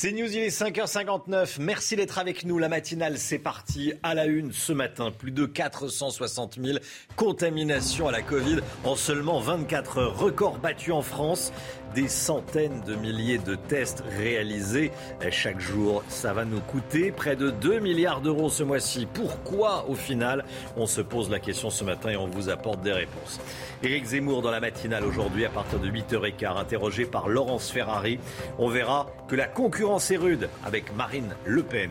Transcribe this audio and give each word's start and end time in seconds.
C'est 0.00 0.12
News, 0.12 0.32
il 0.32 0.42
est 0.42 0.56
5h59. 0.56 1.56
Merci 1.58 1.96
d'être 1.96 2.20
avec 2.20 2.44
nous. 2.44 2.56
La 2.60 2.68
matinale, 2.68 3.18
c'est 3.18 3.40
parti 3.40 3.94
à 4.04 4.14
la 4.14 4.26
une 4.26 4.52
ce 4.52 4.72
matin. 4.72 5.10
Plus 5.10 5.32
de 5.32 5.44
460 5.44 6.56
000 6.62 6.78
contaminations 7.16 8.06
à 8.06 8.12
la 8.12 8.22
Covid 8.22 8.60
en 8.84 8.94
seulement 8.94 9.40
24 9.40 9.98
heures. 9.98 10.16
Record 10.16 10.58
battu 10.58 10.92
en 10.92 11.02
France 11.02 11.52
des 11.94 12.08
centaines 12.08 12.80
de 12.86 12.94
milliers 12.94 13.38
de 13.38 13.54
tests 13.54 14.02
réalisés 14.18 14.90
chaque 15.30 15.60
jour. 15.60 16.02
Ça 16.08 16.32
va 16.32 16.44
nous 16.44 16.60
coûter 16.60 17.12
près 17.12 17.36
de 17.36 17.50
2 17.50 17.80
milliards 17.80 18.20
d'euros 18.20 18.48
ce 18.48 18.62
mois-ci. 18.62 19.06
Pourquoi 19.12 19.86
au 19.88 19.94
final 19.94 20.44
On 20.76 20.86
se 20.86 21.00
pose 21.00 21.30
la 21.30 21.38
question 21.38 21.70
ce 21.70 21.84
matin 21.84 22.10
et 22.10 22.16
on 22.16 22.26
vous 22.26 22.48
apporte 22.48 22.80
des 22.80 22.92
réponses. 22.92 23.40
Éric 23.82 24.04
Zemmour 24.04 24.42
dans 24.42 24.50
la 24.50 24.60
matinale 24.60 25.04
aujourd'hui 25.04 25.44
à 25.44 25.50
partir 25.50 25.78
de 25.78 25.88
8h15, 25.88 26.56
interrogé 26.58 27.04
par 27.04 27.28
Laurence 27.28 27.70
Ferrari. 27.70 28.18
On 28.58 28.68
verra 28.68 29.06
que 29.28 29.36
la 29.36 29.46
concurrence 29.46 30.10
est 30.10 30.16
rude 30.16 30.48
avec 30.64 30.94
Marine 30.96 31.34
Le 31.44 31.62
Pen. 31.62 31.90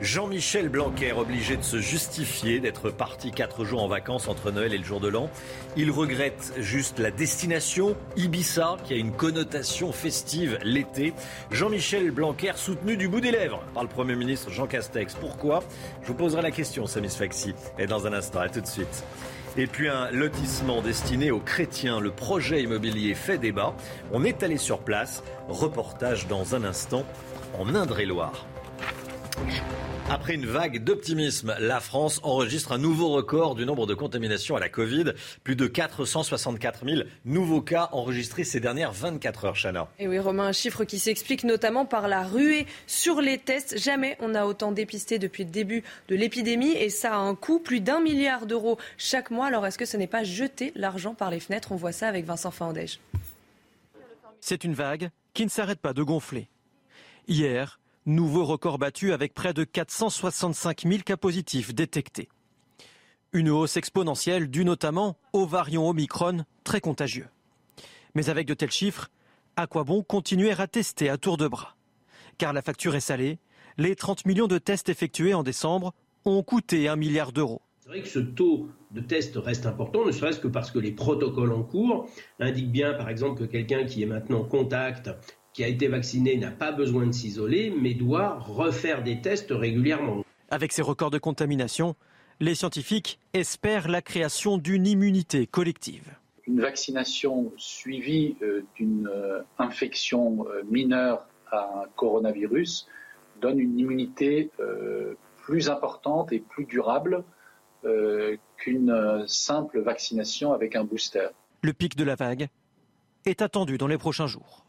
Jean-Michel 0.00 0.68
Blanquer, 0.68 1.12
obligé 1.12 1.56
de 1.56 1.62
se 1.62 1.78
justifier 1.78 2.58
d'être 2.60 2.90
parti 2.90 3.30
quatre 3.30 3.64
jours 3.64 3.82
en 3.82 3.88
vacances 3.88 4.28
entre 4.28 4.50
Noël 4.50 4.74
et 4.74 4.78
le 4.78 4.84
jour 4.84 5.00
de 5.00 5.08
l'an. 5.08 5.30
Il 5.76 5.90
regrette 5.90 6.52
juste 6.58 6.98
la 6.98 7.10
destination, 7.10 7.96
Ibiza, 8.16 8.76
qui 8.84 8.94
a 8.94 8.96
une 8.96 9.12
connotation 9.12 9.92
festive 9.92 10.58
l'été. 10.62 11.14
Jean-Michel 11.50 12.10
Blanquer 12.10 12.52
soutenu 12.56 12.96
du 12.96 13.08
bout 13.08 13.20
des 13.20 13.30
lèvres 13.30 13.62
par 13.72 13.82
le 13.82 13.88
Premier 13.88 14.16
ministre 14.16 14.50
Jean 14.50 14.66
Castex. 14.66 15.14
Pourquoi? 15.14 15.62
Je 16.02 16.08
vous 16.08 16.14
poserai 16.14 16.42
la 16.42 16.50
question, 16.50 16.86
Samis 16.86 17.10
Faxi. 17.10 17.54
Et 17.78 17.86
dans 17.86 18.06
un 18.06 18.12
instant, 18.12 18.40
à 18.40 18.48
tout 18.48 18.60
de 18.60 18.66
suite. 18.66 19.04
Et 19.56 19.68
puis 19.68 19.88
un 19.88 20.10
lotissement 20.10 20.82
destiné 20.82 21.30
aux 21.30 21.38
chrétiens. 21.38 22.00
Le 22.00 22.10
projet 22.10 22.62
immobilier 22.62 23.14
fait 23.14 23.38
débat. 23.38 23.74
On 24.12 24.24
est 24.24 24.42
allé 24.42 24.58
sur 24.58 24.80
place. 24.80 25.22
Reportage 25.48 26.26
dans 26.26 26.56
un 26.56 26.64
instant 26.64 27.04
en 27.56 27.74
Indre-et-Loire. 27.74 28.46
Après 30.10 30.34
une 30.34 30.44
vague 30.44 30.84
d'optimisme, 30.84 31.56
la 31.58 31.80
France 31.80 32.20
enregistre 32.22 32.72
un 32.72 32.78
nouveau 32.78 33.08
record 33.08 33.54
du 33.54 33.64
nombre 33.64 33.86
de 33.86 33.94
contaminations 33.94 34.54
à 34.54 34.60
la 34.60 34.68
Covid. 34.68 35.12
Plus 35.42 35.56
de 35.56 35.66
464 35.66 36.84
000 36.84 37.02
nouveaux 37.24 37.62
cas 37.62 37.88
enregistrés 37.92 38.44
ces 38.44 38.60
dernières 38.60 38.92
24 38.92 39.44
heures, 39.46 39.56
Chana. 39.56 39.88
Et 39.98 40.06
oui, 40.06 40.18
Romain, 40.18 40.48
un 40.48 40.52
chiffre 40.52 40.84
qui 40.84 40.98
s'explique 40.98 41.42
notamment 41.44 41.86
par 41.86 42.06
la 42.06 42.22
ruée 42.22 42.66
sur 42.86 43.22
les 43.22 43.38
tests. 43.38 43.78
Jamais 43.78 44.18
on 44.20 44.28
n'a 44.28 44.46
autant 44.46 44.72
dépisté 44.72 45.18
depuis 45.18 45.44
le 45.44 45.50
début 45.50 45.82
de 46.08 46.16
l'épidémie 46.16 46.72
et 46.72 46.90
ça 46.90 47.14
a 47.14 47.18
un 47.18 47.34
coût, 47.34 47.58
plus 47.58 47.80
d'un 47.80 48.00
milliard 48.00 48.44
d'euros 48.44 48.78
chaque 48.98 49.30
mois. 49.30 49.46
Alors 49.46 49.66
est-ce 49.66 49.78
que 49.78 49.86
ce 49.86 49.96
n'est 49.96 50.06
pas 50.06 50.22
jeter 50.22 50.72
l'argent 50.76 51.14
par 51.14 51.30
les 51.30 51.40
fenêtres? 51.40 51.72
On 51.72 51.76
voit 51.76 51.92
ça 51.92 52.08
avec 52.08 52.26
Vincent 52.26 52.50
Fandège. 52.50 53.00
C'est 54.40 54.64
une 54.64 54.74
vague 54.74 55.08
qui 55.32 55.44
ne 55.44 55.50
s'arrête 55.50 55.80
pas 55.80 55.94
de 55.94 56.02
gonfler. 56.02 56.48
Hier, 57.26 57.80
Nouveau 58.06 58.44
record 58.44 58.76
battu 58.76 59.14
avec 59.14 59.32
près 59.32 59.54
de 59.54 59.64
465 59.64 60.82
000 60.82 60.98
cas 61.06 61.16
positifs 61.16 61.74
détectés. 61.74 62.28
Une 63.32 63.48
hausse 63.48 63.78
exponentielle 63.78 64.50
due 64.50 64.66
notamment 64.66 65.16
au 65.32 65.46
variant 65.46 65.88
Omicron 65.88 66.44
très 66.64 66.82
contagieux. 66.82 67.28
Mais 68.14 68.28
avec 68.28 68.46
de 68.46 68.52
tels 68.52 68.70
chiffres, 68.70 69.08
à 69.56 69.66
quoi 69.66 69.84
bon 69.84 70.02
continuer 70.02 70.52
à 70.52 70.66
tester 70.66 71.08
à 71.08 71.16
tour 71.16 71.38
de 71.38 71.48
bras 71.48 71.76
Car 72.36 72.52
la 72.52 72.60
facture 72.60 72.94
est 72.94 73.00
salée. 73.00 73.38
Les 73.78 73.96
30 73.96 74.26
millions 74.26 74.48
de 74.48 74.58
tests 74.58 74.90
effectués 74.90 75.32
en 75.32 75.42
décembre 75.42 75.94
ont 76.26 76.42
coûté 76.42 76.88
un 76.88 76.96
milliard 76.96 77.32
d'euros. 77.32 77.62
C'est 77.80 77.88
vrai 77.88 78.02
que 78.02 78.08
ce 78.08 78.18
taux 78.18 78.68
de 78.90 79.00
tests 79.00 79.36
reste 79.36 79.64
important, 79.64 80.04
ne 80.04 80.12
serait-ce 80.12 80.40
que 80.40 80.48
parce 80.48 80.70
que 80.70 80.78
les 80.78 80.92
protocoles 80.92 81.52
en 81.52 81.62
cours 81.62 82.06
indiquent 82.38 82.70
bien, 82.70 82.92
par 82.92 83.08
exemple, 83.08 83.40
que 83.40 83.44
quelqu'un 83.44 83.86
qui 83.86 84.02
est 84.02 84.06
maintenant 84.06 84.44
contact 84.44 85.10
qui 85.54 85.64
a 85.64 85.68
été 85.68 85.88
vacciné 85.88 86.36
n'a 86.36 86.50
pas 86.50 86.72
besoin 86.72 87.06
de 87.06 87.12
s'isoler, 87.12 87.72
mais 87.80 87.94
doit 87.94 88.38
refaire 88.40 89.02
des 89.02 89.20
tests 89.22 89.52
régulièrement. 89.52 90.24
Avec 90.50 90.72
ces 90.72 90.82
records 90.82 91.12
de 91.12 91.18
contamination, 91.18 91.94
les 92.40 92.56
scientifiques 92.56 93.20
espèrent 93.32 93.88
la 93.88 94.02
création 94.02 94.58
d'une 94.58 94.86
immunité 94.86 95.46
collective. 95.46 96.16
Une 96.46 96.60
vaccination 96.60 97.52
suivie 97.56 98.36
euh, 98.42 98.64
d'une 98.74 99.08
euh, 99.08 99.40
infection 99.58 100.46
euh, 100.48 100.62
mineure 100.68 101.24
à 101.50 101.84
un 101.84 101.88
coronavirus 101.96 102.88
donne 103.40 103.60
une 103.60 103.78
immunité 103.78 104.50
plus 105.36 105.68
importante 105.68 106.32
et 106.32 106.38
plus 106.38 106.64
durable 106.64 107.24
qu'une 108.56 109.24
simple 109.26 109.80
vaccination 109.80 110.52
avec 110.52 110.76
un 110.76 110.84
booster. 110.84 111.28
Le 111.62 111.72
pic 111.72 111.96
de 111.96 112.04
la 112.04 112.14
vague 112.14 112.48
est 113.26 113.42
attendu 113.42 113.76
dans 113.76 113.88
les 113.88 113.98
prochains 113.98 114.26
jours. 114.26 114.63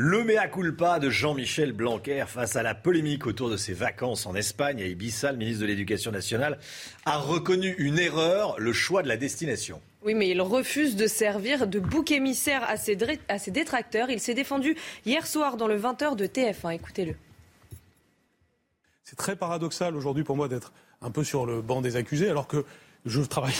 Le 0.00 0.22
mea 0.22 0.46
culpa 0.46 1.00
de 1.00 1.10
Jean-Michel 1.10 1.72
Blanquer 1.72 2.24
face 2.28 2.54
à 2.54 2.62
la 2.62 2.76
polémique 2.76 3.26
autour 3.26 3.50
de 3.50 3.56
ses 3.56 3.72
vacances 3.72 4.26
en 4.26 4.36
Espagne 4.36 4.80
à 4.80 4.86
Ibiza, 4.86 5.32
le 5.32 5.38
ministre 5.38 5.62
de 5.62 5.66
l'Éducation 5.66 6.12
nationale 6.12 6.60
a 7.04 7.18
reconnu 7.18 7.74
une 7.78 7.98
erreur, 7.98 8.54
le 8.60 8.72
choix 8.72 9.02
de 9.02 9.08
la 9.08 9.16
destination. 9.16 9.80
Oui, 10.04 10.14
mais 10.14 10.28
il 10.28 10.40
refuse 10.40 10.94
de 10.94 11.08
servir 11.08 11.66
de 11.66 11.80
bouc 11.80 12.12
émissaire 12.12 12.62
à 12.70 12.76
ses, 12.76 12.96
à 13.26 13.40
ses 13.40 13.50
détracteurs. 13.50 14.08
Il 14.08 14.20
s'est 14.20 14.34
défendu 14.34 14.76
hier 15.04 15.26
soir 15.26 15.56
dans 15.56 15.66
le 15.66 15.76
20h 15.76 16.14
de 16.14 16.26
TF1. 16.28 16.76
Écoutez-le. 16.76 17.16
C'est 19.02 19.16
très 19.16 19.34
paradoxal 19.34 19.96
aujourd'hui 19.96 20.22
pour 20.22 20.36
moi 20.36 20.46
d'être 20.46 20.72
un 21.02 21.10
peu 21.10 21.24
sur 21.24 21.44
le 21.44 21.60
banc 21.60 21.80
des 21.80 21.96
accusés 21.96 22.30
alors 22.30 22.46
que 22.46 22.64
je 23.04 23.20
travaille 23.20 23.52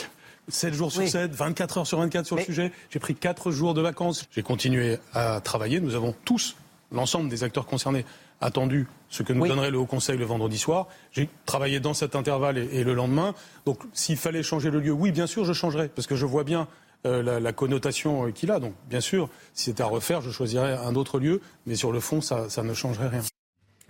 7 0.49 0.75
jours 0.75 0.93
sur 0.93 1.07
7, 1.07 1.33
24 1.33 1.79
heures 1.79 1.87
sur 1.87 1.99
24 1.99 2.27
sur 2.27 2.37
le 2.37 2.43
sujet. 2.43 2.73
J'ai 2.91 2.99
pris 2.99 3.15
4 3.15 3.51
jours 3.51 3.75
de 3.75 3.81
vacances. 3.81 4.27
J'ai 4.31 4.43
continué 4.43 4.99
à 5.15 5.41
travailler. 5.41 5.81
Nous 5.81 5.95
avons 5.95 6.15
tous, 6.25 6.57
l'ensemble 6.93 7.29
des 7.29 7.45
acteurs 7.45 7.67
concernés, 7.67 8.05
attendu 8.41 8.87
ce 9.09 9.23
que 9.23 9.33
nous 9.33 9.47
donnerait 9.47 9.71
le 9.71 9.79
Haut 9.79 9.87
Conseil 9.87 10.19
le 10.19 10.25
vendredi 10.25 10.59
soir. 10.59 10.87
J'ai 11.13 11.29
travaillé 11.47 11.81
dans 11.81 11.95
cet 11.95 12.17
intervalle 12.17 12.59
et, 12.59 12.85
le 12.85 12.95
lendemain. 12.95 13.35
Donc 13.67 13.81
s'il 13.93 14.17
fallait 14.17 14.43
changer 14.43 14.71
le 14.71 14.81
lieu, 14.81 14.93
oui, 14.93 15.13
bien 15.13 15.27
sûr, 15.27 15.45
je 15.45 15.53
changerai. 15.53 15.89
Parce 15.89 16.07
que 16.07 16.17
je 16.17 16.27
vois 16.27 16.45
bien 16.45 16.69
euh, 17.07 17.41
la, 17.41 17.53
connotation 17.53 18.27
euh, 18.27 18.31
qu'il 18.31 18.51
a. 18.51 18.59
Donc, 18.59 18.75
bien 18.89 19.01
sûr, 19.01 19.29
si 19.55 19.67
c'était 19.67 19.83
à 19.83 19.87
refaire, 19.87 20.21
je 20.21 20.31
choisirais 20.31 20.75
un 20.75 20.95
autre 20.95 21.19
lieu, 21.19 21.41
mais 21.67 21.77
sur 21.77 21.93
le 21.93 22.01
fond, 22.01 22.21
ça 22.21 22.49
ne 22.63 22.75
changerait 22.75 23.09
rien. 23.09 23.23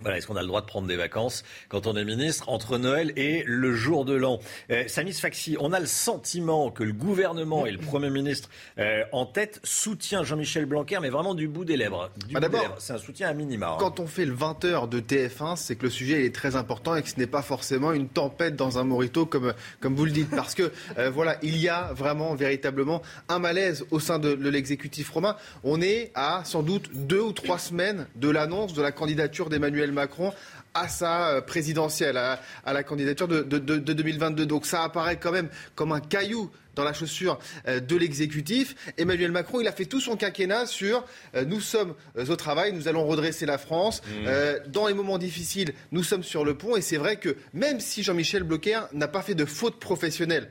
Voilà, 0.01 0.17
est-ce 0.17 0.27
qu'on 0.27 0.37
a 0.37 0.41
le 0.41 0.47
droit 0.47 0.61
de 0.61 0.65
prendre 0.65 0.87
des 0.87 0.95
vacances 0.95 1.43
quand 1.67 1.85
on 1.85 1.97
est 1.97 2.05
ministre 2.05 2.47
entre 2.47 2.77
Noël 2.77 3.11
et 3.17 3.43
le 3.45 3.75
jour 3.75 4.05
de 4.05 4.13
l'an? 4.13 4.39
Euh, 4.71 4.85
Samis 4.87 5.11
Faxi, 5.11 5.57
on 5.59 5.73
a 5.73 5.79
le 5.81 5.87
sentiment 5.87 6.71
que 6.71 6.83
le 6.83 6.93
gouvernement 6.93 7.65
et 7.65 7.71
le 7.71 7.79
Premier 7.79 8.09
ministre 8.09 8.49
euh, 8.77 9.03
en 9.11 9.25
tête 9.25 9.59
soutient 9.65 10.23
Jean-Michel 10.23 10.65
Blanquer, 10.65 10.99
mais 11.01 11.09
vraiment 11.09 11.35
du 11.35 11.49
bout 11.49 11.65
des 11.65 11.75
lèvres. 11.75 12.09
Bah 12.31 12.39
d'abord, 12.39 12.75
c'est 12.79 12.93
un 12.93 12.97
soutien 12.97 13.27
à 13.27 13.33
minima. 13.33 13.71
Hein. 13.71 13.77
Quand 13.77 13.99
on 13.99 14.07
fait 14.07 14.23
le 14.23 14.33
20h 14.33 14.87
de 14.87 15.01
TF1, 15.01 15.57
c'est 15.57 15.75
que 15.75 15.83
le 15.83 15.89
sujet 15.89 16.25
est 16.25 16.33
très 16.33 16.55
important 16.55 16.95
et 16.95 17.01
que 17.01 17.09
ce 17.09 17.19
n'est 17.19 17.27
pas 17.27 17.41
forcément 17.41 17.91
une 17.91 18.07
tempête 18.07 18.55
dans 18.55 18.79
un 18.79 18.85
morito 18.85 19.25
comme, 19.25 19.53
comme 19.81 19.97
vous 19.97 20.05
le 20.05 20.11
dites. 20.11 20.29
Parce 20.29 20.55
que 20.55 20.71
euh, 20.97 21.09
voilà, 21.09 21.37
il 21.41 21.57
y 21.57 21.67
a 21.67 21.91
vraiment, 21.91 22.35
véritablement 22.35 23.01
un 23.27 23.39
malaise 23.39 23.85
au 23.91 23.99
sein 23.99 24.17
de, 24.17 24.33
de 24.33 24.49
l'exécutif 24.49 25.09
romain. 25.09 25.35
On 25.65 25.81
est 25.81 26.13
à 26.15 26.43
sans 26.45 26.63
doute 26.63 26.89
deux 26.93 27.19
ou 27.19 27.33
trois 27.33 27.59
semaines 27.59 28.07
de 28.15 28.29
l'annonce 28.29 28.73
de 28.73 28.81
la 28.81 28.93
candidature 28.93 29.49
d'Emmanuel 29.49 29.88
Macron 29.91 30.33
à 30.73 30.87
sa 30.87 31.29
euh, 31.29 31.41
présidentielle, 31.41 32.17
à, 32.17 32.39
la 32.65 32.83
candidature 32.83 33.27
de, 33.27 33.41
2022. 33.41 34.45
Donc 34.45 34.65
ça 34.65 34.83
apparaît 34.83 35.17
quand 35.17 35.31
même 35.31 35.49
comme 35.75 35.91
un 35.91 35.99
caillou 35.99 36.51
dans 36.75 36.83
la 36.83 36.93
chaussure 36.93 37.39
euh, 37.67 37.79
de 37.79 37.95
l'exécutif. 37.95 38.75
Emmanuel 38.97 39.31
Macron, 39.31 39.59
il 39.59 39.67
a 39.67 39.71
fait 39.71 39.85
tout 39.85 39.99
son 39.99 40.15
quinquennat 40.15 40.65
sur 40.65 41.05
euh, 41.35 41.43
nous 41.45 41.59
sommes 41.59 41.95
au 42.15 42.35
travail, 42.35 42.73
nous 42.73 42.87
allons 42.87 43.05
redresser 43.05 43.45
la 43.45 43.57
France. 43.57 44.01
Mmh. 44.07 44.69
dans 44.69 44.87
les 44.87 44.93
moments 44.93 45.17
difficiles, 45.17 45.73
nous 45.91 46.03
sommes 46.03 46.23
sur 46.23 46.45
le 46.45 46.55
pont. 46.55 46.75
Et 46.75 46.81
c'est 46.81 46.97
vrai 46.97 47.17
que 47.17 47.35
même 47.53 47.79
si 47.79 48.03
Jean-Michel 48.03 48.43
Bloquer 48.43 48.81
n'a 48.93 49.07
pas 49.07 49.21
fait 49.21 49.35
de 49.35 49.45
faute 49.45 49.79
professionnelle, 49.79 50.49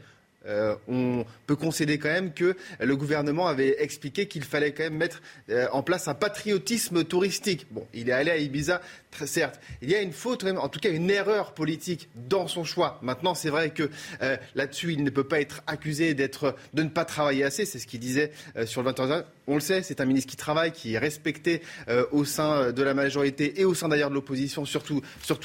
euh, 0.49 0.77
on 0.87 1.25
peut 1.47 1.57
concéder 1.57 1.99
quand 1.99 2.09
même 2.09 2.33
que 2.33 2.57
le 2.81 2.97
gouvernement 2.97 3.49
avait 3.49 3.83
expliqué 3.83 4.29
qu'il 4.29 4.45
fallait 4.45 4.73
quand 4.73 4.85
même 4.85 4.97
mettre 4.97 5.21
euh, 5.51 5.67
en 5.73 5.83
place 5.83 6.09
un 6.09 6.15
patriotisme 6.15 7.05
touristique. 7.05 7.67
Bon, 7.71 7.87
il 7.93 8.09
est 8.09 8.13
allé 8.13 8.31
à 8.31 8.39
Ibiza, 8.39 8.81
certes. 9.27 9.61
Il 9.83 9.91
y 9.91 9.95
a 9.95 10.01
une 10.01 10.13
faute, 10.13 10.45
en 10.45 10.69
tout 10.69 10.81
cas 10.81 10.91
une 10.91 11.11
erreur 11.11 11.55
politique 11.55 12.09
dans 12.15 12.47
son 12.47 12.65
choix. 12.65 12.99
Maintenant, 13.03 13.35
c'est 13.35 13.51
vrai 13.51 13.71
que 13.71 13.91
euh, 14.23 14.37
là-dessus, 14.55 14.93
il 14.93 15.03
ne 15.03 15.11
peut 15.11 15.25
pas 15.25 15.41
être 15.41 15.63
accusé 15.67 16.15
d'être, 16.15 16.57
de 16.75 16.83
ne 16.83 16.89
pas 16.89 17.05
travailler 17.05 17.45
assez. 17.45 17.65
C'est 17.65 17.79
ce 17.79 17.87
qu'il 17.87 18.01
disait 18.01 18.33
sur 18.65 18.83
le 18.83 18.91
21 18.91 19.25
On 19.47 19.55
le 19.55 19.61
sait, 19.61 19.83
c'est 19.83 20.01
un 20.01 20.05
ministre 20.05 20.31
qui 20.31 20.37
travaille, 20.37 20.73
qui 20.73 20.95
est 20.95 20.99
respecté 20.99 21.63
au 22.13 22.25
sein 22.25 22.73
de 22.73 22.83
la 22.83 22.95
majorité 22.95 23.61
et 23.61 23.65
au 23.65 23.75
sein 23.75 23.89
d'ailleurs 23.89 24.11
de 24.11 24.15
l'opposition, 24.15 24.65
surtout, 24.65 25.03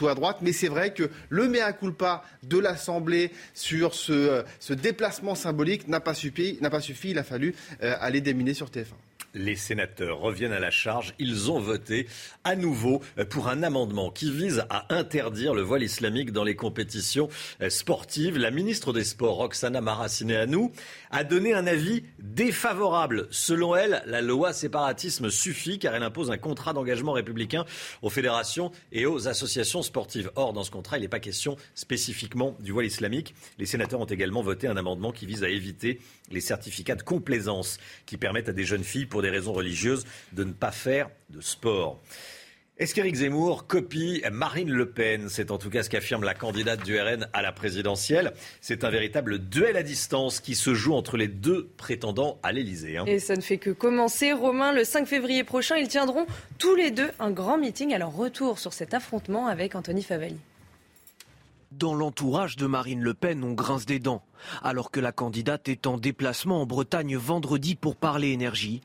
à 0.07 0.15
droite. 0.15 0.37
Mais 0.41 0.53
c'est 0.53 0.67
vrai 0.67 0.93
que 0.93 1.09
le 1.29 1.47
mea 1.47 1.73
culpa 1.73 2.23
de 2.43 2.57
l'Assemblée 2.57 3.31
sur 3.53 3.93
ce, 3.93 4.43
ce 4.59 4.73
déplacement 4.73 5.35
symbolique 5.35 5.87
n'a 5.87 5.99
pas 5.99 6.13
suffi. 6.13 6.57
N'a 6.61 6.69
pas 6.69 6.81
suffi. 6.81 7.11
Il 7.11 7.17
a 7.17 7.23
fallu 7.23 7.55
euh, 7.81 7.95
aller 7.99 8.21
déminer 8.21 8.53
sur 8.53 8.69
TF1. 8.69 8.93
Les 9.33 9.55
sénateurs 9.55 10.19
reviennent 10.19 10.53
à 10.53 10.59
la 10.59 10.71
charge. 10.71 11.13
Ils 11.19 11.51
ont 11.51 11.59
voté 11.59 12.07
à 12.43 12.55
nouveau 12.55 13.01
pour 13.29 13.47
un 13.47 13.63
amendement 13.63 14.11
qui 14.11 14.31
vise 14.31 14.65
à 14.69 14.93
interdire 14.93 15.53
le 15.53 15.61
voile 15.61 15.83
islamique 15.83 16.31
dans 16.31 16.43
les 16.43 16.55
compétitions 16.55 17.29
sportives. 17.69 18.37
La 18.37 18.51
ministre 18.51 18.93
des 18.93 19.03
Sports, 19.03 19.35
Roxana 19.37 19.81
Maracineanu, 19.81 20.69
a 21.11 21.23
donné 21.23 21.53
un 21.53 21.67
avis 21.67 22.03
défavorable. 22.19 23.27
Selon 23.31 23.75
elle, 23.75 24.03
la 24.05 24.21
loi 24.21 24.53
séparatisme 24.53 25.29
suffit 25.29 25.79
car 25.79 25.95
elle 25.95 26.03
impose 26.03 26.31
un 26.31 26.37
contrat 26.37 26.73
d'engagement 26.73 27.13
républicain 27.13 27.65
aux 28.01 28.09
fédérations 28.09 28.71
et 28.91 29.05
aux 29.05 29.27
associations 29.27 29.81
sportives. 29.81 30.31
Or, 30.35 30.53
dans 30.53 30.63
ce 30.63 30.71
contrat, 30.71 30.97
il 30.97 31.01
n'est 31.01 31.07
pas 31.07 31.19
question 31.19 31.57
spécifiquement 31.75 32.55
du 32.59 32.71
voile 32.71 32.85
islamique. 32.85 33.33
Les 33.57 33.65
sénateurs 33.65 33.99
ont 33.99 34.05
également 34.05 34.41
voté 34.41 34.67
un 34.67 34.77
amendement 34.77 35.11
qui 35.11 35.25
vise 35.25 35.43
à 35.43 35.49
éviter 35.49 35.99
les 36.31 36.41
certificats 36.41 36.95
de 36.95 37.03
complaisance 37.03 37.77
qui 38.05 38.17
permettent 38.17 38.49
à 38.49 38.53
des 38.53 38.65
jeunes 38.65 38.83
filles, 38.83 39.05
pour 39.05 39.21
des 39.21 39.29
raisons 39.29 39.53
religieuses, 39.53 40.05
de 40.33 40.43
ne 40.43 40.53
pas 40.53 40.71
faire 40.71 41.09
de 41.29 41.41
sport. 41.41 42.01
Est-ce 42.79 42.95
qu'Éric 42.95 43.15
Zemmour 43.15 43.67
copie 43.67 44.23
Marine 44.31 44.71
Le 44.71 44.89
Pen? 44.89 45.29
C'est 45.29 45.51
en 45.51 45.59
tout 45.59 45.69
cas 45.69 45.83
ce 45.83 45.91
qu'affirme 45.91 46.23
la 46.23 46.33
candidate 46.33 46.83
du 46.83 46.99
RN 46.99 47.27
à 47.31 47.43
la 47.43 47.51
présidentielle. 47.51 48.33
C'est 48.61 48.83
un 48.83 48.89
véritable 48.89 49.37
duel 49.37 49.77
à 49.77 49.83
distance 49.83 50.39
qui 50.39 50.55
se 50.55 50.73
joue 50.73 50.93
entre 50.93 51.15
les 51.15 51.27
deux 51.27 51.67
prétendants 51.77 52.39
à 52.41 52.51
l'Élysée. 52.51 52.97
Hein. 52.97 53.05
Et 53.05 53.19
ça 53.19 53.35
ne 53.35 53.41
fait 53.41 53.59
que 53.59 53.69
commencer. 53.69 54.33
Romain, 54.33 54.73
le 54.73 54.83
5 54.85 55.07
février 55.07 55.43
prochain, 55.43 55.77
ils 55.77 55.87
tiendront 55.87 56.25
tous 56.57 56.73
les 56.73 56.89
deux 56.89 57.11
un 57.19 57.29
grand 57.29 57.59
meeting 57.59 57.93
à 57.93 57.99
leur 57.99 58.11
retour 58.11 58.57
sur 58.57 58.73
cet 58.73 58.95
affrontement 58.95 59.45
avec 59.45 59.75
Anthony 59.75 60.01
Favali. 60.01 60.37
Dans 61.79 61.95
l'entourage 61.95 62.55
de 62.55 62.67
Marine 62.67 63.01
Le 63.01 63.15
Pen, 63.15 63.43
on 63.43 63.53
grince 63.53 63.87
des 63.87 63.97
dents. 63.97 64.23
Alors 64.61 64.91
que 64.91 64.99
la 64.99 65.11
candidate 65.11 65.69
est 65.69 65.87
en 65.87 65.97
déplacement 65.97 66.61
en 66.61 66.65
Bretagne 66.67 67.17
vendredi 67.17 67.75
pour 67.75 67.95
parler 67.95 68.31
énergie, 68.31 68.81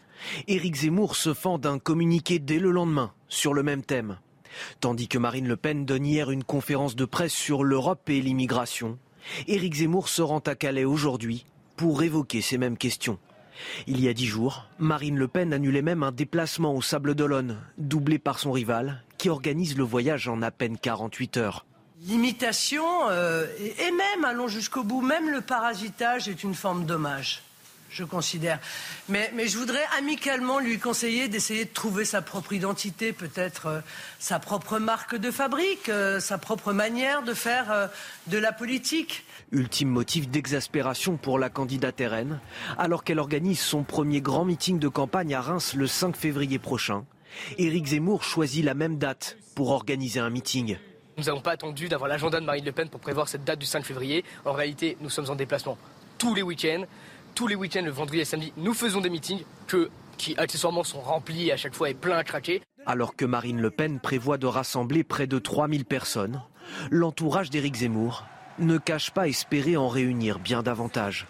Éric 0.46 0.76
Zemmour 0.76 1.14
se 1.14 1.34
fend 1.34 1.58
d'un 1.58 1.78
communiqué 1.78 2.38
dès 2.38 2.58
le 2.58 2.70
lendemain 2.70 3.12
sur 3.28 3.52
le 3.52 3.62
même 3.62 3.82
thème. 3.82 4.18
Tandis 4.80 5.06
que 5.06 5.18
Marine 5.18 5.48
Le 5.48 5.56
Pen 5.56 5.84
donne 5.84 6.06
hier 6.06 6.30
une 6.30 6.44
conférence 6.44 6.96
de 6.96 7.04
presse 7.04 7.34
sur 7.34 7.62
l'Europe 7.62 8.08
et 8.08 8.22
l'immigration, 8.22 8.98
Éric 9.48 9.74
Zemmour 9.74 10.08
se 10.08 10.22
rend 10.22 10.40
à 10.40 10.54
Calais 10.54 10.86
aujourd'hui 10.86 11.44
pour 11.76 12.02
évoquer 12.02 12.40
ces 12.40 12.56
mêmes 12.56 12.78
questions. 12.78 13.18
Il 13.86 14.00
y 14.00 14.08
a 14.08 14.14
dix 14.14 14.26
jours, 14.26 14.66
Marine 14.78 15.18
Le 15.18 15.28
Pen 15.28 15.52
annulait 15.52 15.82
même 15.82 16.02
un 16.02 16.12
déplacement 16.12 16.74
au 16.74 16.80
Sable 16.80 17.14
d'Olonne, 17.14 17.58
doublé 17.76 18.18
par 18.18 18.38
son 18.38 18.52
rival, 18.52 19.04
qui 19.18 19.28
organise 19.28 19.76
le 19.76 19.84
voyage 19.84 20.26
en 20.28 20.40
à 20.40 20.50
peine 20.50 20.78
48 20.78 21.36
heures. 21.36 21.66
L'imitation, 22.06 22.84
euh, 23.08 23.46
et 23.58 23.90
même, 23.90 24.24
allons 24.24 24.46
jusqu'au 24.46 24.84
bout, 24.84 25.00
même 25.00 25.30
le 25.30 25.40
parasitage 25.40 26.28
est 26.28 26.44
une 26.44 26.54
forme 26.54 26.84
d'hommage, 26.84 27.42
je 27.90 28.04
considère. 28.04 28.60
Mais, 29.08 29.32
je 29.36 29.58
voudrais 29.58 29.84
amicalement 29.98 30.60
lui 30.60 30.78
conseiller 30.78 31.26
d'essayer 31.26 31.64
de 31.64 31.72
trouver 31.72 32.04
sa 32.04 32.22
propre 32.22 32.52
identité, 32.52 33.12
peut-être 33.12 33.66
euh, 33.66 33.80
sa 34.20 34.38
propre 34.38 34.78
marque 34.78 35.16
de 35.16 35.32
fabrique, 35.32 35.88
euh, 35.88 36.20
sa 36.20 36.38
propre 36.38 36.72
manière 36.72 37.24
de 37.24 37.34
faire 37.34 37.90
de 38.28 38.38
la 38.38 38.52
politique. 38.52 39.24
Ultime 39.50 39.88
motif 39.88 40.28
d'exaspération 40.28 41.16
pour 41.16 41.36
la 41.38 41.50
candidate 41.50 42.00
RN, 42.00 42.38
alors 42.78 43.02
qu'elle 43.02 43.18
organise 43.18 43.60
son 43.60 43.82
premier 43.82 44.20
grand 44.20 44.44
meeting 44.44 44.78
de 44.78 44.88
campagne 44.88 45.34
à 45.34 45.40
Reims 45.40 45.74
le 45.74 45.88
5 45.88 46.16
février 46.16 46.60
prochain. 46.60 47.04
Éric 47.58 47.86
Zemmour 47.86 48.22
choisit 48.22 48.64
la 48.64 48.74
même 48.74 48.98
date 48.98 49.36
pour 49.56 49.70
organiser 49.70 50.20
un 50.20 50.30
meeting. 50.30 50.78
Nous 51.18 51.24
n'avons 51.24 51.40
pas 51.40 51.50
attendu 51.50 51.88
d'avoir 51.88 52.08
l'agenda 52.08 52.38
de 52.38 52.44
Marine 52.44 52.64
Le 52.64 52.70
Pen 52.70 52.88
pour 52.88 53.00
prévoir 53.00 53.28
cette 53.28 53.42
date 53.42 53.58
du 53.58 53.66
5 53.66 53.84
février. 53.84 54.24
En 54.44 54.52
réalité, 54.52 54.96
nous 55.00 55.10
sommes 55.10 55.28
en 55.28 55.34
déplacement 55.34 55.76
tous 56.16 56.32
les 56.32 56.42
week-ends. 56.42 56.84
Tous 57.34 57.48
les 57.48 57.56
week-ends, 57.56 57.82
le 57.84 57.90
vendredi 57.90 58.18
et 58.18 58.20
le 58.20 58.24
samedi, 58.24 58.52
nous 58.56 58.72
faisons 58.72 59.00
des 59.00 59.10
meetings 59.10 59.42
qui 60.16 60.36
accessoirement 60.38 60.84
sont 60.84 61.00
remplis 61.00 61.50
à 61.50 61.56
chaque 61.56 61.74
fois 61.74 61.90
et 61.90 61.94
pleins 61.94 62.18
à 62.18 62.22
craquer. 62.22 62.62
Alors 62.86 63.16
que 63.16 63.24
Marine 63.24 63.60
Le 63.60 63.72
Pen 63.72 63.98
prévoit 63.98 64.38
de 64.38 64.46
rassembler 64.46 65.02
près 65.02 65.26
de 65.26 65.40
3000 65.40 65.84
personnes, 65.86 66.40
l'entourage 66.92 67.50
d'Éric 67.50 67.74
Zemmour 67.74 68.24
ne 68.60 68.78
cache 68.78 69.10
pas 69.10 69.26
espérer 69.26 69.76
en 69.76 69.88
réunir 69.88 70.38
bien 70.38 70.62
davantage. 70.62 71.26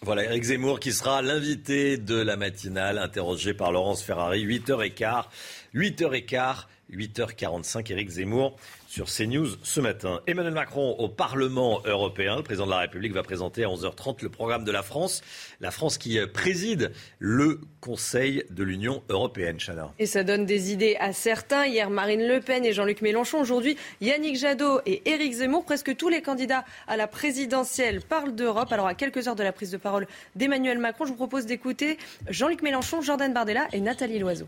Voilà, 0.00 0.24
Eric 0.24 0.44
Zemmour 0.44 0.80
qui 0.80 0.92
sera 0.92 1.22
l'invité 1.22 1.98
de 1.98 2.16
la 2.16 2.36
matinale, 2.36 2.98
interrogé 2.98 3.54
par 3.54 3.70
Laurence 3.70 4.02
Ferrari, 4.02 4.44
8h15. 4.44 5.26
8h15 5.74 6.66
8h45, 6.92 7.90
Éric 7.92 8.08
Zemmour 8.10 8.56
sur 8.86 9.06
CNews 9.06 9.48
ce 9.62 9.80
matin. 9.80 10.20
Emmanuel 10.26 10.52
Macron 10.52 10.96
au 10.98 11.08
Parlement 11.08 11.80
européen. 11.86 12.36
Le 12.36 12.42
président 12.42 12.66
de 12.66 12.70
la 12.70 12.78
République 12.78 13.12
va 13.12 13.22
présenter 13.22 13.64
à 13.64 13.68
11h30 13.68 14.22
le 14.22 14.28
programme 14.28 14.64
de 14.64 14.72
la 14.72 14.82
France. 14.82 15.22
La 15.60 15.70
France 15.70 15.96
qui 15.96 16.18
préside 16.26 16.92
le 17.18 17.60
Conseil 17.80 18.44
de 18.50 18.62
l'Union 18.62 19.02
européenne, 19.08 19.58
Chana. 19.58 19.92
Et 19.98 20.06
ça 20.06 20.24
donne 20.24 20.44
des 20.44 20.72
idées 20.72 20.96
à 21.00 21.12
certains. 21.12 21.66
Hier, 21.66 21.88
Marine 21.90 22.26
Le 22.26 22.40
Pen 22.40 22.64
et 22.64 22.72
Jean-Luc 22.72 23.00
Mélenchon. 23.00 23.40
Aujourd'hui, 23.40 23.76
Yannick 24.00 24.36
Jadot 24.36 24.80
et 24.84 25.02
Éric 25.10 25.32
Zemmour. 25.32 25.64
Presque 25.64 25.96
tous 25.96 26.08
les 26.08 26.22
candidats 26.22 26.64
à 26.86 26.96
la 26.96 27.06
présidentielle 27.06 28.02
parlent 28.02 28.34
d'Europe. 28.34 28.72
Alors, 28.72 28.86
à 28.86 28.94
quelques 28.94 29.26
heures 29.26 29.36
de 29.36 29.42
la 29.42 29.52
prise 29.52 29.70
de 29.70 29.78
parole 29.78 30.06
d'Emmanuel 30.36 30.78
Macron, 30.78 31.04
je 31.06 31.10
vous 31.10 31.16
propose 31.16 31.46
d'écouter 31.46 31.98
Jean-Luc 32.28 32.62
Mélenchon, 32.62 33.00
Jordan 33.00 33.32
Bardella 33.32 33.68
et 33.72 33.80
Nathalie 33.80 34.18
Loiseau. 34.18 34.46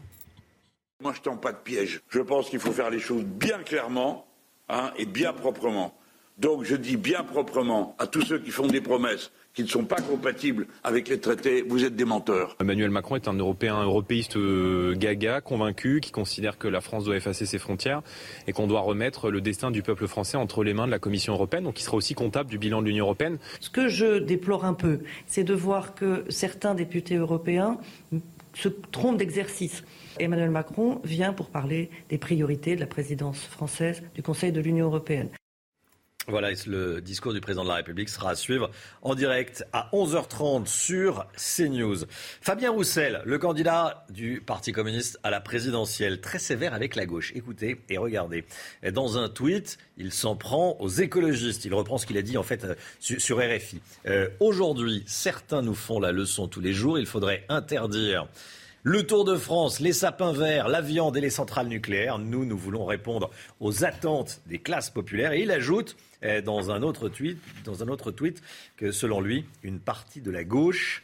Moi, 1.05 1.13
je 1.15 1.21
tends 1.21 1.37
pas 1.37 1.53
de 1.53 1.59
piège. 1.59 2.01
Je 2.09 2.21
pense 2.21 2.49
qu'il 2.49 2.59
faut 2.59 2.73
faire 2.73 2.89
les 2.89 2.99
choses 2.99 3.25
bien 3.25 3.59
clairement 3.59 4.27
hein, 4.71 4.91
et 4.97 5.05
bien 5.05 5.35
proprement. 5.35 5.95
Donc, 6.39 6.65
je 6.65 6.77
dis 6.77 6.97
bien 6.97 7.23
proprement 7.23 7.95
à 7.99 8.07
tous 8.07 8.23
ceux 8.23 8.39
qui 8.39 8.51
font 8.51 8.67
des 8.67 8.81
promesses 8.81 9.31
qui 9.53 9.63
ne 9.63 9.69
sont 9.69 9.85
pas 9.85 10.01
compatibles 10.01 10.67
avec 10.83 11.09
les 11.09 11.21
traités, 11.21 11.63
vous 11.63 11.85
êtes 11.85 11.95
des 11.95 12.07
menteurs. 12.07 12.57
Emmanuel 12.59 12.91
Macron 12.91 13.17
est 13.17 13.29
un 13.29 13.35
Européen 13.35 13.83
européiste 13.83 14.37
euh, 14.37 14.95
gaga, 14.97 15.43
convaincu, 15.43 16.01
qui 16.01 16.11
considère 16.11 16.57
que 16.57 16.69
la 16.69 16.81
France 16.81 17.05
doit 17.05 17.17
effacer 17.17 17.45
ses 17.45 17.59
frontières 17.59 18.01
et 18.47 18.53
qu'on 18.53 18.67
doit 18.67 18.81
remettre 18.81 19.31
le 19.31 19.43
destin 19.43 19.71
du 19.71 19.83
peuple 19.83 20.09
français 20.09 20.39
entre 20.39 20.65
les 20.65 20.73
mains 20.73 20.87
de 20.87 20.91
la 20.91 20.99
Commission 20.99 21.35
européenne, 21.35 21.65
donc 21.65 21.79
il 21.79 21.85
sera 21.85 21.97
aussi 21.97 22.15
comptable 22.15 22.51
du 22.51 22.59
bilan 22.59 22.81
de 22.81 22.87
l'Union 22.87 23.05
européenne. 23.05 23.39
Ce 23.61 23.71
que 23.71 23.89
je 23.89 24.19
déplore 24.19 24.65
un 24.65 24.75
peu, 24.75 25.01
c'est 25.27 25.45
de 25.45 25.55
voir 25.55 25.95
que 25.95 26.25
certains 26.31 26.75
députés 26.75 27.17
européens 27.17 27.79
se 28.55 28.69
trompent 28.69 29.19
d'exercice. 29.19 29.85
Emmanuel 30.19 30.51
Macron 30.51 31.01
vient 31.05 31.33
pour 31.33 31.51
parler 31.51 31.91
des 32.09 32.19
priorités 32.19 32.77
de 32.77 32.81
la 32.81 32.87
présidence 32.87 33.41
française 33.45 34.03
du 34.15 34.23
Conseil 34.23 34.53
de 34.53 34.61
l'Union 34.61 34.87
européenne. 34.87 35.29
Voilà, 36.27 36.51
le 36.67 37.03
discours 37.03 37.35
du 37.35 37.43
président 37.43 37.65
de 37.65 37.69
la 37.69 37.75
République 37.75 38.09
sera 38.09 38.31
à 38.31 38.35
suivre 38.35 38.71
en 39.03 39.15
direct 39.15 39.67
à 39.75 39.91
11h30 39.93 40.65
sur 40.65 41.27
CNews. 41.37 42.07
Fabien 42.41 42.71
Roussel, 42.71 43.21
le 43.27 43.39
candidat 43.39 44.07
du 44.09 44.41
Parti 44.41 44.73
communiste 44.73 45.19
à 45.23 45.31
la 45.31 45.43
présidentielle, 45.43 46.23
très 46.23 46.39
sévère 46.39 46.73
avec 46.73 46.97
la 46.97 47.05
gauche. 47.05 47.33
Écoutez 47.35 47.83
et 47.91 47.99
regardez. 47.99 48.47
Dans 48.93 49.19
un 49.19 49.29
tweet, 49.29 49.77
il 49.99 50.13
s'en 50.13 50.35
prend 50.35 50.79
aux 50.81 50.89
écologistes. 50.89 51.67
Il 51.67 51.75
reprend 51.75 51.99
ce 51.99 52.07
qu'il 52.07 52.17
a 52.17 52.23
dit 52.23 52.39
en 52.39 52.43
fait 52.43 52.65
euh, 52.65 52.75
sur, 53.01 53.39
RFI. 53.39 53.83
Euh, 54.07 54.31
aujourd'hui, 54.41 55.05
certains 55.07 55.61
nous 55.61 55.75
font 55.75 56.01
la 56.01 56.11
leçon 56.11 56.49
tous 56.49 56.63
les 56.63 56.73
jours. 56.73 56.99
Il 56.99 57.07
faudrait 57.07 57.45
interdire 57.51 58.29
le 58.87 59.07
Tour 59.07 59.25
de 59.25 59.35
France, 59.35 59.81
les 59.81 59.95
sapins 59.95 60.35
verts, 60.35 60.69
la 60.69 60.83
viande 60.83 61.17
et 61.17 61.21
les 61.23 61.31
centrales 61.31 61.69
nucléaires. 61.69 62.19
Nous, 62.19 62.45
nous 62.45 62.59
voulons 62.59 62.85
répondre 62.85 63.31
aux 63.59 63.83
attentes 63.83 64.43
des 64.47 64.59
classes 64.59 64.91
populaires. 64.91 65.33
Et 65.33 65.41
il 65.41 65.51
ajoute 65.51 65.97
eh, 66.21 66.43
dans 66.43 66.71
un 66.71 66.83
autre 66.83 67.09
tweet, 67.09 67.39
dans 67.65 67.83
un 67.83 67.89
autre 67.89 68.11
tweet 68.11 68.43
que 68.77 68.93
selon 68.93 69.23
lui, 69.23 69.47
une 69.63 69.81
partie 69.81 70.21
de 70.21 70.31
la 70.31 70.45
gauche 70.45 71.03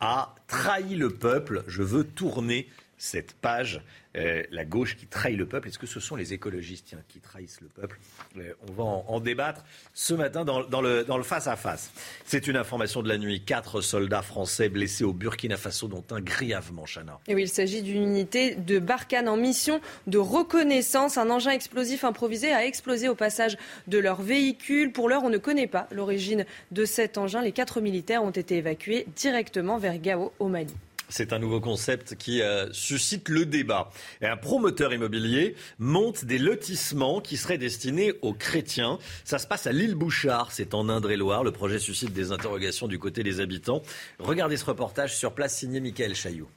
a 0.00 0.34
trahi 0.48 0.96
le 0.96 1.08
peuple. 1.08 1.62
Je 1.68 1.84
veux 1.84 2.02
tourner 2.02 2.68
cette 3.04 3.34
page 3.34 3.82
euh, 4.16 4.44
la 4.52 4.64
gauche 4.64 4.96
qui 4.96 5.06
trahit 5.06 5.36
le 5.36 5.46
peuple. 5.46 5.68
Est-ce 5.68 5.78
que 5.78 5.88
ce 5.88 5.98
sont 5.98 6.14
les 6.14 6.32
écologistes 6.32 6.94
qui 7.08 7.18
trahissent 7.18 7.60
le 7.60 7.66
peuple? 7.66 7.98
Euh, 8.38 8.54
On 8.68 8.72
va 8.72 8.84
en, 8.84 9.18
débattre 9.18 9.64
ce 9.92 10.14
matin 10.14 10.44
dans, 10.44 10.80
le, 10.80 11.22
face-à-face. 11.22 11.90
C'est 12.24 12.46
une 12.46 12.56
information 12.56 13.02
de 13.02 13.08
la 13.08 13.18
nuit. 13.18 13.40
Quatre 13.40 13.80
soldats 13.80 14.22
français 14.22 14.68
blessés 14.68 15.02
au 15.02 15.12
Burkina 15.12 15.56
Faso, 15.56 15.88
dont 15.88 16.04
un 16.12 16.20
grièvement, 16.20 16.84
Chana. 16.86 17.18
Oui, 17.28 17.42
il 17.42 17.48
s'agit 17.48 17.82
d'une 17.82 18.02
unité 18.02 18.54
de 18.54 18.78
Barkhane 18.78 19.28
en 19.28 19.36
mission 19.36 19.80
de 20.06 20.18
reconnaissance. 20.18 21.18
Un 21.18 21.28
engin 21.30 21.50
explosif 21.50 22.04
improvisé 22.04 22.52
a 22.52 22.64
explosé 22.64 23.08
au 23.08 23.16
passage 23.16 23.56
de 23.88 23.98
leur 23.98 24.22
véhicule. 24.22 24.92
Pour 24.92 25.08
l'heure, 25.08 25.24
on 25.24 25.30
ne 25.30 25.38
connaît 25.38 25.66
pas 25.66 25.88
l'origine 25.90 26.46
de 26.70 26.84
cet 26.84 27.18
engin. 27.18 27.42
Les 27.42 27.52
quatre 27.52 27.80
militaires 27.80 28.22
ont 28.22 28.30
été 28.30 28.58
évacués 28.58 29.06
directement 29.16 29.76
vers 29.78 29.98
Gao, 29.98 30.32
au 30.38 30.46
Mali. 30.46 30.74
C'est 31.08 31.32
un 31.32 31.38
nouveau 31.38 31.60
concept 31.60 32.16
qui 32.16 32.42
euh, 32.42 32.72
suscite 32.72 33.28
le 33.28 33.46
débat. 33.46 33.90
un 34.22 34.36
promoteur 34.36 34.92
immobilier 34.92 35.54
monte 35.78 36.24
des 36.24 36.38
lotissements 36.38 37.20
qui 37.20 37.36
seraient 37.36 37.58
destinés 37.58 38.14
aux 38.22 38.32
chrétiens. 38.32 38.98
Ça 39.24 39.38
se 39.38 39.46
passe 39.46 39.66
à 39.66 39.72
l'île 39.72 39.94
Bouchard, 39.94 40.52
c'est 40.52 40.74
en 40.74 40.88
Indre-et-Loire. 40.88 41.44
Le 41.44 41.52
projet 41.52 41.78
suscite 41.78 42.12
des 42.12 42.32
interrogations 42.32 42.88
du 42.88 42.98
côté 42.98 43.22
des 43.22 43.40
habitants. 43.40 43.82
Regardez 44.18 44.56
ce 44.56 44.64
reportage 44.64 45.14
sur 45.14 45.32
place 45.32 45.56
signé 45.56 45.80
Michael 45.80 46.14
Chaillot. 46.14 46.48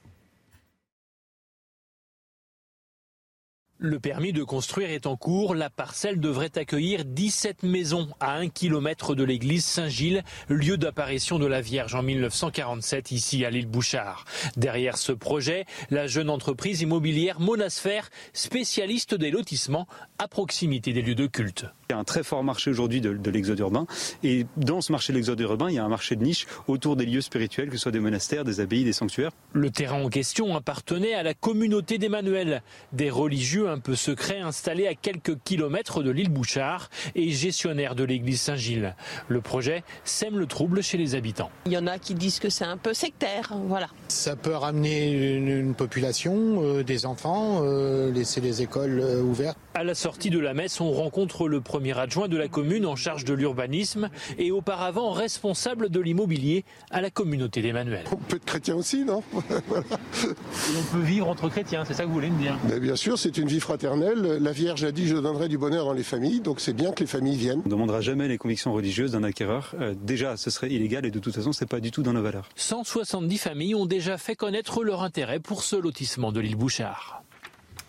Le 3.80 4.00
permis 4.00 4.34
de 4.34 4.44
construire 4.44 4.90
est 4.90 5.06
en 5.06 5.16
cours. 5.18 5.54
La 5.54 5.70
parcelle 5.70 6.20
devrait 6.20 6.58
accueillir 6.58 7.06
17 7.06 7.62
maisons 7.62 8.08
à 8.20 8.34
un 8.34 8.50
kilomètre 8.50 9.14
de 9.14 9.24
l'église 9.24 9.64
Saint-Gilles, 9.66 10.24
lieu 10.50 10.78
d'apparition 10.78 11.38
de 11.38 11.46
la 11.46 11.62
Vierge 11.62 11.94
en 11.94 12.02
1947 12.02 13.12
ici 13.12 13.46
à 13.46 13.52
l'île 13.52 13.68
Bouchard. 13.68 14.26
Derrière 14.56 14.98
ce 14.98 15.12
projet, 15.12 15.66
la 15.92 16.08
jeune 16.08 16.32
entreprise 16.32 16.82
immobilière 16.82 17.40
Monasphère, 17.40 18.10
spécialiste 18.34 19.14
des 19.14 19.30
lotissements 19.30 19.86
à 20.18 20.28
proximité 20.28 20.92
des 20.92 21.04
lieux 21.04 21.14
de 21.14 21.28
culte. 21.28 21.68
Il 21.90 21.94
y 21.94 21.96
a 21.96 22.00
un 22.00 22.04
très 22.04 22.24
fort 22.24 22.44
marché 22.44 22.72
aujourd'hui 22.72 23.00
de, 23.00 23.14
de 23.14 23.32
l'exode 23.32 23.60
urbain. 23.60 23.86
Et 24.24 24.48
dans 24.58 24.82
ce 24.82 24.92
marché 24.92 25.14
de 25.14 25.18
l'exode 25.18 25.40
urbain, 25.40 25.70
il 25.70 25.76
y 25.76 25.80
a 25.80 25.86
un 25.86 25.88
marché 25.88 26.16
de 26.16 26.24
niche 26.24 26.48
autour 26.68 26.96
des 26.96 27.06
lieux 27.06 27.22
spirituels, 27.22 27.70
que 27.70 27.78
ce 27.78 27.84
soit 27.84 27.92
des 27.92 28.00
monastères, 28.00 28.44
des 28.44 28.60
abbayes, 28.60 28.84
des 28.84 28.92
sanctuaires. 28.92 29.32
Le 29.54 29.70
terrain 29.70 30.04
en 30.04 30.10
question 30.10 30.56
appartenait 30.56 31.14
à 31.14 31.22
la 31.22 31.36
communauté 31.36 32.00
d'Emmanuel, 32.00 32.64
des 32.92 33.12
religieux 33.12 33.67
un 33.68 33.80
peu 33.80 33.96
secrets 33.96 34.40
installés 34.40 34.88
à 34.88 34.96
quelques 34.96 35.38
kilomètres 35.44 36.04
de 36.04 36.12
l'île 36.12 36.30
Bouchard 36.30 36.90
et 37.16 37.30
gestionnaires 37.32 37.96
de 37.96 38.04
l'église 38.04 38.42
Saint-Gilles. 38.42 38.96
Le 39.28 39.42
projet 39.42 39.84
sème 40.04 40.38
le 40.38 40.46
trouble 40.46 40.82
chez 40.82 40.98
les 40.98 41.16
habitants. 41.16 41.50
Il 41.66 41.72
y 41.74 41.78
en 41.78 41.88
a 41.88 41.98
qui 42.00 42.14
disent 42.14 42.40
que 42.40 42.50
c'est 42.50 42.66
un 42.66 42.78
peu 42.78 42.94
sectaire, 42.94 43.54
voilà. 43.68 43.88
Ça 44.08 44.36
peut 44.36 44.56
ramener 44.56 45.12
une, 45.36 45.48
une 45.48 45.74
population, 45.76 46.62
euh, 46.64 46.84
des 46.84 47.06
enfants, 47.06 47.62
euh, 47.64 48.12
laisser 48.12 48.42
les 48.42 48.62
écoles 48.62 49.00
euh, 49.02 49.22
ouvertes. 49.22 49.58
À 49.74 49.84
la 49.84 49.94
sortie 49.96 50.30
de 50.30 50.40
la 50.40 50.54
messe, 50.54 50.82
on 50.82 50.92
rencontre 50.92 51.48
le 51.48 51.62
premier 51.62 51.98
adjoint 51.98 52.28
de 52.28 52.38
la 52.38 52.48
commune 52.48 52.86
en 52.86 52.96
charge 52.96 53.26
de 53.26 53.34
l'urbanisme 53.34 54.10
et 54.40 54.52
auparavant 54.52 55.12
responsable 55.12 55.90
de 55.90 56.00
l'immobilier 56.00 56.66
à 56.90 57.02
la 57.02 57.12
communauté 57.12 57.62
d'Emmanuel. 57.62 58.06
On 58.12 58.16
peut 58.16 58.38
être 58.38 58.46
chrétien 58.46 58.76
aussi, 58.76 59.04
non? 59.06 59.22
Voilà. 59.68 59.86
On 60.24 60.96
peut 60.96 61.04
vivre 61.04 61.28
entre 61.30 61.50
chrétiens, 61.50 61.84
c'est 61.86 61.94
ça 61.94 62.04
que 62.04 62.08
vous 62.08 62.14
voulez 62.14 62.30
me 62.30 62.40
dire? 62.40 62.58
Mais 62.68 62.80
Bien 62.80 62.96
sûr, 62.96 63.20
c'est 63.20 63.38
une 63.38 63.48
vie 63.48 63.57
fraternelle. 63.60 64.38
La 64.42 64.52
Vierge 64.52 64.84
a 64.84 64.92
dit 64.92 65.08
je 65.08 65.16
donnerai 65.16 65.48
du 65.48 65.58
bonheur 65.58 65.86
dans 65.86 65.94
les 65.94 66.04
familles, 66.04 66.42
donc 66.42 66.60
c'est 66.60 66.74
bien 66.74 66.92
que 66.92 67.02
les 67.02 67.08
familles 67.08 67.38
viennent. 67.38 67.62
On 67.66 67.68
ne 67.68 67.72
demandera 67.72 68.02
jamais 68.02 68.28
les 68.28 68.38
convictions 68.38 68.74
religieuses 68.74 69.12
d'un 69.12 69.24
acquéreur. 69.24 69.74
Euh, 69.80 69.94
déjà, 70.00 70.38
ce 70.38 70.50
serait 70.50 70.70
illégal 70.70 71.06
et 71.06 71.12
de 71.12 71.20
toute 71.20 71.36
façon, 71.36 71.52
c'est 71.52 71.70
pas 71.70 71.80
du 71.80 71.92
tout 71.92 72.04
dans 72.04 72.14
nos 72.14 72.22
valeurs. 72.22 72.50
170 72.56 73.38
familles 73.38 73.76
ont 73.76 73.86
déjà 73.86 74.18
fait 74.18 74.36
connaître 74.36 74.84
leur 74.84 75.04
intérêt 75.04 75.40
pour 75.40 75.64
ce 75.64 75.76
lotissement 75.76 76.32
de 76.32 76.40
l'île 76.40 76.56
Bouchard. 76.56 77.24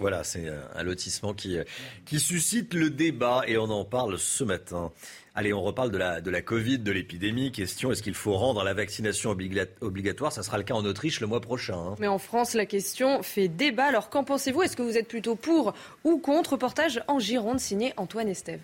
Voilà, 0.00 0.22
c'est 0.22 0.46
un 0.76 0.82
lotissement 0.84 1.34
qui, 1.34 1.58
qui 2.06 2.20
suscite 2.20 2.72
le 2.72 2.88
débat 2.90 3.42
et 3.48 3.58
on 3.58 3.64
en 3.64 3.84
parle 3.84 4.18
ce 4.18 4.44
matin. 4.44 4.92
Allez, 5.38 5.52
on 5.52 5.62
reparle 5.62 5.92
de 5.92 5.98
la, 5.98 6.20
de 6.20 6.32
la 6.32 6.42
Covid, 6.42 6.80
de 6.80 6.90
l'épidémie. 6.90 7.52
Question, 7.52 7.92
est-ce 7.92 8.02
qu'il 8.02 8.14
faut 8.14 8.32
rendre 8.32 8.64
la 8.64 8.74
vaccination 8.74 9.30
obligatoire? 9.30 10.32
Ça 10.32 10.42
sera 10.42 10.58
le 10.58 10.64
cas 10.64 10.74
en 10.74 10.84
Autriche 10.84 11.20
le 11.20 11.28
mois 11.28 11.40
prochain. 11.40 11.76
Hein. 11.78 11.94
Mais 12.00 12.08
en 12.08 12.18
France, 12.18 12.54
la 12.54 12.66
question 12.66 13.22
fait 13.22 13.46
débat. 13.46 13.84
Alors 13.84 14.10
qu'en 14.10 14.24
pensez-vous? 14.24 14.64
Est-ce 14.64 14.76
que 14.76 14.82
vous 14.82 14.98
êtes 14.98 15.06
plutôt 15.06 15.36
pour 15.36 15.74
ou 16.02 16.18
contre? 16.18 16.54
Reportage 16.54 17.04
en 17.06 17.20
Gironde 17.20 17.60
signé 17.60 17.94
Antoine 17.96 18.26
Estève. 18.26 18.62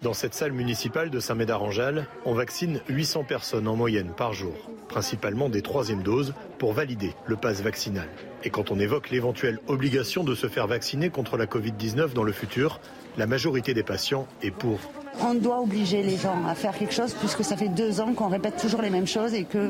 Dans 0.00 0.14
cette 0.14 0.34
salle 0.34 0.52
municipale 0.52 1.10
de 1.10 1.18
Saint-Médard-en-Jalles, 1.18 2.06
on 2.24 2.34
vaccine 2.34 2.80
800 2.88 3.24
personnes 3.24 3.66
en 3.66 3.74
moyenne 3.74 4.12
par 4.16 4.32
jour, 4.32 4.54
principalement 4.88 5.48
des 5.48 5.62
troisièmes 5.62 6.04
doses, 6.04 6.34
pour 6.58 6.72
valider 6.72 7.14
le 7.26 7.34
pass 7.34 7.62
vaccinal. 7.62 8.06
Et 8.44 8.50
quand 8.50 8.70
on 8.70 8.78
évoque 8.78 9.10
l'éventuelle 9.10 9.58
obligation 9.66 10.22
de 10.22 10.36
se 10.36 10.46
faire 10.46 10.68
vacciner 10.68 11.10
contre 11.10 11.36
la 11.36 11.46
Covid-19 11.46 12.12
dans 12.12 12.22
le 12.22 12.30
futur, 12.30 12.78
la 13.16 13.26
majorité 13.26 13.74
des 13.74 13.82
patients 13.82 14.28
est 14.42 14.52
pour. 14.52 14.78
On 15.22 15.34
doit 15.34 15.60
obliger 15.60 16.02
les 16.02 16.16
gens 16.16 16.36
à 16.48 16.54
faire 16.54 16.76
quelque 16.76 16.94
chose 16.94 17.14
puisque 17.14 17.44
ça 17.44 17.56
fait 17.56 17.68
deux 17.68 18.00
ans 18.00 18.12
qu'on 18.12 18.28
répète 18.28 18.56
toujours 18.56 18.82
les 18.82 18.90
mêmes 18.90 19.06
choses 19.06 19.34
et 19.34 19.44
que 19.44 19.68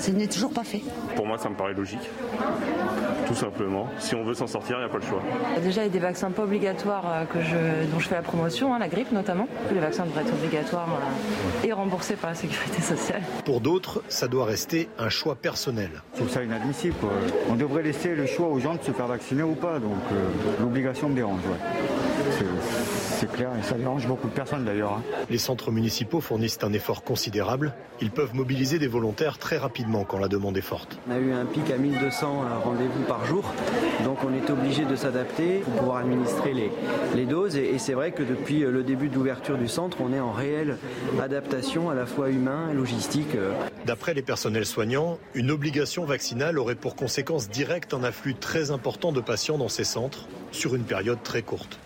ce 0.00 0.10
n'est 0.10 0.26
toujours 0.26 0.52
pas 0.52 0.64
fait. 0.64 0.82
Pour 1.16 1.26
moi, 1.26 1.38
ça 1.38 1.48
me 1.48 1.54
paraît 1.54 1.74
logique. 1.74 2.08
Tout 3.26 3.34
simplement. 3.34 3.88
Si 3.98 4.14
on 4.16 4.24
veut 4.24 4.34
s'en 4.34 4.46
sortir, 4.48 4.76
il 4.76 4.80
n'y 4.80 4.86
a 4.86 4.88
pas 4.88 4.98
le 4.98 5.04
choix. 5.04 5.22
Déjà, 5.62 5.82
il 5.82 5.84
y 5.84 5.88
a 5.88 5.92
des 5.92 5.98
vaccins 6.00 6.30
pas 6.30 6.42
obligatoires 6.42 7.04
euh, 7.06 7.24
que 7.26 7.40
je, 7.40 7.90
dont 7.92 8.00
je 8.00 8.08
fais 8.08 8.16
la 8.16 8.22
promotion, 8.22 8.74
hein, 8.74 8.78
la 8.80 8.88
grippe 8.88 9.12
notamment. 9.12 9.46
Les 9.72 9.78
vaccins 9.78 10.04
devraient 10.04 10.22
être 10.22 10.32
obligatoires 10.32 10.88
euh, 10.88 11.66
et 11.66 11.72
remboursés 11.72 12.16
par 12.16 12.30
la 12.30 12.36
sécurité 12.36 12.82
sociale. 12.82 13.22
Pour 13.44 13.60
d'autres, 13.60 14.02
ça 14.08 14.26
doit 14.26 14.46
rester 14.46 14.88
un 14.98 15.10
choix 15.10 15.36
personnel. 15.36 15.90
Je 16.14 16.18
trouve 16.18 16.30
ça 16.30 16.42
inadmissible. 16.42 16.94
Quoi. 17.00 17.10
On 17.48 17.54
devrait 17.54 17.82
laisser 17.84 18.16
le 18.16 18.26
choix 18.26 18.48
aux 18.48 18.58
gens 18.58 18.74
de 18.74 18.82
se 18.82 18.90
faire 18.90 19.06
vacciner 19.06 19.44
ou 19.44 19.54
pas. 19.54 19.78
Donc 19.78 20.00
euh, 20.12 20.28
l'obligation 20.60 21.08
me 21.08 21.14
dérange. 21.14 21.40
Ouais. 21.44 22.46
C'est 23.20 23.30
clair 23.30 23.50
et 23.54 23.62
ça 23.62 23.74
dérange 23.74 24.06
beaucoup 24.06 24.28
de 24.28 24.32
personnes 24.32 24.64
d'ailleurs. 24.64 24.92
Hein. 24.94 25.02
Les 25.28 25.36
centres 25.36 25.70
municipaux 25.70 26.22
fournissent 26.22 26.58
un 26.62 26.72
effort 26.72 27.04
considérable. 27.04 27.74
Ils 28.00 28.10
peuvent 28.10 28.34
mobiliser 28.34 28.78
des 28.78 28.86
volontaires 28.86 29.36
très 29.36 29.58
rapidement 29.58 30.04
quand 30.04 30.18
la 30.18 30.28
demande 30.28 30.56
est 30.56 30.62
forte. 30.62 30.98
On 31.06 31.12
a 31.12 31.18
eu 31.18 31.30
un 31.34 31.44
pic 31.44 31.70
à 31.70 31.76
1200 31.76 32.44
rendez-vous 32.64 33.02
par 33.06 33.26
jour, 33.26 33.44
donc 34.04 34.16
on 34.26 34.32
est 34.32 34.48
obligé 34.48 34.86
de 34.86 34.96
s'adapter 34.96 35.58
pour 35.58 35.74
pouvoir 35.74 35.96
administrer 35.98 36.54
les, 36.54 36.70
les 37.14 37.26
doses. 37.26 37.56
Et, 37.56 37.74
et 37.74 37.78
c'est 37.78 37.92
vrai 37.92 38.12
que 38.12 38.22
depuis 38.22 38.60
le 38.60 38.82
début 38.82 39.10
de 39.10 39.16
l'ouverture 39.16 39.58
du 39.58 39.68
centre, 39.68 39.98
on 40.00 40.14
est 40.14 40.20
en 40.20 40.32
réelle 40.32 40.78
adaptation 41.20 41.90
à 41.90 41.94
la 41.94 42.06
fois 42.06 42.30
humain 42.30 42.70
et 42.70 42.74
logistique. 42.74 43.36
D'après 43.84 44.14
les 44.14 44.22
personnels 44.22 44.64
soignants, 44.64 45.18
une 45.34 45.50
obligation 45.50 46.06
vaccinale 46.06 46.58
aurait 46.58 46.74
pour 46.74 46.96
conséquence 46.96 47.50
directe 47.50 47.92
un 47.92 48.02
afflux 48.02 48.34
très 48.34 48.70
important 48.70 49.12
de 49.12 49.20
patients 49.20 49.58
dans 49.58 49.68
ces 49.68 49.84
centres 49.84 50.26
sur 50.52 50.74
une 50.74 50.84
période 50.84 51.22
très 51.22 51.42
courte. 51.42 51.78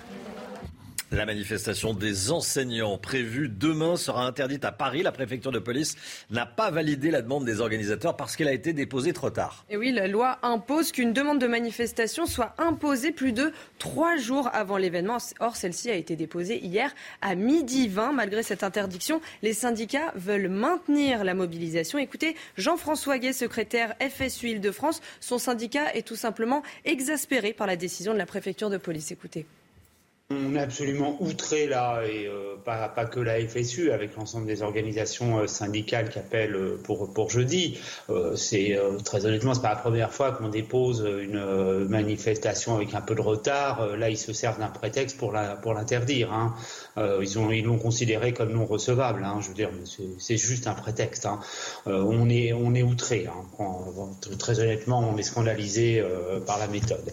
La 1.15 1.27
manifestation 1.27 1.95
des 1.95 2.33
enseignants 2.33 2.99
prévue 2.99 3.49
demain 3.49 3.97
sera 3.97 4.27
interdite 4.27 4.65
à 4.65 4.73
Paris. 4.73 5.05
La 5.05 5.13
préfecture 5.13 5.53
de 5.53 5.61
police 5.61 5.95
n'a 6.31 6.45
pas 6.45 6.73
validé 6.73 7.13
la 7.13 7.23
demande 7.23 7.45
des 7.45 7.61
organisateurs 7.61 8.17
parce 8.17 8.35
qu'elle 8.35 8.49
a 8.49 8.53
été 8.53 8.73
déposée 8.73 9.13
trop 9.13 9.31
tard. 9.31 9.65
Et 9.71 9.77
oui, 9.77 9.93
la 9.93 10.09
loi 10.09 10.41
impose 10.43 10.91
qu'une 10.91 11.13
demande 11.13 11.41
de 11.41 11.47
manifestation 11.47 12.27
soit 12.27 12.57
imposée 12.59 13.13
plus 13.13 13.33
de 13.33 13.53
trois 13.79 14.17
jours 14.17 14.51
avant 14.53 14.77
l'événement. 14.77 15.19
Or, 15.39 15.55
celle-ci 15.55 15.89
a 15.89 15.95
été 15.95 16.17
déposée 16.17 16.59
hier 16.59 16.93
à 17.23 17.37
midi 17.37 17.87
20. 17.87 18.13
Malgré 18.13 18.43
cette 18.43 18.65
interdiction, 18.65 19.21
les 19.43 19.53
syndicats 19.53 20.13
veulent 20.17 20.49
maintenir 20.49 21.23
la 21.23 21.35
mobilisation. 21.35 22.01
Écoutez, 22.01 22.35
Jean-François 22.57 23.19
Guet, 23.19 23.33
secrétaire 23.33 23.95
FSU 24.01 24.49
Île-de-France, 24.49 25.01
son 25.21 25.39
syndicat 25.39 25.95
est 25.95 26.07
tout 26.07 26.17
simplement 26.17 26.65
exaspéré 26.85 27.53
par 27.53 27.69
la 27.69 27.77
décision 27.77 28.15
de 28.15 28.19
la 28.19 28.27
préfecture 28.27 28.69
de 28.69 28.79
police. 28.79 29.13
Écoutez. 29.13 29.47
On 30.31 30.55
est 30.55 30.59
absolument 30.59 31.19
outré 31.21 31.67
là, 31.67 32.03
et 32.03 32.27
euh, 32.27 32.57
pas, 32.65 32.89
pas, 32.89 33.05
que 33.05 33.21
la 33.21 33.47
FSU, 33.47 33.93
avec 33.93 34.17
l'ensemble 34.17 34.47
des 34.47 34.63
organisations 34.63 35.41
euh, 35.41 35.47
syndicales 35.47 36.09
qui 36.09 36.19
appellent 36.19 36.57
euh, 36.57 36.81
pour, 36.83 37.13
pour 37.13 37.29
jeudi. 37.29 37.79
c'est 38.35 38.79
très 39.05 39.27
honnêtement, 39.27 39.53
c'est 39.53 39.61
pas 39.61 39.75
la 39.75 39.77
première 39.77 40.13
fois 40.13 40.33
qu'on 40.33 40.49
dépose 40.49 41.07
une 41.21 41.85
manifestation 41.89 42.77
avec 42.77 42.95
un 42.95 43.03
peu 43.03 43.15
de 43.15 43.21
retard. 43.21 43.97
là, 43.97 44.09
ils 44.09 44.17
se 44.17 44.33
servent 44.33 44.59
d'un 44.59 44.69
prétexte 44.69 45.19
pour 45.19 45.31
la, 45.31 45.57
pour 45.57 45.75
l'interdire. 45.75 46.33
Hein. 46.33 46.55
ils 46.97 47.39
ont 47.39 47.51
ils 47.51 47.65
l'ont 47.65 47.79
considéré 47.79 48.33
comme 48.33 48.53
non 48.53 48.65
recevable. 48.65 49.25
Hein. 49.25 49.41
je 49.43 49.49
veux 49.49 49.55
dire, 49.55 49.71
c'est 50.19 50.37
juste 50.37 50.67
un 50.67 50.75
prétexte. 50.75 51.27
Hein. 51.27 51.41
on 51.87 52.31
est 52.31 52.53
on 52.53 52.75
est 52.75 52.83
outré. 52.83 53.27
très 54.39 54.61
honnêtement, 54.61 55.01
on 55.01 55.19
est 55.19 55.23
scandalisé 55.23 56.03
par 56.47 56.59
la 56.59 56.67
méthode. 56.67 57.13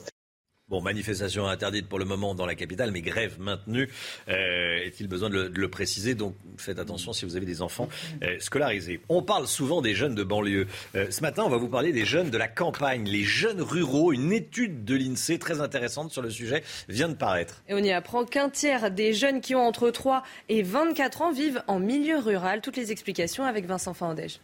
Bon, 0.72 0.82
manifestation 0.82 1.50
interdite 1.50 1.90
pour 1.90 2.00
le 2.00 2.06
moment 2.06 2.34
dans 2.34 2.46
la 2.46 2.56
capitale, 2.56 2.92
mais 2.92 3.02
grève 3.02 3.42
maintenue. 3.42 3.90
Euh, 4.30 4.78
Est-il 4.86 5.10
besoin 5.10 5.30
de 5.30 5.34
le, 5.34 5.50
de 5.50 5.60
le, 5.60 5.70
préciser? 5.70 6.16
Donc 6.16 6.34
faites 6.56 6.80
attention 6.80 7.12
si 7.12 7.26
vous 7.26 7.36
avez 7.36 7.46
des 7.46 7.62
enfants 7.62 7.90
euh, 8.24 8.38
scolarisés. 8.40 9.02
On 9.10 9.22
parle 9.22 9.48
souvent 9.48 9.82
des 9.82 9.96
jeunes 9.96 10.16
de 10.16 10.24
banlieue. 10.24 10.68
Euh, 10.96 11.12
ce 11.12 11.20
matin, 11.20 11.44
on 11.46 11.50
va 11.50 11.58
vous 11.58 11.68
parler 11.68 11.92
des 11.92 12.06
jeunes 12.06 12.30
de 12.30 12.38
la 12.38 12.48
campagne, 12.48 13.04
les 13.04 13.24
jeunes 13.24 13.62
ruraux. 13.62 14.14
Une 14.14 14.32
étude 14.32 14.86
de 14.86 14.96
l'INSEE 14.96 15.40
très 15.40 15.60
intéressante 15.60 16.14
sur 16.14 16.22
le 16.22 16.30
sujet 16.30 16.64
vient 16.88 17.10
de 17.10 17.16
paraître. 17.16 17.64
Et 17.68 17.74
on 17.74 17.84
y 17.84 17.92
apprend 17.92 18.24
qu'un 18.24 18.50
tiers 18.50 18.92
des 18.92 19.12
jeunes 19.12 19.42
qui 19.42 19.56
ont 19.56 19.68
entre 19.68 19.90
3 19.90 20.24
et 20.48 20.64
24 20.64 21.22
ans 21.22 21.34
vivent 21.34 21.62
en 21.68 21.80
milieu 21.80 22.18
rural. 22.18 22.62
Toutes 22.62 22.78
les 22.78 22.94
explications 22.94 23.44
avec 23.44 23.66
Vincent 23.66 23.94
Fandège. 23.94 24.40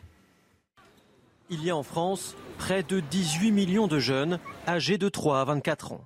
Il 1.49 1.63
y 1.63 1.69
a 1.69 1.77
en 1.77 1.83
France 1.83 2.35
près 2.57 2.83
de 2.83 2.99
18 2.99 3.51
millions 3.53 3.87
de 3.87 3.99
jeunes 3.99 4.39
âgés 4.67 4.97
de 4.97 5.07
3 5.07 5.39
à 5.39 5.45
24 5.45 5.93
ans 5.93 6.05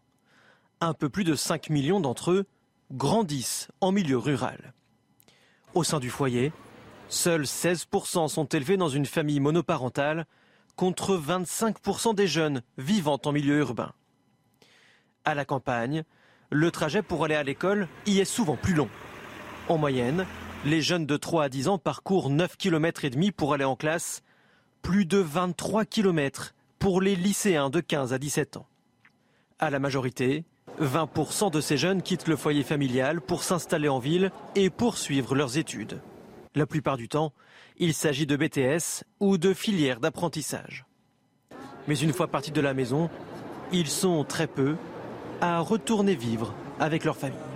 un 0.82 0.94
peu 0.94 1.10
plus 1.10 1.24
de 1.24 1.36
5 1.36 1.70
millions 1.70 2.00
d'entre 2.00 2.32
eux 2.32 2.46
grandissent 2.92 3.70
en 3.80 3.92
milieu 3.92 4.18
rural. 4.18 4.74
Au 5.74 5.84
sein 5.84 6.00
du 6.00 6.10
foyer, 6.10 6.52
seuls 7.08 7.44
16% 7.44 8.28
sont 8.28 8.46
élevés 8.46 8.78
dans 8.78 8.90
une 8.90 9.06
famille 9.06 9.40
monoparentale 9.40 10.26
contre 10.76 11.18
25% 11.18 12.16
des 12.16 12.28
jeunes 12.28 12.64
vivant 12.78 13.20
en 13.24 13.32
milieu 13.32 13.60
urbain. 13.60 13.94
À 15.24 15.36
la 15.36 15.46
campagne, 15.46 16.04
le 16.50 16.72
trajet 16.72 17.02
pour 17.02 17.24
aller 17.24 17.36
à 17.36 17.44
l'école 17.44 17.88
y 18.06 18.20
est 18.20 18.26
souvent 18.26 18.58
plus 18.58 18.74
long. 18.74 18.90
En 19.70 19.78
moyenne, 19.78 20.26
les 20.66 20.82
jeunes 20.82 21.06
de 21.06 21.16
3 21.16 21.46
à 21.46 21.50
10 21.50 21.68
ans 21.70 21.78
parcourent 21.78 22.30
9 22.30 22.58
km 22.58 23.06
et 23.06 23.10
demi 23.10 23.32
pour 23.32 23.54
aller 23.54 23.64
en 23.64 23.76
classe, 23.76 24.24
plus 24.82 25.06
de 25.06 25.20
23 25.20 25.86
km 25.86 26.56
pour 26.80 27.02
les 27.02 27.16
lycéens 27.16 27.70
de 27.70 27.80
15 27.80 28.14
à 28.14 28.18
17 28.18 28.58
ans. 28.58 28.68
À 29.60 29.70
la 29.70 29.80
majorité, 29.80 30.44
20% 30.82 31.52
de 31.52 31.62
ces 31.62 31.78
jeunes 31.78 32.02
quittent 32.02 32.28
le 32.28 32.36
foyer 32.36 32.64
familial 32.64 33.22
pour 33.22 33.44
s'installer 33.44 33.88
en 33.88 34.00
ville 34.00 34.32
et 34.56 34.70
poursuivre 34.70 35.36
leurs 35.36 35.58
études. 35.58 36.02
La 36.56 36.66
plupart 36.66 36.98
du 36.98 37.08
temps, 37.08 37.34
il 37.78 37.94
s'agit 37.94 38.26
de 38.26 38.36
BTS 38.36 39.04
ou 39.20 39.38
de 39.38 39.54
filières 39.54 40.00
d'apprentissage. 40.00 40.86
Mais 41.88 41.98
une 41.98 42.14
fois 42.14 42.28
partis 42.28 42.52
de 42.52 42.62
la 42.62 42.74
maison, 42.74 43.10
ils 43.72 43.88
sont 43.88 44.24
très 44.24 44.48
peu 44.48 44.76
à 45.40 45.60
retourner 45.60 46.16
vivre 46.16 46.54
avec 46.80 47.06
leur 47.06 47.16
famille. 47.16 47.50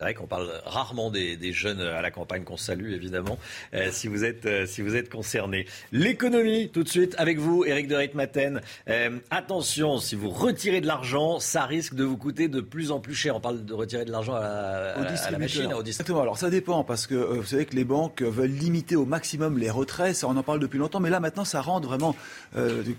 C'est 0.00 0.06
vrai 0.06 0.14
qu'on 0.14 0.26
parle 0.26 0.50
rarement 0.64 1.10
des, 1.10 1.52
jeunes 1.52 1.82
à 1.82 2.00
la 2.00 2.10
campagne 2.10 2.42
qu'on 2.42 2.56
salue 2.56 2.94
évidemment 2.94 3.38
euh, 3.74 3.90
si 3.92 4.08
vous 4.08 4.24
êtes 4.24 4.46
euh, 4.46 4.64
si 4.64 4.80
vous 4.80 4.96
êtes 4.96 5.10
concerné. 5.10 5.66
L'économie 5.92 6.70
tout 6.70 6.82
de 6.82 6.88
suite 6.88 7.14
avec 7.18 7.38
vous 7.38 7.66
Eric 7.66 7.86
de 7.86 7.96
Reitmaten. 7.96 8.62
Euh, 8.88 9.18
attention 9.30 9.98
si 9.98 10.14
vous 10.14 10.30
retirez 10.30 10.80
de 10.80 10.86
l'argent, 10.86 11.38
ça 11.38 11.66
risque 11.66 11.92
de 11.92 12.04
vous 12.04 12.16
coûter 12.16 12.48
de 12.48 12.62
plus 12.62 12.92
en 12.92 13.00
plus 13.00 13.14
cher. 13.14 13.36
On 13.36 13.40
parle 13.40 13.62
de 13.62 13.74
retirer 13.74 14.06
de 14.06 14.10
l'argent 14.10 14.32
à, 14.36 14.94
la 15.30 15.38
machine, 15.38 15.70
au 15.74 15.82
Exactement. 15.82 16.22
Alors 16.22 16.38
ça 16.38 16.48
dépend 16.48 16.82
parce 16.82 17.06
que 17.06 17.16
vous 17.16 17.44
savez 17.44 17.66
que 17.66 17.76
les 17.76 17.84
banques 17.84 18.22
veulent 18.22 18.48
limiter 18.48 18.96
au 18.96 19.04
maximum 19.04 19.58
les 19.58 19.68
retraits. 19.68 20.16
Ça 20.16 20.28
on 20.28 20.36
en 20.38 20.42
parle 20.42 20.60
depuis 20.60 20.78
longtemps, 20.78 21.00
mais 21.00 21.10
là 21.10 21.20
maintenant 21.20 21.44
ça 21.44 21.60
rentre 21.60 21.86
vraiment 21.86 22.16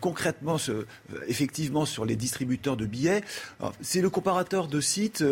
concrètement, 0.02 0.58
effectivement 1.28 1.86
sur 1.86 2.06
les 2.06 2.16
distributeurs 2.16 2.78
de 2.78 2.86
billets. 2.86 3.24
C'est 3.82 4.02
le 4.02 4.12
comparateur 4.12 4.68
de 4.68 4.80
sites 4.80 5.24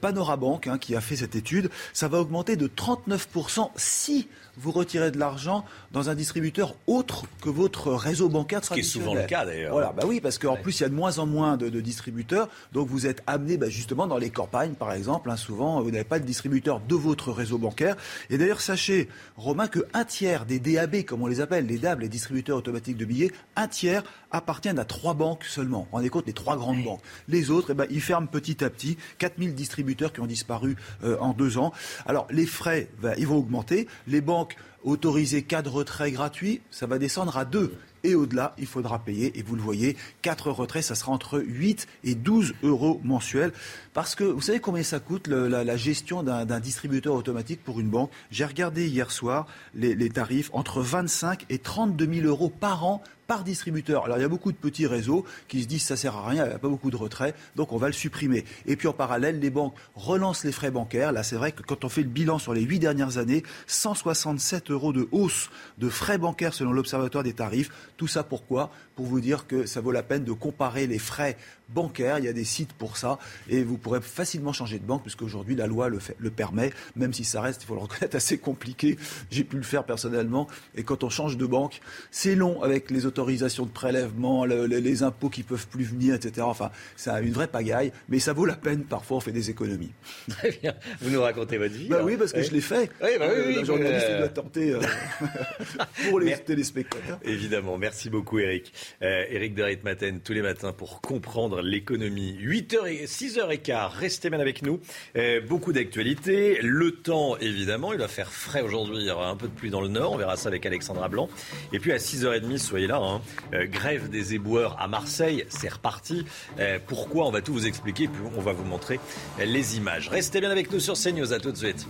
Panorabank 0.00 0.68
hein, 0.68 0.78
qui 0.78 0.94
a 0.94 0.99
fait 1.00 1.16
cette 1.16 1.36
étude, 1.36 1.70
ça 1.92 2.08
va 2.08 2.20
augmenter 2.20 2.56
de 2.56 2.68
39% 2.68 3.70
si 3.76 4.28
vous 4.56 4.70
retirez 4.70 5.10
de 5.10 5.18
l'argent 5.18 5.64
dans 5.92 6.10
un 6.10 6.14
distributeur 6.14 6.74
autre 6.86 7.24
que 7.42 7.48
votre 7.48 7.92
réseau 7.92 8.28
bancaire 8.28 8.60
traditionnel. 8.60 8.84
Ce 8.84 8.92
qui 8.92 8.98
est 8.98 9.02
souvent 9.02 9.14
le 9.14 9.26
cas 9.26 9.44
d'ailleurs. 9.44 9.72
Voilà, 9.72 9.92
bah 9.92 10.04
oui, 10.06 10.20
parce 10.20 10.38
qu'en 10.38 10.56
plus 10.56 10.80
il 10.80 10.82
y 10.82 10.86
a 10.86 10.88
de 10.88 10.94
moins 10.94 11.18
en 11.18 11.26
moins 11.26 11.56
de, 11.56 11.80
distributeurs, 11.80 12.48
donc 12.72 12.88
vous 12.88 13.06
êtes 13.06 13.22
amené 13.26 13.56
bah, 13.56 13.68
justement 13.68 14.06
dans 14.06 14.18
les 14.18 14.30
campagnes 14.30 14.74
par 14.74 14.92
exemple, 14.92 15.30
hein, 15.30 15.36
souvent 15.36 15.80
vous 15.80 15.90
n'avez 15.90 16.04
pas 16.04 16.18
de 16.18 16.24
distributeur 16.24 16.80
de 16.80 16.94
votre 16.94 17.32
réseau 17.32 17.58
bancaire. 17.58 17.96
Et 18.28 18.38
d'ailleurs 18.38 18.60
sachez, 18.60 19.08
Romain, 19.36 19.68
que 19.68 19.80
un 19.94 20.04
tiers 20.04 20.46
des 20.46 20.58
DAB, 20.58 21.04
comme 21.04 21.22
on 21.22 21.26
les 21.26 21.40
appelle, 21.40 21.66
les 21.66 21.78
DAB, 21.78 22.00
les 22.00 22.08
distributeurs 22.08 22.58
automatiques 22.58 22.96
de 22.96 23.04
billets, 23.04 23.32
un 23.56 23.68
tiers 23.68 24.02
appartiennent 24.30 24.78
à 24.78 24.84
trois 24.84 25.14
banques 25.14 25.44
seulement. 25.44 25.88
Rendez 25.92 26.08
compte, 26.08 26.26
les 26.26 26.32
trois 26.32 26.56
grandes 26.56 26.82
banques. 26.84 27.00
Les 27.28 27.50
autres, 27.50 27.70
eh 27.72 27.74
ben, 27.74 27.86
ils 27.90 28.00
ferment 28.00 28.26
petit 28.26 28.64
à 28.64 28.70
petit. 28.70 28.96
4000 29.18 29.54
distributeurs 29.54 30.12
qui 30.12 30.20
ont 30.20 30.26
disparu 30.26 30.76
euh, 31.04 31.16
en 31.20 31.32
deux 31.32 31.58
ans. 31.58 31.72
Alors 32.06 32.26
les 32.30 32.46
frais, 32.46 32.88
ben, 33.02 33.14
ils 33.18 33.26
vont 33.26 33.36
augmenter. 33.36 33.88
Les 34.06 34.20
banques 34.20 34.49
autoriser 34.84 35.42
cas 35.42 35.62
de 35.62 35.68
retrait 35.68 36.10
gratuit, 36.10 36.60
ça 36.70 36.86
va 36.86 36.98
descendre 36.98 37.36
à 37.36 37.44
2. 37.44 37.72
Et 38.02 38.14
au-delà, 38.14 38.54
il 38.58 38.66
faudra 38.66 38.98
payer. 38.98 39.38
Et 39.38 39.42
vous 39.42 39.56
le 39.56 39.62
voyez, 39.62 39.96
4 40.22 40.50
retraits, 40.50 40.82
ça 40.82 40.94
sera 40.94 41.12
entre 41.12 41.38
8 41.38 41.86
et 42.04 42.14
12 42.14 42.54
euros 42.62 43.00
mensuels. 43.04 43.52
Parce 43.92 44.14
que 44.14 44.24
vous 44.24 44.40
savez 44.40 44.60
combien 44.60 44.82
ça 44.82 45.00
coûte 45.00 45.28
la, 45.28 45.76
gestion 45.76 46.22
d'un 46.22 46.60
distributeur 46.60 47.14
automatique 47.14 47.62
pour 47.62 47.78
une 47.78 47.90
banque? 47.90 48.10
J'ai 48.30 48.46
regardé 48.46 48.88
hier 48.88 49.10
soir 49.10 49.46
les, 49.74 49.94
les 49.94 50.08
tarifs 50.08 50.50
entre 50.52 50.80
25 50.80 51.44
et 51.50 51.58
32 51.58 52.14
000 52.14 52.26
euros 52.26 52.48
par 52.48 52.84
an 52.86 53.02
par 53.30 53.44
distributeur. 53.44 54.06
Alors 54.06 54.18
il 54.18 54.22
y 54.22 54.24
a 54.24 54.28
beaucoup 54.28 54.50
de 54.50 54.56
petits 54.56 54.88
réseaux 54.88 55.24
qui 55.46 55.62
se 55.62 55.68
disent 55.68 55.84
ça 55.84 55.96
sert 55.96 56.16
à 56.16 56.28
rien, 56.28 56.46
il 56.46 56.48
n'y 56.48 56.54
a 56.54 56.58
pas 56.58 56.68
beaucoup 56.68 56.90
de 56.90 56.96
retraits, 56.96 57.32
donc 57.54 57.70
on 57.70 57.76
va 57.76 57.86
le 57.86 57.92
supprimer. 57.92 58.44
Et 58.66 58.74
puis 58.74 58.88
en 58.88 58.92
parallèle, 58.92 59.38
les 59.38 59.50
banques 59.50 59.76
relancent 59.94 60.42
les 60.42 60.50
frais 60.50 60.72
bancaires. 60.72 61.12
Là, 61.12 61.22
c'est 61.22 61.36
vrai 61.36 61.52
que 61.52 61.62
quand 61.62 61.84
on 61.84 61.88
fait 61.88 62.02
le 62.02 62.08
bilan 62.08 62.40
sur 62.40 62.54
les 62.54 62.62
huit 62.62 62.80
dernières 62.80 63.18
années, 63.18 63.44
167 63.68 64.72
euros 64.72 64.92
de 64.92 65.06
hausse 65.12 65.48
de 65.78 65.88
frais 65.88 66.18
bancaires 66.18 66.54
selon 66.54 66.72
l'Observatoire 66.72 67.22
des 67.22 67.34
tarifs. 67.34 67.70
Tout 67.96 68.08
ça 68.08 68.24
pourquoi? 68.24 68.72
Pour 69.00 69.08
vous 69.08 69.22
dire 69.22 69.46
que 69.46 69.64
ça 69.64 69.80
vaut 69.80 69.92
la 69.92 70.02
peine 70.02 70.24
de 70.24 70.32
comparer 70.32 70.86
les 70.86 70.98
frais 70.98 71.38
bancaire. 71.70 72.18
Il 72.18 72.26
y 72.26 72.28
a 72.28 72.34
des 72.34 72.44
sites 72.44 72.74
pour 72.74 72.98
ça. 72.98 73.18
Et 73.48 73.62
vous 73.62 73.78
pourrez 73.78 74.02
facilement 74.02 74.52
changer 74.52 74.78
de 74.78 74.84
banque, 74.84 75.00
puisqu'aujourd'hui, 75.00 75.56
la 75.56 75.66
loi 75.66 75.88
le, 75.88 75.98
fait, 75.98 76.16
le 76.18 76.30
permet, 76.30 76.70
même 76.96 77.14
si 77.14 77.24
ça 77.24 77.40
reste, 77.40 77.62
il 77.62 77.66
faut 77.66 77.74
le 77.74 77.80
reconnaître, 77.80 78.16
assez 78.20 78.36
compliqué. 78.36 78.98
J'ai 79.30 79.42
pu 79.42 79.56
le 79.56 79.62
faire 79.62 79.84
personnellement. 79.84 80.48
Et 80.74 80.82
quand 80.82 81.02
on 81.02 81.08
change 81.08 81.38
de 81.38 81.46
banque, 81.46 81.80
c'est 82.10 82.34
long 82.34 82.62
avec 82.62 82.90
les 82.90 83.06
autorisations 83.06 83.64
de 83.64 83.70
prélèvement, 83.70 84.44
les 84.44 85.02
impôts 85.02 85.30
qui 85.30 85.44
peuvent 85.44 85.66
plus 85.68 85.84
venir, 85.84 86.14
etc. 86.14 86.42
Enfin, 86.42 86.70
a 87.06 87.20
une 87.22 87.32
vraie 87.32 87.48
pagaille, 87.48 87.92
mais 88.10 88.18
ça 88.18 88.34
vaut 88.34 88.44
la 88.44 88.56
peine. 88.56 88.84
Parfois, 88.84 89.16
on 89.16 89.20
fait 89.20 89.32
des 89.32 89.48
économies. 89.48 89.92
Très 90.28 90.50
bien. 90.50 90.74
Vous 91.00 91.10
nous 91.10 91.22
racontez 91.22 91.56
votre 91.56 91.74
vie. 91.74 91.88
Bah 91.88 92.02
oui, 92.04 92.18
parce 92.18 92.32
que 92.32 92.42
je 92.42 92.50
l'ai 92.50 92.60
fait. 92.60 92.90
Oui, 93.02 93.10
bah 93.18 93.28
oui, 93.30 93.56
euh, 93.56 93.64
journaliste 93.64 94.18
doit 94.18 94.28
tenter 94.28 94.74
euh, 94.74 94.80
pour 96.10 96.20
les 96.20 96.36
téléspectateurs. 96.36 97.18
Évidemment. 97.24 97.78
Merci 97.78 98.10
beaucoup, 98.10 98.38
Eric. 98.38 98.72
Euh, 99.02 99.24
Eric 99.30 99.54
de 99.54 99.78
Maten, 99.84 100.20
tous 100.20 100.32
les 100.32 100.42
matins 100.42 100.72
pour 100.72 101.00
comprendre 101.00 101.62
l'économie. 101.62 102.36
8h 102.40 102.86
et 102.86 103.06
6h15, 103.06 103.90
restez 103.94 104.30
bien 104.30 104.40
avec 104.40 104.62
nous. 104.62 104.80
Euh, 105.16 105.40
beaucoup 105.40 105.72
d'actualités. 105.72 106.58
Le 106.62 106.92
temps, 106.92 107.36
évidemment, 107.38 107.92
il 107.92 107.98
va 107.98 108.08
faire 108.08 108.32
frais 108.32 108.62
aujourd'hui. 108.62 108.98
Il 108.98 109.06
y 109.06 109.10
aura 109.10 109.28
un 109.28 109.36
peu 109.36 109.48
de 109.48 109.52
pluie 109.52 109.70
dans 109.70 109.80
le 109.80 109.88
nord. 109.88 110.12
On 110.12 110.16
verra 110.16 110.36
ça 110.36 110.48
avec 110.48 110.64
Alexandra 110.66 111.08
Blanc. 111.08 111.28
Et 111.72 111.78
puis 111.78 111.92
à 111.92 111.98
6h30, 111.98 112.58
soyez 112.58 112.86
là. 112.86 112.98
Hein. 112.98 113.20
Euh, 113.54 113.66
grève 113.66 114.08
des 114.08 114.34
éboueurs 114.34 114.80
à 114.80 114.88
Marseille. 114.88 115.44
C'est 115.48 115.72
reparti. 115.72 116.24
Euh, 116.58 116.78
pourquoi? 116.86 117.26
On 117.26 117.30
va 117.30 117.42
tout 117.42 117.52
vous 117.52 117.66
expliquer. 117.66 118.08
Puis 118.08 118.20
on 118.36 118.40
va 118.40 118.52
vous 118.52 118.64
montrer 118.64 118.98
les 119.38 119.76
images. 119.76 120.08
Restez 120.08 120.40
bien 120.40 120.50
avec 120.50 120.70
nous 120.72 120.80
sur 120.80 120.94
CNews. 120.94 121.32
À 121.32 121.38
tout 121.38 121.52
de 121.52 121.56
suite. 121.56 121.86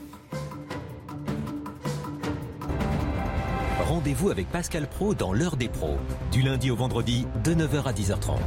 Rendez-vous 4.00 4.30
avec 4.30 4.48
Pascal 4.48 4.88
Pro 4.88 5.14
dans 5.14 5.34
l'heure 5.34 5.58
des 5.58 5.68
pros, 5.68 5.98
du 6.32 6.40
lundi 6.40 6.70
au 6.70 6.76
vendredi 6.76 7.26
de 7.44 7.52
9h 7.52 7.82
à 7.84 7.92
10h30. 7.92 8.38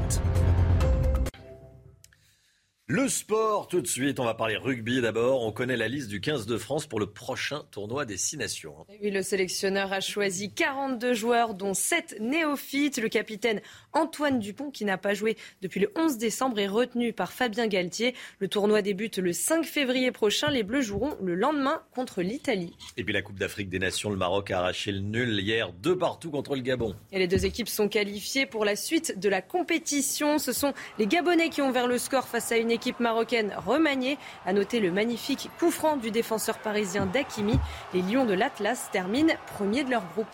Le 2.87 3.07
sport, 3.07 3.67
tout 3.67 3.79
de 3.79 3.87
suite, 3.87 4.19
on 4.19 4.25
va 4.25 4.33
parler 4.33 4.57
rugby 4.57 4.99
d'abord. 4.99 5.41
On 5.41 5.51
connaît 5.51 5.77
la 5.77 5.87
liste 5.87 6.09
du 6.09 6.21
15 6.21 6.47
de 6.47 6.57
France 6.57 6.85
pour 6.85 6.99
le 6.99 7.05
prochain 7.05 7.61
tournoi 7.71 8.05
des 8.05 8.17
Six 8.17 8.35
Nations. 8.37 8.75
Oui, 8.89 9.09
le 9.09 9.21
sélectionneur 9.21 9.93
a 9.93 10.01
choisi 10.01 10.53
42 10.53 11.13
joueurs, 11.13 11.53
dont 11.53 11.73
7 11.73 12.17
néophytes. 12.19 12.97
Le 12.97 13.07
capitaine 13.07 13.61
Antoine 13.93 14.39
Dupont, 14.39 14.71
qui 14.71 14.85
n'a 14.85 14.97
pas 14.97 15.13
joué 15.13 15.37
depuis 15.61 15.79
le 15.79 15.91
11 15.95 16.17
décembre, 16.17 16.59
est 16.59 16.67
retenu 16.67 17.13
par 17.13 17.31
Fabien 17.31 17.67
Galtier. 17.67 18.15
Le 18.39 18.47
tournoi 18.47 18.81
débute 18.81 19.17
le 19.17 19.33
5 19.33 19.65
février 19.65 20.11
prochain. 20.11 20.49
Les 20.49 20.63
Bleus 20.63 20.81
joueront 20.81 21.15
le 21.21 21.35
lendemain 21.35 21.81
contre 21.93 22.21
l'Italie. 22.21 22.75
Et 22.97 23.03
puis 23.03 23.13
la 23.13 23.21
Coupe 23.21 23.37
d'Afrique 23.37 23.69
des 23.69 23.79
Nations, 23.79 24.09
le 24.09 24.15
Maroc 24.15 24.51
a 24.51 24.59
arraché 24.59 24.91
le 24.91 24.99
nul 24.99 25.39
hier, 25.39 25.71
deux 25.71 25.97
partout 25.97 26.31
contre 26.31 26.55
le 26.55 26.61
Gabon. 26.61 26.95
Et 27.11 27.19
les 27.19 27.27
deux 27.27 27.45
équipes 27.45 27.69
sont 27.69 27.87
qualifiées 27.87 28.45
pour 28.45 28.65
la 28.65 28.75
suite 28.75 29.19
de 29.19 29.29
la 29.29 29.41
compétition. 29.41 30.39
Ce 30.39 30.51
sont 30.53 30.73
les 30.97 31.07
Gabonais 31.07 31.49
qui 31.49 31.61
ont 31.61 31.69
ouvert 31.69 31.87
le 31.87 31.97
score 31.97 32.27
face 32.27 32.51
à 32.51 32.57
une 32.57 32.71
équipe 32.71 32.99
marocaine 32.99 33.53
remaniée. 33.65 34.17
À 34.45 34.53
noter 34.53 34.79
le 34.79 34.91
magnifique 34.91 35.49
coup 35.59 35.71
franc 35.71 35.97
du 35.97 36.11
défenseur 36.11 36.59
parisien 36.59 37.05
Dakimi. 37.05 37.59
Les 37.93 38.01
Lions 38.01 38.25
de 38.25 38.33
l'Atlas 38.33 38.89
terminent 38.91 39.33
premier 39.47 39.83
de 39.83 39.91
leur 39.91 40.05
groupe. 40.13 40.27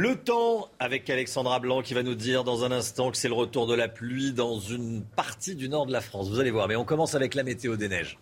Le 0.00 0.14
temps 0.14 0.70
avec 0.78 1.10
Alexandra 1.10 1.58
Blanc 1.58 1.82
qui 1.82 1.92
va 1.92 2.04
nous 2.04 2.14
dire 2.14 2.44
dans 2.44 2.62
un 2.62 2.70
instant 2.70 3.10
que 3.10 3.16
c'est 3.16 3.26
le 3.26 3.34
retour 3.34 3.66
de 3.66 3.74
la 3.74 3.88
pluie 3.88 4.32
dans 4.32 4.60
une 4.60 5.02
partie 5.02 5.56
du 5.56 5.68
nord 5.68 5.86
de 5.86 5.92
la 5.92 6.00
France. 6.00 6.28
Vous 6.28 6.38
allez 6.38 6.52
voir, 6.52 6.68
mais 6.68 6.76
on 6.76 6.84
commence 6.84 7.16
avec 7.16 7.34
la 7.34 7.42
météo 7.42 7.74
des 7.74 7.88
neiges. 7.88 8.16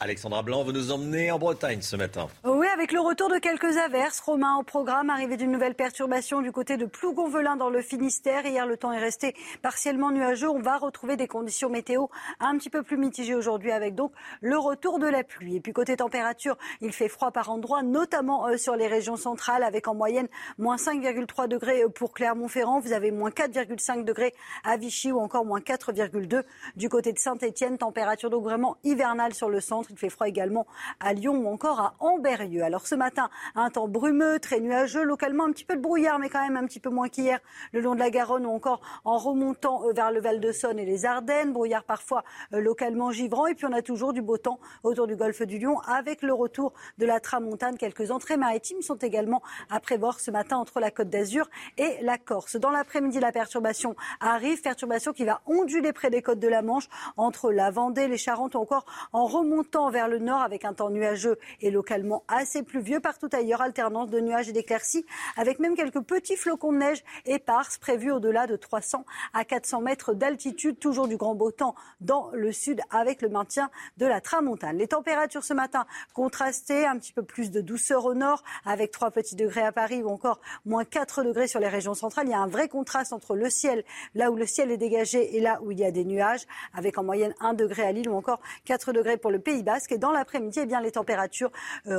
Alexandra 0.00 0.42
Blanc, 0.42 0.64
vous 0.64 0.72
nous 0.72 0.92
emmenez 0.92 1.30
en 1.30 1.38
Bretagne 1.38 1.80
ce 1.80 1.96
matin. 1.96 2.28
Oui, 2.44 2.65
avec 2.76 2.92
le 2.92 3.00
retour 3.00 3.30
de 3.30 3.38
quelques 3.38 3.78
averses. 3.78 4.20
Romain 4.20 4.56
au 4.58 4.62
programme, 4.62 5.08
arrivé 5.08 5.38
d'une 5.38 5.50
nouvelle 5.50 5.74
perturbation 5.74 6.42
du 6.42 6.52
côté 6.52 6.76
de 6.76 6.84
Plougonvelin 6.84 7.56
dans 7.56 7.70
le 7.70 7.80
Finistère. 7.80 8.44
Hier, 8.44 8.66
le 8.66 8.76
temps 8.76 8.92
est 8.92 8.98
resté 8.98 9.34
partiellement 9.62 10.10
nuageux. 10.10 10.50
On 10.50 10.60
va 10.60 10.76
retrouver 10.76 11.16
des 11.16 11.26
conditions 11.26 11.70
météo 11.70 12.08
un 12.38 12.58
petit 12.58 12.68
peu 12.68 12.82
plus 12.82 12.98
mitigées 12.98 13.34
aujourd'hui 13.34 13.72
avec 13.72 13.94
donc 13.94 14.12
le 14.42 14.58
retour 14.58 14.98
de 14.98 15.06
la 15.06 15.24
pluie. 15.24 15.56
Et 15.56 15.60
puis 15.60 15.72
côté 15.72 15.96
température, 15.96 16.58
il 16.82 16.92
fait 16.92 17.08
froid 17.08 17.30
par 17.30 17.48
endroits, 17.48 17.82
notamment 17.82 18.46
euh, 18.46 18.58
sur 18.58 18.76
les 18.76 18.88
régions 18.88 19.16
centrales 19.16 19.62
avec 19.62 19.88
en 19.88 19.94
moyenne 19.94 20.28
moins 20.58 20.76
5,3 20.76 21.48
degrés 21.48 21.82
euh, 21.82 21.88
pour 21.88 22.12
Clermont-Ferrand. 22.12 22.80
Vous 22.80 22.92
avez 22.92 23.10
moins 23.10 23.30
4,5 23.30 24.04
degrés 24.04 24.34
à 24.64 24.76
Vichy 24.76 25.12
ou 25.12 25.18
encore 25.18 25.46
moins 25.46 25.60
4,2 25.60 26.42
du 26.76 26.90
côté 26.90 27.14
de 27.14 27.18
Saint-Etienne. 27.18 27.78
Température 27.78 28.28
donc 28.28 28.44
vraiment 28.44 28.76
hivernale 28.84 29.32
sur 29.32 29.48
le 29.48 29.62
centre. 29.62 29.88
Il 29.90 29.96
fait 29.96 30.10
froid 30.10 30.28
également 30.28 30.66
à 31.00 31.14
Lyon 31.14 31.36
ou 31.36 31.48
encore 31.48 31.80
à 31.80 31.94
Amberieux. 32.00 32.65
Alors 32.66 32.84
ce 32.88 32.96
matin, 32.96 33.30
un 33.54 33.70
temps 33.70 33.86
brumeux, 33.86 34.40
très 34.40 34.58
nuageux, 34.58 35.04
localement 35.04 35.44
un 35.44 35.52
petit 35.52 35.64
peu 35.64 35.76
de 35.76 35.80
brouillard, 35.80 36.18
mais 36.18 36.28
quand 36.28 36.42
même 36.42 36.56
un 36.56 36.66
petit 36.66 36.80
peu 36.80 36.90
moins 36.90 37.08
qu'hier 37.08 37.38
le 37.72 37.80
long 37.80 37.94
de 37.94 38.00
la 38.00 38.10
Garonne 38.10 38.44
ou 38.44 38.50
encore 38.50 38.80
en 39.04 39.18
remontant 39.18 39.86
euh, 39.86 39.92
vers 39.92 40.10
le 40.10 40.20
Val 40.20 40.40
de 40.40 40.50
Saône 40.50 40.80
et 40.80 40.84
les 40.84 41.06
Ardennes. 41.06 41.52
Brouillard 41.52 41.84
parfois 41.84 42.24
euh, 42.52 42.60
localement 42.60 43.12
givrant. 43.12 43.46
Et 43.46 43.54
puis 43.54 43.66
on 43.66 43.72
a 43.72 43.82
toujours 43.82 44.12
du 44.12 44.20
beau 44.20 44.36
temps 44.36 44.58
autour 44.82 45.06
du 45.06 45.14
golfe 45.14 45.42
du 45.42 45.60
Lion 45.60 45.78
avec 45.82 46.22
le 46.22 46.32
retour 46.32 46.72
de 46.98 47.06
la 47.06 47.20
tramontane. 47.20 47.78
Quelques 47.78 48.10
entrées 48.10 48.36
maritimes 48.36 48.82
sont 48.82 48.96
également 48.96 49.42
à 49.70 49.78
prévoir 49.78 50.18
ce 50.18 50.32
matin 50.32 50.56
entre 50.56 50.80
la 50.80 50.90
Côte 50.90 51.08
d'Azur 51.08 51.48
et 51.78 51.98
la 52.02 52.18
Corse. 52.18 52.56
Dans 52.56 52.70
l'après-midi, 52.70 53.20
la 53.20 53.30
perturbation 53.30 53.94
arrive. 54.18 54.60
Perturbation 54.60 55.12
qui 55.12 55.24
va 55.24 55.40
onduler 55.46 55.92
près 55.92 56.10
des 56.10 56.20
côtes 56.20 56.40
de 56.40 56.48
la 56.48 56.62
Manche 56.62 56.88
entre 57.16 57.52
la 57.52 57.70
Vendée, 57.70 58.08
les 58.08 58.18
Charentes 58.18 58.56
ou 58.56 58.58
encore 58.58 58.86
en 59.12 59.26
remontant 59.26 59.88
vers 59.88 60.08
le 60.08 60.18
nord 60.18 60.40
avec 60.40 60.64
un 60.64 60.72
temps 60.72 60.90
nuageux 60.90 61.38
et 61.60 61.70
localement 61.70 62.24
assez 62.26 62.45
assez 62.46 62.62
pluvieux 62.62 63.00
partout 63.00 63.28
ailleurs, 63.32 63.60
alternance 63.60 64.08
de 64.08 64.20
nuages 64.20 64.48
et 64.48 64.52
d'éclaircies, 64.52 65.04
avec 65.36 65.58
même 65.58 65.74
quelques 65.74 66.00
petits 66.00 66.36
flocons 66.36 66.72
de 66.72 66.78
neige 66.78 67.02
éparses 67.24 67.76
prévus 67.76 68.12
au-delà 68.12 68.46
de 68.46 68.54
300 68.54 69.04
à 69.34 69.44
400 69.44 69.80
mètres 69.80 70.14
d'altitude. 70.14 70.78
Toujours 70.78 71.08
du 71.08 71.16
grand 71.16 71.34
beau 71.34 71.50
temps 71.50 71.74
dans 72.00 72.30
le 72.32 72.52
sud 72.52 72.80
avec 72.90 73.20
le 73.20 73.30
maintien 73.30 73.68
de 73.96 74.06
la 74.06 74.20
tramontane. 74.20 74.76
Les 74.76 74.86
températures 74.86 75.42
ce 75.42 75.54
matin 75.54 75.86
contrastées, 76.14 76.86
un 76.86 76.96
petit 77.00 77.12
peu 77.12 77.24
plus 77.24 77.50
de 77.50 77.60
douceur 77.60 78.04
au 78.04 78.14
nord, 78.14 78.44
avec 78.64 78.92
3 78.92 79.10
petits 79.10 79.34
degrés 79.34 79.64
à 79.64 79.72
Paris 79.72 80.04
ou 80.04 80.08
encore 80.08 80.40
moins 80.64 80.84
4 80.84 81.24
degrés 81.24 81.48
sur 81.48 81.58
les 81.58 81.66
régions 81.66 81.94
centrales. 81.94 82.28
Il 82.28 82.30
y 82.30 82.34
a 82.34 82.38
un 82.38 82.46
vrai 82.46 82.68
contraste 82.68 83.12
entre 83.12 83.34
le 83.34 83.50
ciel, 83.50 83.82
là 84.14 84.30
où 84.30 84.36
le 84.36 84.46
ciel 84.46 84.70
est 84.70 84.76
dégagé, 84.76 85.36
et 85.36 85.40
là 85.40 85.58
où 85.62 85.72
il 85.72 85.80
y 85.80 85.84
a 85.84 85.90
des 85.90 86.04
nuages, 86.04 86.46
avec 86.74 86.96
en 86.96 87.02
moyenne 87.02 87.34
1 87.40 87.54
degré 87.54 87.82
à 87.82 87.90
Lille 87.90 88.08
ou 88.08 88.14
encore 88.14 88.38
4 88.66 88.92
degrés 88.92 89.16
pour 89.16 89.32
le 89.32 89.40
Pays 89.40 89.64
Basque. 89.64 89.90
Et 89.90 89.98
dans 89.98 90.12
l'après-midi, 90.12 90.60
eh 90.62 90.66
bien, 90.66 90.80
les 90.80 90.92
températures 90.92 91.50
euh, 91.88 91.98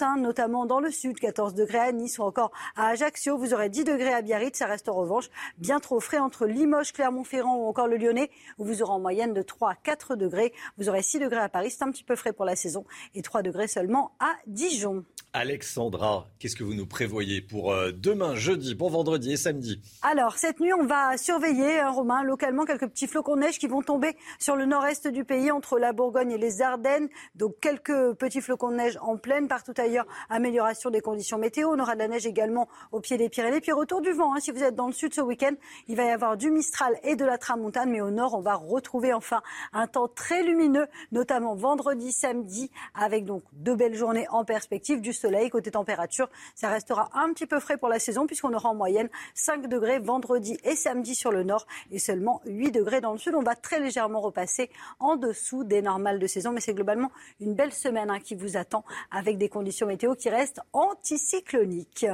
hein, 0.00 0.16
notamment 0.18 0.66
dans 0.66 0.80
le 0.80 0.90
sud, 0.90 1.18
14 1.18 1.54
degrés 1.54 1.78
à 1.78 1.92
Nice 1.92 2.18
ou 2.18 2.22
encore 2.22 2.50
à 2.76 2.88
Ajaccio. 2.88 3.36
Vous 3.36 3.54
aurez 3.54 3.68
10 3.68 3.84
degrés 3.84 4.12
à 4.12 4.22
Biarritz. 4.22 4.58
Ça 4.58 4.66
reste 4.66 4.88
en 4.88 4.94
revanche 4.94 5.30
bien 5.58 5.80
trop 5.80 6.00
frais 6.00 6.18
entre 6.18 6.46
Limoges, 6.46 6.92
Clermont-Ferrand 6.92 7.56
ou 7.56 7.66
encore 7.66 7.88
le 7.88 7.96
Lyonnais, 7.96 8.30
où 8.58 8.64
vous 8.64 8.82
aurez 8.82 8.92
en 8.92 9.00
moyenne 9.00 9.34
de 9.34 9.42
3 9.42 9.70
à 9.70 9.74
4 9.74 10.16
degrés. 10.16 10.52
Vous 10.78 10.88
aurez 10.88 11.02
6 11.02 11.18
degrés 11.18 11.40
à 11.40 11.48
Paris, 11.48 11.70
c'est 11.70 11.84
un 11.84 11.90
petit 11.90 12.04
peu 12.04 12.16
frais 12.16 12.32
pour 12.32 12.44
la 12.44 12.56
saison, 12.56 12.84
et 13.14 13.22
3 13.22 13.42
degrés 13.42 13.68
seulement 13.68 14.12
à 14.20 14.32
Dijon. 14.46 15.04
Alexandra, 15.36 16.28
qu'est-ce 16.38 16.54
que 16.54 16.62
vous 16.62 16.74
nous 16.74 16.86
prévoyez 16.86 17.40
pour 17.40 17.72
euh, 17.72 17.90
demain, 17.90 18.36
jeudi, 18.36 18.76
pour 18.76 18.90
vendredi 18.90 19.32
et 19.32 19.36
samedi? 19.36 19.82
Alors, 20.02 20.38
cette 20.38 20.60
nuit, 20.60 20.72
on 20.72 20.86
va 20.86 21.16
surveiller, 21.16 21.80
hein, 21.80 21.90
Romain, 21.90 22.22
localement, 22.22 22.64
quelques 22.64 22.86
petits 22.86 23.08
flocons 23.08 23.34
de 23.34 23.40
neige 23.40 23.58
qui 23.58 23.66
vont 23.66 23.82
tomber 23.82 24.16
sur 24.38 24.54
le 24.54 24.64
nord-est 24.64 25.08
du 25.08 25.24
pays, 25.24 25.50
entre 25.50 25.80
la 25.80 25.92
Bourgogne 25.92 26.30
et 26.30 26.38
les 26.38 26.62
Ardennes. 26.62 27.08
Donc, 27.34 27.54
quelques 27.60 28.14
petits 28.14 28.40
flocons 28.40 28.70
de 28.70 28.76
neige 28.76 28.96
en 29.02 29.16
pleine. 29.16 29.48
Partout 29.48 29.73
ailleurs, 29.78 30.06
amélioration 30.30 30.90
des 30.90 31.00
conditions 31.00 31.38
météo. 31.38 31.70
On 31.70 31.78
aura 31.78 31.94
de 31.94 32.00
la 32.00 32.08
neige 32.08 32.26
également 32.26 32.68
au 32.92 33.00
pied 33.00 33.16
des 33.16 33.28
Pyrénées. 33.28 33.60
Puis, 33.60 33.72
retour 33.72 34.00
du 34.00 34.12
vent. 34.12 34.34
Hein, 34.34 34.40
si 34.40 34.50
vous 34.50 34.62
êtes 34.62 34.74
dans 34.74 34.86
le 34.86 34.92
sud 34.92 35.14
ce 35.14 35.20
week-end, 35.20 35.54
il 35.88 35.96
va 35.96 36.04
y 36.04 36.10
avoir 36.10 36.36
du 36.36 36.50
Mistral 36.50 36.98
et 37.02 37.16
de 37.16 37.24
la 37.24 37.38
Tramontane. 37.38 37.90
Mais 37.90 38.00
au 38.00 38.10
nord, 38.10 38.34
on 38.34 38.40
va 38.40 38.54
retrouver 38.54 39.12
enfin 39.12 39.42
un 39.72 39.86
temps 39.86 40.08
très 40.08 40.42
lumineux, 40.42 40.86
notamment 41.12 41.54
vendredi, 41.54 42.12
samedi, 42.12 42.70
avec 42.94 43.24
donc 43.24 43.42
de 43.52 43.74
belles 43.74 43.94
journées 43.94 44.26
en 44.30 44.44
perspective, 44.44 45.00
du 45.00 45.12
soleil. 45.12 45.50
Côté 45.50 45.70
température, 45.70 46.28
ça 46.54 46.68
restera 46.68 47.10
un 47.14 47.32
petit 47.32 47.46
peu 47.46 47.60
frais 47.60 47.76
pour 47.76 47.88
la 47.88 47.98
saison 47.98 48.26
puisqu'on 48.26 48.52
aura 48.52 48.68
en 48.68 48.74
moyenne 48.74 49.08
5 49.34 49.68
degrés 49.68 49.98
vendredi 49.98 50.58
et 50.64 50.76
samedi 50.76 51.14
sur 51.14 51.32
le 51.32 51.42
nord 51.42 51.66
et 51.90 51.98
seulement 51.98 52.40
8 52.46 52.70
degrés 52.70 53.00
dans 53.00 53.12
le 53.12 53.18
sud. 53.18 53.34
On 53.34 53.42
va 53.42 53.54
très 53.54 53.80
légèrement 53.80 54.20
repasser 54.20 54.70
en 55.00 55.16
dessous 55.16 55.64
des 55.64 55.82
normales 55.82 56.18
de 56.18 56.26
saison, 56.26 56.52
mais 56.52 56.60
c'est 56.60 56.74
globalement 56.74 57.10
une 57.40 57.54
belle 57.54 57.72
semaine 57.72 58.10
hein, 58.10 58.20
qui 58.20 58.34
vous 58.34 58.56
attend 58.56 58.84
avec 59.10 59.38
des 59.38 59.48
conditions 59.48 59.63
météo 59.86 60.14
qui 60.14 60.28
restent 60.30 60.60
anticycloniques. 60.72 62.06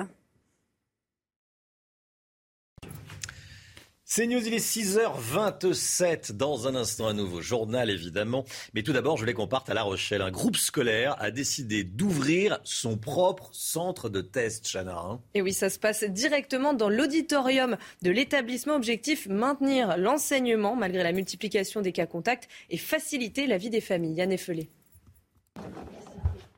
C'est 4.12 4.26
News, 4.26 4.44
il 4.44 4.52
est 4.52 4.58
6h27. 4.58 6.32
Dans 6.32 6.66
un 6.66 6.74
instant, 6.74 7.06
un 7.06 7.14
nouveau 7.14 7.40
journal, 7.40 7.90
évidemment. 7.90 8.44
Mais 8.74 8.82
tout 8.82 8.92
d'abord, 8.92 9.16
je 9.16 9.22
voulais 9.22 9.34
qu'on 9.34 9.46
parte 9.46 9.70
à 9.70 9.74
La 9.74 9.84
Rochelle. 9.84 10.20
Un 10.20 10.32
groupe 10.32 10.56
scolaire 10.56 11.14
a 11.20 11.30
décidé 11.30 11.84
d'ouvrir 11.84 12.58
son 12.64 12.96
propre 12.96 13.50
centre 13.52 14.08
de 14.08 14.20
test, 14.20 14.66
Chana. 14.66 14.98
Hein. 14.98 15.20
Et 15.34 15.42
oui, 15.42 15.52
ça 15.52 15.70
se 15.70 15.78
passe 15.78 16.02
directement 16.02 16.74
dans 16.74 16.88
l'auditorium 16.88 17.76
de 18.02 18.10
l'établissement. 18.10 18.74
Objectif 18.74 19.28
maintenir 19.28 19.96
l'enseignement 19.96 20.74
malgré 20.74 21.04
la 21.04 21.12
multiplication 21.12 21.80
des 21.80 21.92
cas 21.92 22.06
contacts 22.06 22.48
et 22.68 22.78
faciliter 22.78 23.46
la 23.46 23.58
vie 23.58 23.70
des 23.70 23.80
familles. 23.80 24.16
Yann 24.16 24.32
Effelé. 24.32 24.68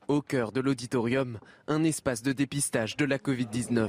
Au 0.08 0.20
cœur 0.20 0.50
de 0.52 0.60
l'auditorium, 0.60 1.38
un 1.68 1.84
espace 1.84 2.22
de 2.22 2.32
dépistage 2.32 2.96
de 2.96 3.04
la 3.04 3.18
Covid-19. 3.18 3.88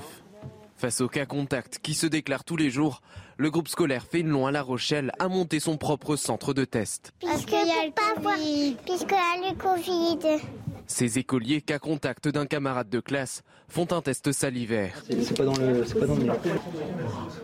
Face 0.76 1.02
aux 1.02 1.08
cas 1.08 1.26
contacts 1.26 1.80
qui 1.80 1.94
se 1.96 2.06
déclarent 2.06 2.44
tous 2.44 2.56
les 2.56 2.70
jours, 2.70 3.02
le 3.38 3.50
groupe 3.50 3.68
scolaire 3.68 4.06
Fénelon 4.06 4.46
à 4.46 4.52
La 4.52 4.62
Rochelle 4.62 5.12
a 5.18 5.28
monté 5.28 5.60
son 5.60 5.78
propre 5.78 6.16
centre 6.16 6.54
de 6.54 6.66
test. 6.66 7.14
Parce 7.22 7.46
qu'il 7.46 7.58
y 7.58 7.72
a 7.72 7.86
le 7.86 8.76
puisqu'il 8.86 9.16
y 9.16 9.48
a 9.48 9.52
le 9.52 9.58
Covid. 9.58 10.42
Ces 10.86 11.18
écoliers 11.18 11.62
cas 11.62 11.80
contact 11.80 12.28
d'un 12.28 12.46
camarade 12.46 12.90
de 12.90 13.00
classe 13.00 13.44
font 13.68 13.88
un 13.92 14.02
test 14.02 14.32
salivaire. 14.32 15.04
C'est 15.10 15.38
pas 15.38 15.46
dans 15.46 15.56
le, 15.56 15.86
c'est 15.86 16.00
pas 16.00 16.06
dans 16.06 16.16
le 16.16 16.32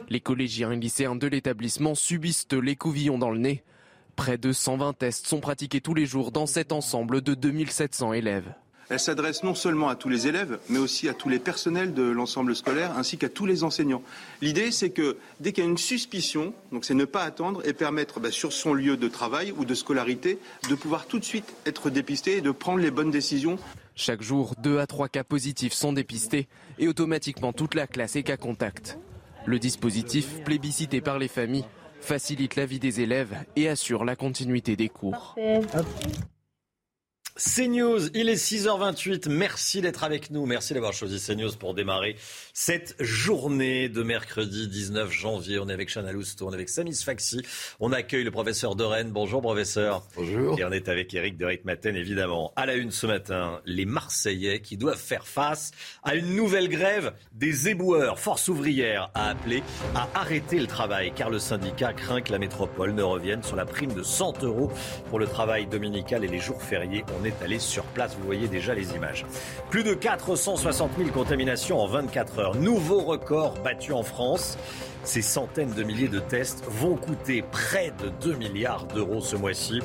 Les 0.10 0.20
collégiens 0.20 0.72
et 0.72 0.76
lycéens 0.76 1.16
de 1.16 1.28
l'établissement 1.28 1.96
subissent 1.96 2.46
l'écouvillon 2.52 3.18
dans 3.18 3.32
le 3.32 3.40
nez. 3.40 3.64
Près 4.20 4.38
de 4.38 4.52
120 4.52 4.98
tests 4.98 5.28
sont 5.28 5.40
pratiqués 5.40 5.80
tous 5.80 5.94
les 5.94 6.06
jours 6.06 6.34
dans 6.34 6.46
cet 6.46 6.74
ensemble 6.74 7.22
de 7.22 7.36
2700 7.36 8.12
élèves. 8.12 8.54
Elle 8.90 9.00
s'adresse 9.00 9.44
non 9.44 9.56
seulement 9.56 9.88
à 9.88 9.96
tous 9.96 10.10
les 10.10 10.28
élèves, 10.28 10.60
mais 10.68 10.78
aussi 10.78 11.08
à 11.08 11.14
tous 11.14 11.30
les 11.30 11.40
personnels 11.40 11.94
de 11.94 12.04
l'ensemble 12.04 12.54
scolaire, 12.54 12.98
ainsi 12.98 13.18
qu'à 13.18 13.30
tous 13.30 13.46
les 13.46 13.64
enseignants. 13.64 14.04
L'idée, 14.42 14.72
c'est 14.72 14.90
que 14.90 15.16
dès 15.40 15.54
qu'il 15.54 15.64
y 15.64 15.68
a 15.68 15.70
une 15.70 15.78
suspicion, 15.78 16.54
donc 16.74 16.84
c'est 16.84 16.96
ne 16.96 17.06
pas 17.06 17.24
attendre 17.24 17.66
et 17.66 17.72
permettre 17.72 18.20
bah, 18.20 18.30
sur 18.30 18.52
son 18.52 18.74
lieu 18.74 18.98
de 18.98 19.08
travail 19.08 19.54
ou 19.58 19.64
de 19.64 19.74
scolarité 19.74 20.38
de 20.70 20.76
pouvoir 20.76 21.06
tout 21.06 21.20
de 21.20 21.24
suite 21.26 21.54
être 21.66 21.90
dépisté 21.90 22.36
et 22.36 22.42
de 22.42 22.52
prendre 22.52 22.80
les 22.80 22.92
bonnes 22.92 23.12
décisions. 23.12 23.58
Chaque 23.96 24.22
jour, 24.22 24.54
deux 24.62 24.80
à 24.80 24.86
trois 24.86 25.08
cas 25.08 25.24
positifs 25.24 25.72
sont 25.72 25.94
dépistés 25.94 26.50
et 26.78 26.90
automatiquement 26.90 27.54
toute 27.54 27.74
la 27.74 27.88
classe 27.88 28.18
est 28.18 28.24
cas 28.24 28.36
contact. 28.36 29.00
Le 29.46 29.60
dispositif, 29.60 30.44
plébiscité 30.44 31.00
par 31.00 31.20
les 31.20 31.30
familles, 31.30 31.66
facilite 32.00 32.56
la 32.56 32.66
vie 32.66 32.80
des 32.80 33.02
élèves 33.02 33.36
et 33.56 33.70
assure 33.70 34.06
la 34.06 34.16
continuité 34.16 34.76
des 34.76 34.90
cours. 34.90 35.36
CNews, 37.39 38.10
il 38.15 38.28
est 38.28 38.36
6h28. 38.36 39.30
Merci 39.30 39.80
d'être 39.80 40.04
avec 40.04 40.30
nous. 40.30 40.45
Merci 40.45 40.73
d'avoir 40.73 40.91
choisi 40.91 41.25
CNews 41.25 41.54
pour 41.58 41.73
démarrer 41.73 42.17
cette 42.52 42.97
journée 42.99 43.88
de 43.88 44.04
mercredi 44.04 44.67
19 44.67 45.10
janvier. 45.10 45.58
On 45.58 45.69
est 45.69 45.73
avec 45.73 45.89
Chana 45.89 46.12
Lousteau, 46.12 46.47
on 46.47 46.52
est 46.52 46.56
avec 46.56 46.67
Samis 46.67 47.02
Faxi. 47.02 47.41
On 47.80 47.93
accueille 47.93 48.25
le 48.25 48.32
professeur 48.32 48.75
de 48.75 48.84
Rennes. 48.84 49.12
Bonjour, 49.12 49.41
professeur. 49.41 50.06
Bonjour. 50.17 50.60
Et 50.60 50.65
on 50.65 50.71
est 50.73 50.89
avec 50.89 51.13
Eric 51.13 51.38
de 51.38 51.45
Ritmaten, 51.45 51.95
évidemment. 51.95 52.52
À 52.58 52.65
la 52.65 52.75
une 52.75 52.91
ce 52.91 53.08
matin, 53.08 53.62
les 53.65 53.86
Marseillais 53.86 54.60
qui 54.60 54.75
doivent 54.75 54.99
faire 54.99 55.25
face 55.25 55.71
à 56.04 56.15
une 56.15 56.36
nouvelle 56.36 56.67
grève 56.67 57.13
des 57.32 57.69
éboueurs. 57.69 58.19
Force 58.19 58.49
ouvrière 58.49 59.12
a 59.13 59.30
appelé 59.30 59.63
à 59.95 60.10
arrêter 60.13 60.60
le 60.60 60.67
travail 60.67 61.13
car 61.15 61.30
le 61.30 61.39
syndicat 61.39 61.93
craint 61.93 62.19
que 62.19 62.34
la 62.34 62.39
métropole 62.39 62.93
ne 62.93 63.04
revienne 63.04 63.43
sur 63.43 63.56
la 63.56 63.65
prime 63.65 63.93
de 63.93 64.04
100 64.04 64.43
euros 64.43 64.69
pour 65.10 65.19
le 65.19 65.28
travail 65.28 65.67
dominical 65.67 66.25
et 66.25 66.28
les 66.28 66.39
jours 66.39 66.62
fériés. 66.62 67.06
On 67.17 67.23
est 67.23 67.29
allé 67.42 67.60
sur 67.60 67.84
place, 67.84 68.15
vous 68.20 68.26
voyez 68.26 68.48
déjà 68.48 68.74
les 68.74 68.94
images. 68.96 69.26
Plus 69.70 69.84
de 69.84 69.94
460 69.94 70.92
000 70.98 71.10
contaminations 71.10 71.80
en 71.80 71.88
24 71.88 72.39
heures. 72.39 72.56
Nouveau 72.56 73.00
record 73.00 73.54
battu 73.63 73.94
en 73.94 74.04
France. 74.04 74.58
Ces 75.04 75.22
centaines 75.22 75.74
de 75.74 75.84
milliers 75.84 76.08
de 76.08 76.20
tests 76.20 76.63
vont 76.68 76.96
coûter 76.96 77.42
près 77.42 77.92
de 78.04 78.10
2 78.22 78.36
milliards 78.36 78.86
d'euros 78.86 79.22
ce 79.22 79.36
mois-ci. 79.36 79.82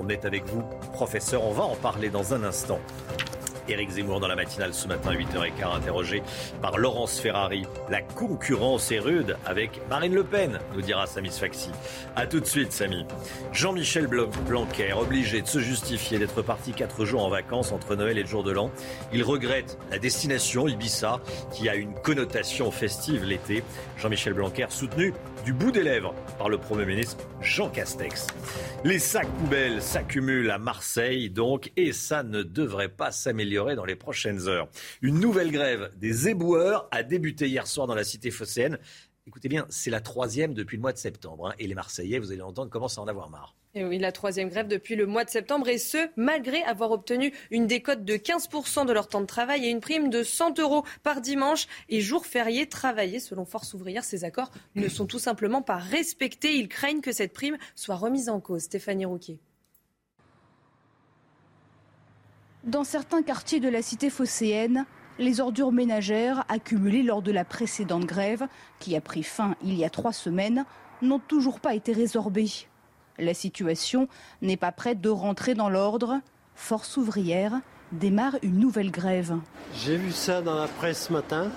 On 0.00 0.08
est 0.08 0.24
avec 0.24 0.44
vous, 0.46 0.62
professeur, 0.92 1.44
on 1.44 1.52
va 1.52 1.64
en 1.64 1.76
parler 1.76 2.08
dans 2.08 2.34
un 2.34 2.42
instant. 2.44 2.80
Éric 3.68 3.90
Zemmour 3.90 4.20
dans 4.20 4.28
la 4.28 4.36
matinale 4.36 4.74
ce 4.74 4.86
matin 4.88 5.10
à 5.10 5.14
8h15, 5.14 5.76
interrogé 5.76 6.22
par 6.60 6.78
Laurence 6.78 7.18
Ferrari. 7.20 7.64
La 7.88 8.02
concurrence 8.02 8.90
est 8.92 8.98
rude 8.98 9.36
avec 9.46 9.80
Marine 9.88 10.14
Le 10.14 10.24
Pen, 10.24 10.58
nous 10.74 10.82
dira 10.82 11.06
Samy 11.06 11.30
Sfaxi. 11.30 11.70
A 12.16 12.26
tout 12.26 12.40
de 12.40 12.46
suite, 12.46 12.72
Samy. 12.72 13.06
Jean-Michel 13.52 14.06
Blanquer, 14.06 14.92
obligé 14.92 15.42
de 15.42 15.46
se 15.46 15.58
justifier 15.58 16.18
d'être 16.18 16.42
parti 16.42 16.72
quatre 16.72 17.04
jours 17.04 17.24
en 17.24 17.30
vacances 17.30 17.72
entre 17.72 17.94
Noël 17.96 18.18
et 18.18 18.22
le 18.22 18.28
jour 18.28 18.42
de 18.42 18.52
l'an. 18.52 18.70
Il 19.12 19.22
regrette 19.22 19.78
la 19.90 19.98
destination 19.98 20.68
Ibiza, 20.68 21.20
qui 21.52 21.68
a 21.68 21.74
une 21.74 21.94
connotation 21.94 22.70
festive 22.70 23.24
l'été. 23.24 23.62
Jean-Michel 23.98 24.34
Blanquer 24.34 24.66
soutenu 24.68 25.12
du 25.44 25.52
bout 25.52 25.70
des 25.70 25.82
lèvres 25.82 26.14
par 26.38 26.48
le 26.48 26.56
Premier 26.56 26.86
ministre 26.86 27.28
Jean 27.42 27.68
Castex. 27.68 28.28
Les 28.82 28.98
sacs 28.98 29.30
poubelles 29.36 29.82
s'accumulent 29.82 30.50
à 30.50 30.58
Marseille 30.58 31.28
donc 31.28 31.70
et 31.76 31.92
ça 31.92 32.22
ne 32.22 32.42
devrait 32.42 32.88
pas 32.88 33.10
s'améliorer 33.10 33.76
dans 33.76 33.84
les 33.84 33.94
prochaines 33.94 34.48
heures. 34.48 34.68
Une 35.02 35.20
nouvelle 35.20 35.52
grève 35.52 35.90
des 35.96 36.30
éboueurs 36.30 36.88
a 36.90 37.02
débuté 37.02 37.46
hier 37.46 37.66
soir 37.66 37.86
dans 37.86 37.94
la 37.94 38.04
cité 38.04 38.30
phocéenne. 38.30 38.78
Écoutez 39.26 39.48
bien, 39.48 39.66
c'est 39.68 39.90
la 39.90 40.00
troisième 40.00 40.54
depuis 40.54 40.76
le 40.76 40.82
mois 40.82 40.92
de 40.92 40.98
septembre 40.98 41.48
hein, 41.48 41.54
et 41.58 41.66
les 41.66 41.74
Marseillais, 41.74 42.18
vous 42.18 42.32
allez 42.32 42.40
entendre, 42.40 42.70
commencent 42.70 42.98
à 42.98 43.02
en 43.02 43.08
avoir 43.08 43.28
marre. 43.28 43.54
Oui, 43.76 43.98
la 43.98 44.12
troisième 44.12 44.50
grève 44.50 44.68
depuis 44.68 44.94
le 44.94 45.04
mois 45.04 45.24
de 45.24 45.30
septembre, 45.30 45.68
et 45.68 45.78
ce, 45.78 46.08
malgré 46.16 46.62
avoir 46.62 46.92
obtenu 46.92 47.32
une 47.50 47.66
décote 47.66 48.04
de 48.04 48.14
15% 48.14 48.86
de 48.86 48.92
leur 48.92 49.08
temps 49.08 49.20
de 49.20 49.26
travail 49.26 49.66
et 49.66 49.70
une 49.70 49.80
prime 49.80 50.10
de 50.10 50.22
100 50.22 50.60
euros 50.60 50.84
par 51.02 51.20
dimanche 51.20 51.66
et 51.88 52.00
jour 52.00 52.24
férié 52.24 52.68
travaillé. 52.68 53.18
Selon 53.18 53.44
Force 53.44 53.74
ouvrière, 53.74 54.04
ces 54.04 54.22
accords 54.22 54.52
ne 54.76 54.88
sont 54.88 55.06
tout 55.06 55.18
simplement 55.18 55.60
pas 55.60 55.76
respectés. 55.76 56.56
Ils 56.56 56.68
craignent 56.68 57.00
que 57.00 57.10
cette 57.10 57.32
prime 57.32 57.56
soit 57.74 57.96
remise 57.96 58.28
en 58.28 58.38
cause. 58.38 58.62
Stéphanie 58.62 59.06
Rouquier. 59.06 59.40
Dans 62.62 62.84
certains 62.84 63.22
quartiers 63.24 63.58
de 63.58 63.68
la 63.68 63.82
cité 63.82 64.08
phocéenne, 64.08 64.86
les 65.18 65.40
ordures 65.40 65.72
ménagères 65.72 66.44
accumulées 66.48 67.02
lors 67.02 67.22
de 67.22 67.32
la 67.32 67.44
précédente 67.44 68.06
grève, 68.06 68.46
qui 68.78 68.94
a 68.94 69.00
pris 69.00 69.24
fin 69.24 69.56
il 69.64 69.74
y 69.74 69.84
a 69.84 69.90
trois 69.90 70.12
semaines, 70.12 70.64
n'ont 71.02 71.18
toujours 71.18 71.58
pas 71.58 71.74
été 71.74 71.92
résorbées. 71.92 72.68
La 73.18 73.34
situation 73.34 74.08
n'est 74.42 74.56
pas 74.56 74.72
prête 74.72 75.00
de 75.00 75.08
rentrer 75.08 75.54
dans 75.54 75.68
l'ordre. 75.68 76.20
Force 76.56 76.96
ouvrière 76.96 77.60
démarre 77.92 78.36
une 78.42 78.58
nouvelle 78.58 78.90
grève. 78.90 79.36
J'ai 79.76 79.96
vu 79.96 80.10
ça 80.10 80.42
dans 80.42 80.54
la 80.54 80.66
presse 80.66 81.06
ce 81.06 81.12
matin. 81.12 81.50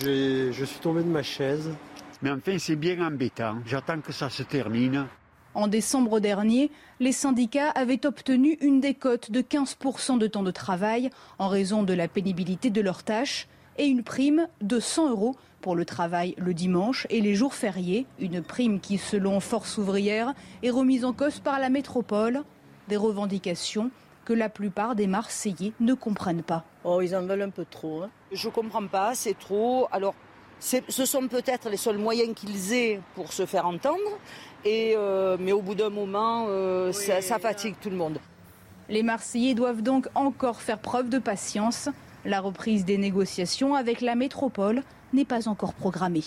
Je 0.00 0.64
suis 0.64 0.80
tombé 0.80 1.02
de 1.02 1.08
ma 1.08 1.22
chaise. 1.22 1.70
Mais 2.22 2.30
enfin, 2.30 2.56
c'est 2.58 2.76
bien 2.76 3.04
embêtant. 3.04 3.56
J'attends 3.66 4.00
que 4.00 4.12
ça 4.12 4.30
se 4.30 4.42
termine. 4.42 5.06
En 5.54 5.68
décembre 5.68 6.20
dernier, 6.20 6.70
les 7.00 7.12
syndicats 7.12 7.70
avaient 7.70 8.06
obtenu 8.06 8.56
une 8.60 8.80
décote 8.80 9.30
de 9.30 9.40
15% 9.40 10.18
de 10.18 10.26
temps 10.26 10.42
de 10.42 10.50
travail 10.50 11.10
en 11.38 11.48
raison 11.48 11.82
de 11.82 11.92
la 11.92 12.08
pénibilité 12.08 12.70
de 12.70 12.80
leurs 12.80 13.04
tâches 13.04 13.46
et 13.76 13.86
une 13.86 14.02
prime 14.02 14.48
de 14.62 14.80
100 14.80 15.10
euros 15.10 15.36
pour 15.64 15.74
le 15.76 15.86
travail 15.86 16.34
le 16.36 16.52
dimanche 16.52 17.06
et 17.08 17.22
les 17.22 17.34
jours 17.34 17.54
fériés. 17.54 18.04
Une 18.18 18.42
prime 18.42 18.80
qui, 18.80 18.98
selon 18.98 19.40
Force 19.40 19.78
ouvrière, 19.78 20.34
est 20.62 20.68
remise 20.68 21.06
en 21.06 21.14
cause 21.14 21.40
par 21.40 21.58
la 21.58 21.70
métropole. 21.70 22.42
Des 22.88 22.98
revendications 22.98 23.90
que 24.26 24.34
la 24.34 24.50
plupart 24.50 24.94
des 24.94 25.06
Marseillais 25.06 25.72
ne 25.80 25.94
comprennent 25.94 26.42
pas. 26.42 26.66
Oh, 26.84 27.00
ils 27.00 27.16
en 27.16 27.22
veulent 27.22 27.40
un 27.40 27.48
peu 27.48 27.64
trop. 27.64 28.02
Hein. 28.02 28.10
Je 28.30 28.50
comprends 28.50 28.86
pas, 28.86 29.14
c'est 29.14 29.38
trop. 29.38 29.88
Alors, 29.90 30.14
ce 30.60 31.06
sont 31.06 31.28
peut-être 31.28 31.70
les 31.70 31.78
seuls 31.78 31.96
moyens 31.96 32.34
qu'ils 32.34 32.74
aient 32.74 33.00
pour 33.14 33.32
se 33.32 33.46
faire 33.46 33.66
entendre, 33.66 34.18
et, 34.66 34.92
euh, 34.98 35.38
mais 35.40 35.52
au 35.52 35.62
bout 35.62 35.74
d'un 35.74 35.88
moment, 35.88 36.44
euh, 36.46 36.92
ça, 36.92 37.22
ça 37.22 37.38
fatigue 37.38 37.76
tout 37.80 37.90
le 37.90 37.96
monde. 37.96 38.18
Les 38.90 39.02
Marseillais 39.02 39.54
doivent 39.54 39.80
donc 39.80 40.08
encore 40.14 40.60
faire 40.60 40.78
preuve 40.78 41.08
de 41.08 41.18
patience. 41.18 41.88
La 42.26 42.40
reprise 42.40 42.86
des 42.86 42.96
négociations 42.96 43.74
avec 43.74 44.00
la 44.00 44.14
métropole 44.14 44.82
n'est 45.12 45.26
pas 45.26 45.46
encore 45.46 45.74
programmée. 45.74 46.24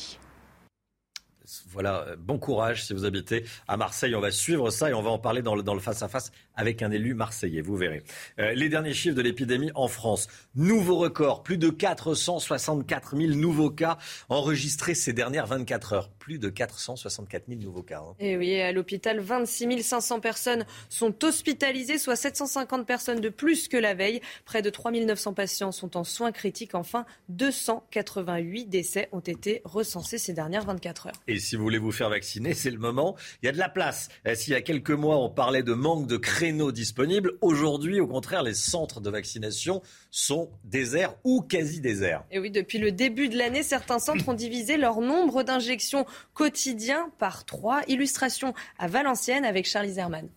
Voilà, 1.70 2.06
euh, 2.08 2.16
bon 2.18 2.38
courage 2.38 2.84
si 2.84 2.94
vous 2.94 3.06
habitez 3.06 3.46
à 3.68 3.78
Marseille. 3.78 4.16
On 4.16 4.20
va 4.20 4.32
suivre 4.32 4.70
ça 4.70 4.90
et 4.90 4.94
on 4.94 5.02
va 5.02 5.10
en 5.10 5.20
parler 5.20 5.42
dans 5.42 5.56
le 5.56 5.80
face-à-face 5.80 6.32
avec 6.58 6.82
un 6.82 6.92
élu 6.92 7.14
marseillais, 7.14 7.62
vous 7.62 7.78
verrez. 7.78 8.04
Euh, 8.40 8.54
les 8.54 8.68
derniers 8.68 8.94
chiffres 8.94 9.16
de 9.16 9.22
l'épidémie 9.22 9.72
en 9.76 9.88
France. 9.88 10.28
Nouveau 10.56 10.98
record, 10.98 11.44
plus 11.44 11.58
de 11.58 11.70
464 11.70 13.16
000 13.16 13.34
nouveaux 13.34 13.70
cas 13.70 13.98
enregistrés 14.28 14.96
ces 14.96 15.14
dernières 15.14 15.46
24 15.46 15.94
heures. 15.94 16.10
Plus 16.10 16.40
de 16.40 16.50
464 16.50 17.46
000 17.48 17.62
nouveaux 17.62 17.84
cas. 17.84 18.00
Hein. 18.00 18.16
Et 18.20 18.36
oui, 18.38 18.60
à 18.60 18.72
l'hôpital, 18.72 19.20
26 19.20 19.84
500 19.84 20.20
personnes 20.20 20.66
sont 20.90 21.24
hospitalisées, 21.24 22.00
soit 22.00 22.16
750 22.16 22.86
personnes 22.86 23.22
de 23.22 23.30
plus 23.30 23.68
que 23.68 23.78
la 23.78 23.94
veille. 23.94 24.20
Près 24.44 24.62
de 24.62 24.70
3 24.70 24.92
900 24.92 25.34
patients 25.34 25.72
sont 25.72 25.96
en 25.96 26.04
soins 26.04 26.32
critiques. 26.32 26.74
Enfin, 26.74 27.06
288 27.30 28.66
décès 28.66 29.10
ont 29.12 29.20
été 29.20 29.62
recensés 29.64 30.18
ces 30.18 30.34
dernières 30.34 30.66
24 30.66 31.08
heures. 31.08 31.22
Et 31.28 31.37
si 31.40 31.56
vous 31.56 31.64
voulez 31.64 31.78
vous 31.78 31.92
faire 31.92 32.10
vacciner, 32.10 32.54
c'est 32.54 32.72
le 32.72 32.78
moment. 32.78 33.16
Il 33.42 33.46
y 33.46 33.50
a 33.50 33.52
de 33.52 33.58
la 33.58 33.70
place. 33.70 34.10
Euh, 34.28 34.36
s'il 34.36 34.54
y 34.54 34.56
a 34.56 34.62
quelques 34.62 34.92
mois, 34.92 35.18
on 35.18 35.30
parlait 35.30 35.64
de 35.64 35.74
manque 35.74 36.08
de 36.08 36.18
créneaux 36.18 36.72
disponibles, 36.72 37.34
aujourd'hui, 37.42 38.00
au 38.00 38.08
contraire, 38.08 38.44
les 38.44 38.54
centres 38.54 39.02
de 39.02 39.10
vaccination 39.10 39.82
sont 40.12 40.50
déserts 40.64 41.16
ou 41.24 41.42
quasi 41.42 41.82
déserts. 41.82 42.24
Et 42.32 42.40
oui, 42.40 42.52
depuis 42.52 42.78
le 42.78 42.92
début 42.92 43.30
de 43.30 43.38
l'année, 43.38 43.64
certains 43.64 44.00
centres 44.00 44.28
ont 44.30 44.34
divisé 44.34 44.78
leur 44.78 45.02
nombre 45.02 45.44
d'injections 45.44 46.06
quotidiens 46.34 47.10
par 47.20 47.46
trois. 47.46 47.82
Illustration 47.88 48.54
à 48.78 48.88
Valenciennes 48.88 49.46
avec 49.46 49.66
Charlie 49.66 49.94
Zerman. 49.94 50.30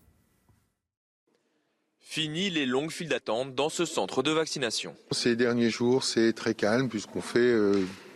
Fini 2.13 2.49
les 2.49 2.65
longues 2.65 2.91
files 2.91 3.07
d'attente 3.07 3.55
dans 3.55 3.69
ce 3.69 3.85
centre 3.85 4.21
de 4.21 4.31
vaccination. 4.31 4.93
Ces 5.11 5.37
derniers 5.37 5.69
jours, 5.69 6.03
c'est 6.03 6.33
très 6.33 6.53
calme 6.53 6.89
puisqu'on 6.89 7.21
fait 7.21 7.55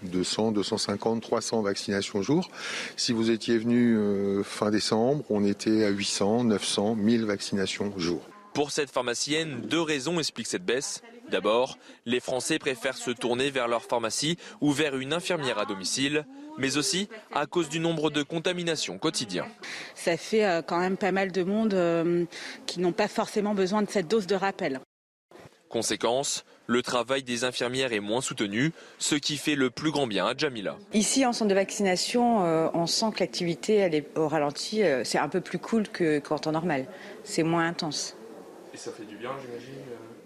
200, 0.04 0.52
250, 0.52 1.22
300 1.22 1.62
vaccinations 1.62 2.20
au 2.20 2.22
jour. 2.22 2.50
Si 2.98 3.14
vous 3.14 3.32
étiez 3.32 3.58
venu 3.58 3.96
euh, 3.96 4.44
fin 4.44 4.70
décembre, 4.70 5.24
on 5.30 5.46
était 5.46 5.86
à 5.86 5.92
800, 5.92 6.44
900, 6.44 6.96
1000 6.96 7.24
vaccinations 7.24 7.94
au 7.96 8.00
jour. 8.02 8.22
Pour 8.54 8.72
cette 8.72 8.90
pharmacienne, 8.90 9.62
deux 9.62 9.82
raisons 9.82 10.20
expliquent 10.20 10.48
cette 10.48 10.66
baisse. 10.66 11.02
D'abord, 11.32 11.78
les 12.06 12.20
Français 12.20 12.60
préfèrent 12.60 12.98
se 12.98 13.12
tourner 13.12 13.50
vers 13.50 13.70
leur 13.70 13.84
pharmacie 13.84 14.38
ou 14.60 14.74
vers 14.74 14.98
une 14.98 15.14
infirmière 15.14 15.58
à 15.58 15.66
domicile, 15.66 16.26
mais 16.58 16.78
aussi 16.78 17.10
à 17.34 17.46
cause 17.46 17.70
du 17.70 17.80
nombre 17.80 18.10
de 18.10 18.24
contaminations 18.24 18.98
quotidiennes. 18.98 19.46
Ça 19.94 20.18
fait 20.18 20.46
euh, 20.46 20.62
quand 20.62 20.80
même 20.80 20.98
pas 20.98 21.12
mal 21.12 21.32
de 21.32 21.44
monde 21.44 21.74
euh, 21.74 22.26
qui 22.66 22.80
n'ont 22.80 22.92
pas 22.92 23.08
forcément 23.08 23.54
besoin 23.54 23.82
de 23.82 23.90
cette 23.90 24.08
dose 24.08 24.28
de 24.28 24.36
rappel. 24.36 24.80
Conséquence, 25.70 26.46
le 26.68 26.82
travail 26.82 27.24
des 27.24 27.44
infirmières 27.44 27.92
est 27.92 28.00
moins 28.00 28.22
soutenu, 28.22 28.72
ce 28.98 29.16
qui 29.16 29.38
fait 29.38 29.56
le 29.56 29.70
plus 29.70 29.92
grand 29.92 30.08
bien 30.08 30.26
à 30.26 30.34
Jamila. 30.38 30.78
Ici, 30.94 31.26
en 31.26 31.34
centre 31.34 31.50
de 31.50 31.56
vaccination, 31.56 32.46
euh, 32.46 32.70
on 32.74 32.88
sent 32.88 33.08
que 33.16 33.20
l'activité 33.20 33.76
elle 33.76 33.96
est 33.96 34.18
au 34.18 34.28
ralenti. 34.28 34.82
c'est 35.04 35.18
un 35.18 35.30
peu 35.30 35.42
plus 35.42 35.60
cool 35.60 35.84
qu'en 36.24 36.40
temps 36.40 36.52
normal. 36.52 36.86
C'est 37.24 37.44
moins 37.44 37.68
intense. 37.68 38.16
Et 38.74 38.78
ça 38.78 38.92
fait 38.92 39.06
du 39.06 39.16
bien, 39.16 39.32
j'imagine 39.42 39.82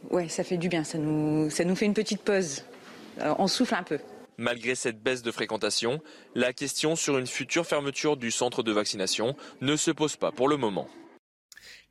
oui, 0.10 0.30
ça 0.30 0.44
fait 0.44 0.58
du 0.58 0.70
bien. 0.70 0.84
Ça 0.84 0.98
nous, 0.98 1.50
ça 1.50 1.64
nous 1.64 1.76
fait 1.76 1.86
une 1.86 1.94
petite 1.94 2.22
pause. 2.22 2.64
Euh, 3.22 3.34
on 3.38 3.48
souffle 3.48 3.76
un 3.76 3.84
peu. 3.84 4.00
Malgré 4.40 4.74
cette 4.74 5.04
baisse 5.04 5.22
de 5.22 5.32
fréquentation, 5.32 6.02
la 6.34 6.54
question 6.54 6.96
sur 6.96 7.18
une 7.18 7.28
future 7.28 7.66
fermeture 7.66 8.16
du 8.16 8.32
centre 8.32 8.64
de 8.64 8.72
vaccination 8.72 9.36
ne 9.60 9.76
se 9.76 9.92
pose 9.92 10.16
pas 10.16 10.32
pour 10.32 10.48
le 10.48 10.56
moment. 10.56 10.88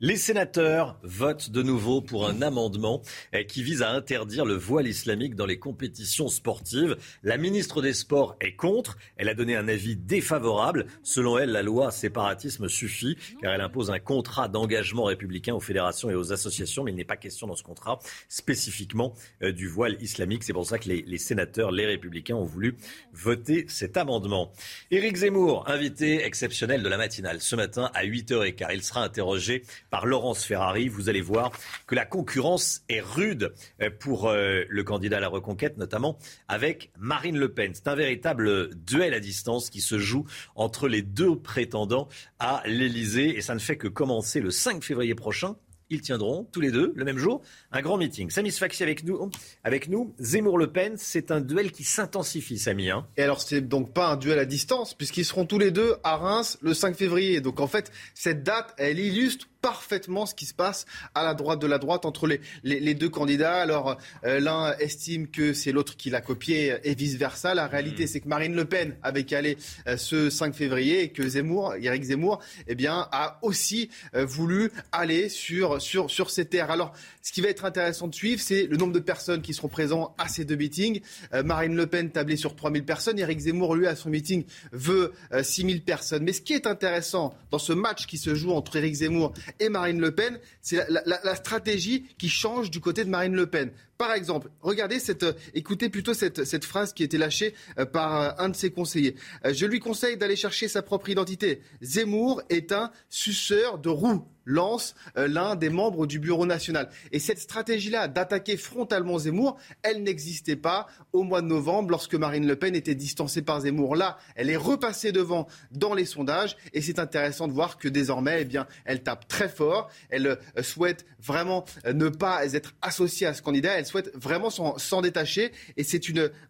Les 0.01 0.15
sénateurs 0.15 0.97
votent 1.03 1.51
de 1.51 1.61
nouveau 1.61 2.01
pour 2.01 2.29
un 2.29 2.41
amendement 2.41 3.03
eh, 3.33 3.47
qui 3.47 3.65
vise 3.65 3.83
à 3.83 3.91
interdire 3.91 4.45
le 4.45 4.55
voile 4.55 4.87
islamique 4.87 5.35
dans 5.35 5.45
les 5.45 5.59
compétitions 5.59 6.29
sportives. 6.29 6.97
La 7.25 7.37
ministre 7.37 7.83
des 7.83 7.93
Sports 7.95 8.37
est 8.41 8.55
contre. 8.55 8.97
Elle 9.17 9.29
a 9.29 9.35
donné 9.35 9.57
un 9.57 9.67
avis 9.67 9.97
défavorable. 9.97 10.87
Selon 11.03 11.37
elle, 11.37 11.51
la 11.51 11.65
loi 11.65 11.91
séparatisme 11.91 12.69
suffit 12.69 13.17
car 13.43 13.53
elle 13.53 13.61
impose 13.61 13.91
un 13.91 13.99
contrat 13.99 14.47
d'engagement 14.47 15.03
républicain 15.03 15.53
aux 15.53 15.61
fédérations 15.61 16.11
et 16.11 16.15
aux 16.15 16.33
associations. 16.33 16.85
Mais 16.85 16.93
il 16.93 16.97
n'est 16.97 17.03
pas 17.03 17.17
question 17.17 17.49
dans 17.49 17.57
ce 17.57 17.65
contrat 17.65 17.99
spécifiquement 18.29 19.15
euh, 19.43 19.51
du 19.51 19.67
voile 19.67 19.97
islamique. 20.01 20.45
C'est 20.45 20.53
pour 20.53 20.65
ça 20.65 20.79
que 20.79 20.89
les, 20.89 21.19
sénateurs, 21.19 21.73
les 21.73 21.87
républicains, 21.87 22.37
ont 22.37 22.45
voulu 22.45 22.77
voter 23.13 23.65
cet 23.67 23.97
amendement. 23.97 24.53
Éric 24.93 25.17
Zemmour, 25.17 25.69
invité 25.69 26.25
exceptionnel 26.25 26.85
de 26.85 26.89
la 26.89 26.99
matinale 26.99 27.41
ce 27.41 27.57
matin 27.57 27.91
à 27.95 28.05
8h15. 28.05 28.69
Il 28.73 28.85
sera 28.85 29.03
interrogé 29.03 29.65
par 29.91 30.07
Laurence 30.07 30.45
Ferrari. 30.45 30.89
Vous 30.89 31.09
allez 31.09 31.21
voir 31.21 31.53
que 31.87 31.95
la 31.95 32.05
concurrence 32.05 32.83
est 32.89 33.01
rude 33.01 33.53
euh, 33.81 33.91
pour 33.91 34.29
euh, 34.29 34.65
le 34.69 34.85
candidat 34.85 35.19
à 35.19 35.21
la 35.21 35.29
reconquête, 35.29 35.77
notamment 35.77 36.19
avec 36.49 36.91
Marine 36.99 37.39
Le 37.39 37.53
Pen. 37.53 37.73
C'est 37.75 37.89
un 37.89 37.95
véritable 37.95 38.75
duel 38.75 39.15
à 39.15 39.21
distance 39.21 39.71
qui 39.71 39.81
se 39.81 39.99
joue 39.99 40.27
entre 40.55 40.89
les 40.89 41.03
deux 41.03 41.37
prétendants 41.37 42.09
à 42.39 42.63
l'Elysée 42.67 43.37
et 43.37 43.41
ça 43.41 43.55
ne 43.55 43.61
fait 43.61 43.77
que 43.77 43.89
commencer 43.89 44.41
le 44.41 44.51
5 44.51 44.83
février 44.83 45.15
prochain 45.15 45.57
ils 45.91 46.01
tiendront 46.01 46.47
tous 46.53 46.61
les 46.61 46.71
deux 46.71 46.93
le 46.95 47.05
même 47.05 47.19
jour 47.19 47.43
un 47.73 47.81
grand 47.81 47.97
meeting. 47.97 48.31
Samy 48.31 48.53
Sfaxi 48.53 48.83
avec 48.83 49.05
nous. 49.05 49.31
Avec 49.65 49.89
nous. 49.89 50.15
Zemmour-Le 50.19 50.71
Pen, 50.73 50.95
c'est 50.97 51.31
un 51.31 51.41
duel 51.41 51.73
qui 51.73 51.85
s'intensifie, 51.85 52.59
Samy. 52.59 52.91
Hein. 52.91 53.07
Et 53.17 53.23
alors, 53.23 53.41
c'est 53.41 53.61
donc 53.61 53.93
pas 53.93 54.09
un 54.09 54.17
duel 54.17 54.39
à 54.39 54.45
distance, 54.45 54.95
puisqu'ils 54.95 55.25
seront 55.25 55.47
tous 55.47 55.59
les 55.59 55.71
deux 55.71 55.97
à 56.05 56.17
Reims 56.17 56.59
le 56.61 56.75
5 56.75 56.97
février. 56.97 57.41
Donc 57.41 57.61
en 57.61 57.67
fait, 57.67 57.91
cette 58.15 58.43
date, 58.43 58.75
elle 58.79 58.99
illustre 58.99 59.49
parfaitement 59.61 60.27
ce 60.27 60.35
qui 60.35 60.47
se 60.47 60.55
passe 60.55 60.87
à 61.15 61.23
la 61.23 61.35
droite 61.35 61.61
de 61.61 61.67
la 61.67 61.79
droite 61.79 62.05
entre 62.05 62.27
les, 62.27 62.41
les, 62.63 62.95
deux 62.95 63.09
candidats. 63.09 63.61
Alors, 63.61 63.97
euh, 64.25 64.41
l'un 64.41 64.77
estime 64.79 65.29
que 65.29 65.53
c'est 65.53 65.73
l'autre 65.73 65.97
qui 65.97 66.11
l'a 66.11 66.21
copié 66.21 66.77
et 66.85 66.95
vice-versa. 66.95 67.55
La 67.55 67.67
réalité, 67.67 68.05
mmh. 68.05 68.07
c'est 68.07 68.21
que 68.21 68.29
Marine 68.29 68.55
Le 68.55 68.65
Pen 68.65 68.97
avait 69.03 69.25
calé 69.25 69.57
euh, 69.87 69.97
ce 69.97 70.31
5 70.31 70.55
février 70.55 71.03
et 71.03 71.09
que 71.11 71.27
Zemmour, 71.29 71.75
Eric 71.81 72.05
Zemmour, 72.05 72.41
eh 72.67 72.75
bien, 72.75 73.09
a 73.13 73.39
aussi 73.43 73.91
euh, 74.15 74.25
voulu 74.25 74.71
aller 74.93 75.29
sur, 75.29 75.81
sur, 75.83 76.11
sur 76.11 76.31
ces 76.31 76.45
terres. 76.45 76.71
Alors, 76.71 76.93
ce 77.23 77.33
qui 77.33 77.41
va 77.41 77.49
être 77.49 77.65
intéressant 77.65 78.09
de 78.09 78.15
suivre, 78.15 78.41
c'est 78.41 78.67
le 78.67 78.77
nombre 78.77 78.93
de 78.93 79.01
personnes 79.01 79.43
qui 79.43 79.55
seront 79.55 79.69
présentes 79.69 80.15
à 80.19 80.29
ces 80.29 80.45
deux 80.45 80.57
meetings. 80.57 81.01
Marine 81.45 81.75
Le 81.75 81.87
Pen 81.87 82.11
tablée 82.11 82.37
sur 82.37 82.57
3000 82.57 82.85
personnes. 82.85 83.19
Eric 83.19 83.39
Zemmour, 83.39 83.75
lui, 83.75 83.87
à 83.87 83.97
son 83.97 84.09
meeting, 84.09 84.45
veut 84.73 85.13
6000 85.43 85.83
personnes. 85.83 86.25
Mais 86.25 86.33
ce 86.33 86.41
qui 86.41 86.55
est 86.55 86.67
intéressant 86.67 87.35
dans 87.51 87.59
ce 87.59 87.73
match 87.73 88.07
qui 88.07 88.17
se 88.17 88.35
joue 88.35 88.53
entre 88.53 88.77
Eric 88.77 88.95
Zemmour 88.95 89.35
et 89.61 89.69
Marine 89.69 90.01
Le 90.01 90.15
Pen, 90.15 90.39
c'est 90.61 90.87
la, 90.89 91.35
stratégie 91.37 92.07
qui 92.19 92.29
change 92.29 92.71
du 92.71 92.81
côté 92.81 93.05
de 93.05 93.11
Marine 93.11 93.35
Le 93.35 93.47
Pen. 93.47 93.71
Par 93.97 94.13
exemple, 94.13 94.49
regardez 94.61 95.01
cette, 95.01 95.25
euh, 95.25 95.33
écoutez 95.55 95.89
plutôt 95.89 96.15
cette, 96.15 96.65
phrase 96.65 96.93
qui 96.93 97.03
a 97.03 97.07
été 97.07 97.19
lâchée 97.19 97.55
euh, 97.79 97.85
par 97.85 98.21
euh, 98.21 98.31
un 98.39 98.49
de 98.49 98.57
ses 98.57 98.71
conseillers. 98.71 99.17
Je 99.45 99.67
lui 99.67 99.81
conseille 99.81 100.17
d'aller 100.17 100.37
chercher 100.37 100.69
sa 100.69 100.83
propre 100.83 101.09
identité. 101.09 101.63
Zemmour 101.83 102.43
est 102.49 102.71
un 102.73 102.93
suceur 103.09 103.79
de 103.79 103.89
roues 103.89 104.25
lance 104.49 104.95
l'un 105.17 105.57
des 105.57 105.69
membres 105.69 106.07
du 106.07 106.19
Bureau 106.19 106.47
national. 106.47 106.89
Et 107.13 107.19
cette 107.19 107.39
stratégie-là 107.39 108.09
d'attaquer 108.09 108.57
frontalement 108.57 109.19
Zemmour, 109.19 109.59
elle 109.83 110.03
n'existait 110.03 110.57
pas 110.57 110.87
au 111.13 111.23
mois 111.23 111.43
de 111.43 111.47
novembre 111.47 111.91
lorsque 111.91 112.15
Marine 112.15 112.47
Le 112.47 112.57
Pen 112.57 112.75
était 112.75 112.95
distancée 112.95 113.43
par 113.43 113.61
Zemmour. 113.61 113.97
Là, 113.97 114.19
elle 114.35 114.51
est 114.51 114.57
repassée 114.57 115.13
devant 115.13 115.49
dans 115.71 115.95
les 115.95 116.05
sondages 116.05 116.57
et 116.73 116.83
c'est 116.83 116.99
intéressant 116.99 117.49
de 117.49 117.53
voir 117.53 117.79
que 117.79 117.89
désormais, 117.89 118.43
eh 118.43 118.45
bien, 118.45 118.67
elle 118.85 119.03
tape 119.03 119.29
très 119.29 119.49
fort. 119.49 119.91
Elle 120.11 120.39
souhaite 120.63 121.05
vraiment 121.21 121.65
ne 121.93 122.09
pas 122.09 122.45
être 122.55 122.75
associée 122.83 123.27
à 123.27 123.35
ce 123.35 123.43
candidat 123.43 123.79
souhaite 123.85 124.11
vraiment 124.15 124.51
s'en 124.51 125.01
détacher. 125.01 125.53
Et 125.77 125.85
c'est 125.85 126.01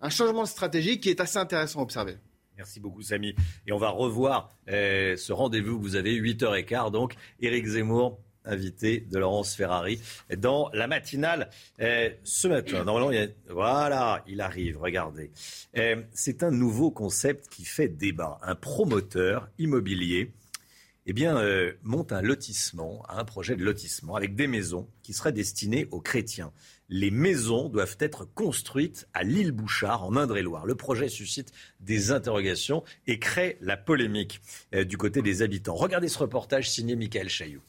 un 0.00 0.10
changement 0.10 0.42
de 0.42 0.48
stratégie 0.48 1.00
qui 1.00 1.10
est 1.10 1.20
assez 1.20 1.38
intéressant 1.38 1.80
à 1.80 1.82
observer. 1.82 2.16
Merci 2.58 2.80
beaucoup, 2.80 3.02
Samy. 3.02 3.36
Et 3.68 3.72
on 3.72 3.78
va 3.78 3.90
revoir 3.90 4.50
euh, 4.68 5.16
ce 5.16 5.32
rendez-vous 5.32 5.78
que 5.78 5.82
vous 5.82 5.94
avez, 5.94 6.20
8h15. 6.20 6.90
Donc, 6.90 7.14
Éric 7.40 7.64
Zemmour, 7.66 8.18
invité 8.44 8.98
de 8.98 9.16
Laurence 9.16 9.54
Ferrari 9.54 10.00
dans 10.36 10.68
la 10.72 10.88
matinale 10.88 11.50
euh, 11.80 12.10
ce 12.24 12.48
matin. 12.48 12.82
Normalement, 12.82 13.12
il 13.12 13.32
voilà, 13.48 14.24
il 14.26 14.40
arrive, 14.40 14.80
regardez. 14.80 15.30
Euh, 15.76 16.02
c'est 16.12 16.42
un 16.42 16.50
nouveau 16.50 16.90
concept 16.90 17.48
qui 17.48 17.64
fait 17.64 17.88
débat. 17.88 18.38
Un 18.42 18.56
promoteur 18.56 19.48
immobilier 19.58 20.32
eh 21.10 21.14
bien, 21.14 21.40
monte 21.84 22.12
un 22.12 22.20
lotissement, 22.20 23.02
un 23.08 23.24
projet 23.24 23.56
de 23.56 23.64
lotissement 23.64 24.14
avec 24.14 24.34
des 24.34 24.46
maisons 24.46 24.90
qui 25.02 25.14
seraient 25.14 25.32
destinées 25.32 25.88
aux 25.90 26.02
chrétiens. 26.02 26.52
Les 26.90 27.10
maisons 27.10 27.68
doivent 27.68 27.96
être 28.00 28.24
construites 28.24 29.08
à 29.12 29.22
l'île 29.22 29.52
Bouchard, 29.52 30.04
en 30.04 30.16
Indre-et-Loire. 30.16 30.64
Le 30.64 30.74
projet 30.74 31.08
suscite 31.08 31.52
des 31.80 32.12
interrogations 32.12 32.82
et 33.06 33.18
crée 33.18 33.58
la 33.60 33.76
polémique 33.76 34.40
euh, 34.74 34.84
du 34.84 34.96
côté 34.96 35.20
des 35.20 35.42
habitants. 35.42 35.74
Regardez 35.74 36.08
ce 36.08 36.18
reportage 36.18 36.70
signé 36.70 36.96
Michael 36.96 37.28
Chailloux. 37.28 37.62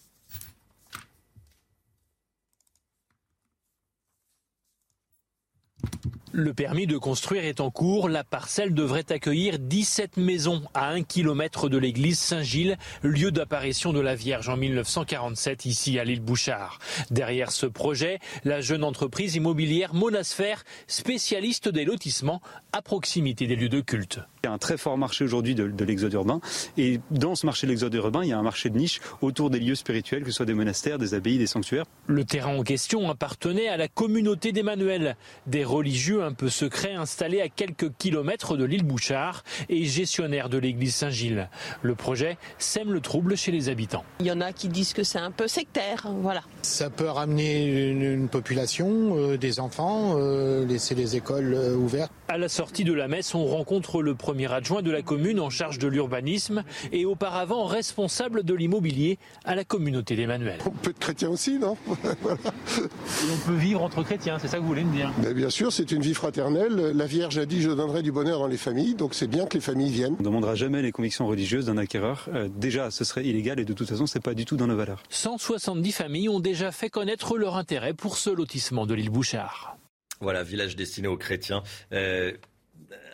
Le 6.31 6.53
permis 6.53 6.87
de 6.87 6.97
construire 6.97 7.43
est 7.43 7.59
en 7.59 7.71
cours. 7.71 8.07
La 8.07 8.23
parcelle 8.23 8.73
devrait 8.73 9.11
accueillir 9.11 9.59
17 9.59 10.17
maisons 10.17 10.61
à 10.73 10.89
un 10.89 11.03
kilomètre 11.03 11.69
de 11.69 11.77
l'église 11.77 12.19
Saint-Gilles, 12.19 12.77
lieu 13.01 13.31
d'apparition 13.31 13.93
de 13.93 13.99
la 13.99 14.15
Vierge 14.15 14.47
en 14.49 14.57
1947 14.57 15.65
ici 15.65 15.99
à 15.99 16.03
l'île 16.03 16.21
Bouchard. 16.21 16.79
Derrière 17.09 17.51
ce 17.51 17.65
projet, 17.65 18.19
la 18.43 18.61
jeune 18.61 18.83
entreprise 18.83 19.35
immobilière 19.35 19.93
Monasphère, 19.93 20.63
spécialiste 20.87 21.67
des 21.67 21.85
lotissements 21.85 22.41
à 22.73 22.81
proximité 22.81 23.47
des 23.47 23.55
lieux 23.55 23.69
de 23.69 23.81
culte. 23.81 24.19
Il 24.43 24.47
y 24.47 24.49
a 24.49 24.53
un 24.53 24.57
très 24.57 24.77
fort 24.77 24.97
marché 24.97 25.25
aujourd'hui 25.25 25.53
de, 25.53 25.83
l'exode 25.83 26.13
urbain. 26.13 26.39
Et 26.77 27.01
dans 27.11 27.35
ce 27.35 27.45
marché 27.45 27.67
de 27.67 27.71
l'exode 27.71 27.93
urbain, 27.93 28.23
il 28.23 28.29
y 28.29 28.33
a 28.33 28.39
un 28.39 28.43
marché 28.43 28.69
de 28.69 28.77
niche 28.77 29.01
autour 29.21 29.49
des 29.49 29.59
lieux 29.59 29.75
spirituels, 29.75 30.23
que 30.23 30.31
ce 30.31 30.37
soit 30.37 30.45
des 30.45 30.53
monastères, 30.53 30.97
des 30.97 31.13
abbayes, 31.13 31.37
des 31.37 31.47
sanctuaires. 31.47 31.83
Le 32.07 32.23
terrain 32.23 32.57
en 32.57 32.63
question 32.63 33.09
appartenait 33.09 33.67
à 33.67 33.75
la 33.75 33.89
communauté 33.89 34.53
d'Emmanuel, 34.53 35.17
des 35.45 35.65
religieux 35.65 36.23
un 36.23 36.31
peu 36.31 36.47
secrets 36.47 36.93
installés 36.93 37.41
à 37.41 37.49
quelques 37.49 37.91
kilomètres 37.97 38.55
de 38.55 38.63
l'île 38.63 38.83
Bouchard 38.83 39.43
et 39.67 39.83
gestionnaire 39.83 40.47
de 40.47 40.57
l'église 40.57 40.95
Saint-Gilles. 40.95 41.49
Le 41.81 41.95
projet 41.95 42.37
sème 42.57 42.93
le 42.93 43.01
trouble 43.01 43.35
chez 43.35 43.51
les 43.51 43.67
habitants. 43.67 44.05
Il 44.21 44.25
y 44.25 44.31
en 44.31 44.39
a 44.39 44.53
qui 44.53 44.69
disent 44.69 44.93
que 44.93 45.03
c'est 45.03 45.19
un 45.19 45.31
peu 45.31 45.49
sectaire, 45.49 46.07
voilà. 46.21 46.43
Ça 46.61 46.89
peut 46.89 47.09
ramener 47.09 47.89
une, 47.89 48.29
population, 48.29 49.17
euh, 49.17 49.37
des 49.37 49.59
enfants, 49.59 50.15
euh, 50.17 50.65
laisser 50.65 50.95
les 50.95 51.15
écoles 51.15 51.53
euh, 51.53 51.75
ouvertes. 51.75 52.11
À 52.27 52.37
la 52.37 52.47
sortie 52.47 52.83
de 52.83 52.93
la 52.93 53.07
messe, 53.07 53.33
on 53.33 53.45
rencontre 53.45 54.01
le 54.01 54.15
premier 54.29 54.53
adjoint 54.53 54.83
de 54.83 54.91
la 54.91 55.01
commune 55.01 55.39
en 55.39 55.49
charge 55.49 55.79
de 55.79 55.87
l'urbanisme 55.87 56.63
et 56.91 57.03
auparavant 57.03 57.65
responsable 57.65 58.43
de 58.43 58.53
l'immobilier 58.53 59.17
à 59.43 59.55
la 59.55 59.63
communauté 59.63 60.15
d'Emmanuel. 60.15 60.59
On 60.67 60.69
peut 60.69 60.91
être 60.91 60.99
chrétien 60.99 61.29
aussi, 61.29 61.57
non 61.57 61.75
on 62.27 63.47
peut 63.47 63.55
vivre 63.55 63.81
entre 63.81 64.03
chrétiens, 64.03 64.37
c'est 64.37 64.47
ça 64.47 64.57
que 64.57 64.61
vous 64.61 64.67
voulez 64.67 64.83
me 64.83 64.93
dire 64.93 65.11
Mais 65.23 65.33
Bien 65.33 65.49
sûr, 65.49 65.73
c'est 65.73 65.91
une 65.91 66.03
vie 66.03 66.13
fraternelle. 66.13 66.91
La 66.95 67.07
Vierge 67.07 67.39
a 67.39 67.47
dit 67.47 67.63
je 67.63 67.71
donnerai 67.71 68.03
du 68.03 68.11
bonheur 68.11 68.37
dans 68.37 68.45
les 68.45 68.57
familles, 68.57 68.93
donc 68.93 69.15
c'est 69.15 69.25
bien 69.25 69.47
que 69.47 69.55
les 69.55 69.61
familles 69.61 69.89
viennent. 69.89 70.13
On 70.19 70.21
ne 70.21 70.25
demandera 70.25 70.53
jamais 70.53 70.83
les 70.83 70.91
convictions 70.91 71.25
religieuses 71.25 71.65
d'un 71.65 71.77
acquéreur. 71.77 72.29
Euh, 72.31 72.49
déjà, 72.55 72.91
ce 72.91 73.03
serait 73.03 73.25
illégal 73.25 73.59
et 73.59 73.65
de 73.65 73.73
toute 73.73 73.89
façon, 73.89 74.05
c'est 74.05 74.21
pas 74.21 74.35
du 74.35 74.45
tout 74.45 74.57
dans 74.57 74.67
nos 74.67 74.77
valeurs. 74.77 75.01
170 75.09 75.91
familles 75.91 76.29
ont 76.29 76.39
déjà 76.39 76.71
fait 76.71 76.91
connaître 76.91 77.35
leur 77.35 77.57
intérêt 77.57 77.95
pour 77.95 78.15
ce 78.15 78.29
lotissement 78.29 78.85
de 78.85 78.93
l'île 78.93 79.09
Bouchard. 79.09 79.75
Voilà, 80.21 80.43
village 80.43 80.75
destiné 80.75 81.07
aux 81.07 81.17
chrétiens. 81.17 81.63
Euh, 81.93 82.33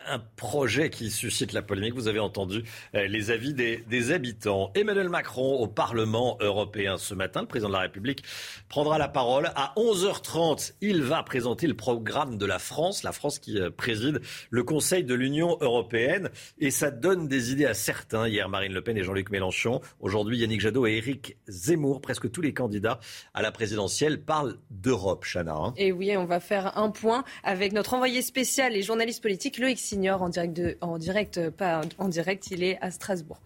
un 0.08 0.18
projet 0.36 0.90
qui 0.90 1.10
suscite 1.10 1.52
la 1.52 1.62
polémique. 1.62 1.94
Vous 1.94 2.08
avez 2.08 2.20
entendu 2.20 2.64
euh, 2.94 3.06
les 3.06 3.30
avis 3.30 3.54
des, 3.54 4.12
habitants. 4.12 4.70
Emmanuel 4.74 5.08
Macron 5.08 5.56
au 5.56 5.66
Parlement 5.66 6.36
européen 6.40 6.96
ce 6.98 7.14
matin, 7.14 7.40
le 7.40 7.46
président 7.46 7.68
de 7.68 7.74
la 7.74 7.80
République 7.80 8.22
prendra 8.68 8.98
la 8.98 9.08
parole. 9.08 9.50
À 9.56 9.72
11h30, 9.76 10.74
il 10.80 11.02
va 11.02 11.22
présenter 11.22 11.66
le 11.66 11.74
programme 11.74 12.38
de 12.38 12.46
la 12.46 12.58
France, 12.58 13.02
la 13.02 13.12
France 13.12 13.38
qui 13.38 13.58
euh, 13.58 13.70
préside 13.70 14.20
le 14.50 14.62
Conseil 14.62 15.04
de 15.04 15.14
l'Union 15.14 15.56
européenne. 15.60 16.30
Et 16.58 16.70
ça 16.70 16.90
donne 16.90 17.28
des 17.28 17.52
idées 17.52 17.66
à 17.66 17.74
certains. 17.74 18.28
Hier, 18.28 18.48
Marine 18.48 18.72
Le 18.72 18.82
Pen 18.82 18.96
et 18.96 19.02
Jean-Luc 19.02 19.30
Mélenchon. 19.30 19.80
Aujourd'hui, 20.00 20.38
Yannick 20.38 20.60
Jadot 20.60 20.86
et 20.86 20.96
Éric 20.96 21.36
Zemmour. 21.48 22.00
Presque 22.00 22.30
tous 22.30 22.42
les 22.42 22.54
candidats 22.54 23.00
à 23.34 23.42
la 23.42 23.50
présidentielle 23.50 24.22
parlent 24.22 24.58
d'Europe, 24.70 25.24
Chana. 25.24 25.54
Hein. 25.54 25.74
Et 25.76 25.92
oui, 25.92 26.16
on 26.16 26.24
va 26.24 26.40
faire 26.40 26.78
un 26.78 26.90
point 26.90 27.24
avec 27.42 27.72
notre 27.72 27.94
envoyé 27.94 28.22
spécial 28.22 28.76
et 28.76 28.82
journaliste 28.82 29.22
politique, 29.22 29.58
Loïc 29.58 29.78
en 29.96 30.28
direct, 30.28 30.60
en 30.80 30.98
direct, 30.98 31.50
pas 31.50 31.80
en 31.98 32.08
direct, 32.08 32.50
il 32.50 32.62
est 32.62 32.78
à 32.80 32.90
Strasbourg. 32.90 33.40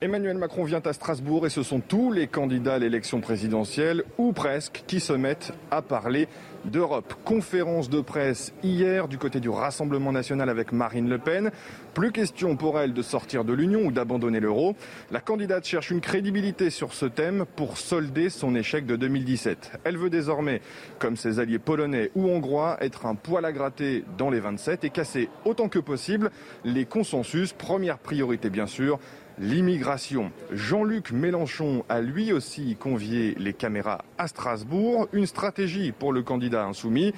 Emmanuel 0.00 0.38
Macron 0.38 0.62
vient 0.62 0.80
à 0.84 0.92
Strasbourg 0.92 1.44
et 1.44 1.50
ce 1.50 1.64
sont 1.64 1.80
tous 1.80 2.12
les 2.12 2.28
candidats 2.28 2.74
à 2.74 2.78
l'élection 2.78 3.20
présidentielle, 3.20 4.04
ou 4.16 4.32
presque, 4.32 4.84
qui 4.86 5.00
se 5.00 5.12
mettent 5.12 5.52
à 5.72 5.82
parler 5.82 6.28
d'Europe. 6.64 7.14
Conférence 7.24 7.90
de 7.90 8.00
presse 8.00 8.52
hier 8.62 9.08
du 9.08 9.18
côté 9.18 9.40
du 9.40 9.48
Rassemblement 9.48 10.12
national 10.12 10.50
avec 10.50 10.70
Marine 10.70 11.08
Le 11.08 11.18
Pen. 11.18 11.50
Plus 11.94 12.12
question 12.12 12.54
pour 12.54 12.78
elle 12.78 12.92
de 12.92 13.02
sortir 13.02 13.44
de 13.44 13.52
l'Union 13.52 13.86
ou 13.86 13.90
d'abandonner 13.90 14.38
l'euro. 14.38 14.76
La 15.10 15.20
candidate 15.20 15.66
cherche 15.66 15.90
une 15.90 16.00
crédibilité 16.00 16.70
sur 16.70 16.94
ce 16.94 17.06
thème 17.06 17.44
pour 17.56 17.76
solder 17.76 18.30
son 18.30 18.54
échec 18.54 18.86
de 18.86 18.94
2017. 18.94 19.80
Elle 19.82 19.96
veut 19.96 20.10
désormais, 20.10 20.60
comme 21.00 21.16
ses 21.16 21.40
alliés 21.40 21.58
polonais 21.58 22.12
ou 22.14 22.28
hongrois, 22.28 22.76
être 22.80 23.06
un 23.06 23.16
poil 23.16 23.44
à 23.44 23.50
gratter 23.50 24.04
dans 24.16 24.30
les 24.30 24.38
27 24.38 24.84
et 24.84 24.90
casser 24.90 25.28
autant 25.44 25.68
que 25.68 25.80
possible 25.80 26.30
les 26.64 26.84
consensus. 26.84 27.52
Première 27.52 27.98
priorité 27.98 28.48
bien 28.48 28.68
sûr, 28.68 29.00
l'immigration. 29.38 30.30
Jean-Luc 30.50 31.12
Mélenchon 31.12 31.84
a 31.88 32.00
lui 32.00 32.32
aussi 32.32 32.76
convié 32.76 33.34
les 33.38 33.52
caméras 33.52 34.04
à 34.18 34.28
Strasbourg. 34.28 35.08
Une 35.12 35.26
stratégie 35.26 35.92
pour 35.92 36.12
le 36.12 36.22
candidat 36.22 36.64
insoumis. 36.64 37.14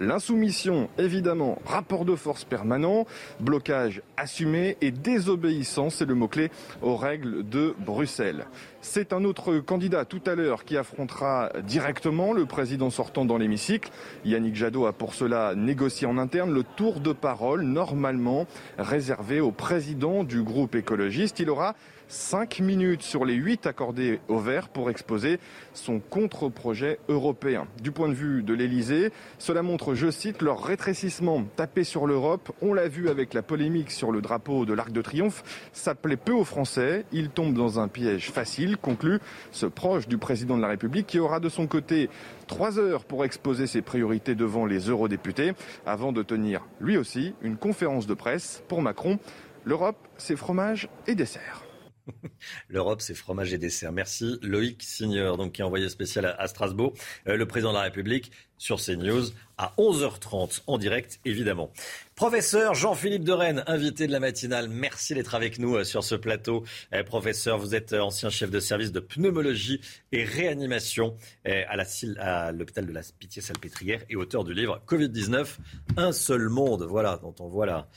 L'insoumission, 0.00 0.88
évidemment, 0.96 1.58
rapport 1.66 2.06
de 2.06 2.16
force 2.16 2.44
permanent, 2.44 3.06
blocage 3.38 4.00
assumé 4.16 4.78
et 4.80 4.92
désobéissance, 4.92 5.96
c'est 5.96 6.06
le 6.06 6.14
mot-clé 6.14 6.50
aux 6.80 6.96
règles 6.96 7.46
de 7.46 7.74
Bruxelles. 7.78 8.46
C'est 8.80 9.12
un 9.12 9.24
autre 9.24 9.58
candidat 9.58 10.06
tout 10.06 10.22
à 10.24 10.34
l'heure 10.34 10.64
qui 10.64 10.78
affrontera 10.78 11.50
directement 11.64 12.32
le 12.32 12.46
président 12.46 12.88
sortant 12.88 13.26
dans 13.26 13.36
l'hémicycle. 13.36 13.90
Yannick 14.24 14.56
Jadot 14.56 14.86
a 14.86 14.94
pour 14.94 15.12
cela 15.12 15.54
négocié 15.54 16.06
en 16.06 16.16
interne 16.16 16.50
le 16.50 16.64
tour 16.64 17.00
de 17.00 17.12
parole 17.12 17.64
normalement 17.64 18.46
réservé 18.78 19.40
au 19.40 19.50
président 19.50 20.24
du 20.24 20.42
groupe 20.42 20.76
écologiste. 20.76 21.40
Il 21.40 21.50
aura 21.50 21.74
5 22.10 22.58
minutes 22.58 23.02
sur 23.02 23.24
les 23.24 23.34
8 23.34 23.66
accordés 23.66 24.18
au 24.26 24.38
vert 24.38 24.68
pour 24.68 24.90
exposer 24.90 25.38
son 25.74 26.00
contre-projet 26.00 26.98
européen. 27.08 27.68
Du 27.80 27.92
point 27.92 28.08
de 28.08 28.14
vue 28.14 28.42
de 28.42 28.52
l'Elysée, 28.52 29.12
cela 29.38 29.62
montre, 29.62 29.94
je 29.94 30.10
cite, 30.10 30.42
leur 30.42 30.64
rétrécissement 30.64 31.44
tapé 31.54 31.84
sur 31.84 32.08
l'Europe. 32.08 32.50
On 32.62 32.74
l'a 32.74 32.88
vu 32.88 33.08
avec 33.08 33.32
la 33.32 33.42
polémique 33.42 33.92
sur 33.92 34.10
le 34.10 34.20
drapeau 34.20 34.66
de 34.66 34.72
l'Arc 34.72 34.90
de 34.90 35.00
Triomphe. 35.02 35.44
Ça 35.72 35.94
plaît 35.94 36.16
peu 36.16 36.32
aux 36.32 36.44
Français. 36.44 37.04
Ils 37.12 37.30
tombent 37.30 37.54
dans 37.54 37.78
un 37.78 37.86
piège 37.86 38.32
facile, 38.32 38.76
conclut 38.76 39.20
ce 39.52 39.66
proche 39.66 40.08
du 40.08 40.18
président 40.18 40.56
de 40.56 40.62
la 40.62 40.68
République 40.68 41.06
qui 41.06 41.20
aura 41.20 41.38
de 41.38 41.48
son 41.48 41.68
côté 41.68 42.10
trois 42.48 42.80
heures 42.80 43.04
pour 43.04 43.24
exposer 43.24 43.68
ses 43.68 43.82
priorités 43.82 44.34
devant 44.34 44.66
les 44.66 44.88
eurodéputés 44.88 45.52
avant 45.86 46.10
de 46.10 46.24
tenir 46.24 46.66
lui 46.80 46.96
aussi 46.96 47.34
une 47.40 47.56
conférence 47.56 48.08
de 48.08 48.14
presse 48.14 48.64
pour 48.66 48.82
Macron. 48.82 49.20
L'Europe, 49.64 50.08
c'est 50.16 50.36
fromage 50.36 50.88
et 51.06 51.14
dessert. 51.14 51.69
L'Europe, 52.68 53.00
c'est 53.00 53.14
fromage 53.14 53.52
et 53.52 53.58
dessert. 53.58 53.92
Merci 53.92 54.38
Loïc 54.42 54.82
Signor, 54.82 55.36
donc, 55.36 55.52
qui 55.52 55.60
est 55.60 55.64
envoyé 55.64 55.88
spécial 55.88 56.34
à, 56.38 56.46
Strasbourg, 56.48 56.94
euh, 57.28 57.36
le 57.36 57.46
président 57.46 57.70
de 57.70 57.76
la 57.76 57.82
République 57.82 58.30
sur 58.60 58.78
CNews 58.78 59.30
à 59.56 59.72
11h30 59.78 60.60
en 60.66 60.78
direct, 60.78 61.18
évidemment. 61.24 61.72
Professeur 62.14 62.74
Jean-Philippe 62.74 63.24
de 63.24 63.32
Rennes, 63.32 63.64
invité 63.66 64.06
de 64.06 64.12
la 64.12 64.20
matinale, 64.20 64.68
merci 64.68 65.14
d'être 65.14 65.34
avec 65.34 65.58
nous 65.58 65.76
euh, 65.76 65.84
sur 65.84 66.04
ce 66.04 66.14
plateau. 66.14 66.64
Eh, 66.92 67.02
professeur, 67.02 67.58
vous 67.58 67.74
êtes 67.74 67.94
euh, 67.94 68.00
ancien 68.00 68.28
chef 68.28 68.50
de 68.50 68.60
service 68.60 68.92
de 68.92 69.00
pneumologie 69.00 69.80
et 70.12 70.24
réanimation 70.24 71.16
eh, 71.46 71.64
à 71.64 72.52
l'hôpital 72.52 72.86
de 72.86 72.92
la 72.92 73.00
Pitié-Salpêtrière 73.18 74.02
et 74.10 74.16
auteur 74.16 74.44
du 74.44 74.52
livre 74.52 74.82
Covid-19, 74.86 75.56
un 75.96 76.12
seul 76.12 76.50
monde, 76.50 76.82
voilà, 76.82 77.18
dont 77.22 77.34
on 77.40 77.48
voit 77.48 77.88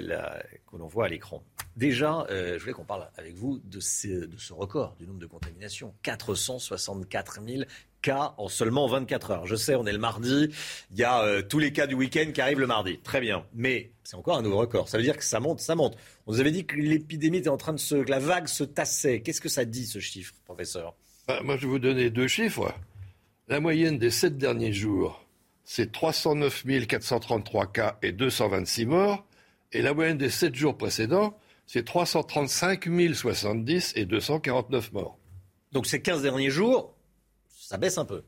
là 0.00 0.42
que 0.70 0.76
l'on 0.76 0.86
voit 0.86 1.06
à 1.06 1.08
l'écran. 1.08 1.42
Déjà, 1.76 2.26
euh, 2.30 2.54
je 2.54 2.60
voulais 2.60 2.72
qu'on 2.72 2.84
parle 2.84 3.08
avec 3.16 3.34
vous 3.34 3.60
de, 3.64 3.78
de, 3.78 4.36
ce 4.38 4.52
record 4.52 4.94
du 4.98 5.06
nombre 5.06 5.18
de 5.18 5.26
contaminations. 5.26 5.94
464 6.02 7.40
000 7.46 7.62
cas 8.02 8.34
en 8.36 8.48
seulement 8.48 8.86
24 8.88 9.30
heures. 9.30 9.46
Je 9.46 9.56
sais, 9.56 9.74
on 9.74 9.86
est 9.86 9.92
le 9.92 9.98
mardi, 9.98 10.48
il 10.90 10.98
y 10.98 11.04
a 11.04 11.22
euh, 11.22 11.40
tous 11.40 11.58
les 11.58 11.72
cas 11.72 11.86
du 11.86 11.94
week-end 11.94 12.30
qui 12.34 12.40
arrivent 12.40 12.60
le 12.60 12.66
mardi. 12.66 12.98
Très 12.98 13.20
bien. 13.20 13.46
Mais 13.54 13.92
c'est 14.02 14.16
encore 14.16 14.36
un 14.36 14.42
nouveau 14.42 14.58
record. 14.58 14.88
Ça 14.88 14.98
veut 14.98 15.04
dire 15.04 15.16
que 15.16 15.24
ça 15.24 15.40
monte, 15.40 15.60
ça 15.60 15.74
monte. 15.74 15.96
On 16.26 16.32
nous 16.32 16.40
avait 16.40 16.50
dit 16.50 16.66
que 16.66 16.76
l'épidémie 16.76 17.38
était 17.38 17.48
en 17.48 17.56
train 17.56 17.72
de 17.72 17.78
se... 17.78 18.02
que 18.02 18.10
la 18.10 18.18
vague 18.18 18.48
se 18.48 18.64
tassait. 18.64 19.22
Qu'est-ce 19.22 19.40
que 19.40 19.48
ça 19.48 19.64
dit, 19.64 19.86
ce 19.86 20.00
chiffre, 20.00 20.34
professeur? 20.44 20.94
Bah, 21.26 21.40
Moi, 21.42 21.56
je 21.56 21.62
vais 21.62 21.68
vous 21.68 21.78
donner 21.78 22.10
deux 22.10 22.28
chiffres. 22.28 22.74
La 23.48 23.60
moyenne 23.60 23.98
des 23.98 24.10
sept 24.10 24.36
derniers 24.36 24.72
jours, 24.72 25.24
c'est 25.64 25.92
309 25.92 26.64
433 26.86 27.72
cas 27.72 27.98
et 28.02 28.12
226 28.12 28.86
morts. 28.86 29.24
Et 29.72 29.82
la 29.82 29.94
moyenne 29.94 30.18
des 30.18 30.30
sept 30.30 30.54
jours 30.54 30.76
précédents, 30.76 31.36
c'est 31.66 31.84
335 31.84 32.88
070 33.14 33.92
et 33.96 34.04
249 34.04 34.92
morts. 34.92 35.18
Donc 35.72 35.86
ces 35.86 36.02
15 36.02 36.22
derniers 36.22 36.50
jours, 36.50 36.94
Ça 37.48 37.78
baisse 37.78 37.96
un 37.98 38.04
peu. 38.04 38.22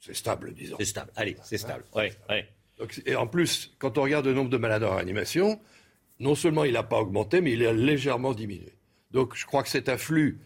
C'est 0.00 0.14
stable, 0.14 0.52
disons. 0.54 0.76
C'est 0.78 0.84
stable. 0.84 1.10
Allez, 1.16 1.36
c'est 1.42 1.56
stable. 1.58 1.84
Ouais, 1.94 2.12
ouais. 2.28 2.46
Donc, 2.78 3.00
et 3.06 3.16
en 3.16 3.26
plus, 3.26 3.74
quand 3.78 3.96
on 3.96 4.02
regarde 4.02 4.26
le 4.26 4.34
nombre 4.34 4.50
de 4.50 4.58
malades 4.58 4.84
en 4.84 4.94
réanimation, 4.94 5.58
non 6.20 6.34
seulement 6.34 6.64
il 6.64 6.74
n'a 6.74 6.82
pas 6.82 7.00
augmenté, 7.00 7.40
mais 7.40 7.52
il 7.52 7.64
a 7.66 7.72
légèrement 7.72 8.34
diminué. 8.34 8.74
Donc 9.12 9.34
je 9.34 9.46
crois 9.46 9.62
que 9.62 9.70
cet 9.70 9.88
afflux, 9.88 10.38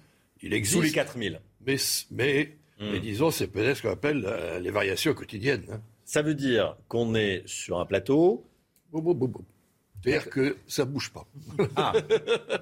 il 0.42 0.54
existe. 0.54 0.76
Sous 0.76 0.82
les 0.82 0.92
4000. 0.92 1.40
Mais, 1.66 1.76
mais, 2.11 2.57
Hmm. 2.78 2.92
mais 2.92 3.00
disons, 3.00 3.30
c'est 3.30 3.48
peut-être 3.48 3.76
ce 3.76 3.82
qu'on 3.82 3.90
appelle 3.90 4.24
euh, 4.26 4.59
les 4.59 4.70
variations 4.70 5.12
quotidiennes. 5.12 5.66
hein. 5.70 5.82
Ça 6.07 6.22
veut 6.22 6.34
dire 6.34 6.78
qu'on 6.88 7.14
est 7.14 7.42
sur 7.44 7.78
un 7.78 7.84
plateau. 7.84 8.46
Boum, 8.90 9.04
boum, 9.04 9.18
boum, 9.18 9.30
boum. 9.32 9.44
C'est-à-dire 10.03 10.30
que 10.30 10.57
ça 10.66 10.84
bouge 10.84 11.11
pas. 11.11 11.26
Ah, 11.76 11.92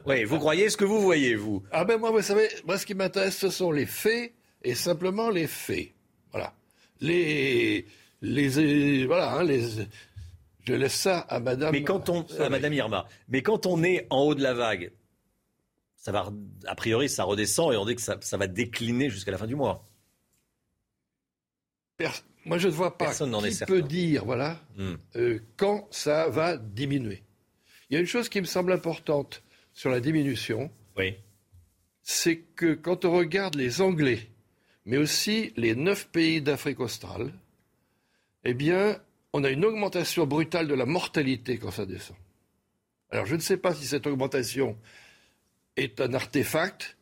oui, 0.07 0.25
vous 0.25 0.39
croyez 0.39 0.69
ce 0.71 0.77
que 0.77 0.85
vous 0.85 1.01
voyez, 1.01 1.35
vous 1.37 1.63
Ah 1.71 1.85
ben 1.85 1.99
moi, 1.99 2.11
vous 2.11 2.21
savez, 2.23 2.49
moi 2.67 2.79
ce 2.79 2.85
qui 2.87 2.95
m'intéresse, 2.95 3.37
ce 3.39 3.51
sont 3.51 3.71
les 3.71 3.87
faits 3.87 4.33
et 4.63 4.75
simplement 4.75 5.31
les 5.31 5.47
faits. 5.47 5.91
Voilà. 6.33 6.53
Les, 7.01 7.87
les, 8.23 8.59
euh, 8.59 9.07
voilà, 9.07 9.33
hein, 9.35 9.45
les, 9.45 9.63
je 10.65 10.73
laisse 10.75 10.95
ça 10.95 11.21
à 11.21 11.39
Madame. 11.39 11.71
Mais 11.73 11.85
quand 11.85 12.09
on, 12.09 12.27
à 12.41 12.49
Madame 12.49 12.73
Irma, 12.73 13.07
mais 13.29 13.43
quand 13.43 13.67
on 13.67 13.83
est 13.85 14.07
en 14.11 14.23
haut 14.23 14.35
de 14.35 14.43
la 14.43 14.55
vague, 14.55 14.91
ça 15.97 16.11
va, 16.13 16.33
a 16.67 16.75
priori, 16.75 17.09
ça 17.09 17.23
redescend 17.25 17.73
et 17.73 17.77
on 17.77 17.85
dit 17.87 17.95
que 17.95 18.03
ça, 18.03 18.17
ça 18.21 18.37
va 18.37 18.47
décliner 18.49 19.11
jusqu'à 19.11 19.31
la 19.31 19.39
fin 19.39 19.47
du 19.47 19.55
mois. 19.55 19.85
Pers- 21.97 22.25
moi, 22.45 22.59
je 22.59 22.69
ne 22.69 22.73
vois 22.73 22.97
pas 22.97 23.07
Personne 23.07 23.31
n'en 23.31 23.41
qui 23.43 23.49
est 23.49 23.51
certain. 23.53 23.75
peut 23.75 23.83
dire, 23.83 24.25
voilà, 24.25 24.61
Hmm. 24.77 24.95
euh, 25.17 25.39
quand 25.57 25.87
ça 25.91 26.29
va 26.29 26.57
diminuer. 26.57 27.23
Il 27.91 27.95
y 27.95 27.97
a 27.97 28.01
une 28.01 28.07
chose 28.07 28.29
qui 28.29 28.41
me 28.41 28.47
semble 28.47 28.73
importante 28.73 29.43
sur 29.73 29.91
la 29.91 30.01
diminution, 30.01 30.71
Oui. 30.97 31.15
c'est 32.03 32.39
que 32.57 32.75
quand 32.75 33.05
on 33.05 33.13
regarde 33.13 33.55
les 33.55 33.81
Anglais, 33.81 34.29
mais 34.85 34.97
aussi 34.99 35.53
les 35.57 35.75
neuf 35.75 36.09
pays 36.09 36.43
d'Afrique 36.43 36.81
australe, 36.81 37.33
eh 38.45 38.55
bien, 38.55 38.99
on 39.33 39.45
a 39.45 39.51
une 39.51 39.65
augmentation 39.65 40.27
brutale 40.27 40.69
de 40.69 40.75
la 40.75 40.87
mortalité 40.87 41.59
quand 41.59 41.71
ça 41.71 41.87
descend. 41.87 42.17
Alors, 43.11 43.27
je 43.27 43.37
ne 43.37 43.41
sais 43.41 43.57
pas 43.57 43.75
si 43.75 43.87
cette 43.87 44.07
augmentation 44.07 44.77
est 45.77 46.01
un 46.01 46.13
artefact, 46.15 46.97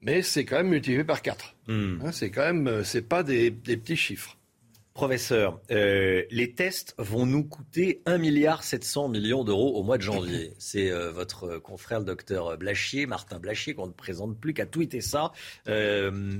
mais 0.00 0.22
c'est 0.22 0.44
quand 0.44 0.56
même 0.56 0.68
multiplié 0.68 1.04
par 1.04 1.22
4. 1.22 1.54
Hmm. 1.68 2.10
c'est 2.12 2.30
quand 2.30 2.44
même, 2.44 2.66
euh, 2.68 2.84
c'est 2.84 3.02
pas 3.08 3.22
des, 3.22 3.50
des 3.50 3.76
petits 3.76 3.96
chiffres. 3.96 4.36
Professeur, 4.96 5.60
euh, 5.70 6.24
les 6.30 6.54
tests 6.54 6.94
vont 6.96 7.26
nous 7.26 7.44
coûter 7.44 8.00
1,7 8.06 8.18
milliard 8.18 8.62
millions 9.10 9.44
d'euros 9.44 9.78
au 9.78 9.82
mois 9.82 9.98
de 9.98 10.02
janvier. 10.02 10.54
C'est 10.58 10.90
euh, 10.90 11.10
votre 11.10 11.44
euh, 11.44 11.60
confrère, 11.60 11.98
le 11.98 12.06
docteur 12.06 12.56
Blachier, 12.56 13.04
Martin 13.04 13.38
Blachier, 13.38 13.74
qu'on 13.74 13.88
ne 13.88 13.92
présente 13.92 14.40
plus, 14.40 14.54
qu'à 14.54 14.64
tweeté 14.64 15.02
ça. 15.02 15.32
Euh, 15.68 16.38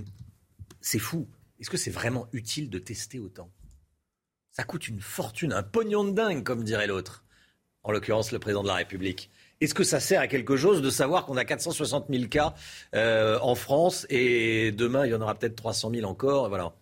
c'est 0.81 0.99
fou. 0.99 1.29
Est-ce 1.61 1.69
que 1.69 1.77
c'est 1.77 1.91
vraiment 1.91 2.29
utile 2.33 2.71
de 2.71 2.79
tester 2.79 3.19
autant? 3.19 3.51
Ça 4.53 4.65
coûte 4.65 4.89
une 4.89 5.03
fortune, 5.03 5.53
un 5.53 5.63
pognon 5.63 6.05
de 6.05 6.13
dingue, 6.13 6.43
comme 6.43 6.65
dirait 6.65 6.87
l'autre. 6.87 7.25
En 7.83 7.93
l'occurrence, 7.93 8.33
le 8.33 8.39
président 8.39 8.63
de 8.63 8.69
la 8.69 8.77
République. 8.77 9.29
Est-ce 9.61 9.75
que 9.75 9.85
ça 9.85 10.01
sert 10.01 10.23
à 10.23 10.29
quelque 10.29 10.57
chose 10.57 10.81
de 10.81 10.89
savoir 10.89 11.27
qu'on 11.27 11.37
a 11.37 11.45
460 11.45 12.07
000 12.09 12.29
cas 12.29 12.55
en 12.95 13.55
France 13.55 14.07
et 14.09 14.73
demain 14.73 15.05
il 15.05 15.11
y 15.11 15.15
en 15.15 15.21
aura 15.21 15.35
peut-être 15.35 15.57
300 15.57 15.91
000 15.91 16.11
encore? 16.11 16.49
Voilà. 16.49 16.73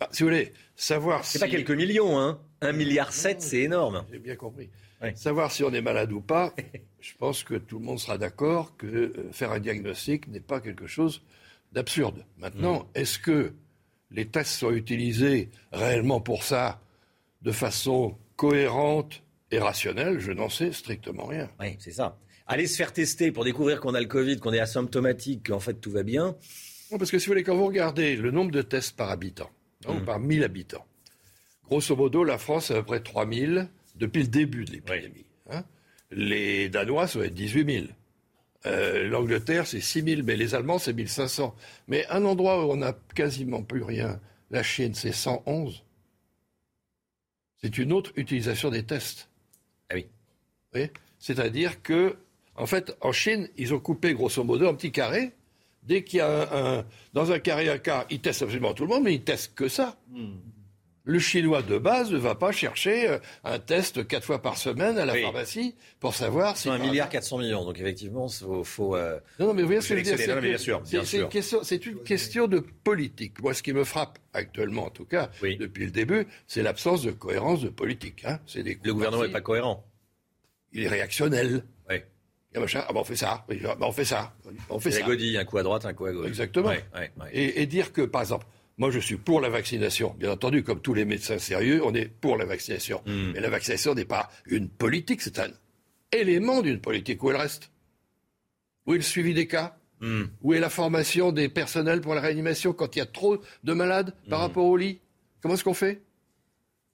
Ah, 0.00 0.08
si 0.12 0.22
vous 0.22 0.28
voulez, 0.30 0.52
savoir 0.76 1.24
C'est 1.24 1.38
si... 1.38 1.44
pas 1.44 1.48
quelques 1.48 1.70
millions, 1.70 2.18
hein. 2.18 2.40
1 2.60 2.72
milliard 2.72 3.12
7, 3.12 3.40
c'est 3.42 3.60
énorme. 3.60 4.04
J'ai 4.10 4.18
bien 4.18 4.36
compris. 4.36 4.70
Savoir 5.16 5.52
si 5.52 5.62
on 5.62 5.72
est 5.74 5.82
malade 5.82 6.12
ou 6.12 6.20
pas, 6.22 6.54
je 7.00 7.12
pense 7.18 7.44
que 7.44 7.54
tout 7.54 7.78
le 7.78 7.84
monde 7.84 7.98
sera 7.98 8.16
d'accord 8.16 8.74
que 8.78 8.86
euh, 8.86 9.12
faire 9.32 9.52
un 9.52 9.60
diagnostic 9.60 10.28
n'est 10.28 10.40
pas 10.40 10.60
quelque 10.60 10.86
chose 10.86 11.22
d'absurde. 11.72 12.24
Maintenant, 12.38 12.84
Mm. 12.94 12.98
est-ce 12.98 13.18
que 13.18 13.52
les 14.10 14.26
tests 14.26 14.52
sont 14.52 14.70
utilisés 14.72 15.50
réellement 15.72 16.20
pour 16.20 16.42
ça 16.42 16.80
de 17.42 17.52
façon 17.52 18.16
cohérente 18.36 19.22
et 19.50 19.58
rationnelle? 19.58 20.20
Je 20.20 20.32
n'en 20.32 20.48
sais 20.48 20.72
strictement 20.72 21.26
rien. 21.26 21.50
Oui, 21.60 21.76
c'est 21.80 21.92
ça. 21.92 22.16
Aller 22.46 22.66
se 22.66 22.76
faire 22.76 22.92
tester 22.92 23.30
pour 23.30 23.44
découvrir 23.44 23.80
qu'on 23.80 23.94
a 23.94 24.00
le 24.00 24.06
Covid, 24.06 24.38
qu'on 24.38 24.52
est 24.54 24.60
asymptomatique, 24.60 25.48
qu'en 25.48 25.60
fait 25.60 25.74
tout 25.74 25.90
va 25.90 26.02
bien. 26.02 26.34
Non, 26.90 26.96
parce 26.98 27.10
que 27.10 27.18
si 27.18 27.26
vous 27.26 27.32
voulez, 27.32 27.42
quand 27.42 27.56
vous 27.56 27.66
regardez 27.66 28.16
le 28.16 28.30
nombre 28.30 28.50
de 28.52 28.62
tests 28.62 28.96
par 28.96 29.10
habitant, 29.10 29.50
hein, 29.86 29.92
ou 29.96 30.00
Mm. 30.00 30.04
par 30.04 30.18
1000 30.20 30.44
habitants, 30.44 30.86
grosso 31.66 31.94
modo, 31.96 32.24
la 32.24 32.38
France 32.38 32.70
est 32.70 32.74
à 32.74 32.78
peu 32.78 32.84
près 32.86 33.00
3000 33.00 33.68
depuis 33.96 34.22
le 34.22 34.28
début 34.28 34.64
de 34.64 34.72
l'épidémie. 34.72 35.26
hein. 35.50 35.64
Les 36.10 36.68
Danois, 36.68 37.06
ça 37.08 37.18
va 37.18 37.26
être 37.26 37.34
18 37.34 37.72
000. 37.80 37.86
Euh, 38.66 39.08
L'Angleterre, 39.08 39.66
c'est 39.66 39.80
6 39.80 40.02
000, 40.02 40.22
mais 40.24 40.36
les 40.36 40.54
Allemands, 40.54 40.78
c'est 40.78 40.92
1500. 40.92 41.54
Mais 41.88 42.06
un 42.08 42.24
endroit 42.24 42.64
où 42.66 42.70
on 42.70 42.76
n'a 42.76 42.96
quasiment 43.14 43.62
plus 43.62 43.82
rien, 43.82 44.20
la 44.50 44.62
Chine, 44.62 44.94
c'est 44.94 45.12
111. 45.12 45.84
C'est 47.62 47.78
une 47.78 47.92
autre 47.92 48.12
utilisation 48.16 48.70
des 48.70 48.84
tests. 48.84 49.28
Ah 49.90 49.94
oui. 49.94 50.06
Voyez? 50.72 50.92
C'est-à-dire 51.18 51.82
que, 51.82 52.16
en 52.56 52.66
fait, 52.66 52.96
en 53.00 53.12
Chine, 53.12 53.48
ils 53.56 53.72
ont 53.74 53.80
coupé 53.80 54.14
grosso 54.14 54.42
modo 54.44 54.68
un 54.68 54.74
petit 54.74 54.92
carré. 54.92 55.32
Dès 55.84 56.02
qu'il 56.04 56.18
y 56.18 56.20
a 56.22 56.28
un, 56.52 56.78
un- 56.78 56.84
dans 57.12 57.30
un 57.32 57.38
carré 57.38 57.80
cas, 57.82 58.06
ils 58.10 58.20
testent 58.20 58.42
absolument 58.42 58.74
tout 58.74 58.84
le 58.84 58.88
monde, 58.88 59.04
mais 59.04 59.14
ils 59.14 59.22
testent 59.24 59.54
que 59.54 59.68
ça. 59.68 59.96
Le 61.06 61.18
Chinois 61.18 61.60
de 61.60 61.76
base 61.76 62.10
ne 62.10 62.16
va 62.16 62.34
pas 62.34 62.50
chercher 62.50 63.06
euh, 63.10 63.18
un 63.44 63.58
test 63.58 64.08
quatre 64.08 64.24
fois 64.24 64.40
par 64.40 64.56
semaine 64.56 64.96
à 64.96 65.04
la 65.04 65.12
Oui. 65.12 65.20
pharmacie 65.20 65.74
pour 66.00 66.14
savoir 66.14 66.56
si. 66.56 66.62
C'est 66.62 66.68
un 66.70 66.78
par 66.78 66.86
milliard 66.86 67.08
hasard- 67.08 67.12
400 67.12 67.38
millions, 67.40 67.62
donc 67.66 67.78
effectivement, 67.78 68.26
il 68.26 68.32
faut. 68.46 68.64
faut, 68.64 68.96
euh, 68.96 69.20
Non, 69.38 69.48
non, 69.48 69.52
mais 69.52 69.60
vous 69.60 69.68
voyez 69.68 69.82
ce 69.82 69.90
que 69.90 70.02
je 70.02 70.10
veux 70.10 70.16
dire 70.16 70.40
bien 70.40 70.56
sûr, 70.56 70.80
c'est- 70.86 70.90
bien 70.92 71.00
c'est 71.04 71.16
sûr. 71.18 71.24
une 71.24 71.28
question- 71.28 71.60
C'est 71.62 71.84
une 71.84 72.02
question 72.02 72.46
de 72.48 72.60
politique. 72.60 73.42
Moi, 73.42 73.52
ce 73.52 73.62
qui 73.62 73.74
me 73.74 73.84
frappe 73.84 74.18
actuellement, 74.32 74.86
en 74.86 74.90
tout 74.90 75.04
cas, 75.04 75.28
depuis 75.42 75.84
le 75.84 75.90
début, 75.90 76.26
c'est 76.46 76.62
l'absence 76.62 77.02
de 77.02 77.10
cohérence 77.10 77.60
de 77.60 77.68
politique. 77.68 78.24
hein. 78.24 78.38
C'est 78.46 78.62
des 78.62 78.78
Le 78.82 78.94
gouvernement 78.94 79.24
n'est 79.24 79.28
pas 79.28 79.42
cohérent. 79.42 79.84
Il 80.72 80.84
est 80.84 80.88
réactionnel. 80.88 81.64
Oui. 82.54 82.56
Il 82.56 82.56
y 82.56 82.58
a 82.58 82.60
machin, 82.60 82.84
ah 82.88 82.92
ben 82.92 83.00
on 83.00 83.04
fait 83.04 83.16
ça, 83.16 83.44
Oui, 83.48 83.58
ben 83.62 83.76
on 83.80 83.92
fait 83.92 84.04
ça, 84.04 84.32
on 84.70 84.78
fait 84.78 84.90
ça. 84.92 85.02
godille, 85.02 85.36
un 85.38 85.44
coup 85.44 85.58
à 85.58 85.62
droite, 85.62 85.84
un 85.86 85.92
coup 85.92 86.06
à 86.06 86.12
gauche. 86.12 86.26
Exactement. 86.28 86.68
Ouais, 86.68 86.84
ouais, 86.94 87.10
ouais. 87.20 87.30
Et, 87.32 87.62
et 87.62 87.66
dire 87.66 87.92
que, 87.92 88.02
par 88.02 88.20
exemple, 88.22 88.46
moi 88.78 88.90
je 88.90 88.98
suis 89.00 89.16
pour 89.16 89.40
la 89.40 89.48
vaccination, 89.48 90.14
bien 90.18 90.30
entendu, 90.30 90.62
comme 90.62 90.80
tous 90.80 90.94
les 90.94 91.04
médecins 91.04 91.38
sérieux, 91.38 91.82
on 91.84 91.94
est 91.94 92.06
pour 92.06 92.36
la 92.36 92.44
vaccination. 92.44 93.02
Hmm. 93.06 93.32
Mais 93.34 93.40
la 93.40 93.50
vaccination 93.50 93.94
n'est 93.94 94.04
pas 94.04 94.30
une 94.46 94.68
politique, 94.68 95.20
c'est 95.22 95.38
un 95.40 95.48
élément 96.12 96.62
d'une 96.62 96.80
politique. 96.80 97.22
Où 97.24 97.30
elle 97.30 97.36
reste? 97.36 97.70
Où 98.86 98.92
est 98.94 98.98
le 98.98 99.02
suivi 99.02 99.34
des 99.34 99.46
cas? 99.48 99.76
Hmm. 100.00 100.24
Où 100.42 100.52
est 100.54 100.60
la 100.60 100.70
formation 100.70 101.32
des 101.32 101.48
personnels 101.48 102.00
pour 102.00 102.14
la 102.14 102.20
réanimation 102.20 102.72
quand 102.72 102.94
il 102.94 102.98
y 103.00 103.02
a 103.02 103.06
trop 103.06 103.38
de 103.64 103.72
malades 103.72 104.14
par 104.30 104.38
Hmm. 104.38 104.42
rapport 104.42 104.64
au 104.66 104.76
lit? 104.76 105.00
Comment 105.40 105.54
est-ce 105.54 105.64
qu'on 105.64 105.74
fait? 105.74 106.02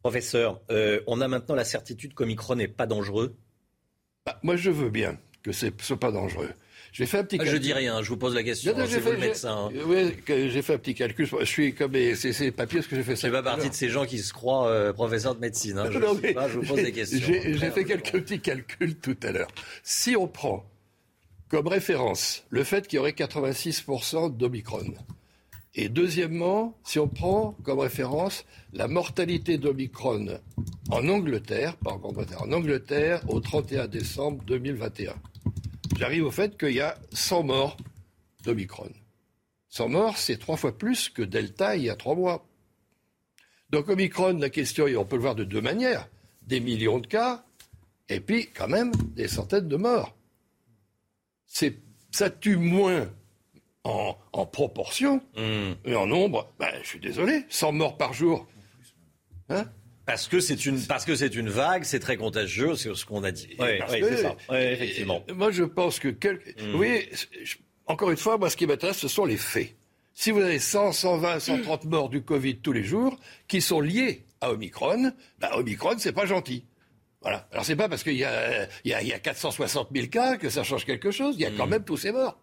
Professeur, 0.02 0.60
euh, 0.70 1.00
on 1.06 1.20
a 1.20 1.28
maintenant 1.28 1.54
la 1.54 1.64
certitude 1.64 2.14
qu'Omicron 2.14 2.54
n'est 2.56 2.68
pas 2.68 2.86
dangereux? 2.86 3.36
Bah, 4.24 4.38
Moi 4.42 4.56
je 4.56 4.70
veux 4.70 4.88
bien 4.90 5.18
que 5.42 5.52
ce 5.52 5.66
ne 5.66 5.70
soit 5.80 5.98
pas 5.98 6.12
dangereux. 6.12 6.50
J'ai 6.92 7.06
fait 7.06 7.18
un 7.18 7.24
petit 7.24 7.36
Ah, 7.40 7.44
je 7.44 7.50
calcul. 7.52 7.60
dis 7.66 7.72
rien, 7.72 8.02
je 8.02 8.08
vous 8.08 8.16
pose 8.16 8.34
la 8.34 8.42
question. 8.42 8.72
Non, 8.72 8.78
non, 8.78 8.84
hein, 8.84 8.88
c'est 8.90 8.98
vous 8.98 9.12
le 9.12 9.18
médecin. 9.18 9.70
hein. 9.72 9.78
Oui, 9.86 10.12
j'ai 10.26 10.60
fait 10.60 10.74
un 10.74 10.78
petit 10.78 10.94
calcul. 10.96 11.24
Je 11.38 11.44
suis 11.44 11.72
comme 11.72 11.92
les 11.92 12.14
papiers 12.50 12.80
parce 12.80 12.88
que 12.88 12.96
j'ai 12.96 13.04
fait 13.04 13.14
ça. 13.14 13.28
Je 13.28 13.32
fais 13.32 13.42
pas 13.42 13.42
partie 13.44 13.68
de 13.68 13.74
ces 13.74 13.88
gens 13.88 14.06
qui 14.06 14.18
se 14.18 14.32
croient 14.32 14.66
euh, 14.68 14.92
professeurs 14.92 15.36
de 15.36 15.40
médecine. 15.40 15.78
hein. 15.78 15.88
Je, 15.92 15.98
Non, 16.00 16.14
sais 16.16 16.20
mais 16.22 16.34
pas, 16.34 16.48
je 16.48 16.58
vous 16.58 16.66
pose 16.66 16.76
j'ai- 16.78 16.82
des 16.86 16.92
questions. 16.92 17.20
J'ai, 17.24 17.56
j'ai 17.56 17.70
fait 17.70 17.84
quelques 17.84 18.10
petits 18.10 18.40
calculs 18.40 18.96
tout 18.96 19.16
à 19.22 19.30
l'heure. 19.30 19.48
Si 19.84 20.16
on 20.16 20.26
prend 20.26 20.64
comme 21.48 21.68
référence 21.68 22.42
le 22.50 22.64
fait 22.64 22.88
qu'il 22.88 22.96
y 22.96 23.00
aurait 23.00 23.12
86% 23.12 24.36
d'Omicron, 24.36 24.92
et 25.76 25.88
deuxièmement, 25.88 26.76
si 26.84 26.98
on 26.98 27.06
prend 27.06 27.56
comme 27.62 27.78
référence 27.78 28.44
la 28.72 28.88
mortalité 28.88 29.58
d'Omicron 29.58 30.40
en 30.90 31.08
Angleterre, 31.08 31.76
par 31.76 32.04
Angleterre, 32.04 32.42
en 32.42 32.50
Angleterre 32.50 33.22
au 33.28 33.38
31 33.38 33.86
décembre 33.86 34.42
2021, 34.48 35.14
j'arrive 36.00 36.24
au 36.24 36.30
fait 36.30 36.56
qu'il 36.58 36.72
y 36.72 36.80
a 36.80 36.96
100 37.12 37.42
morts 37.42 37.76
d'Omicron. 38.42 38.90
100 39.68 39.88
morts, 39.90 40.16
c'est 40.16 40.38
trois 40.38 40.56
fois 40.56 40.76
plus 40.76 41.10
que 41.10 41.20
Delta 41.20 41.76
il 41.76 41.84
y 41.84 41.90
a 41.90 41.94
trois 41.94 42.14
mois. 42.14 42.46
Donc 43.68 43.88
Omicron, 43.90 44.38
la 44.38 44.48
question, 44.48 44.86
et 44.86 44.96
on 44.96 45.04
peut 45.04 45.16
le 45.16 45.22
voir 45.22 45.34
de 45.34 45.44
deux 45.44 45.60
manières, 45.60 46.08
des 46.42 46.58
millions 46.58 46.98
de 46.98 47.06
cas, 47.06 47.44
et 48.08 48.18
puis 48.20 48.48
quand 48.48 48.66
même 48.66 48.90
des 49.14 49.28
centaines 49.28 49.68
de 49.68 49.76
morts. 49.76 50.16
C'est, 51.46 51.76
ça 52.10 52.30
tue 52.30 52.56
moins 52.56 53.08
en, 53.84 54.16
en 54.32 54.46
proportion, 54.46 55.20
Hmm. 55.36 55.74
et 55.84 55.94
en 55.94 56.06
nombre, 56.06 56.50
ben, 56.58 56.72
je 56.82 56.88
suis 56.88 57.00
désolé, 57.00 57.44
100 57.50 57.72
morts 57.72 57.98
par 57.98 58.14
jour. 58.14 58.48
Hein? 59.50 59.66
Parce 60.06 60.26
que 60.28 60.40
c'est 60.40 60.66
une, 60.66 60.80
parce 60.86 61.04
que 61.04 61.14
c'est 61.14 61.34
une 61.34 61.48
vague, 61.50 61.84
c'est 61.84 62.00
très 62.00 62.16
contagieux, 62.16 62.74
c'est 62.74 62.92
ce 62.94 63.04
qu'on 63.04 63.22
a 63.22 63.30
dit. 63.30 63.48
Oui, 63.58 63.66
oui, 63.92 64.00
c'est 64.16 64.22
ça. 64.22 64.36
Effectivement. 64.72 65.24
Moi, 65.34 65.50
je 65.52 65.62
pense 65.64 65.98
que... 65.98 66.08
quel- 66.08 66.40
Mm. 66.60 66.72
Voyez, 66.76 67.08
je- 67.42 67.56
encore 67.86 68.10
une 68.10 68.16
fois, 68.16 68.38
moi, 68.38 68.50
ce 68.50 68.56
qui 68.56 68.66
m'intéresse, 68.66 68.98
ce 68.98 69.08
sont 69.08 69.24
les 69.24 69.36
faits. 69.36 69.74
Si 70.14 70.30
vous 70.32 70.40
avez 70.40 70.58
100, 70.58 70.92
120, 70.92 71.38
130 71.40 71.84
morts 71.84 72.08
du 72.08 72.22
Covid 72.22 72.56
tous 72.58 72.72
les 72.72 72.82
jours, 72.82 73.16
qui 73.46 73.60
sont 73.60 73.80
liés 73.80 74.24
à 74.40 74.50
Omicron, 74.52 75.12
ben, 75.38 75.48
Omicron, 75.54 75.94
c'est 75.98 76.12
pas 76.12 76.26
gentil. 76.26 76.64
Voilà. 77.22 77.46
Alors, 77.52 77.64
c'est 77.64 77.76
pas 77.76 77.88
parce 77.88 78.02
qu'il 78.02 78.14
y 78.16 78.24
a, 78.24 78.66
il 78.84 78.90
y, 78.90 78.94
a, 78.94 79.02
il 79.02 79.08
y 79.08 79.12
a 79.12 79.18
460 79.18 79.88
000 79.94 80.06
cas 80.08 80.36
que 80.38 80.48
ça 80.50 80.62
change 80.64 80.84
quelque 80.86 81.10
chose. 81.10 81.36
Il 81.38 81.42
y 81.42 81.46
a 81.46 81.50
quand 81.50 81.66
même 81.66 81.84
tous 81.84 81.98
ces 81.98 82.12
morts. 82.12 82.40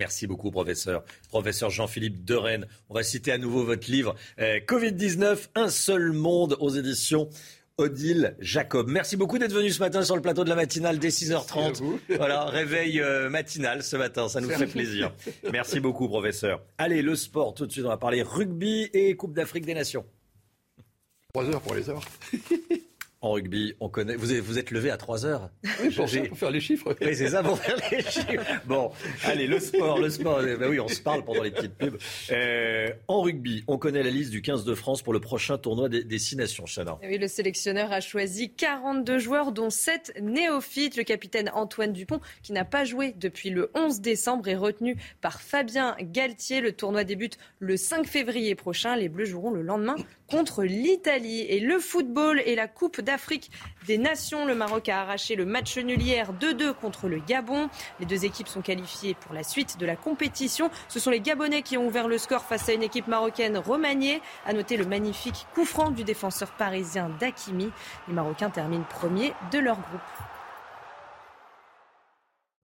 Merci 0.00 0.26
beaucoup, 0.26 0.50
professeur. 0.50 1.04
Professeur 1.28 1.68
Jean-Philippe 1.68 2.24
Derennes. 2.24 2.66
On 2.88 2.94
va 2.94 3.02
citer 3.02 3.32
à 3.32 3.38
nouveau 3.38 3.64
votre 3.64 3.90
livre 3.90 4.14
euh, 4.38 4.58
Covid-19, 4.60 5.48
un 5.54 5.68
seul 5.68 6.12
monde 6.12 6.56
aux 6.58 6.70
éditions 6.70 7.28
Odile 7.76 8.34
Jacob. 8.38 8.88
Merci 8.88 9.18
beaucoup 9.18 9.38
d'être 9.38 9.52
venu 9.52 9.68
ce 9.68 9.78
matin 9.78 10.02
sur 10.02 10.16
le 10.16 10.22
plateau 10.22 10.42
de 10.42 10.48
la 10.48 10.54
matinale 10.54 10.98
dès 10.98 11.10
6h30. 11.10 11.82
Voilà, 12.16 12.46
réveil 12.46 12.98
euh, 13.02 13.28
matinal 13.28 13.82
ce 13.82 13.96
matin, 13.96 14.30
ça 14.30 14.40
nous 14.40 14.48
fait 14.48 14.66
plaisir. 14.66 15.12
Merci 15.52 15.80
beaucoup, 15.80 16.08
professeur. 16.08 16.62
Allez, 16.78 17.02
le 17.02 17.14
sport, 17.14 17.52
tout 17.52 17.66
de 17.66 17.72
suite, 17.72 17.84
on 17.84 17.88
va 17.88 17.98
parler 17.98 18.22
rugby 18.22 18.88
et 18.94 19.14
Coupe 19.16 19.34
d'Afrique 19.34 19.66
des 19.66 19.74
Nations. 19.74 20.06
Trois 21.34 21.44
heures 21.44 21.60
pour 21.60 21.74
les 21.74 21.90
heures. 21.90 22.04
En 23.22 23.32
rugby, 23.32 23.74
on 23.80 23.90
connaît. 23.90 24.16
Vous 24.16 24.32
êtes, 24.32 24.40
vous 24.40 24.58
êtes 24.58 24.70
levé 24.70 24.90
à 24.90 24.96
3 24.96 25.26
heures. 25.26 25.50
Oui, 25.82 25.94
pour, 25.94 26.08
ça, 26.08 26.20
pour 26.22 26.38
faire 26.38 26.50
les 26.50 26.60
chiffres. 26.60 26.96
Oui, 27.02 27.14
c'est 27.14 27.28
ça, 27.28 27.42
pour 27.42 27.58
faire 27.58 27.76
les 27.90 28.02
chiffres. 28.02 28.42
Bon, 28.64 28.92
allez, 29.24 29.46
le 29.46 29.60
sport, 29.60 29.98
le 29.98 30.08
sport. 30.08 30.40
Ben 30.42 30.68
oui, 30.70 30.80
on 30.80 30.88
se 30.88 31.00
parle 31.00 31.22
pendant 31.24 31.42
les 31.42 31.50
petites 31.50 31.74
pubs. 31.74 31.98
Euh, 32.30 32.88
en 33.08 33.20
rugby, 33.20 33.62
on 33.66 33.76
connaît 33.76 34.02
la 34.02 34.10
liste 34.10 34.30
du 34.30 34.40
15 34.40 34.64
de 34.64 34.74
France 34.74 35.02
pour 35.02 35.12
le 35.12 35.20
prochain 35.20 35.58
tournoi 35.58 35.90
des, 35.90 36.02
des 36.02 36.18
Six 36.18 36.36
Nations, 36.36 36.64
Chana. 36.64 36.98
Oui, 37.02 37.18
le 37.18 37.28
sélectionneur 37.28 37.92
a 37.92 38.00
choisi 38.00 38.54
42 38.54 39.18
joueurs, 39.18 39.52
dont 39.52 39.68
7 39.68 40.14
néophytes. 40.22 40.96
Le 40.96 41.02
capitaine 41.02 41.50
Antoine 41.52 41.92
Dupont, 41.92 42.20
qui 42.42 42.52
n'a 42.52 42.64
pas 42.64 42.84
joué 42.84 43.12
depuis 43.18 43.50
le 43.50 43.70
11 43.74 44.00
décembre, 44.00 44.48
est 44.48 44.56
retenu 44.56 44.96
par 45.20 45.42
Fabien 45.42 45.94
Galtier. 46.00 46.62
Le 46.62 46.72
tournoi 46.72 47.04
débute 47.04 47.36
le 47.58 47.76
5 47.76 48.06
février 48.06 48.54
prochain. 48.54 48.96
Les 48.96 49.10
Bleus 49.10 49.26
joueront 49.26 49.50
le 49.50 49.62
lendemain 49.62 49.96
contre 50.30 50.62
l'Italie. 50.62 51.40
Et 51.42 51.60
le 51.60 51.78
football 51.78 52.40
et 52.46 52.54
la 52.54 52.68
Coupe 52.68 53.00
d'Afrique 53.00 53.50
des 53.86 53.98
Nations. 53.98 54.46
Le 54.46 54.54
Maroc 54.54 54.88
a 54.88 55.00
arraché 55.02 55.34
le 55.34 55.44
match 55.44 55.76
nul 55.76 56.00
hier 56.00 56.32
2-2 56.32 56.72
contre 56.74 57.08
le 57.08 57.18
Gabon. 57.18 57.68
Les 57.98 58.06
deux 58.06 58.24
équipes 58.24 58.48
sont 58.48 58.62
qualifiées 58.62 59.14
pour 59.14 59.34
la 59.34 59.42
suite 59.42 59.78
de 59.78 59.86
la 59.86 59.96
compétition. 59.96 60.70
Ce 60.88 61.00
sont 61.00 61.10
les 61.10 61.20
Gabonais 61.20 61.62
qui 61.62 61.76
ont 61.76 61.86
ouvert 61.86 62.08
le 62.08 62.18
score 62.18 62.44
face 62.44 62.68
à 62.68 62.72
une 62.72 62.82
équipe 62.82 63.08
marocaine 63.08 63.58
remaniée. 63.58 64.22
À 64.46 64.52
noter 64.52 64.76
le 64.76 64.86
magnifique 64.86 65.46
coup 65.54 65.64
franc 65.64 65.90
du 65.90 66.04
défenseur 66.04 66.52
parisien 66.52 67.10
Dakimi. 67.20 67.70
Les 68.08 68.14
Marocains 68.14 68.50
terminent 68.50 68.86
premiers 68.88 69.32
de 69.52 69.58
leur 69.58 69.76
groupe. 69.76 70.00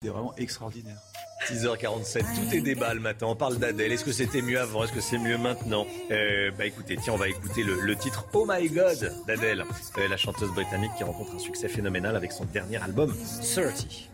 C'est 0.01 0.09
vraiment 0.09 0.35
extraordinaire. 0.35 0.99
6h47, 1.43 2.19
tout 2.19 2.55
est 2.55 2.61
débat 2.61 2.93
le 2.93 2.99
matin. 2.99 3.27
On 3.27 3.35
parle 3.35 3.57
d'Adèle. 3.57 3.91
Est-ce 3.91 4.05
que 4.05 4.11
c'était 4.11 4.41
mieux 4.41 4.59
avant? 4.59 4.83
Est-ce 4.83 4.93
que 4.93 5.01
c'est 5.01 5.17
mieux 5.17 5.37
maintenant? 5.37 5.85
Euh, 6.11 6.51
Bah 6.57 6.65
écoutez, 6.65 6.97
tiens, 7.01 7.13
on 7.13 7.17
va 7.17 7.27
écouter 7.27 7.63
le, 7.63 7.95
titre 7.95 8.25
Oh 8.33 8.47
My 8.47 8.67
God 8.69 9.13
d'Adèle, 9.27 9.63
euh, 9.97 10.07
la 10.07 10.17
chanteuse 10.17 10.49
britannique 10.51 10.91
qui 10.97 11.03
rencontre 11.03 11.35
un 11.35 11.39
succès 11.39 11.67
phénoménal 11.67 12.15
avec 12.15 12.31
son 12.31 12.45
dernier 12.45 12.81
album 12.81 13.13
30. 13.53 14.09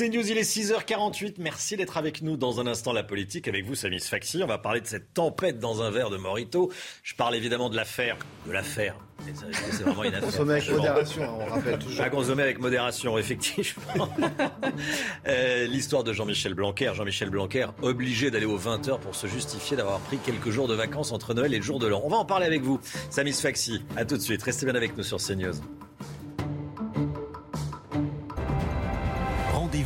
C'est 0.00 0.08
News, 0.08 0.30
il 0.30 0.38
est 0.38 0.50
6h48. 0.50 1.34
Merci 1.40 1.76
d'être 1.76 1.98
avec 1.98 2.22
nous 2.22 2.38
dans 2.38 2.58
un 2.58 2.66
instant 2.66 2.94
la 2.94 3.02
politique. 3.02 3.48
Avec 3.48 3.66
vous, 3.66 3.74
Samis 3.74 4.00
Faxi. 4.00 4.42
On 4.42 4.46
va 4.46 4.56
parler 4.56 4.80
de 4.80 4.86
cette 4.86 5.12
tempête 5.12 5.58
dans 5.58 5.82
un 5.82 5.90
verre 5.90 6.08
de 6.08 6.16
Morito. 6.16 6.72
Je 7.02 7.14
parle 7.14 7.36
évidemment 7.36 7.68
de 7.68 7.76
l'affaire. 7.76 8.16
De 8.46 8.52
l'affaire. 8.52 8.96
C'est 9.26 9.82
vraiment 9.82 10.04
une 10.04 10.14
affaire. 10.14 10.30
Consommer 10.30 10.54
avec 10.54 10.70
modération, 10.70 11.22
hein, 11.22 11.36
on 11.38 11.44
rappelle 11.44 11.78
toujours. 11.78 12.00
À 12.02 12.08
consommer 12.08 12.42
avec 12.44 12.60
modération, 12.60 13.18
effectivement. 13.18 14.08
Euh, 15.26 15.66
L'histoire 15.66 16.02
de 16.02 16.14
Jean-Michel 16.14 16.54
Blanquer. 16.54 16.92
Jean-Michel 16.94 17.28
Blanquer, 17.28 17.66
obligé 17.82 18.30
d'aller 18.30 18.46
aux 18.46 18.58
20h 18.58 19.00
pour 19.00 19.14
se 19.14 19.26
justifier 19.26 19.76
d'avoir 19.76 20.00
pris 20.00 20.16
quelques 20.16 20.48
jours 20.48 20.66
de 20.66 20.74
vacances 20.74 21.12
entre 21.12 21.34
Noël 21.34 21.52
et 21.52 21.58
le 21.58 21.62
jour 21.62 21.78
de 21.78 21.86
l'an. 21.86 22.00
On 22.04 22.08
va 22.08 22.16
en 22.16 22.24
parler 22.24 22.46
avec 22.46 22.62
vous. 22.62 22.80
Samis 23.10 23.34
Faxi, 23.34 23.82
à 23.96 24.06
tout 24.06 24.16
de 24.16 24.22
suite. 24.22 24.42
Restez 24.42 24.64
bien 24.64 24.76
avec 24.76 24.96
nous 24.96 25.02
sur 25.02 25.18
CNews. 25.18 25.60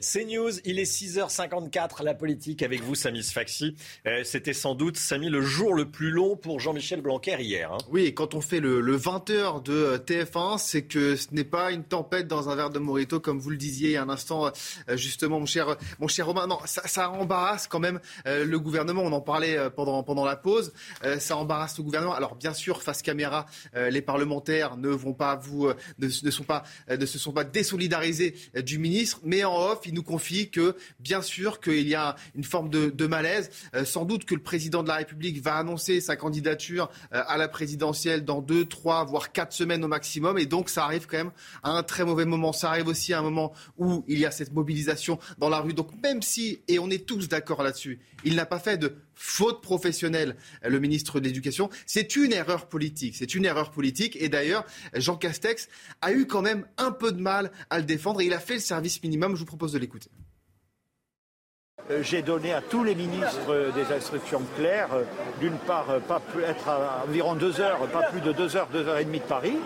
C'est 0.00 0.24
News, 0.24 0.50
il 0.64 0.78
est 0.78 0.84
6h54, 0.90 2.02
la 2.02 2.14
politique 2.14 2.62
avec 2.62 2.82
vous, 2.82 2.94
Samis 2.94 3.22
Faxi. 3.22 3.74
Euh, 4.06 4.22
C'était 4.24 4.52
sans 4.52 4.74
doute, 4.74 4.96
Samy, 4.96 5.28
le 5.30 5.40
jour 5.42 5.74
le 5.74 5.90
plus 5.90 6.10
long 6.10 6.36
pour 6.36 6.60
Jean-Michel 6.60 7.00
Blanquer 7.00 7.36
hier. 7.40 7.72
hein. 7.72 7.78
Oui, 7.90 8.02
et 8.04 8.14
quand 8.14 8.34
on 8.34 8.40
fait 8.40 8.60
le, 8.60 8.80
le 8.80 8.98
20h 8.98 9.62
de 9.62 9.72
euh, 9.72 9.98
TF1, 9.98 10.58
c'est 10.58 10.82
que 10.82 11.16
ce 11.16 11.28
n'est 11.32 11.44
pas 11.44 11.70
une 11.72 11.84
tempête 11.84 12.26
dans 12.28 12.48
un 12.50 12.56
verre 12.56 12.70
de 12.70 12.78
Morito, 12.78 13.20
comme 13.20 13.38
vous 13.38 13.50
le 13.50 13.56
disiez 13.56 13.90
il 13.90 13.92
y 13.92 13.96
a 13.96 14.02
un 14.02 14.08
instant, 14.10 14.46
euh, 14.48 14.96
justement, 14.96 15.40
mon 15.40 15.46
cher, 15.46 15.76
mon 15.98 16.08
cher 16.08 16.26
Romain. 16.26 16.46
Non, 16.46 16.58
ça, 16.66 16.82
ça 16.86 17.10
embarrasse 17.10 17.66
quand 17.66 17.80
même 17.80 18.00
euh, 18.26 18.44
le 18.44 18.58
gouvernement. 18.60 19.02
On 19.02 19.12
en 19.12 19.20
parlait 19.20 19.56
pendant, 19.74 20.02
pendant 20.02 20.24
la 20.24 20.36
pause. 20.36 20.72
Euh, 21.04 21.18
ça 21.18 21.36
embarrasse 21.36 21.78
le 21.78 21.84
gouvernement. 21.84 22.14
Alors, 22.14 22.34
bien 22.36 22.52
sûr, 22.52 22.82
face 22.82 23.02
caméra, 23.02 23.46
les 23.74 24.02
parlementaires 24.02 24.76
ne 24.76 24.88
vont 24.88 25.14
pas 25.14 25.36
vous, 25.36 25.68
ne, 25.98 26.06
ne 26.06 26.30
sont 26.30 26.44
pas, 26.44 26.64
ne 26.88 27.06
se 27.06 27.18
sont 27.18 27.32
pas 27.32 27.44
désolidarisés 27.44 28.34
du 28.62 28.78
ministre, 28.78 29.20
mais 29.24 29.44
en 29.44 29.69
il 29.84 29.94
nous 29.94 30.02
confie 30.02 30.50
que, 30.50 30.76
bien 30.98 31.22
sûr, 31.22 31.60
qu'il 31.60 31.88
y 31.88 31.94
a 31.94 32.16
une 32.34 32.44
forme 32.44 32.70
de, 32.70 32.90
de 32.90 33.06
malaise. 33.06 33.50
Euh, 33.74 33.84
sans 33.84 34.04
doute 34.04 34.24
que 34.24 34.34
le 34.34 34.42
président 34.42 34.82
de 34.82 34.88
la 34.88 34.96
République 34.96 35.42
va 35.42 35.56
annoncer 35.56 36.00
sa 36.00 36.16
candidature 36.16 36.90
euh, 37.12 37.22
à 37.26 37.36
la 37.36 37.48
présidentielle 37.48 38.24
dans 38.24 38.40
deux, 38.40 38.64
trois, 38.64 39.04
voire 39.04 39.32
quatre 39.32 39.52
semaines 39.52 39.84
au 39.84 39.88
maximum. 39.88 40.38
Et 40.38 40.46
donc, 40.46 40.68
ça 40.68 40.84
arrive 40.84 41.06
quand 41.06 41.18
même 41.18 41.32
à 41.62 41.70
un 41.70 41.82
très 41.82 42.04
mauvais 42.04 42.24
moment. 42.24 42.52
Ça 42.52 42.70
arrive 42.70 42.88
aussi 42.88 43.12
à 43.12 43.18
un 43.18 43.22
moment 43.22 43.52
où 43.78 44.04
il 44.08 44.18
y 44.18 44.26
a 44.26 44.30
cette 44.30 44.52
mobilisation 44.52 45.18
dans 45.38 45.48
la 45.48 45.60
rue. 45.60 45.74
Donc, 45.74 45.90
même 46.02 46.22
si, 46.22 46.60
et 46.68 46.78
on 46.78 46.90
est 46.90 47.06
tous 47.06 47.28
d'accord 47.28 47.62
là-dessus, 47.62 48.00
il 48.24 48.36
n'a 48.36 48.46
pas 48.46 48.58
fait 48.58 48.76
de 48.76 48.96
faute 49.20 49.60
professionnelle, 49.60 50.34
le 50.62 50.80
ministre 50.80 51.20
de 51.20 51.26
l'Éducation, 51.26 51.68
c'est 51.84 52.16
une 52.16 52.32
erreur 52.32 52.66
politique. 52.66 53.14
C'est 53.16 53.34
une 53.34 53.44
erreur 53.44 53.70
politique. 53.70 54.16
Et 54.18 54.30
d'ailleurs, 54.30 54.64
Jean 54.94 55.16
Castex 55.16 55.68
a 56.00 56.12
eu 56.12 56.26
quand 56.26 56.40
même 56.40 56.66
un 56.78 56.90
peu 56.90 57.12
de 57.12 57.20
mal 57.20 57.52
à 57.68 57.78
le 57.78 57.84
défendre. 57.84 58.22
Et 58.22 58.24
il 58.24 58.32
a 58.32 58.40
fait 58.40 58.54
le 58.54 58.60
service 58.60 59.02
minimum. 59.02 59.34
Je 59.34 59.40
vous 59.40 59.46
propose 59.46 59.72
de 59.72 59.78
l'écouter. 59.78 60.10
Euh, 61.90 62.02
J'ai 62.02 62.22
donné 62.22 62.54
à 62.54 62.62
tous 62.62 62.82
les 62.82 62.94
ministres 62.94 63.50
euh, 63.50 63.70
des 63.72 63.92
instructions 63.94 64.42
claires. 64.56 64.94
Euh, 64.94 65.04
D'une 65.38 65.58
part, 65.58 66.00
pas 66.08 66.22
être 66.48 66.68
à 66.68 67.04
environ 67.06 67.34
deux 67.34 67.60
heures, 67.60 67.86
pas 67.88 68.04
plus 68.04 68.22
de 68.22 68.32
deux 68.32 68.56
heures, 68.56 68.68
deux 68.72 68.88
heures 68.88 68.98
et 68.98 69.04
demie 69.04 69.20
de 69.20 69.24
Paris. 69.24 69.56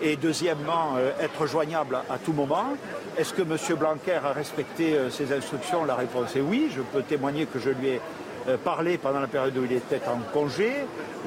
Et 0.00 0.16
deuxièmement, 0.16 0.98
être 1.20 1.46
joignable 1.46 2.00
à, 2.10 2.18
tout 2.18 2.32
moment. 2.32 2.76
Est-ce 3.16 3.32
que 3.32 3.42
M. 3.42 3.56
Blanquer 3.78 4.14
a 4.14 4.32
respecté 4.32 4.96
ses 5.10 5.32
instructions? 5.32 5.84
La 5.84 5.94
réponse 5.94 6.34
est 6.34 6.40
oui. 6.40 6.72
Je 6.74 6.82
peux 6.82 7.02
témoigner 7.02 7.46
que 7.46 7.60
je 7.60 7.70
lui 7.70 7.86
ai 7.86 8.00
parlé 8.64 8.98
pendant 8.98 9.20
la 9.20 9.26
période 9.26 9.56
où 9.56 9.64
il 9.64 9.72
était 9.72 10.00
en 10.06 10.18
congé. 10.32 10.72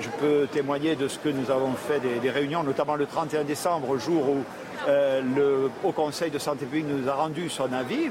Je 0.02 0.10
peux 0.20 0.48
témoigner 0.52 0.96
de 0.96 1.08
ce 1.08 1.20
que 1.20 1.30
nous 1.30 1.50
avons 1.52 1.74
fait 1.74 2.02
des, 2.22 2.30
réunions, 2.30 2.64
notamment 2.64 2.96
le 2.96 3.06
31 3.06 3.44
décembre, 3.44 3.98
jour 3.98 4.30
où 4.30 4.44
euh, 4.88 5.22
le 5.22 5.70
Haut 5.84 5.92
Conseil 5.92 6.32
de 6.32 6.40
santé 6.40 6.66
publique 6.66 6.86
nous 6.88 7.08
a 7.10 7.14
rendu 7.16 7.50
son 7.50 7.72
avis. 7.72 8.10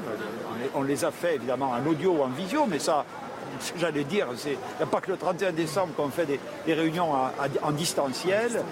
On 0.75 0.83
les, 0.83 1.05
a 1.05 1.11
fait 1.11 1.37
évidemment 1.37 1.71
en 1.71 1.87
audio 1.87 2.13
ou 2.13 2.23
en 2.23 2.29
visio, 2.29 2.67
mais 2.67 2.79
ça, 2.79 3.05
j'allais 3.77 4.05
dire, 4.05 4.29
il 4.47 4.87
pas 4.87 5.01
que 5.01 5.11
le 5.11 5.17
31 5.17 5.53
décembre 5.53 5.95
qu'on 5.95 6.09
fait 6.09 6.27
des, 6.27 6.75
réunions 6.75 7.15
à- 7.15 7.33
à- 7.39 7.67
en 7.67 7.73
distanciel. 7.73 8.63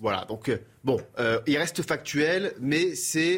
Voilà, 0.00 0.24
donc 0.24 0.48
euh, 0.48 0.58
bon, 0.82 0.98
euh, 1.18 1.40
il 1.46 1.58
reste 1.58 1.82
factuel, 1.86 2.54
mais 2.58 2.92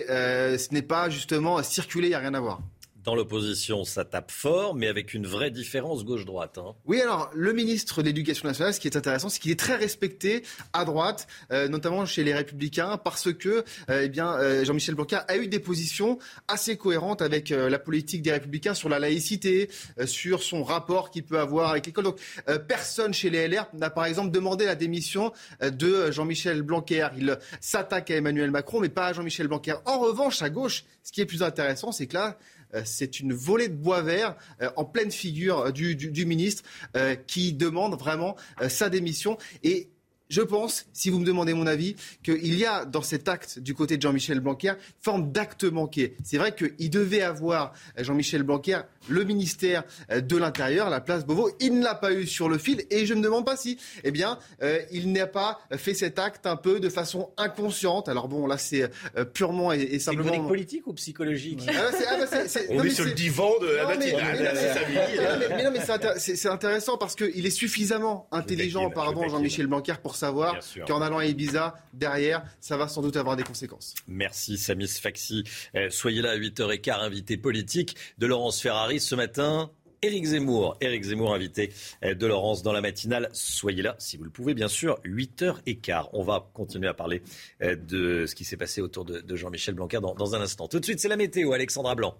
euh, 0.09 0.57
ce 0.57 0.73
n'est 0.73 0.83
pas 0.83 1.11
justement 1.11 1.63
circulé, 1.63 2.07
il 2.07 2.11
n'y 2.11 2.15
a 2.15 2.21
rien 2.21 2.35
à 2.35 2.41
voir. 2.41 2.61
Dans 3.05 3.17
l'opposition, 3.17 3.83
ça 3.83 4.05
tape 4.05 4.31
fort, 4.31 4.77
mais 4.77 4.87
avec 4.87 5.13
une 5.13 5.27
vraie 5.27 5.51
différence 5.51 6.05
gauche-droite. 6.05 6.59
hein. 6.59 6.75
Oui, 6.85 7.01
alors 7.01 7.31
le 7.35 7.53
ministre 7.53 8.01
de 8.01 8.07
l'Éducation 8.07 8.47
nationale, 8.47 8.73
ce 8.73 8.79
qui 8.79 8.87
est 8.87 8.97
intéressant, 8.97 9.29
c'est 9.29 9.41
qu'il 9.41 9.51
est 9.51 9.59
très 9.59 9.75
respecté 9.75 10.45
à 10.73 10.85
droite, 10.85 11.27
euh, 11.51 11.67
notamment 11.67 12.07
chez 12.07 12.23
les 12.23 12.33
Républicains, 12.33 12.99
parce 12.99 13.33
que 13.33 13.65
euh, 13.91 14.03
eh 14.05 14.09
bien 14.09 14.35
euh, 14.35 14.65
Jean-Michel 14.65 14.95
Blanquer 14.95 15.19
a 15.27 15.37
eu 15.37 15.49
des 15.49 15.59
positions 15.59 16.21
assez 16.47 16.77
cohérentes 16.77 17.23
avec 17.23 17.51
la 17.51 17.79
politique 17.81 18.23
des 18.23 18.31
Républicains 18.31 18.75
sur 18.75 18.89
la 18.89 19.01
laïcité, 19.01 19.69
sur 20.05 20.43
son 20.45 20.63
rapport 20.63 21.11
qu'il 21.11 21.25
peut 21.25 21.41
avoir 21.41 21.71
avec 21.71 21.87
l'école. 21.87 22.05
Donc 22.05 22.21
personne 22.69 23.13
chez 23.13 23.31
les 23.31 23.49
LR 23.49 23.67
n'a 23.75 23.91
par 23.91 24.05
exemple 24.05 24.31
demandé 24.31 24.65
la 24.65 24.75
démission 24.75 25.33
de 25.61 26.11
Jean-Michel 26.13 26.63
Blanquer. 26.63 27.09
Il 27.19 27.37
s'attaque 27.61 28.11
à 28.11 28.17
Emmanuel 28.17 28.51
Macron, 28.51 28.81
mais 28.81 28.89
pas 28.89 29.07
à 29.07 29.13
Jean-Michel 29.13 29.49
Blanquer. 29.49 29.75
En 29.87 29.99
revanche, 29.99 30.41
à 30.43 30.51
gauche, 30.51 30.85
ce 31.03 31.11
qui 31.11 31.21
est 31.21 31.27
plus 31.27 31.43
intéressant, 31.43 31.91
c'est 31.91 32.07
que 32.07 32.15
là, 32.15 32.39
c'est 32.85 33.21
une 33.21 33.33
volée 33.33 33.69
de 33.69 33.75
bois 33.75 34.03
vert 34.03 34.37
euh, 34.61 34.71
en 34.77 34.85
pleine 34.85 35.11
figure 35.11 35.59
euh, 35.59 35.71
du, 35.73 36.27
ministre 36.27 36.63
euh, 36.97 37.15
qui 37.15 37.53
demande 37.53 37.99
vraiment 37.99 38.37
euh, 38.61 38.69
sa 38.69 38.89
démission. 38.89 39.39
Et 39.63 39.89
je 40.33 40.41
pense, 40.41 40.87
si 40.95 41.11
vous 41.11 41.19
me 41.19 41.27
demandez 41.27 41.53
mon 41.53 41.67
avis, 41.67 41.95
qu'il 42.23 42.55
y 42.55 42.65
a 42.65 42.87
dans 42.87 43.03
cet 43.03 43.29
acte 43.29 43.59
du 43.59 43.75
côté 43.75 43.99
de 43.99 44.03
Jean-Michel 44.03 44.41
Blanquer 44.41 44.69
une 44.71 44.77
forme 45.03 45.31
d'acte 45.31 45.65
manqué. 45.65 46.17
C'est 46.25 46.39
vrai 46.39 46.55
qu'il 46.55 46.89
devait 46.89 47.21
avoir, 47.21 47.75
euh, 47.99 48.03
Jean-Michel 48.03 48.43
Blanquer, 48.43 48.81
le 49.09 49.25
ministère 49.25 49.83
euh, 50.11 50.23
de 50.23 50.37
l'Intérieur, 50.39 50.89
la 50.89 51.03
place 51.03 51.27
Beauvau. 51.27 51.51
Il 51.61 51.79
ne 51.79 51.85
l'a 51.85 51.95
pas 51.95 52.13
eu 52.15 52.27
sur 52.27 52.49
le 52.49 52.57
fil 52.57 52.83
et 52.91 53.05
je 53.05 53.13
me 53.13 53.21
demande 53.21 53.45
pas 53.45 53.57
si, 53.59 53.77
eh 54.05 54.11
bien, 54.11 54.39
euh, 54.63 54.79
il 54.91 55.13
n'a 55.13 55.27
pas 55.27 55.61
fait 55.77 55.93
cet 55.93 56.19
acte 56.19 56.47
un 56.47 56.57
peu 56.57 56.81
de 56.81 56.89
façon 56.89 57.31
inconsciente. 57.37 58.09
Alors 58.09 58.29
bon, 58.29 58.47
là, 58.47 58.57
c'est 58.57 58.91
euh, 59.19 59.25
purement 59.27 59.71
et, 59.73 59.87
C'est 59.93 59.99
simplement... 59.99 60.31
chronique 60.31 60.49
politique 60.49 60.87
ou 60.87 60.95
psychologique 60.95 61.61
Ah, 61.69 61.73
c'est- 61.93 62.07
ah, 62.09 62.17
bah, 62.19 62.27
c'est- 62.27 62.49
c'est- 62.49 62.67
On 62.71 62.77
non, 62.77 62.81
est 62.81 62.85
mais 62.85 62.91
sur 62.91 63.05
le 63.05 63.11
c'est- 63.11 63.17
divan 63.17 63.51
de 63.61 63.67
la 63.67 63.83
Non, 63.83 63.89
mais- 63.91 63.97
matinale, 63.97 64.39
mais- 64.41 64.61
c'est 64.61 65.71
mais- 65.71 65.81
c'est 65.85 65.93
intér- 65.93 66.15
c'est 66.19 66.37
c'est 66.37 66.49
intéressant 66.49 66.97
parce 66.97 67.15
qu'il 67.17 67.45
est 67.45 67.51
suffisamment 67.51 68.29
intelligent, 68.33 68.89
pardon, 68.91 69.25
je 69.25 69.31
Jean-Michel 69.31 69.67
Blanquer, 69.67 69.95
pour 70.03 70.17
savoir 70.23 70.59
qu'en 70.87 71.03
allant 71.03 71.19
à 71.19 71.27
Ibiza, 71.27 71.75
derrière, 71.93 72.45
ça 72.61 72.77
va 72.77 72.87
sans 72.87 73.03
doute 73.03 73.17
avoir 73.17 73.37
des 73.37 73.43
conséquences. 73.43 73.95
Merci 74.07 74.57
Samis 74.57 74.87
Faxi. 74.87 75.45
Euh, 75.75 75.91
soyez 75.91 76.23
là 76.23 76.31
à 76.31 76.37
8h15, 76.37 77.01
invité 77.01 77.37
politique 77.37 77.97
de 78.19 78.27
Laurence 78.27 78.61
Ferrari 78.61 79.01
ce 79.01 79.15
matin. 79.15 79.71
Éric 80.05 80.25
Zemmour, 80.25 80.77
Éric 80.81 81.05
Zemmour 81.05 81.33
invité 81.33 81.73
euh, 82.05 82.15
de 82.15 82.27
Laurence 82.27 82.63
dans 82.63 82.73
la 82.73 82.81
matinale. 82.81 83.29
Soyez 83.33 83.83
là 83.83 83.95
si 83.99 84.17
vous 84.17 84.25
le 84.25 84.31
pouvez, 84.31 84.55
bien 84.55 84.69
sûr, 84.69 85.01
8h15. 85.05 86.09
On 86.13 86.23
va 86.23 86.51
continuer 86.55 86.89
à 86.89 86.95
parler 86.95 87.23
euh, 87.63 87.77
de 87.77 88.27
ce 88.27 88.35
qui 88.35 88.45
s'est 88.45 88.57
passé 88.57 88.81
autour 88.81 89.05
de, 89.05 89.37
Jean-Michel 89.37 89.75
Blanquer 89.75 90.01
dans 90.01 90.35
un 90.35 90.41
instant. 90.41 90.69
Tout 90.69 90.81
de 90.81 90.85
suite, 90.85 91.01
c'est 91.01 91.09
la 91.09 91.17
météo, 91.17 91.53
Alexandra 91.53 91.95
Blanc. 91.95 92.17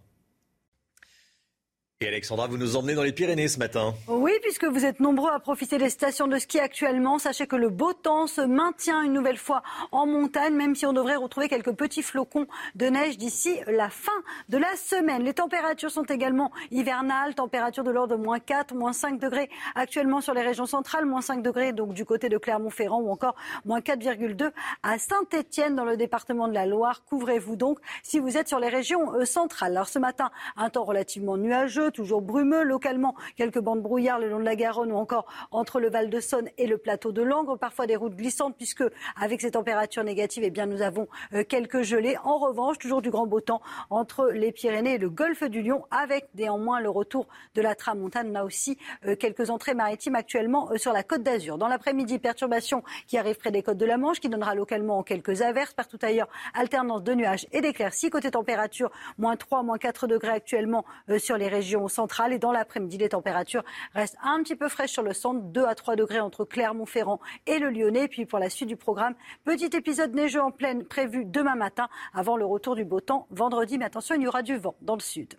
Alexandra, 2.09 2.47
vous 2.47 2.59
nous 2.59 2.77
emmenez 2.77 2.95
dans 2.95 3.03
les 3.03 3.13
Pyrénées 3.13 3.49
ce 3.49 3.59
matin. 3.59 3.95
Oui, 4.09 4.33
puisque 4.43 4.65
vous 4.65 4.85
êtes 4.85 5.01
nombreux 5.01 5.31
à 5.31 5.39
profiter 5.39 5.79
des 5.79 5.91
stations 5.91 6.27
de 6.27 6.39
ski 6.39 6.59
actuellement, 6.59 7.19
sachez 7.19 7.47
que 7.47 7.57
le 7.57 7.69
beau 7.69 7.93
temps 7.93 8.27
se 8.27 8.41
maintient 8.41 9.03
une 9.03 9.13
nouvelle 9.13 9.37
fois 9.37 9.63
en 9.91 10.07
montagne, 10.07 10.55
même 10.55 10.75
si 10.75 10.87
on 10.87 10.93
devrait 10.93 11.17
retrouver 11.17 11.49
quelques 11.49 11.73
petits 11.73 12.03
flocons 12.03 12.47
de 12.75 12.87
neige 12.87 13.19
d'ici 13.19 13.59
la 13.67 13.89
fin 13.91 14.13
de 14.49 14.59
la 14.59 14.75
semaine. 14.77 15.23
Les 15.23 15.35
températures 15.35 15.91
sont 15.91 16.05
également 16.05 16.51
hivernales, 16.71 17.35
température 17.35 17.85
de 17.85 17.91
l'ordre 17.91 18.17
de 18.17 18.23
moins 18.23 18.41
4, 18.41 18.75
moins 18.75 18.93
5 18.93 19.21
degrés 19.21 19.49
actuellement 19.75 20.21
sur 20.21 20.35
les 20.35 20.43
régions 20.43 20.67
centrales, 20.67 21.07
moins 21.07 21.21
5 21.21 21.43
degrés 21.43 21.73
donc 21.73 21.95
du 21.95 22.05
côté 22.05 22.29
de 22.29 22.39
Clermont-Ferrand 22.39 23.01
ou 23.01 23.11
encore 23.11 23.37
moins 23.65 23.81
4,2 23.81 24.51
à 24.83 24.99
Saint-Étienne 24.99 25.77
dans 25.77 25.85
le 25.85 25.97
département 25.97 26.49
de 26.49 26.55
la 26.55 26.67
Loire. 26.67 27.05
Couvrez-vous 27.05 27.57
donc 27.57 27.79
si 28.03 28.19
vous 28.19 28.37
êtes 28.37 28.49
sur 28.49 28.59
les 28.59 28.69
régions 28.69 29.15
euh, 29.15 29.25
centrales. 29.25 29.73
Alors 29.73 29.89
ce 29.89 29.99
matin, 29.99 30.31
un 30.57 30.71
temps 30.71 30.85
relativement 30.85 31.37
nuageux, 31.37 31.91
toujours 31.93 32.23
brumeux, 32.23 32.63
localement 32.63 33.15
quelques 33.37 33.61
bandes 33.61 33.83
brouillard 33.83 34.19
le 34.19 34.29
long 34.29 34.39
de 34.39 34.45
la 34.45 34.57
Garonne 34.57 34.93
ou 34.93 34.97
encore 34.97 35.27
entre 35.51 35.81
le 35.81 35.91
Val 35.91 36.11
de 36.11 36.21
Saône 36.21 36.49
et 36.59 36.67
le 36.67 36.79
plateau 36.79 37.13
de 37.13 37.23
Langres, 37.23 37.59
parfois 37.59 37.87
des 37.87 37.97
routes 37.97 38.17
glissantes 38.17 38.57
puisque 38.57 38.85
avec 39.21 39.41
ces 39.41 39.53
températures 39.53 40.05
négatives, 40.05 40.45
eh 40.45 40.51
bien 40.51 40.67
nous 40.67 40.83
avons 40.83 41.09
euh, 41.33 41.45
quelques 41.45 41.83
gelées. 41.83 42.17
En 42.25 42.39
revanche, 42.39 42.79
toujours 42.79 43.03
du 43.03 43.11
grand 43.11 43.27
beau 43.27 43.41
temps 43.41 43.61
entre 43.91 44.31
les 44.31 44.53
Pyrénées 44.53 44.95
et 44.95 44.99
le 44.99 45.11
golfe 45.11 45.45
du 45.45 45.63
Lion 45.63 45.85
avec 45.91 46.29
néanmoins 46.35 46.81
le 46.81 46.91
retour 46.91 47.27
de 47.55 47.63
la 47.63 47.75
tramontane. 47.75 48.31
On 48.33 48.35
a 48.35 48.45
aussi 48.45 48.79
euh, 49.07 49.17
quelques 49.17 49.51
entrées 49.51 49.75
maritimes 49.75 50.15
actuellement 50.15 50.71
euh, 50.73 50.79
sur 50.79 50.93
la 50.93 51.03
côte 51.03 51.23
d'Azur. 51.23 51.59
Dans 51.59 51.69
l'après-midi, 51.69 52.19
perturbation 52.19 52.83
qui 53.07 53.19
arrive 53.19 53.37
près 53.37 53.51
des 53.51 53.63
côtes 53.63 53.79
de 53.79 53.87
la 53.87 53.99
Manche 53.99 54.21
qui 54.21 54.29
donnera 54.29 54.55
localement 54.55 55.03
quelques 55.03 55.43
averses 55.43 55.75
partout 55.75 55.99
ailleurs, 56.03 56.29
alternance 56.55 57.03
de 57.03 57.15
nuages 57.15 57.47
et 57.53 57.61
d'éclaircies. 57.61 58.11
Côté 58.11 58.31
température, 58.31 58.91
moins 59.19 59.37
3, 59.37 59.63
moins 59.63 59.79
4 59.79 60.07
degrés 60.07 60.31
actuellement 60.33 60.85
sur 61.19 61.37
les 61.37 61.49
régions 61.49 61.72
centrales 61.89 62.33
et 62.33 62.39
dans 62.39 62.53
l'après-midi, 62.53 62.99
les 62.99 63.11
températures 63.11 63.65
restent 63.95 64.17
un 64.23 64.43
petit 64.43 64.57
peu 64.57 64.69
fraîches 64.69 64.93
sur 64.93 65.03
le 65.03 65.13
centre, 65.13 65.41
2 65.41 65.65
à 65.65 65.75
3 65.75 65.97
degrés 65.97 66.21
entre 66.21 66.45
Clermont-Ferrand 66.45 67.21
et 67.47 67.59
le 67.59 67.71
Lyonnais. 67.71 68.09
Puis 68.09 68.27
pour 68.27 68.39
la 68.39 68.51
suite 68.51 68.69
du 68.69 68.77
programme, 68.77 69.15
petit 69.45 69.71
épisode 69.77 70.15
neigeux 70.15 70.43
en 70.43 70.51
pleine 70.51 70.85
prévu 70.85 71.25
demain 71.25 71.55
matin 71.55 71.89
avant 72.15 72.37
le 72.37 72.45
retour 72.45 72.75
du 72.75 72.85
beau 72.85 73.01
temps 73.01 73.27
vendredi. 73.31 73.79
Mais 73.79 73.85
attention, 73.85 74.15
il 74.15 74.23
y 74.23 74.29
aura 74.29 74.43
du 74.43 74.57
vent 74.57 74.75
dans 74.81 74.95
le 74.95 75.01
sud. 75.01 75.35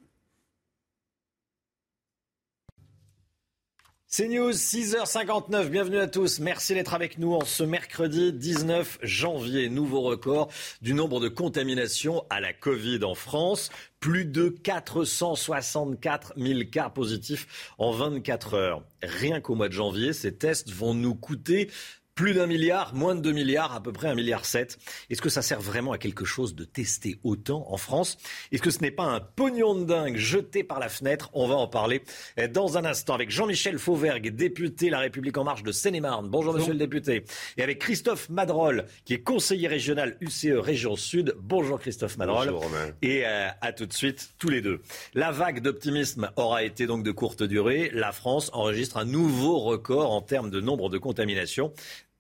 C'est 4.16 4.28
News, 4.28 4.52
6h59. 4.52 5.70
Bienvenue 5.70 5.98
à 5.98 6.06
tous. 6.06 6.40
Merci 6.40 6.76
d'être 6.76 6.94
avec 6.94 7.18
nous 7.18 7.34
en 7.34 7.46
ce 7.46 7.64
mercredi 7.64 8.32
19 8.32 9.00
janvier. 9.02 9.70
Nouveau 9.70 10.02
record 10.02 10.52
du 10.84 10.94
nombre 10.94 11.20
de 11.20 11.30
contaminations 11.30 12.24
à 12.30 12.40
la 12.40 12.54
Covid 12.54 13.04
en 13.04 13.16
France. 13.16 13.72
Plus 14.00 14.26
de 14.26 14.50
464 14.50 16.34
000 16.38 16.60
cas 16.72 16.90
positifs 16.90 17.74
en 17.80 17.92
24 17.92 18.54
heures. 18.54 18.84
Rien 19.02 19.42
qu'au 19.42 19.56
mois 19.56 19.68
de 19.68 19.74
janvier, 19.74 20.14
ces 20.14 20.36
tests 20.36 20.70
vont 20.70 20.94
nous 20.94 21.16
coûter 21.16 21.72
plus 22.16 22.34
d'un 22.34 22.46
milliard, 22.46 22.94
moins 22.94 23.16
de 23.16 23.22
2 23.22 23.32
milliards, 23.32 23.74
à 23.74 23.82
peu 23.82 23.92
près 23.92 24.08
un 24.08 24.16
milliard 24.16 24.46
7. 24.46 24.78
Est-ce 25.10 25.22
que 25.22 25.30
ça 25.30 25.42
sert 25.42 25.62
vraiment 25.62 25.94
à 25.94 25.98
quelque 25.98 26.26
chose 26.26 26.54
de 26.54 26.64
tester 26.64 27.18
autant 27.24 27.66
en 27.70 27.78
France? 27.78 28.18
Est-ce 28.52 28.62
que 28.62 28.70
ce 28.70 28.80
n'est 28.80 28.92
pas 28.92 29.06
un 29.06 29.20
pognon 29.20 29.74
de 29.76 29.86
dingue 29.86 30.18
jeté 30.18 30.64
par 30.64 30.80
la 30.80 30.90
fenêtre? 30.90 31.32
On 31.34 31.48
va 31.48 31.56
en 31.56 31.68
parler 31.68 32.04
euh, 32.40 32.48
dans 32.48 32.78
un 32.78 32.86
instant 32.86 33.16
avec 33.16 33.32
Jean-Michel 33.32 33.80
Fauvergue, 33.80 34.30
député 34.30 34.92
La 34.92 35.00
République 35.00 35.38
En 35.38 35.44
Marche 35.44 35.64
de 35.64 35.72
Seine-et-Marne. 35.72 36.30
Bonjour, 36.30 36.54
monsieur 36.54 36.74
le 36.74 36.80
député. 36.80 37.24
Et 37.58 37.64
avec 37.64 37.80
Christophe 37.80 38.30
Madrol, 38.30 38.86
qui 39.06 39.16
est 39.16 39.24
conseiller 39.24 39.68
régional 39.68 40.16
UCE 40.22 40.58
Région 40.58 40.96
Sud. 40.96 41.36
Bonjour 41.40 41.80
Christophe 41.80 42.18
Madrol. 42.18 42.50
Bonjour, 42.50 42.64
Romain. 42.64 42.92
Et 43.02 43.26
euh, 43.26 43.48
à 43.62 43.74
tout 43.74 43.88
de 43.88 43.94
suite, 43.94 44.34
tous 44.38 44.50
les 44.50 44.62
deux. 44.62 44.82
La 45.16 45.32
vague 45.32 45.62
d'optimisme 45.62 46.30
aura 46.36 46.64
été 46.64 46.86
donc 46.86 47.04
de 47.04 47.12
courte 47.12 47.42
durée. 47.42 47.90
La 47.92 48.12
France 48.12 48.52
enregistre 48.54 48.98
un 48.98 49.06
nouveau 49.06 49.60
record 49.60 50.12
en 50.12 50.22
termes 50.22 50.52
de 50.52 50.62
nombre 50.62 50.90
de 50.90 51.00
contaminations. 51.00 51.74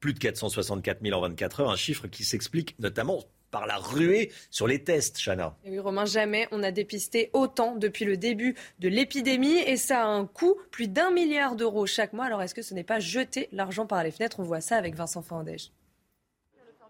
Plus 0.03 0.13
de 0.13 0.19
464 0.19 0.99
000 1.01 1.17
en 1.17 1.21
24 1.21 1.61
heures, 1.61 1.69
un 1.69 1.77
chiffre 1.77 2.07
qui 2.07 2.25
s'explique 2.25 2.75
notamment 2.77 3.23
par 3.51 3.65
la 3.65 3.77
ruée 3.77 4.33
sur 4.51 4.67
les 4.67 4.83
tests, 4.83 5.17
Chana. 5.17 5.55
Et 5.63 5.69
oui, 5.69 5.79
Romain, 5.79 6.03
jamais 6.03 6.49
on 6.51 6.61
a 6.61 6.71
dépisté 6.71 7.29
autant 7.31 7.77
depuis 7.77 8.03
le 8.03 8.17
début 8.17 8.53
de 8.79 8.89
l'épidémie 8.89 9.59
et 9.59 9.77
ça 9.77 10.03
a 10.03 10.07
un 10.07 10.25
coût, 10.25 10.57
plus 10.71 10.89
d'un 10.89 11.09
milliard 11.09 11.55
d'euros 11.55 11.85
chaque 11.85 12.11
mois. 12.11 12.25
Alors 12.25 12.41
est-ce 12.41 12.53
que 12.53 12.61
ce 12.61 12.73
n'est 12.73 12.83
pas 12.83 12.99
jeter 12.99 13.47
l'argent 13.53 13.87
par 13.87 14.03
les 14.03 14.11
fenêtres? 14.11 14.41
On 14.41 14.43
voit 14.43 14.59
ça 14.59 14.75
avec 14.75 14.93
Vincent 14.93 15.21
Fandège. 15.21 15.71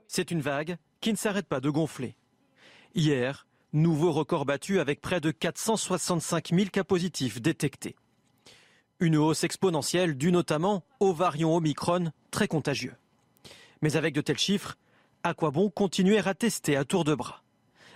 C'est 0.07 0.31
une 0.31 0.41
vague 0.41 0.77
qui 0.99 1.11
ne 1.11 1.17
s'arrête 1.17 1.45
pas 1.45 1.59
de 1.59 1.69
gonfler. 1.69 2.15
Hier, 2.95 3.45
nouveau 3.73 4.11
record 4.11 4.45
battu 4.45 4.79
avec 4.79 5.01
près 5.01 5.21
de 5.21 5.29
465 5.29 6.49
000 6.49 6.69
cas 6.71 6.83
positifs 6.83 7.43
détectés. 7.43 7.95
Une 8.99 9.17
hausse 9.17 9.43
exponentielle 9.43 10.17
due 10.17 10.31
notamment 10.31 10.83
au 10.99 11.13
variant 11.13 11.55
Omicron 11.55 12.11
très 12.31 12.47
contagieux. 12.47 12.95
Mais 13.83 13.97
avec 13.97 14.15
de 14.15 14.21
tels 14.21 14.37
chiffres, 14.37 14.77
à 15.23 15.33
quoi 15.33 15.51
bon 15.51 15.69
continuer 15.69 16.17
à 16.17 16.33
tester 16.33 16.77
à 16.77 16.85
tour 16.85 17.03
de 17.03 17.13
bras 17.13 17.43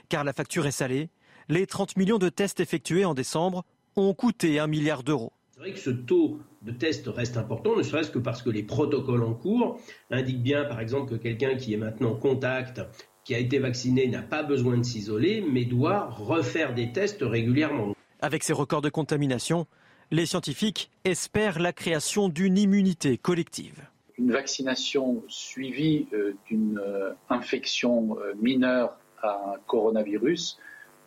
Car 0.10 0.26
la 0.26 0.34
facture 0.34 0.68
est 0.68 0.72
salée, 0.72 1.08
les 1.48 1.66
30 1.66 1.96
millions 1.96 2.18
de 2.18 2.28
tests 2.28 2.60
effectués 2.60 3.06
en 3.06 3.14
décembre 3.14 3.64
ont 3.96 4.14
coûté 4.14 4.60
un 4.60 4.68
milliard 4.68 5.02
d'euros. 5.02 5.32
C'est 5.54 5.62
vrai 5.62 5.72
que 5.72 5.80
ce 5.80 5.92
taux 5.92 6.42
de 6.62 6.74
test 6.74 7.08
reste 7.08 7.38
important, 7.38 7.78
ne 7.78 7.84
serait-ce 7.84 8.12
que 8.12 8.20
parce 8.20 8.42
que 8.42 8.50
les 8.50 8.64
protocoles 8.64 9.24
en 9.24 9.34
cours 9.34 9.80
indiquent 10.12 10.44
bien, 10.44 10.66
par 10.66 10.82
exemple, 10.82 11.12
que 11.12 11.16
quelqu'un 11.16 11.56
qui 11.56 11.74
est 11.74 11.78
maintenant 11.78 12.12
en 12.12 12.16
contact, 12.16 12.82
qui 13.24 13.34
a 13.34 13.40
été 13.40 13.58
vacciné, 13.58 14.10
n'a 14.10 14.22
pas 14.22 14.44
besoin 14.44 14.78
de 14.78 14.84
s'isoler, 14.84 15.42
mais 15.50 15.64
doit 15.64 16.10
refaire 16.10 16.74
des 16.74 16.92
tests 16.92 17.22
régulièrement. 17.22 17.96
Avec 18.20 18.44
ces 18.44 18.52
records 18.52 18.82
de 18.82 18.90
contamination, 18.90 19.68
les 20.12 20.26
scientifiques 20.26 20.92
espèrent 21.06 21.60
la 21.60 21.72
création 21.72 22.28
d'une 22.28 22.58
immunité 22.58 23.18
collective. 23.18 23.88
Une 24.18 24.32
vaccination 24.32 25.24
suivie 25.28 26.08
euh, 26.14 26.36
d'une 26.48 26.80
euh, 26.80 27.14
infection 27.30 28.18
euh, 28.20 28.34
mineure 28.42 28.98
à 29.22 29.54
un 29.54 29.60
coronavirus 29.68 30.58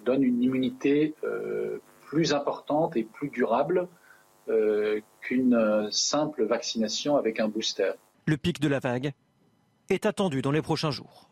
donne 0.05 0.23
une 0.23 0.43
immunité 0.43 1.15
plus 2.01 2.33
importante 2.33 2.97
et 2.97 3.05
plus 3.05 3.29
durable 3.29 3.87
qu'une 5.21 5.89
simple 5.93 6.45
vaccination 6.45 7.17
avec 7.17 7.39
un 7.39 7.49
booster. 7.49 7.93
Le 8.27 8.39
pic 8.39 8.61
de 8.61 8.69
la 8.69 8.79
vague 8.79 9.13
est 9.91 10.07
attendu 10.07 10.41
dans 10.41 10.51
les 10.51 10.63
prochains 10.63 10.91
jours. 10.91 11.30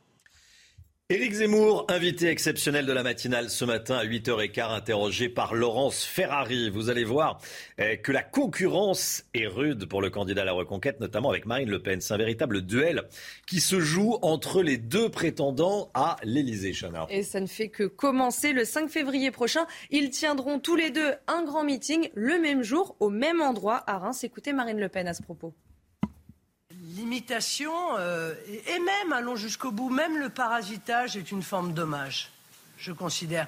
Éric 1.11 1.33
Zemmour, 1.33 1.87
invité 1.89 2.27
exceptionnel 2.27 2.85
de 2.85 2.93
la 2.93 3.03
matinale 3.03 3.49
ce 3.49 3.65
matin 3.65 3.97
à 3.97 4.05
8h15, 4.05 4.75
interrogé 4.75 5.31
par 5.31 5.55
Laurence 5.55 6.05
Ferrari. 6.05 6.69
Vous 6.69 6.91
allez 6.91 7.05
voir 7.05 7.41
eh, 7.79 7.97
que 7.97 8.13
la 8.13 8.23
concurrence 8.23 9.25
est 9.33 9.47
rude 9.47 9.87
pour 9.87 10.03
le 10.03 10.11
candidat 10.11 10.43
à 10.43 10.45
la 10.45 10.53
reconquête, 10.53 11.01
notamment 11.01 11.31
avec 11.31 11.47
Marine 11.47 11.71
Le 11.71 11.83
Pen. 11.83 12.03
C'est 12.03 12.13
un 12.13 12.19
véritable 12.19 12.61
duel 12.61 13.05
qui 13.47 13.61
se 13.61 13.81
joue 13.81 14.19
entre 14.21 14.63
les 14.63 14.77
deux 14.77 15.09
prétendants 15.09 15.91
à 15.95 16.17
l'Élysée, 16.25 16.75
Chana. 16.75 17.07
Et 17.09 17.23
ça 17.23 17.41
ne 17.41 17.47
fait 17.47 17.71
que 17.71 17.85
commencer 17.85 18.53
le 18.53 18.67
5 18.67 18.91
février 18.91 19.31
prochain. 19.31 19.67
Ils 19.91 20.11
tiendront 20.11 20.59
tous 20.59 20.77
les 20.77 20.91
deux 20.91 21.15
un 21.27 21.43
grand 21.43 21.65
meeting 21.65 22.11
le 22.13 22.39
même 22.39 22.63
jour, 22.63 22.97
au 23.01 23.09
même 23.09 23.41
endroit 23.41 23.83
à 23.87 23.97
Reims. 23.97 24.25
Écoutez 24.25 24.53
Marine 24.53 24.79
Le 24.79 24.91
Pen 24.91 25.09
à 25.09 25.15
ce 25.15 25.23
propos. 25.23 25.55
L'imitation, 26.99 27.73
euh, 27.97 28.35
et 28.67 28.81
même, 28.81 29.13
allons 29.13 29.37
jusqu'au 29.37 29.71
bout, 29.71 29.89
même 29.89 30.19
le 30.19 30.31
parasitage 30.31 31.17
est 31.17 31.31
une 31.31 31.45
forme 31.45 31.73
d'hommage. 31.73 32.33
je 32.77 32.91
considère. 32.91 33.47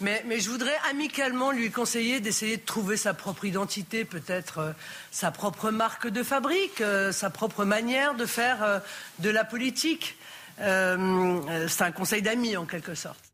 Mais, 0.00 0.22
je 0.38 0.48
voudrais 0.48 0.76
amicalement 0.88 1.50
lui 1.50 1.72
conseiller 1.72 2.20
d'essayer 2.20 2.58
de 2.58 2.64
trouver 2.64 2.96
sa 2.96 3.12
propre 3.12 3.44
identité, 3.44 4.04
peut-être 4.04 4.58
euh, 4.58 4.72
sa 5.10 5.32
propre 5.32 5.72
marque 5.72 6.06
de 6.06 6.22
fabrique, 6.22 6.80
euh, 6.80 7.10
sa 7.10 7.28
propre 7.28 7.64
manière 7.64 8.14
de 8.14 8.24
faire 8.24 8.82
de 9.18 9.30
la 9.30 9.44
politique. 9.44 10.16
C'est 10.58 11.82
un 11.82 11.92
conseil 11.92 12.22
d'amis, 12.22 12.56
en 12.56 12.66
quelque 12.66 12.94
sorte. 12.94 13.31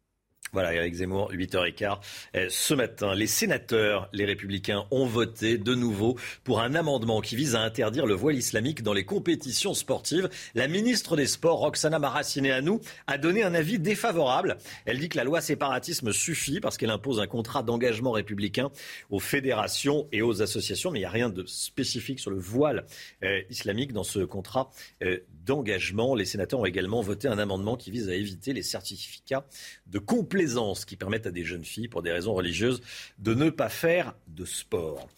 Voilà, 0.52 0.74
Eric 0.74 0.94
Zemmour, 0.94 1.30
8h15. 1.32 1.98
Euh, 2.34 2.46
Ce 2.48 2.74
matin, 2.74 3.14
les 3.14 3.26
sénateurs, 3.26 4.08
les 4.12 4.24
républicains, 4.24 4.86
ont 4.90 5.06
voté 5.06 5.58
de 5.58 5.74
nouveau 5.74 6.16
pour 6.44 6.60
un 6.60 6.74
amendement 6.74 7.20
qui 7.20 7.36
vise 7.36 7.54
à 7.54 7.60
interdire 7.60 8.06
le 8.06 8.14
voile 8.14 8.36
islamique 8.36 8.82
dans 8.82 8.92
les 8.92 9.04
compétitions 9.04 9.74
sportives. 9.74 10.28
La 10.54 10.68
ministre 10.68 11.16
des 11.16 11.26
Sports, 11.26 11.58
Roxana 11.58 11.98
Maracineanu, 11.98 12.78
a 13.06 13.18
donné 13.18 13.42
un 13.42 13.54
avis 13.54 13.78
défavorable. 13.78 14.58
Elle 14.86 14.98
dit 14.98 15.08
que 15.08 15.16
la 15.16 15.24
loi 15.24 15.40
séparatisme 15.40 16.12
suffit 16.12 16.60
parce 16.60 16.76
qu'elle 16.76 16.90
impose 16.90 17.20
un 17.20 17.26
contrat 17.26 17.62
d'engagement 17.62 18.12
républicain 18.12 18.70
aux 19.10 19.20
fédérations 19.20 20.08
et 20.12 20.22
aux 20.22 20.42
associations, 20.42 20.90
mais 20.90 20.98
il 20.98 21.02
n'y 21.02 21.06
a 21.06 21.10
rien 21.10 21.28
de 21.28 21.44
spécifique 21.46 22.20
sur 22.20 22.30
le 22.30 22.38
voile 22.38 22.86
euh, 23.22 23.42
islamique 23.50 23.92
dans 23.92 24.04
ce 24.04 24.20
contrat 24.20 24.70
euh, 25.02 25.18
d'engagement. 25.48 26.14
Les 26.14 26.26
sénateurs 26.26 26.60
ont 26.60 26.66
également 26.66 27.00
voté 27.00 27.26
un 27.26 27.38
amendement 27.38 27.76
qui 27.76 27.90
vise 27.90 28.08
à 28.08 28.14
éviter 28.14 28.52
les 28.52 28.62
certificats 28.62 29.46
de 29.86 29.98
complaisance 29.98 30.84
qui 30.84 30.96
permettent 30.96 31.26
à 31.26 31.30
des 31.30 31.44
jeunes 31.44 31.64
filles, 31.64 31.88
pour 31.88 32.02
des 32.02 32.12
raisons 32.12 32.34
religieuses, 32.34 32.82
de 33.18 33.34
ne 33.34 33.50
pas 33.50 33.70
faire 33.70 34.14
de 34.28 34.44
sport. 34.44 35.08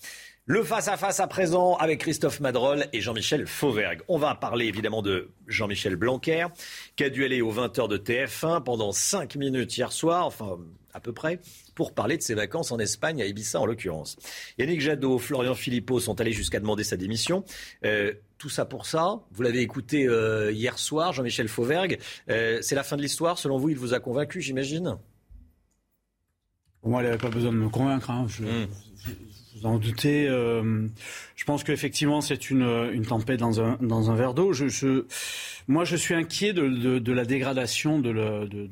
Le 0.47 0.63
face-à-face 0.63 1.21
à 1.21 1.27
présent 1.27 1.77
avec 1.77 2.01
Christophe 2.01 2.41
Madrol 2.41 2.87
et 2.93 3.01
Jean-Michel 3.01 3.47
Fauvergue. 3.47 4.03
On 4.09 4.19
va 4.19 4.35
parler 4.35 4.67
évidemment 4.67 5.03
de 5.03 5.31
Jean-Michel 5.47 5.97
Blanquer, 5.97 6.47
qui 6.97 7.05
a 7.05 7.11
dû 7.11 7.25
aller 7.25 7.41
aux 7.41 7.53
20h 7.53 7.89
de 7.89 7.99
TF1 7.99 8.63
pendant 8.63 8.93
5 8.93 9.37
minutes 9.37 9.77
hier 9.77 9.93
soir, 9.93 10.27
enfin 10.27 10.59
à 10.95 11.01
peu 11.01 11.13
près, 11.13 11.41
pour 11.75 11.95
parler 11.95 12.17
de 12.17 12.23
ses 12.23 12.35
vacances 12.35 12.73
en 12.73 12.79
Espagne, 12.79 13.23
à 13.23 13.27
Ibiza 13.27 13.61
en 13.61 13.67
l'occurrence. 13.67 14.17
Yannick 14.59 14.81
Jadot, 14.81 15.19
Florian 15.19 15.55
Philippot 15.55 16.01
sont 16.01 16.21
allés 16.21 16.33
jusqu'à 16.33 16.61
demander 16.61 16.85
sa 16.85 16.97
démission. 16.97 17.45
Euh, 17.85 18.13
tout 18.39 18.49
ça 18.49 18.65
pour 18.65 18.87
ça. 18.87 19.21
Vous 19.33 19.43
l'avez 19.43 19.61
écouté 19.61 20.07
euh, 20.09 20.51
hier 20.53 20.79
soir, 20.79 21.13
Jean-Michel 21.13 21.49
Fauvergue. 21.49 21.99
Euh, 22.31 22.59
c'est 22.63 22.75
la 22.75 22.83
fin 22.83 22.97
de 22.97 23.03
l'histoire. 23.03 23.39
Selon 23.39 23.59
vous, 23.59 23.69
il 23.69 23.77
vous 23.77 23.95
a 23.95 24.01
convaincu, 24.01 24.41
j'imagine? 24.41 24.97
Moi, 26.83 27.03
il 27.03 27.07
n'avait 27.07 27.19
pas 27.19 27.29
besoin 27.29 27.53
de 27.53 27.59
me 27.59 27.69
convaincre. 27.69 28.11
hein. 28.11 28.27
Je, 28.29 28.43
Hmm. 28.45 28.67
je- 29.05 29.11
vous 29.61 29.67
en 29.67 29.79
doutez. 29.79 30.27
je 30.27 31.45
pense 31.45 31.65
qu'effectivement, 31.65 32.21
c'est 32.23 32.49
une, 32.51 32.63
une 32.95 33.05
tempête 33.05 33.41
dans 33.41 33.61
un, 33.61 33.77
dans 33.83 34.11
un 34.11 34.15
verre 34.17 34.33
d'eau. 34.33 34.53
Je, 34.55 35.05
moi, 35.69 35.85
je 35.85 35.97
suis 35.97 36.15
inquiet 36.15 36.55
de, 36.55 36.67
de- 36.69 36.99
de 36.99 37.13
la 37.13 37.25
dégradation 37.27 37.99
de, 37.99 38.13
de- 38.13 38.47
de- 38.47 38.71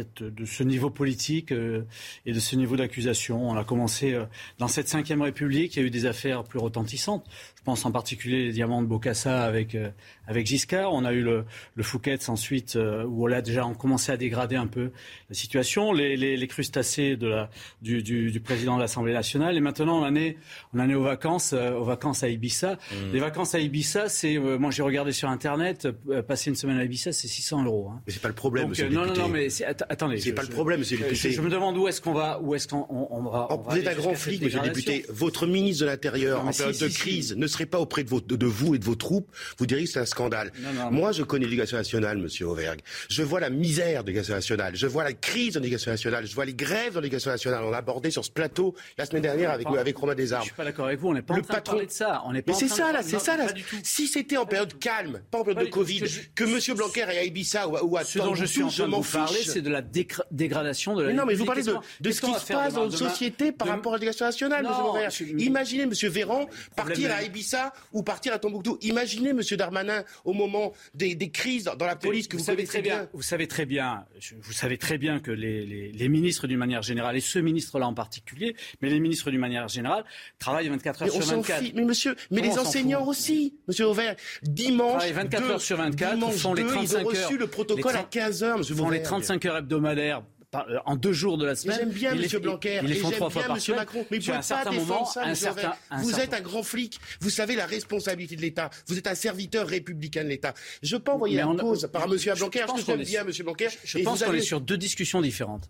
de 0.00 0.44
ce 0.44 0.62
niveau 0.62 0.90
politique 0.90 1.52
euh, 1.52 1.84
et 2.26 2.32
de 2.32 2.40
ce 2.40 2.56
niveau 2.56 2.76
d'accusation. 2.76 3.48
On 3.48 3.56
a 3.56 3.64
commencé 3.64 4.12
euh, 4.12 4.24
dans 4.58 4.68
cette 4.68 4.88
cinquième 4.88 5.22
République, 5.22 5.76
il 5.76 5.80
y 5.80 5.82
a 5.82 5.86
eu 5.86 5.90
des 5.90 6.06
affaires 6.06 6.44
plus 6.44 6.58
retentissantes. 6.58 7.24
Je 7.64 7.70
pense 7.70 7.86
en 7.86 7.90
particulier 7.92 8.44
les 8.44 8.52
diamants 8.52 8.82
de 8.82 8.86
Bocassa 8.86 9.42
avec, 9.42 9.74
euh, 9.74 9.88
avec 10.26 10.46
Giscard. 10.46 10.92
On 10.92 11.02
a 11.06 11.14
eu 11.14 11.22
le, 11.22 11.46
le 11.76 11.82
Fouquet's 11.82 12.28
ensuite, 12.28 12.76
euh, 12.76 13.04
où 13.04 13.26
on 13.26 13.32
a 13.32 13.40
déjà 13.40 13.66
commencé 13.78 14.12
à 14.12 14.18
dégrader 14.18 14.54
un 14.56 14.66
peu 14.66 14.90
la 15.30 15.34
situation. 15.34 15.90
Les, 15.94 16.14
les, 16.18 16.36
les 16.36 16.46
crustacés 16.46 17.16
de 17.16 17.26
la, 17.26 17.48
du, 17.80 18.02
du, 18.02 18.30
du 18.30 18.40
président 18.40 18.76
de 18.76 18.82
l'Assemblée 18.82 19.14
nationale. 19.14 19.56
Et 19.56 19.60
maintenant, 19.60 20.02
on 20.02 20.04
en 20.04 20.14
est, 20.14 20.36
on 20.74 20.78
en 20.80 20.90
est 20.90 20.94
aux 20.94 21.04
vacances, 21.04 21.54
euh, 21.54 21.72
aux 21.72 21.84
vacances 21.84 22.22
à 22.22 22.28
Ibiza. 22.28 22.78
Les 23.14 23.18
vacances 23.18 23.54
à 23.54 23.60
Ibiza, 23.60 24.10
c'est, 24.10 24.36
euh, 24.36 24.58
moi 24.58 24.70
j'ai 24.70 24.82
regardé 24.82 25.12
sur 25.12 25.30
Internet, 25.30 25.88
euh, 26.10 26.20
passer 26.20 26.50
une 26.50 26.56
semaine 26.56 26.76
à 26.76 26.84
Ibiza, 26.84 27.12
c'est 27.12 27.28
600 27.28 27.64
euros. 27.64 27.88
hein. 27.94 28.02
Mais 28.06 28.12
c'est 28.12 28.20
pas 28.20 28.28
le 28.28 28.34
problème, 28.34 28.68
Donc, 28.68 28.78
non, 28.78 28.90
non, 28.90 29.02
député. 29.04 29.20
non, 29.22 29.28
mais 29.28 29.48
c'est- 29.48 29.64
att- 29.64 29.86
attendez. 29.88 30.18
C'est 30.18 30.28
je- 30.30 30.34
pas 30.34 30.42
le 30.42 30.48
problème, 30.48 30.80
monsieur 30.80 30.98
le 30.98 31.04
je- 31.04 31.08
député. 31.08 31.30
Je, 31.30 31.40
me 31.40 31.48
demande 31.48 31.78
où 31.78 31.88
est-ce 31.88 32.02
qu'on 32.02 32.12
va, 32.12 32.38
où 32.42 32.54
est-ce 32.54 32.68
qu'on 32.68 32.84
on, 32.90 33.06
on 33.10 33.22
va. 33.22 33.46
on 33.48 33.54
Vous 33.56 33.60
Oh, 33.62 33.62
Vous 33.64 33.70
aller 33.70 33.80
êtes 33.80 33.88
un 33.88 33.94
grand 33.94 34.14
flic, 34.14 34.42
monsieur 34.42 34.58
le 34.60 34.68
député. 34.68 35.06
Votre 35.08 35.46
ministre 35.46 35.86
de 35.86 35.88
l'Intérieur, 35.88 36.44
en 36.46 36.50
période 36.50 36.74
si, 36.74 36.84
de 36.84 36.88
si. 36.90 36.98
crise, 36.98 37.34
ne 37.34 37.46
serait 37.54 37.66
pas 37.66 37.78
auprès 37.80 38.04
de, 38.04 38.10
vos- 38.10 38.20
de 38.20 38.46
vous 38.46 38.74
et 38.74 38.78
de 38.78 38.84
vos 38.84 38.94
troupes. 38.94 39.30
Vous 39.58 39.66
diriez 39.66 39.84
que 39.86 39.90
c'est 39.90 40.00
un 40.00 40.04
scandale. 40.06 40.52
Non, 40.60 40.72
non, 40.84 40.90
Moi, 40.90 41.12
je 41.12 41.22
connais 41.22 41.44
l'éducation 41.46 41.76
nationale, 41.76 42.18
monsieur 42.18 42.46
Auvergne. 42.46 42.80
Je 43.08 43.22
vois 43.22 43.40
la 43.40 43.50
misère 43.50 44.02
de 44.04 44.08
l'éducation 44.08 44.34
nationale. 44.34 44.76
Je 44.76 44.86
vois 44.86 45.04
la 45.04 45.12
crise 45.12 45.54
de 45.54 45.60
l'éducation 45.60 45.90
nationale. 45.90 46.26
Je 46.26 46.34
vois 46.34 46.44
les 46.44 46.54
grèves 46.54 46.94
de 46.94 47.00
l'éducation 47.00 47.30
nationale. 47.30 47.62
On 47.64 47.72
a 47.72 47.78
abordé 47.78 48.10
sur 48.10 48.24
ce 48.24 48.30
plateau 48.30 48.74
la 48.98 49.06
semaine 49.06 49.22
dernière 49.22 49.50
avec, 49.50 49.66
Pas- 49.66 49.78
avec 49.80 49.96
Romain 49.96 50.14
Desarmes. 50.14 50.42
Je 50.42 50.48
suis 50.48 50.56
pas 50.56 50.64
d'accord 50.64 50.86
avec 50.86 51.00
vous. 51.00 51.08
On 51.08 51.14
n'est 51.14 51.22
pas 51.22 51.34
Le 51.34 51.40
en 51.40 51.44
train 51.44 51.54
patron- 51.54 51.72
de 51.72 51.76
parler 51.78 51.86
de 51.86 51.92
ça. 51.92 52.22
On 52.26 52.32
n'est 52.32 52.42
pas 52.42 52.52
Mais 52.52 52.58
c'est 52.58 52.68
ça, 52.68 52.92
là, 52.92 53.00
c'est 53.02 53.18
ça, 53.20 53.36
là. 53.36 53.46
Si 53.82 54.06
c'était 54.08 54.36
en 54.36 54.46
période 54.46 54.78
calme, 54.78 55.20
pas 55.30 55.38
en 55.38 55.44
période 55.44 55.64
de. 55.64 55.70
Covid, 55.70 56.00
que 56.00 56.06
je- 56.06 56.20
que 56.34 56.44
monsieur 56.44 56.74
Blanquer 56.74 57.00
est 57.00 57.18
à 57.18 57.24
Ibiza 57.24 57.68
ou 57.68 57.76
à, 57.76 57.84
ou 57.84 57.96
à 57.96 58.04
Ce 58.04 58.18
dont 58.18 58.34
je 58.34 58.44
suis 58.44 58.62
en 58.62 58.68
train 58.68 58.88
de 58.88 58.94
vous 58.94 59.02
parler, 59.02 59.40
c'est 59.44 59.62
de 59.62 59.70
la 59.70 59.82
dégradation 60.30 60.94
de 60.94 61.02
la 61.02 61.08
Mais 61.08 61.14
non, 61.14 61.24
mais 61.26 61.34
vous 61.34 61.44
parlez 61.44 61.62
de, 61.62 62.10
ce 62.10 62.20
qui 62.20 62.32
se 62.34 62.52
passe 62.52 62.74
dans 62.74 62.86
Demain- 62.86 62.96
société 62.96 63.52
par 63.52 63.68
rapport 63.68 63.94
à 63.94 63.96
l'éducation 63.96 64.26
nationale, 64.26 64.66
monsieur 65.04 65.26
Imaginez 65.38 65.86
monsieur 65.86 66.08
Véran 66.08 66.46
partir 66.76 67.10
à 67.12 67.22
Ibiza 67.22 67.43
ou 67.92 68.02
partir 68.02 68.32
à 68.32 68.38
Tombouctou. 68.38 68.78
Imaginez 68.82 69.32
monsieur 69.32 69.56
Darmanin 69.56 70.04
au 70.24 70.32
moment 70.32 70.72
des, 70.94 71.14
des 71.14 71.30
crises 71.30 71.64
dans 71.64 71.86
la 71.86 71.96
police 71.96 72.28
que 72.28 72.36
vous, 72.36 72.44
savez 72.44 72.64
très 72.64 72.82
bien, 72.82 73.08
vous 73.12 73.22
savez 73.22 73.46
très 73.46 73.66
bien, 73.66 74.04
vous 74.42 74.52
savez 74.52 74.78
très 74.78 74.98
bien 74.98 75.20
que 75.20 75.30
les, 75.30 75.64
les- 75.66 75.92
les 75.92 76.08
ministres 76.08 76.46
d'une 76.46 76.58
manière 76.58 76.82
générale, 76.82 77.16
et 77.16 77.20
ce 77.20 77.38
ministre-là 77.38 77.86
en 77.86 77.94
particulier, 77.94 78.56
mais 78.80 78.90
les 78.90 79.00
ministres 79.00 79.30
d'une 79.30 79.40
manière 79.40 79.68
générale, 79.68 80.04
travaillent 80.38 80.68
24 80.68 81.02
heures 81.02 81.08
Mais 81.08 81.14
sur 81.14 81.22
s'en 81.24 81.36
24. 81.36 81.60
fiche. 81.62 81.72
Mais 81.74 81.84
monsieur, 81.84 82.16
mais 82.30 82.40
Comment 82.40 82.52
les 82.54 82.58
enseignants 82.58 83.06
aussi, 83.06 83.54
monsieur 83.68 83.86
Auvergne. 83.86 84.16
Dimanche, 84.42 84.90
Travaillent 84.92 85.12
24 85.12 85.42
deux- 85.42 85.50
heures 85.50 85.60
sur 85.60 85.76
24, 85.76 86.14
dimanche 86.14 86.34
font 86.36 86.54
les 86.54 86.62
deux, 86.62 86.68
35 86.70 86.82
ils 86.84 86.96
ont 86.96 87.00
heures. 87.10 87.24
reçu 87.26 87.38
le 87.38 87.46
protocole 87.46 87.96
à 87.96 88.02
15 88.04 88.42
heures, 88.42 88.58
monsieur 88.58 88.74
font 88.74 88.82
les 88.90 88.98
Auvergne. 88.98 89.04
35 89.04 89.44
heures 89.46 89.56
hebdomadaires 89.58 90.22
par- 90.54 90.68
euh, 90.70 90.78
en 90.86 90.96
deux 90.96 91.12
jours 91.12 91.36
de 91.38 91.44
la 91.46 91.54
semaine. 91.54 91.76
j'aime 91.80 91.90
bien 91.90 92.14
monsieur 92.14 92.38
Blanquer, 92.38 92.80
Ils 92.82 92.88
les 92.88 92.94
font 92.96 93.08
j'aime 93.08 93.16
trois 93.18 93.30
fois 93.30 93.42
bien 93.42 93.48
par 93.48 93.60
semaine. 93.60 93.80
Macron, 93.80 94.06
mais 94.10 94.18
vous 94.18 94.24
ne 94.26 94.32
un 94.32 94.32
pouvez 94.32 94.36
pas 94.36 94.42
certain 94.42 94.70
défendre 94.70 94.88
moment, 94.88 95.04
ça, 95.06 95.22
un 95.24 95.34
certain, 95.34 95.72
un 95.90 96.00
Vous 96.02 96.10
certain- 96.10 96.22
êtes 96.24 96.34
un 96.34 96.40
grand 96.40 96.62
flic, 96.62 96.98
vous 97.20 97.30
savez 97.30 97.54
la 97.56 97.66
responsabilité 97.66 98.36
de 98.36 98.40
l'État, 98.42 98.70
vous 98.86 98.96
êtes 98.98 99.06
un 99.06 99.14
serviteur 99.14 99.66
républicain 99.68 100.24
de 100.24 100.28
l'État. 100.28 100.54
Je 100.82 100.96
peux 100.96 101.12
envoyer 101.12 101.36
Mais 101.36 101.42
la 101.54 101.60
cause 101.60 101.88
par 101.92 102.08
monsieur 102.08 102.32
je 102.34 102.40
Blanquer, 102.40 102.60
pense 102.66 102.84
je 102.84 102.90
est 102.92 102.96
bien 102.96 103.06
sur- 103.20 103.24
monsieur 103.26 103.44
Blanquer. 103.44 103.68
Je 103.84 103.98
pense 103.98 104.22
qu'on 104.22 104.32
est 104.34 104.40
sur 104.40 104.60
deux 104.60 104.76
discussions 104.78 105.20
différentes. 105.20 105.68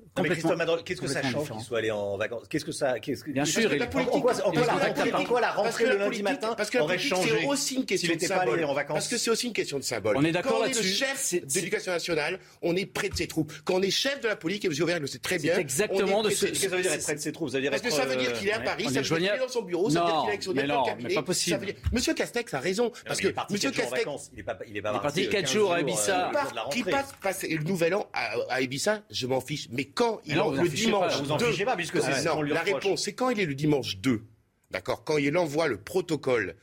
Qu'est-ce 0.85 1.01
que 1.01 1.07
ça 1.09 1.23
change 1.23 1.51
qu'il 1.51 1.61
soit 1.61 1.79
allé 1.79 1.91
en 1.91 2.17
vacances? 2.17 2.45
Qu'est-ce 2.49 2.65
que 2.65 2.73
ça. 2.73 2.95
Bien 3.27 3.45
sûr, 3.45 3.71
en 3.71 4.21
quoi, 4.21 4.33
la 4.35 4.73
rentrée, 4.73 4.93
politique- 4.95 5.15
en 5.15 5.25
quoi 5.25 5.41
la 5.41 5.53
Parce 5.53 5.57
que 5.77 5.85
rentrée 5.85 5.85
la 5.87 5.93
le 5.95 5.99
lundi 5.99 6.23
matin 6.23 6.55
parce 6.57 6.71
que 6.71 6.79
la 6.79 6.85
aurait 6.85 6.97
politique, 6.97 7.17
changé 7.17 7.39
c'est 7.41 7.47
aussi 7.47 7.75
une 7.77 7.87
question 7.87 8.15
de 8.15 8.21
symbole. 8.21 8.67
Parce 8.89 9.09
que 9.09 9.17
c'est 9.19 9.31
aussi 9.31 9.47
une 9.47 9.53
question 9.53 9.79
de 9.79 9.85
symbole. 9.85 10.17
On 10.17 10.25
est 10.25 10.33
d'accord 10.33 10.53
Quand 10.53 10.59
on 10.61 10.65
est 10.65 10.69
le 10.71 10.75
là-dessus. 10.75 10.95
chef 10.95 11.35
de 11.35 11.55
l'éducation 11.55 11.93
nationale, 11.93 12.39
on 12.63 12.77
est 12.77 12.87
près 12.87 13.09
de 13.09 13.17
ses 13.17 13.27
troupes. 13.27 13.53
Quand 13.65 13.75
on 13.75 13.83
est 13.83 13.91
chef 13.91 14.21
de 14.21 14.29
la 14.29 14.37
politique, 14.37 14.67
Auvergne 14.83 15.01
le 15.03 15.07
sait 15.07 15.19
très 15.19 15.39
bien, 15.39 15.55
C'est 15.55 15.61
exactement 15.61 16.23
de 16.23 16.31
ce- 16.31 16.47
Qu'est-ce 16.47 16.63
que 16.65 16.69
ça 16.71 16.77
veut 16.77 16.83
dire 16.83 16.93
être 16.93 17.03
près 17.03 17.15
de 17.15 17.21
ses 17.21 17.33
troupes 17.33 17.51
Parce 17.53 17.83
que 17.83 17.91
ça 17.91 18.05
veut 18.05 18.17
dire 18.17 18.31
euh, 18.31 18.39
qu'il 18.39 18.49
est 18.49 18.53
à. 18.53 18.61
Paris, 18.61 18.85
ça 18.85 18.91
est 18.91 18.93
veut 18.93 18.93
dire 18.93 18.93
qu'il 18.93 18.99
est 19.01 19.05
joignable. 19.05 19.39
dans 19.41 19.49
son 19.49 19.63
bureau, 19.63 19.91
ça 19.91 20.01
veut 20.01 20.07
dire 20.07 20.15
Non, 20.15 20.21
qu'il 20.23 20.29
est 20.29 20.33
avec 20.33 20.43
son 20.43 20.53
de 20.53 20.87
cabinet. 20.87 21.15
pas 21.15 21.23
possible. 21.23 21.67
Monsieur 21.93 22.15
Castex 22.15 22.55
a 22.55 22.61
raison, 22.61 22.93
parce 23.07 23.21
que 23.21 23.27
il 23.27 23.31
est 23.31 23.33
parti 23.33 23.53
Monsieur 23.53 23.71
Castex. 23.71 24.31
Il 24.33 24.41
est 24.41 24.43
pas, 24.43 24.59
il 24.67 24.77
est 24.77 24.83
pas 24.83 24.93
Il 24.93 24.97
est 24.97 25.01
parti 25.01 25.27
euh, 25.27 25.31
quatre 25.31 25.41
15 25.43 25.53
jours 25.53 25.73
à 25.73 25.77
euh, 25.77 25.81
Ibiza. 25.81 26.31
de 26.33 26.73
qu'il 26.73 26.85
passe 26.85 27.15
passer 27.21 27.49
le 27.49 27.65
nouvel 27.65 27.95
an 27.95 28.09
à, 28.13 28.61
Ibiza, 28.61 29.03
je 29.11 29.27
m'en 29.27 29.41
fiche. 29.41 29.69
Mais 29.71 29.85
quand 29.85 30.21
il 30.25 30.33
est 30.33 30.35
le 30.37 30.69
dimanche 30.69 31.21
vous 31.21 31.31
en 31.33 31.37
2, 31.37 31.51
fichez 31.51 31.65
pas, 31.65 31.77
puisque 31.77 32.01
c'est 32.01 32.27
Ah, 32.27 32.43
la 32.43 32.63
réponse, 32.63 33.03
c'est 33.05 33.13
quand 33.13 33.31
il 33.31 33.41
est 33.41 33.47
le 33.47 33.55
dimanche 33.55 33.97
2, 33.99 34.23
d'accord, 34.71 35.05
quand 35.05 35.19
il 35.19 35.37
envoie 35.37 35.69
le 35.69 35.77
protocole 35.79 36.57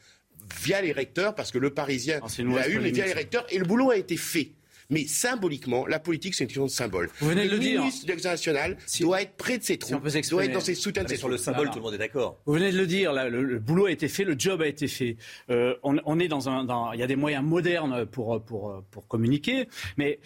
via 0.61 0.81
les 0.81 0.91
recteurs, 0.91 1.35
parce 1.35 1.51
que 1.51 1.57
le 1.57 1.73
Parisien 1.73 2.19
Ah, 2.23 2.27
c'est 2.27 2.43
l'a 2.43 2.67
eu, 2.67 2.79
mais 2.79 2.91
via 2.91 3.05
les 3.05 3.13
recteurs, 3.13 3.45
et 3.49 3.57
le 3.57 3.65
boulot 3.65 3.91
a 3.91 3.97
été 3.97 4.17
fait. 4.17 4.51
Mais 4.91 5.07
symboliquement, 5.07 5.87
la 5.87 5.99
politique, 5.99 6.35
c'est 6.35 6.43
une 6.43 6.47
question 6.49 6.65
de 6.65 6.69
symbole. 6.69 7.09
Vous 7.19 7.29
venez 7.29 7.45
de 7.45 7.49
le 7.49 7.55
le 7.55 7.59
dire. 7.59 7.79
ministre 7.79 8.05
de 8.05 8.13
nationale 8.23 8.77
Si- 8.85 9.01
doit 9.01 9.21
être 9.23 9.35
près 9.37 9.57
de 9.57 9.63
ses 9.63 9.77
troupes, 9.77 10.03
peut 10.03 10.09
doit 10.29 10.45
être 10.45 10.51
dans 10.53 10.59
ses 10.59 10.75
soutiens 10.75 11.03
de 11.03 11.09
ses 11.09 11.15
sur 11.15 11.29
le 11.29 11.35
troupes. 11.37 11.45
symbole, 11.45 11.65
Non, 11.67 11.71
tout 11.71 11.79
le 11.79 11.83
monde 11.85 11.93
est 11.95 11.97
d'accord. 11.97 12.37
Vous 12.45 12.53
venez 12.53 12.71
de 12.71 12.77
le 12.77 12.85
dire, 12.85 13.13
là, 13.13 13.29
le, 13.29 13.41
le 13.43 13.57
boulot 13.59 13.87
a 13.87 13.91
été 13.91 14.07
fait, 14.07 14.23
le 14.23 14.35
job 14.37 14.61
a 14.61 14.67
été 14.67 14.87
fait. 14.87 15.17
Euh, 15.49 15.73
on, 15.81 15.97
on 16.05 16.19
est 16.19 16.27
dans 16.27 16.49
un, 16.49 16.63
dans- 16.65 16.91
il 16.93 16.99
y 16.99 17.03
a 17.03 17.07
des 17.07 17.15
moyens 17.15 17.43
modernes 17.43 18.05
pour 18.05 18.43
pour 18.43 18.83
pour 18.91 19.07
communiquer, 19.07 19.67
mais 19.97 20.19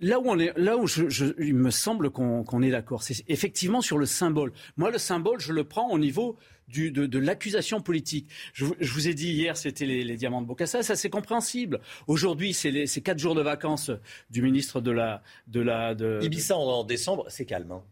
là 0.00 0.18
où 0.18 0.24
on 0.26 0.38
est, 0.38 0.52
là 0.58 0.76
où 0.76 0.86
je, 0.86 1.08
je- 1.08 1.32
il 1.38 1.54
me 1.54 1.70
semble 1.70 2.10
qu'on 2.10 2.42
qu'on 2.42 2.62
est 2.62 2.70
d'accord, 2.70 3.02
c'est 3.02 3.22
effectivement 3.28 3.80
sur 3.80 3.96
le 3.98 4.06
symbole. 4.06 4.52
Moi, 4.76 4.90
le 4.90 4.98
symbole, 4.98 5.40
je 5.40 5.52
le 5.52 5.64
prends 5.64 5.88
au 5.90 5.98
niveau 5.98 6.36
du, 6.68 6.90
de, 6.90 7.06
de 7.06 7.18
l'accusation 7.18 7.80
politique. 7.80 8.28
Je, 8.52 8.64
vous- 8.64 8.76
je 8.80 8.92
vous 8.92 9.08
ai 9.08 9.14
dit 9.14 9.30
hier, 9.32 9.56
c'était 9.56 9.86
les, 9.86 10.04
les 10.04 10.16
diamants 10.16 10.42
de 10.42 10.46
Bocassa, 10.46 10.82
ça 10.82 10.96
c'est 10.96 11.10
compréhensible. 11.10 11.80
Aujourd'hui, 12.06 12.52
c'est 12.54 13.00
quatre 13.02 13.18
jours 13.18 13.34
de 13.34 13.42
vacances 13.42 13.90
du 14.30 14.42
ministre 14.42 14.80
de 14.80 14.90
la 14.90 15.22
de 15.46 15.60
la 15.60 15.94
de, 15.94 16.20
Ibiza 16.22 16.56
en, 16.56 16.62
en 16.62 16.84
décembre, 16.84 17.26
c'est 17.28 17.44
calme. 17.46 17.72
hein. 17.72 17.82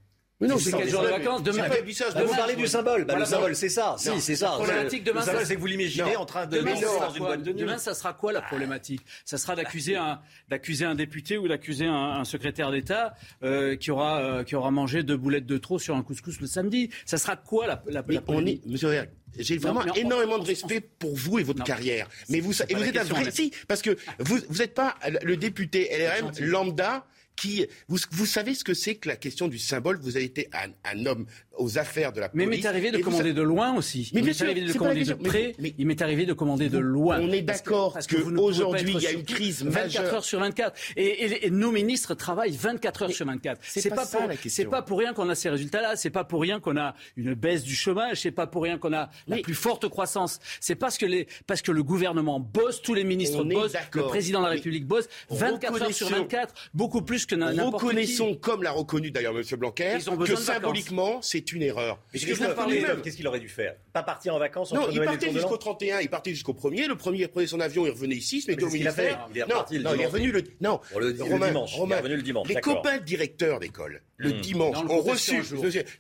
Mais 0.43 0.49
non, 0.49 0.59
C'est 0.59 0.71
c'est 0.71 0.77
quatre 0.77 0.89
jours 0.89 1.03
de 1.03 1.09
vacances. 1.09 1.43
Demain, 1.43 1.57
vous 1.69 2.21
demain, 2.21 2.37
parlez 2.37 2.57
du 2.57 2.67
symbole. 2.67 3.01
Bah, 3.05 3.15
Voilà, 3.15 3.25
le 3.25 3.31
symbole, 3.31 3.57
c'est 3.57 3.69
ça. 3.69 3.95
Si, 3.99 4.21
c'est 4.21 4.37
ça. 4.37 4.51
La 4.51 4.65
problématique 4.65 5.05
demain, 5.05 5.23
c'est 5.45 5.55
que 5.55 5.61
vous 5.61 5.67
l'imaginez 5.67 6.17
en 6.17 6.27
train 6.27 6.47
de 6.47 6.57
Demain, 6.59 6.75
ça 6.77 6.87
sera 6.89 7.07
quoi 7.09 7.19
boîte 7.29 7.43
de 7.43 7.53
nuit. 7.53 7.61
Demain, 7.61 7.79
ça 7.79 7.95
sera 7.95 8.13
quoi 8.13 8.33
la 8.33 8.43
problématique 8.43 9.03
Ça 9.25 9.39
sera 9.39 9.55
d'accuser 9.57 9.97
un, 9.97 10.21
d'accuser 10.49 10.85
un 10.85 10.95
député 10.95 11.39
ou 11.39 11.49
d'accuser 11.49 11.87
un, 11.87 11.95
un 11.95 12.25
secrétaire 12.25 12.71
d'État 12.71 13.15
euh, 13.43 13.77
qui 13.77 13.91
aura 13.91 14.21
euh, 14.21 14.45
qui 14.45 14.57
aura 14.57 14.71
mangé 14.71 15.03
deux 15.03 15.17
boulettes 15.17 15.47
de 15.47 15.59
trop 15.59 15.79
sur 15.79 15.97
un 15.97 16.03
couscous 16.03 16.41
le 16.41 16.47
samedi. 16.47 16.91
Ça 17.07 17.19
sera 17.19 17.37
quoi 17.37 17.67
la, 17.67 17.83
la, 17.87 18.03
Mais 18.07 18.15
la 18.15 18.21
est, 18.51 18.61
monsieur 18.67 19.09
j'ai 19.39 19.57
Non, 19.59 19.73
vraiment 19.73 19.95
énormément 19.95 20.37
de 20.39 20.43
on- 20.43 20.47
respect 20.47 20.81
pour 20.81 21.15
vous 21.17 21.39
et 21.39 21.43
votre 21.43 21.61
Non. 21.61 21.65
carrière. 21.65 22.07
Mais 22.29 22.41
vous, 22.41 22.53
et 22.69 22.75
vous 22.75 22.83
êtes 22.85 22.97
un 22.99 23.05
vrai, 23.05 23.31
si, 23.31 23.51
parce 23.67 23.81
que 23.81 23.97
vous, 24.19 24.39
vous 24.49 24.59
n'êtes 24.59 24.75
pas 24.75 24.95
le 25.23 25.37
député 25.39 25.89
LRM 25.91 26.33
lambda 26.41 27.07
qui, 27.37 27.67
vous, 27.89 27.99
vous 28.11 28.27
savez 28.27 28.55
ce 28.55 28.63
que 28.65 28.75
c'est 28.75 28.95
que 28.97 29.09
la 29.09 29.17
question 29.17 29.49
du 29.49 29.59
symbole? 29.59 29.99
Vous 30.01 30.17
avez 30.17 30.25
été 30.27 30.49
un, 30.53 30.71
un 30.91 31.07
homme 31.07 31.27
aux 31.59 31.79
affaires 31.79 32.13
de 32.13 32.21
la 32.21 32.31
Mais 32.35 32.45
police. 32.45 32.59
il 32.61 32.63
m'est 32.63 32.69
arrivé 32.69 32.91
de 32.91 32.99
commander 32.99 33.33
de 33.33 33.43
loin 33.43 33.75
aussi. 33.77 34.11
Mais 34.15 34.21
il 34.21 34.25
m'est 34.27 34.41
arrivé 34.43 34.61
de 34.63 34.73
pas 34.73 34.79
commander 34.79 35.05
de 35.05 35.15
près. 35.15 35.55
Mais- 35.59 35.75
il 35.79 35.87
m'est 35.87 36.01
arrivé 36.03 36.25
de 36.27 36.33
commander 36.33 36.69
de 36.69 36.79
loin. 36.79 37.21
On 37.21 37.31
est 37.33 37.41
que- 37.41 37.47
d'accord 37.47 37.99
que 38.07 38.17
pas 38.17 38.41
aujourd'hui, 38.41 38.93
il 38.95 39.03
y 39.03 39.07
a 39.07 39.13
une 39.13 39.25
crise 39.25 39.63
24 39.63 39.83
majeure. 39.85 40.15
heures 40.15 40.25
sur 40.25 40.41
24. 40.41 40.79
Et, 40.97 41.05
et- 41.07 41.47
et 41.47 41.51
nos 41.51 41.71
ministres 41.73 42.15
travaillent 42.15 42.57
24 42.57 43.03
heures 43.03 43.11
sur 43.13 43.27
24. 43.27 43.61
c'est 43.63 43.89
pas 43.91 44.05
ça, 44.05 44.19
pour, 44.19 44.31
c'est 44.47 44.65
pas 44.67 44.83
pour 44.83 44.99
rien 44.99 45.13
qu'on 45.13 45.29
a 45.29 45.35
ces 45.35 45.51
résultats-là. 45.51 45.97
C'est 45.97 46.11
pas 46.11 46.25
pour 46.25 46.41
rien 46.43 46.61
qu'on 46.61 46.77
a 46.77 46.95
une 47.17 47.35
baisse 47.35 47.63
du 47.65 47.75
chômage. 47.75 48.21
C'est 48.23 48.31
pas 48.31 48.47
pour 48.47 48.63
rien 48.63 48.79
qu'on 48.79 48.93
a 48.93 49.11
la 49.27 49.39
plus 49.39 49.55
forte 49.55 49.89
croissance. 49.89 50.39
C'est 50.61 50.75
parce 50.77 50.97
que 50.99 51.07
les, 51.07 51.27
parce 51.47 51.61
que 51.63 51.73
le 51.73 51.83
gouvernement 51.83 52.41
bosse, 52.41 52.81
tous 52.83 52.95
les 52.95 53.05
ministres 53.05 53.41
On 53.41 53.45
bossent, 53.47 53.73
le 53.95 54.03
président 54.05 54.41
de 54.41 54.45
la 54.45 54.51
Mais 54.51 54.57
République 54.57 54.87
bosse 54.87 55.09
24 55.31 55.83
heures 55.83 55.93
sur 55.93 56.07
reconnaissons- 56.07 56.23
24, 56.23 56.55
beaucoup 56.75 57.03
plus 57.03 57.22
que 57.27 57.35
qui. 57.35 57.61
Reconnaissons, 57.75 58.35
comme 58.37 58.63
l'a 58.63 58.71
reconnu 58.73 59.11
d'ailleurs 59.11 59.37
M. 59.37 59.43
Blanquer, 59.59 59.95
Ils 59.99 60.11
ont 60.11 60.17
que 60.17 60.35
symboliquement, 60.37 61.21
c'est 61.23 61.53
une 61.53 61.63
erreur. 61.63 61.99
Mais 62.13 62.21
Parce 62.21 62.25
qu'est-ce 62.25 62.39
que 62.41 62.45
qu'il 62.45 62.59
aurait- 62.65 62.75
lui-même- 62.75 63.03
qu'est-ce 63.03 63.17
qu'il 63.17 63.27
aurait 63.29 63.41
dû 63.41 63.49
faire? 63.49 63.75
Pas 63.93 64.03
partir 64.03 64.35
en 64.35 64.39
vacances 64.39 64.73
Non, 64.73 64.81
entre 64.83 64.91
il 64.93 64.97
Noël 64.97 65.09
partait 65.09 65.33
jusqu'au 65.33 65.57
31, 65.57 66.01
il 66.01 66.09
partait 66.11 66.31
jusqu'au 66.31 66.53
1er. 66.55 66.87
Le 66.87 66.97
premier, 66.97 67.21
il 67.23 67.29
prenait 67.29 67.47
son 67.47 67.61
avion, 67.61 67.87
il 67.87 67.91
revenait 67.91 68.15
ici, 68.17 68.41
se 68.41 68.51
mettait 68.51 68.61
Mais 68.63 68.67
au 68.67 68.71
ce 68.71 68.75
ministère. 68.77 69.29
Il 69.33 69.39
est 69.39 69.43
reparti 69.43 69.79
le 69.79 69.83
non, 69.85 69.91
il 69.91 69.95
est 69.95 69.97
dimanche. 69.99 70.13
revenu 70.13 70.33
le. 70.33 70.45
Non, 70.61 70.81
le- 70.99 71.13
dimanche, 71.13 71.29
il 71.29 71.77
est 71.77 71.79
Romain, 71.81 71.97
revenu 71.99 72.17
le 72.17 72.23
dimanche, 72.23 72.49
Les 72.49 72.55
copains 72.57 72.99
directeurs 72.99 73.61
d'école, 73.61 74.03
le 74.17 74.31
Hmm. 74.35 74.41
dimanche, 74.41 74.77
ont 74.89 75.01
reçu, 75.01 75.43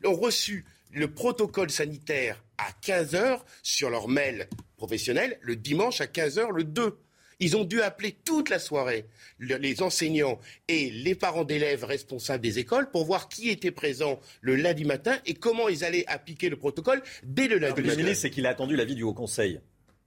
ont 0.05 0.15
reçu 0.15 0.65
le 0.93 1.09
protocole 1.11 1.71
sanitaire 1.71 2.43
à 2.59 2.67
15h 2.83 3.45
sur 3.63 3.89
leur 3.91 4.09
mail 4.09 4.49
professionnel, 4.77 5.39
le 5.41 5.57
dimanche 5.57 6.01
à 6.01 6.07
15h 6.07 6.51
le 6.53 6.65
2. 6.65 6.99
Ils 7.43 7.57
ont 7.57 7.65
dû 7.65 7.83
appeler 7.83 8.15
toute 8.25 8.51
la 8.51 8.59
soirée 8.61 9.05
le- 9.39 9.57
les 9.57 9.83
enseignants 9.83 10.39
et 10.69 10.91
les 10.91 11.17
parents 11.17 11.43
d'élèves 11.45 11.83
responsables 11.85 12.43
des 12.43 12.61
écoles 12.61 12.89
pour 12.91 13.05
voir 13.05 13.29
qui 13.29 13.49
était 13.49 13.73
présent 13.73 14.21
le 14.41 14.55
lundi 14.55 14.85
matin 14.85 15.19
et 15.27 15.35
comment 15.35 15.69
ils 15.69 15.85
allaient 15.85 16.05
appliquer 16.07 16.49
le 16.49 16.57
protocole 16.57 17.03
dès 17.25 17.49
le 17.49 17.55
Le 17.57 17.61
lundi 17.63 17.73
Premier 17.75 17.89
matin. 17.89 18.03
ministre, 18.03 18.23
c'est 18.23 18.31
qu'il 18.31 18.47
a 18.47 18.51
attendu 18.51 18.77
l'avis 18.77 18.95
du 18.95 19.03
Haut 19.03 19.13
Conseil. 19.15 19.61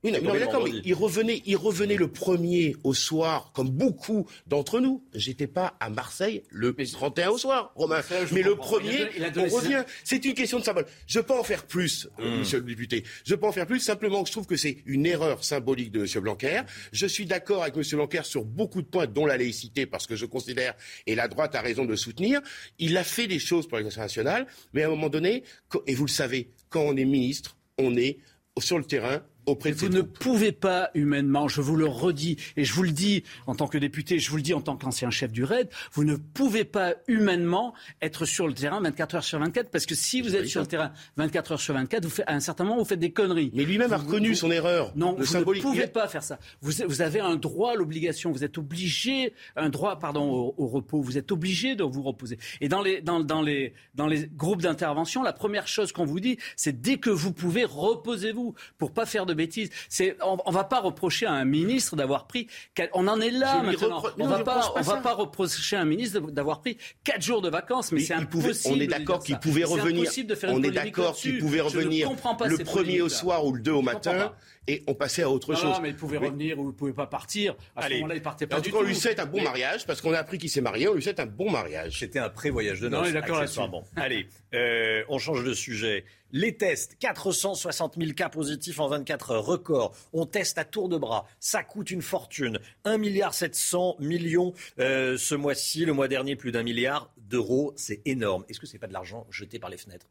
Oui, 0.06 0.12
non, 0.12 0.34
d'accord, 0.36 0.64
mais 0.64 0.72
il 0.84 0.94
revenait, 0.94 1.42
il 1.46 1.58
revenait 1.58 1.96
le 1.96 2.08
premier 2.08 2.76
au 2.84 2.94
soir, 2.94 3.52
comme 3.54 3.70
beaucoup 3.70 4.28
d'entre 4.46 4.80
nous. 4.80 5.04
J'étais 5.14 5.48
pas 5.48 5.76
à 5.80 5.90
Marseille 5.90 6.44
le 6.50 6.76
31 6.76 7.30
au 7.30 7.38
soir, 7.40 7.72
Romain. 7.76 8.02
Ça, 8.04 8.16
Mais 8.32 8.44
le 8.44 8.54
comprends. 8.54 8.80
Il 8.80 8.90
a 8.90 9.06
premier, 9.08 9.10
il 9.18 9.24
a 9.24 9.44
on 9.44 9.48
revient. 9.56 9.84
C'est 10.04 10.24
une 10.24 10.36
question 10.36 10.60
de 10.60 10.64
symbole. 10.64 10.86
Je 11.08 11.20
peux 11.20 11.34
en 11.34 11.44
faire 11.44 11.66
plus, 11.66 12.08
euh, 12.20 12.36
Hmm. 12.36 12.40
monsieur 12.40 12.60
le 12.60 12.66
député. 12.66 13.04
Je 13.26 13.34
peux 13.34 13.48
en 13.48 13.52
faire 13.52 13.66
plus. 13.66 13.80
Simplement, 13.80 14.22
que 14.22 14.28
je 14.28 14.34
trouve 14.34 14.46
que 14.46 14.56
c'est 14.58 14.78
une 14.86 15.06
erreur 15.06 15.44
symbolique 15.44 15.92
de 15.92 16.02
monsieur 16.02 16.22
Blanquer. 16.22 16.62
Je 16.92 17.08
suis 17.08 17.26
d'accord 17.26 17.64
avec 17.64 17.76
monsieur 17.76 17.98
Blanquer 17.98 18.22
sur 18.24 18.46
beaucoup 18.46 18.82
de 18.84 18.88
points, 18.88 19.08
dont 19.08 19.26
la 19.26 19.38
laïcité, 19.38 19.86
parce 19.86 20.06
que 20.06 20.16
je 20.16 20.26
considère, 20.26 20.76
et 21.08 21.16
la 21.16 21.28
droite 21.28 21.56
a 21.56 21.62
raison 21.62 21.86
de 21.86 21.96
soutenir, 21.96 22.42
il 22.78 22.96
a 22.98 23.04
fait 23.04 23.28
des 23.28 23.40
choses 23.40 23.68
pour 23.68 23.78
l'éducation 23.78 24.02
nationale, 24.02 24.46
mais 24.74 24.84
à 24.84 24.88
un 24.88 24.90
moment 24.90 25.10
donné, 25.10 25.44
et 25.88 25.96
vous 25.96 26.06
le 26.06 26.12
savez, 26.12 26.52
quand 26.70 26.82
on 26.82 26.96
est 26.96 27.06
ministre, 27.06 27.58
on 27.78 27.96
est 27.98 28.20
sur 28.60 28.78
le 28.78 28.86
terrain 28.86 29.22
auprès 29.46 29.72
de 29.72 29.76
Vous 29.76 29.90
ne 29.90 30.02
troupes. 30.02 30.20
pouvez 30.20 30.52
pas 30.52 30.90
humainement, 30.96 31.48
je 31.48 31.62
vous 31.62 31.76
le 31.76 31.86
redis, 31.86 32.38
et 32.58 32.64
je 32.64 32.74
vous 32.74 32.84
le 32.84 32.92
dis 32.92 33.24
en 33.48 33.56
tant 33.56 33.68
que 33.68 33.78
député, 33.78 34.20
je 34.20 34.30
vous 34.30 34.38
le 34.38 34.42
dis 34.42 34.54
en 34.54 34.62
tant 34.62 34.76
qu'ancien 34.78 35.10
chef 35.12 35.32
du 35.32 35.44
RAID, 35.44 35.70
vous 35.94 36.04
ne 36.04 36.16
pouvez 36.16 36.64
pas 36.64 36.96
humainement 37.08 37.74
être 38.02 38.26
sur 38.26 38.48
le 38.48 38.54
terrain 38.54 38.80
24 38.82 39.16
heures 39.16 39.24
sur 39.24 39.40
24, 39.40 39.70
parce 39.70 39.86
que 39.86 39.96
si 39.96 40.22
vous 40.22 40.36
êtes 40.36 40.48
sur 40.48 40.62
le 40.62 40.68
terrain 40.68 40.92
24 41.18 41.52
heures 41.54 41.60
sur 41.62 41.74
24, 41.74 42.04
vous 42.04 42.10
faites, 42.10 42.26
à 42.28 42.34
un 42.34 42.40
certain 42.40 42.64
moment, 42.64 42.78
vous 42.80 42.86
faites 42.86 43.00
des 43.00 43.12
conneries. 43.12 43.52
Mais 43.54 43.64
lui-même 43.66 43.94
a 43.94 43.98
reconnu 43.98 44.30
vous- 44.30 44.36
son 44.36 44.52
erreur. 44.52 44.92
Non, 44.96 45.14
vous 45.18 45.26
symbolique. 45.26 45.64
ne 45.64 45.70
pouvez 45.70 45.88
pas 45.88 46.08
faire 46.08 46.24
ça. 46.24 46.40
Vous, 46.62 46.72
vous 46.88 47.02
avez 47.02 47.20
un 47.20 47.36
droit, 47.36 47.76
l'obligation, 47.76 48.32
vous 48.32 48.44
êtes 48.44 48.58
obligé, 48.58 49.34
un 49.56 49.70
droit, 49.70 50.00
pardon, 50.00 50.30
au, 50.32 50.56
au 50.58 50.68
repos, 50.68 51.02
vous 51.02 51.18
êtes 51.18 51.32
obligé 51.32 51.76
de 51.76 51.84
vous 51.84 52.02
reposer. 52.04 52.38
Et 52.62 52.70
dans 52.70 52.82
les, 52.82 53.02
dans, 53.02 53.20
dans 53.20 53.42
les, 53.42 53.74
dans 53.96 54.08
les 54.08 54.28
groupes 54.28 54.62
d'intervention, 54.62 55.22
la 55.24 55.34
première 55.34 55.68
chose 55.68 55.92
qu'on 55.92 56.06
vous 56.06 56.20
dit, 56.20 56.38
c'est 56.56 56.82
dès 56.82 56.98
que 56.98 57.10
vous 57.10 57.32
pouvez, 57.34 57.66
reposez-vous 57.66 58.56
pour 58.78 58.92
pas 58.94 59.06
faire 59.06 59.26
de 59.26 59.34
bêtises. 59.36 59.70
C'est, 59.90 60.18
on, 60.22 60.38
on 60.46 60.52
va 60.52 60.64
pas 60.64 60.80
reprocher 60.80 61.26
à 61.26 61.32
un 61.34 61.46
ministre 61.46 61.96
d'avoir 61.96 62.28
pris, 62.28 62.48
on 62.94 63.08
en 63.08 63.20
est 63.22 63.30
là 63.32 63.62
Je 63.62 63.66
maintenant. 63.72 64.00
repro- 64.00 64.14
on 64.20 64.28
va 64.28 64.40
pas, 64.44 64.74
on 64.76 64.82
va 64.82 64.98
pas 64.98 65.14
reprocher 65.14 65.76
à 65.76 65.82
un 65.82 65.86
ministre 65.86 66.20
d'avoir 66.20 66.62
pris 66.62 66.78
quatre 67.04 67.22
jours 67.22 67.42
de 67.42 67.50
vacances, 67.50 67.92
mais, 67.92 68.00
c'est 68.02 68.16
il 68.18 68.26
pouvait- 68.28 68.46
impossible. 68.48 68.76
on 68.78 68.80
est 68.82 68.88
d'accord 68.88 69.20
qu'il 69.24 69.38
pouvait 69.40 69.64
revenir. 69.64 70.02
impossible 70.02 70.30
de 70.30 70.36
faire 70.36 70.54
On 70.54 70.64
est 70.64 70.72
d'accord 70.72 71.16
qu'il 71.16 71.38
pouvait 71.40 71.58
Je 71.60 71.64
ne 71.64 71.70
revenir 71.70 72.08
comprends 72.08 72.36
pas 72.36 72.48
le 72.48 72.58
premier 72.58 73.02
au 73.02 73.10
soir 73.10 73.46
ou 73.46 73.54
le 73.54 73.62
2 73.62 73.72
au 73.72 73.82
matin. 73.82 74.34
Et 74.68 74.84
on 74.88 74.96
passait 74.96 75.24
à 75.24 75.30
autre 75.30 75.54
Non, 75.54 75.58
chose. 75.60 75.76
non, 75.76 75.82
mais 75.82 75.90
il 75.90 75.96
pouvait 75.96 76.18
Oui. 76.18 76.26
revenir 76.28 76.60
ou 76.60 76.70
il 76.70 76.76
pouvait 76.76 76.94
pas 76.94 77.08
partir. 77.08 77.56
À 77.76 77.82
ce 77.82 77.86
Allez. 77.88 77.96
moment-là, 77.98 78.16
il 78.16 78.22
partait 78.22 78.48
pas 78.48 78.58
En 78.58 78.62
du 78.62 78.70
tout 78.70 78.76
cas, 78.78 78.82
on 78.84 78.86
lui 78.88 78.96
souhaite 78.96 79.20
un 79.20 79.26
bon 79.26 79.38
Mais- 79.38 79.44
mariage 79.44 79.86
parce 79.86 80.02
qu'on 80.02 80.14
a 80.14 80.18
appris 80.20 80.38
qu'il 80.38 80.50
s'est 80.50 80.62
marié. 80.62 80.88
On 80.88 80.94
lui 80.94 81.02
souhaite 81.04 81.20
un 81.20 81.26
bon 81.26 81.50
mariage. 81.52 82.00
C'était 82.00 82.20
un 82.20 82.30
pré-voyage 82.30 82.82
de 82.82 82.90
Non, 82.90 83.00
noces. 83.00 83.08
il 83.10 83.12
est 83.12 83.14
d'accord 83.22 83.38
accessoirement. 83.40 83.84
Allez, 83.96 84.28
euh, 84.54 85.04
on 85.10 85.20
change 85.20 85.44
de 85.44 85.54
sujet. 85.54 86.06
Les 86.32 86.58
tests, 86.58 86.98
460 87.00 87.96
000 87.98 88.12
cas 88.14 88.28
positifs 88.30 88.80
en 88.80 88.88
24 88.90 89.32
heures, 89.32 89.46
record. 89.46 89.96
On 90.12 90.26
teste 90.26 90.58
à 90.58 90.66
tour 90.66 90.90
de 90.90 90.98
bras. 90.98 91.28
Ça 91.40 91.64
coûte 91.64 91.92
une 91.92 92.02
fortune. 92.02 92.60
1 92.84 92.98
milliard 92.98 93.34
700 93.34 93.96
millions 94.00 94.54
euh, 94.80 95.18
ce 95.18 95.36
mois-ci. 95.36 95.86
Le 95.86 95.94
mois 95.94 96.08
dernier, 96.08 96.36
plus 96.36 96.52
d'un 96.52 96.64
milliard 96.64 97.14
d'euros. 97.18 97.74
C'est 97.78 98.02
énorme. 98.06 98.44
Est-ce 98.50 98.60
que 98.60 98.66
c'est 98.68 98.80
pas 98.80 98.88
de 98.88 98.94
l'argent 98.94 99.26
jeté 99.30 99.60
par 99.60 99.70
les 99.70 99.78
fenêtres? 99.78 100.08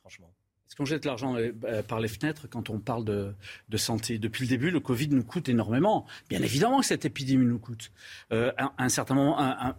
Franchement. 0.00 0.30
Qu'on 0.78 0.84
jette 0.84 1.04
l'argent 1.04 1.34
euh, 1.36 1.82
par 1.82 1.98
les 1.98 2.06
fenêtres 2.06 2.46
quand 2.48 2.70
on 2.70 2.78
parle 2.78 3.04
de, 3.04 3.34
de 3.68 3.76
santé 3.76 4.18
Depuis 4.18 4.44
le 4.44 4.48
début, 4.48 4.70
le 4.70 4.78
Covid 4.78 5.08
nous 5.08 5.24
coûte 5.24 5.48
énormément. 5.48 6.06
Bien 6.30 6.40
évidemment 6.40 6.78
que 6.78 6.86
cette 6.86 7.04
épidémie 7.04 7.44
nous 7.46 7.58
coûte. 7.58 7.90
Euh, 8.32 8.52
à, 8.56 8.66
à 8.78 8.84
un 8.84 8.88
certain 8.88 9.14
moment, 9.14 9.36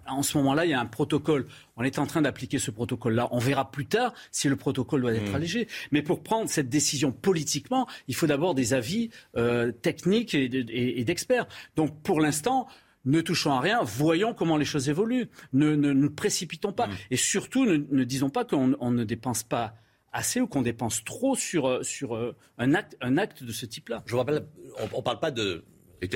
en 0.08 0.24
ce 0.24 0.38
moment-là, 0.38 0.66
il 0.66 0.72
y 0.72 0.74
a 0.74 0.80
un 0.82 0.86
protocole. 0.86 1.48
On 1.78 1.84
est 1.86 2.00
en 2.00 2.06
train 2.06 2.22
d'appliquer 2.22 2.60
ce 2.60 2.70
protocole-là. 2.70 3.30
On 3.32 3.40
verra 3.40 3.72
plus 3.72 3.86
tard 3.86 4.14
si 4.32 4.50
le 4.50 4.58
protocole 4.58 5.00
doit 5.02 5.14
être 5.14 5.32
Mmh. 5.32 5.36
allégé. 5.36 5.68
Mais 5.92 6.02
pour 6.02 6.22
prendre 6.22 6.50
cette 6.50 6.68
décision 6.68 7.14
politiquement, 7.14 7.88
il 8.10 8.16
faut 8.16 8.28
d'abord 8.28 8.54
des 8.54 8.74
avis 8.74 9.10
euh, 9.38 9.72
techniques 9.72 10.34
et, 10.36 10.50
de- 10.50 10.70
et- 10.70 11.00
et 11.00 11.04
d'experts. 11.06 11.48
Donc 11.78 12.02
pour 12.04 12.20
l'instant, 12.20 12.68
ne 13.06 13.22
touchons 13.22 13.54
à 13.54 13.62
rien, 13.62 13.80
voyons 13.84 14.34
comment 14.34 14.58
les 14.58 14.66
choses 14.66 14.90
évoluent. 14.90 15.30
Ne 15.54 15.76
nous 15.78 16.10
précipitons 16.12 16.74
pas. 16.74 16.90
Et 17.10 17.16
surtout, 17.16 17.66
ne, 17.66 17.78
ne 17.90 18.04
disons 18.04 18.30
pas 18.30 18.44
qu'on 18.44 18.76
on 18.82 18.92
ne 18.92 19.06
dépense 19.06 19.44
pas 19.44 19.76
assez 20.14 20.42
ou 20.42 20.48
qu'on 20.48 20.62
dépense 20.62 21.04
trop 21.04 21.36
sur, 21.36 21.68
euh, 21.68 21.84
sur 21.84 22.16
euh, 22.16 22.36
un, 22.58 22.74
acte, 22.74 22.98
un 23.02 23.18
acte 23.18 23.44
de 23.44 23.52
ce 23.52 23.66
type-là? 23.66 24.04
Je 24.06 24.12
vous 24.12 24.18
rappelle, 24.18 24.46
on 24.94 24.98
ne 24.98 25.02
parle 25.04 25.20
pas 25.20 25.32
de 25.32 25.64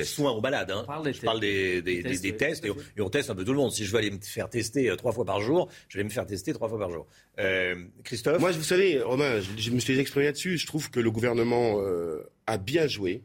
soins 0.05 0.31
aux 0.31 0.39
balades. 0.39 0.71
Hein. 0.71 0.83
parle 0.87 1.03
des 1.03 1.11
je 1.13 1.21
parle 1.21 1.39
des, 1.41 1.81
des- 1.81 2.01
Des 2.03 2.17
des- 2.17 2.37
tests, 2.37 2.63
des 2.63 2.69
et 2.69 2.71
on, 2.71 2.75
et 2.97 3.01
on 3.01 3.09
teste 3.09 3.29
un 3.29 3.35
peu 3.35 3.43
tout 3.43 3.51
le 3.51 3.57
monde. 3.57 3.71
Si 3.71 3.83
je 3.85 3.91
veux 3.91 3.97
aller 3.97 4.11
me 4.11 4.19
faire 4.21 4.49
tester 4.49 4.89
euh, 4.89 4.95
trois 4.95 5.11
fois 5.11 5.25
par 5.25 5.41
jour, 5.41 5.67
je 5.89 5.97
vais 5.97 6.03
me 6.05 6.09
faire 6.09 6.25
tester 6.25 6.53
trois 6.53 6.69
fois 6.69 6.79
par 6.79 6.89
jour. 6.89 7.05
Euh, 7.39 7.75
Christophe? 8.03 8.39
Moi, 8.39 8.51
vous 8.51 8.63
savez, 8.63 9.01
Romain, 9.01 9.41
je, 9.41 9.61
je 9.61 9.71
me 9.71 9.79
suis 9.79 9.99
exprimé 9.99 10.25
là-dessus. 10.27 10.57
Je 10.57 10.65
trouve 10.67 10.89
que 10.89 10.99
le 11.01 11.11
gouvernement 11.11 11.81
euh, 11.81 12.23
a 12.47 12.57
bien 12.57 12.87
joué 12.87 13.23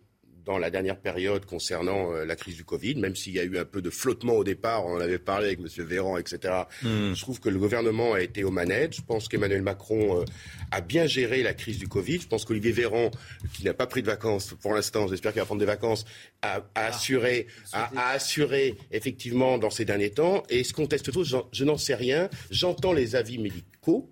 dans 0.48 0.56
la 0.58 0.70
dernière 0.70 0.98
période 0.98 1.44
concernant 1.44 2.10
euh, 2.14 2.24
la 2.24 2.34
crise 2.34 2.56
du 2.56 2.64
Covid, 2.64 2.94
même 2.94 3.14
s'il 3.14 3.34
y 3.34 3.38
a 3.38 3.44
eu 3.44 3.58
un 3.58 3.66
peu 3.66 3.82
de 3.82 3.90
flottement 3.90 4.32
au 4.32 4.44
départ, 4.44 4.86
on 4.86 4.94
en 4.96 5.00
avait 5.00 5.18
parlé 5.18 5.48
avec 5.48 5.58
M. 5.60 5.66
Véran, 5.84 6.16
etc. 6.16 6.38
Hmm. 6.82 7.12
Je 7.12 7.20
trouve 7.20 7.38
que 7.38 7.50
le 7.50 7.58
gouvernement 7.58 8.14
a 8.14 8.22
été 8.22 8.44
aux 8.44 8.50
manettes. 8.50 8.96
Je 8.96 9.02
pense 9.02 9.28
qu'Emmanuel 9.28 9.60
Macron 9.60 10.22
euh, 10.22 10.24
a 10.70 10.80
bien 10.80 11.06
géré 11.06 11.42
la 11.42 11.52
crise 11.52 11.78
du 11.78 11.86
Covid. 11.86 12.20
Je 12.22 12.28
pense 12.28 12.46
qu'Olivier 12.46 12.72
Véran, 12.72 13.10
qui 13.54 13.62
n'a 13.64 13.74
pas 13.74 13.86
pris 13.86 14.00
de 14.00 14.06
vacances 14.06 14.54
pour 14.62 14.72
l'instant, 14.72 15.06
j'espère 15.06 15.32
qu'il 15.32 15.40
va 15.42 15.46
prendre 15.46 15.60
des 15.60 15.66
vacances, 15.66 16.06
a, 16.40 16.56
a 16.56 16.62
Ah, 16.74 16.86
assuré, 16.86 17.46
a, 17.74 17.90
a 17.94 18.10
assuré 18.12 18.74
effectivement 18.90 19.58
dans 19.58 19.68
ces 19.70 19.84
derniers 19.84 20.10
temps. 20.12 20.44
Et 20.48 20.64
ce 20.64 20.72
qu'on 20.72 20.86
teste 20.86 21.12
tous, 21.12 21.36
je 21.52 21.64
n'en 21.66 21.76
sais 21.76 21.94
rien. 21.94 22.30
J'entends 22.50 22.94
les 22.94 23.16
avis 23.16 23.36
médicaux. 23.36 24.08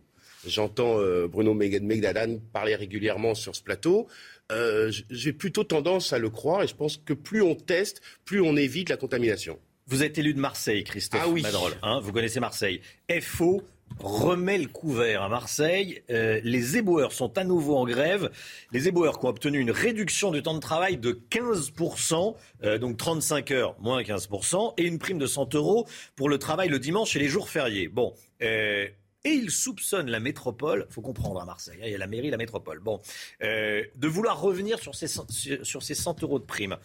J'entends 0.47 1.01
euh, 1.01 1.26
Bruno 1.26 1.55
Meg- 1.55 1.82
Megdalan 1.82 2.39
parler 2.53 2.76
régulièrement 2.76 3.34
sur 3.34 3.57
ce 3.57 3.62
plateau. 3.62 4.07
Euh, 4.53 4.92
J'ai 5.11 5.32
plutôt 5.32 5.64
tendance 5.64 6.12
à 6.12 6.18
le 6.18 6.30
croire 6.30 6.62
et 6.62 6.66
je 6.68 6.74
pense 6.74 6.97
que 6.99 7.12
plus 7.12 7.42
on 7.42 7.55
teste, 7.55 8.01
plus 8.24 8.40
on 8.40 8.57
évite 8.57 8.88
la 8.88 8.97
contamination. 8.97 9.59
Vous 9.88 10.03
êtes 10.03 10.18
élu 10.18 10.34
de 10.34 10.40
Marseille, 10.40 10.82
Christophe 10.84 11.20
Ah 11.24 11.28
oui. 11.28 11.42
Madrol, 11.42 11.72
hein, 11.82 12.01
vous 12.01 12.12
connaissez 12.12 12.40
Marseille. 12.40 12.80
FO 13.20 13.62
remet 14.01 14.59
le 14.59 14.66
couvert 14.66 15.22
à 15.22 15.28
Marseille. 15.28 16.03
Euh, 16.11 16.40
les 16.42 16.76
éboueurs 16.76 17.12
sont 17.12 17.38
à 17.38 17.44
nouveau 17.44 17.76
en 17.76 17.84
grève. 17.86 18.30
Les 18.72 18.88
éboueurs 18.88 19.20
qui 19.20 19.26
ont 19.26 19.28
obtenu 19.28 19.61
une 19.61 19.70
réduction 19.70 20.32
du 20.32 20.42
temps 20.42 20.55
de 20.55 20.61
travail 20.61 20.97
de 20.97 21.12
15%, 21.30 22.34
euh, 22.64 22.78
donc 22.78 22.97
35 22.97 23.51
heures 23.53 23.76
moins 23.80 24.03
15%, 24.03 24.74
et 24.76 24.82
une 24.84 24.99
prime 24.99 25.18
de 25.18 25.26
100 25.26 25.55
euros 25.55 25.86
pour 26.16 26.28
le 26.28 26.38
travail 26.38 26.68
le 26.68 26.80
dimanche 26.80 27.14
et 27.14 27.20
les 27.20 27.28
jours 27.28 27.49
fériés. 27.49 27.86
Bon. 27.88 28.12
euh, 28.42 28.86
et 29.27 29.31
ils 29.31 29.51
soupçonnent 29.51 30.09
la 30.09 30.20
métropole, 30.20 30.87
faut 30.89 31.03
comprendre 31.03 31.41
à 31.41 31.45
Marseille, 31.45 31.79
hein, 31.83 31.87
il 31.87 31.93
y 31.93 31.95
a 31.95 31.99
la 31.99 32.07
mairie, 32.07 32.31
la 32.31 32.37
métropole, 32.37 32.79
bon, 32.79 33.01
euh, 33.43 33.83
de 33.97 34.09
vouloir 34.09 34.41
revenir 34.41 34.79
sur 34.79 34.95
ces, 34.95 35.09
100 35.09 35.27
sur, 35.64 35.83
ces 35.83 35.95
100 35.95 36.22
euros 36.22 36.39
de 36.39 36.45
prime. 36.45 36.77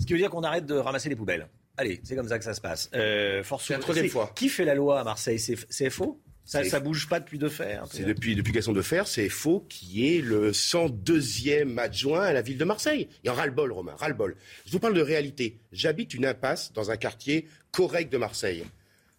Ce 0.00 0.06
qui 0.06 0.14
veut 0.14 0.18
dire 0.18 0.30
qu'on 0.30 0.42
arrête 0.42 0.64
de 0.64 0.74
ramasser 0.74 1.10
les 1.10 1.16
poubelles. 1.16 1.48
Allez, 1.76 2.00
c'est 2.02 2.16
comme 2.16 2.28
ça 2.28 2.38
que 2.38 2.44
ça 2.44 2.54
se 2.54 2.60
passe. 2.60 2.90
Euh, 2.94 3.44
force 3.44 3.68
la 3.68 3.78
troisième 3.78 4.08
fois. 4.08 4.32
Qui 4.34 4.48
fait 4.48 4.64
la 4.64 4.74
loi 4.74 5.00
à 5.00 5.04
Marseille? 5.04 5.38
C'est 5.38 5.56
c'est 5.68 5.90
FO 5.90 6.20
ça, 6.50 6.64
ça 6.64 6.80
bouge 6.80 7.08
pas 7.08 7.20
depuis 7.20 7.38
de 7.38 7.48
fer. 7.48 7.84
C'est 7.92 8.02
depuis 8.02 8.34
l'éducation 8.34 8.72
de 8.72 8.82
fer, 8.82 9.06
c'est 9.06 9.28
faux, 9.28 9.64
qui 9.68 10.08
est 10.08 10.20
le 10.20 10.50
102e 10.50 11.78
adjoint 11.78 12.24
à 12.24 12.32
la 12.32 12.42
ville 12.42 12.58
de 12.58 12.64
Marseille. 12.64 13.08
Il 13.22 13.28
y 13.28 13.30
a 13.30 13.34
ras-le-bol, 13.34 13.70
Romain, 13.70 13.94
ras-le-bol. 13.96 14.34
Je 14.66 14.72
vous 14.72 14.80
parle 14.80 14.94
de 14.94 15.00
réalité. 15.00 15.60
J'habite 15.70 16.12
une 16.12 16.26
impasse 16.26 16.72
dans 16.72 16.90
un 16.90 16.96
quartier 16.96 17.46
correct 17.70 18.10
de 18.10 18.18
Marseille. 18.18 18.64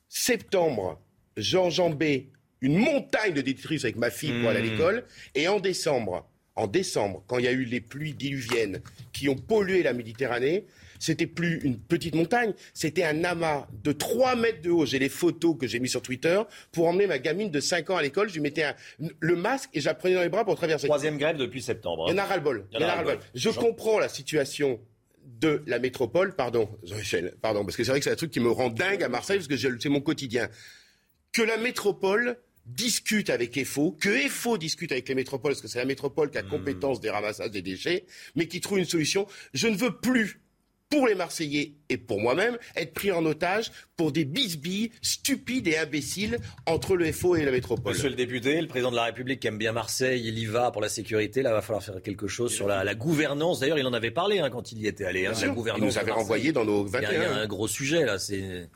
Septembre, 0.10 1.00
j'enjambais 1.38 2.28
une 2.62 2.78
montagne 2.78 3.34
de 3.34 3.41
détritus 3.41 3.84
avec 3.84 3.95
ma 3.97 4.09
fille 4.12 4.39
pour 4.39 4.49
aller 4.49 4.59
à 4.59 4.64
Mmh. 4.64 4.70
l'école. 4.72 5.03
Et 5.36 5.47
en 5.47 5.59
décembre, 5.59 6.28
en 6.55 6.68
décembre, 6.68 7.24
quand 7.28 7.39
il 7.39 7.45
y 7.45 7.47
a 7.47 7.51
eu 7.51 7.64
les 7.64 7.82
pluies 7.82 8.14
diluviennes 8.14 8.82
qui 9.14 9.30
ont 9.30 9.36
pollué 9.36 9.84
la 9.84 9.93
Méditerranée, 9.93 10.66
c'était 10.99 11.26
plus 11.26 11.59
une 11.64 11.80
petite 11.80 12.14
montagne, 12.14 12.53
c'était 12.76 13.03
un 13.03 13.24
amas 13.24 13.68
de 13.84 13.91
3 13.91 14.36
mètres 14.36 14.62
de 14.62 14.70
haut. 14.70 14.86
J'ai 14.86 14.99
les 14.99 15.09
photos 15.09 15.57
que 15.59 15.66
j'ai 15.66 15.80
mis 15.80 15.89
sur 15.89 16.03
Twitter 16.03 16.39
pour 16.72 16.88
emmener 16.88 17.07
ma 17.07 17.18
gamine 17.18 17.49
de 17.49 17.59
5 17.59 17.89
ans 17.89 17.97
à 17.97 18.03
l'école. 18.03 18.30
Je 18.30 18.36
lui 18.36 18.41
mettais 18.41 18.64
un- 18.64 18.76
le 19.20 19.36
masque 19.36 19.72
et 19.74 19.80
je 19.82 19.86
la 19.88 19.95
prenais 19.95 20.14
dans 20.14 20.22
les 20.22 20.30
bras 20.30 20.45
pour 20.45 20.55
traverser. 20.55 20.86
Troisième 20.88 21.18
grève 21.18 21.38
depuis 21.38 21.64
septembre. 21.64 22.05
Il 22.07 22.12
y 22.12 22.14
en 22.14 22.18
a 22.20 22.26
ras-le-bol. 22.26 22.68
Il 22.74 22.80
y 22.80 22.84
en 22.84 22.88
a 22.88 22.93
ras-le-bol. 22.93 23.18
Je 23.34 23.49
comprends 23.49 23.97
la 23.97 24.09
situation 24.09 24.80
de 25.26 25.64
la 25.66 25.80
métropole, 25.80 26.36
pardon, 26.36 26.70
Jean-Michel, 26.84 27.34
pardon, 27.41 27.64
parce 27.66 27.76
que 27.76 27.84
c'est 27.84 27.89
vrai 27.89 27.99
que 27.99 28.03
c'est 28.03 28.12
un 28.12 28.16
truc 28.16 28.30
qui 28.30 28.39
me 28.39 28.51
rend 28.51 28.70
dingue 28.70 29.01
à 29.01 29.09
Marseille, 29.09 29.38
parce 29.38 29.47
que 29.47 29.57
c'est 29.57 29.89
mon 29.89 30.01
quotidien. 30.01 30.49
Que 31.32 31.41
la 31.41 31.57
métropole 31.57 32.38
discute 32.66 33.30
avec 33.30 33.57
EFO, 33.57 33.91
que 33.99 34.09
EFO 34.09 34.57
discute 34.57 34.91
avec 34.91 35.07
les 35.09 35.16
métropoles, 35.16 35.51
parce 35.53 35.62
que 35.62 35.68
c'est 35.68 35.80
la 35.80 35.86
métropole 35.86 36.30
qui 36.32 36.38
a 36.38 36.43
compétence 36.43 37.01
des 37.01 37.09
ramassages 37.09 37.51
des 37.51 37.62
déchets, 37.62 38.05
mais 38.36 38.47
qui 38.47 38.62
trouve 38.62 38.80
une 38.80 38.86
solution. 38.86 39.28
Je 39.53 39.68
ne 39.68 39.76
veux 39.76 39.97
plus 39.97 40.39
pour 40.89 41.07
les 41.07 41.16
Marseillais 41.16 41.72
et 41.88 41.95
pour 41.95 42.20
moi-même, 42.20 42.57
être 42.76 42.93
pris 42.93 43.14
en 43.14 43.26
otage 43.26 43.72
pour 43.95 44.12
des 44.12 44.26
bisbilles 44.26 44.91
stupides 45.01 45.66
et 45.70 45.78
imbéciles 45.78 46.38
entre 46.66 46.97
le 46.97 47.09
FO 47.14 47.38
et 47.38 47.45
la 47.45 47.51
métropole. 47.51 47.93
Monsieur 47.93 48.09
le 48.09 48.16
député, 48.16 48.59
le 48.59 48.68
président 48.68 48.91
de 48.91 48.97
la 48.97 49.05
République 49.05 49.39
qui 49.39 49.47
aime 49.47 49.57
bien 49.57 49.72
Marseille, 49.72 50.22
il 50.28 50.38
y 50.38 50.45
va 50.45 50.70
pour 50.70 50.82
la 50.82 50.89
sécurité. 50.89 51.43
Là, 51.43 51.53
va 51.53 51.62
falloir 51.62 51.82
faire 51.82 52.01
quelque 52.01 52.28
chose 52.28 52.53
sur 52.53 52.68
la, 52.68 52.84
la 52.84 52.93
gouvernance. 52.93 53.62
D'ailleurs, 53.62 53.80
il 53.80 53.88
en 53.88 53.93
avait 53.93 54.12
parlé 54.12 54.39
hein, 54.39 54.49
quand 54.49 54.74
il 54.74 54.80
y 54.80 54.88
était 54.88 55.05
allé. 55.05 55.28
hein, 55.28 55.32
la 55.41 55.47
gouvernance. 55.47 55.82
Il 55.82 55.86
nous 55.86 55.97
avait 55.97 56.12
renvoyé 56.12 56.51
dans 56.51 56.66
nos 56.66 56.86
Il 56.86 56.91
y 56.91 56.95
a- 56.97 56.99
Il 56.99 57.03
y 57.14 57.16
a 57.24 57.30
21. 57.30 57.38
un 57.41 57.47
gros 57.47 57.70
sujet 57.70 58.03
là. 58.05 58.20
C'est. 58.20 58.68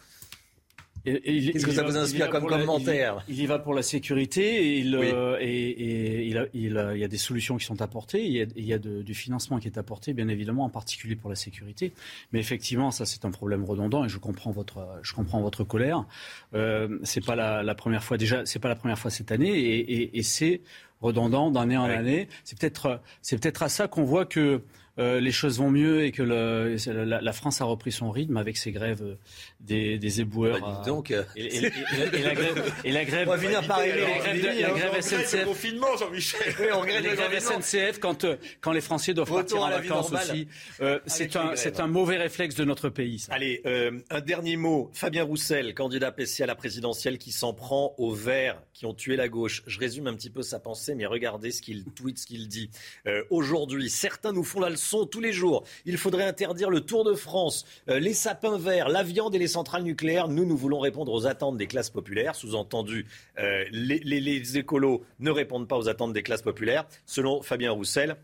Qu'est-ce 1.05 1.65
que 1.65 1.71
ça 1.71 1.83
vous 1.83 1.95
inspire 1.97 2.29
comme 2.29 2.49
la- 2.49 2.57
commentaire 2.59 3.23
il, 3.27 3.35
y- 3.35 3.37
il 3.37 3.43
y 3.43 3.45
va 3.45 3.59
pour 3.59 3.73
la 3.73 3.81
sécurité 3.83 4.41
et 4.43 4.79
il, 4.79 4.97
Oui. 4.97 5.07
euh, 5.13 5.37
et, 5.39 5.45
et 5.69 6.25
il, 6.25 6.37
a- 6.37 6.45
il 6.53 6.77
a- 6.77 6.93
il 6.95 6.99
y 6.99 7.03
a 7.03 7.07
des 7.07 7.17
solutions 7.17 7.57
qui 7.57 7.65
sont 7.65 7.81
apportées. 7.81 8.25
Il 8.25 8.31
y 8.33 8.41
a, 8.41 8.45
il 8.55 8.65
y 8.65 8.73
a 8.73 8.79
de- 8.79 9.01
du 9.01 9.13
financement 9.13 9.59
qui 9.59 9.67
est 9.67 9.77
apporté, 9.77 10.13
bien 10.13 10.27
évidemment, 10.27 10.65
en 10.65 10.69
particulier 10.69 11.15
pour 11.15 11.29
la 11.29 11.35
sécurité. 11.35 11.93
Mais 12.33 12.39
effectivement, 12.39 12.91
ça 12.91 13.05
c'est 13.05 13.23
un 13.25 13.31
problème 13.31 13.63
redondant 13.63 14.03
et 14.05 14.09
je 14.09 14.17
comprends 14.17 14.51
votre, 14.51 14.87
je 15.03 15.13
comprends 15.13 15.41
votre 15.41 15.63
colère. 15.63 16.05
Euh, 16.53 16.99
c'est 17.03 17.23
pas 17.23 17.35
la, 17.35 17.63
la 17.63 17.75
première 17.75 18.03
fois 18.03 18.17
déjà, 18.17 18.45
c'est 18.45 18.59
pas 18.59 18.69
la 18.69 18.75
première 18.75 18.97
fois 18.99 19.11
cette 19.11 19.31
année 19.31 19.51
et, 19.57 19.79
et- 20.01 20.17
et 20.17 20.23
c'est 20.23 20.61
redondant 21.01 21.51
d'année 21.51 21.77
en 21.77 21.83
année. 21.83 22.27
C'est 22.43 22.57
peut-être, 22.57 22.99
c'est 23.21 23.39
peut-être 23.39 23.61
à 23.63 23.69
ça 23.69 23.87
qu'on 23.87 24.03
voit 24.05 24.25
que 24.25 24.61
euh, 24.97 25.19
les 25.19 25.31
choses 25.31 25.57
vont 25.59 25.69
mieux 25.71 26.03
et 26.05 26.11
que 26.11 26.23
le- 26.23 26.75
la, 27.03 27.21
la 27.21 27.33
France 27.33 27.61
a 27.61 27.65
repris 27.65 27.91
son 27.91 28.11
rythme 28.11 28.37
avec 28.37 28.57
ses 28.57 28.71
grèves 28.71 29.01
euh, 29.03 29.15
des, 29.59 29.97
des 29.99 30.21
éboueurs. 30.21 30.59
Bah, 30.61 30.81
dis 30.83 30.89
donc. 30.89 31.11
et, 31.11 31.23
et- 31.35 31.65
et- 31.65 31.71
et 32.13 32.23
la 32.23 32.33
grève, 32.35 32.73
et 32.85 32.91
la 32.91 33.05
grève, 33.05 33.27
On 33.27 33.31
va 33.31 33.37
finir 33.37 33.67
par 33.67 33.79
la 33.79 33.85
les 33.87 33.91
grève, 33.93 34.17
grèves, 34.19 34.59
la 34.61 34.67
hein. 34.69 34.71
grève 34.73 34.91
le 34.95 35.01
SNCF. 35.01 35.45
confinement, 35.45 35.97
Jean-Michel. 35.97 36.53
Oui, 36.59 36.65
on 36.73 36.79
regrette 36.81 37.03
La 37.03 37.09
le 37.11 37.15
grève 37.15 37.43
confinement. 37.43 37.61
SNCF 37.61 37.99
quand, 37.99 38.23
euh, 38.23 38.35
quand 38.61 38.71
les 38.71 38.81
Français 38.81 39.13
doivent 39.13 39.31
Retour 39.31 39.59
partir 39.59 39.61
en 39.61 39.65
à 39.65 39.69
la 39.71 39.79
vie 39.81 39.87
vacances 39.89 40.11
aussi. 40.13 40.47
Euh, 40.81 40.99
c'est 41.05 41.31
les 41.31 41.37
un, 41.37 41.45
grèves. 41.45 41.57
c'est 41.57 41.79
un 41.79 41.87
mauvais 41.87 42.17
réflexe 42.17 42.55
de 42.55 42.63
notre 42.63 42.89
pays. 42.89 43.19
ça. 43.19 43.33
Allez, 43.33 43.61
euh, 43.65 43.91
un 44.09 44.21
dernier 44.21 44.55
mot. 44.55 44.89
Fabien 44.93 45.23
Roussel, 45.23 45.73
candidat 45.73 46.11
PC 46.11 46.43
à 46.43 46.45
la 46.45 46.55
présidentielle, 46.55 47.17
qui 47.17 47.31
s'en 47.31 47.53
prend 47.53 47.93
aux 47.97 48.13
Verts 48.13 48.61
qui 48.73 48.85
ont 48.85 48.93
tué 48.93 49.15
la 49.15 49.27
gauche. 49.29 49.63
Je 49.67 49.79
résume 49.79 50.07
un 50.07 50.13
petit 50.13 50.29
peu 50.29 50.41
sa 50.41 50.59
pensée, 50.59 50.95
mais 50.95 51.05
regardez 51.05 51.51
ce 51.51 51.61
qu'il 51.61 51.83
tweet, 51.85 52.17
ce 52.19 52.25
qu'il 52.25 52.47
dit. 52.47 52.69
Euh, 53.07 53.23
Aujourd'hui, 53.29 53.89
certains 53.89 54.31
nous 54.31 54.43
font 54.43 54.59
la 54.59 54.69
leçon 54.69 54.84
tous 55.11 55.19
les 55.19 55.33
jours. 55.33 55.63
Il 55.85 55.97
faudrait 55.97 56.25
interdire 56.25 56.69
le 56.69 56.81
Tour 56.81 57.03
de 57.03 57.13
France, 57.13 57.65
euh, 57.89 57.99
les 57.99 58.13
sapins 58.13 58.57
verts, 58.57 58.89
la 58.89 59.03
viande 59.03 59.35
et 59.35 59.39
les 59.39 59.47
centrales 59.47 59.83
nucléaires. 59.83 60.27
Nous, 60.27 60.45
nous 60.45 60.57
voulons 60.57 60.79
répondre 60.79 61.11
aux 61.11 61.25
attentes 61.25 61.57
des 61.57 61.67
classes 61.67 61.89
populaires. 61.89 62.35
Sous-entendu, 62.35 63.07
euh, 63.39 63.65
les, 63.71 64.57
écolos 64.57 65.03
ne 65.19 65.31
répondent 65.31 65.67
pas 65.67 65.77
aux 65.77 65.89
attentes 65.89 66.13
des 66.13 66.23
classes 66.23 66.41
populaires. 66.41 66.85
Selon 67.05 67.41
Fabien 67.41 67.71
Roussel, 67.71 68.17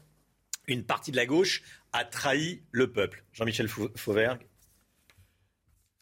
une 0.68 0.84
partie 0.84 1.12
de 1.12 1.18
la 1.18 1.26
gauche 1.26 1.64
a 1.91 2.05
trahi 2.05 2.62
le 2.72 2.91
peuple. 2.91 3.24
Jean-Michel 3.34 3.68
Fau- 3.68 3.89
Fauvergue. 3.95 4.41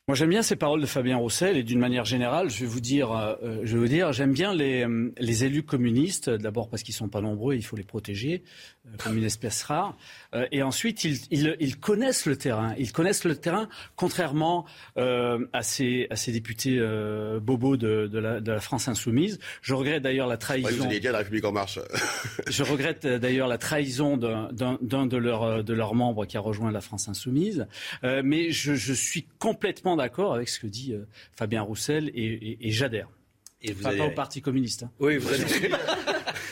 Moi, 0.10 0.16
j'aime 0.16 0.32
bien 0.32 0.41
ces 0.41 0.55
paroles 0.55 0.82
de 0.82 0.88
Fabien 0.88 1.18
Roussel 1.18 1.55
et 1.55 1.62
d'une 1.62 1.78
manière 1.78 2.03
générale, 2.03 2.49
je 2.49 2.62
vais 2.62 2.66
vous 2.66 2.80
dire, 2.80 3.12
euh, 3.12 3.36
je 3.62 3.74
vais 3.74 3.80
vous 3.80 3.88
dire, 3.88 4.12
j'aime 4.12 4.34
bien 4.34 4.55
les, 4.55 5.43
élus 5.43 5.62
communistes. 5.62 6.32
D'abord 6.32 6.68
parce 6.68 6.82
qu'ils 6.82 6.95
sont 6.95 7.10
pas 7.10 7.22
nombreux, 7.22 7.53
il 7.53 7.64
faut 7.64 7.76
les 7.76 7.84
protéger 7.84 8.43
comme 8.98 9.18
une 9.18 9.24
espèce 9.24 9.64
rare. 9.64 9.96
Euh, 10.34 10.46
et 10.52 10.62
ensuite, 10.64 11.04
ils, 11.04 11.18
ils, 11.32 11.56
ils 11.60 11.78
connaissent 11.78 12.26
le 12.26 12.36
terrain. 12.36 12.74
Ils 12.78 12.92
connaissent 12.92 13.24
le 13.24 13.36
terrain, 13.36 13.68
contrairement 13.96 14.66
euh, 14.98 15.46
à 15.54 15.64
ces 15.64 16.08
à 16.10 16.16
ces 16.16 16.32
députés 16.32 16.78
euh, 16.80 17.40
bobos 17.40 17.78
de, 17.78 18.08
de, 18.08 18.20
la, 18.20 18.40
de 18.40 18.52
la 18.52 18.60
France 18.60 18.88
insoumise. 18.88 19.40
Je 19.62 19.74
regrette 19.74 20.04
d'ailleurs 20.04 20.28
la 20.28 20.34
Ouais, 20.36 20.38
trahison. 20.40 20.84
vous 20.88 21.00
dire 21.00 21.12
la 21.12 21.20
République 21.20 21.46
en 21.46 21.52
marche. 21.52 21.80
Je 22.48 22.64
regrette 22.64 23.06
euh, 23.06 23.20
d'ailleurs 23.20 23.48
la 23.48 23.58
trahison 23.58 24.18
d'un- 24.18 24.50
de 24.52 25.18
leurs 25.18 25.44
euh, 25.44 25.64
de 25.64 25.74
leurs 25.74 25.96
membres 25.96 26.26
qui 26.26 26.38
a 26.38 26.40
rejoint 26.40 26.72
la 26.72 26.82
France 26.82 27.08
insoumise. 27.10 27.68
Euh, 28.04 28.22
mais 28.24 28.52
je, 28.52 28.74
je 28.76 28.94
suis 28.94 29.26
complètement 29.40 29.96
d'accord 29.96 30.34
avec 30.34 30.50
ce 30.50 30.60
que 30.60 30.68
dit 30.68 30.94
euh, 30.94 31.06
Fabien 31.36 31.62
Roussel 31.62 32.10
et, 32.14 32.24
et- 32.26 32.68
et 32.68 32.72
j'adhère. 32.72 33.08
Et 33.62 33.74
vous 33.74 33.84
pas 33.84 33.94
au 34.06 34.12
Parti 34.12 34.42
communiste. 34.42 34.84
hein. 34.84 34.92
Oui, 35.00 35.18
vous 35.18 35.34
allez... 35.34 35.72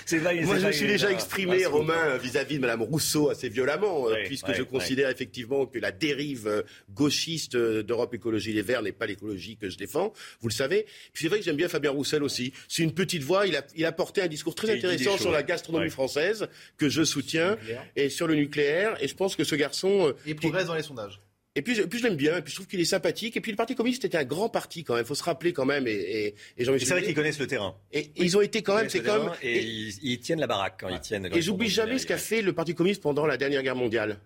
c'est 0.07 0.19
Moi, 0.21 0.57
je 0.57 0.67
me 0.67 0.71
suis 0.71 0.87
déjà 0.87 1.11
exprimé, 1.11 1.65
ah, 1.65 1.69
Romain, 1.69 2.17
vis-à-vis 2.17 2.55
de 2.55 2.61
Mme 2.61 2.81
Rousseau 2.81 3.29
assez 3.29 3.49
violemment, 3.49 4.09
euh, 4.09 4.15
puisque 4.25 4.53
je 4.53 4.63
considère 4.63 5.09
effectivement 5.09 5.65
que 5.65 5.79
la 5.79 5.91
dérive 5.91 6.47
euh, 6.47 6.61
gauchiste 6.93 7.55
euh, 7.55 7.83
d'Europe 7.83 8.13
Écologie 8.13 8.53
Les 8.53 8.61
Verts 8.61 8.83
n'est 8.83 8.93
pas 8.93 9.05
l'écologie 9.05 9.57
que 9.57 9.69
je 9.69 9.77
défends, 9.77 10.13
vous 10.39 10.47
le 10.47 10.53
savez. 10.53 10.85
Puis 11.11 11.23
c'est 11.23 11.27
vrai 11.27 11.39
que 11.39 11.45
j'aime 11.45 11.57
bien 11.57 11.67
Fabien 11.67 11.91
Roussel 11.91 12.23
aussi. 12.23 12.53
C'est 12.69 12.83
une 12.83 12.93
petite 12.93 13.23
voix, 13.23 13.47
il 13.47 13.57
a, 13.57 13.63
il 13.75 13.85
a 13.85 13.91
porté 13.91 14.21
un 14.21 14.27
discours 14.27 14.55
très 14.55 14.71
intéressant 14.71 15.17
sur 15.17 15.31
la 15.31 15.43
gastronomie 15.43 15.89
française, 15.89 16.47
que 16.77 16.87
je 16.87 17.03
soutiens, 17.03 17.57
et 17.97 18.09
sur 18.09 18.27
le 18.27 18.35
nucléaire. 18.35 18.95
Et 19.03 19.09
je 19.09 19.15
pense 19.15 19.35
que 19.35 19.43
ce 19.43 19.55
garçon... 19.55 20.13
Il 20.25 20.37
progresse 20.37 20.67
dans 20.67 20.75
les 20.75 20.83
sondages. 20.83 21.19
Et 21.57 21.61
puis, 21.63 21.73
je- 21.75 21.81
puis 21.81 21.97
je 21.99 22.03
l'aime 22.03 22.15
bien, 22.15 22.37
et 22.37 22.41
puis 22.41 22.51
je 22.51 22.55
trouve 22.57 22.67
qu'il 22.67 22.79
est 22.79 22.85
sympathique. 22.85 23.35
Et 23.35 23.41
puis 23.41 23.51
le 23.51 23.57
Parti 23.57 23.73
communiste 23.75 24.05
était 24.05 24.17
un 24.17 24.23
grand 24.23 24.47
parti 24.47 24.83
quand 24.83 24.93
même, 24.93 25.03
il 25.03 25.07
faut 25.07 25.15
se 25.15 25.23
rappeler 25.23 25.51
quand 25.53 25.65
même. 25.65 25.87
Et, 25.87 25.91
et, 25.91 26.27
et 26.57 26.65
C'est 26.65 26.85
vrai 26.85 27.01
qu'ils 27.03 27.15
connaissent 27.15 27.39
le 27.39 27.47
terrain. 27.47 27.75
Et 27.91 28.11
ils 28.15 28.37
ont 28.37 28.41
été 28.41 28.61
quand 28.61 28.75
Ils 28.77 28.81
même, 28.81 28.89
c'est 28.89 29.01
comme... 29.01 29.31
Et, 29.41 29.63
ils, 29.63 29.93
ils 30.03 30.19
tiennent 30.19 30.39
la 30.39 30.47
baraque 30.47 30.77
quand 30.79 30.89
ils 30.89 30.99
tiennent. 31.01 31.27
quand 31.29 31.35
Et 31.35 31.41
j'oublie 31.41 31.67
jamais 31.69 31.97
ce 31.97 32.05
qu'a 32.05 32.17
fait 32.17 32.41
le 32.43 32.53
Parti 32.53 32.75
communiste 32.75 33.01
pendant 33.01 33.25
la 33.25 33.37
dernière 33.37 33.63
guerre 33.63 33.75
mondiale. 33.75 34.19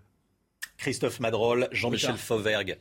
Christophe 0.77 1.19
Madrol, 1.21 1.67
Jean-Michel 1.71 2.17
Fauvergue. 2.17 2.77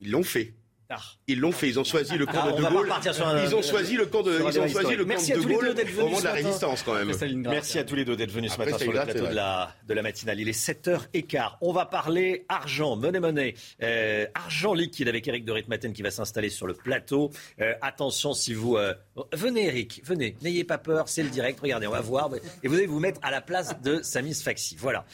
Ils 0.00 0.10
l'ont 0.10 0.22
fait. 0.24 0.52
Ah. 0.88 0.96
Ils 1.26 1.40
l'ont 1.40 1.50
fait. 1.52 1.68
Ils 1.68 1.80
ont 1.80 1.84
choisi 1.84 2.16
le 2.16 2.26
camp 2.26 2.32
Ah, 2.44 2.46
de 2.48 2.52
on 2.52 2.56
De 2.56 2.62
Gaulle. 2.62 2.84
repartir 2.84 3.14
sur 3.14 3.26
un- 3.26 3.42
Ils 3.44 3.54
ont 3.54 3.62
choisi 3.62 3.96
le 3.96 4.06
camp 4.06 4.22
de. 4.22 4.32
Ils 4.38 4.60
ont 4.60 4.68
choisi 4.68 4.94
le 4.96 5.04
camp 5.04 5.08
Merci 5.08 5.32
de 5.32 5.34
à 5.34 5.36
De 5.38 5.42
tous 5.42 5.48
les 5.48 5.54
Gaulle 5.56 5.64
deux 5.66 5.74
d'être 5.74 5.98
au 5.98 6.02
moment 6.02 6.18
de 6.20 6.24
la 6.24 6.32
résistance 6.32 6.82
quand 6.84 6.94
même. 6.94 7.12
Merci 7.48 7.78
à 7.78 7.84
tous 7.84 7.94
les 7.96 8.04
deux 8.04 8.14
d'être 8.16 8.30
venus 8.30 8.52
ce 8.52 8.58
matin 8.58 8.78
sur 8.78 8.92
le 8.92 9.02
plateau 9.02 9.26
de 9.26 9.34
la, 9.34 9.74
de 9.88 9.94
la 9.94 10.02
matinale. 10.02 10.38
Il 10.40 10.48
est 10.48 10.52
7h15. 10.52 11.50
On 11.60 11.72
va 11.72 11.86
parler 11.86 12.44
argent, 12.48 12.94
monnaie, 12.96 13.20
monnaie. 13.20 13.54
Euh, 13.82 14.26
argent 14.34 14.74
liquide 14.74 15.08
avec 15.08 15.26
Eric 15.26 15.44
de 15.44 15.52
Ritmaten 15.52 15.92
qui 15.92 16.02
va 16.02 16.10
s'installer 16.10 16.50
sur 16.50 16.66
le 16.66 16.74
plateau. 16.74 17.30
Euh, 17.60 17.74
attention 17.82 18.32
si 18.32 18.54
vous... 18.54 18.76
euh, 18.76 18.94
venez 19.32 19.66
Eric, 19.66 20.02
venez. 20.04 20.36
N'ayez 20.42 20.64
pas 20.64 20.78
peur, 20.78 21.08
c'est 21.08 21.22
le 21.22 21.30
direct. 21.30 21.58
Regardez, 21.60 21.86
on 21.86 21.92
va 21.92 22.00
voir. 22.00 22.30
Et 22.62 22.68
vous 22.68 22.74
allez 22.76 22.86
vous 22.86 23.00
mettre 23.00 23.18
à 23.22 23.30
la 23.30 23.40
place 23.40 23.80
de 23.82 24.02
Samis 24.02 24.34
Faxi. 24.34 24.76
Voilà. 24.78 25.04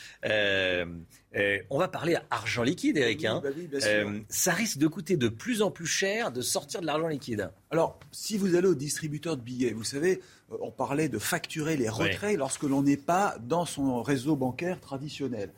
Euh, 1.34 1.40
euh, 1.40 1.58
on 1.70 1.78
va 1.78 1.88
parler 1.88 2.16
argent 2.30 2.62
liquide, 2.62 2.96
Eric. 2.96 3.24
hein. 3.24 3.40
bah 3.42 3.50
oui. 3.56 3.68
Euh, 3.84 4.20
ça 4.28 4.52
risque 4.52 4.78
de 4.78 4.86
coûter 4.86 5.16
de 5.16 5.28
plus 5.28 5.62
en 5.62 5.70
plus 5.70 5.86
cher 5.86 6.30
de 6.32 6.42
sortir 6.42 6.80
de 6.80 6.86
l'argent 6.86 7.08
liquide. 7.08 7.50
Alors, 7.70 7.98
si 8.10 8.36
vous 8.36 8.54
allez 8.54 8.68
au 8.68 8.74
distributeur 8.74 9.36
de 9.36 9.42
billets, 9.42 9.72
vous 9.72 9.84
savez, 9.84 10.20
euh, 10.52 10.56
on 10.60 10.70
parlait 10.70 11.08
de 11.08 11.18
facturer 11.18 11.76
les 11.76 11.88
retraits 11.88 12.36
lorsque 12.36 12.64
l'on 12.64 12.82
n'est 12.82 12.96
pas 12.96 13.36
dans 13.40 13.64
son 13.64 14.02
réseau 14.02 14.36
bancaire 14.36 14.80
traditionnel. 14.80 15.50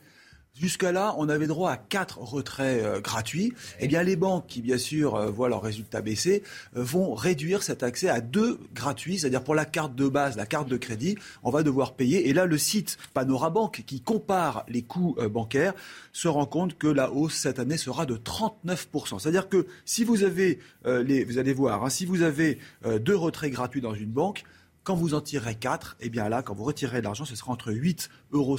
Jusqu'à 0.57 0.93
là, 0.93 1.13
on 1.17 1.27
avait 1.27 1.47
droit 1.47 1.69
à 1.69 1.75
quatre 1.75 2.17
retraits 2.19 2.81
euh, 2.81 3.01
gratuits. 3.01 3.53
Eh 3.81 3.89
bien, 3.89 4.03
les 4.03 4.15
banques 4.15 4.47
qui, 4.47 4.61
bien 4.61 4.77
sûr, 4.77 5.15
euh, 5.15 5.29
voient 5.29 5.49
leurs 5.49 5.61
résultats 5.61 6.01
baisser, 6.01 6.43
euh, 6.77 6.81
vont 6.81 7.13
réduire 7.13 7.61
cet 7.61 7.83
accès 7.83 8.07
à 8.07 8.21
deux 8.21 8.57
gratuits, 8.73 9.19
c'est-à-dire 9.19 9.43
pour 9.43 9.53
la 9.53 9.65
carte 9.65 9.95
de 9.95 10.07
base, 10.07 10.37
la 10.37 10.45
carte 10.45 10.69
de 10.69 10.77
crédit, 10.77 11.17
on 11.43 11.51
va 11.51 11.61
devoir 11.61 11.93
payer. 11.93 12.29
Et 12.29 12.33
là, 12.33 12.45
le 12.45 12.57
site 12.57 12.97
Panorabank, 13.13 13.83
qui 13.85 13.99
compare 13.99 14.63
les 14.69 14.81
coûts 14.81 15.17
bancaires, 15.29 15.73
se 16.13 16.29
rend 16.29 16.45
compte 16.45 16.77
que 16.77 16.87
la 16.87 17.11
hausse 17.11 17.35
cette 17.35 17.59
année 17.59 17.75
sera 17.75 18.05
de 18.05 18.15
39%. 18.15 19.19
C'est-à-dire 19.19 19.49
que 19.49 19.67
si 19.83 20.05
vous 20.05 20.23
avez, 20.23 20.59
les, 20.85 21.25
vous 21.25 21.37
allez 21.37 21.53
voir, 21.53 21.83
hein, 21.83 21.89
si 21.89 22.05
vous 22.05 22.21
avez 22.21 22.59
deux 23.01 23.15
retraits 23.15 23.51
gratuits 23.51 23.81
dans 23.81 23.93
une 23.93 24.11
banque, 24.11 24.45
Quand 24.85 24.93
vous 24.93 25.15
en 25.15 25.21
tirerez 25.21 25.55
4, 25.55 25.97
eh 26.01 26.09
bien 26.09 26.29
là, 26.29 26.43
quand 26.43 26.53
vous 26.53 26.63
retirerez 26.63 26.99
de 26.99 27.05
l'argent, 27.05 27.25
ce 27.25 27.35
sera 27.35 27.51
entre 27.51 27.71
8,60 27.71 28.07
euros 28.35 28.57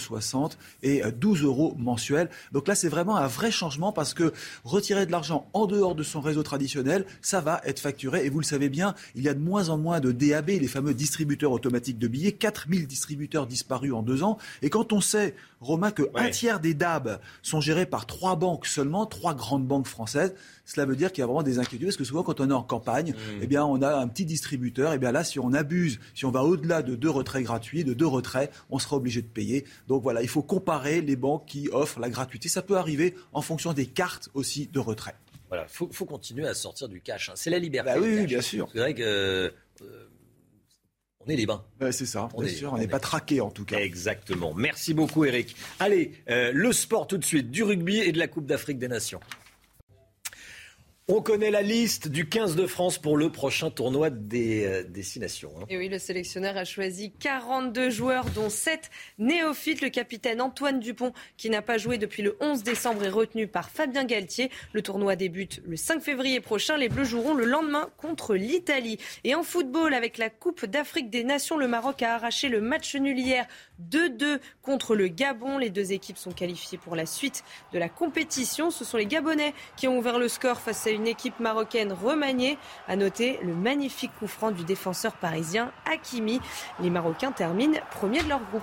et 0.82 1.04
euh, 1.04 1.10
12 1.10 1.42
euros 1.42 1.74
mensuels. 1.78 2.28
Donc 2.52 2.68
là, 2.68 2.74
c'est 2.74 2.88
vraiment 2.88 3.16
un 3.16 3.26
vrai 3.26 3.50
changement 3.50 3.92
parce 3.92 4.14
que 4.14 4.32
retirer 4.64 5.06
de 5.06 5.12
l'argent 5.12 5.48
en 5.52 5.66
dehors 5.66 5.94
de 5.94 6.02
son 6.02 6.20
réseau 6.20 6.42
traditionnel, 6.42 7.06
ça 7.22 7.40
va 7.40 7.60
être 7.64 7.80
facturé. 7.80 8.24
Et 8.24 8.30
vous 8.30 8.40
le 8.40 8.44
savez 8.44 8.68
bien, 8.68 8.94
il 9.14 9.22
y 9.22 9.28
a 9.28 9.34
de 9.34 9.40
moins 9.40 9.68
en 9.68 9.78
moins 9.78 10.00
de 10.00 10.12
DAB, 10.12 10.48
les 10.48 10.68
fameux 10.68 10.94
distributeurs 10.94 11.52
automatiques 11.52 11.98
de 11.98 12.08
billets. 12.08 12.32
4000 12.32 12.86
distributeurs 12.86 13.46
disparus 13.46 13.92
en 13.92 14.02
deux 14.02 14.22
ans. 14.22 14.38
Et 14.62 14.70
quand 14.70 14.92
on 14.92 15.00
sait, 15.00 15.34
Romain, 15.60 15.90
que 15.90 16.02
un 16.14 16.28
tiers 16.30 16.60
des 16.60 16.74
DAB 16.74 17.18
sont 17.42 17.60
gérés 17.60 17.86
par 17.86 18.06
trois 18.06 18.36
banques 18.36 18.66
seulement, 18.66 19.06
trois 19.06 19.34
grandes 19.34 19.66
banques 19.66 19.86
françaises, 19.86 20.34
cela 20.66 20.84
veut 20.84 20.96
dire 20.96 21.12
qu'il 21.12 21.22
y 21.22 21.22
a 21.22 21.26
vraiment 21.26 21.42
des 21.42 21.58
inquiétudes. 21.58 21.86
Parce 21.86 21.96
que 21.96 22.04
souvent, 22.04 22.22
quand 22.22 22.40
on 22.40 22.50
est 22.50 22.54
en 22.54 22.62
campagne, 22.62 23.14
eh 23.40 23.46
bien, 23.46 23.64
on 23.64 23.80
a 23.82 23.96
un 23.96 24.08
petit 24.08 24.24
distributeur. 24.24 24.92
Et 24.92 24.98
bien 24.98 25.12
là, 25.12 25.24
si 25.24 25.38
on 25.38 25.52
abuse, 25.52 26.00
si 26.14 26.24
on 26.24 26.30
va 26.30 26.42
au-delà 26.42 26.82
de 26.82 26.94
deux 26.94 27.10
retraits 27.10 27.44
gratuits, 27.44 27.84
de 27.84 27.94
deux 27.94 28.06
retraits, 28.06 28.50
on 28.70 28.78
sera 28.78 28.96
obligé 28.96 29.22
de 29.22 29.26
payer. 29.26 29.64
Donc 29.88 30.02
voilà, 30.02 30.22
il 30.22 30.28
faut 30.28 30.42
comparer 30.42 31.00
les 31.00 31.16
banques 31.16 31.46
qui 31.46 31.68
offrent 31.72 32.00
la 32.00 32.10
gratuité. 32.10 32.48
Ça 32.48 32.62
peut 32.62 32.76
arriver 32.76 33.14
en 33.32 33.42
fonction 33.42 33.72
des 33.72 33.86
cartes 33.86 34.28
aussi 34.34 34.66
de 34.66 34.78
retrait. 34.78 35.14
Voilà, 35.48 35.66
faut, 35.68 35.88
faut 35.92 36.06
continuer 36.06 36.46
à 36.46 36.54
sortir 36.54 36.88
du 36.88 37.00
cash. 37.00 37.28
hein. 37.30 37.34
C'est 37.36 37.50
la 37.50 37.58
liberté. 37.58 37.90
Bah 37.92 38.00
oui, 38.00 38.26
bien 38.26 38.40
sûr. 38.40 38.68
C'est 38.72 38.78
vrai 38.80 38.94
que 38.94 39.02
euh, 39.02 39.50
on 41.20 41.26
est 41.28 41.36
libre. 41.36 41.64
Ouais, 41.80 41.92
c'est 41.92 42.06
ça, 42.06 42.28
On 42.34 42.42
bien 42.42 42.50
est- 42.50 42.54
sûr. 42.54 42.72
on 42.72 42.78
n'est 42.78 42.84
est- 42.84 42.88
pas 42.88 42.98
traqué 43.00 43.40
en 43.40 43.50
tout 43.50 43.64
cas. 43.64 43.78
Exactement. 43.78 44.54
Merci 44.54 44.92
beaucoup, 44.94 45.24
Eric. 45.24 45.54
Allez, 45.80 46.12
euh, 46.30 46.50
le 46.52 46.72
sport 46.72 47.06
tout 47.06 47.18
de 47.18 47.24
suite, 47.24 47.50
du 47.50 47.62
rugby 47.62 47.98
et 47.98 48.12
de 48.12 48.18
la 48.18 48.26
Coupe 48.28 48.46
d'Afrique 48.46 48.78
des 48.78 48.88
Nations. 48.88 49.20
On 51.08 51.22
connaît 51.22 51.52
la 51.52 51.62
liste 51.62 52.08
du 52.08 52.28
15 52.28 52.56
de 52.56 52.66
France 52.66 52.98
pour 52.98 53.16
le 53.16 53.30
prochain 53.30 53.70
tournoi 53.70 54.10
des 54.10 54.64
euh, 54.64 54.82
destinations. 54.82 55.52
hein. 55.56 55.64
Et 55.68 55.78
oui, 55.78 55.88
le 55.88 56.00
sélectionneur 56.00 56.56
a 56.56 56.64
choisi 56.64 57.12
42 57.20 57.90
joueurs, 57.90 58.24
dont 58.30 58.50
7 58.50 58.90
néophytes. 59.20 59.82
Le 59.82 59.90
capitaine 59.90 60.40
Antoine 60.40 60.80
Dupont, 60.80 61.12
qui 61.36 61.48
n'a 61.48 61.62
pas 61.62 61.78
joué 61.78 61.98
depuis 61.98 62.24
le 62.24 62.36
11 62.40 62.64
décembre, 62.64 63.04
est 63.04 63.08
retenu 63.08 63.46
par 63.46 63.70
Fabien 63.70 64.02
Galtier. 64.02 64.50
Le 64.72 64.82
tournoi 64.82 65.14
débute 65.14 65.62
le 65.64 65.76
5 65.76 66.02
février 66.02 66.40
prochain. 66.40 66.76
Les 66.76 66.88
Bleus 66.88 67.04
joueront 67.04 67.34
le 67.34 67.44
lendemain 67.44 67.88
contre 67.98 68.34
l'Italie. 68.34 68.98
Et 69.22 69.36
en 69.36 69.44
football, 69.44 69.94
avec 69.94 70.18
la 70.18 70.28
Coupe 70.28 70.66
d'Afrique 70.66 71.08
des 71.08 71.22
Nations, 71.22 71.56
le 71.56 71.68
Maroc 71.68 72.02
a 72.02 72.16
arraché 72.16 72.48
le 72.48 72.60
match 72.60 72.96
nul 72.96 73.16
hier 73.16 73.46
2-2 73.92 74.40
contre 74.60 74.96
le 74.96 75.06
Gabon. 75.06 75.58
Les 75.58 75.70
deux 75.70 75.92
équipes 75.92 76.18
sont 76.18 76.32
qualifiées 76.32 76.78
pour 76.78 76.96
la 76.96 77.06
suite 77.06 77.44
de 77.72 77.78
la 77.78 77.88
compétition. 77.88 78.72
Ce 78.72 78.84
sont 78.84 78.96
les 78.96 79.06
Gabonais 79.06 79.54
qui 79.76 79.86
ont 79.86 79.96
ouvert 79.98 80.18
le 80.18 80.26
score 80.26 80.60
face 80.60 80.84
à 80.88 80.95
une 80.96 81.06
équipe 81.06 81.38
marocaine 81.38 81.92
remaniée. 81.92 82.58
À 82.88 82.96
noter 82.96 83.38
le 83.42 83.54
magnifique 83.54 84.12
coup 84.18 84.26
franc 84.26 84.50
du 84.50 84.64
défenseur 84.64 85.12
parisien 85.12 85.70
Hakimi. 85.84 86.40
Les 86.80 86.90
Marocains 86.90 87.32
terminent 87.32 87.78
premier 87.90 88.22
de 88.22 88.28
leur 88.28 88.40
groupe. 88.50 88.62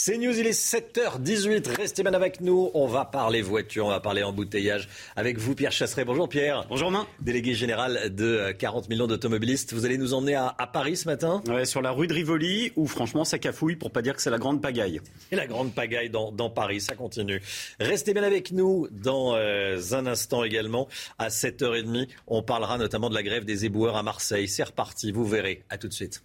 C'est 0.00 0.16
News, 0.16 0.38
il 0.38 0.46
est 0.46 0.52
7h18. 0.52 1.76
Restez 1.76 2.04
bien 2.04 2.14
avec 2.14 2.40
nous. 2.40 2.70
On 2.72 2.86
va 2.86 3.04
parler 3.04 3.42
voiture, 3.42 3.86
on 3.86 3.88
va 3.88 3.98
parler 3.98 4.22
embouteillage 4.22 4.88
avec 5.16 5.38
vous, 5.38 5.56
Pierre 5.56 5.72
Chasseret. 5.72 6.04
Bonjour 6.04 6.28
Pierre. 6.28 6.66
Bonjour 6.68 6.92
Main. 6.92 7.04
Délégué 7.20 7.52
général 7.54 8.14
de 8.14 8.24
euh, 8.24 8.52
40 8.52 8.88
millions 8.88 9.08
d'automobilistes. 9.08 9.72
Vous 9.72 9.84
allez 9.84 9.98
nous 9.98 10.14
emmener 10.14 10.36
à, 10.36 10.54
à 10.56 10.68
Paris 10.68 10.96
ce 10.96 11.08
matin? 11.08 11.42
Ouais, 11.48 11.64
sur 11.64 11.82
la 11.82 11.90
rue 11.90 12.06
de 12.06 12.14
Rivoli, 12.14 12.70
où 12.76 12.86
franchement 12.86 13.24
ça 13.24 13.40
cafouille 13.40 13.74
pour 13.74 13.90
pas 13.90 14.00
dire 14.00 14.14
que 14.14 14.22
c'est 14.22 14.30
la 14.30 14.38
grande 14.38 14.62
pagaille. 14.62 15.00
Et 15.32 15.36
la 15.36 15.48
grande 15.48 15.74
pagaille 15.74 16.10
dans, 16.10 16.30
dans 16.30 16.48
Paris, 16.48 16.80
ça 16.80 16.94
continue. 16.94 17.42
Restez 17.80 18.14
bien 18.14 18.22
avec 18.22 18.52
nous 18.52 18.86
dans 18.92 19.34
euh, 19.34 19.80
un 19.90 20.06
instant 20.06 20.44
également. 20.44 20.86
À 21.18 21.26
7h30, 21.26 22.06
on 22.28 22.44
parlera 22.44 22.78
notamment 22.78 23.10
de 23.10 23.14
la 23.16 23.24
grève 23.24 23.44
des 23.44 23.64
éboueurs 23.64 23.96
à 23.96 24.04
Marseille. 24.04 24.46
C'est 24.46 24.62
reparti, 24.62 25.10
vous 25.10 25.24
verrez. 25.26 25.64
À 25.70 25.76
tout 25.76 25.88
de 25.88 25.92
suite. 25.92 26.22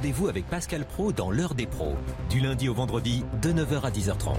Rendez-vous 0.00 0.28
avec 0.28 0.46
Pascal 0.46 0.86
Pro 0.86 1.12
dans 1.12 1.30
l'heure 1.30 1.54
des 1.54 1.66
pros, 1.66 1.94
du 2.30 2.40
lundi 2.40 2.70
au 2.70 2.74
vendredi 2.74 3.22
de 3.42 3.52
9h 3.52 3.82
à 3.82 3.90
10h30. 3.90 4.38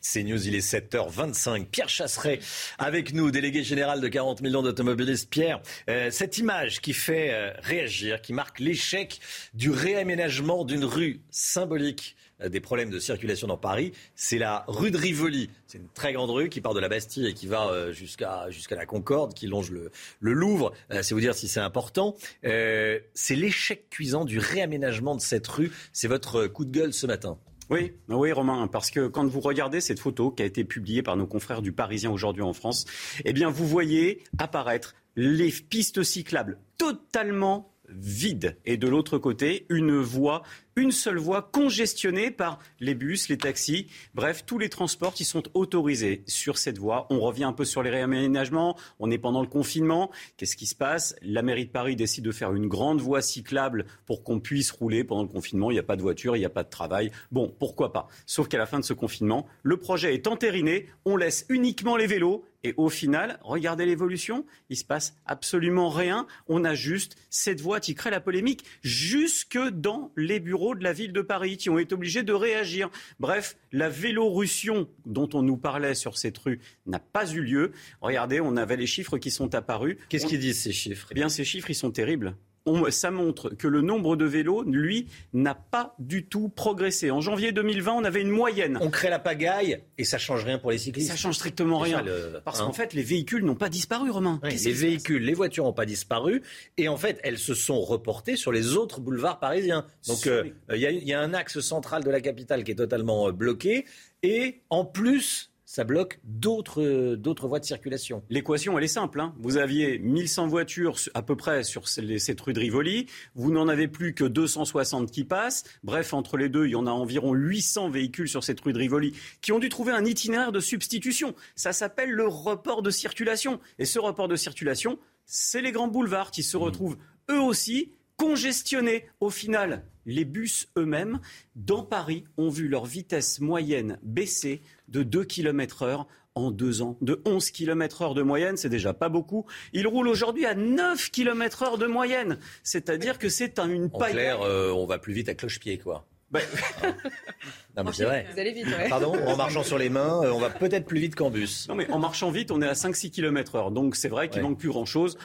C'est 0.00 0.22
News, 0.22 0.46
il 0.46 0.54
est 0.54 0.60
7h25. 0.60 1.66
Pierre 1.66 1.88
Chasseret 1.88 2.38
avec 2.78 3.12
nous, 3.12 3.32
délégué 3.32 3.64
général 3.64 4.00
de 4.00 4.06
40 4.06 4.40
millions 4.40 4.62
d'automobilistes. 4.62 5.28
Pierre, 5.28 5.60
euh, 5.90 6.12
cette 6.12 6.38
image 6.38 6.80
qui 6.80 6.92
fait 6.92 7.32
euh, 7.32 7.50
réagir, 7.58 8.22
qui 8.22 8.32
marque 8.34 8.60
l'échec 8.60 9.18
du 9.52 9.70
réaménagement 9.70 10.64
d'une 10.64 10.84
rue 10.84 11.22
symbolique 11.32 12.14
des 12.44 12.60
problèmes 12.60 12.90
de 12.90 12.98
circulation 12.98 13.46
dans 13.46 13.56
Paris, 13.56 13.92
c'est 14.14 14.38
la 14.38 14.64
rue 14.68 14.90
de 14.90 14.98
Rivoli. 14.98 15.50
C'est 15.66 15.78
une 15.78 15.88
très 15.88 16.12
grande 16.12 16.30
rue 16.30 16.48
qui 16.48 16.60
part 16.60 16.74
de 16.74 16.80
la 16.80 16.88
Bastille 16.88 17.26
et 17.26 17.34
qui 17.34 17.46
va 17.46 17.68
euh, 17.68 17.92
jusqu'à 17.92 18.46
la 18.70 18.86
Concorde, 18.86 19.34
qui 19.34 19.46
longe 19.46 19.70
le, 19.70 19.90
le 20.20 20.32
Louvre. 20.32 20.72
Euh, 20.92 21.02
c'est 21.02 21.14
vous 21.14 21.20
dire 21.20 21.34
si 21.34 21.48
c'est 21.48 21.60
important. 21.60 22.14
Euh, 22.44 22.98
c'est 23.14 23.36
l'échec 23.36 23.88
cuisant 23.90 24.24
du 24.24 24.38
réaménagement 24.38 25.14
de 25.14 25.20
cette 25.20 25.46
rue. 25.46 25.72
C'est 25.92 26.08
votre 26.08 26.46
coup 26.46 26.64
de 26.64 26.70
gueule 26.70 26.92
ce 26.92 27.06
matin. 27.06 27.38
Oui, 27.68 27.94
oui 28.08 28.30
Romain, 28.30 28.68
parce 28.68 28.90
que 28.90 29.08
quand 29.08 29.26
vous 29.26 29.40
regardez 29.40 29.80
cette 29.80 29.98
photo 29.98 30.30
qui 30.30 30.42
a 30.42 30.46
été 30.46 30.62
publiée 30.62 31.02
par 31.02 31.16
nos 31.16 31.26
confrères 31.26 31.62
du 31.62 31.72
Parisien 31.72 32.10
aujourd'hui 32.12 32.42
en 32.42 32.52
France, 32.52 32.84
eh 33.24 33.32
bien 33.32 33.50
vous 33.50 33.66
voyez 33.66 34.22
apparaître 34.38 34.94
les 35.16 35.50
pistes 35.50 36.04
cyclables 36.04 36.60
totalement 36.78 37.72
vides 37.88 38.56
et 38.64 38.76
de 38.76 38.88
l'autre 38.88 39.18
côté 39.18 39.66
une 39.68 39.98
voie 39.98 40.42
une 40.76 40.92
seule 40.92 41.16
voie 41.16 41.40
congestionnée 41.40 42.30
par 42.30 42.58
les 42.80 42.94
bus, 42.94 43.30
les 43.30 43.38
taxis, 43.38 43.86
bref, 44.14 44.44
tous 44.44 44.58
les 44.58 44.68
transports 44.68 45.16
sont 45.16 45.42
autorisés 45.54 46.22
sur 46.26 46.58
cette 46.58 46.76
voie. 46.76 47.06
On 47.08 47.18
revient 47.20 47.44
un 47.44 47.54
peu 47.54 47.64
sur 47.64 47.82
les 47.82 47.88
réaménagements, 47.88 48.76
on 49.00 49.10
est 49.10 49.16
pendant 49.16 49.40
le 49.40 49.46
confinement. 49.46 50.10
Qu'est-ce 50.36 50.54
qui 50.54 50.66
se 50.66 50.74
passe? 50.74 51.16
La 51.22 51.40
mairie 51.40 51.64
de 51.64 51.70
Paris 51.70 51.96
décide 51.96 52.24
de 52.24 52.30
faire 52.30 52.52
une 52.52 52.66
grande 52.66 53.00
voie 53.00 53.22
cyclable 53.22 53.86
pour 54.04 54.22
qu'on 54.22 54.38
puisse 54.38 54.70
rouler 54.70 55.02
pendant 55.02 55.22
le 55.22 55.28
confinement. 55.28 55.70
Il 55.70 55.74
n'y 55.74 55.80
a 55.80 55.82
pas 55.82 55.96
de 55.96 56.02
voiture, 56.02 56.36
il 56.36 56.40
n'y 56.40 56.44
a 56.44 56.50
pas 56.50 56.62
de 56.62 56.68
travail. 56.68 57.10
Bon, 57.32 57.52
pourquoi 57.58 57.92
pas? 57.92 58.06
Sauf 58.26 58.46
qu'à 58.46 58.58
la 58.58 58.66
fin 58.66 58.78
de 58.78 58.84
ce 58.84 58.92
confinement, 58.92 59.46
le 59.62 59.78
projet 59.78 60.14
est 60.14 60.26
entériné, 60.26 60.86
on 61.06 61.16
laisse 61.16 61.46
uniquement 61.48 61.96
les 61.96 62.06
vélos 62.06 62.44
et 62.66 62.74
au 62.76 62.88
final, 62.88 63.38
regardez 63.42 63.86
l'évolution, 63.86 64.44
il 64.70 64.76
se 64.76 64.84
passe 64.84 65.16
absolument 65.24 65.88
rien. 65.88 66.26
On 66.48 66.64
a 66.64 66.74
juste 66.74 67.16
cette 67.30 67.60
voie 67.60 67.78
qui 67.78 67.94
crée 67.94 68.10
la 68.10 68.20
polémique 68.20 68.64
jusque 68.82 69.56
dans 69.56 70.10
les 70.16 70.40
bureaux 70.40 70.65
de 70.74 70.82
la 70.82 70.92
ville 70.92 71.12
de 71.12 71.20
Paris 71.20 71.56
qui 71.56 71.70
ont 71.70 71.78
été 71.78 71.94
obligés 71.94 72.22
de 72.22 72.32
réagir. 72.32 72.90
Bref, 73.20 73.56
la 73.72 73.88
vélorussion 73.88 74.88
dont 75.04 75.28
on 75.34 75.42
nous 75.42 75.56
parlait 75.56 75.94
sur 75.94 76.18
cette 76.18 76.38
rue 76.38 76.60
n'a 76.86 76.98
pas 76.98 77.30
eu 77.30 77.40
lieu. 77.42 77.72
Regardez, 78.00 78.40
on 78.40 78.56
avait 78.56 78.76
les 78.76 78.86
chiffres 78.86 79.18
qui 79.18 79.30
sont 79.30 79.54
apparus. 79.54 79.96
Qu'est-ce 80.08 80.26
On- 80.26 80.28
qu'ils 80.28 80.40
disent 80.40 80.60
ces 80.62 80.72
chiffres? 80.72 81.08
Eh 81.10 81.14
bien, 81.14 81.28
ces 81.28 81.44
chiffres, 81.44 81.70
ils 81.70 81.74
sont 81.74 81.90
terribles. 81.90 82.36
On- 82.66 82.90
ça 82.90 83.10
montre 83.10 83.50
que 83.50 83.68
le 83.68 83.80
nombre 83.80 84.16
de 84.16 84.24
vélos, 84.24 84.62
lui, 84.64 85.06
n'a 85.32 85.54
pas 85.54 85.94
du 85.98 86.26
tout 86.26 86.48
progressé. 86.48 87.10
En 87.10 87.20
janvier 87.20 87.52
2020, 87.52 87.92
on 87.92 88.04
avait 88.04 88.20
une 88.22 88.30
moyenne. 88.30 88.76
On 88.80 88.90
crée 88.90 89.08
la 89.08 89.18
pagaille 89.18 89.80
et 89.98 90.04
ça 90.04 90.18
change 90.18 90.44
rien 90.44 90.58
pour 90.58 90.70
les 90.72 90.78
cyclistes. 90.78 91.08
Ça 91.10 91.16
change 91.16 91.36
strictement 91.36 91.78
rien. 91.78 92.02
le- 92.02 92.40
Parce 92.44 92.60
hein. 92.60 92.66
qu'en 92.66 92.72
fait, 92.72 92.92
les 92.92 93.02
véhicules 93.02 93.44
n'ont 93.44 93.54
pas 93.54 93.68
disparu, 93.68 94.10
Romain. 94.10 94.40
Oui, 94.42 94.56
les 94.56 94.72
véhicules, 94.72 95.22
les 95.22 95.34
voitures 95.34 95.64
n'ont 95.64 95.72
pas 95.72 95.86
disparu 95.86 96.42
et 96.76 96.88
en 96.88 96.96
fait 96.96 97.20
elles 97.22 97.38
se 97.38 97.54
sont 97.54 97.80
reportées 97.80 98.36
sur 98.36 98.50
les 98.52 98.76
autres 98.76 99.00
boulevards 99.00 99.38
parisiens. 99.38 99.86
Donc 100.08 100.26
euh, 100.26 100.42
les- 100.70 100.76
il 100.76 100.80
y, 100.82 100.86
a- 100.86 100.90
il 100.90 101.04
y 101.04 101.12
a 101.12 101.20
un 101.20 101.32
axe 101.34 101.60
central 101.60 102.02
de 102.04 102.10
la 102.10 102.20
capitale 102.20 102.64
qui 102.64 102.72
est 102.72 102.76
totalement 102.76 103.28
euh, 103.28 103.32
bloqué 103.32 103.84
et 104.22 104.62
en 104.70 104.84
plus 104.84 105.52
ça 105.76 105.84
bloque 105.84 106.20
d'autres 106.24 107.16
d'autres 107.16 107.48
voies 107.48 107.60
de 107.60 107.66
circulation. 107.66 108.22
L'équation, 108.30 108.78
elle 108.78 108.84
est 108.84 108.88
simple. 108.88 109.20
hein. 109.20 109.34
Vous 109.38 109.58
aviez 109.58 109.98
1100 109.98 110.46
voitures 110.46 110.96
à 111.12 111.20
peu 111.20 111.36
près 111.36 111.64
sur 111.64 111.86
cette 111.86 112.40
rue 112.40 112.54
de 112.54 112.60
Rivoli. 112.60 113.04
Vous 113.34 113.52
n'en 113.52 113.68
avez 113.68 113.86
plus 113.86 114.14
que 114.14 114.24
260 114.24 115.10
qui 115.10 115.24
passent. 115.24 115.64
Bref, 115.84 116.14
entre 116.14 116.38
les 116.38 116.48
deux, 116.48 116.64
il 116.64 116.70
y 116.70 116.76
en 116.76 116.86
a 116.86 116.90
environ 116.90 117.34
800 117.34 117.90
véhicules 117.90 118.26
sur 118.26 118.42
cette 118.42 118.58
rue 118.62 118.72
de 118.72 118.78
Rivoli 118.78 119.12
qui 119.42 119.52
ont 119.52 119.58
dû 119.58 119.68
trouver 119.68 119.92
un 119.92 120.06
itinéraire 120.06 120.50
de 120.50 120.60
substitution. 120.60 121.34
Ça 121.56 121.74
s'appelle 121.74 122.10
le 122.10 122.26
report 122.26 122.80
de 122.80 122.88
circulation. 122.88 123.60
Et 123.78 123.84
ce 123.84 123.98
report 123.98 124.28
de 124.28 124.36
circulation, 124.36 124.98
c'est 125.26 125.60
les 125.60 125.72
grands 125.72 125.88
boulevards 125.88 126.30
qui 126.30 126.42
se 126.42 126.56
retrouvent 126.56 126.96
eux 127.30 127.40
aussi 127.40 127.90
congestionnés. 128.16 129.06
Au 129.20 129.30
final, 129.30 129.84
les 130.06 130.24
bus 130.24 130.68
eux-mêmes, 130.76 131.20
dans 131.54 131.82
Paris, 131.82 132.24
ont 132.36 132.48
vu 132.48 132.68
leur 132.68 132.84
vitesse 132.86 133.40
moyenne 133.40 133.98
baisser 134.02 134.62
de 134.88 135.02
2 135.02 135.24
km 135.24 135.82
heure 135.82 136.06
en 136.34 136.50
deux 136.50 136.82
ans. 136.82 136.98
De 137.00 137.22
11 137.24 137.50
km 137.50 138.02
heure 138.02 138.14
de 138.14 138.22
moyenne, 138.22 138.56
c'est 138.58 138.68
déjà 138.68 138.92
pas 138.92 139.08
beaucoup. 139.08 139.46
Ils 139.72 139.86
roulent 139.86 140.08
aujourd'hui 140.08 140.44
à 140.44 140.54
9 140.54 141.10
km 141.10 141.62
heure 141.62 141.78
de 141.78 141.86
moyenne. 141.86 142.38
C'est-à-dire 142.62 143.18
que 143.18 143.28
c'est 143.28 143.58
un- 143.58 143.70
une 143.70 143.86
En 143.86 143.98
paille. 143.98 144.12
clair, 144.12 144.42
euh, 144.42 144.70
on 144.70 144.84
va 144.86 144.98
plus 144.98 145.14
vite 145.14 145.28
à 145.30 145.34
cloche-pied 145.34 145.78
quoi. 145.78 146.06
Bah, 146.30 146.40
Non 147.76 147.84
mais 147.84 147.92
c'est 147.92 148.04
vrai. 148.04 148.26
Vous 148.32 148.38
allez 148.38 148.52
vite, 148.52 148.66
ouais. 148.66 148.88
Pardon, 148.88 149.14
en 149.26 149.36
marchant 149.36 149.62
sur 149.62 149.78
les 149.78 149.88
mains, 149.90 150.22
euh, 150.24 150.32
on 150.32 150.38
va 150.40 150.50
peut-être 150.50 150.86
plus 150.86 150.98
vite 150.98 151.14
qu'en 151.14 151.30
bus. 151.30 151.68
Non 151.68 151.74
mais 151.74 151.88
en 151.90 151.98
marchant 151.98 152.30
vite, 152.30 152.50
on 152.50 152.60
est 152.62 152.66
à 152.68 152.72
5-6 152.72 153.10
km 153.10 153.54
heure. 153.54 153.70
Donc 153.70 153.94
c'est 153.96 154.08
vrai 154.08 154.28
qu'il 154.28 154.42
Ouais. 154.42 154.48
manque 154.48 154.58
plus 154.58 154.68
grand-chose. 154.70 155.18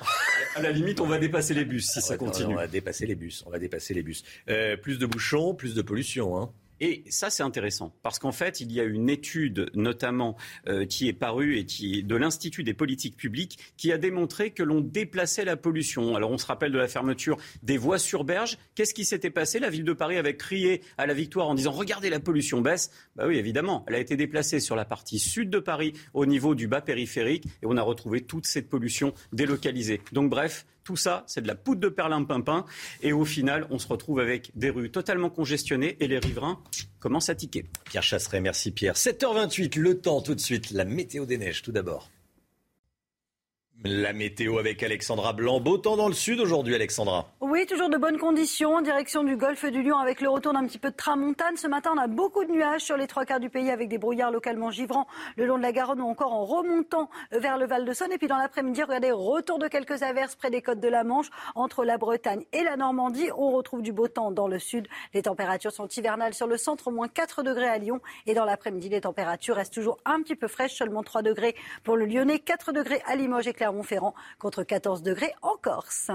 À 0.55 0.61
la 0.61 0.71
limite, 0.71 0.99
on 0.99 1.07
va 1.07 1.17
dépasser 1.17 1.53
les 1.53 1.65
bus 1.65 1.87
si 1.89 2.01
ça 2.01 2.13
Ouais, 2.13 2.17
continue. 2.17 2.53
On 2.53 2.57
va 2.57 2.67
dépasser 2.67 3.05
les 3.07 3.15
bus. 3.15 3.43
On 3.47 3.49
va 3.49 3.57
dépasser 3.59 3.93
les 3.93 4.03
bus. 4.03 4.23
Euh, 4.49 4.75
plus 4.77 4.99
de 4.99 5.05
bouchons, 5.05 5.55
plus 5.55 5.73
de 5.75 5.81
pollution. 5.81 6.37
Hein. 6.37 6.51
Et 6.83 7.03
ça, 7.09 7.29
c'est 7.29 7.43
intéressant, 7.43 7.93
parce 8.01 8.17
qu'en 8.17 8.31
fait, 8.31 8.59
il 8.59 8.71
y 8.71 8.79
a 8.79 8.83
une 8.83 9.07
étude, 9.07 9.69
notamment, 9.75 10.35
euh, 10.67 10.83
qui 10.87 11.07
est 11.07 11.13
parue 11.13 11.57
et 11.57 11.65
qui 11.65 12.01
de 12.01 12.15
l'Institut 12.15 12.63
des 12.63 12.73
politiques 12.73 13.15
publiques, 13.15 13.59
qui 13.77 13.91
a 13.91 13.99
démontré 13.99 14.49
que 14.49 14.63
l'on 14.63 14.81
déplaçait 14.81 15.45
la 15.45 15.55
pollution. 15.55 16.15
Alors, 16.15 16.31
on 16.31 16.39
se 16.39 16.45
rappelle 16.47 16.71
de 16.71 16.79
la 16.79 16.87
fermeture 16.87 17.37
des 17.61 17.77
voies 17.77 17.99
sur 17.99 18.23
berge. 18.23 18.57
Qu'est-ce 18.73 18.95
qui 18.95 19.05
s'était 19.05 19.29
passé? 19.29 19.59
La 19.59 19.69
ville 19.69 19.83
de 19.83 19.93
Paris 19.93 20.17
avait 20.17 20.35
crié 20.35 20.81
à 20.97 21.05
la 21.05 21.13
victoire 21.13 21.47
en 21.49 21.53
disant 21.53 21.71
Regardez, 21.71 22.09
la 22.09 22.19
pollution 22.19 22.61
baisse. 22.61 22.89
Bah 23.15 23.25
oui, 23.27 23.37
évidemment, 23.37 23.85
elle 23.87 23.93
a 23.93 23.99
été 23.99 24.17
déplacée 24.17 24.59
sur 24.59 24.75
la 24.75 24.83
partie 24.83 25.19
sud 25.19 25.51
de 25.51 25.59
Paris, 25.59 25.93
au 26.15 26.25
niveau 26.25 26.55
du 26.55 26.67
bas 26.67 26.81
périphérique, 26.81 27.45
et 27.61 27.67
on 27.67 27.77
a 27.77 27.83
retrouvé 27.83 28.21
toute 28.21 28.47
cette 28.47 28.69
pollution 28.69 29.13
délocalisée. 29.33 30.01
Donc, 30.13 30.31
bref, 30.31 30.65
tout 30.83 30.95
ça, 30.95 31.23
c'est 31.27 31.41
de 31.41 31.47
la 31.47 31.55
poudre 31.55 31.81
de 31.81 31.89
perlimpinpin. 31.89 32.65
Et 33.01 33.13
au 33.13 33.25
final, 33.25 33.67
on 33.69 33.79
se 33.79 33.87
retrouve 33.87 34.19
avec 34.19 34.51
des 34.55 34.69
rues 34.69 34.91
totalement 34.91 35.29
congestionnées 35.29 35.97
et 35.99 36.07
les 36.07 36.19
riverains 36.19 36.59
commencent 36.99 37.29
à 37.29 37.35
tiquer. 37.35 37.65
Pierre 37.85 38.03
Chasseret, 38.03 38.41
merci 38.41 38.71
Pierre. 38.71 38.95
7h28, 38.95 39.79
le 39.79 39.99
temps 39.99 40.21
tout 40.21 40.35
de 40.35 40.39
suite, 40.39 40.71
la 40.71 40.85
météo 40.85 41.25
des 41.25 41.37
neiges 41.37 41.61
tout 41.61 41.71
d'abord. 41.71 42.09
La 43.83 44.13
météo 44.13 44.59
avec 44.59 44.83
Alexandra 44.83 45.33
Blanc. 45.33 45.59
Beau 45.59 45.75
temps 45.79 45.97
dans 45.97 46.07
le 46.07 46.13
sud 46.13 46.39
aujourd'hui, 46.39 46.75
Alexandra. 46.75 47.31
Oui, 47.41 47.65
toujours 47.65 47.89
de 47.89 47.97
bonnes 47.97 48.19
conditions. 48.19 48.79
Direction 48.81 49.23
du 49.23 49.35
golfe 49.35 49.65
du 49.65 49.81
Lion 49.81 49.97
avec 49.97 50.21
le 50.21 50.29
retour 50.29 50.53
d'un 50.53 50.67
petit 50.67 50.77
peu 50.77 50.91
de 50.91 50.95
tramontane. 50.95 51.57
Ce 51.57 51.65
matin, 51.65 51.91
on 51.95 51.97
a 51.97 52.05
beaucoup 52.05 52.45
de 52.45 52.51
nuages 52.51 52.81
sur 52.81 52.95
les 52.95 53.07
trois 53.07 53.25
quarts 53.25 53.39
du 53.39 53.49
pays 53.49 53.71
avec 53.71 53.89
des 53.89 53.97
brouillards 53.97 54.29
localement 54.29 54.69
givrants 54.69 55.07
le 55.35 55.47
long 55.47 55.57
de 55.57 55.63
la 55.63 55.71
Garonne 55.71 55.99
ou 55.99 56.07
encore 56.07 56.31
en 56.31 56.45
remontant 56.45 57.09
vers 57.31 57.57
le 57.57 57.65
Val 57.65 57.83
de 57.83 57.91
Saône. 57.91 58.11
Et 58.11 58.19
puis 58.19 58.27
dans 58.27 58.37
l'après-midi, 58.37 58.83
regardez, 58.83 59.11
retour 59.11 59.57
de 59.57 59.67
quelques 59.67 60.03
averses 60.03 60.35
près 60.35 60.51
des 60.51 60.61
côtes 60.61 60.79
de 60.79 60.87
la 60.87 61.03
Manche. 61.03 61.31
Entre 61.55 61.83
la 61.83 61.97
Bretagne 61.97 62.45
et 62.53 62.63
la 62.63 62.77
Normandie, 62.77 63.31
on 63.35 63.49
retrouve 63.49 63.81
du 63.81 63.93
beau 63.93 64.07
temps 64.07 64.29
dans 64.29 64.47
le 64.47 64.59
sud. 64.59 64.87
Les 65.15 65.23
températures 65.23 65.71
sont 65.71 65.87
hivernales 65.87 66.35
sur 66.35 66.45
le 66.45 66.57
centre, 66.57 66.89
au 66.89 66.91
moins 66.91 67.07
4 67.07 67.41
degrés 67.41 67.69
à 67.69 67.79
Lyon. 67.79 67.99
Et 68.27 68.35
dans 68.35 68.45
l'après-midi, 68.45 68.89
les 68.89 69.01
températures 69.01 69.55
restent 69.55 69.73
toujours 69.73 69.97
un 70.05 70.21
petit 70.21 70.35
peu 70.35 70.47
fraîches, 70.47 70.75
seulement 70.75 71.01
3 71.01 71.23
degrés 71.23 71.55
pour 71.83 71.97
le 71.97 72.05
Lyonnais, 72.05 72.37
4 72.37 72.73
degrés 72.73 73.01
à 73.07 73.15
Limoges 73.15 73.47
et 73.47 73.53
Clermont-Ferrand 73.71 74.13
contre 74.37 74.63
14 74.63 75.01
degrés 75.01 75.33
en 75.41 75.55
Corse. 75.61 76.11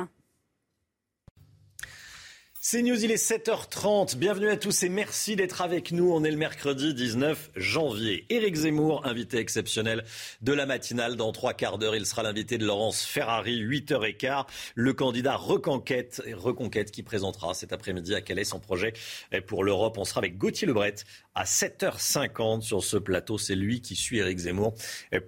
C'est 2.68 2.82
News, 2.82 3.04
il 3.04 3.12
est 3.12 3.30
7h30. 3.30 4.16
Bienvenue 4.16 4.48
à 4.48 4.56
tous 4.56 4.82
et 4.82 4.88
merci 4.88 5.36
d'être 5.36 5.62
avec 5.62 5.92
nous. 5.92 6.10
On 6.10 6.24
est 6.24 6.32
le 6.32 6.36
mercredi 6.36 6.94
19 6.94 7.52
janvier. 7.54 8.26
Éric 8.28 8.56
Zemmour, 8.56 9.06
invité 9.06 9.36
exceptionnel 9.36 10.02
de 10.42 10.52
la 10.52 10.66
matinale. 10.66 11.14
Dans 11.14 11.30
trois 11.30 11.54
quarts 11.54 11.78
d'heure, 11.78 11.94
il 11.94 12.06
sera 12.06 12.24
l'invité 12.24 12.58
de 12.58 12.66
Laurence 12.66 13.04
Ferrari, 13.04 13.62
8h15. 13.62 14.46
Le 14.74 14.92
candidat 14.94 15.36
Reconquête, 15.36 16.20
Reconquête 16.34 16.90
qui 16.90 17.04
présentera 17.04 17.54
cet 17.54 17.72
après-midi 17.72 18.16
à 18.16 18.20
Calais 18.20 18.42
son 18.42 18.58
projet 18.58 18.94
pour 19.46 19.62
l'Europe. 19.62 19.96
On 19.96 20.04
sera 20.04 20.18
avec 20.18 20.36
Gauthier 20.36 20.66
Lebret 20.66 20.96
à 21.36 21.44
7h50 21.44 22.62
sur 22.62 22.82
ce 22.82 22.96
plateau. 22.96 23.38
C'est 23.38 23.54
lui 23.54 23.80
qui 23.80 23.94
suit 23.94 24.18
Éric 24.18 24.38
Zemmour 24.38 24.74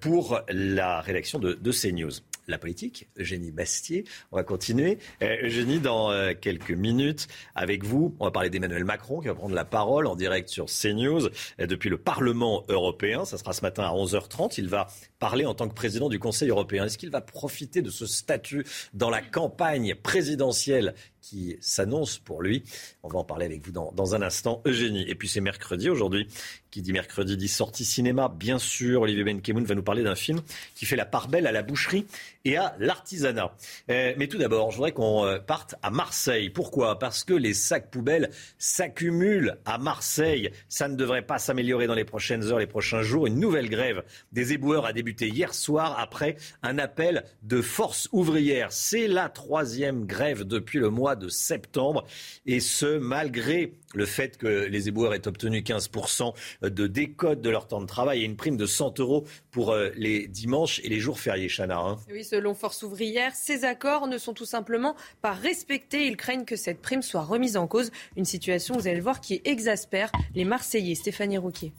pour 0.01 0.41
la 0.49 1.01
rédaction 1.03 1.39
de, 1.39 1.53
de 1.53 1.71
CNews 1.71 2.19
la 2.49 2.59
politique, 2.59 3.09
Eugénie 3.19 3.53
Bastier. 3.53 4.05
On 4.33 4.37
va 4.37 4.43
continuer. 4.43 4.99
Euh, 5.23 5.37
Eugénie, 5.45 5.79
dans 5.79 6.11
euh, 6.11 6.33
quelques 6.39 6.73
minutes, 6.73 7.29
avec 7.55 7.85
vous, 7.85 8.17
on 8.19 8.25
va 8.25 8.31
parler 8.31 8.51
d'Emmanuel 8.51 8.85
Macron 8.85 9.21
qui 9.21 9.29
va 9.29 9.35
prendre 9.35 9.55
la 9.55 9.65
parole 9.65 10.07
en 10.07 10.17
direct 10.17 10.49
sur 10.49 10.67
CNews 10.67 11.27
euh, 11.61 11.67
depuis 11.67 11.91
le 11.91 11.99
Parlement 11.99 12.65
européen. 12.69 13.25
Ça 13.25 13.39
sera 13.39 13.53
ce 13.53 13.63
matin 13.63 13.85
à 13.85 13.93
11h30. 13.93 14.55
Il 14.59 14.69
va 14.69 14.89
parler 15.19 15.45
en 15.45 15.55
tant 15.55 15.69
que 15.69 15.75
président 15.75 16.09
du 16.09 16.19
Conseil 16.19 16.49
européen. 16.49 16.85
Est-ce 16.87 16.99
qu'il 16.99 17.11
va 17.11 17.21
profiter 17.21 17.83
de 17.83 17.91
ce 17.91 18.07
statut 18.07 18.65
dans 18.95 19.11
la 19.11 19.21
campagne 19.21 19.95
présidentielle 19.95 20.95
qui 21.21 21.57
s'annonce 21.61 22.19
pour 22.19 22.43
lui. 22.43 22.63
On 23.03 23.09
va 23.09 23.19
en 23.19 23.25
parler 23.25 23.47
avec 23.47 23.65
vous 23.65 23.73
dans, 23.73 23.93
dans 23.93 24.15
un 24.15 24.23
instant. 24.23 24.63
Eugénie. 24.67 25.05
Et 25.09 25.15
puis 25.15 25.29
c'est 25.29 25.41
mercredi 25.41 25.89
aujourd'hui. 25.91 26.29
Qui 26.71 26.83
dit 26.83 26.93
mercredi 26.93 27.37
dit 27.37 27.49
sortie 27.49 27.85
cinéma. 27.85 28.29
Bien 28.29 28.59
sûr, 28.59 29.03
Olivier 29.03 29.25
Benkemoun 29.25 29.65
va 29.65 29.75
nous 29.75 29.83
parler 29.83 30.03
d'un 30.03 30.15
film 30.15 30.41
qui 30.75 30.85
fait 30.85 30.97
la 30.97 31.07
part 31.07 31.29
belle 31.29 31.47
à 31.47 31.53
la 31.53 31.63
boucherie 31.63 32.07
et 32.45 32.57
à 32.57 32.77
l'artisanat. 32.79 33.55
Euh, 33.91 34.13
mais 34.19 34.27
tout 34.27 34.37
d'abord, 34.37 34.71
je 34.71 34.77
voudrais 34.77 34.93
qu'on 34.93 35.25
euh, 35.25 35.39
parte 35.39 35.77
à 35.83 35.91
Marseille. 35.91 36.51
Pourquoi? 36.51 36.99
Parce 36.99 37.25
que 37.25 37.33
les 37.33 37.55
sacs 37.55 37.91
poubelles 37.91 38.31
s'accumulent 38.59 39.57
à 39.65 39.79
Marseille. 39.79 40.51
Ça 40.69 40.89
ne 40.89 40.97
devrait 40.97 41.23
pas 41.23 41.39
s'améliorer 41.39 41.87
dans 41.87 41.95
les 41.95 42.05
prochaines 42.05 42.45
heures, 42.45 42.59
les 42.59 42.67
prochains 42.67 43.03
jours. 43.03 43.27
Une 43.27 43.41
nouvelle 43.41 43.71
grève 43.71 44.03
des 44.33 44.53
éboueurs 44.53 44.85
a 44.85 44.93
débuté 44.93 45.29
hier 45.29 45.55
soir 45.55 45.99
après 45.99 46.37
un 46.63 46.79
appel 46.79 47.25
de 47.43 47.63
force 47.63 48.09
ouvrière. 48.13 48.73
C'est 48.73 49.09
la 49.09 49.31
troisième 49.31 50.05
grève 50.05 50.45
depuis 50.45 50.79
le 50.79 50.91
mois 50.91 51.08
de 51.17 51.29
septembre. 51.29 52.05
Et 52.47 52.61
ce, 52.61 52.99
malgré 52.99 53.75
le 53.95 54.07
fait 54.07 54.37
que 54.37 54.47
les 54.47 54.89
éboueurs 54.89 55.15
aient 55.15 55.27
obtenu 55.27 55.61
15% 55.61 56.35
de 56.63 56.87
décote 56.87 57.41
de 57.41 57.51
leur 57.51 57.67
temps 57.67 57.81
de 57.81 57.87
travail 57.87 58.23
et 58.23 58.25
une 58.25 58.37
prime 58.37 58.57
de 58.57 58.67
100 58.67 59.01
euros 59.01 59.25
pour 59.51 59.73
euh, 59.73 59.91
les 59.97 60.27
dimanches 60.29 60.81
et 60.85 60.89
les 60.89 61.01
jours 61.01 61.21
fériés, 61.21 61.49
Chana. 61.49 61.79
hein. 61.79 61.97
Oui, 62.11 62.25
selon 62.25 62.55
Force 62.55 62.83
ouvrière, 62.83 63.35
ces 63.35 63.65
accords 63.65 64.07
ne 64.07 64.19
sont 64.19 64.35
tout 64.35 64.45
simplement 64.45 64.95
pas 65.23 65.33
respectés. 65.33 66.07
Ils 66.07 66.17
craignent 66.17 66.45
que 66.45 66.57
cette 66.57 66.81
prime 66.81 67.03
soit 67.03 67.23
remise 67.23 67.57
en 67.57 67.67
cause. 67.67 67.91
Une 68.17 68.25
situation, 68.25 68.75
vous 68.77 68.87
allez 68.87 68.97
le 68.97 69.03
voir, 69.03 69.21
qui 69.21 69.41
exaspère 69.45 70.13
les 70.35 70.45
Marseillais. 70.45 70.95
Stéphanie 70.95 71.39
Rouquier. 71.39 71.73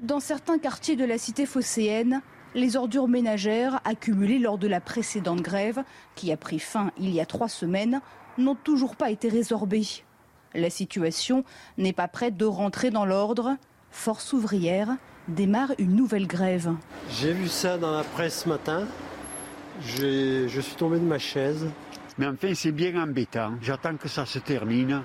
Dans 0.00 0.20
certains 0.20 0.58
quartiers 0.58 0.96
de 0.96 1.04
la 1.04 1.16
cité 1.16 1.46
phocéenne, 1.46 2.22
les 2.54 2.76
ordures 2.76 3.08
ménagères 3.08 3.80
accumulées 3.84 4.38
lors 4.38 4.58
de 4.58 4.68
la 4.68 4.80
précédente 4.80 5.40
grève, 5.40 5.82
qui 6.14 6.32
a 6.32 6.36
pris 6.36 6.58
fin 6.58 6.90
il 6.98 7.10
y 7.10 7.20
a 7.20 7.26
trois 7.26 7.48
semaines, 7.48 8.00
n'ont 8.38 8.54
toujours 8.54 8.96
pas 8.96 9.10
été 9.10 9.28
résorbées. 9.28 9.86
La 10.54 10.70
situation 10.70 11.44
n'est 11.78 11.92
pas 11.92 12.08
prête 12.08 12.36
de 12.36 12.44
rentrer 12.44 12.90
dans 12.90 13.06
l'ordre. 13.06 13.56
Force 13.90 14.32
ouvrière 14.32 14.96
démarre 15.28 15.72
une 15.78 15.94
nouvelle 15.94 16.26
grève. 16.26 16.74
J'ai 17.10 17.32
vu 17.32 17.48
ça 17.48 17.78
dans 17.78 17.92
la 17.92 18.04
presse 18.04 18.42
ce 18.42 18.48
matin. 18.48 18.86
Je 19.80 20.60
suis 20.60 20.76
tombé 20.76 20.98
de 20.98 21.04
ma 21.04 21.18
chaise. 21.18 21.66
Mais 22.18 22.26
enfin, 22.26 22.52
c'est 22.54 22.72
bien 22.72 23.02
embêtant. 23.02 23.54
J'attends 23.62 23.96
que 23.96 24.08
ça 24.08 24.26
se 24.26 24.38
termine. 24.38 25.02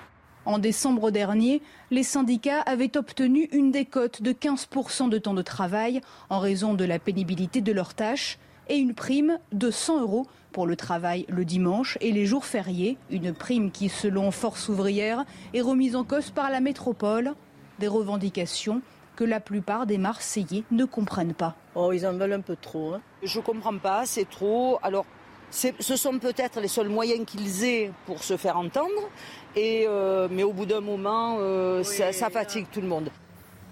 En 0.47 0.59
décembre 0.59 1.11
dernier, 1.11 1.61
les 1.91 2.03
syndicats 2.03 2.61
avaient 2.61 2.95
obtenu 2.95 3.49
une 3.51 3.69
décote 3.69 4.21
de 4.21 4.31
15% 4.31 5.09
de 5.09 5.17
temps 5.17 5.33
de 5.33 5.41
travail 5.41 5.99
en 6.29 6.39
raison 6.39 6.73
de 6.73 6.85
la 6.85 6.99
pénibilité 6.99 7.59
de 7.59 7.73
leurs 7.73 7.93
tâches 7.93 8.39
et 8.69 8.77
une 8.77 8.93
prime 8.93 9.39
de 9.51 9.69
100 9.69 9.99
euros 9.99 10.25
pour 10.53 10.65
le 10.65 10.77
travail 10.77 11.25
le 11.27 11.43
dimanche 11.43 11.97
et 11.99 12.13
les 12.13 12.25
jours 12.25 12.45
fériés. 12.45 12.97
Une 13.09 13.33
prime 13.33 13.71
qui, 13.71 13.89
selon 13.89 14.31
Force 14.31 14.69
ouvrière, 14.69 15.25
est 15.53 15.59
remise 15.59 15.97
en 15.97 16.05
cause 16.05 16.29
par 16.29 16.49
la 16.49 16.61
métropole. 16.61 17.33
Des 17.79 17.89
revendications 17.89 18.81
que 19.17 19.25
la 19.25 19.41
plupart 19.41 19.85
des 19.85 19.97
Marseillais 19.97 20.63
ne 20.71 20.85
comprennent 20.85 21.33
pas. 21.33 21.57
Oh, 21.75 21.91
ils 21.91 22.07
en 22.07 22.13
veulent 22.13 22.31
un 22.31 22.39
peu 22.39 22.55
trop. 22.55 22.93
hein. 22.93 23.01
Je 23.21 23.41
comprends 23.41 23.77
pas, 23.77 24.05
c'est 24.05 24.29
trop. 24.29 24.79
Alors, 24.81 25.05
ce 25.49 25.95
sont 25.95 26.19
peut-être 26.19 26.59
les 26.59 26.67
seuls 26.67 26.89
moyens 26.89 27.25
qu'ils 27.25 27.63
aient 27.63 27.91
pour 28.05 28.23
se 28.23 28.37
faire 28.37 28.57
entendre. 28.57 29.09
Et, 29.57 29.85
euh, 29.87 30.27
mais 30.29 30.43
au 30.43 30.53
bout 30.53 30.67
d'un 30.67 30.81
moment, 30.81 31.37
euh, 31.39 31.81
ça, 31.81 32.13
ça 32.13 32.29
fatigue 32.29 32.67
tout 32.71 32.79
le 32.79 32.87
monde. 32.87 33.09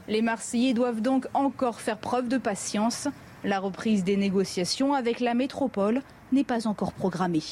Les 0.07 0.23
Marseillais 0.23 0.73
doivent 0.73 1.01
donc 1.01 1.27
encore 1.35 1.79
faire 1.79 1.99
preuve 1.99 2.27
de 2.27 2.39
patience. 2.39 3.07
La 3.43 3.59
reprise 3.59 4.03
des 4.03 4.17
négociations 4.17 4.95
avec 4.95 5.19
la 5.19 5.35
métropole 5.35 6.01
n'est 6.31 6.43
pas 6.43 6.65
encore 6.67 6.91
programmée. 6.91 7.43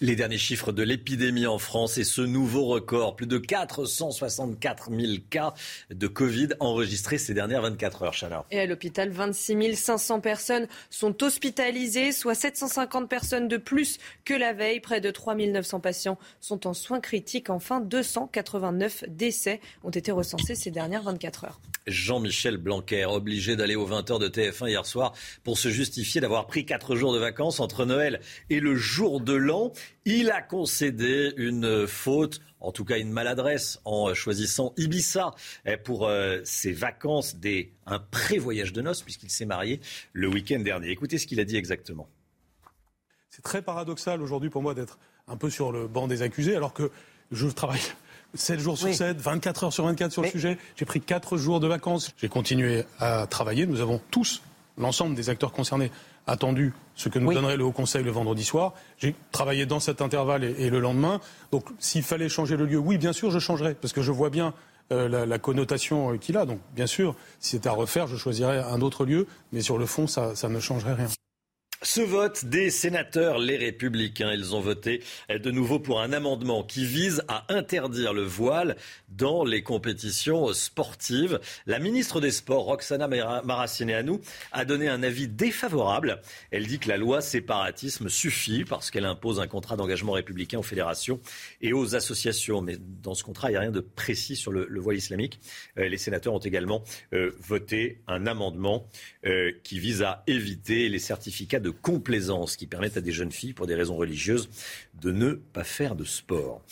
Les 0.00 0.14
derniers 0.14 0.38
chiffres 0.38 0.70
de 0.70 0.84
l'épidémie 0.84 1.48
en 1.48 1.58
France 1.58 1.98
et 1.98 2.04
ce 2.04 2.20
nouveau 2.20 2.66
record, 2.66 3.16
plus 3.16 3.26
de 3.26 3.36
464 3.36 4.90
000 4.92 5.14
cas 5.28 5.54
de 5.90 6.06
Covid 6.06 6.50
enregistrés 6.60 7.18
ces 7.18 7.34
dernières 7.34 7.62
24 7.62 8.02
heures, 8.04 8.14
Chana. 8.14 8.44
Et 8.52 8.60
à 8.60 8.66
l'hôpital, 8.66 9.10
26 9.10 9.74
500 9.74 10.20
personnes 10.20 10.68
sont 10.88 11.24
hospitalisées, 11.24 12.12
soit 12.12 12.36
750 12.36 13.08
personnes 13.08 13.48
de 13.48 13.56
plus 13.56 13.98
que 14.24 14.34
la 14.34 14.52
veille. 14.52 14.78
Près 14.78 15.00
de 15.00 15.10
3 15.10 15.34
900 15.34 15.80
patients 15.80 16.18
sont 16.38 16.68
en 16.68 16.74
soins 16.74 17.00
critiques. 17.00 17.50
Enfin, 17.50 17.80
289 17.80 19.02
décès 19.08 19.60
ont 19.82 19.90
été 19.90 20.12
recensés 20.12 20.54
ces 20.54 20.70
dernières 20.70 21.02
24 21.02 21.44
heures. 21.44 21.60
Jean-Michel 21.90 22.56
Blanquer, 22.56 23.06
obligé 23.06 23.56
d'aller 23.56 23.76
aux 23.76 23.88
20h 23.88 24.18
de 24.18 24.28
TF1 24.28 24.68
hier 24.68 24.86
soir 24.86 25.14
pour 25.44 25.58
se 25.58 25.68
justifier 25.68 26.20
d'avoir 26.20 26.46
pris 26.46 26.64
4 26.64 26.94
jours 26.94 27.12
de 27.12 27.18
vacances 27.18 27.60
entre 27.60 27.84
Noël 27.84 28.20
et 28.50 28.60
le 28.60 28.74
jour 28.74 29.20
de 29.20 29.34
l'an. 29.34 29.72
Il 30.04 30.30
a 30.30 30.42
concédé 30.42 31.32
une 31.36 31.86
faute, 31.86 32.40
en 32.60 32.72
tout 32.72 32.84
cas 32.84 32.98
une 32.98 33.10
maladresse, 33.10 33.80
en 33.84 34.14
choisissant 34.14 34.74
Ibiza 34.76 35.32
eh, 35.66 35.76
pour 35.76 36.06
euh, 36.06 36.40
ses 36.44 36.72
vacances, 36.72 37.36
des, 37.36 37.72
un 37.86 37.98
pré-voyage 37.98 38.72
de 38.72 38.82
noces, 38.82 39.02
puisqu'il 39.02 39.30
s'est 39.30 39.46
marié 39.46 39.80
le 40.12 40.28
week-end 40.28 40.60
dernier. 40.60 40.90
Écoutez 40.90 41.18
ce 41.18 41.26
qu'il 41.26 41.40
a 41.40 41.44
dit 41.44 41.56
exactement. 41.56 42.08
C'est 43.30 43.42
très 43.42 43.62
paradoxal 43.62 44.22
aujourd'hui 44.22 44.50
pour 44.50 44.62
moi 44.62 44.74
d'être 44.74 44.98
un 45.26 45.36
peu 45.36 45.50
sur 45.50 45.72
le 45.72 45.86
banc 45.86 46.08
des 46.08 46.22
accusés 46.22 46.56
alors 46.56 46.72
que 46.72 46.90
je 47.30 47.46
travaille 47.46 47.80
7 48.34 48.60
jours 48.60 48.76
sur 48.76 48.92
7, 48.92 49.18
24 49.18 49.64
heures 49.64 49.72
sur 49.72 49.84
24 49.84 50.12
sur 50.12 50.22
le 50.22 50.28
sujet. 50.28 50.58
J'ai 50.76 50.84
pris 50.84 51.00
4 51.00 51.36
jours 51.36 51.60
de 51.60 51.66
vacances. 51.66 52.12
J'ai 52.18 52.28
continué 52.28 52.84
à 52.98 53.26
travailler. 53.26 53.66
Nous 53.66 53.80
avons 53.80 54.00
tous, 54.10 54.42
l'ensemble 54.76 55.14
des 55.14 55.30
acteurs 55.30 55.52
concernés, 55.52 55.90
attendu 56.26 56.74
ce 56.94 57.08
que 57.08 57.18
nous 57.18 57.32
donnerait 57.32 57.56
le 57.56 57.64
Haut 57.64 57.72
Conseil 57.72 58.04
le 58.04 58.10
vendredi 58.10 58.44
soir. 58.44 58.74
J'ai 58.98 59.14
travaillé 59.32 59.66
dans 59.66 59.80
cet 59.80 60.02
intervalle 60.02 60.44
et, 60.44 60.68
le 60.70 60.78
lendemain. 60.78 61.20
Donc 61.52 61.64
s'il 61.78 62.02
fallait 62.02 62.28
changer 62.28 62.56
le 62.56 62.66
lieu, 62.66 62.78
oui, 62.78 62.98
bien 62.98 63.12
sûr, 63.12 63.30
je 63.30 63.38
changerais, 63.38 63.74
parce 63.74 63.92
que 63.92 64.02
je 64.02 64.12
vois 64.12 64.30
bien 64.30 64.52
euh, 64.92 65.26
la, 65.26 65.38
connotation 65.38 66.18
qu'il 66.18 66.36
a. 66.36 66.44
Donc 66.44 66.60
bien 66.74 66.86
sûr, 66.86 67.14
si 67.40 67.50
c'était 67.50 67.68
à 67.68 67.72
refaire, 67.72 68.06
je 68.06 68.16
choisirais 68.16 68.58
un 68.58 68.80
autre 68.82 69.04
lieu, 69.04 69.26
mais 69.52 69.62
sur 69.62 69.78
le 69.78 69.86
fond, 69.86 70.06
ça 70.06 70.34
ne 70.48 70.60
changerait 70.60 70.94
rien. 70.94 71.08
Ce 71.82 72.00
vote 72.00 72.44
des 72.44 72.70
sénateurs, 72.70 73.38
les 73.38 73.56
républicains, 73.56 74.32
ils 74.32 74.56
ont 74.56 74.60
voté 74.60 75.00
de 75.30 75.50
nouveau 75.52 75.78
pour 75.78 76.00
un 76.00 76.12
amendement 76.12 76.64
qui 76.64 76.84
vise 76.84 77.22
à 77.28 77.44
interdire 77.54 78.12
le 78.12 78.24
voile 78.24 78.76
dans 79.10 79.44
les 79.44 79.62
compétitions 79.62 80.52
sportives. 80.54 81.38
La 81.66 81.78
ministre 81.78 82.20
des 82.20 82.32
Sports, 82.32 82.64
Roxana 82.64 83.06
Maracineanu, 83.06 84.18
a 84.50 84.64
donné 84.64 84.88
un 84.88 85.04
avis 85.04 85.28
défavorable. 85.28 86.20
Elle 86.50 86.66
dit 86.66 86.80
que 86.80 86.88
la 86.88 86.96
loi 86.96 87.20
séparatisme 87.20 88.08
suffit 88.08 88.64
parce 88.64 88.90
qu'elle 88.90 89.06
impose 89.06 89.38
un 89.38 89.46
contrat 89.46 89.76
d'engagement 89.76 90.12
républicain 90.12 90.58
aux 90.58 90.64
fédérations 90.64 91.20
et 91.60 91.72
aux 91.72 91.94
associations. 91.94 92.60
Mais 92.60 92.76
dans 92.76 93.14
ce 93.14 93.22
contrat, 93.22 93.50
il 93.50 93.52
n'y 93.52 93.56
a 93.56 93.60
rien 93.60 93.70
de 93.70 93.80
précis 93.80 94.34
sur 94.34 94.50
le, 94.50 94.80
voile 94.80 94.96
islamique. 94.96 95.38
Euh, 95.78 95.88
les 95.88 95.98
sénateurs 95.98 96.34
ont 96.34 96.38
également 96.40 96.82
euh, 97.12 97.30
voté 97.38 98.02
un 98.08 98.26
amendement 98.26 98.88
euh, 99.26 99.52
qui 99.62 99.78
vise 99.78 100.02
à 100.02 100.24
éviter 100.26 100.88
les 100.88 100.98
certificats 100.98 101.60
de 101.60 101.67
de 101.68 101.70
complaisance 101.70 102.56
qui 102.56 102.66
permettent 102.66 102.96
à 102.96 103.02
des 103.02 103.12
jeunes 103.12 103.30
filles, 103.30 103.52
pour 103.52 103.66
des 103.66 103.74
raisons 103.74 103.96
religieuses, 103.96 104.48
de 105.02 105.12
ne 105.12 105.32
pas 105.32 105.64
faire 105.64 105.96
de 105.96 106.04
sport. 106.04 106.62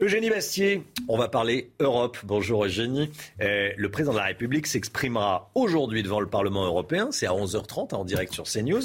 Eugénie 0.00 0.28
Bastier, 0.28 0.82
on 1.08 1.16
va 1.16 1.28
parler 1.28 1.70
Europe. 1.78 2.18
Bonjour 2.24 2.64
Eugénie. 2.64 3.12
Euh, 3.42 3.70
le 3.76 3.90
président 3.90 4.12
de 4.12 4.18
la 4.18 4.24
République 4.24 4.66
s'exprimera 4.66 5.52
aujourd'hui 5.54 6.02
devant 6.02 6.18
le 6.18 6.26
Parlement 6.26 6.64
européen. 6.64 7.10
C'est 7.12 7.26
à 7.26 7.32
11h30 7.32 7.94
en 7.94 8.04
direct 8.04 8.32
sur 8.32 8.44
CNews. 8.44 8.82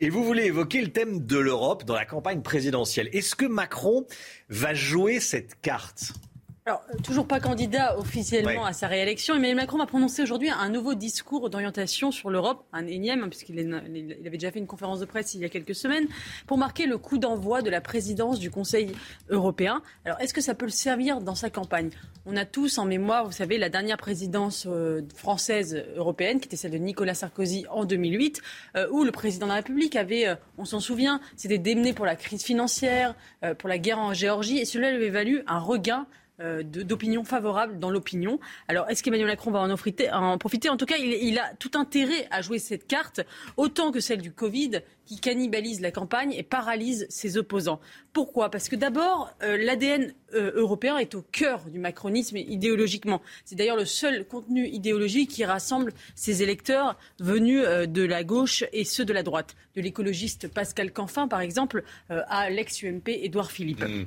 Et 0.00 0.10
vous 0.10 0.24
voulez 0.24 0.44
évoquer 0.44 0.82
le 0.82 0.88
thème 0.88 1.24
de 1.24 1.38
l'Europe 1.38 1.84
dans 1.84 1.94
la 1.94 2.04
campagne 2.04 2.42
présidentielle. 2.42 3.08
Est-ce 3.12 3.34
que 3.34 3.46
Macron 3.46 4.04
va 4.50 4.74
jouer 4.74 5.20
cette 5.20 5.58
carte? 5.62 6.12
Alors, 6.68 6.84
euh, 6.92 6.98
toujours 7.02 7.26
pas 7.26 7.40
candidat 7.40 7.98
officiellement 7.98 8.66
à 8.66 8.74
sa 8.74 8.88
réélection. 8.88 9.34
Emmanuel 9.34 9.56
Macron 9.56 9.78
va 9.78 9.86
prononcer 9.86 10.20
aujourd'hui 10.20 10.50
un 10.50 10.68
nouveau 10.68 10.92
discours 10.92 11.48
d'orientation 11.48 12.10
sur 12.10 12.28
l'Europe, 12.28 12.62
un 12.74 12.86
énième, 12.86 13.22
hein, 13.22 13.28
puisqu'il 13.30 13.58
avait 13.58 14.36
déjà 14.36 14.50
fait 14.50 14.58
une 14.58 14.66
conférence 14.66 15.00
de 15.00 15.06
presse 15.06 15.32
il 15.32 15.40
y 15.40 15.46
a 15.46 15.48
quelques 15.48 15.74
semaines, 15.74 16.06
pour 16.46 16.58
marquer 16.58 16.84
le 16.84 16.98
coup 16.98 17.16
d'envoi 17.16 17.62
de 17.62 17.70
la 17.70 17.80
présidence 17.80 18.38
du 18.38 18.50
Conseil 18.50 18.92
européen. 19.30 19.80
Alors, 20.04 20.20
est-ce 20.20 20.34
que 20.34 20.42
ça 20.42 20.54
peut 20.54 20.66
le 20.66 20.70
servir 20.70 21.22
dans 21.22 21.34
sa 21.34 21.48
campagne? 21.48 21.88
On 22.26 22.36
a 22.36 22.44
tous 22.44 22.76
en 22.76 22.84
mémoire, 22.84 23.24
vous 23.24 23.32
savez, 23.32 23.56
la 23.56 23.70
dernière 23.70 23.96
présidence 23.96 24.66
euh, 24.68 25.00
française 25.16 25.86
européenne, 25.96 26.38
qui 26.38 26.48
était 26.48 26.58
celle 26.58 26.72
de 26.72 26.76
Nicolas 26.76 27.14
Sarkozy 27.14 27.64
en 27.70 27.86
2008, 27.86 28.42
euh, 28.76 28.86
où 28.90 29.04
le 29.04 29.10
président 29.10 29.46
de 29.46 29.52
la 29.52 29.56
République 29.56 29.96
avait, 29.96 30.36
on 30.58 30.66
s'en 30.66 30.80
souvient, 30.80 31.22
c'était 31.34 31.56
démené 31.56 31.94
pour 31.94 32.04
la 32.04 32.14
crise 32.14 32.42
financière, 32.42 33.14
pour 33.56 33.70
la 33.70 33.78
guerre 33.78 34.00
en 34.00 34.12
Géorgie, 34.12 34.58
et 34.58 34.66
cela 34.66 34.90
lui 34.90 34.98
avait 34.98 35.08
valu 35.08 35.42
un 35.46 35.60
regain 35.60 36.06
euh, 36.40 36.62
d'opinion 36.62 37.24
favorable 37.24 37.80
dans 37.80 37.90
l'opinion. 37.90 38.38
Alors, 38.68 38.88
est-ce 38.88 39.02
qu'Emmanuel 39.02 39.26
Macron 39.26 39.50
va 39.50 39.58
en, 39.60 40.38
profiter? 40.38 40.68
En 40.68 40.76
tout 40.76 40.86
cas, 40.86 40.96
il, 40.96 41.36
a 41.36 41.52
tout 41.58 41.72
intérêt 41.74 42.28
à 42.30 42.42
jouer 42.42 42.60
cette 42.60 42.86
carte, 42.86 43.22
autant 43.56 43.90
que 43.90 43.98
celle 43.98 44.22
du 44.22 44.30
Covid, 44.30 44.82
qui 45.04 45.18
cannibalise 45.18 45.80
la 45.80 45.90
campagne 45.90 46.32
et 46.32 46.44
paralyse 46.44 47.06
ses 47.08 47.38
opposants. 47.38 47.80
Pourquoi? 48.12 48.50
Parce 48.50 48.68
que 48.68 48.76
d'abord, 48.76 49.34
euh, 49.42 49.56
l'ADN 49.56 50.14
euh, 50.34 50.52
européen 50.54 50.98
est 50.98 51.16
au 51.16 51.22
cœur 51.22 51.64
du 51.64 51.80
macronisme 51.80 52.36
idéologiquement. 52.36 53.20
C'est 53.44 53.56
d'ailleurs 53.56 53.76
le 53.76 53.84
seul 53.84 54.24
contenu 54.24 54.64
idéologique 54.68 55.30
qui 55.30 55.44
rassemble 55.44 55.92
ses 56.14 56.44
électeurs 56.44 56.96
venus 57.18 57.64
de 57.64 58.02
la 58.04 58.22
gauche 58.22 58.62
et 58.72 58.84
ceux 58.84 59.04
de 59.04 59.12
la 59.12 59.24
droite. 59.24 59.56
De 59.74 59.80
l'écologiste 59.80 60.46
Pascal 60.46 60.92
Canfin, 60.92 61.26
par 61.26 61.40
exemple, 61.40 61.82
à 62.08 62.48
l'ex-UMP 62.48 63.08
Édouard 63.08 63.50
Philippe. 63.50 63.82
Mmh. 63.82 64.04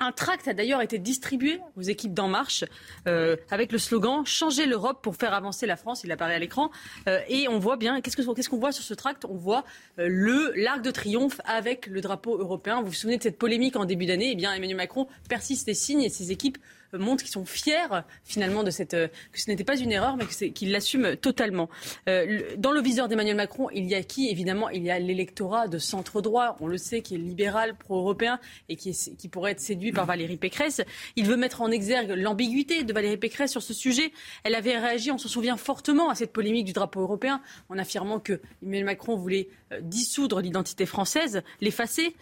Un 0.00 0.12
tract 0.12 0.46
a 0.46 0.54
d'ailleurs 0.54 0.80
été 0.80 0.98
distribué 0.98 1.60
aux 1.76 1.82
équipes 1.82 2.14
d'En 2.14 2.28
Marche 2.28 2.64
euh, 3.08 3.36
avec 3.50 3.72
le 3.72 3.78
slogan 3.78 4.24
Changer 4.24 4.66
l'Europe 4.66 5.02
pour 5.02 5.16
faire 5.16 5.34
avancer 5.34 5.66
la 5.66 5.76
France. 5.76 6.02
Il 6.04 6.12
apparaît 6.12 6.34
à 6.34 6.38
l'écran. 6.38 6.70
Euh, 7.08 7.18
et 7.28 7.48
on 7.48 7.58
voit 7.58 7.76
bien, 7.76 8.00
qu'est-ce 8.00 8.48
qu'on 8.48 8.58
voit 8.58 8.70
sur 8.72 8.84
ce 8.84 8.94
tract? 8.94 9.24
On 9.24 9.34
voit 9.34 9.64
euh, 9.98 10.52
l'arc 10.54 10.82
de 10.82 10.92
triomphe 10.92 11.40
avec 11.44 11.88
le 11.88 12.00
drapeau 12.00 12.38
européen. 12.38 12.80
Vous 12.80 12.88
vous 12.88 12.94
souvenez 12.94 13.18
de 13.18 13.24
cette 13.24 13.38
polémique 13.38 13.74
en 13.74 13.86
début 13.86 14.06
d'année? 14.06 14.30
Eh 14.32 14.36
bien, 14.36 14.52
Emmanuel 14.52 14.76
Macron 14.76 15.08
persiste 15.28 15.68
et 15.68 15.74
signe 15.74 16.02
et 16.02 16.10
ses 16.10 16.30
équipes 16.30 16.58
montrent 16.92 17.22
qu'ils 17.22 17.32
sont 17.32 17.44
fiers 17.44 18.02
finalement 18.24 18.62
de 18.62 18.70
cette 18.70 18.94
euh, 18.94 19.08
que 19.32 19.40
ce 19.40 19.50
n'était 19.50 19.64
pas 19.64 19.76
une 19.76 19.92
erreur, 19.92 20.16
mais 20.16 20.26
qu'ils 20.26 20.72
l'assument 20.72 21.16
totalement. 21.16 21.68
Euh, 22.08 22.40
dans 22.56 22.72
le 22.72 22.80
viseur 22.80 23.08
d'Emmanuel 23.08 23.36
Macron, 23.36 23.68
il 23.72 23.86
y 23.86 23.94
a 23.94 24.02
qui? 24.02 24.28
Évidemment, 24.28 24.68
il 24.70 24.82
y 24.82 24.90
a 24.90 24.98
l'électorat 24.98 25.68
de 25.68 25.78
centre 25.78 26.20
droit. 26.20 26.56
On 26.60 26.66
le 26.66 26.78
sait, 26.78 27.02
qui 27.02 27.14
est 27.14 27.18
libéral, 27.18 27.74
pro-européen 27.76 28.38
et 28.68 28.76
qui, 28.76 28.92
qui 28.92 29.28
pourrait 29.28 29.52
être 29.52 29.60
séduit 29.60 29.92
par 29.92 30.06
Valérie 30.06 30.36
Pécresse. 30.36 30.80
Il 31.16 31.26
veut 31.26 31.36
mettre 31.36 31.62
en 31.62 31.70
exergue 31.70 32.10
l'ambiguïté 32.10 32.84
de 32.84 32.92
Valérie 32.92 33.16
Pécresse 33.16 33.50
sur 33.50 33.62
ce 33.62 33.74
sujet. 33.74 34.12
Elle 34.44 34.54
avait 34.54 34.78
réagi, 34.78 35.10
on 35.10 35.18
se 35.18 35.28
souvient 35.28 35.56
fortement 35.56 36.10
à 36.10 36.14
cette 36.14 36.32
polémique 36.32 36.64
du 36.64 36.72
drapeau 36.72 37.00
européen, 37.00 37.40
en 37.68 37.78
affirmant 37.78 38.20
que 38.20 38.40
Emmanuel 38.62 38.84
Macron 38.84 39.16
voulait 39.16 39.48
euh, 39.72 39.80
dissoudre 39.80 40.40
l'identité 40.40 40.86
française, 40.86 41.42
l'effacer. 41.60 42.14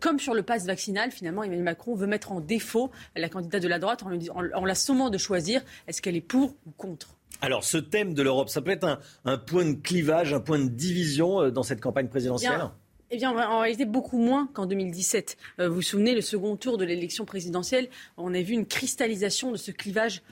comme 0.00 0.18
sur 0.18 0.34
le 0.34 0.42
pass 0.42 0.66
vaccinal, 0.66 1.10
finalement, 1.10 1.42
Emmanuel 1.42 1.64
Macron 1.64 1.94
veut 1.94 2.06
mettre 2.06 2.32
en 2.32 2.40
défaut 2.40 2.90
la 3.16 3.28
candidate 3.28 3.62
de 3.62 3.68
la 3.68 3.78
droite 3.78 4.02
en, 4.34 4.64
la 4.64 4.74
sommant 4.74 5.10
de 5.10 5.18
choisir 5.18 5.62
est-ce 5.86 6.02
qu'elle 6.02 6.16
est 6.16 6.20
pour 6.20 6.54
ou 6.66 6.70
contre? 6.76 7.18
Alors, 7.40 7.64
ce 7.64 7.78
thème 7.78 8.14
de 8.14 8.22
l'Europe, 8.22 8.48
ça 8.48 8.60
peut 8.60 8.70
être 8.70 9.00
un, 9.24 9.38
point 9.38 9.64
de 9.64 9.74
clivage, 9.74 10.32
un 10.32 10.40
point 10.40 10.58
de 10.58 10.68
division 10.68 11.40
euh, 11.40 11.50
dans 11.50 11.62
cette 11.62 11.80
campagne 11.80 12.08
présidentielle? 12.08 12.60
Eh 13.10 13.16
bien, 13.16 13.30
en 13.30 13.60
réalité, 13.60 13.86
beaucoup 13.86 14.18
moins 14.18 14.48
qu'en 14.52 14.66
2017. 14.66 15.38
Euh, 15.60 15.68
vous 15.68 15.76
vous 15.76 15.82
souvenez, 15.82 16.14
le 16.14 16.20
second 16.20 16.56
tour 16.56 16.76
de 16.76 16.84
l'élection 16.84 17.24
présidentielle, 17.24 17.88
on 18.16 18.34
a 18.34 18.42
vu 18.42 18.52
une 18.52 18.66
cristallisation 18.66 19.50
de 19.50 19.56
ce 19.56 19.70
clivage 19.70 20.22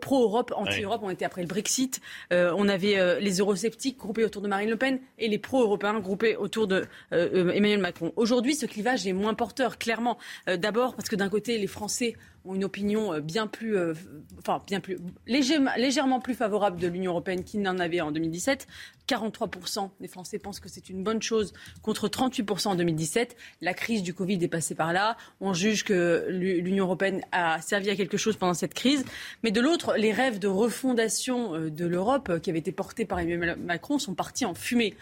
pro-Europe, 0.00 0.52
anti-Europe. 0.56 1.02
On 1.04 1.10
était 1.10 1.26
après 1.26 1.42
le 1.42 1.46
Brexit. 1.46 2.00
Euh, 2.32 2.52
on 2.56 2.68
avait 2.68 3.20
les 3.20 3.38
eurosceptiques 3.40 3.98
groupés 3.98 4.24
autour 4.24 4.40
de 4.40 4.48
Marine 4.48 4.70
Le 4.70 4.76
Pen 4.76 4.98
et 5.18 5.28
les 5.28 5.38
pro-européens 5.38 6.00
groupés 6.00 6.36
autour 6.36 6.66
de 6.66 6.86
Emmanuel 7.12 7.78
Macron. 7.78 8.12
Aujourd'hui, 8.16 8.54
ce 8.54 8.64
clivage 8.64 9.06
est 9.06 9.12
moins 9.12 9.34
porteur, 9.34 9.76
clairement. 9.76 10.16
D'abord 10.46 10.94
parce 10.96 11.10
que 11.10 11.16
d'un 11.16 11.28
côté, 11.28 11.58
les 11.58 11.66
Français 11.66 12.14
ont 12.48 12.54
une 12.54 12.64
opinion 12.64 13.12
euh, 13.12 13.20
bien 13.20 13.46
plus, 13.46 13.76
euh, 13.76 13.94
enfin 14.38 14.62
bien 14.66 14.80
plus 14.80 14.98
légèrement 15.26 16.20
plus 16.20 16.34
favorable 16.34 16.80
de 16.80 16.88
l'Union 16.88 17.12
européenne 17.12 17.44
qu'ils 17.44 17.62
n'en 17.62 17.78
avaient 17.78 18.00
en 18.00 18.10
2017. 18.10 18.66
43% 19.06 19.90
des 20.00 20.08
Français 20.08 20.38
pensent 20.38 20.60
que 20.60 20.68
c'est 20.68 20.90
une 20.90 21.02
bonne 21.02 21.22
chose 21.22 21.54
contre 21.82 22.08
38% 22.08 22.68
en 22.68 22.74
2017. 22.74 23.36
La 23.62 23.72
crise 23.72 24.02
du 24.02 24.12
Covid 24.12 24.42
est 24.42 24.48
passée 24.48 24.74
par 24.74 24.92
là. 24.92 25.16
On 25.40 25.54
juge 25.54 25.84
que 25.84 26.26
l'Union 26.28 26.84
européenne 26.84 27.22
a 27.32 27.60
servi 27.62 27.88
à 27.88 27.96
quelque 27.96 28.18
chose 28.18 28.36
pendant 28.36 28.54
cette 28.54 28.74
crise. 28.74 29.04
Mais 29.42 29.50
de 29.50 29.60
l'autre, 29.60 29.94
les 29.96 30.12
rêves 30.12 30.38
de 30.38 30.48
refondation 30.48 31.54
euh, 31.54 31.70
de 31.70 31.86
l'Europe 31.86 32.40
qui 32.40 32.50
avaient 32.50 32.58
été 32.58 32.72
portés 32.72 33.04
par 33.04 33.18
Emmanuel 33.18 33.56
Macron 33.56 33.98
sont 33.98 34.14
partis 34.14 34.44
en 34.44 34.54
fumée. 34.54 34.94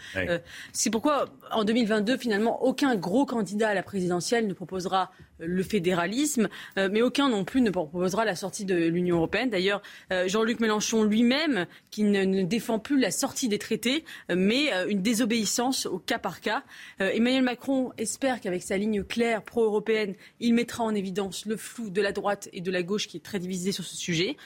c'est 0.71 0.89
pourquoi 0.89 1.25
en 1.51 1.63
2022, 1.63 2.17
finalement, 2.17 2.63
aucun 2.63 2.95
gros 2.95 3.25
candidat 3.25 3.69
à 3.69 3.73
la 3.73 3.83
présidentielle 3.83 4.47
ne 4.47 4.53
proposera 4.53 5.11
le 5.39 5.63
fédéralisme, 5.63 6.49
mais 6.75 7.01
aucun 7.01 7.29
non 7.29 7.43
plus 7.43 7.61
ne 7.61 7.69
proposera 7.69 8.25
la 8.25 8.35
sortie 8.35 8.65
de 8.65 8.75
l'Union 8.75 9.17
européenne. 9.17 9.49
D'ailleurs, 9.49 9.81
euh, 10.11 10.27
Jean-Luc 10.27 10.59
Mélenchon 10.59 11.03
lui-même, 11.03 11.65
qui 11.91 12.03
ne, 12.03 12.43
défend 12.43 12.79
plus 12.79 12.99
la 12.99 13.11
sortie 13.11 13.47
des 13.47 13.59
traités, 13.59 14.03
euh, 14.31 14.35
mais 14.37 14.73
euh, 14.73 14.87
une 14.87 15.01
désobéissance 15.01 15.85
au 15.85 15.99
cas 15.99 16.19
par 16.19 16.41
cas. 16.41 16.63
Emmanuel 16.99 17.43
Macron 17.43 17.91
espère 17.97 18.41
qu'avec 18.41 18.63
sa 18.63 18.77
ligne 18.77 19.03
claire 19.03 19.43
pro-européenne, 19.43 20.15
il 20.39 20.53
mettra 20.53 20.83
en 20.83 20.93
évidence 20.93 21.45
le 21.45 21.57
flou 21.57 21.89
de 21.89 22.01
la 22.01 22.11
droite 22.11 22.49
et 22.53 22.61
de 22.61 22.71
la 22.71 22.83
gauche 22.83 23.07
qui 23.07 23.17
est 23.17 23.21
très 23.21 23.39
divisé 23.39 23.71
sur 23.71 23.83
ce 23.83 23.95
sujet. 23.95 24.37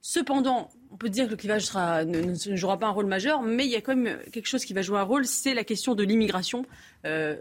Cependant, 0.00 0.70
on 0.92 0.96
peut 0.96 1.08
dire 1.08 1.26
que 1.26 1.30
le 1.30 1.36
clivage 1.36 1.66
sera, 1.66 2.04
ne, 2.04 2.34
jouera 2.56 2.78
pas 2.78 2.86
un 2.86 2.90
rôle 2.90 3.06
majeur, 3.06 3.42
mais 3.42 3.64
il 3.64 3.70
y 3.70 3.76
a 3.76 3.80
quand 3.80 3.96
même 3.96 4.18
quelque 4.32 4.46
chose 4.46 4.64
qui 4.64 4.72
va 4.72 4.82
jouer 4.82 4.98
un 4.98 5.02
rôle, 5.02 5.26
c'est 5.26 5.54
la 5.54 5.64
question 5.64 5.94
de 5.94 6.02
l'immigration 6.02 6.64
euh, 7.04 7.36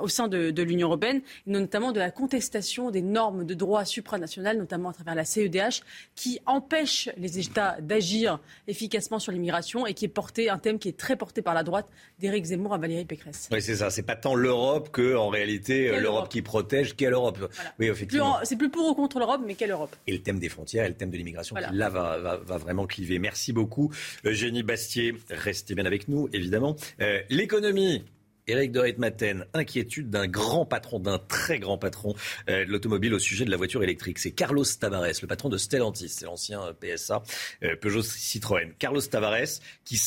au 0.00 0.08
sein 0.08 0.28
de, 0.28 0.62
l'Union 0.62 0.88
européenne, 0.88 1.20
notamment 1.46 1.92
de 1.92 1.98
la 1.98 2.10
contestation 2.10 2.90
des 2.90 3.02
normes 3.02 3.44
de 3.44 3.54
droit 3.54 3.84
supranational, 3.84 4.56
notamment 4.56 4.90
à 4.90 4.92
travers 4.92 5.14
la 5.14 5.24
CEDH, 5.24 5.82
qui 6.14 6.40
empêche 6.46 7.08
les 7.16 7.38
États 7.38 7.76
d'agir 7.80 8.40
efficacement 8.66 9.18
sur 9.18 9.32
l'immigration 9.32 9.86
et 9.86 9.94
qui 9.94 10.04
est 10.04 10.08
porté, 10.08 10.48
un 10.48 10.58
thème 10.58 10.78
qui 10.78 10.88
est 10.88 10.96
très 10.96 11.16
porté 11.16 11.42
par 11.42 11.54
la 11.54 11.62
droite 11.62 11.86
d'Éric 12.18 12.46
Zemmour 12.46 12.74
à 12.74 12.78
Valérie 12.78 13.04
Pécresse. 13.04 13.48
Oui, 13.52 13.60
c'est 13.60 13.76
ça. 13.76 13.90
C'est 13.90 14.02
pas 14.02 14.16
tant 14.16 14.34
l'Europe 14.34 14.90
que, 14.90 15.16
en 15.16 15.28
réalité, 15.28 15.90
euh, 15.90 16.00
l'Europe 16.00 16.28
qui 16.28 16.42
protège, 16.42 16.96
quelle 16.96 17.12
Europe. 17.12 17.52
Oui, 17.78 17.86
effectivement. 17.86 18.38
C'est 18.44 18.56
plus 18.56 18.70
pour 18.70 18.88
ou 18.88 18.94
contre 18.94 19.18
l'Europe, 19.18 19.42
mais 19.46 19.54
quelle 19.54 19.70
Europe? 19.70 19.94
Et 20.06 20.12
le 20.12 20.22
thème 20.22 20.38
des 20.38 20.48
frontières 20.48 20.84
et 20.84 20.88
le 20.88 20.94
thème 20.94 21.10
de 21.10 21.16
l'immigration, 21.16 21.54
là, 21.56 21.88
va 21.88 22.18
va, 22.18 22.27
vraiment 22.36 22.86
cliver. 22.86 23.18
Merci 23.18 23.52
beaucoup, 23.52 23.92
Eugénie 24.24 24.62
Bastier. 24.62 25.14
Restez 25.30 25.74
bien 25.74 25.86
avec 25.86 26.08
nous, 26.08 26.28
évidemment. 26.32 26.76
Euh, 27.00 27.20
l'économie. 27.30 28.04
Éric 28.48 28.72
de 28.72 28.94
Maten, 28.96 29.44
inquiétude 29.52 30.08
d'un 30.08 30.26
grand 30.26 30.64
patron, 30.64 30.98
d'un 31.00 31.18
très 31.18 31.58
grand 31.58 31.76
patron 31.76 32.14
euh, 32.48 32.64
de 32.64 32.70
l'automobile 32.70 33.12
au 33.12 33.18
sujet 33.18 33.44
de 33.44 33.50
la 33.50 33.58
voiture 33.58 33.82
électrique. 33.82 34.18
C'est 34.18 34.30
Carlos 34.30 34.64
Tavares, 34.64 35.20
le 35.20 35.26
patron 35.26 35.50
de 35.50 35.58
Stellantis, 35.58 36.08
c'est 36.08 36.24
l'ancien 36.24 36.62
PSA, 36.80 37.22
euh, 37.62 37.76
Peugeot 37.76 38.02
Citroën. 38.02 38.72
Carlos 38.78 39.02
Tavares 39.02 39.60
qui 39.84 39.98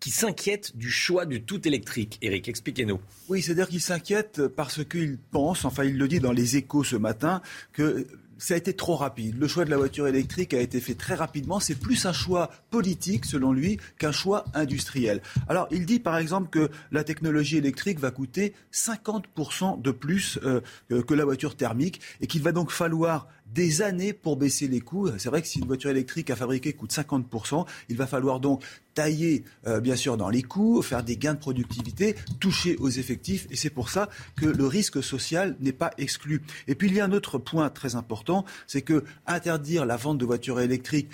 qui 0.00 0.10
s'inquiètent 0.10 0.76
du 0.76 0.90
choix 0.90 1.26
du 1.26 1.42
tout 1.42 1.66
électrique. 1.68 2.18
Eric, 2.22 2.48
expliquez-nous. 2.48 3.00
Oui, 3.28 3.42
c'est-à-dire 3.42 3.68
qu'ils 3.68 3.82
s'inquiètent 3.82 4.46
parce 4.48 4.82
qu'ils 4.84 5.18
pensent, 5.18 5.64
enfin 5.64 5.84
il 5.84 5.98
le 5.98 6.08
dit 6.08 6.20
dans 6.20 6.32
les 6.32 6.56
échos 6.56 6.84
ce 6.84 6.96
matin, 6.96 7.42
que 7.72 8.06
ça 8.40 8.54
a 8.54 8.56
été 8.56 8.74
trop 8.74 8.96
rapide. 8.96 9.38
Le 9.38 9.46
choix 9.46 9.64
de 9.64 9.70
la 9.70 9.76
voiture 9.76 10.08
électrique 10.08 10.54
a 10.54 10.60
été 10.60 10.80
fait 10.80 10.94
très 10.94 11.14
rapidement. 11.14 11.60
C'est 11.60 11.74
plus 11.74 12.06
un 12.06 12.12
choix 12.12 12.50
politique, 12.70 13.26
selon 13.26 13.52
lui, 13.52 13.78
qu'un 13.98 14.12
choix 14.12 14.44
industriel. 14.54 15.20
Alors, 15.48 15.68
il 15.70 15.86
dit 15.86 16.00
par 16.00 16.16
exemple 16.16 16.48
que 16.48 16.70
la 16.90 17.04
technologie 17.04 17.58
électrique 17.58 18.00
va 18.00 18.10
coûter 18.10 18.54
50% 18.72 19.80
de 19.80 19.90
plus 19.90 20.38
euh, 20.42 20.60
que 20.88 21.14
la 21.14 21.24
voiture 21.24 21.54
thermique 21.54 22.00
et 22.20 22.26
qu'il 22.26 22.42
va 22.42 22.52
donc 22.52 22.70
falloir 22.70 23.28
des 23.54 23.82
années 23.82 24.12
pour 24.12 24.36
baisser 24.36 24.68
les 24.68 24.80
coûts. 24.80 25.10
C'est 25.18 25.28
vrai 25.28 25.42
que 25.42 25.48
si 25.48 25.58
une 25.58 25.66
voiture 25.66 25.90
électrique 25.90 26.30
à 26.30 26.36
fabriquer 26.36 26.72
coûte 26.72 26.92
50%, 26.92 27.66
il 27.88 27.96
va 27.96 28.06
falloir 28.06 28.40
donc 28.40 28.62
tailler 28.94 29.44
euh, 29.66 29.80
bien 29.80 29.96
sûr 29.96 30.16
dans 30.16 30.28
les 30.28 30.42
coûts, 30.42 30.82
faire 30.82 31.02
des 31.02 31.16
gains 31.16 31.34
de 31.34 31.38
productivité, 31.38 32.16
toucher 32.38 32.76
aux 32.76 32.88
effectifs 32.88 33.46
et 33.50 33.56
c'est 33.56 33.70
pour 33.70 33.88
ça 33.90 34.08
que 34.36 34.46
le 34.46 34.66
risque 34.66 35.02
social 35.02 35.56
n'est 35.60 35.72
pas 35.72 35.90
exclu. 35.98 36.42
Et 36.68 36.74
puis 36.74 36.88
il 36.88 36.94
y 36.94 37.00
a 37.00 37.04
un 37.04 37.12
autre 37.12 37.38
point 37.38 37.70
très 37.70 37.94
important, 37.94 38.44
c'est 38.66 38.82
que 38.82 39.04
interdire 39.26 39.84
la 39.84 39.96
vente 39.96 40.18
de 40.18 40.24
voitures 40.24 40.60
électriques 40.60 41.10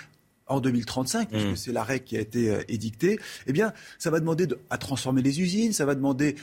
en 0.47 0.59
2035, 0.59 1.29
puisque 1.29 1.47
mmh. 1.47 1.55
c'est 1.55 1.71
la 1.71 1.83
règle 1.83 2.05
qui 2.05 2.17
a 2.17 2.21
été 2.21 2.49
euh, 2.49 2.61
édictée, 2.67 3.19
eh 3.47 3.53
bien, 3.53 3.73
ça 3.99 4.09
va 4.09 4.19
demander 4.19 4.47
à 4.69 4.77
transformer 4.77 5.21
les 5.21 5.41
usines, 5.41 5.73
ça 5.73 5.85
va 5.85 5.95
demander 5.95 6.35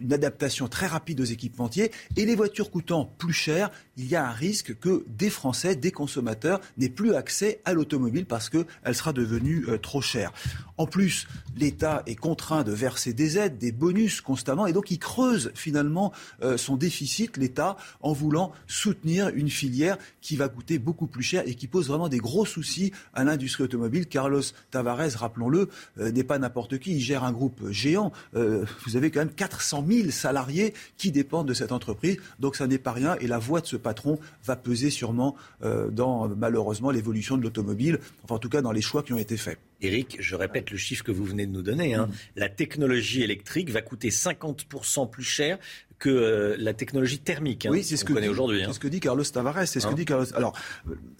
une 0.00 0.12
adaptation 0.12 0.68
très 0.68 0.86
rapide 0.86 1.20
aux 1.20 1.24
équipementiers, 1.24 1.90
et 2.16 2.24
les 2.24 2.34
voitures 2.34 2.70
coûtant 2.70 3.12
plus 3.18 3.32
cher, 3.32 3.70
il 3.96 4.06
y 4.06 4.16
a 4.16 4.26
un 4.26 4.32
risque 4.32 4.78
que 4.78 5.04
des 5.08 5.30
Français, 5.30 5.76
des 5.76 5.92
consommateurs, 5.92 6.60
n'aient 6.78 6.88
plus 6.88 7.14
accès 7.14 7.60
à 7.64 7.72
l'automobile 7.72 8.26
parce 8.26 8.50
qu'elle 8.50 8.94
sera 8.94 9.12
devenue 9.12 9.64
euh, 9.68 9.78
trop 9.78 10.00
chère. 10.00 10.32
En 10.76 10.86
plus, 10.86 11.28
l'État 11.56 12.02
est 12.06 12.16
contraint 12.16 12.64
de 12.64 12.72
verser 12.72 13.12
des 13.12 13.38
aides, 13.38 13.58
des 13.58 13.70
bonus 13.70 14.20
constamment, 14.20 14.66
et 14.66 14.72
donc 14.72 14.90
il 14.90 14.98
creuse 14.98 15.52
finalement 15.54 16.12
euh, 16.42 16.56
son 16.56 16.76
déficit, 16.76 17.36
l'État, 17.36 17.76
en 18.00 18.12
voulant 18.12 18.52
soutenir 18.66 19.28
une 19.28 19.50
filière 19.50 19.96
qui 20.20 20.36
va 20.36 20.48
coûter 20.48 20.78
beaucoup 20.78 21.06
plus 21.06 21.22
cher 21.22 21.44
et 21.46 21.54
qui 21.54 21.68
pose 21.68 21.88
vraiment 21.88 22.08
des 22.08 22.18
gros 22.18 22.44
soucis 22.44 22.92
à 23.12 23.22
l'industrie 23.22 23.43
l'industrie 23.44 23.64
automobile. 23.64 24.06
Carlos 24.06 24.42
Tavares, 24.70 25.10
rappelons-le, 25.16 25.68
euh, 25.98 26.10
n'est 26.10 26.24
pas 26.24 26.38
n'importe 26.38 26.78
qui. 26.78 26.92
Il 26.92 27.00
gère 27.00 27.24
un 27.24 27.32
groupe 27.32 27.70
géant. 27.70 28.10
Euh, 28.34 28.64
vous 28.86 28.96
avez 28.96 29.10
quand 29.10 29.20
même 29.20 29.34
400 29.34 29.84
000 29.86 30.10
salariés 30.10 30.72
qui 30.96 31.12
dépendent 31.12 31.46
de 31.46 31.52
cette 31.52 31.72
entreprise. 31.72 32.16
Donc 32.40 32.56
ça 32.56 32.66
n'est 32.66 32.78
pas 32.78 32.92
rien. 32.92 33.16
Et 33.20 33.26
la 33.26 33.38
voix 33.38 33.60
de 33.60 33.66
ce 33.66 33.76
patron 33.76 34.18
va 34.44 34.56
peser 34.56 34.88
sûrement 34.88 35.36
euh, 35.62 35.90
dans, 35.90 36.28
malheureusement, 36.28 36.90
l'évolution 36.90 37.36
de 37.36 37.42
l'automobile. 37.42 37.98
Enfin, 38.24 38.36
en 38.36 38.38
tout 38.38 38.48
cas, 38.48 38.62
dans 38.62 38.72
les 38.72 38.80
choix 38.80 39.02
qui 39.02 39.12
ont 39.12 39.18
été 39.18 39.36
faits. 39.36 39.58
Eric, 39.82 40.16
je 40.20 40.34
répète 40.34 40.70
le 40.70 40.78
chiffre 40.78 41.04
que 41.04 41.12
vous 41.12 41.24
venez 41.24 41.46
de 41.46 41.52
nous 41.52 41.62
donner. 41.62 41.94
Hein. 41.94 42.06
Mm. 42.06 42.12
La 42.36 42.48
technologie 42.48 43.22
électrique 43.22 43.70
va 43.70 43.82
coûter 43.82 44.08
50% 44.08 45.10
plus 45.10 45.24
cher 45.24 45.58
que 45.98 46.10
euh, 46.10 46.56
la 46.58 46.74
technologie 46.74 47.18
thermique. 47.18 47.66
Hein, 47.66 47.70
oui, 47.72 47.82
c'est 47.82 47.96
ce 47.96 48.04
que 48.04 48.12
connaît 48.12 48.28
aujourd'hui. 48.28 48.60
C'est 48.60 48.68
hein. 48.68 48.72
ce 48.72 48.78
que 48.78 48.88
dit 48.88 49.00
Carlos 49.00 49.24
Tavares. 49.24 49.66
C'est 49.66 49.80
ce 49.80 49.86
que 49.86 49.92
hein 49.92 49.94
dit 49.94 50.04
Carlos. 50.04 50.26
Alors, 50.34 50.52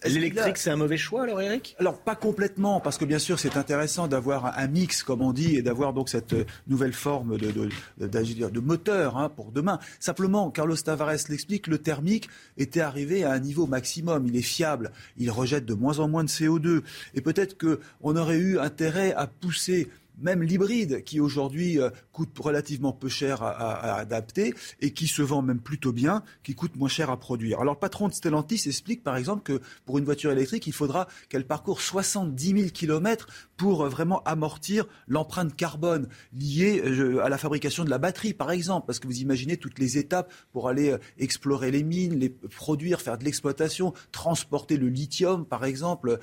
l'électrique, 0.05 0.57
c'est 0.57 0.69
un 0.69 0.75
mauvais 0.75 0.97
choix, 0.97 1.23
alors, 1.23 1.41
Eric? 1.41 1.75
Alors, 1.79 1.99
pas 1.99 2.15
complètement, 2.15 2.79
parce 2.79 2.97
que 2.97 3.05
bien 3.05 3.19
sûr, 3.19 3.39
c'est 3.39 3.57
intéressant 3.57 4.07
d'avoir 4.07 4.57
un 4.57 4.67
mix, 4.67 5.03
comme 5.03 5.21
on 5.21 5.33
dit, 5.33 5.55
et 5.55 5.61
d'avoir 5.61 5.93
donc 5.93 6.09
cette 6.09 6.33
euh, 6.33 6.45
nouvelle 6.67 6.93
forme 6.93 7.37
de, 7.37 7.51
de, 7.51 7.69
de, 7.99 8.49
de 8.49 8.59
moteur 8.59 9.17
hein, 9.17 9.29
pour 9.29 9.51
demain. 9.51 9.79
Simplement, 9.99 10.51
Carlos 10.51 10.75
Tavares 10.75 11.29
l'explique, 11.29 11.67
le 11.67 11.77
thermique 11.77 12.29
était 12.57 12.81
arrivé 12.81 13.23
à 13.23 13.31
un 13.31 13.39
niveau 13.39 13.67
maximum. 13.67 14.25
Il 14.27 14.35
est 14.35 14.41
fiable, 14.41 14.91
il 15.17 15.31
rejette 15.31 15.65
de 15.65 15.73
moins 15.73 15.99
en 15.99 16.07
moins 16.07 16.23
de 16.23 16.29
CO2, 16.29 16.81
et 17.13 17.21
peut-être 17.21 17.57
qu'on 17.57 18.15
aurait 18.15 18.37
eu 18.37 18.59
intérêt 18.59 19.13
à 19.13 19.27
pousser 19.27 19.89
même 20.19 20.43
l'hybride 20.43 21.03
qui 21.03 21.19
aujourd'hui 21.19 21.79
euh, 21.79 21.89
coûte 22.11 22.37
relativement 22.39 22.93
peu 22.93 23.09
cher 23.09 23.43
à, 23.43 23.95
adapter 23.97 24.53
et 24.81 24.91
qui 24.91 25.07
se 25.07 25.21
vend 25.21 25.41
même 25.41 25.59
plutôt 25.59 25.91
bien, 25.91 26.23
qui 26.43 26.55
coûte 26.55 26.75
moins 26.75 26.89
cher 26.89 27.09
à 27.09 27.17
produire. 27.17 27.59
Alors 27.59 27.73
le 27.73 27.79
patron 27.79 28.07
de 28.07 28.13
Stellantis 28.13 28.63
explique 28.65 29.03
par 29.03 29.17
exemple 29.17 29.43
que 29.43 29.61
pour 29.85 29.97
une 29.97 30.05
voiture 30.05 30.31
électrique, 30.31 30.67
il 30.67 30.73
faudra 30.73 31.07
qu'elle 31.29 31.45
parcourt 31.45 31.81
70 31.81 32.57
000 32.57 32.69
km 32.73 33.27
pour 33.57 33.83
euh, 33.83 33.89
vraiment 33.89 34.21
amortir 34.23 34.85
l'empreinte 35.07 35.55
carbone 35.55 36.07
liée 36.33 36.81
euh, 36.83 37.23
à 37.23 37.29
la 37.29 37.37
fabrication 37.37 37.83
de 37.83 37.89
la 37.89 37.97
batterie 37.97 38.33
par 38.33 38.51
exemple, 38.51 38.85
parce 38.87 38.99
que 38.99 39.07
vous 39.07 39.19
imaginez 39.19 39.57
toutes 39.57 39.79
les 39.79 39.97
étapes 39.97 40.31
pour 40.51 40.69
aller 40.69 40.95
explorer 41.17 41.71
les 41.71 41.83
mines, 41.83 42.19
les 42.19 42.29
produire, 42.29 43.01
faire 43.01 43.17
de 43.17 43.23
l'exploitation, 43.23 43.93
transporter 44.11 44.77
le 44.77 44.89
lithium 44.89 45.45
par 45.45 45.65
exemple 45.65 46.19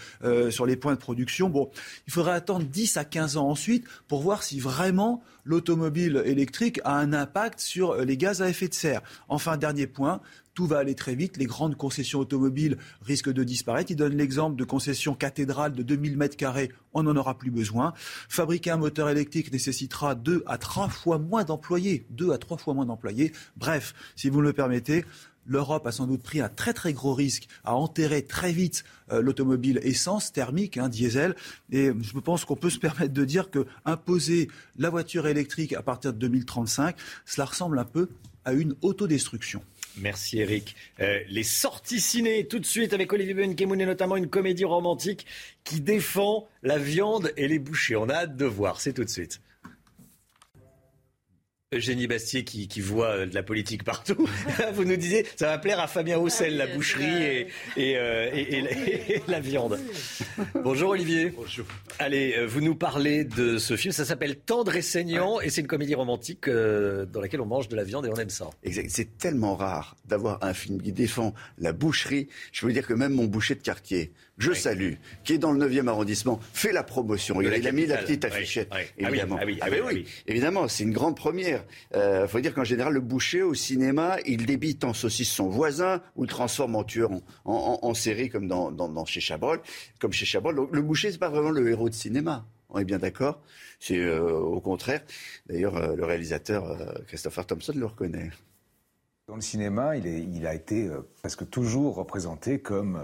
sur 0.50 0.66
les 0.66 0.76
points 0.76 0.94
de 0.94 0.98
production. 0.98 1.48
Bon, 1.48 1.70
il 2.06 2.12
faudra 2.12 2.34
attendre 2.34 2.66
10 2.66 2.96
à 2.96 3.04
15 3.04 3.36
ans 3.36 3.48
ensuite 3.48 3.86
pour 4.08 4.22
voir 4.22 4.42
si 4.42 4.60
vraiment 4.60 5.22
l'automobile 5.44 6.22
électrique 6.24 6.80
a 6.84 6.98
un 6.98 7.12
impact 7.12 7.60
sur 7.60 7.96
les 7.96 8.16
gaz 8.16 8.42
à 8.42 8.48
effet 8.48 8.68
de 8.68 8.74
serre. 8.74 9.02
Enfin, 9.28 9.56
dernier 9.56 9.86
point, 9.86 10.20
tout 10.54 10.66
va 10.66 10.78
aller 10.78 10.94
très 10.94 11.14
vite. 11.14 11.36
Les 11.36 11.46
grandes 11.46 11.76
concessions 11.76 12.20
automobiles 12.20 12.78
risquent 13.02 13.32
de 13.32 13.44
disparaître. 13.44 13.90
Il 13.90 13.96
donne 13.96 14.16
l'exemple 14.16 14.56
de 14.56 14.64
concessions 14.64 15.14
cathédrales 15.14 15.72
de 15.72 15.82
2000 15.82 16.16
mètres 16.16 16.36
carrés. 16.36 16.70
On 16.92 17.02
n'en 17.02 17.16
aura 17.16 17.38
plus 17.38 17.50
besoin. 17.50 17.94
Fabriquer 18.28 18.70
un 18.70 18.76
moteur 18.76 19.08
électrique 19.08 19.52
nécessitera 19.52 20.14
deux 20.14 20.42
à 20.46 20.58
trois 20.58 20.88
fois 20.88 21.18
moins 21.18 21.44
d'employés. 21.44 22.06
Deux 22.10 22.32
à 22.32 22.38
trois 22.38 22.58
fois 22.58 22.74
moins 22.74 22.86
d'employés. 22.86 23.32
Bref, 23.56 23.94
si 24.16 24.28
vous 24.28 24.40
me 24.40 24.44
le 24.44 24.52
permettez, 24.52 25.04
l'Europe 25.46 25.86
a 25.86 25.92
sans 25.92 26.06
doute 26.06 26.22
pris 26.22 26.40
un 26.40 26.48
très 26.48 26.72
très 26.72 26.92
gros 26.92 27.14
risque 27.14 27.48
à 27.64 27.74
enterrer 27.74 28.22
très 28.22 28.52
vite 28.52 28.84
euh, 29.10 29.20
l'automobile 29.20 29.80
essence 29.82 30.32
thermique, 30.32 30.76
hein, 30.76 30.88
diesel. 30.88 31.34
Et 31.70 31.90
je 32.00 32.18
pense 32.18 32.44
qu'on 32.44 32.56
peut 32.56 32.70
se 32.70 32.78
permettre 32.78 33.12
de 33.12 33.24
dire 33.24 33.50
que 33.50 33.66
imposer 33.84 34.48
la 34.78 34.90
voiture 34.90 35.26
électrique 35.26 35.72
à 35.72 35.82
partir 35.82 36.12
de 36.12 36.18
2035, 36.18 36.96
cela 37.24 37.46
ressemble 37.46 37.78
un 37.78 37.84
peu 37.84 38.08
à 38.44 38.52
une 38.52 38.74
autodestruction. 38.82 39.62
Merci 39.98 40.40
Eric. 40.40 40.74
Euh, 41.00 41.20
les 41.28 41.42
sorties 41.42 42.00
ciné 42.00 42.46
tout 42.46 42.58
de 42.58 42.66
suite 42.66 42.92
avec 42.92 43.12
Olivier 43.12 43.34
Benkemoun 43.34 43.80
et 43.80 43.86
notamment 43.86 44.16
une 44.16 44.28
comédie 44.28 44.64
romantique 44.64 45.26
qui 45.64 45.80
défend 45.80 46.48
la 46.62 46.78
viande 46.78 47.32
et 47.36 47.48
les 47.48 47.58
bouchers. 47.58 47.96
On 47.96 48.08
a 48.08 48.14
hâte 48.14 48.36
de 48.36 48.46
voir, 48.46 48.80
c'est 48.80 48.92
tout 48.92 49.04
de 49.04 49.10
suite. 49.10 49.40
Eugénie 51.72 52.06
Bastier 52.06 52.44
qui, 52.44 52.80
voit 52.80 53.08
euh, 53.08 53.26
de 53.26 53.34
la 53.34 53.42
politique 53.42 53.82
partout. 53.84 54.28
Vous 54.74 54.84
nous 54.84 54.96
disiez, 54.96 55.26
ça 55.36 55.46
va 55.46 55.58
plaire 55.58 55.80
à 55.80 55.86
Fabien 55.86 56.18
Roussel, 56.18 56.56
la 56.56 56.66
boucherie 56.66 57.46
et, 57.76 57.96
euh, 57.96 59.18
la 59.28 59.40
viande. 59.40 59.78
Bonjour 60.62 60.90
Olivier. 60.90 61.30
Bonjour. 61.30 61.66
Allez, 61.98 62.34
euh, 62.36 62.46
vous 62.46 62.60
nous 62.60 62.74
parlez 62.74 63.24
de 63.24 63.58
ce 63.58 63.76
film, 63.76 63.92
ça 63.92 64.04
s'appelle 64.04 64.36
Tendre 64.36 64.76
et 64.76 64.82
saignant 64.82 65.40
et 65.40 65.48
c'est 65.48 65.62
une 65.62 65.66
comédie 65.66 65.94
romantique 65.94 66.48
dans 66.48 67.20
laquelle 67.20 67.40
on 67.40 67.46
mange 67.46 67.68
de 67.68 67.76
la 67.76 67.84
viande 67.84 68.06
et 68.06 68.10
on 68.10 68.16
aime 68.16 68.30
ça. 68.30 68.50
C'est 68.88 69.18
tellement 69.18 69.56
rare 69.56 69.96
d'avoir 70.06 70.42
un 70.42 70.54
film 70.54 70.80
qui 70.80 70.92
défend 70.92 71.34
la 71.58 71.72
boucherie. 71.72 72.28
Je 72.52 72.66
veux 72.66 72.72
dire 72.72 72.86
que 72.86 72.94
même 72.94 73.12
mon 73.12 73.24
boucher 73.24 73.54
de 73.54 73.62
quartier, 73.62 74.12
je 74.38 74.52
salue, 74.52 74.94
qui 75.24 75.34
est 75.34 75.38
dans 75.38 75.52
le 75.52 75.68
9e 75.68 75.88
arrondissement, 75.88 76.40
fait 76.52 76.72
la 76.72 76.82
promotion. 76.82 77.40
Il, 77.40 77.66
a 77.66 77.72
mis 77.72 77.86
la 77.86 77.98
petite 77.98 78.24
affichette, 78.24 78.70
évidemment. 78.96 79.38
Ah 79.38 79.44
ah 79.60 79.70
ben 79.70 79.82
oui, 79.86 80.06
évidemment, 80.26 80.68
c'est 80.68 80.84
une 80.84 80.92
grande 80.92 81.16
première. 81.16 81.64
Il 81.92 81.98
euh, 81.98 82.26
faut 82.26 82.40
dire 82.40 82.54
qu'en 82.54 82.64
général, 82.64 82.94
le 82.94 83.00
boucher 83.00 83.42
au 83.42 83.54
cinéma, 83.54 84.16
il 84.26 84.46
débite 84.46 84.84
en 84.84 84.94
saucisse 84.94 85.30
son 85.30 85.48
voisin 85.48 86.00
ou 86.16 86.22
le 86.22 86.28
transforme 86.28 86.76
en 86.76 86.84
tueur 86.84 87.10
en, 87.44 87.94
série 87.94 88.30
comme 88.30 88.48
dans, 88.48 89.04
chez 89.04 89.20
Chabrol. 89.20 89.60
Comme 90.00 90.12
chez 90.12 90.24
Chabrol. 90.24 90.68
le 90.70 90.82
boucher, 90.82 91.12
c'est 91.12 91.18
pas 91.18 91.28
vraiment 91.28 91.50
le 91.50 91.68
héros 91.68 91.88
de 91.88 91.94
cinéma. 91.94 92.46
On 92.70 92.78
est 92.78 92.84
bien 92.84 92.98
d'accord. 92.98 93.42
C'est 93.80 93.98
euh, 93.98 94.32
au 94.32 94.60
contraire. 94.60 95.02
D'ailleurs, 95.46 95.76
euh, 95.76 95.94
le 95.94 96.04
réalisateur 96.04 97.04
Christopher 97.06 97.46
Thompson 97.46 97.74
le 97.76 97.86
reconnaît. 97.86 98.30
Dans 99.28 99.36
le 99.36 99.42
cinéma, 99.42 99.96
il, 99.96 100.06
il 100.06 100.46
a 100.46 100.54
été 100.54 100.90
presque 101.20 101.48
toujours 101.48 101.94
représenté 101.94 102.58
comme 102.58 103.00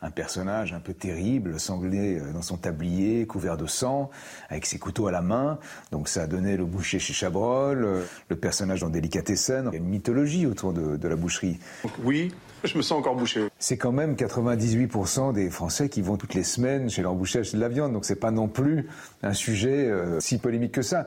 un 0.00 0.10
personnage 0.10 0.72
un 0.72 0.80
peu 0.80 0.94
terrible, 0.94 1.58
sanglé 1.58 2.18
euh, 2.18 2.32
dans 2.32 2.42
son 2.42 2.56
tablier, 2.56 3.26
couvert 3.26 3.56
de 3.56 3.66
sang, 3.66 4.10
avec 4.48 4.66
ses 4.66 4.78
couteaux 4.78 5.06
à 5.06 5.12
la 5.12 5.22
main. 5.22 5.58
Donc 5.90 6.08
ça 6.08 6.22
a 6.22 6.26
donné 6.26 6.56
le 6.56 6.64
boucher 6.64 6.98
chez 6.98 7.12
Chabrol, 7.12 7.84
euh, 7.84 8.02
le 8.28 8.36
personnage 8.36 8.80
dans 8.80 8.90
Délicatessen. 8.90 9.68
Il 9.72 9.74
y 9.74 9.76
a 9.76 9.78
une 9.78 9.88
mythologie 9.88 10.46
autour 10.46 10.72
de, 10.72 11.08
la 11.08 11.16
boucherie. 11.16 11.58
oui, 12.04 12.32
je 12.64 12.76
me 12.76 12.82
sens 12.82 12.98
encore 12.98 13.16
bouché. 13.16 13.48
C'est 13.58 13.76
quand 13.76 13.92
même 13.92 14.14
98% 14.14 15.32
des 15.32 15.50
Français 15.50 15.88
qui 15.88 16.02
vont 16.02 16.16
toutes 16.16 16.34
les 16.34 16.44
semaines 16.44 16.90
chez 16.90 17.02
leur 17.02 17.14
boucher 17.14 17.40
acheter 17.40 17.56
de 17.56 17.62
la 17.62 17.68
viande. 17.68 17.92
Donc 17.92 18.04
c'est 18.04 18.16
pas 18.16 18.30
non 18.30 18.46
plus 18.46 18.88
un 19.22 19.32
sujet 19.32 19.86
euh, 19.86 20.20
si 20.20 20.38
polémique 20.38 20.72
que 20.72 20.82
ça. 20.82 21.06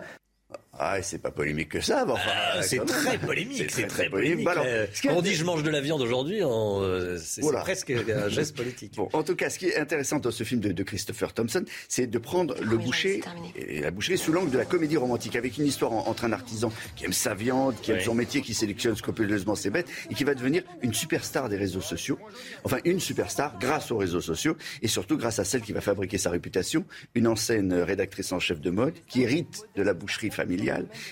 Ah, 0.79 1.01
c'est 1.01 1.21
pas 1.21 1.31
polémique 1.31 1.69
que 1.69 1.81
ça. 1.81 2.05
mais 2.05 2.13
enfin, 2.13 2.29
Ah, 2.53 2.61
c'est 2.61 2.83
très 2.85 3.17
polémique. 3.17 3.69
C'est 3.69 3.87
très 3.87 4.09
polémique. 4.09 4.45
polémique. 4.45 4.45
Bah 4.45 4.51
alors, 4.53 4.63
Euh, 4.67 4.87
Quand 5.03 5.13
on 5.15 5.21
dit 5.21 5.35
je 5.35 5.43
mange 5.43 5.63
de 5.63 5.69
la 5.69 5.81
viande 5.81 6.01
aujourd'hui, 6.01 6.43
on, 6.43 6.81
euh, 6.81 7.17
c'est 7.21 7.41
Voilà. 7.41 7.59
presque 7.59 7.91
un 7.91 8.29
geste 8.29 8.55
politique. 8.55 8.93
Bon, 8.95 9.09
en 9.11 9.21
tout 9.23 9.35
cas, 9.35 9.49
ce 9.49 9.59
qui 9.59 9.67
est 9.67 9.77
intéressant 9.77 10.19
dans 10.19 10.31
ce 10.31 10.43
film 10.45 10.61
de, 10.61 10.71
de 10.71 10.83
Christopher 10.83 11.33
Thompson, 11.33 11.65
c'est 11.89 12.07
de 12.07 12.17
prendre 12.17 12.55
le 12.61 12.77
boucher 12.77 13.21
et 13.57 13.81
la 13.81 13.91
boucherie 13.91 14.17
sous 14.17 14.31
l'angle 14.31 14.49
de 14.49 14.57
la 14.57 14.63
comédie 14.65 14.95
romantique, 14.97 15.35
avec 15.35 15.57
une 15.57 15.65
histoire 15.65 15.91
en- 15.91 16.07
entre 16.07 16.23
un 16.25 16.31
artisan 16.31 16.71
qui 16.95 17.03
aime 17.05 17.13
sa 17.13 17.33
viande, 17.33 17.75
qui 17.81 17.91
aime 17.91 17.97
Ouais. 17.97 18.03
son 18.03 18.15
métier, 18.15 18.41
qui 18.41 18.53
sélectionne 18.53 18.95
scrupuleusement 18.95 19.55
ses 19.55 19.69
bêtes 19.71 19.87
et 20.09 20.13
qui 20.15 20.23
va 20.23 20.33
devenir 20.35 20.63
une 20.81 20.93
superstar 20.93 21.49
des 21.49 21.57
réseaux 21.57 21.81
sociaux. 21.81 22.17
Enfin, 22.63 22.77
une 22.85 22.99
superstar 23.01 23.57
grâce 23.59 23.91
aux 23.91 23.97
réseaux 23.97 24.21
sociaux 24.21 24.55
et 24.81 24.87
surtout 24.87 25.17
grâce 25.17 25.37
à 25.39 25.43
celle 25.43 25.61
qui 25.61 25.73
va 25.73 25.81
fabriquer 25.81 26.17
sa 26.17 26.29
réputation, 26.29 26.85
une 27.13 27.27
ancienne 27.27 27.73
rédactrice 27.73 28.31
en 28.31 28.39
chef 28.39 28.61
de 28.61 28.69
mode 28.69 28.93
qui 29.07 29.23
hérite 29.23 29.63
de 29.75 29.83
la 29.83 29.93
boucherie 29.93 30.31
familiale, 30.31 30.60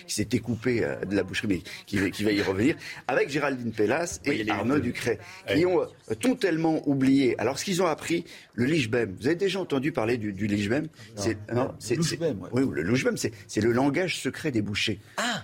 qui 0.07 0.13
s'est 0.13 0.26
découpée 0.26 0.84
euh, 0.84 0.95
de 1.05 1.15
la 1.15 1.23
boucherie, 1.23 1.47
mais 1.47 1.61
qui, 1.85 1.97
va- 1.97 2.09
qui 2.09 2.23
va 2.23 2.31
y 2.31 2.41
revenir, 2.41 2.76
avec 3.07 3.30
Géraldine 3.30 3.71
Pellas 3.71 4.19
et 4.26 4.30
Oui, 4.30 4.49
Arnaud. 4.49 4.80
Ducret, 4.80 5.19
qui 5.53 5.65
ont 5.65 5.81
euh, 5.81 6.15
totalement 6.19 6.81
oublié. 6.88 7.35
Alors, 7.39 7.57
ce 7.59 7.65
qu'ils 7.65 7.81
ont 7.81 7.88
appris, 7.88 8.26
le 8.53 8.65
Lijbem. 8.65 9.15
Vous 9.19 9.27
avez 9.27 9.35
déjà 9.35 9.59
entendu 9.59 9.91
parler 9.91 10.17
du, 10.17 10.34
du 10.34 10.47
Lijbem 10.47 10.88
C'est 11.15 11.38
non, 11.53 11.73
c'est 11.80 12.01
c'est- 12.03 12.19
oui, 12.51 12.63
le 12.71 12.84
Lijbem, 12.84 13.15
c'est 13.17 13.61
le 13.61 13.71
langage 13.71 14.19
secret 14.19 14.51
des 14.51 14.61
bouchers. 14.61 14.99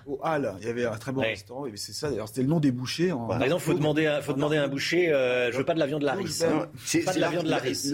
Au 0.06 0.19
Hall, 0.23 0.53
il 0.61 0.68
y 0.68 0.69
avait 0.69 0.86
un 0.86 0.98
très 0.98 1.11
bon 1.11 1.22
Ouais. 1.22 1.30
restaurant, 1.30 1.65
c'est 1.76 1.94
ça 1.94 2.10
d'ailleurs, 2.10 2.27
c'était 2.27 2.41
le 2.41 2.48
nom 2.48 2.60
des 2.60 2.72
bouchers. 2.72 3.11
En... 3.11 3.27
Par 3.27 3.41
exemple, 3.44 3.64
faut 3.64 3.73
demander, 3.73 4.06
à, 4.06 4.22
faut 4.22 4.34
demander 4.34 4.57
à 4.57 4.64
un 4.64 4.68
boucher, 4.68 5.11
euh, 5.11 5.52
je 5.52 5.57
veux 5.57 5.65
pas 5.65 5.73
de 5.73 5.80
la 5.80 5.86
viande 5.88 6.03
Laris. 6.03 6.41
Non, 6.41 6.61
hein. 6.64 6.69
c'est 6.84 6.99
de 7.15 7.19
la 7.19 7.30
viande 7.30 7.48
Laris. 7.48 7.91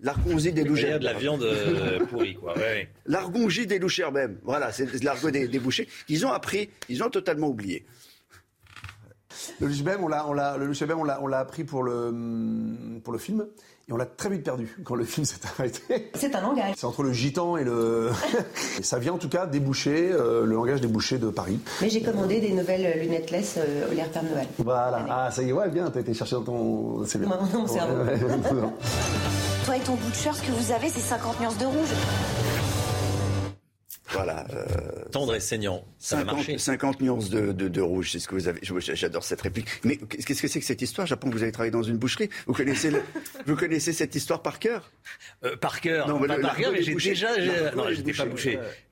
L'ar- 0.00 0.16
Normalement, 0.18 0.38
L'argonzi 0.40 0.50
l'argonzi 0.50 0.52
des 0.52 0.60
il 0.60 0.64
y 0.64 0.66
a 0.66 0.70
louchers. 0.70 0.98
de 0.98 1.04
la 1.04 1.12
viande 1.14 1.42
euh, 1.42 2.04
pourrie, 2.06 2.34
quoi. 2.34 2.54
Ouais, 2.56 2.60
ouais. 2.62 2.88
L'argongie 3.06 3.66
des 3.66 3.78
louchers 3.78 4.10
même. 4.12 4.38
Voilà, 4.42 4.72
c'est 4.72 5.02
l'argot 5.02 5.30
des, 5.30 5.48
des 5.48 5.58
bouchers. 5.58 5.88
Ils 6.08 6.24
ont 6.26 6.32
appris, 6.32 6.70
ils 6.88 7.02
ont 7.02 7.10
totalement 7.10 7.48
oublié. 7.48 7.86
Le 9.60 9.66
Lijbem, 9.68 10.02
on 10.02 10.08
l'a, 10.08 10.26
on 10.26 10.32
l'a, 10.32 10.56
le 10.56 10.66
Lijbem, 10.66 10.98
on 10.98 11.04
l'a, 11.04 11.20
on 11.22 11.26
l'a 11.26 11.38
appris 11.40 11.64
pour 11.64 11.82
le, 11.82 12.98
pour 13.04 13.12
le 13.12 13.18
film. 13.18 13.46
Et 13.88 13.92
on 13.92 13.96
l'a 13.96 14.06
très 14.06 14.28
vite 14.30 14.42
perdu 14.42 14.76
quand 14.84 14.96
le 14.96 15.04
film 15.04 15.24
s'est 15.24 15.38
arrêté. 15.46 16.10
C'est 16.14 16.34
un 16.34 16.40
langage. 16.40 16.74
C'est 16.76 16.86
entre 16.86 17.04
le 17.04 17.12
gitan 17.12 17.56
et 17.56 17.62
le. 17.62 18.10
et 18.80 18.82
ça 18.82 18.98
vient 18.98 19.12
en 19.12 19.18
tout 19.18 19.28
cas 19.28 19.46
des 19.46 19.60
bouchers, 19.60 20.10
euh, 20.10 20.44
le 20.44 20.54
langage 20.54 20.80
des 20.80 20.88
bouchers 20.88 21.18
de 21.18 21.30
Paris. 21.30 21.60
Mais 21.80 21.88
j'ai 21.88 22.02
commandé 22.02 22.40
des 22.40 22.52
nouvelles 22.52 22.98
lunettes 23.00 23.30
less 23.30 23.54
euh, 23.58 23.88
au 23.88 23.94
l'air 23.94 24.10
Père 24.10 24.24
Noël. 24.24 24.48
Voilà. 24.58 25.06
Ah, 25.08 25.30
ça 25.30 25.42
y 25.42 25.50
est, 25.50 25.52
ouais, 25.52 25.68
bien, 25.68 25.88
t'as 25.90 26.00
été 26.00 26.14
chercher 26.14 26.34
dans 26.34 26.42
ton. 26.42 27.04
C'est 27.06 27.20
bien. 27.20 27.28
Ouais, 27.28 27.36
ouais, 27.36 28.18
non. 28.54 28.72
Toi 29.64 29.76
et 29.76 29.80
ton 29.80 29.94
butcher, 29.94 30.30
ce 30.32 30.42
que 30.42 30.52
vous 30.52 30.72
avez, 30.72 30.88
c'est 30.88 31.00
50 31.00 31.40
nuances 31.40 31.58
de 31.58 31.66
rouge. 31.66 31.88
Voilà. 34.12 34.46
euh, 34.54 34.64
Tendre 35.10 35.34
et 35.34 35.40
saignant. 35.40 35.84
Ça 35.98 36.16
va 36.16 36.22
50, 36.22 36.36
marcher. 36.36 36.58
50 36.58 37.00
nuances 37.00 37.30
de, 37.30 37.52
de, 37.52 37.68
de 37.68 37.80
rouge, 37.80 38.12
c'est 38.12 38.18
ce 38.18 38.28
que 38.28 38.34
vous 38.34 38.48
avez. 38.48 38.60
je- 38.62 38.74
J'adore 38.94 39.24
cette 39.24 39.40
réplique. 39.40 39.66
Mais 39.84 39.96
qu'est-ce 39.96 40.40
que 40.42 40.48
c'est 40.48 40.60
que 40.60 40.64
cette 40.66 40.82
histoire 40.82 41.06
J'apprends 41.06 41.28
que 41.30 41.34
vous 41.36 41.42
avez 41.42 41.52
travaillé 41.52 41.70
dans 41.72 41.82
une 41.82 41.96
boucherie. 41.98 42.28
Vous 42.46 42.52
connaissez, 42.52 42.90
le- 42.90 43.02
vous 43.46 43.56
connaissez 43.56 43.92
cette 43.92 44.14
histoire 44.14 44.42
par 44.42 44.58
cœur? 44.58 44.92
Euh, 45.44 45.56
par 45.56 45.80
cœur, 45.80 46.08
Non, 46.08 46.18
pas 46.20 46.26
mais 46.28 46.36
le- 46.36 46.42
par 46.42 46.56
cœur, 46.56 46.72
mais 46.72 46.82
j'ai 46.82 46.94
déjà, 46.94 47.30
non, 47.74 47.86
des 47.86 47.94
j'étais 47.96 48.12
pas. 48.12 48.24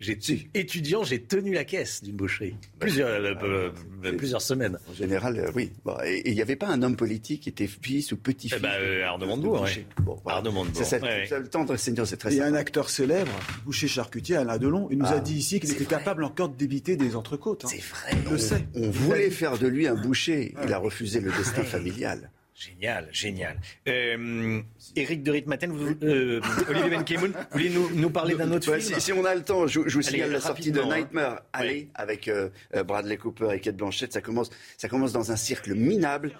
J'étais 0.00 0.48
étudiant, 0.54 1.04
j'ai 1.04 1.22
tenu 1.22 1.52
la 1.54 1.64
caisse 1.64 2.02
d'une 2.02 2.16
boucherie 2.16 2.56
plusieurs, 2.78 3.08
euh, 3.08 3.34
euh, 3.42 3.70
euh, 4.04 4.12
plusieurs 4.16 4.42
semaines. 4.42 4.78
En 4.90 4.94
général, 4.94 5.38
euh, 5.38 5.50
oui. 5.54 5.72
Bon, 5.84 5.96
et 6.04 6.14
et 6.24 6.30
il 6.30 6.34
n'y 6.34 6.42
avait 6.42 6.56
pas 6.56 6.68
un 6.68 6.82
homme 6.82 6.96
politique 6.96 7.42
qui 7.42 7.48
était 7.48 7.66
fils 7.66 8.12
ou 8.12 8.16
petit-fils 8.16 8.58
Eh 8.58 8.62
ben, 8.62 8.70
euh, 8.80 9.04
Arnaud 9.04 9.26
Montebourg, 9.26 9.60
ouais. 9.62 9.86
Bon, 10.02 10.18
voilà. 10.24 10.38
Arnaud 10.38 10.52
Montebourg. 10.52 10.82
C'est 10.84 11.02
Ouais, 11.02 11.28
ouais. 11.30 11.42
tendre 11.50 11.76
seigneur, 11.76 12.06
c'est 12.06 12.16
très 12.16 12.32
Et 12.34 12.38
simple. 12.38 12.48
un 12.48 12.54
acteur 12.54 12.88
célèbre, 12.90 13.30
boucher 13.64 13.88
charcutier, 13.88 14.36
Alain 14.36 14.58
Delon, 14.58 14.88
il 14.90 14.98
nous 15.04 15.10
Ah, 15.12 15.16
a 15.18 15.20
dit 15.20 15.34
ici 15.34 15.60
qu'il 15.60 15.70
était 15.70 15.84
capable 15.84 16.24
encore 16.24 16.48
de 16.48 16.56
débiter 16.56 16.96
des 16.96 17.14
entrecôtes. 17.16 17.64
hein. 17.64 17.68
C'est 17.70 17.82
vrai. 17.82 18.10
Je 18.26 18.30
le 18.30 18.38
sais. 18.38 18.66
On 18.74 18.90
voulait 18.90 19.30
faire 19.30 19.58
de 19.58 19.66
lui 19.66 19.86
un 19.86 19.94
boucher. 19.94 20.54
Il 20.64 20.72
a 20.72 20.78
refusé 20.78 21.20
le 21.20 21.30
destin 21.30 21.62
familial. 21.62 22.30
Génial, 22.56 23.08
génial. 23.10 23.56
Euh, 23.88 24.60
Éric 24.94 25.24
de 25.24 25.32
Ritmaten, 25.32 25.72
vous, 25.72 25.92
euh, 26.04 26.40
Olivier 26.68 26.90
Benkemoun, 26.90 27.32
vous 27.32 27.38
voulez 27.50 27.70
nous, 27.70 27.90
nous 27.96 28.10
parler 28.10 28.36
d'un 28.36 28.52
autre 28.52 28.70
Ouais, 28.70 28.78
film 28.80 28.94
si, 28.94 29.00
si 29.06 29.12
on 29.12 29.24
a 29.24 29.34
le 29.34 29.42
temps, 29.42 29.66
je, 29.66 29.80
je 29.86 29.98
vous 29.98 30.06
Allez, 30.06 30.18
signale 30.18 30.30
la 30.30 30.40
sortie 30.40 30.70
de 30.70 30.80
hein. 30.80 30.88
Nightmare 30.98 31.42
Alley 31.52 31.88
avec 31.96 32.28
euh, 32.28 32.50
euh, 32.76 32.84
Bradley 32.84 33.16
Cooper 33.16 33.48
et 33.54 33.58
Kate 33.60 33.76
Blanchett. 33.76 34.12
Ça 34.12 34.20
commence, 34.20 34.50
ça 34.76 34.88
commence 34.88 35.12
dans 35.12 35.32
un 35.32 35.36
cirque 35.36 35.66
minable 35.66 36.30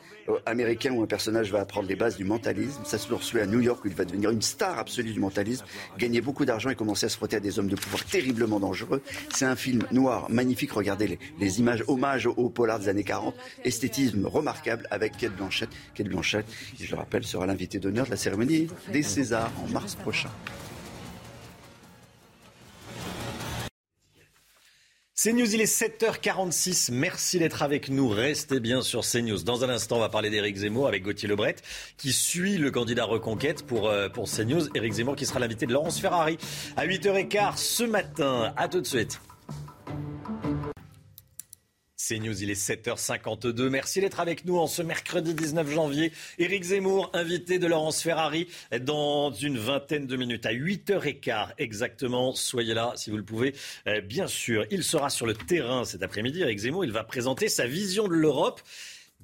américain 0.47 0.93
où 0.93 1.03
un 1.03 1.07
personnage 1.07 1.51
va 1.51 1.61
apprendre 1.61 1.89
les 1.89 1.97
bases 1.97 2.17
du 2.17 2.25
mentalisme. 2.25 2.83
Ça 2.85 2.97
se 2.97 3.09
poursuit 3.09 3.41
à 3.41 3.47
New 3.47 3.61
York 3.61 3.85
où 3.85 3.89
il 3.89 3.95
va 3.95 4.05
devenir 4.05 4.31
une 4.31 4.41
star 4.41 4.79
absolue 4.79 5.13
du 5.13 5.21
mentalisme, 5.21 5.67
gagner 5.99 6.21
beaucoup 6.21 6.45
d'argent 6.45 6.71
et 6.71 6.77
commencer 6.77 7.07
à 7.07 7.09
se 7.09 7.17
frotter 7.17 7.37
à 7.37 7.41
des 7.41 7.59
hommes 7.59 7.69
de 7.69 7.77
pouvoir 7.77 8.05
terriblement 8.05 8.61
dangereux. 8.61 9.03
C'est 9.35 9.47
un 9.47 9.57
film 9.57 9.83
noir, 9.91 10.31
magnifique. 10.31 10.71
Regardez 10.73 11.09
les, 11.09 11.19
les 11.41 11.59
images, 11.59 11.83
hommage 11.89 12.27
au, 12.27 12.35
au 12.37 12.51
polar 12.51 12.79
des 12.79 12.89
années 12.89 13.03
40. 13.05 13.35
Esthétisme 13.65 14.27
remarquable 14.27 14.87
avec 14.93 15.17
Kate 15.17 15.35
Blanchett. 15.37 15.69
Kate 15.95 16.04
Blanchett, 16.09 16.47
qui, 16.77 16.87
je 16.87 16.91
le 16.93 16.97
rappelle, 16.97 17.25
sera 17.25 17.47
l'invité 17.47 17.79
d'honneur 17.79 18.07
de 18.07 18.11
la 18.11 18.17
cérémonie 18.17 18.69
des 18.93 19.03
Césars 19.03 19.53
en 19.63 19.69
mars 19.69 19.95
prochain. 19.95 20.31
CNews, 25.25 25.55
il 25.55 25.61
est 25.63 25.81
7h46. 25.81 26.93
Merci 26.93 27.39
d'être 27.39 27.63
avec 27.63 27.89
nous. 27.89 28.11
Restez 28.11 28.61
bien 28.61 28.83
sur 28.83 29.01
CNews. 29.01 29.43
Dans 29.43 29.65
un 29.65 29.71
instant, 29.71 29.97
on 29.97 30.01
va 30.01 30.11
parler 30.11 30.29
d'Éric 30.29 30.57
Zemmour 30.57 30.87
avec 30.87 31.03
Gauthier 31.03 31.29
Lebret, 31.29 31.57
qui 31.97 32.13
suit 32.13 32.59
le 32.59 32.71
candidat 32.71 33.05
Reconquête 33.05 33.65
pour, 33.65 33.89
euh, 33.89 34.11
pour 34.11 34.29
CNews. 34.29 34.69
Éric 34.75 34.93
Zemmour 34.93 35.17
qui 35.17 35.25
sera 35.25 35.41
l'invité 35.41 35.65
de 35.65 35.73
Laurence 35.73 35.99
Ferrari 35.99 36.37
à 36.77 36.85
8h15 36.85 37.57
ce 37.57 37.85
matin. 37.85 38.53
À 38.59 38.69
tout 38.69 38.83
de 38.83 38.87
suite. 38.87 39.19
CNews, 42.09 42.43
il 42.43 42.51
est 42.51 42.61
7h52. 42.61 43.69
Merci 43.69 44.01
d'être 44.01 44.21
avec 44.21 44.45
nous 44.45 44.59
en 44.59 44.67
ce 44.67 44.83
mercredi 44.83 45.33
19 45.33 45.71
janvier. 45.71 46.13
Éric 46.39 46.65
Zemmour, 46.65 47.11
invité 47.15 47.59
de 47.59 47.67
Laurence 47.67 48.03
Ferrari, 48.03 48.47
dans 48.83 49.33
une 49.33 49.57
vingtaine 49.57 50.07
de 50.07 50.17
minutes, 50.17 50.45
à 50.45 50.53
8h15 50.53 51.55
exactement. 51.57 52.35
Soyez 52.35 52.75
là 52.75 52.93
si 52.97 53.11
vous 53.11 53.17
le 53.17 53.25
pouvez. 53.25 53.55
Euh, 53.87 54.03
bien 54.03 54.27
sûr, 54.27 54.67
il 54.71 54.85
sera 54.85 55.09
sur 55.09 55.27
le 55.27 55.35
terrain 55.35 55.85
cet 55.85 56.03
après-midi. 56.03 56.43
Éric 56.43 56.59
Zemmour, 56.59 56.85
il 56.85 56.93
va 56.93 57.05
présenter 57.05 57.49
sa 57.49 57.67
vision 57.67 58.07
de 58.07 58.15
l'Europe. 58.15 58.61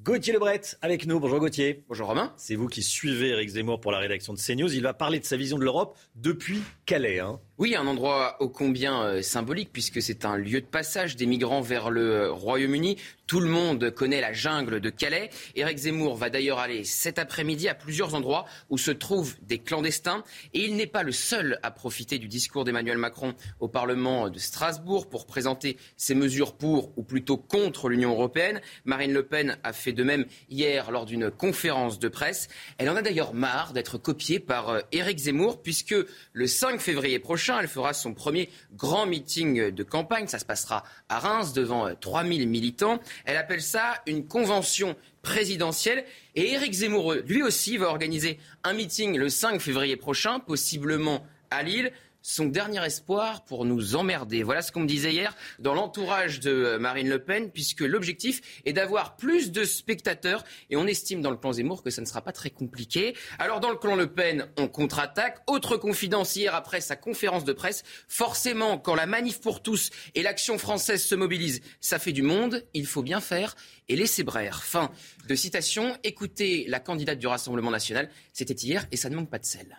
Gauthier 0.03 0.33
Lebret 0.33 0.63
avec 0.81 1.07
nous. 1.07 1.21
Bonjour 1.21 1.41
Gauthier. 1.41 1.85
Bonjour 1.87 2.07
Romain. 2.07 2.33
C'est 2.39 2.55
vous 2.55 2.69
qui 2.69 2.83
suivez 2.83 3.29
Éric 3.31 3.51
Zemmour 3.51 3.81
pour 3.81 3.93
la 3.93 3.99
rédaction 3.99 4.33
de 4.33 4.39
CNews. 4.39 4.73
Il 4.73 4.83
va 4.83 4.95
parler 4.95 5.21
de 5.21 5.27
sa 5.27 5.37
vision 5.37 5.59
de 5.59 5.65
l'Europe 5.65 5.99
depuis 6.15 6.63
Calais. 6.87 7.19
Hein. 7.19 7.39
Oui, 7.61 7.77
un 7.77 7.87
endroit 7.87 8.39
ô 8.41 8.49
combien 8.49 9.03
euh, 9.03 9.21
symbolique 9.21 9.69
puisque 9.71 10.01
c'est 10.01 10.25
un 10.25 10.39
lieu 10.39 10.63
de 10.63 10.67
passage 10.67 11.15
des 11.17 11.27
migrants 11.27 11.61
vers 11.61 11.91
le 11.91 12.11
euh, 12.11 12.33
Royaume-Uni. 12.33 12.97
Tout 13.27 13.39
le 13.39 13.51
monde 13.51 13.91
connaît 13.91 14.23
la 14.23 14.33
jungle 14.33 14.81
de 14.81 14.89
Calais. 14.89 15.29
Éric 15.55 15.77
Zemmour 15.77 16.17
va 16.17 16.31
d'ailleurs 16.31 16.59
aller 16.59 16.85
cet 16.85 17.19
après-midi 17.19 17.69
à 17.69 17.75
plusieurs 17.75 18.15
endroits 18.15 18.47
où 18.71 18.79
se 18.79 18.91
trouvent 18.91 19.37
des 19.43 19.59
clandestins. 19.59 20.25
Et 20.55 20.65
il 20.65 20.75
n'est 20.75 20.87
pas 20.87 21.03
le 21.03 21.13
seul 21.13 21.61
à 21.63 21.71
profiter 21.71 22.19
du 22.19 22.29
discours 22.29 22.65
d'Emmanuel 22.65 22.97
Macron 22.97 23.35
au 23.61 23.69
Parlement 23.69 24.31
de 24.31 24.39
Strasbourg 24.39 25.11
pour 25.11 25.27
présenter 25.27 25.77
ses 25.99 26.15
mesures 26.15 26.55
pour 26.57 26.97
ou 26.97 27.03
plutôt 27.03 27.37
contre 27.37 27.91
l'Union 27.91 28.13
européenne. 28.13 28.63
Marine 28.87 29.13
Le 29.13 29.23
Pen 29.23 29.59
a 29.65 29.75
fait 29.75 29.93
de 29.93 30.03
même 30.03 30.25
hier 30.49 30.91
lors 30.91 31.05
d'une 31.05 31.31
conférence 31.31 31.99
de 31.99 32.09
presse. 32.09 32.49
Elle 32.79 32.89
en 32.89 32.97
a 32.97 33.03
d'ailleurs 33.03 33.35
marre 33.35 33.75
d'être 33.75 33.99
copiée 33.99 34.41
par 34.41 34.71
euh, 34.71 34.81
Éric 34.93 35.19
Zemmour 35.19 35.63
puisque 35.63 35.95
le 36.33 36.47
5 36.47 36.81
février 36.81 37.19
prochain, 37.19 37.50
elle 37.59 37.69
fera 37.69 37.93
son 37.93 38.15
premier 38.15 38.49
grand 38.75 39.07
meeting 39.07 39.71
de 39.71 39.83
campagne. 39.83 40.27
Ça 40.27 40.39
se 40.39 40.45
passera 40.45 40.85
à 41.09 41.19
Reims 41.19 41.53
devant 41.53 41.87
euh, 41.87 41.95
3000 42.01 42.49
militants. 42.49 43.01
Elle 43.25 43.37
appelle 43.37 43.63
ça 43.63 43.95
une 44.07 44.27
convention 44.27 44.97
présidentielle. 45.23 46.05
Et 46.35 46.53
Éric 46.53 46.73
Zemmour, 46.73 47.15
lui 47.27 47.43
aussi, 47.43 47.77
va 47.77 47.87
organiser 47.89 48.39
un 48.65 48.73
meeting 48.73 49.17
le 49.17 49.29
5 49.29 49.61
février 49.61 49.97
prochain, 49.97 50.39
possiblement 50.39 51.25
à 51.51 51.63
Lille. 51.63 51.93
Son 52.23 52.47
dernier 52.47 52.85
espoir 52.85 53.45
pour 53.45 53.65
nous 53.65 53.97
emmerder. 53.97 54.43
Voilà 54.43 54.61
ce 54.61 54.73
qu'on 54.73 54.81
me 54.81 54.87
disait 54.87 55.13
hier 55.13 55.35
dans 55.59 55.73
l'entourage 55.75 56.39
de 56.41 56.51
euh, 56.51 56.79
Marine 56.79 57.09
Le 57.09 57.23
Pen, 57.23 57.51
puisque 57.51 57.81
l'objectif 57.81 58.43
est 58.67 58.75
d'avoir 58.75 59.17
plus 59.17 59.53
de 59.53 59.65
spectateurs. 59.65 60.45
Et 60.69 60.77
on 60.77 60.87
estime 60.87 61.23
dans 61.23 61.31
le 61.31 61.39
clan 61.39 61.53
Zemmour 61.53 61.83
que 61.83 61.89
ça 61.89 62.03
ne 62.03 62.07
sera 62.07 62.21
pas 62.21 62.33
très 62.33 62.51
compliqué. 62.51 63.17
Alors 63.39 63.61
dans 63.61 63.71
le 63.71 63.77
clan 63.77 63.97
Le 63.97 64.13
Pen, 64.13 64.47
on 64.59 64.69
contre-attaque. 64.69 65.39
Autre 65.47 65.79
confidence 65.79 66.37
hier 66.37 66.55
après 66.55 66.83
sa 66.83 66.95
conférence 66.95 67.45
de 67.45 67.55
presse. 67.55 67.85
Forcément, 68.07 68.79
quand 68.79 68.95
la 68.95 69.07
manif 69.07 69.41
pour 69.41 69.63
tous 69.63 69.91
et 70.15 70.23
l'action 70.23 70.59
française 70.59 71.03
se 71.03 71.15
mobilisent, 71.15 71.63
ça 71.81 71.99
fait 71.99 72.13
du 72.13 72.23
monde. 72.23 72.67
Il 72.75 72.87
faut 72.87 73.03
bien 73.03 73.21
faire 73.21 73.57
et 73.89 73.97
laisser 73.97 74.25
brère. 74.25 74.63
Fin 74.63 74.91
de 75.27 75.35
citation. 75.35 75.97
Écoutez 76.05 76.67
la 76.69 76.81
candidate 76.81 77.19
du 77.19 77.27
Rassemblement 77.27 77.71
national. 77.71 78.11
C'était 78.33 78.55
hier 78.55 78.87
et 78.93 78.97
ça 78.97 79.09
ne 79.09 79.17
manque 79.17 79.31
pas 79.31 79.39
de 79.39 79.47
sel. 79.47 79.79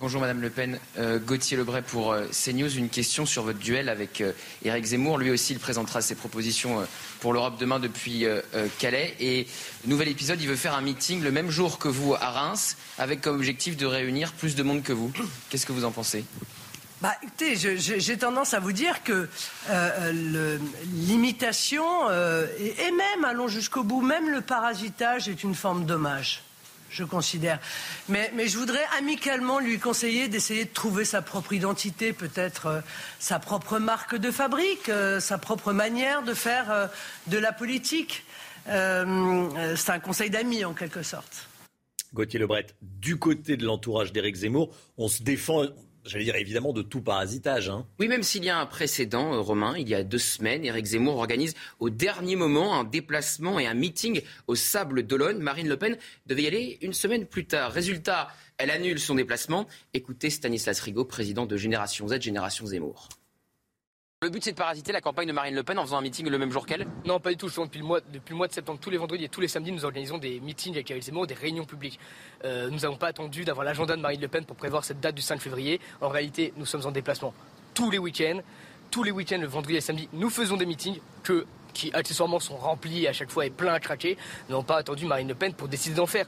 Bonjour 0.00 0.20
Madame 0.20 0.42
Le 0.42 0.50
Pen, 0.50 0.78
Euh, 0.98 1.18
Gauthier 1.18 1.56
Lebray 1.56 1.80
pour 1.82 2.12
euh, 2.12 2.26
CNews. 2.26 2.76
Une 2.76 2.88
question 2.88 3.24
sur 3.26 3.44
votre 3.44 3.60
duel 3.60 3.88
avec 3.88 4.20
euh, 4.20 4.32
Éric 4.64 4.86
Zemmour. 4.86 5.18
Lui 5.18 5.30
aussi, 5.30 5.52
il 5.52 5.60
présentera 5.60 6.02
ses 6.02 6.14
propositions 6.16 6.80
euh, 6.80 6.84
pour 7.20 7.32
l'Europe 7.32 7.58
demain 7.58 7.78
depuis 7.78 8.26
Calais. 8.78 9.14
Et 9.20 9.46
nouvel 9.86 10.08
épisode, 10.08 10.40
il 10.42 10.48
veut 10.48 10.56
faire 10.56 10.74
un 10.74 10.82
meeting 10.82 11.22
le 11.22 11.30
même 11.30 11.48
jour 11.48 11.78
que 11.78 11.88
vous 11.88 12.12
à 12.14 12.30
Reims, 12.30 12.76
avec 12.98 13.20
comme 13.22 13.36
objectif 13.36 13.76
de 13.76 13.86
réunir 13.86 14.32
plus 14.32 14.56
de 14.56 14.62
monde 14.62 14.82
que 14.82 14.92
vous. 14.92 15.10
Qu'est-ce 15.48 15.64
que 15.64 15.72
vous 15.72 15.84
en 15.86 15.90
pensez? 15.90 16.24
Bah, 17.00 17.14
écoutez, 17.22 17.56
j'ai 17.56 18.18
tendance 18.18 18.52
à 18.52 18.60
vous 18.60 18.72
dire 18.72 19.02
que 19.04 19.28
l'imitation, 20.92 22.10
et, 22.58 22.90
même, 22.90 23.24
allons 23.24 23.48
jusqu'au 23.48 23.84
bout, 23.84 24.02
même 24.02 24.28
le 24.30 24.42
parasitage 24.42 25.28
est 25.28 25.42
une 25.42 25.54
forme 25.54 25.86
d'hommage, 25.86 26.42
je 26.94 27.04
considère. 27.04 27.58
Mais, 28.08 28.30
je 28.46 28.56
voudrais 28.56 28.84
amicalement 28.98 29.58
lui 29.58 29.78
conseiller 29.78 30.28
d'essayer 30.28 30.64
de 30.64 30.72
trouver 30.72 31.04
sa 31.04 31.22
propre 31.22 31.52
identité, 31.52 32.12
peut-être 32.12 32.66
euh, 32.66 32.80
sa 33.18 33.38
propre 33.38 33.78
marque 33.78 34.16
de 34.16 34.30
fabrique, 34.30 34.90
sa 35.20 35.38
propre 35.38 35.72
manière 35.72 36.22
de 36.22 36.34
faire 36.34 36.90
de 37.26 37.38
la 37.38 37.52
politique. 37.52 38.24
C'est 38.66 38.72
un 38.72 40.00
conseil 40.02 40.30
d'amis, 40.30 40.64
en 40.64 40.72
quelque 40.74 41.02
sorte. 41.02 41.48
Gauthier 42.14 42.38
Lebret, 42.38 42.66
du 42.80 43.18
côté 43.18 43.56
de 43.56 43.64
l'entourage 43.64 44.12
d'Éric 44.12 44.36
Zemmour, 44.36 44.70
on 44.96 45.08
se 45.08 45.22
défend 45.22 45.64
j'allais 46.04 46.24
dire 46.24 46.36
évidemment 46.36 46.72
de 46.72 46.82
tout 46.82 47.00
parasitage. 47.00 47.68
Hein. 47.68 47.86
Oui, 47.98 48.08
même 48.08 48.22
s'il 48.22 48.44
y 48.44 48.50
a 48.50 48.58
un 48.58 48.66
précédent, 48.66 49.34
euh, 49.34 49.40
Romain, 49.40 49.74
il 49.78 49.88
y 49.88 49.94
a 49.94 50.02
deux 50.02 50.18
semaines, 50.18 50.64
Éric 50.64 50.86
Zemmour 50.86 51.16
organise 51.16 51.54
au 51.78 51.90
dernier 51.90 52.36
moment 52.36 52.78
un 52.78 52.84
déplacement 52.84 53.58
et 53.58 53.66
un 53.66 53.74
meeting 53.74 54.22
au 54.46 54.54
Sable 54.54 55.04
d'Olonne. 55.04 55.40
Marine 55.40 55.68
Le 55.68 55.76
Pen 55.76 55.96
devait 56.26 56.42
y 56.42 56.46
aller 56.46 56.78
une 56.82 56.92
semaine 56.92 57.26
plus 57.26 57.46
tard. 57.46 57.72
Résultat, 57.72 58.28
elle 58.58 58.70
annule 58.70 59.00
son 59.00 59.14
déplacement. 59.14 59.66
Écoutez 59.92 60.30
Stanislas 60.30 60.80
Rigaud, 60.80 61.04
président 61.04 61.46
de 61.46 61.56
Génération 61.56 62.08
Z, 62.08 62.20
Génération 62.20 62.66
Zemmour. 62.66 63.08
Le 64.24 64.30
but, 64.30 64.42
c'est 64.42 64.52
de 64.52 64.56
parasiter 64.56 64.90
la 64.90 65.02
campagne 65.02 65.28
de 65.28 65.34
Marine 65.34 65.54
Le 65.54 65.62
Pen 65.62 65.78
en 65.78 65.82
faisant 65.82 65.98
un 65.98 66.00
meeting 66.00 66.26
le 66.26 66.38
même 66.38 66.50
jour 66.50 66.64
qu'elle? 66.64 66.86
Non, 67.04 67.20
pas 67.20 67.28
du 67.28 67.36
tout. 67.36 67.48
Depuis 67.48 67.78
le, 67.78 67.84
mois, 67.84 68.00
depuis 68.00 68.30
le 68.30 68.38
mois 68.38 68.48
de 68.48 68.54
septembre, 68.54 68.78
tous 68.80 68.88
les 68.88 68.96
vendredis 68.96 69.24
et 69.24 69.28
tous 69.28 69.42
les 69.42 69.48
samedis, 69.48 69.70
nous 69.70 69.84
organisons 69.84 70.16
des 70.16 70.40
meetings 70.40 70.72
avec 70.72 70.90
Eric 70.90 71.02
Zemmour, 71.02 71.26
des 71.26 71.34
réunions 71.34 71.66
publiques. 71.66 72.00
Euh, 72.42 72.70
nous 72.70 72.78
n'avons 72.78 72.96
pas 72.96 73.08
attendu 73.08 73.44
d'avoir 73.44 73.66
l'agenda 73.66 73.94
de 73.96 74.00
Marine 74.00 74.22
Le 74.22 74.28
Pen 74.28 74.46
pour 74.46 74.56
prévoir 74.56 74.82
cette 74.82 74.98
date 74.98 75.14
du 75.14 75.20
5 75.20 75.42
février. 75.42 75.78
En 76.00 76.08
réalité, 76.08 76.54
nous 76.56 76.64
sommes 76.64 76.86
en 76.86 76.90
déplacement 76.90 77.34
tous 77.74 77.90
les 77.90 77.98
week-ends. 77.98 78.40
Tous 78.90 79.02
les 79.02 79.10
week-ends, 79.10 79.42
le 79.42 79.46
vendredi 79.46 79.74
et 79.74 79.76
le 79.76 79.82
samedi, 79.82 80.08
nous 80.14 80.30
faisons 80.30 80.56
des 80.56 80.64
meetings 80.64 81.00
que, 81.22 81.44
qui 81.74 81.92
accessoirement 81.92 82.40
sont 82.40 82.56
remplis 82.56 83.06
à 83.06 83.12
chaque 83.12 83.30
fois 83.30 83.44
et 83.44 83.50
pleins 83.50 83.74
à 83.74 83.80
craquer. 83.80 84.16
Nous 84.48 84.54
n'avons 84.54 84.64
pas 84.64 84.78
attendu 84.78 85.04
Marine 85.04 85.28
Le 85.28 85.34
Pen 85.34 85.52
pour 85.52 85.68
décider 85.68 85.96
d'en 85.96 86.06
faire. 86.06 86.24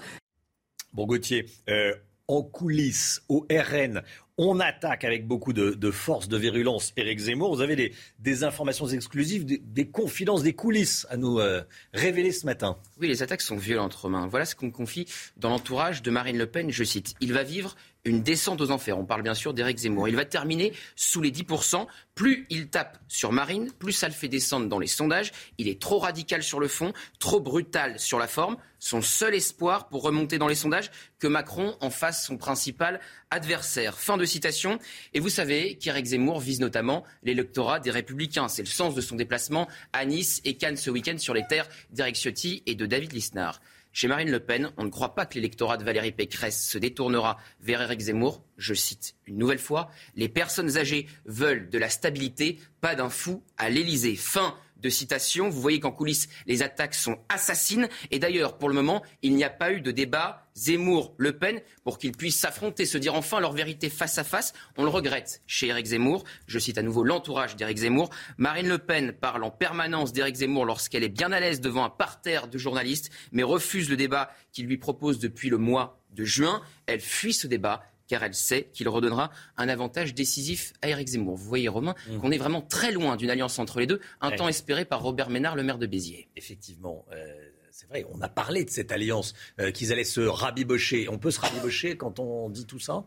Bon, 0.93 1.07
Gauthier, 1.07 1.47
euh, 1.71 1.95
en 2.29 2.43
coulisses, 2.43 3.23
au 3.29 3.47
RN, 3.51 4.03
on 4.39 4.61
attaque 4.61 5.05
avec 5.05 5.27
beaucoup 5.27 5.53
de, 5.53 5.91
force, 5.91 6.29
de 6.29 6.37
virulence 6.37 6.93
Éric 6.97 7.19
Zemmour. 7.19 7.55
Vous 7.55 7.63
avez 7.63 7.95
des, 8.19 8.45
informations 8.45 8.87
exclusives, 8.87 9.45
des, 9.47 9.89
confidences, 9.89 10.43
des 10.43 10.53
coulisses 10.53 11.07
à 11.09 11.17
nous 11.17 11.39
euh, 11.39 11.63
révéler 11.95 12.33
ce 12.33 12.45
matin. 12.45 12.77
Oui, 13.01 13.09
les 13.09 13.23
attaques 13.23 13.41
sont 13.41 13.57
violentes, 13.57 13.95
Romain. 13.95 14.27
Voilà 14.27 14.45
ce 14.45 14.55
qu'on 14.55 14.71
confie 14.71 15.07
dans 15.39 15.49
l'entourage 15.49 16.03
de 16.03 16.11
Marine 16.11 16.37
Le 16.37 16.47
Pen. 16.47 16.71
Je 16.71 16.85
cite 16.85 17.15
Il 17.21 17.33
va 17.33 17.45
vivre 17.45 17.77
une 18.07 18.23
descente 18.23 18.61
aux 18.61 18.71
enfers. 18.71 18.97
On 18.97 19.05
parle 19.05 19.23
bien 19.23 19.35
sûr 19.35 19.53
d'Éric 19.53 19.79
Zemmour. 19.79 20.09
Il 20.09 20.17
va 20.17 20.25
terminer 20.25 20.73
sous 20.95 21.21
les 21.21 21.31
10%. 21.31 21.87
Plus 22.15 22.47
il 22.49 22.69
tape 22.69 22.99
sur 23.09 23.33
Marine, 23.33 23.71
plus 23.73 23.93
ça 23.93 24.09
le 24.09 24.15
fait 24.15 24.29
descendre 24.29 24.69
dans 24.69 24.79
les 24.79 24.87
sondages. 24.87 25.33
Il 25.59 25.69
est 25.69 25.81
trop 25.81 25.99
radical 25.99 26.43
sur 26.43 26.61
le 26.61 26.69
fond, 26.69 26.95
trop 27.19 27.41
brutal 27.41 27.99
sur 27.99 28.19
la 28.19 28.27
forme. 28.27 28.57
Son 28.79 29.03
seul 29.03 29.35
espoir 29.35 29.89
pour 29.89 30.03
remonter 30.03 30.39
dans 30.39 30.47
les 30.47 30.55
sondages, 30.55 30.91
que 31.19 31.27
Macron 31.27 31.77
en 31.81 31.91
fasse 31.91 32.25
son 32.25 32.39
principal 32.39 33.01
adversaire. 33.31 33.99
Fin 33.99 34.17
de 34.17 34.25
citation. 34.25 34.79
Et 35.13 35.21
vous 35.21 35.29
savez 35.29 35.77
qu'Éric 35.77 36.07
Zemmour 36.07 36.41
vise 36.41 36.61
notamment 36.61 37.05
l'électorat 37.23 37.81
des 37.81 37.91
Républicains. 37.91 38.49
C'est 38.49 38.63
le 38.63 38.69
sens 38.69 38.95
de 38.95 39.01
son 39.01 39.17
déplacement 39.17 39.69
à 39.93 40.05
Nice 40.05 40.41
et 40.45 40.57
Cannes 40.57 40.77
ce 40.77 40.91
week-end 40.91 41.19
sur 41.19 41.35
les 41.35 41.47
terres 41.47 41.69
d'Éric 41.91 42.17
Ciotti 42.17 42.63
et 42.67 42.77
de 42.77 42.87
David 42.87 43.13
Lisnard. 43.13 43.61
Chez 43.99 44.09
Marine 44.09 44.31
Le 44.31 44.41
Pen, 44.41 44.71
on 44.77 44.85
ne 44.85 44.91
croit 44.91 45.15
pas 45.15 45.25
que 45.25 45.37
l'électorat 45.37 45.79
de 45.79 45.83
Valérie 45.83 46.13
Pécresse 46.13 46.69
se 46.69 46.77
détournera 46.77 47.39
vers 47.63 47.81
Éric 47.81 48.01
Zemmour. 48.01 48.45
Je 48.59 48.75
cite 48.75 49.15
une 49.25 49.39
nouvelle 49.39 49.59
fois, 49.59 49.91
les 50.17 50.29
personnes 50.29 50.77
âgées 50.77 51.07
veulent 51.25 51.71
de 51.71 51.79
la 51.79 51.89
stabilité, 51.89 52.61
pas 52.83 52.95
d'un 52.95 53.09
fou 53.09 53.43
à 53.57 53.71
l'Élysée. 53.71 54.15
Fin 54.15 54.55
de 54.81 54.89
citation. 54.89 55.49
Vous 55.49 55.61
voyez 55.61 55.81
qu'en 55.81 55.93
coulisses, 55.93 56.29
les 56.47 56.63
attaques 56.63 56.95
sont 56.95 57.19
assassines. 57.29 57.89
Et 58.11 58.19
d'ailleurs, 58.19 58.59
pour 58.59 58.69
le 58.69 58.75
moment, 58.75 59.03
il 59.23 59.35
n'y 59.35 59.45
a 59.45 59.51
pas 59.51 59.73
eu 59.73 59.81
de 59.81 59.91
débat 59.91 60.47
Zemmour-Le 60.55 61.39
Pen 61.39 61.61
pour 61.85 61.99
qu'ils 61.99 62.13
puissent 62.13 62.39
s'affronter, 62.39 62.87
se 62.87 62.99
dire 62.99 63.15
enfin 63.15 63.41
leur 63.41 63.53
vérité 63.53 63.91
face 63.91 64.19
à 64.19 64.25
face. 64.25 64.53
On 64.77 64.85
le 64.85 64.89
regrette 64.89 65.43
chez 65.47 65.69
Éric 65.69 65.87
Zemmour. 65.87 66.25
Je 66.47 66.59
cite 66.59 66.79
à 66.79 66.83
nouveau 66.83 67.05
l'entourage 67.05 67.57
d'Éric 67.57 67.79
Zemmour. 67.79 68.11
Marine 68.39 68.69
Le 68.69 68.79
Pen 68.79 69.13
parle 69.13 69.45
en 69.45 69.51
permanence 69.51 70.13
d'Éric 70.13 70.37
Zemmour 70.37 70.65
lorsqu'elle 70.65 71.05
est 71.05 71.09
bien 71.09 71.33
à 71.33 71.41
l'aise 71.41 71.61
devant 71.61 71.85
un 71.85 71.91
parterre 71.91 72.49
de 72.49 72.59
journalistes, 72.59 73.11
mais 73.33 73.43
refuse 73.43 73.91
le 73.91 73.97
débat 73.97 74.31
qu'il 74.53 74.67
lui 74.67 74.79
propose 74.79 75.19
depuis 75.19 75.51
le 75.51 75.59
mois 75.59 76.01
de 76.13 76.25
juin. 76.25 76.63
Elle 76.87 77.01
fuit 77.01 77.35
ce 77.35 77.47
débat 77.47 77.83
car 78.09 78.23
elle 78.23 78.35
sait 78.35 78.69
qu'il 78.73 78.89
redonnera 78.89 79.31
un 79.57 79.69
avantage 79.69 80.15
décisif 80.15 80.73
à 80.83 80.89
Éric 80.89 81.09
Zemmour. 81.09 81.37
Vous 81.37 81.49
voyez, 81.49 81.69
Romain, 81.69 81.95
mmh. 82.09 82.19
qu'on 82.19 82.31
est 82.31 82.39
vraiment 82.39 82.63
très 82.63 82.93
loin 82.93 83.17
d'une 83.17 83.31
alliance 83.31 83.59
entre 83.59 83.81
les 83.81 83.87
deux, 83.87 84.01
un 84.21 84.31
temps 84.31 84.49
espéré 84.49 84.85
par 84.85 85.03
Robert 85.03 85.31
Ménard, 85.31 85.57
le 85.57 85.63
maire 85.63 85.79
de 85.79 85.87
Béziers. 85.87 86.29
Effectivement. 86.37 87.05
Euh, 87.13 87.35
c'est 87.71 87.89
vrai, 87.89 88.07
on 88.11 88.23
a 88.23 88.29
parlé 88.29 88.65
de 88.65 88.71
cette 88.71 88.91
alliance, 88.91 89.35
euh, 89.61 89.71
qu'ils 89.71 89.93
allaient 89.93 90.05
se 90.05 90.23
rabibocher. 90.23 91.09
On 91.11 91.19
peut 91.19 91.31
se 91.31 91.41
rabibocher 91.41 91.97
quand 91.99 92.19
on 92.21 92.49
dit 92.49 92.65
tout 92.65 92.79
ça 92.79 93.05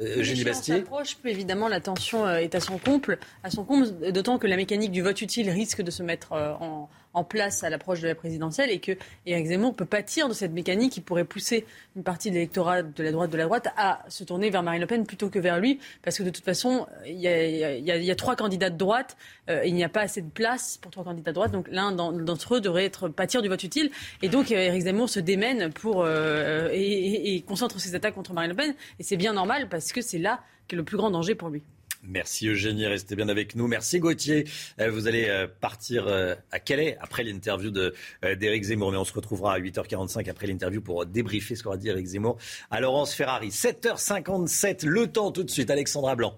euh, 0.00 0.20
Eugénie 0.20 0.44
Bastier. 0.44 0.76
s'approche, 0.76 1.18
évidemment, 1.24 1.68
la 1.68 1.80
tension 1.80 2.28
est 2.30 2.54
à 2.54 2.60
son 2.60 2.78
comble, 2.78 3.18
à 3.42 3.50
son 3.50 3.64
comble, 3.64 4.12
d'autant 4.12 4.38
que 4.38 4.46
la 4.46 4.56
mécanique 4.56 4.92
du 4.92 5.02
vote 5.02 5.20
utile 5.20 5.50
risque 5.50 5.82
de 5.82 5.90
se 5.90 6.02
mettre 6.02 6.32
en, 6.32 6.88
en 7.14 7.24
place 7.24 7.62
à 7.64 7.70
l'approche 7.70 8.00
de 8.00 8.08
la 8.08 8.14
présidentielle 8.14 8.70
et 8.70 8.78
que 8.78 8.92
Éric 9.26 9.46
Zemmour 9.46 9.74
peut 9.74 9.84
pâtir 9.84 10.28
de 10.28 10.34
cette 10.34 10.52
mécanique 10.52 10.92
qui 10.92 11.00
pourrait 11.00 11.24
pousser 11.24 11.66
une 11.96 12.02
partie 12.02 12.30
de 12.30 12.34
l'électorat 12.34 12.82
de 12.82 13.02
la 13.02 13.12
droite 13.12 13.30
de 13.30 13.36
la 13.36 13.44
droite 13.44 13.68
à 13.76 14.04
se 14.08 14.24
tourner 14.24 14.50
vers 14.50 14.62
Marine 14.62 14.80
Le 14.80 14.86
Pen 14.86 15.06
plutôt 15.06 15.28
que 15.28 15.38
vers 15.38 15.60
lui, 15.60 15.78
parce 16.02 16.18
que 16.18 16.22
de 16.22 16.30
toute 16.30 16.44
façon, 16.44 16.86
il 17.06 17.20
y 17.20 18.10
a, 18.10 18.14
trois 18.14 18.36
candidats 18.36 18.70
de 18.70 18.76
droite, 18.76 19.16
euh, 19.50 19.62
il 19.64 19.74
n'y 19.74 19.84
a 19.84 19.88
pas 19.88 20.02
assez 20.02 20.22
de 20.22 20.30
place 20.30 20.78
pour 20.78 20.90
trois 20.90 21.04
candidats 21.04 21.32
de 21.32 21.34
droite, 21.34 21.52
donc 21.52 21.68
l'un 21.70 21.92
d'entre 21.92 22.56
eux 22.56 22.60
devrait 22.60 22.84
être 22.84 23.08
pâtir 23.08 23.42
du 23.42 23.48
vote 23.48 23.62
utile, 23.62 23.90
et 24.22 24.28
donc 24.28 24.50
Éric 24.50 24.82
Zemmour 24.82 25.08
se 25.08 25.20
démène 25.20 25.72
pour 25.72 26.04
euh, 26.04 26.68
et, 26.72 27.34
et 27.36 27.40
concentre 27.42 27.78
ses 27.80 27.94
attaques 27.94 28.14
contre 28.14 28.32
Marine 28.32 28.50
Le 28.50 28.56
Pen, 28.56 28.74
et 28.98 29.02
c'est 29.02 29.16
bien 29.16 29.32
normal 29.32 29.68
parce 29.68 29.92
que 29.92 30.00
c'est 30.00 30.18
là 30.18 30.40
qu'est 30.68 30.76
le 30.76 30.84
plus 30.84 30.96
grand 30.96 31.10
danger 31.10 31.34
pour 31.34 31.48
lui. 31.48 31.62
Merci 32.04 32.48
Eugénie, 32.48 32.86
restez 32.86 33.14
bien 33.14 33.28
avec 33.28 33.54
nous. 33.54 33.68
Merci 33.68 34.00
Gauthier. 34.00 34.44
Euh, 34.80 34.90
vous 34.90 35.06
allez 35.06 35.26
euh, 35.28 35.46
partir 35.60 36.08
euh, 36.08 36.34
à 36.50 36.58
Calais 36.58 36.96
après 37.00 37.22
l'interview 37.22 37.70
d'Éric 37.70 38.64
Zemmour, 38.64 38.90
mais 38.90 38.98
on 38.98 39.04
se 39.04 39.12
retrouvera 39.12 39.54
à 39.54 39.60
8h45 39.60 40.28
après 40.28 40.48
l'interview 40.48 40.80
pour 40.80 41.06
débriefer 41.06 41.54
ce 41.54 41.62
qu'aura 41.62 41.76
dit 41.76 41.88
Éric 41.88 42.06
Zemmour 42.06 42.38
à 42.72 42.80
Laurence 42.80 43.14
Ferrari. 43.14 43.50
7h57, 43.50 44.84
le 44.84 45.06
temps 45.06 45.30
tout 45.30 45.44
de 45.44 45.50
suite, 45.50 45.70
Alexandra 45.70 46.16
Blanc. 46.16 46.36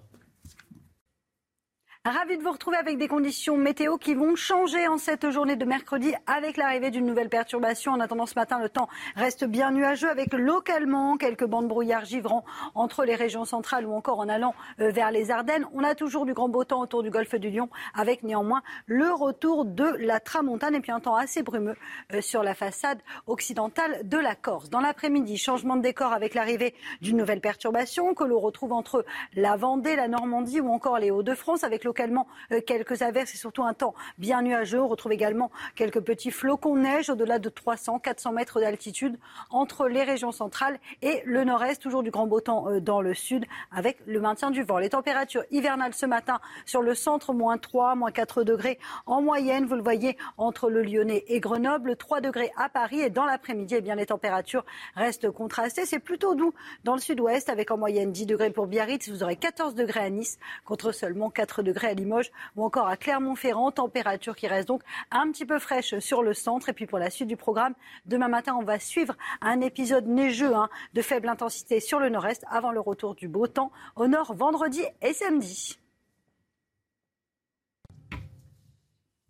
Ravi 2.07 2.37
de 2.37 2.43
vous 2.43 2.51
retrouver 2.51 2.77
avec 2.77 2.99
des 2.99 3.07
conditions 3.07 3.57
météo 3.57 3.97
qui 3.97 4.13
vont 4.13 4.35
changer 4.35 4.87
en 4.87 4.99
cette 4.99 5.31
journée 5.31 5.55
de 5.55 5.65
mercredi 5.65 6.13
avec 6.27 6.55
l'arrivée 6.55 6.91
d'une 6.91 7.07
nouvelle 7.07 7.29
perturbation. 7.29 7.93
En 7.93 7.99
attendant 7.99 8.27
ce 8.27 8.35
matin, 8.35 8.59
le 8.59 8.69
temps 8.69 8.87
reste 9.15 9.43
bien 9.43 9.71
nuageux 9.71 10.11
avec 10.11 10.31
localement 10.33 11.17
quelques 11.17 11.47
bandes 11.47 11.67
brouillard 11.67 12.05
givrant 12.05 12.45
entre 12.75 13.05
les 13.05 13.15
régions 13.15 13.43
centrales 13.43 13.87
ou 13.87 13.93
encore 13.95 14.19
en 14.19 14.29
allant 14.29 14.53
euh, 14.81 14.91
vers 14.91 15.09
les 15.09 15.31
Ardennes. 15.31 15.65
On 15.73 15.83
a 15.83 15.95
toujours 15.95 16.27
du 16.27 16.35
grand 16.35 16.47
beau 16.47 16.63
temps 16.63 16.79
autour 16.79 17.01
du 17.01 17.09
golfe 17.09 17.33
du 17.33 17.49
Lion 17.49 17.69
avec 17.95 18.21
néanmoins 18.21 18.61
le 18.85 19.11
retour 19.11 19.65
de 19.65 19.95
la 19.97 20.19
tramontane 20.19 20.75
et 20.75 20.81
puis 20.81 20.91
un 20.91 20.99
temps 20.99 21.15
assez 21.15 21.41
brumeux 21.41 21.75
euh, 22.13 22.21
sur 22.21 22.43
la 22.43 22.53
façade 22.53 22.99
occidentale 23.25 24.07
de 24.07 24.19
la 24.19 24.35
Corse. 24.35 24.69
Dans 24.69 24.79
l'après-midi, 24.79 25.37
changement 25.37 25.75
de 25.75 25.81
décor 25.81 26.13
avec 26.13 26.35
l'arrivée 26.35 26.75
d'une 27.01 27.17
nouvelle 27.17 27.41
perturbation 27.41 28.13
que 28.13 28.25
l'on 28.25 28.39
retrouve 28.39 28.73
entre 28.73 29.03
la 29.33 29.55
Vendée, 29.55 29.95
la 29.95 30.07
Normandie 30.07 30.61
ou 30.61 30.69
encore 30.69 30.99
les 30.99 31.09
Hauts-de-France 31.09 31.63
avec 31.63 31.83
le 31.83 31.94
localement 31.95 32.27
euh, 32.51 32.59
quelques 32.59 33.01
averses 33.01 33.33
et 33.33 33.37
surtout 33.37 33.63
un 33.63 33.73
temps 33.73 33.95
bien 34.17 34.41
nuageux. 34.41 34.81
On 34.81 34.87
retrouve 34.89 35.13
également 35.13 35.49
quelques 35.75 36.01
petits 36.01 36.31
flocons 36.31 36.75
neige 36.75 37.09
au-delà 37.09 37.39
de 37.39 37.47
300, 37.47 37.99
400 37.99 38.33
mètres 38.33 38.59
d'altitude 38.59 39.17
entre 39.49 39.87
les 39.87 40.03
régions 40.03 40.33
centrales 40.33 40.77
et 41.01 41.23
le 41.25 41.45
nord-est. 41.45 41.81
Toujours 41.81 42.03
du 42.03 42.11
grand 42.11 42.27
beau 42.27 42.41
temps 42.41 42.67
euh, 42.69 42.81
dans 42.81 43.01
le 43.01 43.13
sud 43.13 43.45
avec 43.71 43.97
le 44.05 44.19
maintien 44.19 44.51
du 44.51 44.63
vent. 44.63 44.77
Les 44.77 44.89
températures 44.89 45.43
hivernales 45.51 45.93
ce 45.93 46.05
matin 46.05 46.41
sur 46.65 46.81
le 46.81 46.95
centre, 46.95 47.31
moins 47.33 47.57
3, 47.57 47.95
moins 47.95 48.11
4 48.11 48.43
degrés 48.43 48.77
en 49.05 49.21
moyenne. 49.21 49.65
Vous 49.65 49.75
le 49.75 49.83
voyez 49.83 50.17
entre 50.37 50.69
le 50.69 50.83
Lyonnais 50.83 51.23
et 51.29 51.39
Grenoble, 51.39 51.95
3 51.95 52.19
degrés 52.19 52.51
à 52.57 52.67
Paris 52.67 52.99
et 52.99 53.09
dans 53.09 53.25
l'après-midi, 53.25 53.75
eh 53.77 53.81
bien 53.81 53.95
les 53.95 54.07
températures 54.07 54.65
restent 54.95 55.31
contrastées. 55.31 55.85
C'est 55.85 55.99
plutôt 55.99 56.35
doux 56.35 56.53
dans 56.83 56.95
le 56.95 57.01
sud-ouest 57.01 57.47
avec 57.47 57.71
en 57.71 57.77
moyenne 57.77 58.11
10 58.11 58.25
degrés 58.25 58.49
pour 58.49 58.67
Biarritz. 58.67 59.07
Vous 59.07 59.23
aurez 59.23 59.37
14 59.37 59.75
degrés 59.75 60.01
à 60.01 60.09
Nice 60.09 60.39
contre 60.65 60.91
seulement 60.91 61.29
4 61.29 61.63
degrés 61.63 61.84
à 61.85 61.93
Limoges 61.93 62.31
ou 62.55 62.63
encore 62.63 62.87
à 62.87 62.97
Clermont-Ferrand. 62.97 63.71
Température 63.71 64.35
qui 64.35 64.47
reste 64.47 64.67
donc 64.67 64.81
un 65.11 65.31
petit 65.31 65.45
peu 65.45 65.59
fraîche 65.59 65.97
sur 65.99 66.23
le 66.23 66.33
centre. 66.33 66.69
Et 66.69 66.73
puis 66.73 66.85
pour 66.85 66.99
la 66.99 67.09
suite 67.09 67.27
du 67.27 67.37
programme, 67.37 67.73
demain 68.05 68.27
matin, 68.27 68.55
on 68.59 68.63
va 68.63 68.79
suivre 68.79 69.15
un 69.41 69.61
épisode 69.61 70.07
neigeux 70.07 70.55
hein, 70.55 70.69
de 70.93 71.01
faible 71.01 71.29
intensité 71.29 71.79
sur 71.79 71.99
le 71.99 72.09
nord-est 72.09 72.43
avant 72.49 72.71
le 72.71 72.79
retour 72.79 73.15
du 73.15 73.27
beau 73.27 73.47
temps 73.47 73.71
au 73.95 74.07
nord 74.07 74.33
vendredi 74.33 74.81
et 75.01 75.13
samedi. 75.13 75.77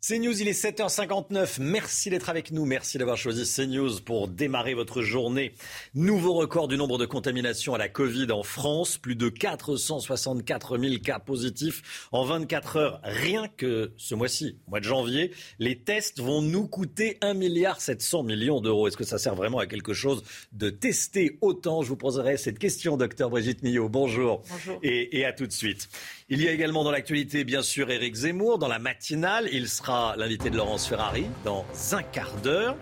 CNews, 0.07 0.40
il 0.40 0.48
est 0.48 0.64
7h59. 0.64 1.56
Merci 1.61 2.11
d'être 2.11 2.30
avec 2.30 2.52
nous. 2.52 2.65
Merci 2.65 2.99
d'avoir 2.99 3.18
choisi 3.18 3.44
CNews 3.52 4.02
pour 4.02 4.27
démarrer 4.27 4.76
votre 4.76 5.02
journée. 5.02 5.53
Nouveau 5.95 6.34
record 6.34 6.68
du 6.68 6.77
nombre 6.77 6.99
de 6.99 7.07
contaminations 7.07 7.73
à 7.73 7.80
la 7.80 7.90
Covid 7.90 8.32
en 8.32 8.44
France. 8.44 8.99
Plus 8.99 9.15
de 9.15 9.30
464 9.30 10.77
000 10.77 10.95
cas 11.03 11.18
positifs 11.18 12.07
en 12.11 12.23
24 12.23 12.77
heures. 12.77 13.02
Rien 13.03 13.48
que 13.48 13.94
ce 13.98 14.14
mois-ci, 14.14 14.60
mois 14.68 14.80
de 14.80 14.86
janvier, 14.86 15.32
les 15.57 15.80
tests 15.80 16.19
vont 16.19 16.44
nous 16.44 16.68
coûter 16.68 17.18
1 17.22 17.34
milliard 17.34 17.82
700 17.82 18.22
millions 18.22 18.61
d'euros. 18.61 18.88
Est-ce 18.88 18.98
que 18.98 19.06
ça 19.06 19.18
sert 19.18 19.34
vraiment 19.34 19.57
à 19.57 19.65
quelque 19.65 19.94
chose 19.94 20.23
de 20.52 20.69
tester 20.69 21.40
autant? 21.41 21.82
Je 21.82 21.90
vous 21.90 21.98
poserai 21.98 22.38
cette 22.38 22.60
question, 22.60 22.95
docteur 22.95 23.32
Brigitte 23.32 23.64
Millot. 23.64 23.90
Bonjour. 23.90 24.44
Bonjour. 24.52 24.77
Et, 24.84 25.18
et 25.18 25.26
à 25.26 25.34
tout 25.34 25.48
de 25.48 25.52
suite. 25.52 25.90
Il 26.27 26.41
y 26.41 26.47
a 26.47 26.52
également 26.52 26.84
dans 26.84 26.89
l'actualité, 26.89 27.43
bien 27.43 27.61
sûr, 27.61 27.91
Éric 27.91 28.15
Zemmour. 28.15 28.57
Dans 28.57 28.68
la 28.68 28.80
matinale, 28.80 29.47
il 29.52 29.69
sera 29.69 30.15
l'invité 30.18 30.49
de 30.49 30.57
Laurence 30.57 30.88
Ferrari 30.88 31.27
dans 31.43 31.64
un 31.91 32.02
quart 32.02 32.34
d'heure. 32.38 32.76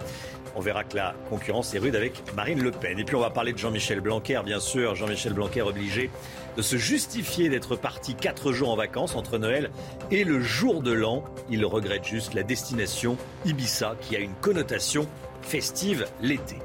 On 0.55 0.61
verra 0.61 0.85
que 0.85 0.95
la 0.95 1.13
concurrence 1.27 1.73
est 1.73 1.79
rude 1.79 1.97
avec 1.97 2.23
Marine 2.35 2.63
Le 2.63 2.71
Pen. 2.71 2.97
Et 2.97 3.03
puis 3.03 3.17
on 3.17 3.19
va 3.19 3.31
parler 3.31 3.51
de 3.51 3.57
Jean-Michel 3.57 3.99
Blanquer, 3.99 4.39
bien 4.45 4.61
sûr. 4.61 4.95
Jean-Michel 4.95 5.33
Blanquer 5.33 5.61
obligé 5.61 6.09
de 6.55 6.61
se 6.61 6.77
justifier 6.77 7.49
d'être 7.49 7.75
parti 7.75 8.15
quatre 8.15 8.53
jours 8.53 8.69
en 8.69 8.77
vacances 8.77 9.13
entre 9.13 9.37
Noël 9.37 9.71
et 10.09 10.23
le 10.23 10.39
jour 10.39 10.81
de 10.81 10.93
l'an. 10.93 11.25
Il 11.49 11.65
regrette 11.65 12.05
juste 12.05 12.35
la 12.35 12.43
destination 12.43 13.17
Ibiza 13.43 13.97
qui 13.99 14.15
a 14.15 14.19
une 14.19 14.35
connotation 14.35 15.05
festive 15.41 16.07
l'été. 16.21 16.55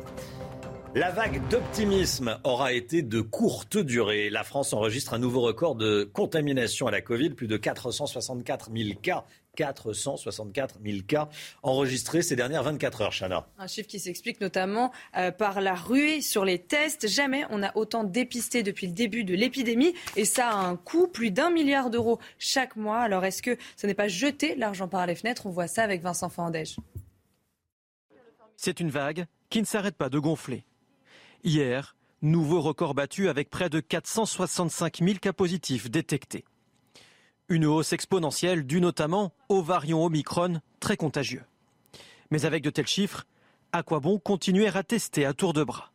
La 0.94 1.10
vague 1.10 1.47
d'optimisme 1.48 2.39
aura 2.44 2.73
été 2.73 3.02
de 3.02 3.20
courte 3.20 3.77
durée. 3.77 4.31
La 4.31 4.43
France 4.43 4.73
enregistre 4.73 5.12
un 5.12 5.19
nouveau 5.19 5.43
record 5.43 5.74
de 5.74 6.05
contamination 6.05 6.86
à 6.86 6.90
la 6.90 7.02
Covid, 7.02 7.31
plus 7.31 7.47
de 7.47 7.59
464 7.59 8.70
000 8.74 8.98
cas. 9.01 9.24
464 9.55 10.77
000 10.82 10.98
cas 11.06 11.28
enregistrés 11.62 12.23
ces 12.23 12.36
dernières 12.36 12.62
24 12.62 13.02
heures, 13.02 13.12
Chana. 13.12 13.48
Un 13.59 13.66
chiffre 13.66 13.89
qui 13.89 13.98
s'explique 13.98 14.40
notamment 14.40 14.93
euh, 15.16 15.31
par 15.31 15.60
la 15.60 15.74
ruée 15.74 16.20
sur 16.20 16.44
les 16.44 16.60
tests. 16.60 17.09
Jamais 17.09 17.44
on 17.51 17.62
a 17.62 17.77
autant 17.77 18.05
dépisté 18.05 18.62
depuis 18.62 18.86
le 18.86 18.93
début 18.93 19.24
de 19.24 19.35
l'épidémie 19.35 19.94
et 20.16 20.24
ça 20.24 20.48
a 20.48 20.55
un 20.55 20.77
coût, 20.77 21.09
plus 21.09 21.32
d'un 21.32 21.51
milliard 21.51 21.90
d'euros 21.90 22.19
chaque 22.39 22.77
mois. 22.77 23.01
Alors 23.01 23.24
est-ce 23.24 23.43
que 23.43 23.59
ce 23.77 23.86
n'est 23.86 23.94
pas 23.94 24.09
jeter 24.09 24.55
l'argent 24.55 24.89
par 24.89 25.06
les 25.06 25.16
fenêtres? 25.16 25.47
On 25.47 25.51
voit 25.51 25.66
ça 25.66 25.82
avec 25.82 26.02
Vincent 26.02 26.28
Fandège. 26.28 26.77
C'est 28.56 28.81
une 28.81 28.90
vague 28.90 29.27
qui 29.51 29.60
ne 29.60 29.66
s'arrête 29.66 29.97
pas 29.97 30.09
de 30.09 30.19
gonfler. 30.19 30.65
Hier, 31.44 31.94
nouveau 32.20 32.60
record 32.60 32.94
battu 32.94 33.28
avec 33.28 33.48
près 33.48 33.70
de 33.70 33.78
465 33.78 34.98
000 34.98 35.19
cas 35.20 35.32
positifs 35.32 35.89
détectés. 35.89 36.44
Une 37.48 37.65
hausse 37.65 37.93
exponentielle 37.93 38.66
due 38.66 38.81
notamment 38.81 39.32
au 39.48 39.62
variant 39.62 40.05
Omicron 40.05 40.60
très 40.81 40.97
contagieux. 40.97 41.44
Mais 42.32 42.44
avec 42.44 42.65
de 42.65 42.70
tels 42.70 42.89
chiffres, 42.89 43.24
à 43.70 43.85
quoi 43.85 44.01
bon 44.01 44.19
continuer 44.19 44.66
à 44.66 44.82
tester 44.82 45.24
à 45.24 45.32
tour 45.32 45.52
de 45.52 45.62
bras? 45.62 45.93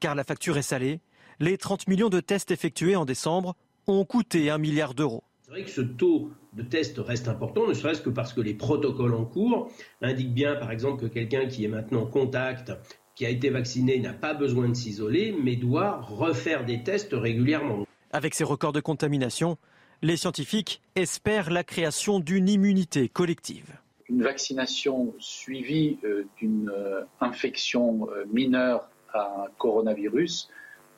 Car 0.00 0.14
la 0.14 0.22
facture 0.22 0.58
est 0.58 0.62
salée, 0.62 1.00
les 1.40 1.56
30 1.56 1.88
millions 1.88 2.10
de 2.10 2.20
tests 2.20 2.50
effectués 2.50 2.94
en 2.94 3.06
décembre 3.06 3.56
ont 3.86 4.04
coûté 4.04 4.50
un 4.50 4.58
milliard 4.58 4.92
d'euros. 4.92 5.24
C'est 5.44 5.50
vrai 5.50 5.64
que 5.64 5.70
ce 5.70 5.80
taux 5.80 6.30
de 6.52 6.62
tests 6.62 6.98
reste 6.98 7.28
important, 7.28 7.66
ne 7.66 7.74
serait-ce 7.74 8.02
que 8.02 8.10
parce 8.10 8.34
que 8.34 8.42
les 8.42 8.54
protocoles 8.54 9.14
en 9.14 9.24
cours 9.24 9.70
indiquent 10.02 10.34
bien, 10.34 10.56
par 10.56 10.70
exemple, 10.70 11.02
que 11.02 11.06
quelqu'un 11.06 11.46
qui 11.46 11.64
est 11.64 11.68
maintenant 11.68 12.06
contact, 12.06 12.72
qui 13.14 13.26
a 13.26 13.28
été 13.28 13.50
vacciné, 13.50 13.98
n'a 14.00 14.12
pas 14.12 14.34
besoin 14.34 14.68
de 14.68 14.74
s'isoler, 14.74 15.34
mais 15.42 15.56
doit 15.56 16.00
refaire 16.02 16.64
des 16.64 16.82
tests 16.82 17.12
régulièrement. 17.12 17.86
Avec 18.12 18.34
ces 18.34 18.44
records 18.44 18.72
de 18.72 18.80
contamination, 18.80 19.56
les 20.02 20.16
scientifiques 20.16 20.82
espèrent 20.96 21.50
la 21.50 21.64
création 21.64 22.20
d'une 22.20 22.48
immunité 22.48 23.08
collective. 23.08 23.78
Une 24.08 24.22
vaccination 24.22 25.14
suivie 25.18 25.98
euh, 26.04 26.26
d'une 26.36 26.70
euh, 26.70 27.02
infection 27.20 28.08
euh, 28.10 28.24
mineure 28.32 28.88
à 29.12 29.44
un 29.44 29.48
coronavirus 29.58 30.50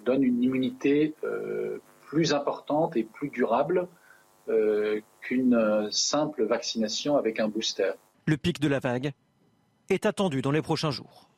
donne 0.05 0.23
une 0.23 0.43
immunité 0.43 1.15
plus 2.03 2.33
importante 2.33 2.97
et 2.97 3.03
plus 3.03 3.29
durable 3.29 3.89
qu'une 5.21 5.89
simple 5.91 6.45
vaccination 6.45 7.17
avec 7.17 7.41
un 7.41 7.49
booster. 7.49 7.91
Le 8.27 8.37
pic 8.37 8.61
de 8.61 8.69
la 8.69 8.79
vague 8.79 9.13
est 9.91 10.07
attendu 10.07 10.43
dans 10.43 10.53
les 10.53 10.63
prochains 10.63 10.93
jours. 10.93 11.29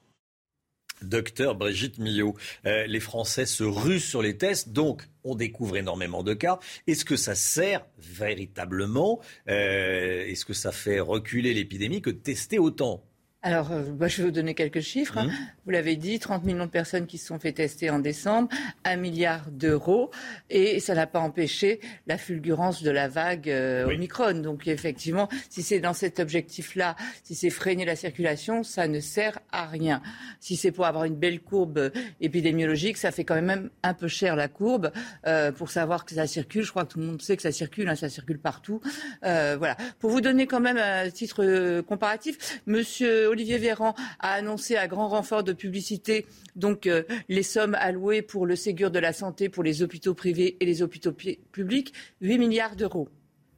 Docteur 1.02 1.54
Brigitte 1.54 1.98
Millot, 1.98 2.36
euh, 2.66 2.86
les 2.86 3.00
Français 3.00 3.46
se 3.46 3.64
rusent 3.64 4.04
sur 4.04 4.22
les 4.22 4.36
tests, 4.36 4.70
donc 4.70 5.08
on 5.24 5.34
découvre 5.34 5.76
énormément 5.76 6.22
de 6.22 6.34
cas. 6.34 6.58
Est-ce 6.86 7.04
que 7.04 7.16
ça 7.16 7.34
sert 7.34 7.86
véritablement 7.98 9.20
euh, 9.48 10.26
Est-ce 10.26 10.44
que 10.44 10.54
ça 10.54 10.72
fait 10.72 11.00
reculer 11.00 11.54
l'épidémie 11.54 12.02
que 12.02 12.10
tester 12.10 12.58
autant? 12.58 13.07
Alors, 13.40 13.70
euh, 13.70 13.82
bah, 13.92 14.08
je 14.08 14.16
vais 14.18 14.24
vous 14.24 14.30
donner 14.32 14.54
quelques 14.54 14.80
chiffres. 14.80 15.16
hein. 15.16 15.26
Mmh. 15.26 15.32
Vous 15.64 15.70
l'avez 15.70 15.94
dit, 15.94 16.18
30 16.18 16.44
millions 16.44 16.64
de 16.66 16.70
personnes 16.70 17.06
qui 17.06 17.18
se 17.18 17.26
sont 17.26 17.38
fait 17.38 17.52
tester 17.52 17.88
en 17.88 18.00
décembre, 18.00 18.48
1 18.84 18.96
milliard 18.96 19.48
d'euros, 19.50 20.10
et 20.50 20.80
ça 20.80 20.94
n'a 20.94 21.06
pas 21.06 21.20
empêché 21.20 21.78
la 22.08 22.18
fulgurance 22.18 22.82
de 22.82 22.90
la 22.90 23.06
vague 23.06 23.48
euh, 23.48 23.86
Omicron. 23.86 24.40
Donc, 24.40 24.66
effectivement, 24.66 25.28
si 25.50 25.62
c'est 25.62 25.78
dans 25.78 25.92
cet 25.92 26.18
objectif-là, 26.18 26.96
si 27.22 27.36
c'est 27.36 27.50
freiner 27.50 27.84
la 27.84 27.94
circulation, 27.94 28.64
ça 28.64 28.88
ne 28.88 28.98
sert 28.98 29.38
à 29.52 29.66
rien. 29.66 30.02
Si 30.40 30.56
c'est 30.56 30.72
pour 30.72 30.86
avoir 30.86 31.04
une 31.04 31.16
belle 31.16 31.40
courbe 31.40 31.78
euh, 31.78 31.90
épidémiologique, 32.20 32.96
ça 32.96 33.12
fait 33.12 33.24
quand 33.24 33.40
même 33.40 33.70
un 33.84 33.94
peu 33.94 34.08
cher 34.08 34.34
la 34.34 34.48
courbe 34.48 34.90
euh, 35.26 35.52
pour 35.52 35.70
savoir 35.70 36.04
que 36.04 36.14
ça 36.14 36.26
circule. 36.26 36.64
Je 36.64 36.70
crois 36.70 36.84
que 36.84 36.92
tout 36.92 36.98
le 36.98 37.06
monde 37.06 37.22
sait 37.22 37.36
que 37.36 37.42
ça 37.42 37.52
circule, 37.52 37.88
hein, 37.88 37.94
ça 37.94 38.08
circule 38.08 38.40
partout. 38.40 38.80
Euh, 39.24 39.54
voilà. 39.56 39.76
Pour 40.00 40.10
vous 40.10 40.20
donner 40.20 40.46
quand 40.48 40.60
même 40.60 40.78
un 40.78 41.08
titre 41.10 41.82
comparatif, 41.82 42.60
Monsieur 42.66 43.28
Olivier 43.38 43.58
Véran 43.58 43.94
a 44.18 44.32
annoncé 44.32 44.74
à 44.76 44.88
grand 44.88 45.06
renfort 45.06 45.44
de 45.44 45.52
publicité 45.52 46.26
donc 46.56 46.88
euh, 46.88 47.04
les 47.28 47.44
sommes 47.44 47.76
allouées 47.76 48.20
pour 48.20 48.46
le 48.46 48.56
Ségur 48.56 48.90
de 48.90 48.98
la 48.98 49.12
santé 49.12 49.48
pour 49.48 49.62
les 49.62 49.80
hôpitaux 49.80 50.12
privés 50.12 50.56
et 50.58 50.64
les 50.66 50.82
hôpitaux 50.82 51.12
pi- 51.12 51.38
publics, 51.52 51.94
8 52.20 52.36
milliards 52.38 52.74
d'euros. 52.74 53.08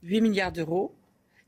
8 0.02 0.20
milliards 0.20 0.52
d'euros. 0.52 0.94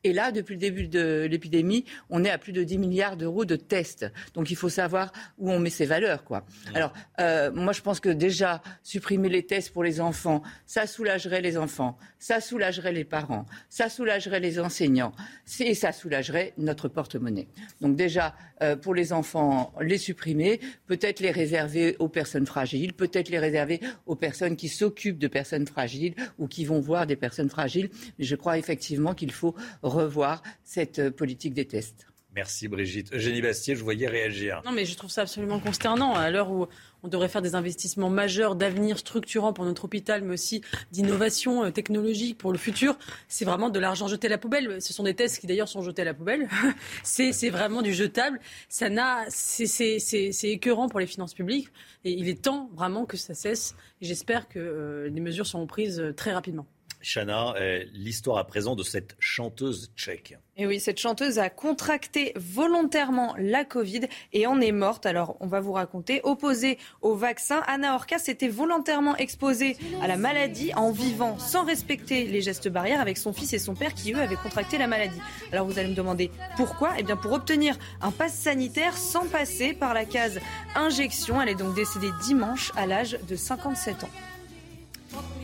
Et 0.05 0.13
là, 0.13 0.33
depuis 0.33 0.55
le 0.55 0.61
début 0.61 0.89
de 0.89 1.27
l'épidémie, 1.31 1.85
on 2.11 2.25
est 2.25 2.31
à 2.31 2.39
plus 2.39 2.53
de 2.53 2.65
10 2.65 2.79
milliards 2.79 3.17
d'euros 3.17 3.45
de 3.45 3.57
tests. 3.57 4.11
Donc 4.35 4.51
il 4.51 4.57
faut 4.57 4.69
savoir 4.69 5.13
où 5.39 5.51
on 5.51 5.59
met 5.59 5.71
ses 5.71 5.87
valeurs. 5.87 6.25
Quoi. 6.25 6.45
Alors, 6.75 6.93
euh, 7.21 7.53
moi, 7.53 7.73
je 7.73 7.83
pense 7.83 8.01
que 8.01 8.09
déjà, 8.09 8.63
supprimer 8.83 9.29
les 9.29 9.45
tests 9.45 9.73
pour 9.73 9.85
les 9.85 10.01
enfants, 10.01 10.43
ça 10.67 10.87
soulagerait 10.87 11.41
les 11.41 11.57
enfants, 11.57 11.97
ça 12.19 12.41
soulagerait 12.41 12.93
les 12.93 13.05
parents, 13.05 13.47
ça 13.69 13.89
soulagerait 13.89 14.41
les 14.41 14.59
enseignants, 14.59 15.13
et 15.61 15.75
ça 15.75 15.93
soulagerait 15.93 16.53
notre 16.59 16.89
porte-monnaie. 16.89 17.49
Donc 17.81 17.97
déjà, 17.97 18.35
euh, 18.63 18.77
pour 18.77 18.95
les 18.95 19.13
enfants, 19.13 19.73
les 19.81 19.99
supprimer, 19.99 20.61
peut-être 20.87 21.21
les 21.21 21.31
réserver 21.31 21.97
aux 21.99 22.09
personnes 22.09 22.47
fragiles, 22.47 22.93
peut-être 22.93 23.29
les 23.29 23.39
réserver 23.39 23.81
aux 24.07 24.17
personnes 24.17 24.57
qui 24.57 24.69
s'occupent 24.69 25.19
de 25.19 25.29
personnes 25.29 25.67
fragiles 25.67 26.15
ou 26.39 26.47
qui 26.47 26.65
vont 26.65 26.81
voir 26.81 27.07
des 27.07 27.17
personnes 27.17 27.51
fragiles. 27.51 27.91
Mais 28.19 28.25
je 28.25 28.37
crois 28.37 28.59
effectivement 28.59 29.15
qu'il 29.15 29.33
faut 29.33 29.55
revoir 29.83 30.43
cette 30.63 30.99
euh, 30.99 31.11
politique 31.11 31.55
des 31.55 31.67
tests. 31.67 32.12
Merci 32.35 32.67
Brigitte. 32.69 33.13
Eugénie 33.13 33.43
Bastier, 33.43 33.77
je 33.77 33.85
voyais 33.85 34.09
réagir. 34.09 34.63
Non, 34.65 34.73
mais 34.73 34.87
je 34.87 34.97
trouve 34.97 35.11
ça 35.11 35.23
absolument 35.23 35.61
consternant 35.61 36.15
à 36.15 36.31
l'heure 36.31 36.51
où 36.51 36.67
on 37.03 37.09
devrait 37.09 37.29
faire 37.29 37.43
des 37.43 37.55
investissements 37.55 38.09
majeurs 38.09 38.55
d'avenir 38.57 38.97
structurants 38.99 39.53
pour 39.53 39.65
notre 39.67 39.85
hôpital, 39.85 40.23
mais 40.23 40.35
aussi 40.35 40.63
d'innovation 40.93 41.65
euh, 41.65 41.71
technologique 41.71 42.39
pour 42.39 42.53
le 42.53 42.59
futur. 42.59 42.97
C'est 43.29 43.45
vraiment 43.45 43.69
de 43.69 43.79
l'argent 43.79 44.09
jeté 44.09 44.29
à 44.29 44.31
la 44.31 44.39
poubelle. 44.39 44.81
Ce 44.81 44.93
sont 44.95 45.03
des 45.03 45.15
tests 45.15 45.41
qui 45.41 45.47
d'ailleurs 45.47 45.69
sont 45.69 45.83
jetés 45.83 46.03
à 46.03 46.05
la 46.07 46.15
poubelle. 46.15 46.49
c'est 47.03 47.51
vraiment 47.51 47.83
du 47.83 47.93
jetable. 47.93 48.41
Ça 48.69 48.89
n'a, 48.89 49.27
c'est- 49.29 49.99
écœurant 50.45 50.89
pour 50.89 51.01
les 51.01 51.07
finances 51.07 51.35
publiques. 51.35 51.69
Et 52.05 52.13
il 52.13 52.29
est 52.29 52.41
temps 52.41 52.71
vraiment 52.75 53.05
que 53.05 53.17
ça 53.17 53.35
cesse. 53.35 53.75
J'espère 54.01 54.49
que 54.49 54.59
euh, 54.59 55.09
les 55.11 55.21
mesures 55.21 55.47
seront 55.47 55.67
prises 55.67 56.01
euh, 56.01 56.13
très 56.13 56.33
rapidement. 56.33 56.67
Chana, 57.03 57.55
euh, 57.57 57.85
l'histoire 57.93 58.39
à 58.39 58.47
présent 58.47 58.77
de 58.77 58.83
cette 58.83 59.17
chanteuse 59.19 59.91
tchèque. 59.97 60.37
Et 60.57 60.67
oui, 60.67 60.81
cette 60.81 61.01
chanteuse 61.01 61.39
a 61.39 61.49
contracté 61.49 62.33
volontairement 62.37 63.35
la 63.39 63.65
Covid 63.65 64.03
et 64.33 64.47
en 64.47 64.61
est 64.61 64.73
morte. 64.73 65.07
Alors, 65.07 65.37
on 65.41 65.47
va 65.47 65.61
vous 65.61 65.73
raconter. 65.73 66.21
Opposée 66.25 66.79
au 67.01 67.15
vaccin, 67.15 67.63
Anna 67.67 67.95
Orca 67.95 68.19
s'était 68.19 68.49
volontairement 68.49 69.17
exposée 69.17 69.77
à 70.03 70.07
la 70.07 70.19
maladie 70.19 70.73
en 70.75 70.93
vivant 70.93 71.39
sans 71.39 71.65
respecter 71.65 72.27
les 72.27 72.43
gestes 72.43 72.69
barrières 72.69 73.01
avec 73.01 73.17
son 73.17 73.33
fils 73.33 73.53
et 73.55 73.59
son 73.59 73.75
père 73.75 73.95
qui, 73.95 74.13
eux, 74.13 74.21
avaient 74.21 74.37
contracté 74.37 74.77
la 74.77 74.87
maladie. 74.87 75.21
Alors, 75.53 75.67
vous 75.67 75.79
allez 75.79 75.89
me 75.89 75.95
demander 75.95 76.31
pourquoi? 76.57 76.93
Eh 76.99 77.03
bien, 77.03 77.17
pour 77.17 77.33
obtenir 77.33 77.79
un 78.03 78.11
pass 78.11 78.35
sanitaire 78.35 78.97
sans 78.97 79.27
passer 79.27 79.73
par 79.73 79.95
la 79.95 80.05
case 80.05 80.39
injection. 80.75 81.41
Elle 81.41 81.49
est 81.49 81.55
donc 81.55 81.75
décédée 81.75 82.11
dimanche 82.23 82.73
à 82.77 82.87
l'âge 82.87 83.19
de 83.29 83.37
57 83.37 84.05
ans. 84.05 84.11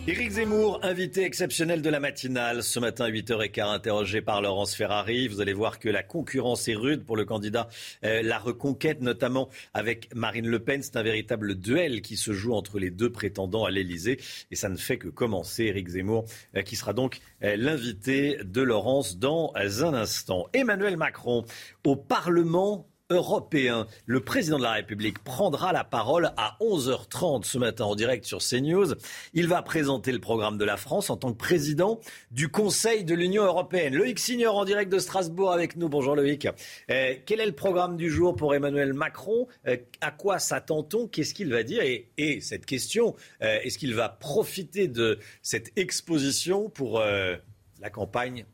Éric 0.09 0.31
Zemmour, 0.31 0.81
invité 0.85 1.25
exceptionnel 1.25 1.83
de 1.83 1.91
la 1.91 2.01
matinale, 2.01 2.63
ce 2.63 2.81
matin 2.81 3.05
à 3.05 3.11
8h15, 3.11 3.75
interrogé 3.75 4.23
par 4.23 4.41
Laurence 4.41 4.75
Ferrari. 4.75 5.29
Vous 5.29 5.43
allez 5.43 5.53
voir 5.53 5.79
que 5.79 5.91
la 5.91 6.03
concurrence 6.03 6.67
est 6.67 6.75
rude 6.75 7.05
pour 7.05 7.15
le 7.15 7.27
candidat 7.27 7.69
euh, 8.05 8.23
La 8.23 8.39
Reconquête, 8.39 9.03
notamment 9.03 9.51
avec 9.75 10.09
Marine 10.15 10.49
Le 10.49 10.61
Pen. 10.61 10.83
C'est 10.83 10.97
un 10.97 11.03
véritable 11.03 11.57
duel 11.57 12.01
qui 12.01 12.17
se 12.17 12.33
joue 12.33 12.55
entre 12.55 12.79
les 12.79 12.91
deux 12.91 13.13
prétendants 13.13 13.67
à 13.67 13.71
l'Elysée. 13.71 14.19
Et 14.51 14.57
ça 14.57 14.71
ne 14.71 14.79
fait 14.79 14.97
que 14.97 15.09
commencer. 15.09 15.65
Éric 15.65 15.89
Zemmour, 15.89 16.25
euh, 16.57 16.63
qui 16.63 16.77
sera 16.77 16.95
donc 16.95 17.21
euh, 17.43 17.57
l'invité 17.57 18.39
de 18.43 18.63
Laurence 18.63 19.19
dans 19.19 19.53
un 19.57 19.93
instant. 19.93 20.47
Emmanuel 20.55 20.97
Macron 20.97 21.45
au 21.85 21.97
Parlement 21.97 22.89
européen. 23.11 23.87
Le 24.07 24.21
président 24.21 24.59
de 24.59 24.63
la 24.63 24.73
République 24.73 25.19
prendra 25.25 25.73
la 25.73 25.85
parole 25.85 26.33
à 26.37 26.57
11h30 26.61 27.45
ce 27.45 27.57
matin 27.57 27.85
en 27.85 27.95
direct 27.95 28.25
sur 28.25 28.39
CNews. 28.39 28.95
Il 29.33 29.49
va 29.49 29.63
présenter 29.63 30.13
le 30.13 30.19
programme 30.19 30.59
de 30.59 30.65
la 30.65 30.77
France 30.77 31.09
en 31.09 31.17
tant 31.17 31.33
que 31.33 31.39
président 31.39 32.01
du 32.31 32.49
Conseil 32.49 33.05
de 33.05 33.15
l'Union 33.15 33.45
européenne. 33.45 33.95
Loïc 33.95 34.19
Signor 34.19 34.57
en 34.57 34.65
direct 34.65 34.93
de 34.93 34.99
Strasbourg 34.99 35.53
avec 35.53 35.77
nous. 35.77 35.89
Bonjour 35.89 36.17
Loïc. 36.17 36.49
Euh, 36.91 37.15
quel 37.25 37.41
est 37.41 37.47
le 37.47 37.53
programme 37.53 37.97
du 37.97 38.11
jour 38.11 38.37
pour 38.37 38.55
Emmanuel 38.55 38.93
Macron? 38.93 39.49
Euh, 39.67 39.77
À 40.03 40.11
quoi 40.11 40.39
s'attend-on? 40.39 41.07
Qu'est-ce 41.09 41.33
qu'il 41.33 41.51
va 41.51 41.63
dire? 41.63 41.83
Et, 41.83 42.41
cette 42.41 42.67
question, 42.67 43.17
euh, 43.43 43.59
est-ce 43.63 43.79
qu'il 43.79 43.95
va 43.95 44.09
profiter 44.09 44.87
de 44.87 45.19
cette 45.43 45.73
exposition 45.77 46.69
pour 46.69 47.01
la 47.01 47.91
campagne 47.91 48.45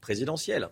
présidentielle? 0.00 0.70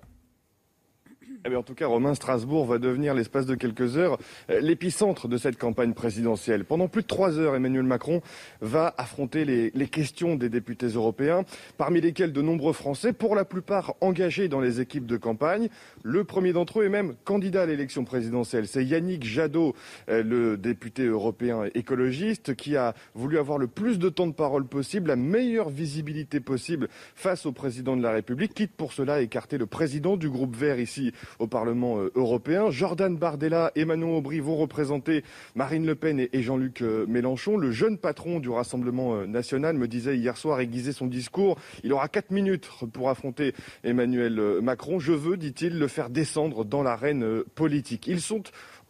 Eh 1.49 1.57
en 1.57 1.63
tout 1.63 1.75
cas, 1.75 1.87
Romain, 1.87 2.15
Strasbourg 2.15 2.67
va 2.67 2.79
devenir 2.79 3.15
l'espace 3.15 3.47
de 3.47 3.55
quelques 3.55 3.97
heures 3.97 4.19
euh, 4.51 4.61
l'épicentre 4.61 5.27
de 5.27 5.39
cette 5.39 5.59
campagne 5.59 5.95
présidentielle. 5.95 6.65
Pendant 6.65 6.89
plus 6.89 7.03
de 7.03 7.07
trois 7.07 7.39
heures, 7.39 7.55
Emmanuel 7.55 7.85
Macron 7.85 8.21
va 8.61 8.95
affronter 8.99 9.45
les, 9.45 9.71
les, 9.71 9.89
questions 9.89 10.37
des 10.37 10.51
députés 10.51 10.89
européens, 10.89 11.45
parmi 11.79 12.01
lesquels 12.01 12.33
de 12.33 12.43
nombreux 12.43 12.75
Français, 12.75 13.13
pour 13.13 13.35
la 13.35 13.45
plupart 13.45 13.95
engagés 14.01 14.49
dans 14.49 14.61
les 14.61 14.81
équipes 14.81 15.07
de 15.07 15.17
campagne. 15.17 15.69
Le 16.03 16.25
premier 16.25 16.53
d'entre 16.53 16.81
eux 16.81 16.85
est 16.85 16.91
même 16.91 17.15
candidat 17.25 17.63
à 17.63 17.67
l'élection 17.67 18.05
présidentielle. 18.05 18.67
C'est 18.67 18.85
Yannick 18.85 19.25
Jadot, 19.25 19.75
euh, 20.11 20.23
le 20.23 20.59
député 20.59 21.07
européen 21.07 21.65
écologiste, 21.75 22.55
qui 22.55 22.77
a 22.77 22.95
voulu 23.15 23.39
avoir 23.39 23.57
le 23.57 23.67
plus 23.67 23.99
de 23.99 24.11
temps 24.11 24.27
de 24.27 24.35
parole 24.35 24.67
possible, 24.67 25.09
la 25.09 25.17
meilleure 25.17 25.71
visibilité 25.71 26.41
possible 26.41 26.89
face 27.15 27.47
au 27.47 27.53
président 27.53 27.97
de 27.97 28.03
la 28.03 28.11
République, 28.11 28.53
quitte 28.53 28.73
pour 28.77 28.93
cela 28.93 29.23
écarter 29.23 29.57
le 29.57 29.67
président 29.67 30.17
du 30.19 30.29
groupe 30.29 30.55
vert 30.55 30.79
ici 30.79 31.13
au 31.39 31.47
Parlement 31.47 31.99
euh, 31.99 32.11
européen. 32.15 32.71
Jordan 32.71 33.17
Bardella 33.17 33.73
et 33.75 33.85
Manon 33.85 34.17
Aubry 34.17 34.41
vont 34.41 34.57
représenter 34.57 35.25
Marine 35.55 35.87
Le 35.87 35.95
Pen 35.95 36.21
et 36.21 36.43
Jean-Luc 36.43 36.83
euh, 36.83 37.07
Mélenchon. 37.07 37.57
Le 37.57 37.71
jeune 37.71 37.99
patron 37.99 38.41
du 38.41 38.49
Rassemblement 38.49 39.15
euh, 39.15 39.27
national 39.27 39.77
me 39.77 39.89
disait 39.89 40.17
hier 40.17 40.37
soir, 40.37 40.61
aiguiser 40.61 40.93
son 40.93 41.07
discours, 41.07 41.59
il 41.85 41.93
aura 41.93 42.09
quatre 42.09 42.31
minutes 42.31 42.69
pour 42.93 43.11
affronter 43.11 43.55
Emmanuel 43.85 44.61
Macron. 44.63 44.99
Je 44.99 45.13
veux, 45.13 45.37
dit-il, 45.37 45.79
le 45.79 45.89
faire 45.89 46.11
descendre 46.11 46.65
dans 46.65 46.83
l'arène 46.83 47.43
politique. 47.55 48.07
Ils 48.07 48.21
sont 48.21 48.43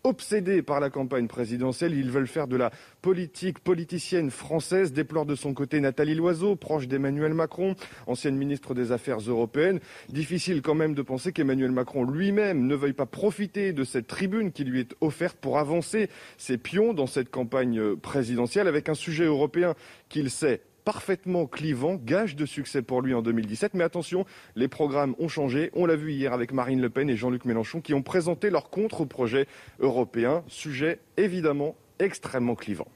obsédés 0.04 0.62
par 0.62 0.80
la 0.80 0.90
campagne 0.90 1.26
présidentielle. 1.26 1.94
Ils 1.94 2.10
veulent 2.10 2.26
faire 2.26 2.48
de 2.48 2.56
la 2.56 2.70
politique 3.02 3.58
politicienne 3.58 4.30
française, 4.30 4.92
déplore 4.92 5.26
de 5.26 5.34
son 5.34 5.54
côté 5.54 5.80
Nathalie 5.80 6.14
Loiseau, 6.14 6.56
proche 6.56 6.88
d'Emmanuel 6.88 7.34
Macron, 7.34 7.74
ancienne 8.06 8.36
ministre 8.36 8.74
des 8.74 8.92
Affaires 8.92 9.18
européennes. 9.18 9.80
Difficile 10.08 10.62
quand 10.62 10.74
même 10.74 10.94
de 10.94 11.02
penser 11.02 11.32
qu'Emmanuel 11.32 11.72
Macron 11.72 12.04
lui-même 12.04 12.66
ne 12.66 12.74
veuille 12.74 12.92
pas 12.92 13.06
profiter 13.06 13.72
de 13.72 13.84
cette 13.84 14.06
tribune 14.06 14.52
qui 14.52 14.64
lui 14.64 14.80
est 14.80 14.94
offerte 15.00 15.36
pour 15.36 15.58
avancer 15.58 16.08
ses 16.38 16.58
pions 16.58 16.94
dans 16.94 17.06
cette 17.06 17.30
campagne 17.30 17.96
présidentielle 17.96 18.68
avec 18.68 18.88
un 18.88 18.94
sujet 18.94 19.24
européen 19.24 19.74
qu'il 20.08 20.30
sait 20.30 20.62
parfaitement 20.84 21.46
clivant, 21.46 21.94
gage 21.94 22.36
de 22.36 22.46
succès 22.46 22.82
pour 22.82 23.02
lui 23.02 23.14
en 23.14 23.22
2017. 23.22 23.74
Mais 23.74 23.84
attention, 23.84 24.24
les 24.56 24.68
programmes 24.68 25.14
ont 25.18 25.28
changé. 25.28 25.70
On 25.74 25.86
l'a 25.86 25.96
vu 25.96 26.12
hier 26.12 26.32
avec 26.32 26.52
Marine 26.52 26.80
Le 26.80 26.90
Pen 26.90 27.08
et 27.10 27.16
Jean-Luc 27.16 27.44
Mélenchon 27.44 27.80
qui 27.80 27.94
ont 27.94 28.02
présenté 28.02 28.50
leur 28.50 28.70
contre-projet 28.70 29.46
européen. 29.78 30.44
Sujet 30.48 30.98
évidemment 31.16 31.76
extrêmement 31.98 32.54
clivant. 32.54 32.88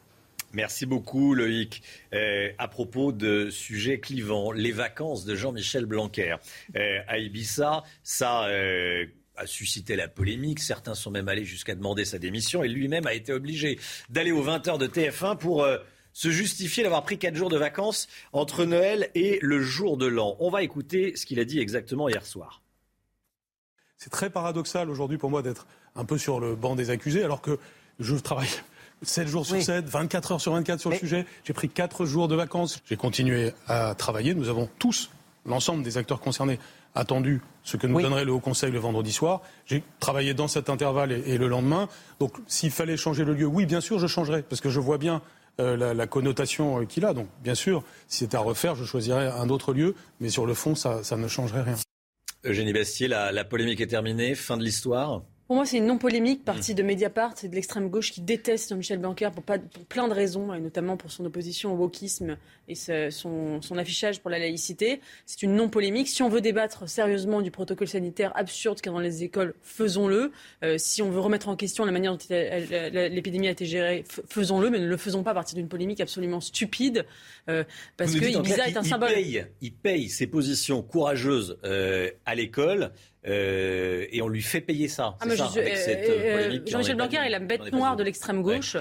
Merci 0.55 0.87
beaucoup 0.87 1.35
Loïc. 1.35 1.83
Euh, 2.13 2.51
à 2.59 2.69
propos 2.69 3.13
de 3.13 3.51
sujets 3.51 3.99
clivants, 3.99 4.53
les 4.53 4.71
vacances 4.71 5.25
de 5.25 5.35
Jean-Michel 5.35 5.85
Blanquer 5.85 6.37
euh, 6.77 6.99
à 7.09 7.19
Ibiza, 7.19 7.83
ça 8.05 8.47
euh, 8.47 9.05
a 9.37 9.47
suscité 9.47 9.97
la 9.97 10.07
polémique. 10.07 10.61
Certains 10.61 10.95
sont 10.95 11.11
même 11.11 11.29
allés 11.29 11.45
jusqu'à 11.45 11.75
demander 11.75 12.05
sa 12.05 12.21
démission 12.21 12.63
et 12.63 12.69
lui-même 12.69 13.07
a 13.07 13.15
été 13.15 13.33
obligé 13.33 13.81
d'aller 14.11 14.31
aux 14.31 14.45
20h 14.45 14.79
de 14.79 14.87
TF1 14.87 15.39
pour 15.39 15.67
se 16.15 16.31
justifier 16.31 16.85
d'avoir 16.85 17.03
pris 17.03 17.19
quatre 17.19 17.35
jours 17.35 17.51
de 17.51 17.59
vacances 17.59 18.09
entre 18.33 18.65
Noël 18.65 19.11
et 19.15 19.39
le 19.43 19.61
jour 19.61 19.99
de 19.99 20.07
l'an. 20.07 20.37
On 20.39 20.49
va 20.49 20.63
écouter 20.63 21.15
ce 21.17 21.27
qu'il 21.27 21.41
a 21.41 21.45
dit 21.45 21.59
exactement 21.59 22.09
hier 22.09 22.25
soir. 22.25 22.63
C'est 23.99 24.11
très 24.11 24.31
paradoxal 24.31 24.89
aujourd'hui 24.89 25.19
pour 25.19 25.31
moi 25.31 25.43
d'être 25.43 25.67
un 25.97 26.05
peu 26.05 26.17
sur 26.17 26.41
le 26.41 26.55
banc 26.55 26.77
des 26.77 26.91
accusés 26.91 27.25
alors 27.25 27.43
que 27.43 27.59
je 27.99 28.15
travaille 28.17 28.49
7 29.03 29.29
jours 29.29 29.45
sur 29.45 29.61
7, 29.61 29.87
24 29.87 30.33
heures 30.33 30.41
sur 30.41 30.53
24 30.53 30.81
sur 30.81 30.91
le 30.91 30.97
sujet. 30.97 31.27
J'ai 31.45 31.53
pris 31.53 31.69
4 31.69 32.07
jours 32.07 32.29
de 32.29 32.37
vacances. 32.37 32.81
J'ai 32.89 32.97
continué 32.97 33.53
à 33.67 33.95
travailler. 33.95 34.35
Nous 34.35 34.49
avons 34.49 34.69
tous, 34.79 35.11
l'ensemble 35.45 35.83
des 35.83 35.99
acteurs 35.99 36.21
concernés, 36.21 36.59
attendu 36.95 37.43
ce 37.65 37.77
que 37.77 37.87
nous 37.87 38.01
donnerait 38.01 38.25
le 38.25 38.33
Haut 38.33 38.41
Conseil 38.41 38.71
le 38.71 38.79
vendredi 38.79 39.13
soir. 39.13 39.43
J'ai 39.67 39.83
travaillé 39.99 40.33
dans 40.33 40.49
cet 40.49 40.71
intervalle 40.71 41.13
et, 41.13 41.23
et 41.27 41.39
le 41.39 41.49
lendemain. 41.49 41.89
Donc 42.21 42.35
s'il 42.47 42.71
fallait 42.71 42.97
changer 42.97 43.25
le 43.25 43.35
lieu, 43.35 43.47
oui, 43.47 43.67
bien 43.67 43.81
sûr, 43.81 43.99
je 43.99 44.07
changerais. 44.07 44.43
Parce 44.43 44.61
que 44.61 44.71
je 44.71 44.81
vois 44.81 44.97
bien 44.97 45.21
euh, 45.61 45.95
la, 45.95 46.07
connotation 46.07 46.81
euh, 46.81 46.85
qu'il 46.85 47.05
a. 47.05 47.15
Donc, 47.15 47.29
bien 47.43 47.55
sûr, 47.55 47.83
si 48.09 48.19
c'était 48.19 48.37
à 48.37 48.41
refaire, 48.41 48.75
je 48.75 48.85
choisirais 48.85 49.29
un 49.29 49.49
autre 49.49 49.73
lieu, 49.73 49.95
mais 50.21 50.29
sur 50.29 50.47
le 50.47 50.55
fond, 50.55 50.75
ça, 50.75 51.03
ne 51.17 51.29
changerait 51.29 51.63
rien. 51.63 51.77
Eugénie 52.45 52.73
Bastier, 52.73 53.09
la 53.09 53.45
polémique 53.45 53.81
est 53.81 53.87
terminée, 53.87 54.35
fin 54.35 54.57
de 54.57 54.63
l'histoire 54.63 55.23
pour 55.47 55.57
moi, 55.57 55.67
c'est 55.67 55.77
une 55.77 55.87
non-polémique 55.87 56.45
partie 56.45 56.73
mm. 56.73 56.77
de 56.77 56.83
Mediapart 56.83 57.33
c'est 57.37 57.49
de 57.49 57.55
l'extrême 57.55 57.91
gauche 57.91 58.13
qui 58.13 58.23
déteste 58.23 58.71
Jean-Michel 58.71 58.99
Blanquer 58.99 59.29
pour, 59.35 59.43
pas, 59.43 59.59
pour, 59.59 59.85
plein 59.85 60.09
de 60.09 60.15
raisons, 60.15 60.55
et 60.55 60.61
notamment 60.61 60.97
pour 60.97 61.11
son 61.11 61.25
opposition 61.25 61.75
au 61.75 61.77
wokisme 61.77 62.39
et 62.67 62.75
son, 62.75 63.61
son, 63.61 63.77
affichage 63.77 64.21
pour 64.21 64.31
la 64.31 64.39
laïcité. 64.39 65.01
C'est 65.27 65.43
une 65.43 65.55
non-polémique. 65.55 66.09
Si 66.09 66.23
on 66.23 66.31
veut 66.31 66.41
débattre 66.41 66.89
sérieusement 66.89 67.43
du 67.43 67.51
protocole 67.51 67.89
sanitaire 67.89 68.33
absurde 68.37 68.81
qu'il 68.81 68.91
y 68.91 68.95
a 68.95 68.97
dans 68.97 69.01
les 69.01 69.23
écoles, 69.23 69.55
faisons-le. 69.63 70.33
Euh, 70.63 70.79
si 70.79 71.03
on 71.03 71.11
veut 71.11 71.21
remettre 71.21 71.49
en 71.49 71.57
question 71.57 71.85
la 71.85 71.93
manière 71.93 72.17
dont 72.17 72.25
l'épidémie 72.31 73.49
a 73.49 73.51
été 73.51 73.67
gérée, 73.67 74.05
faisons-le, 74.29 74.71
mais 74.71 74.79
ne 74.79 74.87
le 74.87 74.97
faisons 74.97 75.23
pas 75.23 75.33
à 75.33 75.35
partir 75.35 75.57
d'une 75.57 75.69
polémique 75.69 76.01
absolument 76.01 76.41
stupide. 76.41 77.05
Euh, 77.51 77.65
parce 77.99 78.15
que 78.15 78.25
Ibiza 78.25 78.69
est 78.69 78.77
un 78.79 78.83
symbole. 78.83 79.11
Il 79.11 79.15
paye, 79.15 79.47
il 79.61 79.73
paye 79.75 80.09
ses 80.09 80.27
positions 80.27 80.83
courageuses 80.83 81.59
euh, 81.65 82.11
à 82.25 82.35
l'école 82.35 82.93
euh, 83.27 84.07
et 84.13 84.21
on 84.21 84.29
lui 84.29 84.43
fait 84.43 84.61
payer 84.61 84.89
ça. 84.89 85.17
Ah, 85.21 85.29
ça 85.31 85.51
euh, 85.57 85.63
euh, 85.67 86.59
Jean-Michel 86.67 86.97
Blanquer 86.97 87.19
est 87.25 87.31
la 87.31 87.39
bête 87.39 87.73
noire 87.73 87.97
de 87.97 88.03
l'extrême 88.03 88.43
gauche. 88.43 88.77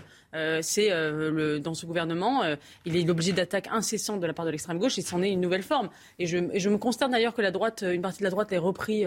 C'est 0.61 0.89
dans 0.89 1.73
ce 1.73 1.85
gouvernement, 1.85 2.43
il 2.85 2.97
est 2.97 3.03
l'objet 3.03 3.31
d'attaques 3.31 3.67
incessantes 3.71 4.19
de 4.19 4.27
la 4.27 4.33
part 4.33 4.45
de 4.45 4.51
l'extrême 4.51 4.79
gauche 4.79 4.97
et 4.97 5.01
c'en 5.01 5.21
est 5.21 5.31
une 5.31 5.41
nouvelle 5.41 5.63
forme. 5.63 5.89
Et 6.19 6.25
je, 6.25 6.37
je 6.53 6.69
me 6.69 6.77
constate 6.77 7.11
d'ailleurs 7.11 7.33
que 7.33 7.41
la 7.41 7.51
droite, 7.51 7.85
une 7.87 8.01
partie 8.01 8.19
de 8.19 8.25
la 8.25 8.31
droite 8.31 8.51
ait 8.51 8.57
repris 8.57 9.05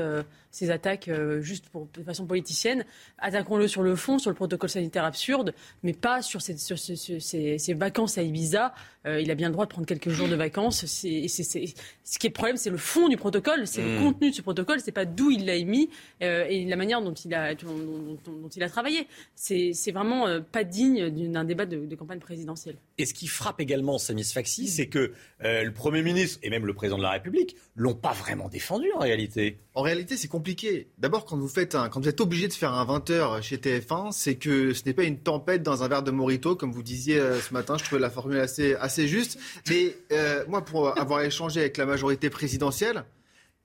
ces 0.57 0.71
attaques 0.71 1.11
juste 1.41 1.69
pour, 1.69 1.89
de 1.95 2.03
façon 2.03 2.27
politicienne. 2.27 2.85
Attaquons-le 3.19 3.69
sur 3.69 3.83
le 3.83 3.95
fond, 3.95 4.19
sur 4.19 4.31
le 4.31 4.37
protocole 4.37 4.71
sanitaire 4.71 5.05
absurde, 5.05 5.55
mais 5.83 5.93
pas 5.93 6.23
sur 6.23 6.41
ces, 6.41 6.57
sur 6.57 6.79
ces, 6.79 7.75
vacances 7.75 8.17
à 8.17 8.23
Ibiza. 8.23 8.75
il 9.05 9.31
a 9.31 9.35
bien 9.35 9.49
le 9.49 9.53
droit 9.53 9.67
de 9.67 9.71
prendre 9.71 9.87
quelques 9.87 10.09
jours 10.09 10.29
de 10.29 10.35
vacances. 10.35 10.87
C'est, 10.87 11.29
ce 11.29 12.19
qui 12.19 12.27
est 12.27 12.31
le 12.31 12.33
problème, 12.33 12.57
c'est 12.57 12.71
le 12.71 12.79
fond 12.79 13.09
du 13.09 13.17
protocole, 13.17 13.67
c'est 13.67 13.83
le 13.83 13.99
mmh. 13.99 14.03
contenu 14.03 14.31
de 14.31 14.35
ce 14.35 14.43
protocole, 14.43 14.81
c'est 14.81 14.93
pas 14.93 15.05
d'où 15.05 15.31
il 15.31 15.45
l'a 15.45 15.57
émis 15.57 15.91
et 16.21 16.65
la 16.65 16.77
manière 16.77 17.03
dont 17.03 17.15
il 17.15 17.35
a, 17.35 17.55
dont, 17.55 18.19
dont 18.25 18.49
il 18.49 18.63
a 18.63 18.69
travaillé. 18.69 19.07
C'est 19.35 19.93
vraiment 19.93 20.41
pas 20.41 20.65
digne 20.65 21.11
d'un 21.11 21.45
débat 21.45 21.67
de, 21.67 21.95
campagne 21.95 22.19
présidentielle. 22.19 22.77
Et 22.99 23.07
ce 23.07 23.15
qui 23.15 23.27
frappe 23.27 23.61
également 23.61 23.99
Samis 23.99 24.25
Faxi, 24.25 24.69
c'est 24.69 24.87
que 24.87 25.13
euh, 25.45 25.65
le 25.65 25.73
Premier 25.73 26.03
ministre 26.03 26.39
et 26.43 26.51
même 26.51 26.67
le 26.67 26.75
Président 26.75 26.99
de 26.99 27.03
la 27.03 27.11
République 27.11 27.57
l'ont 27.75 27.95
pas 27.95 28.13
vraiment 28.13 28.49
défendu 28.49 28.91
en 28.93 29.01
réalité. 29.01 29.59
En 29.77 29.83
réalité, 29.83 30.17
c'est 30.17 30.27
compliqué. 30.27 30.89
D'abord, 30.97 31.27
quand 31.27 31.37
vous 31.37 32.09
êtes 32.09 32.21
obligé 32.23 32.49
de 32.49 32.53
faire 32.55 32.73
un 32.73 32.87
20h 32.87 33.43
chez 33.43 33.59
TF1, 33.59 34.11
c'est 34.11 34.37
que 34.37 34.73
ce 34.73 34.83
n'est 34.87 34.95
pas 34.95 35.03
une 35.03 35.19
tempête 35.19 35.63
dans 35.63 35.83
un 35.83 35.89
verre 35.89 36.03
de 36.03 36.11
Morito, 36.11 36.57
comme 36.57 36.73
vous 36.73 36.83
disiez 36.83 37.19
euh, 37.19 37.39
ce 37.39 37.53
matin. 37.53 37.77
Je 37.77 37.85
trouvais 37.85 38.01
la 38.01 38.09
formule 38.09 38.39
assez, 38.39 38.75
assez 38.77 39.07
juste. 39.07 39.39
Mais 39.69 39.95
euh, 40.13 40.47
moi, 40.49 40.65
pour 40.65 40.99
avoir 40.99 41.21
échangé 41.21 41.61
avec 41.61 41.77
la 41.77 41.85
majorité 41.85 42.31
présidentielle, 42.31 43.05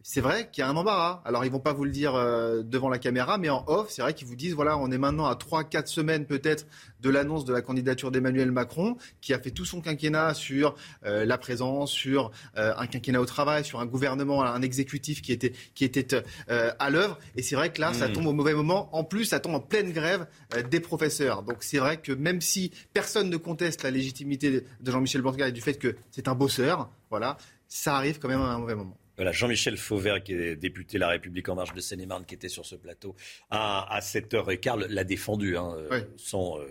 c'est 0.04 0.22
vrai 0.22 0.50
qu'il 0.52 0.62
y 0.62 0.66
a 0.66 0.70
un 0.70 0.76
embarras. 0.76 1.22
Alors, 1.26 1.44
ils 1.46 1.52
vont 1.52 1.60
pas 1.60 1.74
vous 1.74 1.84
le 1.84 1.92
dire 1.92 2.16
euh, 2.16 2.62
devant 2.64 2.90
la 2.90 3.00
caméra, 3.00 3.38
mais 3.38 3.50
en 3.50 3.64
off, 3.68 3.88
c'est 3.90 4.02
vrai 4.02 4.14
qu'ils 4.14 4.28
vous 4.28 4.36
disent, 4.36 4.54
voilà, 4.54 4.78
on 4.78 4.92
est 4.92 4.98
maintenant 4.98 5.26
à 5.26 5.34
3-4 5.34 5.88
semaines 5.88 6.26
peut-être 6.26 6.68
de 7.02 7.10
l'annonce 7.10 7.46
de 7.46 7.54
la 7.54 7.62
candidature 7.62 8.12
d'Emmanuel 8.12 8.52
Macron, 8.52 8.98
qui 9.22 9.34
a 9.34 9.40
fait 9.40 9.52
tout 9.52 9.66
son 9.66 9.82
quinquennat 9.82 10.34
sur 10.36 10.76
euh, 11.06 11.26
la 11.26 11.38
présence, 11.38 11.92
sur 11.92 12.32
euh, 12.58 12.74
un 12.78 12.88
quinquennat 12.88 13.20
au 13.22 13.26
travail, 13.26 13.66
sur 13.66 13.80
un 13.80 13.86
gouvernement, 13.86 14.44
un 14.44 14.62
exécutif 14.62 15.22
qui 15.22 15.32
était, 15.32 15.54
qui 15.74 15.86
était 15.86 16.24
à 16.48 16.90
l'œuvre. 16.90 17.18
Et 17.36 17.42
c'est 17.44 17.56
vrai 17.56 17.72
que 17.72 17.82
là, 17.82 17.94
ça 17.94 18.08
Mm. 18.08 18.14
tombe 18.14 18.28
au 18.28 18.34
mauvais 18.34 18.54
moment. 18.54 18.90
En 18.96 19.04
plus, 19.04 19.26
ça 19.26 19.40
tombe 19.40 19.56
en 19.56 19.60
pleine 19.60 19.92
grève 19.92 20.28
des 20.70 20.80
professeurs. 20.80 21.44
Donc, 21.44 21.58
c'est 21.62 21.78
vrai 21.78 21.98
que 21.98 22.12
même 22.12 22.42
si 22.42 22.72
personne 22.94 23.30
ne 23.30 23.38
conteste 23.38 23.84
la 23.84 23.92
légitimité 23.92 24.52
de 24.82 24.92
Jean-Michel 24.92 25.22
Blanquer 25.22 25.48
et 25.48 25.52
du 25.52 25.62
fait 25.62 25.76
que 25.76 25.96
c'est 26.12 26.28
un 26.28 26.36
bosseur, 26.36 26.90
voilà, 27.10 27.38
ça 27.68 27.96
arrive 27.96 28.20
quand 28.20 28.28
même 28.28 28.42
à 28.42 28.54
un 28.54 28.60
mauvais 28.60 28.76
moment. 28.76 28.98
Voilà, 29.22 29.34
Jean-Michel 29.34 29.78
Fauvert, 29.78 30.24
qui 30.24 30.34
est 30.34 30.56
député 30.56 30.98
La 30.98 31.08
République 31.10 31.48
En 31.48 31.54
Marche 31.54 31.76
de 31.76 31.80
Seine-et-Marne, 31.80 32.26
qui 32.26 32.34
était 32.34 32.50
sur 32.50 32.66
ce 32.66 32.74
plateau 32.74 33.16
à, 33.52 33.86
à 33.96 34.00
7h15, 34.00 34.88
l'a 34.88 35.04
défendu, 35.04 35.58
hein, 35.58 35.76
euh, 35.78 36.02
sans, 36.18 36.58
euh, 36.58 36.64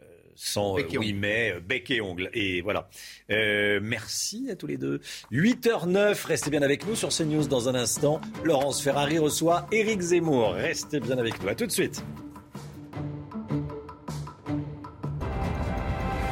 euh, 0.00 0.04
sans 0.36 0.76
Bec 0.76 0.94
et 0.94 0.98
oui, 0.98 1.08
ongle. 1.08 1.18
mais 1.18 1.54
bec 1.60 1.90
et 1.90 2.00
ongle. 2.00 2.30
Et 2.34 2.60
voilà. 2.60 2.88
Euh, 3.32 3.80
merci 3.82 4.48
à 4.48 4.54
tous 4.54 4.68
les 4.68 4.76
deux. 4.76 5.00
8h09, 5.32 6.24
restez 6.24 6.50
bien 6.50 6.62
avec 6.62 6.86
nous 6.86 6.94
sur 6.94 7.08
CNews 7.08 7.48
dans 7.48 7.68
un 7.68 7.74
instant. 7.74 8.20
Laurence 8.44 8.80
Ferrari 8.80 9.18
reçoit 9.18 9.66
Éric 9.72 10.00
Zemmour. 10.00 10.52
Restez 10.52 11.00
bien 11.00 11.18
avec 11.18 11.42
nous. 11.42 11.48
À 11.48 11.56
tout 11.56 11.66
de 11.66 11.72
suite. 11.72 12.04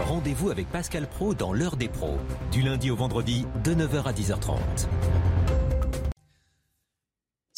Rendez-vous 0.05 0.51
avec 0.51 0.69
Pascal 0.71 1.09
Pro 1.09 1.35
dans 1.35 1.53
l'heure 1.53 1.77
des 1.77 1.89
pros, 1.89 2.19
du 2.53 2.63
lundi 2.63 2.89
au 2.93 2.95
vendredi 2.95 3.47
de 3.65 3.75
9h 3.75 4.05
à 4.05 4.13
10h30. 4.13 4.59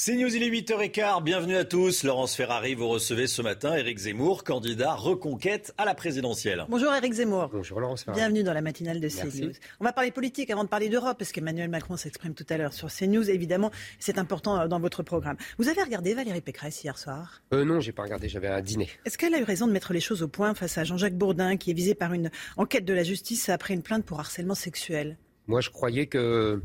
C'est 0.08 0.16
News, 0.16 0.34
il 0.34 0.42
est 0.42 0.48
8h15. 0.48 1.22
Bienvenue 1.22 1.56
à 1.56 1.66
tous. 1.66 2.02
Laurence 2.02 2.34
Ferrari, 2.34 2.74
vous 2.74 2.88
recevez 2.88 3.26
ce 3.26 3.42
matin 3.42 3.76
Éric 3.76 3.98
Zemmour, 3.98 4.42
candidat 4.42 4.94
reconquête 4.94 5.74
à 5.76 5.84
la 5.84 5.94
présidentielle. 5.94 6.64
Bonjour 6.70 6.94
Eric 6.94 7.12
Zemmour. 7.12 7.50
Bonjour 7.52 7.78
Laurence 7.78 8.04
Ferrari. 8.04 8.22
Bienvenue 8.22 8.42
dans 8.42 8.54
la 8.54 8.62
matinale 8.62 9.00
de. 9.00 9.08
CNews. 9.10 9.52
On 9.80 9.84
va 9.84 9.92
parler 9.92 10.10
politique 10.10 10.48
avant 10.48 10.64
de 10.64 10.70
parler 10.70 10.88
d'Europe, 10.88 11.18
parce 11.18 11.30
qu'Emmanuel 11.30 11.68
Macron 11.68 11.98
s'exprime 11.98 12.32
tout 12.32 12.46
à 12.48 12.56
l'heure 12.56 12.72
sur 12.72 12.88
CNews. 12.88 13.28
Évidemment, 13.28 13.70
c'est 13.98 14.16
important 14.16 14.58
euh, 14.58 14.66
dans 14.66 14.80
votre 14.80 15.02
programme. 15.02 15.36
Vous 15.58 15.68
avez 15.68 15.82
regardé 15.82 16.14
Valérie 16.14 16.40
Pécresse 16.40 16.82
hier 16.82 16.96
soir? 16.96 17.42
Euh, 17.52 17.66
non, 17.66 17.80
j'ai 17.80 17.92
pas 17.92 18.04
regardé, 18.04 18.30
j'avais 18.30 18.48
un 18.48 18.62
dîner. 18.62 18.88
Est-ce 19.04 19.18
qu'elle 19.18 19.34
a 19.34 19.38
eu 19.38 19.44
raison 19.44 19.66
de 19.66 19.72
mettre 19.72 19.92
les 19.92 20.00
choses 20.00 20.22
au 20.22 20.28
point 20.28 20.54
face 20.54 20.78
à 20.78 20.84
Jean-Jacques 20.84 21.18
Bourdin, 21.18 21.58
qui 21.58 21.72
est 21.72 21.74
visé 21.74 21.94
par 21.94 22.14
une 22.14 22.30
enquête 22.56 22.86
de 22.86 22.94
la 22.94 23.02
justice 23.02 23.50
après 23.50 23.74
une 23.74 23.82
plainte 23.82 24.06
pour 24.06 24.18
harcèlement 24.20 24.54
sexuel? 24.54 25.18
Moi, 25.48 25.60
je 25.60 25.68
croyais 25.68 26.06
que 26.06 26.62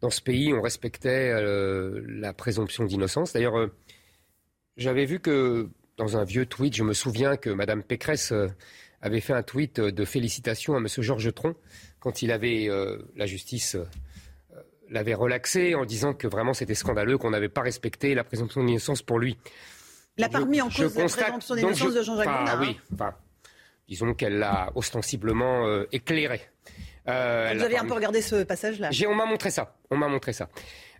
dans 0.00 0.10
ce 0.10 0.20
pays, 0.22 0.52
on 0.52 0.60
respectait 0.62 1.30
euh, 1.32 2.02
la 2.08 2.32
présomption 2.32 2.84
d'innocence. 2.84 3.32
D'ailleurs, 3.32 3.58
euh, 3.58 3.72
j'avais 4.76 5.04
vu 5.06 5.18
que 5.20 5.68
dans 5.96 6.16
un 6.16 6.24
vieux 6.24 6.46
tweet, 6.46 6.76
je 6.76 6.84
me 6.84 6.92
souviens 6.92 7.36
que 7.36 7.50
Mme 7.50 7.82
Pécresse 7.82 8.30
euh, 8.32 8.46
avait 9.02 9.20
fait 9.20 9.32
un 9.32 9.42
tweet 9.42 9.80
de 9.80 10.04
félicitations 10.04 10.74
à 10.74 10.78
M. 10.78 10.86
Georges 10.98 11.32
Tron 11.34 11.54
quand 12.00 12.22
il 12.22 12.30
avait 12.32 12.68
la 13.16 13.26
justice. 13.26 13.76
l'avait 14.90 15.14
relaxé 15.14 15.74
en 15.74 15.84
disant 15.84 16.14
que 16.14 16.26
vraiment 16.26 16.54
c'était 16.54 16.74
scandaleux, 16.74 17.18
qu'on 17.18 17.30
n'avait 17.30 17.48
pas 17.50 17.60
respecté 17.60 18.14
la 18.14 18.24
présomption 18.24 18.64
d'innocence 18.64 19.02
pour 19.02 19.18
lui. 19.18 19.36
Pas 20.16 20.28
Je- 20.32 20.38
remis 20.38 20.60
en 20.62 20.68
cause 20.70 20.96
la 20.96 21.02
constate- 21.02 21.22
présomption 21.24 21.54
d'innocence 21.56 21.92
je- 21.92 21.98
de 21.98 22.02
Jean-Jacques 22.02 22.26
enfin, 22.26 22.44
hein. 22.54 22.58
oui, 22.60 22.80
enfin, 22.94 23.14
disons 23.86 24.14
qu'elle 24.14 24.38
l'a 24.38 24.72
ostensiblement 24.74 25.82
éclairé. 25.92 26.40
Euh, 27.08 27.52
Vous 27.56 27.62
avez 27.64 27.78
un 27.78 27.84
peu 27.84 27.94
regardé 27.94 28.20
ce 28.22 28.42
passage-là 28.42 28.90
on 29.08 29.14
m'a 29.14 29.24
montré 29.26 29.50
ça. 29.50 29.76
On 29.90 29.96
m'a 29.96 30.08
montré 30.08 30.32
ça. 30.32 30.48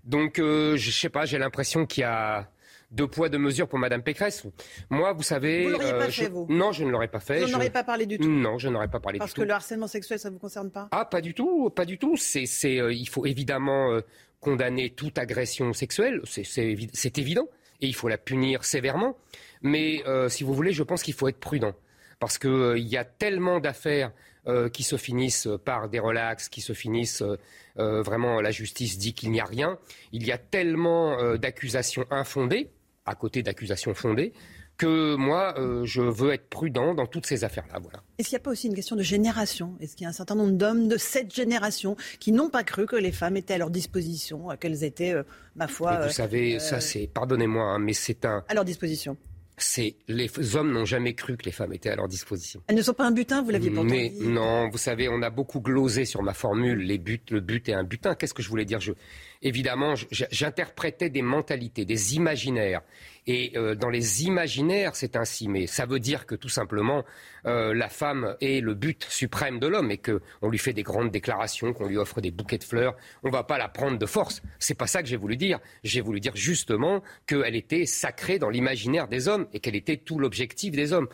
Donc, 0.05 0.39
euh, 0.39 0.77
je 0.77 0.91
sais 0.91 1.09
pas, 1.11 1.27
j'ai 1.27 1.39
l'impression 1.39 1.85
qu'il 1.87 2.01
y 2.03 2.05
a 2.05 2.49
deux 2.91 3.07
poids, 3.07 3.29
deux 3.29 3.37
mesures 3.39 3.69
pour 3.69 3.79
Madame 3.79 4.03
Pécresse. 4.03 4.45
Moi, 4.89 5.13
vous 5.13 5.23
savez. 5.23 5.65
Vous 5.65 5.71
l'auriez 5.73 5.93
pas 5.93 6.09
je- 6.09 6.23
fait, 6.23 6.29
vous 6.31 6.47
Non, 6.49 6.73
je 6.73 6.85
ne 6.85 6.91
l'aurais 6.91 7.09
pas 7.09 7.21
fait. 7.21 7.41
Vous 7.41 7.51
n'en 7.51 7.61
Je- 7.61 7.69
pas 7.69 7.85
parlé 7.85 8.07
du 8.07 8.19
tout 8.19 8.29
Non, 8.31 8.57
je 8.59 8.69
n'aurais 8.71 8.89
pas 8.89 9.01
parlé 9.01 9.19
Parce 9.19 9.33
du 9.33 9.37
que 9.37 9.41
tout. 9.43 9.47
le 9.47 9.53
harcèlement 9.53 9.87
sexuel, 9.89 10.19
ça 10.19 10.31
ne 10.31 10.35
vous 10.35 10.41
concerne 10.41 10.71
pas 10.71 10.89
Ah, 10.93 11.05
pas 11.05 11.21
du 11.21 11.35
tout, 11.35 11.69
pas 11.69 11.85
du 11.85 11.99
tout. 11.99 12.17
C'est, 12.17 12.47
euh, 12.81 12.93
il 12.93 13.07
faut 13.09 13.27
évidemment 13.27 13.93
euh, 13.93 14.01
condamner 14.41 14.89
toute 14.91 15.19
agression 15.19 15.73
sexuelle, 15.75 16.21
c'est, 16.25 16.45
c'est 16.45 16.65
évi- 16.65 16.91
c'est 16.95 17.19
évident, 17.19 17.49
et 17.83 17.87
il 17.89 17.95
faut 17.95 18.09
la 18.09 18.17
punir 18.19 18.65
sévèrement. 18.65 19.19
Mais 19.61 20.03
euh, 20.07 20.29
si 20.31 20.45
vous 20.45 20.55
voulez, 20.55 20.73
je 20.73 20.83
pense 20.85 21.03
qu'il 21.03 21.13
faut 21.15 21.29
être 21.29 21.41
prudent, 21.41 21.75
parce 22.21 22.39
que 22.39 22.49
euh, 22.49 22.79
il 22.79 22.87
y 22.87 22.97
a 22.97 23.05
tellement 23.05 23.59
d'affaires 23.61 24.13
euh, 24.49 24.69
qui 24.69 24.83
se 24.83 24.97
finissent 24.97 25.49
par 25.65 25.89
des 25.89 25.99
relax, 25.99 26.49
qui 26.49 26.61
se 26.61 26.73
finissent 26.73 27.23
euh, 27.23 27.37
euh, 27.79 28.03
vraiment 28.03 28.41
la 28.41 28.51
justice 28.51 28.99
dit 28.99 29.15
qu'il 29.15 29.31
n'y 29.31 29.41
a 29.41 29.45
rien. 29.45 29.79
Il 30.13 30.27
y 30.27 30.33
a 30.33 30.39
tellement 30.39 31.19
euh, 31.19 31.37
d'accusations 31.37 32.07
infondées, 32.11 32.71
à 33.05 33.15
côté 33.15 33.43
d'accusations 33.43 33.95
fondées, 33.95 34.33
que 34.77 35.17
moi, 35.17 35.57
je 35.83 36.03
veux 36.03 36.33
être 36.33 36.49
prudent 36.49 36.95
dans 36.95 37.07
toutes 37.07 37.27
ces 37.27 37.43
affaires-là. 37.43 37.81
Voilà. 37.83 38.01
Est-ce 38.17 38.29
qu'il 38.29 38.37
n'y 38.37 38.43
a 38.43 38.45
pas 38.45 38.53
aussi 38.53 38.69
une 38.69 38.77
question 38.77 38.95
de 38.95 39.03
génération? 39.03 39.75
Est-ce 39.81 39.97
qu'il 39.97 40.05
y 40.05 40.07
a 40.07 40.11
un 40.11 40.13
certain 40.13 40.37
nombre 40.37 40.53
d'hommes 40.53 40.87
de 40.87 40.97
cette 40.97 41.35
génération 41.35 41.97
qui 42.21 42.31
n'ont 42.31 42.49
pas 42.49 42.63
cru 42.63 42.87
que 42.87 42.95
les 42.95 43.11
femmes 43.11 43.37
étaient 43.37 43.55
à 43.55 43.59
leur 43.59 43.71
disposition, 43.71 44.47
qu'elles 44.61 44.85
étaient, 44.85 45.17
ma 45.57 45.67
foi, 45.67 46.07
vous 46.07 46.13
savez, 46.13 46.61
ça 46.61 46.81
c'est, 46.81 47.09
pardonnez-moi, 47.09 47.65
hein, 47.65 47.81
mais 47.81 47.93
c'est 47.93 48.25
un, 48.25 48.45
à 48.47 48.55
leur 48.55 48.65
disposition? 48.65 49.17
C'est 49.63 49.97
les 50.09 50.31
hommes 50.57 50.73
n'ont 50.73 50.85
jamais 50.85 51.15
cru 51.15 51.37
que 51.37 51.45
les 51.45 51.53
femmes 51.53 51.73
étaient 51.73 51.91
à 51.91 51.97
leur 51.97 52.09
disposition. 52.09 52.63
Elles 52.67 52.77
ne 52.77 52.83
sont 52.83 52.95
pas 52.95 53.07
un 53.07 53.11
butin, 53.13 53.43
vous 53.43 53.51
l'aviez 53.51 53.71
pourtant 53.71 53.85
Mais 53.91 54.11
dit. 54.11 54.27
non, 54.27 54.69
vous 54.71 54.79
savez, 54.79 55.09
on 55.09 55.23
a 55.23 55.31
beaucoup 55.31 55.61
glosé 55.61 56.05
sur 56.05 56.23
ma 56.23 56.35
formule, 56.35 56.79
les 56.79 56.99
buts, 56.99 57.21
le 57.31 57.41
but 57.41 57.69
est 57.69 57.75
un 57.75 57.85
butin. 57.85 58.15
Qu'est-ce 58.15 58.35
que 58.35 58.43
je 58.43 58.49
voulais 58.49 58.65
dire? 58.65 58.81
Je, 58.81 58.93
Évidemment, 59.41 59.95
j'interprétais 60.11 61.11
des 61.11 61.23
mentalités, 61.23 61.85
des 61.85 62.17
imaginaires. 62.17 62.83
Et 63.29 63.53
euh, 63.57 63.77
dans 63.77 63.91
les 63.91 64.25
imaginaires, 64.25 64.97
c'est 64.97 65.15
ainsi. 65.15 65.49
Mais 65.49 65.67
ça 65.69 65.87
veut 65.87 66.01
dire 66.01 66.27
que 66.27 66.35
tout 66.35 66.49
simplement, 66.49 67.05
euh, 67.47 67.73
la 67.73 67.89
femme 67.89 68.37
est 68.41 68.61
le 68.61 68.75
but 68.75 69.07
suprême 69.09 69.61
de 69.61 69.69
l'homme 69.69 69.93
et 69.93 69.99
qu'on 69.99 70.49
lui 70.49 70.59
fait 70.59 70.73
des 70.73 70.83
grandes 70.83 71.13
déclarations, 71.13 71.73
qu'on 71.73 71.87
lui 71.87 71.99
offre 71.99 72.21
des 72.21 72.33
bouquets 72.33 72.59
de 72.59 72.65
fleurs. 72.65 72.97
On 73.23 73.31
va 73.31 73.45
pas 73.45 73.59
la 73.59 73.69
prendre 73.69 73.97
de 73.99 74.07
force. 74.07 74.43
C'est 74.59 74.75
pas 74.75 74.89
ça 74.89 75.03
que 75.03 75.09
j'ai 75.09 75.17
voulu 75.17 75.37
dire. 75.37 75.61
J'ai 75.85 76.01
voulu 76.01 76.19
dire 76.21 76.35
justement 76.35 77.03
qu'elle 77.27 77.55
était 77.55 77.87
sacrée 77.87 78.41
dans 78.41 78.51
l'imaginaire 78.51 79.07
des 79.07 79.29
hommes 79.29 79.47
et 79.53 79.61
qu'elle 79.61 79.77
était 79.77 79.99
tout 79.99 80.19
l'objectif 80.19 80.73
des 80.73 80.93
hommes. 80.93 81.09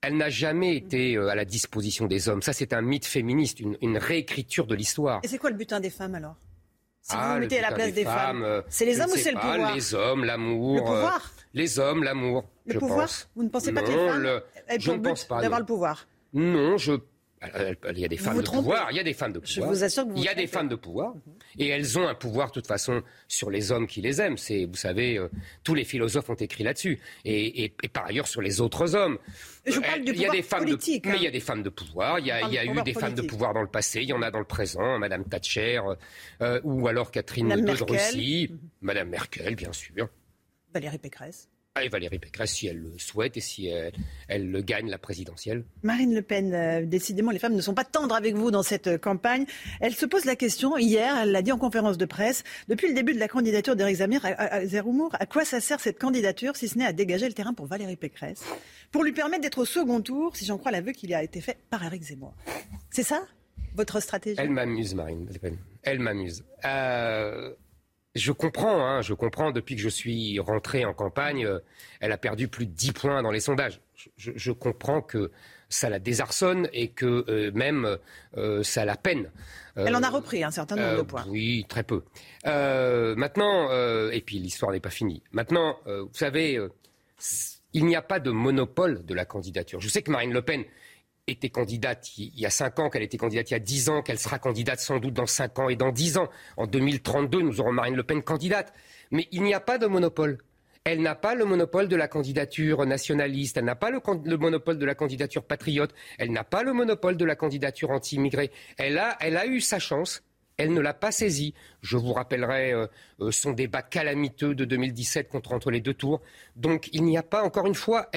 Elle 0.00 0.16
n'a 0.16 0.30
jamais 0.30 0.76
été 0.76 1.16
euh, 1.16 1.28
à 1.28 1.34
la 1.36 1.44
disposition 1.44 2.06
des 2.06 2.28
hommes. 2.28 2.42
Ça, 2.42 2.52
c'est 2.52 2.72
un 2.72 2.82
mythe 2.82 3.06
féministe, 3.06 3.60
une 3.60 3.98
réécriture 3.98 4.66
de 4.66 4.74
l'histoire. 4.74 5.20
Et 5.22 5.28
c'est 5.28 5.38
quoi 5.38 5.50
le 5.50 5.56
butin 5.56 5.78
des 5.78 5.90
femmes 5.90 6.16
alors? 6.16 6.36
Si 7.06 7.14
vous 7.14 7.20
Ah, 7.22 7.34
vous 7.34 7.40
mettez 7.40 7.58
à 7.58 7.68
la 7.68 7.72
place 7.72 7.92
des, 7.92 8.02
femmes, 8.04 8.42
euh, 8.42 8.62
c'est 8.70 8.86
les 8.86 8.98
hommes 8.98 9.10
ou 9.10 9.16
c'est 9.16 9.30
le 9.32 9.38
pouvoir? 9.38 9.74
Les 9.74 9.94
hommes, 9.94 10.24
l'amour. 10.24 10.76
Le 10.76 10.80
pouvoir? 10.80 11.16
euh, 11.16 11.42
Les 11.52 11.78
hommes, 11.78 12.02
l'amour. 12.02 12.44
Le 12.64 12.72
je 12.72 12.78
pouvoir? 12.78 13.00
pense. 13.00 13.28
Vous 13.36 13.42
ne 13.42 13.50
pensez 13.50 13.72
pas 13.72 13.82
que 13.82 13.88
les 13.90 14.08
femmes 14.08 14.22
le- 14.22 14.42
aient 14.68 14.80
je 14.80 14.84
pour 14.86 14.94
ne 14.94 15.02
but 15.02 15.08
pense 15.10 15.24
pas. 15.24 15.42
d'avoir 15.42 15.60
le 15.60 15.66
pouvoir? 15.66 16.06
Non, 16.32 16.78
je. 16.78 16.92
Euh, 17.56 17.74
Il 17.92 17.98
y 17.98 18.04
a 18.04 18.08
des 18.08 18.16
femmes 18.16 18.34
vous 18.34 18.42
de 18.42 18.48
pouvoir. 18.50 18.88
Il 18.90 18.96
y 18.96 19.00
a 19.00 19.02
des 19.02 19.12
femmes 19.14 19.32
de 19.32 19.40
Je 19.44 19.54
pouvoir. 19.54 19.70
vous 19.72 19.84
assure 19.84 20.04
que 20.04 20.10
vous 20.10 20.16
Il 20.16 20.24
y 20.24 20.28
a 20.28 20.34
des 20.34 20.46
femmes 20.46 20.68
de 20.68 20.74
pouvoir. 20.76 21.14
Et 21.58 21.68
elles 21.68 21.98
ont 21.98 22.06
un 22.08 22.14
pouvoir, 22.14 22.48
de 22.48 22.52
toute 22.54 22.66
façon, 22.66 23.02
sur 23.28 23.50
les 23.50 23.72
hommes 23.72 23.86
qui 23.86 24.00
les 24.00 24.20
aiment. 24.20 24.36
C'est, 24.38 24.64
vous 24.66 24.74
savez, 24.76 25.18
euh, 25.18 25.28
tous 25.62 25.74
les 25.74 25.84
philosophes 25.84 26.28
ont 26.30 26.34
écrit 26.34 26.64
là-dessus. 26.64 26.98
Et, 27.24 27.64
et- 27.64 27.74
et 27.82 27.88
par 27.88 28.06
ailleurs, 28.06 28.26
sur 28.28 28.40
les 28.42 28.60
autres 28.60 28.94
hommes. 28.94 29.18
Je 29.66 29.78
Euh, 29.78 29.80
parle 29.80 30.02
du 30.04 30.12
il 30.12 30.18
y 30.20 30.24
a 30.24 30.28
pouvoir 30.28 30.32
des 30.36 30.42
femmes 30.42 30.64
politique, 30.64 31.04
De, 31.04 31.08
hein. 31.08 31.12
Mais 31.12 31.18
il 31.18 31.24
y 31.24 31.28
a 31.28 31.30
des 31.30 31.40
femmes 31.40 31.62
de 31.62 31.70
pouvoir. 31.70 32.18
Il 32.18 32.26
y 32.26 32.30
a, 32.30 32.42
il 32.48 32.52
y 32.52 32.58
eu 32.66 32.82
des 32.82 32.92
femmes 32.94 33.14
de 33.14 33.22
pouvoir 33.22 33.54
dans 33.54 33.62
le 33.62 33.68
passé. 33.68 34.02
Il 34.02 34.08
y 34.08 34.12
en 34.12 34.22
a 34.22 34.30
dans 34.30 34.38
le 34.40 34.44
présent. 34.44 34.98
Madame 34.98 35.24
Thatcher, 35.24 35.80
euh, 36.42 36.60
ou 36.64 36.86
alors 36.88 37.10
Catherine 37.10 37.48
de. 37.48 37.84
Russie. 37.84 38.50
Madame 38.82 39.08
Merkel, 39.08 39.54
bien 39.54 39.72
sûr. 39.72 40.08
Valérie 40.72 40.98
Pécresse. 40.98 41.48
Ah, 41.76 41.82
Et 41.82 41.88
Valérie 41.88 42.20
Pécresse, 42.20 42.52
si 42.52 42.68
elle 42.68 42.78
le 42.78 42.92
souhaite 42.98 43.36
et 43.36 43.40
si 43.40 43.66
elle, 43.66 43.92
elle 44.28 44.48
le 44.48 44.62
gagne 44.62 44.88
la 44.88 44.96
présidentielle. 44.98 45.64
Marine 45.82 46.14
Le 46.14 46.22
Pen, 46.22 46.54
euh, 46.54 46.86
décidément, 46.86 47.32
les 47.32 47.40
femmes 47.40 47.56
ne 47.56 47.60
sont 47.60 47.74
pas 47.74 47.82
tendres 47.82 48.14
avec 48.14 48.36
vous 48.36 48.52
dans 48.52 48.62
cette 48.62 48.86
euh, 48.86 48.96
campagne. 48.96 49.44
Elle 49.80 49.92
se 49.92 50.06
pose 50.06 50.24
la 50.24 50.36
question, 50.36 50.78
hier, 50.78 51.16
elle 51.20 51.32
l'a 51.32 51.42
dit 51.42 51.50
en 51.50 51.58
conférence 51.58 51.98
de 51.98 52.04
presse, 52.04 52.44
depuis 52.68 52.86
le 52.86 52.94
début 52.94 53.12
de 53.12 53.18
la 53.18 53.26
candidature 53.26 53.74
d'Éric 53.74 53.96
Zemmour, 53.96 54.24
à, 54.24 54.28
à- 54.28 54.54
à 54.54 54.66
Zemmour, 54.66 55.16
à 55.18 55.26
quoi 55.26 55.44
ça 55.44 55.58
sert 55.58 55.80
cette 55.80 55.98
candidature, 55.98 56.54
si 56.54 56.68
ce 56.68 56.78
n'est 56.78 56.86
à 56.86 56.92
dégager 56.92 57.26
le 57.26 57.34
terrain 57.34 57.54
pour 57.54 57.66
Valérie 57.66 57.96
Pécresse, 57.96 58.44
pour 58.92 59.02
lui 59.02 59.10
permettre 59.10 59.42
d'être 59.42 59.58
au 59.58 59.64
second 59.64 60.00
tour, 60.00 60.36
si 60.36 60.44
j'en 60.44 60.58
crois 60.58 60.70
l'aveu 60.70 60.92
qui 60.92 61.12
a 61.12 61.24
été 61.24 61.40
fait 61.40 61.58
par 61.70 61.82
Éric 61.84 62.04
Zemmour. 62.04 62.34
C'est 62.90 63.02
ça, 63.02 63.20
votre 63.74 63.98
stratégie? 63.98 64.36
Elle 64.40 64.50
m'amuse, 64.50 64.94
Marine 64.94 65.26
Le 65.28 65.36
Pen. 65.40 65.56
Elle 65.82 65.98
m'amuse. 65.98 66.44
Euh, 66.64 67.52
je 68.14 68.32
comprends, 68.32 68.84
hein, 68.86 69.02
je 69.02 69.14
comprends. 69.14 69.50
Depuis 69.50 69.76
que 69.76 69.82
je 69.82 69.88
suis 69.88 70.38
rentré 70.40 70.84
en 70.84 70.94
campagne, 70.94 71.44
euh, 71.46 71.58
elle 72.00 72.12
a 72.12 72.16
perdu 72.18 72.48
plus 72.48 72.66
de 72.66 72.72
10 72.72 72.92
points 72.92 73.22
dans 73.22 73.30
les 73.30 73.40
sondages. 73.40 73.80
Je, 73.94 74.08
je- 74.16 74.32
je 74.36 74.52
comprends 74.52 75.00
que 75.02 75.30
ça 75.68 75.88
la 75.88 75.98
désarçonne 75.98 76.68
et 76.72 76.88
que 76.88 77.24
euh, 77.28 77.50
même 77.54 77.98
euh, 78.36 78.62
ça 78.62 78.84
la 78.84 78.96
peine. 78.96 79.30
Euh, 79.76 79.86
Elle 79.86 79.96
en 79.96 80.02
a 80.02 80.10
repris 80.10 80.44
un 80.44 80.50
certain 80.52 80.76
nombre 80.76 80.88
euh, 80.88 80.96
de 80.98 81.02
points. 81.02 81.24
Oui, 81.28 81.64
très 81.68 81.82
peu. 81.82 82.02
Euh, 82.46 83.16
maintenant, 83.16 83.68
euh, 83.70 84.10
et 84.12 84.20
puis 84.20 84.38
l'histoire 84.38 84.70
n'est 84.70 84.78
pas 84.80 84.90
finie. 84.90 85.22
Maintenant, 85.32 85.78
euh, 85.88 86.02
vous 86.02 86.08
savez, 86.14 86.56
euh, 86.56 86.68
il 87.72 87.86
n'y 87.86 87.96
a 87.96 88.02
pas 88.02 88.20
de 88.20 88.30
monopole 88.30 89.04
de 89.04 89.14
la 89.14 89.24
candidature. 89.24 89.80
Je 89.80 89.88
sais 89.88 90.02
que 90.02 90.12
Marine 90.12 90.32
Le 90.32 90.42
Pen 90.42 90.64
était 91.26 91.48
candidate 91.48 92.18
il 92.18 92.38
y 92.38 92.46
a 92.46 92.50
5 92.50 92.78
ans, 92.78 92.90
qu'elle 92.90 93.02
était 93.02 93.16
candidate 93.16 93.50
il 93.50 93.54
y 93.54 93.56
a 93.56 93.60
10 93.60 93.88
ans, 93.88 94.02
qu'elle 94.02 94.18
sera 94.18 94.38
candidate 94.38 94.80
sans 94.80 94.98
doute 94.98 95.14
dans 95.14 95.26
5 95.26 95.58
ans 95.58 95.68
et 95.68 95.76
dans 95.76 95.92
10 95.92 96.18
ans. 96.18 96.28
En 96.56 96.66
2032, 96.66 97.40
nous 97.40 97.60
aurons 97.60 97.72
Marine 97.72 97.96
Le 97.96 98.02
Pen 98.02 98.22
candidate. 98.22 98.72
Mais 99.10 99.28
il 99.32 99.42
n'y 99.42 99.54
a 99.54 99.60
pas 99.60 99.78
de 99.78 99.86
monopole. 99.86 100.38
Elle 100.84 101.00
n'a 101.00 101.14
pas 101.14 101.34
le 101.34 101.46
monopole 101.46 101.88
de 101.88 101.96
la 101.96 102.08
candidature 102.08 102.84
nationaliste, 102.84 103.56
elle 103.56 103.64
n'a 103.64 103.74
pas 103.74 103.90
le, 103.90 104.00
le, 104.24 104.36
monopole 104.36 104.78
de 104.78 104.84
la 104.84 104.94
candidature 104.94 105.42
patriote, 105.42 105.94
elle 106.18 106.30
n'a 106.30 106.44
pas 106.44 106.62
le 106.62 106.74
monopole 106.74 107.16
de 107.16 107.24
la 107.24 107.36
candidature 107.36 107.90
anti-immigrée. 107.90 108.50
Elle 108.76 108.98
a, 108.98 109.16
elle 109.20 109.38
a 109.38 109.46
eu 109.46 109.62
sa 109.62 109.78
chance, 109.78 110.22
elle 110.58 110.74
ne 110.74 110.80
l'a 110.80 110.92
pas 110.92 111.10
saisie. 111.10 111.54
Je 111.80 111.96
vous 111.96 112.12
rappellerai 112.12 112.72
euh, 112.72 112.86
euh, 113.20 113.30
son 113.30 113.52
débat 113.52 113.80
calamiteux 113.80 114.54
de 114.54 114.66
2017 114.66 115.28
contre 115.30 115.52
entre 115.52 115.70
les 115.70 115.80
deux 115.80 115.94
tours. 115.94 116.20
Donc 116.54 116.90
il 116.92 117.04
n'y 117.04 117.16
a 117.16 117.22
pas, 117.22 117.42
encore 117.42 117.66
une 117.66 117.74
fois, 117.74 118.10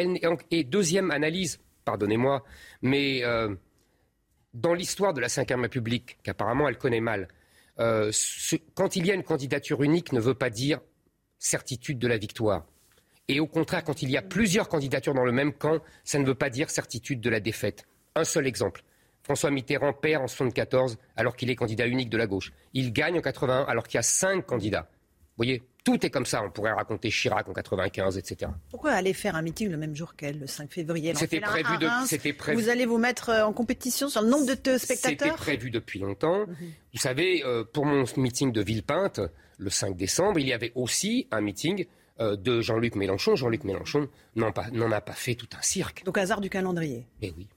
et 0.51 0.63
deuxième 0.65 1.11
analyse, 1.11 1.59
pardonnez-moi, 1.87 2.43
mais 2.81 3.23
euh, 3.23 3.55
dans 4.53 4.73
l'histoire 4.73 5.13
de 5.13 5.21
la 5.21 5.27
Ve 5.27 5.61
République, 5.61 6.17
qu'apparemment 6.21 6.67
elle 6.67 6.77
connaît 6.77 6.99
mal, 6.99 7.29
euh, 7.79 8.11
quand 8.75 8.97
il 8.97 9.05
y 9.05 9.11
a 9.11 9.13
une 9.13 9.23
candidature 9.23 9.81
unique 9.81 10.11
ne 10.11 10.19
veut 10.19 10.33
pas 10.33 10.49
dire 10.49 10.81
certitude 11.39 11.97
de 11.97 12.07
la 12.07 12.17
victoire. 12.17 12.65
Et 13.29 13.39
au 13.39 13.47
contraire, 13.47 13.85
quand 13.85 14.01
il 14.01 14.09
y 14.09 14.17
a 14.17 14.21
plusieurs 14.21 14.67
candidatures 14.67 15.13
dans 15.13 15.23
le 15.23 15.31
même 15.31 15.53
camp, 15.53 15.79
ça 16.03 16.19
ne 16.19 16.25
veut 16.25 16.35
pas 16.35 16.49
dire 16.49 16.69
certitude 16.69 17.21
de 17.21 17.29
la 17.29 17.39
défaite. 17.39 17.85
Un 18.15 18.25
seul 18.25 18.47
exemple. 18.47 18.83
François 19.23 19.51
Mitterrand 19.51 19.93
perd 19.93 20.21
en 20.21 20.27
1974 20.27 20.97
alors 21.15 21.35
qu'il 21.37 21.49
est 21.49 21.55
candidat 21.55 21.87
unique 21.87 22.09
de 22.09 22.17
la 22.17 22.27
gauche. 22.27 22.51
Il 22.73 22.91
gagne 22.91 23.17
en 23.17 23.21
81 23.21 23.63
alors 23.63 23.87
qu'il 23.87 23.97
y 23.97 23.99
a 23.99 24.03
cinq 24.03 24.45
candidats. 24.45 24.89
Vous 25.37 25.43
voyez, 25.43 25.61
tout 25.83 26.03
est 26.03 26.09
comme 26.09 26.25
ça. 26.25 26.43
On 26.43 26.49
pourrait 26.49 26.73
raconter 26.73 27.09
Chirac 27.09 27.47
en 27.47 27.53
95, 27.53 28.17
etc. 28.17 28.51
Pourquoi 28.71 28.91
aller 28.91 29.13
faire 29.13 29.35
un 29.35 29.43
meeting 29.43 29.69
le 29.69 29.77
même 29.77 29.95
jour 29.95 30.15
qu'elle, 30.15 30.39
le 30.39 30.47
5 30.47 30.69
février? 30.69 31.13
C'était 31.15 31.39
prévu, 31.39 31.77
de, 31.77 31.87
c'était 32.07 32.33
prévu. 32.33 32.61
Vous 32.61 32.69
allez 32.69 32.87
vous 32.87 32.97
mettre 32.97 33.29
euh, 33.29 33.45
en 33.45 33.53
compétition 33.53 34.09
sur 34.09 34.23
le 34.23 34.27
nombre 34.27 34.47
de 34.47 34.77
spectateurs 34.77 35.17
C'était 35.19 35.31
prévu 35.31 35.69
depuis 35.69 35.99
longtemps. 35.99 36.39
Mhm. 36.39 36.55
Vous 36.93 36.99
savez, 36.99 37.43
euh, 37.45 37.63
pour 37.63 37.85
mon 37.85 38.03
meeting 38.17 38.51
de 38.51 38.61
Villepinte, 38.61 39.21
le 39.59 39.69
5 39.69 39.95
décembre, 39.95 40.39
il 40.39 40.47
y 40.47 40.53
avait 40.53 40.71
aussi 40.73 41.27
un 41.29 41.39
meeting 41.39 41.85
euh, 42.19 42.35
de 42.35 42.59
Jean-Luc 42.59 42.95
Mélenchon. 42.95 43.35
Jean-Luc 43.35 43.63
Mélenchon 43.63 44.09
n'en 44.35 44.91
a 44.91 45.01
pas 45.01 45.13
fait 45.13 45.35
tout 45.35 45.49
un 45.55 45.61
cirque. 45.61 46.03
Donc 46.03 46.17
hasard 46.17 46.41
du 46.41 46.49
calendrier. 46.49 47.07
Eh 47.21 47.31
oui. 47.37 47.47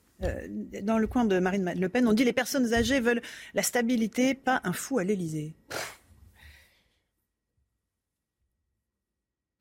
dans 0.82 0.98
le 0.98 1.07
coin 1.07 1.24
de 1.24 1.39
Marine 1.39 1.73
Le 1.77 1.89
Pen, 1.89 2.07
on 2.07 2.12
dit 2.12 2.24
les 2.24 2.35
personnes 2.35 2.74
âgées 2.74 3.01
veulent 3.01 3.23
la 3.55 3.62
stabilité, 3.62 4.35
pas 4.35 4.61
un 4.65 4.74
fou 4.74 4.98
à 4.98 5.05
l'Élysée. 5.05 5.55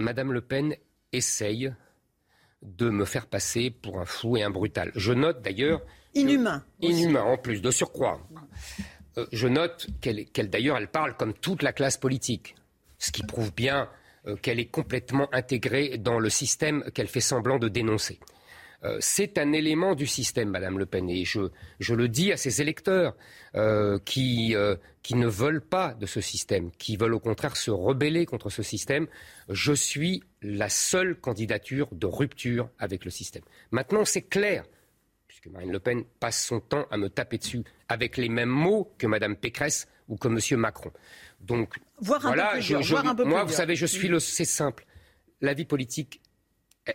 Madame 0.02 0.32
Le 0.32 0.40
Pen 0.40 0.76
essaye 1.12 1.74
de 2.62 2.90
me 2.90 3.04
faire 3.04 3.28
passer 3.28 3.70
pour 3.70 4.00
un 4.00 4.06
fou 4.06 4.38
et 4.38 4.44
un 4.44 4.50
brutal. 4.50 4.92
Je 4.96 5.12
note 5.12 5.42
d'ailleurs. 5.42 5.82
Inhumain. 6.16 6.64
Inhumain, 6.82 7.24
en 7.24 7.38
plus, 7.38 7.62
de 7.62 7.70
surcroît. 7.70 8.22
Euh, 9.18 9.26
je 9.34 9.48
note 9.48 9.88
qu'elle, 10.00 10.50
d'ailleurs, 10.50 10.78
elle 10.78 10.88
parle 10.88 11.18
comme 11.18 11.34
toute 11.34 11.64
la 11.64 11.74
classe 11.74 11.98
politique, 11.98 12.56
ce 12.98 13.12
qui 13.12 13.24
prouve 13.24 13.54
bien 13.54 13.90
euh, 14.26 14.38
qu'elle 14.38 14.60
est 14.60 14.68
complètement 14.68 15.28
intégrée 15.34 15.98
dans 15.98 16.20
le 16.20 16.30
système 16.30 16.84
qu'elle 16.94 17.08
fait 17.08 17.20
semblant 17.20 17.60
de 17.60 17.68
dénoncer. 17.68 18.20
Euh, 18.84 18.98
c'est 19.02 19.38
un 19.38 19.52
élément 19.52 19.94
du 19.94 20.08
système, 20.08 20.50
Madame 20.50 20.80
Le 20.80 20.86
Pen, 20.86 21.10
et 21.10 21.26
je, 21.26 21.42
je 21.80 21.94
le 21.94 22.08
dis 22.08 22.32
à 22.32 22.38
ses 22.38 22.62
électeurs 22.62 23.16
euh, 23.56 24.00
qui, 24.06 24.56
euh, 24.56 24.76
qui 25.04 25.16
ne 25.16 25.28
veulent 25.28 25.62
pas 25.62 25.94
de 25.94 26.06
ce 26.06 26.22
système, 26.22 26.72
qui 26.72 26.96
veulent 26.96 27.14
au 27.14 27.20
contraire 27.20 27.58
se 27.58 27.72
rebeller 27.72 28.26
contre 28.26 28.50
ce 28.50 28.64
système. 28.64 29.08
Je 29.50 29.74
suis 29.74 30.24
la 30.42 30.70
seule 30.70 31.16
candidature 31.16 31.90
de 31.92 32.08
rupture 32.08 32.70
avec 32.80 33.04
le 33.04 33.12
système. 33.12 33.44
Maintenant, 33.72 34.06
c'est 34.06 34.22
clair, 34.22 34.64
puisque 35.28 35.48
Marine 35.48 35.72
Le 35.72 35.80
Pen 35.80 36.04
passe 36.20 36.46
son 36.46 36.62
temps 36.62 36.86
à 36.90 36.98
me 36.98 37.10
taper 37.10 37.38
dessus 37.38 37.64
avec 37.90 38.16
les 38.16 38.30
mêmes 38.30 38.50
mots 38.50 38.94
que 38.98 39.08
Madame 39.08 39.36
Pécresse 39.36 39.88
ou 40.08 40.16
que 40.16 40.30
Monsieur 40.30 40.56
Macron. 40.56 40.92
Donc, 41.42 41.76
voilà, 42.00 42.54
moi, 43.26 43.44
vous 43.44 43.54
savez, 43.54 43.76
je 43.76 43.86
suis 43.86 44.08
le, 44.08 44.20
c'est 44.20 44.46
simple. 44.46 44.86
La 45.42 45.54
vie 45.54 45.66
politique 45.66 46.22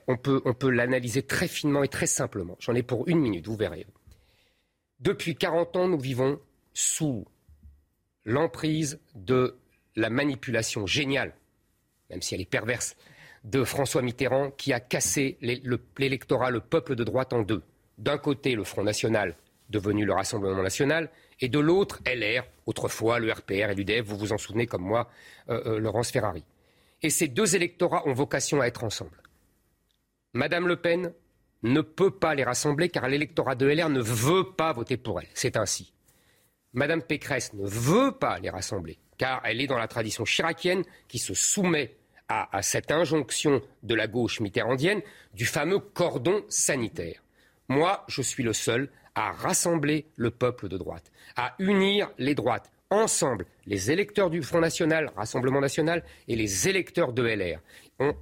on 0.07 0.16
peut, 0.16 0.71
l'analyser 0.71 1.23
très 1.23 1.49
finement 1.49 1.83
et 1.83 1.89
très 1.89 2.07
simplement. 2.07 2.57
J'en 2.61 2.75
ai 2.75 2.83
pour 2.83 3.09
une 3.09 3.21
minute, 3.21 3.47
vous 3.47 3.57
verrez. 3.57 3.87
Depuis 5.01 5.37
40 5.37 5.77
ans, 5.77 5.89
nous 5.89 5.99
vivons 5.99 6.41
sous 6.73 7.27
l'emprise 8.25 9.01
de 9.15 9.57
la 9.97 10.11
manipulation 10.11 10.87
géniale, 10.87 11.35
même 12.11 12.23
si 12.23 12.35
elle 12.35 12.41
est 12.41 12.51
perverse, 12.51 12.97
de 13.45 13.62
François 13.65 14.03
Mitterrand 14.03 14.51
qui 14.51 14.73
a 14.73 14.81
cassé 14.81 15.37
l'électorat, 15.41 16.51
le 16.51 16.61
peuple 16.61 16.95
de 16.95 17.05
droite 17.05 17.33
en 17.33 17.43
deux. 17.43 17.62
D'un 17.99 18.19
côté, 18.19 18.55
le 18.55 18.65
Front 18.65 18.83
National, 18.83 19.37
devenu 19.69 20.05
le 20.05 20.12
Rassemblement 20.12 20.62
National, 20.62 21.11
et 21.41 21.49
de 21.49 21.59
l'autre, 21.59 22.01
LR, 22.07 22.45
autrefois 22.66 23.19
le 23.19 23.31
RPR 23.33 23.71
et 23.71 23.75
l'UDF, 23.75 24.03
vous 24.03 24.16
vous 24.16 24.33
en 24.33 24.39
souvenez 24.39 24.66
comme 24.66 24.83
moi, 24.83 25.11
euh, 25.51 25.62
euh, 25.66 25.79
Laurence 25.79 26.11
Ferrari. 26.11 26.45
Et 27.03 27.11
ces 27.11 27.29
deux 27.29 27.55
électorats 27.55 28.07
ont 28.07 28.12
vocation 28.12 28.61
à 28.61 28.66
être 28.66 28.85
ensemble. 28.85 29.19
Madame 30.35 30.66
Le 30.66 30.77
Pen 30.77 31.12
ne 31.62 31.81
peut 31.81 32.11
pas 32.11 32.35
les 32.35 32.44
rassembler 32.44 32.89
car 32.89 33.09
l'électorat 33.09 33.55
de 33.55 33.66
LR 33.66 33.89
ne 33.89 34.01
veut 34.01 34.52
pas 34.52 34.73
voter 34.73 34.97
pour 34.97 35.20
elle. 35.20 35.28
C'est 35.32 35.56
ainsi. 35.56 35.93
Madame 36.73 37.02
Pécresse 37.02 37.52
ne 37.55 37.66
veut 37.66 38.12
pas 38.12 38.40
les 38.40 38.51
rassembler 38.51 38.98
car 39.16 39.40
elle 39.44 39.61
est 39.61 39.69
dans 39.69 39.78
la 39.78 39.86
tradition 39.86 40.24
chiracienne 40.24 40.82
qui 41.06 41.19
se 41.19 41.35
soumet 41.35 41.97
à, 42.28 42.62
cette 42.62 42.90
injonction 42.90 43.62
de 43.82 43.94
la 43.94 44.09
gauche 44.09 44.40
mitterrandienne 44.40 45.02
du 45.35 45.47
fameux 45.47 45.78
cordon 45.78 46.43
sanitaire. 46.48 47.23
Moi, 47.69 48.05
je 48.09 48.23
suis 48.23 48.43
le 48.43 48.52
seul 48.52 48.89
à 49.15 49.31
rassembler 49.31 50.06
le 50.16 50.31
peuple 50.31 50.69
de 50.69 50.77
droite, 50.77 51.12
à 51.36 51.55
unir 51.59 52.11
les 52.19 52.35
droites 52.35 52.73
ensemble, 52.90 53.47
les 53.66 53.90
électeurs 53.90 54.31
du 54.31 54.43
Front 54.43 54.61
National, 54.61 55.11
Rassemblement 55.16 55.61
National, 55.61 56.02
et 56.28 56.36
les 56.36 56.69
électeurs 56.69 57.12
de 57.12 57.23
LR 57.23 57.61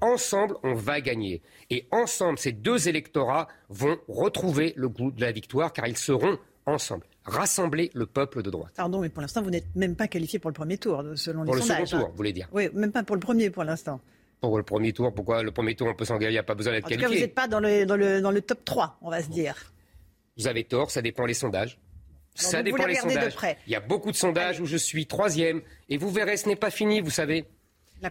ensemble, 0.01 0.57
on 0.63 0.75
va 0.75 1.01
gagner. 1.01 1.43
Et 1.71 1.87
ensemble, 1.91 2.39
ces 2.39 2.53
deux 2.53 2.89
électorats 2.89 3.49
vont 3.69 3.99
retrouver 4.09 4.73
le 4.77 4.89
goût 4.89 5.11
de 5.11 5.21
la 5.21 5.33
victoire 5.33 5.73
car 5.73 5.87
ils 5.87 5.97
seront 5.97 6.39
ensemble. 6.67 7.07
Rassembler 7.25 7.91
le 7.95 8.07
peuple 8.07 8.43
de 8.43 8.51
droite. 8.51 8.73
Pardon, 8.77 9.01
mais 9.01 9.09
pour 9.09 9.23
l'instant, 9.23 9.43
vous 9.43 9.51
n'êtes 9.51 9.75
même 9.77 9.95
pas 9.95 10.09
qualifié 10.09 10.39
pour 10.39 10.51
le 10.51 10.55
premier 10.55 10.77
tour, 10.77 11.05
selon 11.15 11.45
pour 11.45 11.55
les 11.55 11.63
sondages. 11.63 11.77
Pour 11.77 11.83
le 11.83 11.87
second 11.87 12.01
tour, 12.01 12.11
vous 12.11 12.17
voulez 12.17 12.33
dire 12.33 12.49
Oui, 12.53 12.69
même 12.75 12.91
pas 12.93 13.05
pour 13.05 13.17
le 13.17 13.21
premier 13.21 13.51
pour 13.51 13.65
l'instant. 13.65 14.01
Pour 14.41 14.59
le 14.59 14.65
premier 14.65 14.93
tour, 14.93 15.15
pourquoi 15.15 15.43
le 15.45 15.53
premier 15.53 15.77
tour, 15.77 15.87
on 15.87 15.95
peut 15.95 16.05
s'engager, 16.05 16.31
il 16.31 16.35
n'y 16.35 16.39
a 16.39 16.43
pas 16.43 16.57
besoin 16.57 16.73
d'être 16.73 16.89
qualifié. 16.89 17.07
En 17.07 17.09
tout 17.09 17.15
cas, 17.15 17.17
vous 17.17 17.25
n'êtes 17.27 17.35
pas 17.35 17.47
dans 17.47 17.61
le, 17.61 17.87
dans, 17.87 17.97
le, 17.97 18.21
dans 18.21 18.33
le 18.33 18.41
top 18.41 18.65
3, 18.65 18.99
on 19.03 19.11
va 19.11 19.23
se 19.23 19.29
dire. 19.29 19.55
Vous 20.37 20.49
avez 20.49 20.65
tort, 20.65 20.91
ça 20.91 21.01
dépend 21.01 21.27
les 21.27 21.35
sondages. 21.35 21.79
ça 22.35 22.61
dépend 22.63 22.87
les 22.87 22.97
sondages. 22.97 23.37
Il 23.69 23.73
y 23.73 23.77
a 23.77 23.81
beaucoup 23.81 24.11
de 24.11 24.17
sondages 24.17 24.61
où 24.61 24.67
je 24.67 24.77
suis 24.77 25.07
troisième, 25.07 25.63
et 25.89 25.97
vous 25.97 26.11
verrez, 26.11 26.37
ce 26.37 26.49
n'est 26.49 26.57
pas 26.57 26.71
fini, 26.71 27.01
vous 27.01 27.11
savez. 27.11 27.45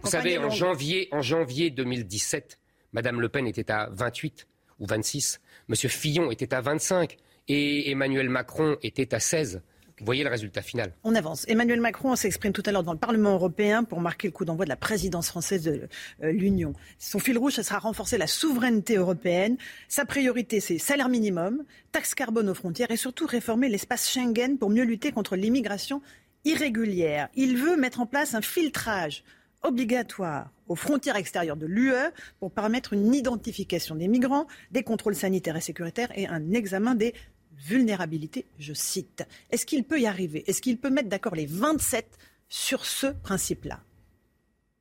Vous 0.00 0.10
savez, 0.10 0.38
en 0.38 0.50
janvier, 0.50 1.08
en 1.12 1.20
janvier 1.20 1.70
2017, 1.70 2.58
Madame 2.92 3.20
Le 3.20 3.28
Pen 3.28 3.46
était 3.46 3.70
à 3.70 3.90
28 3.92 4.46
ou 4.80 4.86
26, 4.86 5.40
Monsieur 5.68 5.88
Fillon 5.88 6.30
était 6.30 6.54
à 6.54 6.60
25 6.60 7.16
et 7.48 7.90
Emmanuel 7.90 8.28
Macron 8.28 8.76
était 8.82 9.14
à 9.14 9.20
16. 9.20 9.62
Vous 9.98 10.06
voyez 10.06 10.24
le 10.24 10.30
résultat 10.30 10.62
final. 10.62 10.92
On 11.04 11.14
avance. 11.14 11.44
Emmanuel 11.46 11.80
Macron 11.80 12.16
s'exprime 12.16 12.52
tout 12.52 12.62
à 12.66 12.72
l'heure 12.72 12.82
dans 12.82 12.92
le 12.92 12.98
Parlement 12.98 13.34
européen 13.34 13.84
pour 13.84 14.00
marquer 14.00 14.28
le 14.28 14.32
coup 14.32 14.44
d'envoi 14.44 14.64
de 14.64 14.70
la 14.70 14.76
présidence 14.76 15.28
française 15.28 15.62
de 15.62 15.88
euh, 16.22 16.32
l'Union. 16.32 16.72
Son 16.98 17.20
fil 17.20 17.38
rouge, 17.38 17.52
ce 17.52 17.62
sera 17.62 17.78
renforcer 17.78 18.18
la 18.18 18.26
souveraineté 18.26 18.96
européenne. 18.96 19.56
Sa 19.88 20.04
priorité, 20.04 20.58
c'est 20.58 20.78
salaire 20.78 21.08
minimum, 21.08 21.62
taxe 21.92 22.14
carbone 22.14 22.48
aux 22.48 22.54
frontières 22.54 22.90
et 22.90 22.96
surtout 22.96 23.26
réformer 23.26 23.68
l'espace 23.68 24.10
Schengen 24.10 24.58
pour 24.58 24.70
mieux 24.70 24.84
lutter 24.84 25.12
contre 25.12 25.36
l'immigration 25.36 26.02
irrégulière. 26.44 27.28
Il 27.36 27.56
veut 27.56 27.76
mettre 27.76 28.00
en 28.00 28.06
place 28.06 28.34
un 28.34 28.42
filtrage 28.42 29.22
obligatoire 29.62 30.50
aux 30.68 30.76
frontières 30.76 31.16
extérieures 31.16 31.56
de 31.56 31.66
l'UE 31.66 31.92
pour 32.40 32.50
permettre 32.52 32.92
une 32.92 33.14
identification 33.14 33.94
des 33.94 34.08
migrants, 34.08 34.46
des 34.70 34.82
contrôles 34.82 35.14
sanitaires 35.14 35.56
et 35.56 35.60
sécuritaires 35.60 36.10
et 36.16 36.26
un 36.26 36.52
examen 36.52 36.94
des 36.94 37.14
vulnérabilités, 37.56 38.46
je 38.58 38.72
cite. 38.72 39.24
Est-ce 39.50 39.66
qu'il 39.66 39.84
peut 39.84 40.00
y 40.00 40.06
arriver? 40.06 40.42
Est-ce 40.48 40.62
qu'il 40.62 40.78
peut 40.78 40.90
mettre 40.90 41.08
d'accord 41.08 41.34
les 41.34 41.46
27 41.46 42.06
sur 42.48 42.84
ce 42.84 43.06
principe-là? 43.06 43.80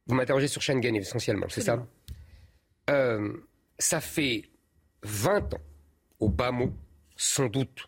Vous 0.07 0.15
m'interrogez 0.15 0.47
sur 0.47 0.61
Schengen 0.61 0.95
essentiellement, 0.95 1.47
c'est 1.49 1.61
ça? 1.61 1.85
Euh, 2.89 3.33
Ça 3.77 4.01
fait 4.01 4.49
20 5.03 5.53
ans, 5.53 5.61
au 6.19 6.29
bas 6.29 6.51
mot, 6.51 6.73
sans 7.15 7.47
doute 7.47 7.87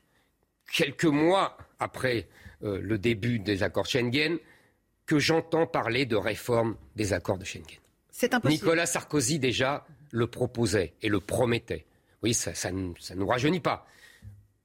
quelques 0.72 1.06
mois 1.06 1.58
après 1.80 2.28
euh, 2.64 2.80
le 2.82 2.98
début 2.98 3.40
des 3.40 3.64
accords 3.64 3.86
Schengen, 3.88 4.38
que 5.06 5.20
j'entends 5.20 5.68
parler 5.68 6.06
de 6.06 6.16
réforme 6.16 6.76
des 6.96 7.14
accords 7.14 7.38
de 7.38 7.46
Schengen. 7.46 7.78
C'est 8.10 8.34
impossible. 8.34 8.64
Nicolas 8.64 8.86
Sarkozy 8.86 9.40
déjà 9.40 9.86
le 10.12 10.28
proposait 10.28 10.94
et 11.02 11.10
le 11.10 11.20
promettait. 11.20 11.86
Oui, 12.22 12.34
ça 12.34 12.72
ne 12.72 12.94
nous 13.16 13.28
rajeunit 13.28 13.60
pas. 13.60 13.86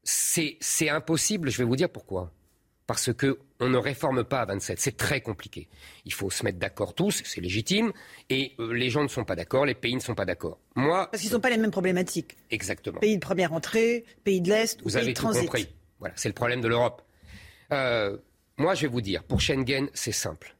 C'est 0.05 0.89
impossible, 0.89 1.51
je 1.51 1.59
vais 1.59 1.65
vous 1.65 1.77
dire 1.77 1.91
pourquoi. 1.91 2.33
parce 2.87 3.13
que 3.13 3.39
on 3.61 3.69
ne 3.69 3.77
réforme 3.77 4.25
pas 4.25 4.41
à 4.43 4.47
27. 4.47 4.79
C'est 4.81 4.97
très 4.97 5.21
compliqué. 5.21 5.69
Il 6.07 6.13
faut 6.15 6.31
se 6.31 6.45
mettre 6.45 6.59
d'accord 6.59 6.95
tous, 6.95 7.23
c'est 7.25 7.41
légitime, 7.41 7.93
et 8.31 8.53
euh, 8.61 8.73
les 8.73 8.89
gens 8.89 9.03
ne 9.03 9.09
sont 9.09 9.25
pas 9.25 9.35
d'accord, 9.37 9.67
les 9.67 9.75
pays 9.75 9.95
ne 9.95 10.01
sont 10.01 10.15
pas 10.15 10.25
d'accord. 10.25 10.59
Moi, 10.77 11.09
Parce 11.11 11.23
qu'ils 11.23 11.33
n'ont 11.33 11.41
pas 11.41 11.51
les 11.51 11.59
mêmes 11.59 11.71
problématiques. 11.73 12.37
exactement. 12.51 13.01
Pays 13.01 13.17
de 13.17 13.21
première 13.21 13.53
entrée, 13.53 14.05
pays 14.25 14.41
de 14.41 14.49
l'Est 14.49 14.81
ou 14.81 14.85
Vous 14.85 14.91
pays 14.93 15.03
avez 15.03 15.13
de 15.13 15.17
tout 15.19 15.23
transit. 15.25 15.43
compris. 15.43 15.69
Voilà, 15.99 16.15
c'est 16.17 16.29
le 16.29 16.35
problème 16.35 16.61
de 16.63 16.69
l'Europe. 16.69 17.03
Euh, 17.73 18.17
moi, 18.59 18.75
je 18.75 18.83
vais 18.83 18.93
vous 18.93 19.01
dire, 19.01 19.23
pour 19.25 19.41
Schengen, 19.41 19.89
c'est 19.95 20.13
simple. 20.13 20.55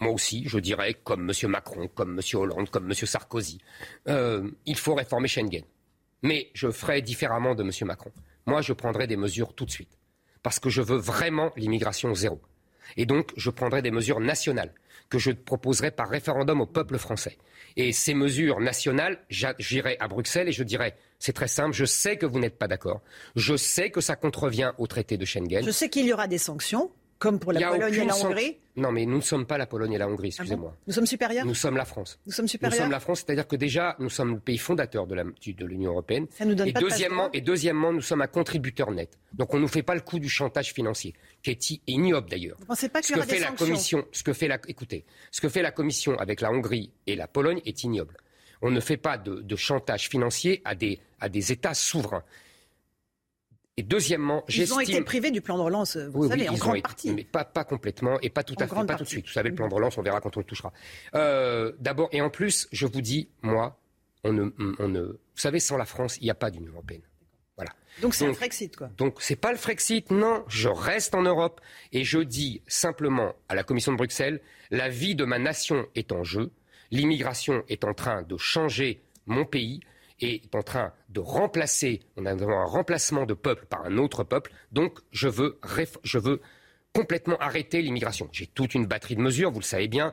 Moi 0.00 0.10
aussi, 0.10 0.48
je 0.48 0.58
dirais, 0.58 0.94
comme 0.94 1.30
M. 1.30 1.50
Macron, 1.50 1.86
comme 1.86 2.18
M. 2.18 2.38
Hollande, 2.40 2.70
comme 2.70 2.90
M. 2.90 2.94
Sarkozy, 2.94 3.58
euh, 4.08 4.50
il 4.66 4.76
faut 4.76 4.94
réformer 4.94 5.28
Schengen. 5.28 5.62
Mais 6.22 6.50
je 6.54 6.70
ferai 6.72 7.02
différemment 7.02 7.54
de 7.54 7.62
M. 7.62 7.70
Macron. 7.82 8.10
Moi, 8.46 8.62
je 8.62 8.72
prendrai 8.72 9.06
des 9.06 9.16
mesures 9.16 9.54
tout 9.54 9.64
de 9.64 9.70
suite. 9.70 9.96
Parce 10.42 10.58
que 10.58 10.70
je 10.70 10.82
veux 10.82 10.96
vraiment 10.96 11.52
l'immigration 11.56 12.14
zéro. 12.16 12.40
Et 12.96 13.06
donc, 13.06 13.32
je 13.36 13.50
prendrai 13.50 13.80
des 13.80 13.92
mesures 13.92 14.18
nationales 14.18 14.72
que 15.08 15.18
je 15.18 15.30
proposerai 15.30 15.90
par 15.90 16.08
référendum 16.08 16.60
au 16.60 16.66
peuple 16.66 16.98
français. 16.98 17.38
Et 17.76 17.92
ces 17.92 18.14
mesures 18.14 18.60
nationales, 18.60 19.20
j'irai 19.28 19.96
à 20.00 20.08
Bruxelles 20.08 20.48
et 20.48 20.52
je 20.52 20.64
dirai, 20.64 20.94
c'est 21.22 21.32
très 21.32 21.46
simple, 21.46 21.72
je 21.72 21.84
sais 21.84 22.16
que 22.16 22.26
vous 22.26 22.40
n'êtes 22.40 22.58
pas 22.58 22.66
d'accord, 22.66 23.00
je 23.36 23.56
sais 23.56 23.90
que 23.90 24.00
ça 24.00 24.16
contrevient 24.16 24.72
au 24.78 24.88
traité 24.88 25.16
de 25.16 25.24
Schengen. 25.24 25.64
Je 25.64 25.70
sais 25.70 25.88
qu'il 25.88 26.04
y 26.04 26.12
aura 26.12 26.26
des 26.26 26.38
sanctions, 26.38 26.90
comme 27.20 27.38
pour 27.38 27.52
la 27.52 27.60
Pologne 27.70 27.94
et 27.94 28.04
la 28.04 28.16
Hongrie. 28.16 28.58
Non, 28.74 28.90
mais 28.90 29.06
nous 29.06 29.18
ne 29.18 29.22
sommes 29.22 29.46
pas 29.46 29.56
la 29.56 29.66
Pologne 29.66 29.92
et 29.92 29.98
la 29.98 30.08
Hongrie, 30.08 30.30
Ah 30.32 30.38
bon 30.38 30.42
excusez-moi. 30.42 30.76
Nous 30.88 30.92
sommes 30.92 31.06
supérieurs 31.06 31.46
Nous 31.46 31.54
sommes 31.54 31.76
la 31.76 31.84
France. 31.84 32.18
Nous 32.26 32.32
sommes 32.32 32.46
Nous 32.46 32.48
supérieurs 32.48 32.82
sommes 32.82 32.90
la 32.90 32.98
France, 32.98 33.22
c'est-à-dire 33.24 33.46
que 33.46 33.54
déjà, 33.54 33.94
nous 34.00 34.10
sommes 34.10 34.34
le 34.34 34.40
pays 34.40 34.58
fondateur 34.58 35.06
de 35.06 35.64
l'Union 35.64 35.92
européenne. 35.92 36.26
Ça 36.30 36.44
nous 36.44 36.56
donne 36.56 36.66
et, 36.66 36.72
pas 36.72 36.80
de 36.80 36.86
deuxièmement, 36.86 37.30
et 37.32 37.40
deuxièmement, 37.40 37.92
nous 37.92 38.00
sommes 38.00 38.22
un 38.22 38.26
contributeur 38.26 38.90
net. 38.90 39.16
Donc 39.32 39.54
on 39.54 39.58
ne 39.58 39.62
nous 39.62 39.68
fait 39.68 39.84
pas 39.84 39.94
le 39.94 40.00
coup 40.00 40.18
du 40.18 40.28
chantage 40.28 40.72
financier, 40.72 41.14
qui 41.44 41.52
est 41.52 41.80
ignoble 41.86 42.28
d'ailleurs. 42.30 42.56
Vous 42.56 42.64
ne 42.64 42.68
pensez 42.68 42.88
pas 42.88 43.00
qu'il 43.00 43.16
y 43.16 43.20
que 43.20 43.26
fait 43.26 43.38
la 43.38 43.52
commission, 43.52 44.04
ce 44.10 44.24
que 44.24 44.32
fait 44.32 44.48
la, 44.48 44.58
écoutez, 44.66 45.04
ce 45.30 45.40
que 45.40 45.48
fait 45.48 45.62
la 45.62 45.70
commission 45.70 46.18
avec 46.18 46.40
la 46.40 46.50
Hongrie 46.50 46.90
et 47.06 47.14
la 47.14 47.28
Pologne 47.28 47.60
est 47.64 47.84
ignoble. 47.84 48.16
On 48.62 48.70
ne 48.70 48.80
fait 48.80 48.96
pas 48.96 49.18
de, 49.18 49.40
de 49.40 49.56
chantage 49.56 50.08
financier 50.08 50.62
à 50.64 50.74
des, 50.74 51.00
à 51.20 51.28
des 51.28 51.52
États 51.52 51.74
souverains. 51.74 52.22
Et 53.78 53.82
deuxièmement, 53.82 54.44
Ils 54.48 54.72
ont 54.74 54.80
été 54.80 55.00
privés 55.00 55.30
du 55.30 55.40
plan 55.40 55.56
de 55.56 55.62
relance, 55.62 55.96
vous 55.96 56.24
oui, 56.24 56.28
savez, 56.28 56.42
oui, 56.42 56.48
en 56.50 56.54
grande 56.58 56.74
été- 56.76 56.82
partie. 56.82 57.10
Mais 57.12 57.24
pas, 57.24 57.44
pas 57.44 57.64
complètement 57.64 58.20
et 58.20 58.28
pas 58.28 58.44
tout 58.44 58.54
En 58.58 58.64
à 58.64 58.68
fait, 58.68 58.86
pas 58.86 58.96
tout 58.96 59.04
de 59.04 59.08
suite. 59.08 59.26
Vous 59.26 59.32
savez, 59.32 59.48
le 59.48 59.54
plan 59.54 59.66
de 59.68 59.74
relance, 59.74 59.96
on 59.96 60.02
verra 60.02 60.20
quand 60.20 60.36
on 60.36 60.40
le 60.40 60.44
touchera. 60.46 60.72
Euh, 61.14 61.72
D'abord, 61.78 62.08
et 62.12 62.20
en 62.20 62.28
plus, 62.28 62.68
je 62.70 62.86
vous 62.86 63.00
dis, 63.00 63.28
moi, 63.40 63.78
on 64.24 64.32
ne, 64.34 64.50
on 64.78 64.88
ne, 64.88 65.00
vous 65.00 65.18
savez, 65.34 65.58
sans 65.58 65.78
la 65.78 65.86
France, 65.86 66.18
il 66.18 66.24
n'y 66.24 66.30
a 66.30 66.34
pas 66.34 66.50
d'Union 66.50 66.70
européenne. 66.72 67.00
Voilà. 67.56 67.72
Donc 68.02 68.14
c'est 68.14 68.26
un 68.26 68.34
Frexit, 68.34 68.76
quoi. 68.76 68.90
Donc 68.98 69.16
c'est 69.20 69.36
pas 69.36 69.52
le 69.52 69.58
Frexit, 69.58 70.10
non. 70.10 70.44
Je 70.48 70.68
reste 70.68 71.14
en 71.14 71.22
Europe 71.22 71.60
et 71.92 72.04
je 72.04 72.18
dis 72.18 72.60
simplement 72.66 73.34
à 73.48 73.54
la 73.54 73.62
Commission 73.64 73.92
de 73.92 73.96
Bruxelles, 73.96 74.40
la 74.70 74.88
vie 74.90 75.14
de 75.14 75.24
ma 75.24 75.38
nation 75.38 75.86
est 75.94 76.12
en 76.12 76.24
jeu, 76.24 76.50
l'immigration 76.92 77.64
est 77.68 77.82
en 77.82 77.94
train 77.94 78.22
de 78.22 78.36
changer 78.36 79.02
mon 79.26 79.44
pays 79.44 79.80
et 80.20 80.42
est 80.44 80.54
en 80.54 80.62
train 80.62 80.92
de 81.08 81.18
remplacer, 81.18 82.00
on 82.16 82.26
a 82.26 82.32
un 82.32 82.64
remplacement 82.64 83.26
de 83.26 83.34
peuple 83.34 83.66
par 83.66 83.84
un 83.84 83.98
autre 83.98 84.22
peuple. 84.22 84.52
Donc 84.70 85.00
je 85.10 85.28
veux, 85.28 85.58
complètement 86.92 87.38
arrêter 87.38 87.82
l'immigration. 87.82 88.28
J'ai 88.32 88.46
toute 88.46 88.74
une 88.74 88.86
batterie 88.86 89.16
de 89.16 89.20
mesures, 89.20 89.50
vous 89.50 89.60
le 89.60 89.64
savez 89.64 89.88
bien. 89.88 90.12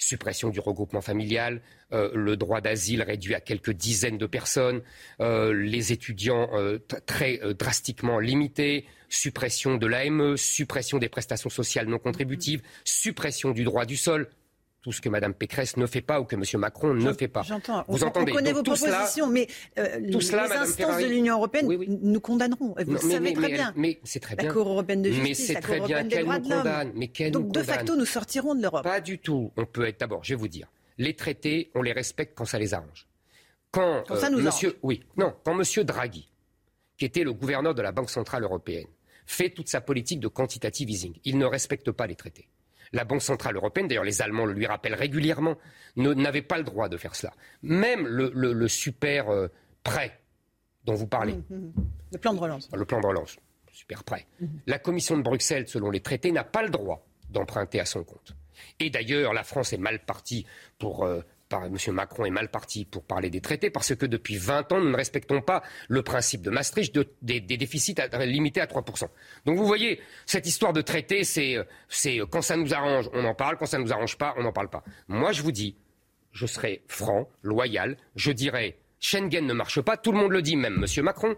Suppression 0.00 0.50
du 0.50 0.60
regroupement 0.60 1.00
familial, 1.00 1.60
euh, 1.92 2.12
le 2.14 2.36
droit 2.36 2.60
d'asile 2.60 3.02
réduit 3.02 3.34
à 3.34 3.40
quelques 3.40 3.72
dizaines 3.72 4.18
de 4.18 4.26
personnes, 4.26 4.82
euh, 5.20 5.52
les 5.52 5.92
étudiants 5.92 6.50
euh, 6.52 6.78
très 7.06 7.40
drastiquement 7.58 8.20
limités, 8.20 8.86
suppression 9.08 9.76
de 9.76 9.86
l'AME, 9.88 10.36
suppression 10.36 10.98
des 10.98 11.08
prestations 11.08 11.50
sociales 11.50 11.88
non 11.88 11.98
contributives, 11.98 12.62
suppression 12.84 13.50
du 13.50 13.64
droit 13.64 13.86
du 13.86 13.96
sol. 13.96 14.28
Tout 14.80 14.92
ce 14.92 15.00
que 15.00 15.08
Mme 15.08 15.34
Pécresse 15.34 15.76
ne 15.76 15.86
fait 15.86 16.00
pas 16.00 16.20
ou 16.20 16.24
que 16.24 16.36
M. 16.36 16.44
Macron 16.60 16.94
ne 16.94 17.12
fait 17.12 17.26
pas. 17.26 17.42
J'entends. 17.42 17.84
Vous 17.88 18.04
on, 18.04 18.06
entendez 18.06 18.30
on 18.32 18.36
connaît 18.36 18.52
Donc, 18.52 18.68
vos 18.68 18.76
cela- 18.76 18.92
propositions, 18.92 19.26
mais 19.26 19.48
euh, 19.76 19.96
tout 20.12 20.18
les 20.20 20.34
instances 20.34 20.72
Ferrari- 20.76 21.04
de 21.04 21.08
l'Union 21.08 21.34
européenne 21.34 21.66
nous 22.00 22.20
condamneront. 22.20 22.74
Vous 22.78 22.84
Non, 22.84 22.84
le 22.86 22.92
mais- 22.92 22.98
savez 22.98 23.20
mais- 23.20 23.32
très 23.32 23.42
mais- 23.48 23.54
bien. 23.54 23.72
Mais 23.76 23.98
c'est 24.04 24.20
très 24.20 24.36
La 24.36 24.44
bien. 24.44 24.52
Cour 24.52 24.68
européenne 24.68 25.02
de 25.02 25.10
Mais 25.10 25.14
justice, 25.16 25.46
c'est 25.48 25.54
la 25.54 25.60
Cour 25.62 25.68
très 25.76 25.80
bien 25.80 26.08
qu'elle 26.08 26.26
nous 26.26 26.40
condamne. 26.40 26.92
Mais 26.94 27.08
qu'elle 27.08 27.32
Donc 27.32 27.46
nous 27.46 27.52
de 27.52 27.62
facto, 27.62 27.96
nous 27.96 28.04
sortirons 28.06 28.54
de 28.54 28.62
l'Europe. 28.62 28.84
Pas 28.84 29.00
du 29.00 29.18
tout. 29.18 29.50
On 29.56 29.66
peut 29.66 29.84
être 29.86 29.98
d'abord, 29.98 30.22
je 30.22 30.34
vais 30.34 30.38
vous 30.38 30.48
dire, 30.48 30.68
les 30.96 31.14
traités, 31.14 31.70
on 31.74 31.82
les 31.82 31.92
respecte 31.92 32.38
quand 32.38 32.44
ça 32.44 32.58
les 32.60 32.72
arrange. 32.72 33.08
Quand, 33.72 34.04
Quand 34.06 34.16
ça 34.16 34.30
nous 34.30 34.40
monsieur, 34.40 34.68
arrange. 34.68 34.80
oui, 34.84 35.02
non, 35.16 35.34
quand 35.44 35.54
Monsieur 35.54 35.82
Draghi, 35.84 36.30
qui 36.96 37.04
était 37.04 37.24
le 37.24 37.32
gouverneur 37.32 37.74
de 37.74 37.82
la 37.82 37.90
Banque 37.92 38.10
centrale 38.10 38.44
européenne, 38.44 38.86
fait 39.26 39.50
toute 39.50 39.68
sa 39.68 39.80
politique 39.80 40.20
de 40.20 40.28
quantitative 40.28 40.88
easing, 40.88 41.14
il 41.24 41.36
ne 41.36 41.44
respecte 41.44 41.90
pas 41.90 42.06
les 42.06 42.14
traités. 42.14 42.48
La 42.92 43.04
Banque 43.04 43.22
centrale 43.22 43.56
européenne, 43.56 43.88
d'ailleurs 43.88 44.04
les 44.04 44.22
Allemands 44.22 44.46
le 44.46 44.52
lui 44.52 44.66
rappellent 44.66 44.94
régulièrement, 44.94 45.56
n'avait 45.96 46.42
pas 46.42 46.58
le 46.58 46.64
droit 46.64 46.88
de 46.88 46.96
faire 46.96 47.14
cela. 47.14 47.32
Même 47.62 48.06
le, 48.06 48.30
le- 48.34 48.52
le 48.52 48.68
super 48.68 49.28
euh, 49.30 49.48
prêt 49.82 50.18
dont 50.84 50.94
vous 50.94 51.06
parlez, 51.06 51.34
Mhm. 51.50 51.72
Le 52.12 52.18
plan 52.18 52.32
de 52.34 52.38
relance. 52.40 52.68
le 52.72 52.84
plan 52.86 53.00
de 53.00 53.06
relance, 53.06 53.36
super 53.72 54.02
prêt. 54.04 54.26
La 54.66 54.78
Commission 54.78 55.16
de 55.18 55.22
Bruxelles, 55.22 55.68
selon 55.68 55.90
les 55.90 56.00
traités, 56.00 56.32
n'a 56.32 56.44
pas 56.44 56.62
le 56.62 56.70
droit 56.70 57.06
d'emprunter 57.28 57.80
à 57.80 57.84
son 57.84 58.02
compte. 58.04 58.34
Et 58.80 58.88
d'ailleurs, 58.90 59.34
la 59.34 59.44
France 59.44 59.72
est 59.72 59.78
mal 59.78 59.98
partie 60.00 60.46
pour. 60.78 61.04
euh, 61.04 61.20
M. 61.50 61.94
Macron 61.94 62.24
est 62.26 62.30
mal 62.30 62.50
parti 62.50 62.84
pour 62.84 63.04
parler 63.04 63.30
des 63.30 63.40
traités 63.40 63.70
parce 63.70 63.94
que 63.94 64.06
depuis 64.06 64.36
20 64.36 64.72
ans, 64.72 64.80
nous 64.80 64.90
ne 64.90 64.96
respectons 64.96 65.40
pas 65.40 65.62
le 65.88 66.02
principe 66.02 66.42
de 66.42 66.50
Maastricht 66.50 66.94
de- 66.94 67.08
des, 67.22 67.40
déficits 67.40 67.94
limités 68.20 68.60
à 68.60 68.66
3%. 68.66 69.08
Donc 69.46 69.56
vous 69.56 69.66
voyez, 69.66 70.00
cette 70.26 70.46
histoire 70.46 70.72
de 70.72 70.82
traité, 70.82 71.24
c'est 71.24 71.56
euh, 71.56 71.64
euh, 72.06 72.26
quand 72.26 72.42
ça 72.42 72.56
nous 72.56 72.74
arrange, 72.74 73.08
on 73.14 73.24
en 73.24 73.34
parle, 73.34 73.56
quand 73.56 73.66
ça 73.66 73.78
ne 73.78 73.84
nous 73.84 73.92
arrange 73.92 74.18
pas, 74.18 74.34
on 74.36 74.42
n'en 74.42 74.52
parle 74.52 74.68
pas. 74.68 74.84
Moi, 75.08 75.32
je 75.32 75.42
vous 75.42 75.52
dis, 75.52 75.76
je 76.32 76.46
serai 76.46 76.82
franc, 76.86 77.28
loyal, 77.42 77.96
je 78.14 78.30
dirais 78.30 78.76
Schengen 79.00 79.46
ne 79.46 79.54
marche 79.54 79.80
pas, 79.80 79.96
tout 79.96 80.12
le 80.12 80.18
monde 80.18 80.32
le 80.32 80.42
dit, 80.42 80.56
même 80.56 80.84
M. 80.84 81.04
Macron. 81.04 81.34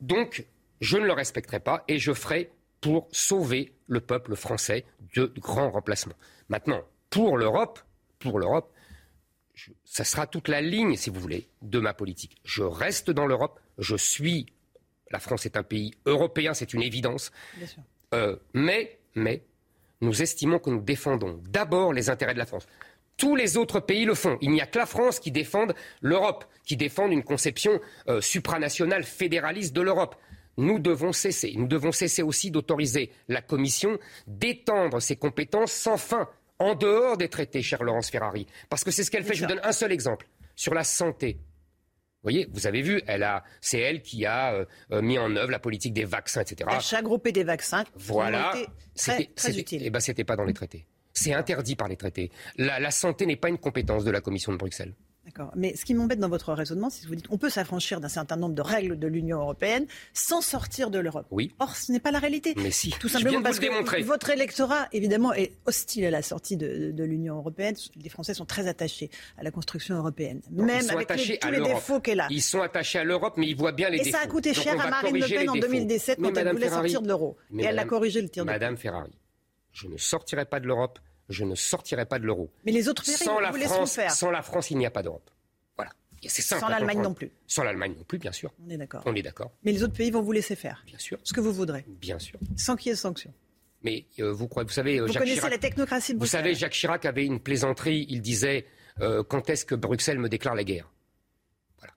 Donc, 0.00 0.46
je 0.80 0.98
ne 0.98 1.06
le 1.06 1.12
respecterai 1.12 1.60
pas 1.60 1.84
et 1.88 1.98
je 1.98 2.12
ferai 2.12 2.50
pour 2.80 3.08
sauver 3.10 3.72
le 3.86 4.00
peuple 4.00 4.36
français 4.36 4.84
de 5.14 5.32
grands 5.38 5.70
remplacements. 5.70 6.14
Maintenant, 6.48 6.82
pour 7.10 7.38
l'Europe, 7.38 7.80
pour 8.18 8.38
l'Europe, 8.38 8.72
je- 9.56 9.72
ça 9.84 10.04
sera 10.04 10.28
toute 10.28 10.46
la 10.46 10.60
ligne, 10.60 10.94
si 10.96 11.10
vous 11.10 11.18
voulez, 11.20 11.48
de 11.62 11.80
ma 11.80 11.92
politique. 11.94 12.36
Je 12.44 12.62
reste 12.62 13.10
dans 13.10 13.26
l'Europe, 13.26 13.58
je 13.78 13.96
suis. 13.96 14.46
La 15.10 15.18
France 15.18 15.44
est 15.46 15.56
un 15.56 15.62
pays 15.64 15.92
européen, 16.06 16.54
c'est 16.54 16.72
une 16.74 16.82
évidence. 16.82 17.32
Bien 17.56 17.66
sûr. 17.66 17.82
Euh, 18.14 18.36
mais, 18.54 18.98
mais, 19.16 19.42
nous 20.00 20.22
estimons 20.22 20.58
que 20.60 20.70
nous 20.70 20.80
défendons 20.80 21.42
d'abord 21.48 21.92
les 21.92 22.08
intérêts 22.10 22.34
de 22.34 22.38
la 22.38 22.46
France. 22.46 22.66
Tous 23.16 23.34
les 23.34 23.56
autres 23.56 23.80
pays 23.80 24.04
le 24.04 24.14
font. 24.14 24.36
Il 24.42 24.50
n'y 24.50 24.60
a 24.60 24.66
que 24.66 24.78
la 24.78 24.84
France 24.86 25.18
qui 25.20 25.30
défende 25.32 25.74
l'Europe, 26.02 26.44
qui 26.64 26.76
défende 26.76 27.12
une 27.12 27.24
conception 27.24 27.80
euh, 28.08 28.20
supranationale 28.20 29.04
fédéraliste 29.04 29.74
de 29.74 29.80
l'Europe. 29.80 30.16
Nous 30.58 30.78
devons 30.78 31.12
cesser. 31.12 31.54
Nous 31.56 31.66
devons 31.66 31.92
cesser 31.92 32.22
aussi 32.22 32.50
d'autoriser 32.50 33.10
la 33.28 33.40
Commission 33.42 33.98
d'étendre 34.26 35.00
ses 35.00 35.16
compétences 35.16 35.72
sans 35.72 35.96
fin, 35.96 36.28
en 36.58 36.74
dehors 36.74 37.16
des 37.16 37.28
traités, 37.28 37.62
cher 37.62 37.82
Laurence 37.82 38.10
Ferrari. 38.10 38.46
Parce 38.68 38.84
que 38.84 38.90
c'est 38.90 39.04
ce 39.04 39.10
qu'elle 39.10 39.24
fait. 39.24 39.34
Je 39.34 39.42
vous 39.42 39.48
donne 39.48 39.60
un 39.62 39.72
seul 39.72 39.92
exemple. 39.92 40.26
Sur 40.54 40.72
la 40.74 40.84
santé. 40.84 41.38
Vous 42.22 42.32
voyez, 42.32 42.48
vous 42.52 42.66
avez 42.66 42.82
vu, 42.82 43.02
elle 43.06 43.22
a, 43.22 43.44
c'est 43.60 43.78
elle 43.78 44.02
qui 44.02 44.26
a 44.26 44.52
euh, 44.54 44.64
euh, 44.90 45.00
mis 45.02 45.16
en 45.18 45.36
œuvre 45.36 45.50
la 45.52 45.58
politique 45.60 45.92
des 45.92 46.04
vaccins, 46.04 46.40
etc. 46.40 46.68
L'achat 46.72 47.00
groupé 47.02 47.30
des 47.30 47.44
vaccins 47.44 47.84
Voilà. 47.94 48.50
très, 48.52 48.66
C'était- 48.94 49.30
très 49.34 49.48
c'était- 49.48 49.60
utiles. 49.60 49.82
Eh 49.84 49.90
ben, 49.90 50.00
c'était 50.00 50.24
pas 50.24 50.34
dans 50.34 50.44
les 50.44 50.54
traités. 50.54 50.86
C'est 51.12 51.32
interdit 51.34 51.76
par 51.76 51.86
les 51.88 51.96
traités. 51.96 52.32
La, 52.56 52.80
la 52.80 52.90
santé 52.90 53.26
n'est 53.26 53.36
pas 53.36 53.48
une 53.48 53.58
compétence 53.58 54.02
de 54.04 54.10
la 54.10 54.20
Commission 54.20 54.50
de 54.52 54.56
Bruxelles. 54.58 54.94
D'accord. 55.26 55.50
Mais 55.56 55.74
ce 55.74 55.84
qui 55.84 55.92
m'embête 55.92 56.20
dans 56.20 56.28
votre 56.28 56.52
raisonnement, 56.52 56.88
c'est 56.88 57.02
que 57.02 57.08
vous 57.08 57.16
dites 57.16 57.26
qu'on 57.26 57.36
peut 57.36 57.50
s'affranchir 57.50 58.00
d'un 58.00 58.08
certain 58.08 58.36
nombre 58.36 58.54
de 58.54 58.62
règles 58.62 58.96
de 58.96 59.08
l'Union 59.08 59.40
européenne 59.40 59.84
sans 60.14 60.40
sortir 60.40 60.88
de 60.88 61.00
l'Europe. 61.00 61.26
Oui. 61.32 61.52
Or, 61.58 61.74
ce 61.74 61.90
n'est 61.90 61.98
pas 61.98 62.12
la 62.12 62.20
réalité. 62.20 62.54
Mais 62.56 62.70
si. 62.70 62.90
Tout 63.00 63.08
simplement 63.08 63.42
parce 63.42 63.58
que 63.58 64.02
votre 64.04 64.30
électorat, 64.30 64.86
évidemment, 64.92 65.32
est 65.34 65.52
hostile 65.66 66.04
à 66.06 66.10
la 66.10 66.22
sortie 66.22 66.56
de, 66.56 66.92
de 66.92 67.04
l'Union 67.04 67.36
européenne. 67.38 67.74
Les 67.96 68.08
Français 68.08 68.34
sont 68.34 68.44
très 68.44 68.68
attachés 68.68 69.10
à 69.36 69.42
la 69.42 69.50
construction 69.50 69.96
européenne, 69.96 70.40
Non, 70.52 70.64
même 70.64 70.76
ils 70.80 70.84
sont 70.84 70.94
avec 70.94 71.08
les- 71.16 71.38
tous 71.38 71.48
à 71.48 71.50
les 71.50 71.60
défauts 71.60 71.98
qu'elle 71.98 72.20
a. 72.20 72.28
Ils 72.30 72.40
sont 72.40 72.60
attachés 72.62 73.00
à 73.00 73.04
l'Europe, 73.04 73.34
mais 73.36 73.48
ils 73.48 73.56
voient 73.56 73.72
bien 73.72 73.90
les 73.90 73.98
Et 73.98 74.02
défauts. 74.04 74.16
ça 74.18 74.22
a 74.22 74.28
coûté 74.28 74.52
Donc, 74.52 74.62
cher 74.62 74.74
on 74.76 74.80
à 74.80 74.90
Marine 74.90 75.16
Le 75.18 75.26
Pen 75.26 75.50
en 75.50 75.54
défauts. 75.54 75.66
2017 75.66 76.18
Mais 76.20 76.28
quand 76.32 76.40
elle 76.40 76.48
voulait 76.52 76.66
Ferrari- 76.68 76.88
sortir 76.90 77.02
de 77.02 77.08
l'euro. 77.08 77.36
Et 77.58 77.64
elle 77.64 77.78
a 77.80 77.84
corrigé 77.84 78.22
le 78.22 78.28
tir 78.28 78.44
de 78.44 78.50
Madame 78.50 78.76
Ferrari, 78.76 79.10
je 79.72 79.88
ne 79.88 79.96
sortirai 79.96 80.44
pas 80.44 80.60
de 80.60 80.66
l'Europe, 80.68 81.00
je 81.28 81.44
ne 81.44 81.54
sortirai 81.54 82.06
pas 82.06 82.18
de 82.18 82.24
l'euro. 82.24 82.50
Mais 82.64 82.72
les 82.72 82.88
autres 82.88 83.04
pays 83.04 83.14
Sans 83.14 83.40
la 83.40 83.50
vous 83.50 83.58
France, 83.60 83.94
faire. 83.94 84.10
sans 84.10 84.30
la 84.30 84.42
France, 84.42 84.70
il 84.70 84.78
n'y 84.78 84.86
a 84.86 84.90
pas 84.90 85.02
d'Europe. 85.02 85.30
Voilà. 85.76 85.90
Et 86.22 86.28
c'est 86.28 86.42
simple 86.42 86.60
Sans 86.62 86.68
l'Allemagne 86.68 87.00
non 87.02 87.14
plus. 87.14 87.30
Sans 87.46 87.62
l'Allemagne 87.64 87.94
non 87.96 88.04
plus, 88.04 88.18
bien 88.18 88.32
sûr. 88.32 88.52
On 88.64 88.70
est 88.70 88.76
d'accord. 88.76 89.02
On 89.06 89.14
est 89.14 89.22
d'accord, 89.22 89.50
Mais 89.64 89.72
les 89.72 89.82
autres 89.82 89.94
pays 89.94 90.10
vont 90.10 90.22
vous 90.22 90.32
laisser 90.32 90.56
faire. 90.56 90.82
bien 90.86 90.98
sûr, 90.98 91.18
Ce 91.24 91.32
que 91.32 91.40
vous 91.40 91.52
voudrez. 91.52 91.84
bien 91.88 92.18
sûr. 92.18 92.38
Sans 92.56 92.76
qu'il 92.76 92.88
y 92.88 92.90
ait 92.90 92.94
de 92.94 92.98
sanctions. 93.00 93.32
Mais 93.82 94.06
euh, 94.20 94.32
vous 94.32 94.48
croyez, 94.48 94.66
vous 94.66 94.72
savez, 94.72 94.98
euh, 94.98 95.02
Vous 95.06 95.12
Jacques 95.12 95.22
connaissez 95.22 95.36
Chirac, 95.36 95.50
la 95.52 95.58
technocratie 95.58 96.14
de 96.14 96.18
Vous 96.18 96.26
savez, 96.26 96.54
Jacques 96.54 96.72
Chirac 96.72 97.04
avait 97.04 97.24
une 97.26 97.38
plaisanterie. 97.40 98.06
Il 98.08 98.20
disait 98.22 98.66
euh, 99.00 99.22
Quand 99.22 99.48
est-ce 99.50 99.64
que 99.64 99.74
Bruxelles 99.74 100.18
me 100.18 100.28
déclare 100.28 100.54
la 100.54 100.64
guerre? 100.64 100.90
Voilà. 101.78 101.94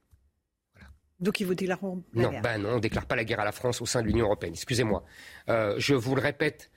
Voilà. 0.75 0.89
Donc 1.19 1.39
ils 1.39 1.45
vous 1.47 1.55
déclareront 1.55 2.03
la 2.13 2.21
non, 2.23 2.29
guerre 2.31 2.41
ben 2.41 2.57
non, 2.61 2.69
on 2.71 2.75
ne 2.75 2.79
déclare 2.81 3.05
pas 3.05 3.15
la 3.15 3.23
guerre 3.23 3.39
à 3.39 3.45
la 3.45 3.51
France 3.53 3.81
au 3.81 3.85
sein 3.85 4.01
de 4.01 4.07
l'Union 4.07 4.25
européenne. 4.25 4.53
Excusez-moi. 4.53 5.03
Euh, 5.47 5.75
je 5.77 5.95
vous 5.95 6.13
le 6.15 6.21
répète, 6.21 6.69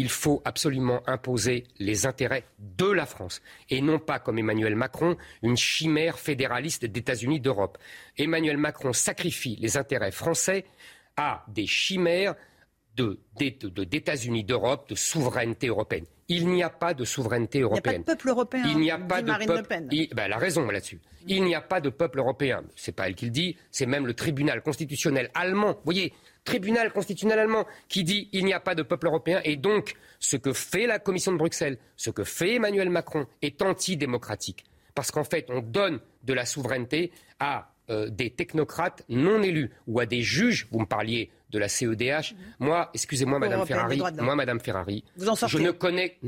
il 0.00 0.08
faut 0.08 0.40
absolument 0.44 1.00
imposer 1.06 1.64
les 1.78 2.06
intérêts 2.06 2.44
de 2.58 2.90
la 2.90 3.04
France 3.06 3.42
et 3.68 3.80
non 3.82 3.98
pas, 3.98 4.18
comme 4.18 4.38
Emmanuel 4.38 4.74
Macron, 4.74 5.16
une 5.42 5.56
chimère 5.56 6.18
fédéraliste 6.18 6.86
d'États-Unis 6.86 7.40
d'Europe. 7.40 7.76
Emmanuel 8.16 8.56
Macron 8.56 8.92
sacrifie 8.92 9.56
les 9.60 9.76
intérêts 9.76 10.10
français 10.12 10.64
à 11.16 11.44
des 11.48 11.66
chimères 11.66 12.34
de, 12.96 13.20
d'É- 13.38 13.58
de- 13.60 13.84
d'États-Unis 13.84 14.44
d'Europe, 14.44 14.88
de 14.88 14.94
souveraineté 14.94 15.66
européenne. 15.68 16.06
Il 16.28 16.48
n'y 16.48 16.62
a 16.62 16.70
pas 16.70 16.94
de 16.94 17.04
souveraineté 17.04 17.58
Il 17.58 17.62
n'y 17.62 17.66
a 17.66 17.68
pas 17.68 17.74
européenne. 17.74 18.00
de 18.02 18.06
peuple 18.06 18.28
européen. 18.28 18.62
Il 18.66 18.78
n'y 18.78 18.90
a 18.90 18.98
pas 18.98 19.20
de 19.22 19.26
Marine 19.28 19.46
peuple. 19.48 19.60
Le 19.62 19.66
Pen. 19.68 19.88
Il- 19.92 20.08
ben, 20.14 20.24
elle 20.26 20.32
a 20.32 20.38
raison 20.38 20.64
là-dessus. 20.70 21.00
Il 21.26 21.44
n'y 21.44 21.54
a 21.54 21.60
pas 21.60 21.80
de 21.80 21.90
peuple 21.90 22.18
européen. 22.20 22.62
C'est 22.76 22.92
pas 22.96 23.06
elle 23.08 23.14
qui 23.14 23.26
le 23.26 23.30
dit, 23.32 23.56
c'est 23.70 23.86
même 23.86 24.06
le 24.06 24.14
tribunal 24.14 24.62
constitutionnel 24.62 25.30
allemand. 25.34 25.72
Vous 25.74 25.80
voyez, 25.84 26.12
tribunal 26.44 26.92
constitutionnel 26.92 27.38
allemand 27.38 27.66
qui 27.88 28.04
dit 28.04 28.28
il 28.32 28.44
n'y 28.44 28.52
a 28.52 28.60
pas 28.60 28.74
de 28.74 28.82
peuple 28.82 29.06
européen 29.06 29.40
et 29.44 29.56
donc 29.56 29.94
ce 30.18 30.36
que 30.36 30.52
fait 30.52 30.86
la 30.86 30.98
Commission 30.98 31.32
de 31.32 31.38
Bruxelles, 31.38 31.78
ce 31.96 32.10
que 32.10 32.24
fait 32.24 32.54
Emmanuel 32.54 32.90
Macron 32.90 33.26
est 33.42 33.62
antidémocratique 33.62 34.64
parce 34.94 35.10
qu'en 35.10 35.24
fait 35.24 35.46
on 35.48 35.60
donne 35.60 36.00
de 36.24 36.32
la 36.32 36.44
souveraineté 36.44 37.12
à 37.38 37.72
euh, 37.90 38.08
des 38.08 38.30
technocrates 38.30 39.02
non 39.08 39.42
élus 39.42 39.70
ou 39.88 39.98
à 39.98 40.06
des 40.06 40.22
juges. 40.22 40.68
Vous 40.70 40.78
me 40.78 40.86
parliez 40.86 41.30
de 41.50 41.58
la 41.58 41.68
CEDH. 41.68 42.34
Moi, 42.60 42.88
excusez-moi, 42.94 43.40
Madame 43.40 43.66
Ferrari. 43.66 44.00
Moi, 44.20 44.36
Madame 44.36 44.60
Ferrari. 44.60 45.02
Vous 45.16 45.28
en 45.28 45.34
je 45.34 45.40
sortez. 45.40 45.58
ne 45.58 45.72
connais 45.72 46.18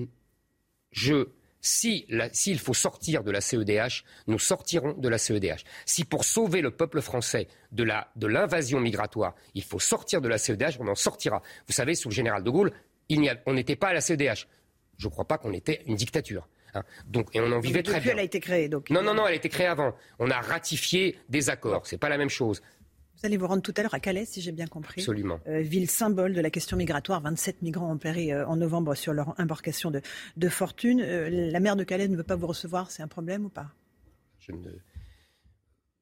je, 0.90 1.28
si 1.62 2.06
s'il 2.32 2.58
faut 2.58 2.74
sortir 2.74 3.22
de 3.24 3.30
la 3.30 3.40
CEDH, 3.40 4.04
nous 4.26 4.38
sortirons 4.38 4.92
de 4.94 5.08
la 5.08 5.16
CEDH. 5.16 5.64
Si 5.86 6.04
pour 6.04 6.24
sauver 6.24 6.60
le 6.60 6.72
peuple 6.72 7.00
français 7.00 7.46
de 7.70 7.84
la- 7.84 8.08
de 8.16 8.26
l'invasion 8.26 8.80
migratoire, 8.80 9.34
il 9.54 9.62
faut 9.62 9.78
sortir 9.78 10.20
de 10.20 10.28
la 10.28 10.36
CEDH, 10.38 10.76
on 10.80 10.88
en 10.88 10.94
sortira. 10.96 11.40
Vous 11.68 11.72
savez, 11.72 11.94
sous 11.94 12.08
le 12.10 12.14
général 12.14 12.42
de 12.42 12.50
Gaulle, 12.50 12.72
il 13.08 13.20
n'y 13.20 13.30
a- 13.30 13.40
on 13.46 13.54
n'était 13.54 13.76
pas 13.76 13.88
à 13.88 13.92
la 13.94 14.00
CEDH. 14.00 14.46
Je 14.98 15.06
ne 15.06 15.10
crois 15.10 15.24
pas 15.26 15.38
qu'on 15.38 15.52
était 15.52 15.82
une 15.86 15.96
dictature. 15.96 16.48
hein. 16.74 16.82
Donc, 17.06 17.28
et 17.34 17.40
on 17.40 17.52
en 17.52 17.60
vivait 17.60 17.82
très 17.82 18.00
bien. 18.00 18.12
elle 18.12 18.18
a 18.18 18.22
été 18.22 18.40
créée. 18.40 18.68
Donc, 18.68 18.88
Non, 18.90 19.02
non, 19.02 19.14
non, 19.14 19.26
elle 19.26 19.34
a 19.34 19.36
été 19.36 19.48
créée 19.48 19.66
avant. 19.66 19.94
On 20.18 20.30
a 20.30 20.40
ratifié 20.40 21.18
des 21.28 21.48
accords. 21.50 21.86
C'est 21.86 21.98
pas 21.98 22.08
la 22.08 22.18
même 22.18 22.30
chose. 22.30 22.62
Vous 23.22 23.26
allez 23.28 23.36
vous 23.36 23.46
rendre 23.46 23.62
tout 23.62 23.72
à 23.76 23.82
l'heure 23.82 23.94
à 23.94 24.00
Calais, 24.00 24.24
si 24.24 24.40
j'ai 24.40 24.50
bien 24.50 24.66
compris. 24.66 25.00
Absolument. 25.00 25.38
Euh, 25.46 25.60
ville 25.60 25.88
symbole 25.88 26.32
de 26.34 26.40
la 26.40 26.50
question 26.50 26.76
migratoire. 26.76 27.20
27 27.20 27.62
migrants 27.62 27.92
ont 27.92 27.96
péri 27.96 28.32
euh, 28.32 28.44
en 28.48 28.56
novembre 28.56 28.96
sur 28.96 29.12
leur 29.12 29.38
embarcation 29.40 29.92
de, 29.92 30.00
de 30.36 30.48
fortune. 30.48 31.00
Euh, 31.00 31.30
la 31.30 31.60
maire 31.60 31.76
de 31.76 31.84
Calais 31.84 32.08
ne 32.08 32.16
veut 32.16 32.24
pas 32.24 32.34
vous 32.34 32.48
recevoir. 32.48 32.90
C'est 32.90 33.00
un 33.04 33.06
problème 33.06 33.44
ou 33.44 33.48
pas? 33.48 33.70
Je 34.40 34.50
ne- 34.50 34.72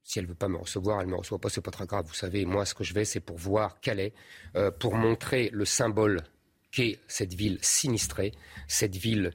Si 0.03 0.19
elle 0.19 0.25
veut 0.25 0.35
pas 0.35 0.49
me 0.49 0.57
recevoir, 0.57 1.03
elle 1.03 1.09
me 1.09 1.17
reçoit 1.17 1.39
pas, 1.39 1.51
c'est 1.51 1.61
pas 1.61 1.71
très 1.71 1.85
grave. 1.87 2.07
Vous 2.09 2.15
savez, 2.15 2.47
moi, 2.47 2.65
ce 2.65 2.73
que 2.73 2.85
je 2.85 2.95
vais, 2.95 3.05
c'est 3.05 3.21
pour 3.21 3.37
voir 3.37 3.81
Calais, 3.83 4.15
pour 4.79 4.95
montrer 4.95 5.51
le 5.53 5.67
symbole 5.67 6.23
qu'est 6.73 6.99
cette 7.07 7.35
ville 7.35 7.59
sinistrée, 7.61 8.33
cette 8.67 8.97
ville 8.97 9.33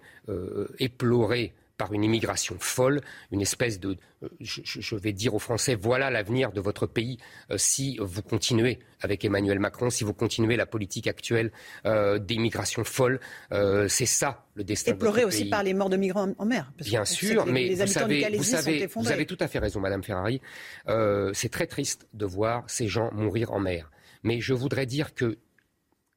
éplorée 0.80 1.54
par 1.78 1.94
une 1.94 2.04
immigration 2.04 2.56
folle, 2.60 3.02
une 3.32 3.42
espèce 3.42 3.80
de, 3.80 3.98
euh, 4.24 4.30
je, 4.40 4.96
vais 4.96 5.14
dire 5.14 5.34
aux 5.36 5.40
Français, 5.40 5.76
voilà 5.76 6.10
l'avenir 6.10 6.52
de 6.52 6.62
votre 6.62 6.88
pays 6.88 7.18
euh, 7.52 7.58
si 7.58 7.98
vous 8.00 8.22
continuez 8.22 8.80
avec 9.02 9.26
Emmanuel 9.26 9.60
Macron, 9.60 9.90
si 9.90 10.04
vous 10.04 10.14
continuez 10.14 10.56
la 10.56 10.66
politique 10.66 11.08
actuelle 11.08 11.52
euh, 11.86 12.18
d'immigration 12.18 12.84
folle, 12.84 13.20
euh, 13.52 13.88
c'est 13.88 14.06
ça 14.06 14.46
le 14.56 14.64
destin 14.64 14.92
de 14.92 14.96
Éploré 14.96 15.22
votre 15.22 15.28
aussi 15.34 15.42
pays. 15.44 15.50
par 15.50 15.64
les 15.64 15.74
morts 15.74 15.90
de 15.90 15.98
migrants 15.98 16.34
en, 16.38 16.46
mer. 16.46 16.72
parce 16.78 16.90
Bien 16.90 17.06
sûr, 17.06 17.46
les- 17.46 17.52
mais 17.52 17.64
les 17.68 17.76
vous 17.76 17.88
savez, 17.88 18.30
vous, 18.30 18.44
savez, 18.44 19.14
avez 19.14 19.26
tout 19.26 19.38
à 19.40 19.48
fait 19.48 19.60
raison, 19.60 19.80
Madame 19.80 20.04
Ferrari. 20.04 20.42
Euh, 20.88 21.32
c'est 21.34 21.50
très 21.50 21.68
triste 21.68 22.08
de 22.14 22.26
voir 22.26 22.64
ces 22.68 22.88
gens 22.88 23.12
mourir 23.14 23.52
en 23.52 23.60
mer. 23.60 23.92
Mais 24.24 24.40
je 24.40 24.54
voudrais 24.54 24.86
dire 24.86 25.14
que 25.14 25.38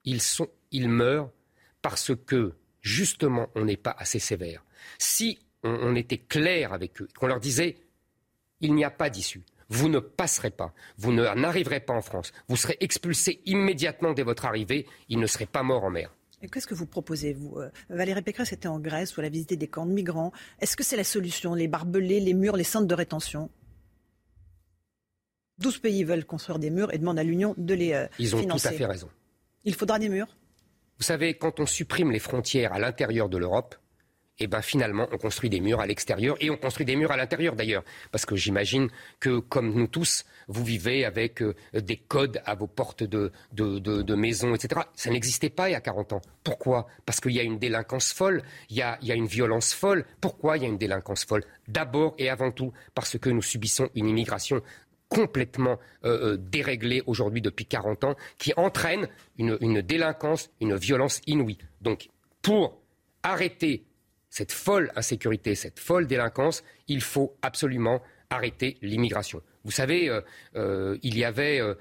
ils, 0.04 0.22
sont, 0.22 0.48
ils 0.70 0.88
meurent 0.88 1.30
parce 1.82 2.12
que, 2.26 2.54
justement, 2.80 3.48
on 3.54 3.64
n'est 3.64 3.76
pas 3.76 3.94
assez 3.98 4.18
sévère. 4.18 4.64
Si 4.98 5.38
on, 5.64 5.70
on 5.70 5.94
était 5.94 6.18
clair 6.18 6.72
avec 6.72 7.00
eux, 7.02 7.08
qu'on 7.18 7.26
leur 7.26 7.40
disait, 7.40 7.76
il 8.60 8.74
n'y 8.74 8.84
a 8.84 8.90
pas 8.90 9.10
d'issue. 9.10 9.42
Vous 9.70 9.88
ne 9.88 9.98
passerez 9.98 10.50
pas. 10.50 10.72
Vous 10.96 11.12
n'arriverez 11.12 11.80
pas 11.80 11.92
en 11.92 12.00
France. 12.00 12.32
Vous 12.48 12.56
serez 12.56 12.76
expulsés 12.80 13.42
immédiatement 13.44 14.12
dès 14.14 14.22
votre 14.22 14.46
arrivée. 14.46 14.86
Ils 15.10 15.18
ne 15.20 15.26
seraient 15.26 15.44
pas 15.46 15.62
morts 15.62 15.84
en 15.84 15.90
mer. 15.90 16.14
Qu'est-ce 16.52 16.66
que 16.66 16.74
vous 16.74 16.86
proposez 16.86 17.34
vous 17.34 17.58
Euh, 17.58 17.68
Valérie 17.90 18.22
Pécresse 18.22 18.52
était 18.52 18.68
en 18.68 18.78
Grèce 18.78 19.14
où 19.16 19.20
elle 19.20 19.26
a 19.26 19.30
visité 19.30 19.56
des 19.56 19.66
camps 19.68 19.84
de 19.84 19.92
migrants. 19.92 20.32
Est-ce 20.60 20.76
que 20.76 20.84
c'est 20.84 20.96
la 20.96 21.04
solution 21.04 21.52
Les 21.54 21.68
barbelés, 21.68 22.20
les 22.20 22.32
murs, 22.32 22.56
les 22.56 22.64
centres 22.64 22.86
de 22.86 22.94
rétention? 22.94 23.50
12 25.58 25.78
pays 25.80 26.04
veulent 26.04 26.24
construire 26.24 26.58
des 26.58 26.70
murs 26.70 26.92
et 26.94 26.98
demandent 26.98 27.18
à 27.18 27.24
l'Union 27.24 27.54
de 27.58 27.74
les 27.74 27.92
euh, 27.92 28.06
Ils 28.18 28.34
ont 28.36 28.38
financer. 28.40 28.68
tout 28.68 28.74
à 28.74 28.78
fait 28.78 28.86
raison. 28.86 29.08
Il 29.64 29.74
faudra 29.74 29.98
des 29.98 30.08
murs? 30.08 30.28
Vous 30.98 31.04
savez, 31.04 31.36
quand 31.36 31.60
on 31.60 31.66
supprime 31.66 32.10
les 32.12 32.20
frontières 32.20 32.72
à 32.72 32.78
l'intérieur 32.78 33.28
de 33.28 33.36
l'Europe, 33.36 33.74
eh 34.38 34.46
ben 34.46 34.62
finalement, 34.62 35.08
on 35.12 35.18
construit 35.18 35.50
des 35.50 35.60
murs 35.60 35.80
à 35.80 35.86
l'extérieur 35.86 36.36
et 36.40 36.50
on 36.50 36.56
construit 36.56 36.86
des 36.86 36.96
murs 36.96 37.10
à 37.10 37.16
l'intérieur 37.16 37.56
d'ailleurs. 37.56 37.84
Parce 38.12 38.24
que 38.26 38.36
j'imagine 38.36 38.88
que, 39.20 39.38
comme 39.40 39.72
nous 39.74 39.86
tous, 39.88 40.24
vous 40.46 40.64
vivez 40.64 41.04
avec 41.04 41.42
euh, 41.42 41.54
des 41.74 41.96
codes 41.96 42.40
à 42.44 42.54
vos 42.54 42.66
portes 42.66 43.02
de, 43.02 43.32
de, 43.52 43.78
de, 43.78 44.02
de 44.02 44.14
maisons, 44.14 44.54
etc. 44.54 44.82
Ça 44.94 45.10
n'existait 45.10 45.50
pas 45.50 45.68
il 45.68 45.72
y 45.72 45.76
a 45.76 45.80
40 45.80 46.12
ans. 46.14 46.22
Pourquoi? 46.44 46.86
Parce 47.04 47.20
qu'il 47.20 47.32
y 47.32 47.40
a 47.40 47.42
une 47.42 47.58
délinquance 47.58 48.12
folle, 48.12 48.42
il 48.70 48.76
y, 48.76 48.82
a, 48.82 48.98
il 49.02 49.08
y 49.08 49.12
a 49.12 49.14
une 49.14 49.26
violence 49.26 49.74
folle. 49.74 50.04
Pourquoi 50.20 50.56
il 50.56 50.62
y 50.62 50.66
a 50.66 50.68
une 50.68 50.78
délinquance 50.78 51.24
folle? 51.24 51.44
D'abord 51.66 52.14
et 52.18 52.28
avant 52.28 52.50
tout 52.52 52.72
parce 52.94 53.18
que 53.18 53.30
nous 53.30 53.42
subissons 53.42 53.88
une 53.94 54.06
immigration 54.08 54.62
complètement 55.08 55.78
euh, 56.04 56.34
euh, 56.34 56.36
déréglée 56.36 57.02
aujourd'hui 57.06 57.40
depuis 57.40 57.64
40 57.66 58.04
ans, 58.04 58.16
qui 58.36 58.52
entraîne 58.56 59.08
une, 59.38 59.56
une 59.60 59.80
délinquance, 59.80 60.50
une 60.60 60.76
violence 60.76 61.22
inouïe. 61.26 61.58
Donc, 61.80 62.08
pour 62.42 62.80
arrêter 63.22 63.84
cette 64.30 64.52
folle 64.52 64.92
insécurité, 64.96 65.54
cette 65.54 65.78
folle 65.78 66.06
délinquance, 66.06 66.62
il 66.86 67.00
faut 67.00 67.36
absolument 67.42 68.02
arrêter 68.30 68.76
l'immigration. 68.82 69.42
Vous 69.64 69.70
savez, 69.70 70.08
euh, 70.08 70.20
euh, 70.56 70.98
il 71.02 71.16
y 71.16 71.24
avait 71.24 71.60
euh, 71.60 71.74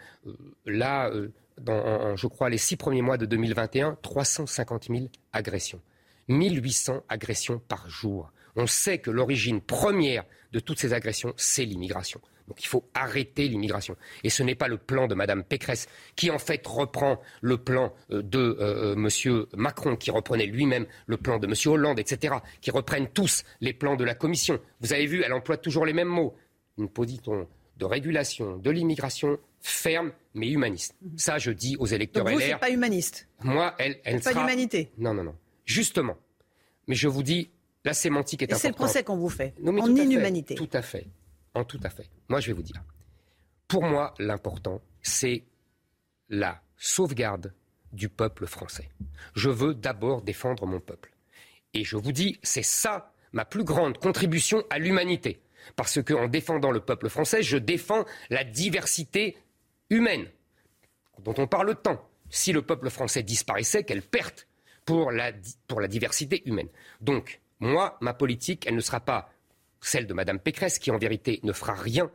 là, 0.65 1.11
dans, 1.59 2.15
je 2.15 2.27
crois, 2.27 2.49
les 2.49 2.57
six 2.57 2.77
premiers 2.77 3.01
mois 3.01 3.17
de 3.17 3.25
2021, 3.25 3.97
350 4.01 4.87
000 4.89 5.07
agressions. 5.33 5.81
1800 6.29 7.03
agressions 7.09 7.59
par 7.59 7.89
jour. 7.89 8.31
On 8.55 8.67
sait 8.67 8.97
que 8.97 9.11
l'origine 9.11 9.61
première 9.61 10.25
de 10.51 10.59
toutes 10.59 10.79
ces 10.79 10.93
agressions, 10.93 11.33
c'est 11.37 11.65
l'immigration. 11.65 12.19
Donc 12.47 12.63
il 12.63 12.67
faut 12.67 12.85
arrêter 12.93 13.47
l'immigration. 13.47 13.95
Et 14.23 14.29
ce 14.29 14.41
n'est 14.43 14.55
pas 14.55 14.67
le 14.67 14.77
plan 14.77 15.07
de 15.07 15.15
Mme 15.15 15.43
Pécresse 15.43 15.87
qui 16.15 16.31
en 16.31 16.39
fait 16.39 16.65
reprend 16.65 17.19
le 17.41 17.57
plan 17.57 17.93
euh, 18.11 18.21
de 18.21 18.57
euh, 18.59 18.93
M. 18.95 19.45
Macron, 19.55 19.95
qui 19.97 20.11
reprenait 20.11 20.45
lui-même 20.45 20.85
le 21.07 21.17
plan 21.17 21.39
de 21.39 21.47
M. 21.47 21.53
Hollande, 21.65 21.99
etc., 21.99 22.35
qui 22.61 22.71
reprennent 22.71 23.09
tous 23.09 23.43
les 23.59 23.73
plans 23.73 23.95
de 23.97 24.03
la 24.05 24.15
Commission. 24.15 24.59
Vous 24.79 24.93
avez 24.93 25.05
vu, 25.07 25.23
elle 25.25 25.33
emploie 25.33 25.57
toujours 25.57 25.85
les 25.85 25.93
mêmes 25.93 26.07
mots. 26.07 26.35
Une 26.77 26.89
politique 26.89 27.25
de 27.77 27.85
régulation 27.85 28.57
de 28.57 28.71
l'immigration 28.71 29.37
ferme 29.61 30.11
mais 30.33 30.47
humaniste. 30.49 30.95
Ça, 31.17 31.37
je 31.39 31.51
dis 31.51 31.75
aux 31.79 31.85
électeurs 31.87 32.23
Donc 32.23 32.33
vous, 32.35 32.39
LR. 32.39 32.59
pas 32.59 32.69
humaniste. 32.69 33.27
Moi, 33.43 33.73
elle, 33.79 33.99
elle 34.03 34.21
Pas 34.21 34.29
sera- 34.31 34.41
d'humanité. 34.41 34.91
Non, 34.97 35.13
non, 35.13 35.23
non. 35.23 35.35
Justement. 35.65 36.15
Mais 36.87 36.95
je 36.95 37.07
vous 37.07 37.23
dis, 37.23 37.49
la 37.83 37.93
sémantique 37.93 38.43
est 38.43 38.51
Et 38.51 38.55
c'est 38.55 38.67
le 38.67 38.71
importante. 38.73 38.75
procès 38.87 39.03
qu'on 39.03 39.17
vous 39.17 39.29
fait. 39.29 39.53
Non, 39.61 39.71
mais 39.73 39.81
en 39.81 39.87
tout 39.87 39.93
à 39.93 39.95
fait. 39.97 40.03
inhumanité. 40.05 40.55
Tout 40.55 40.69
à 40.73 40.81
fait. 40.81 41.07
Tout 41.63 41.79
à 41.83 41.89
fait. 41.89 42.09
Moi, 42.29 42.39
je 42.39 42.47
vais 42.47 42.53
vous 42.53 42.63
dire. 42.63 42.83
Pour 43.67 43.83
moi, 43.83 44.13
l'important, 44.19 44.81
c'est 45.01 45.43
la 46.29 46.61
sauvegarde 46.77 47.53
du 47.91 48.09
peuple 48.09 48.47
français. 48.47 48.89
Je 49.35 49.49
veux 49.49 49.73
d'abord 49.73 50.21
défendre 50.21 50.65
mon 50.65 50.79
peuple. 50.79 51.13
Et 51.73 51.83
je 51.83 51.97
vous 51.97 52.11
dis, 52.11 52.39
c'est 52.43 52.63
ça 52.63 53.13
ma 53.33 53.45
plus 53.45 53.63
grande 53.63 53.97
contribution 53.97 54.63
à 54.69 54.79
l'humanité. 54.79 55.41
Parce 55.75 56.01
qu'en 56.01 56.27
défendant 56.27 56.71
le 56.71 56.79
peuple 56.79 57.09
français, 57.09 57.43
je 57.43 57.57
défends 57.57 58.05
la 58.29 58.43
diversité 58.43 59.37
humaine 59.89 60.27
dont 61.19 61.35
on 61.37 61.47
parle 61.47 61.75
tant. 61.81 62.07
Si 62.29 62.53
le 62.53 62.61
peuple 62.61 62.89
français 62.89 63.23
disparaissait, 63.23 63.83
quelle 63.83 64.01
perte 64.01 64.47
pour 64.85 65.11
la, 65.11 65.31
pour 65.67 65.81
la 65.81 65.87
diversité 65.87 66.47
humaine. 66.47 66.69
Donc, 67.01 67.41
moi, 67.59 67.97
ma 68.01 68.13
politique, 68.13 68.65
elle 68.67 68.75
ne 68.75 68.81
sera 68.81 68.99
pas 68.99 69.29
celle 69.81 70.07
de 70.07 70.13
Mme 70.13 70.39
Pécresse, 70.39 70.79
qui 70.79 70.91
en 70.91 70.97
vérité 70.97 71.39
ne 71.43 71.53
fera 71.53 71.73
rien. 71.73 72.11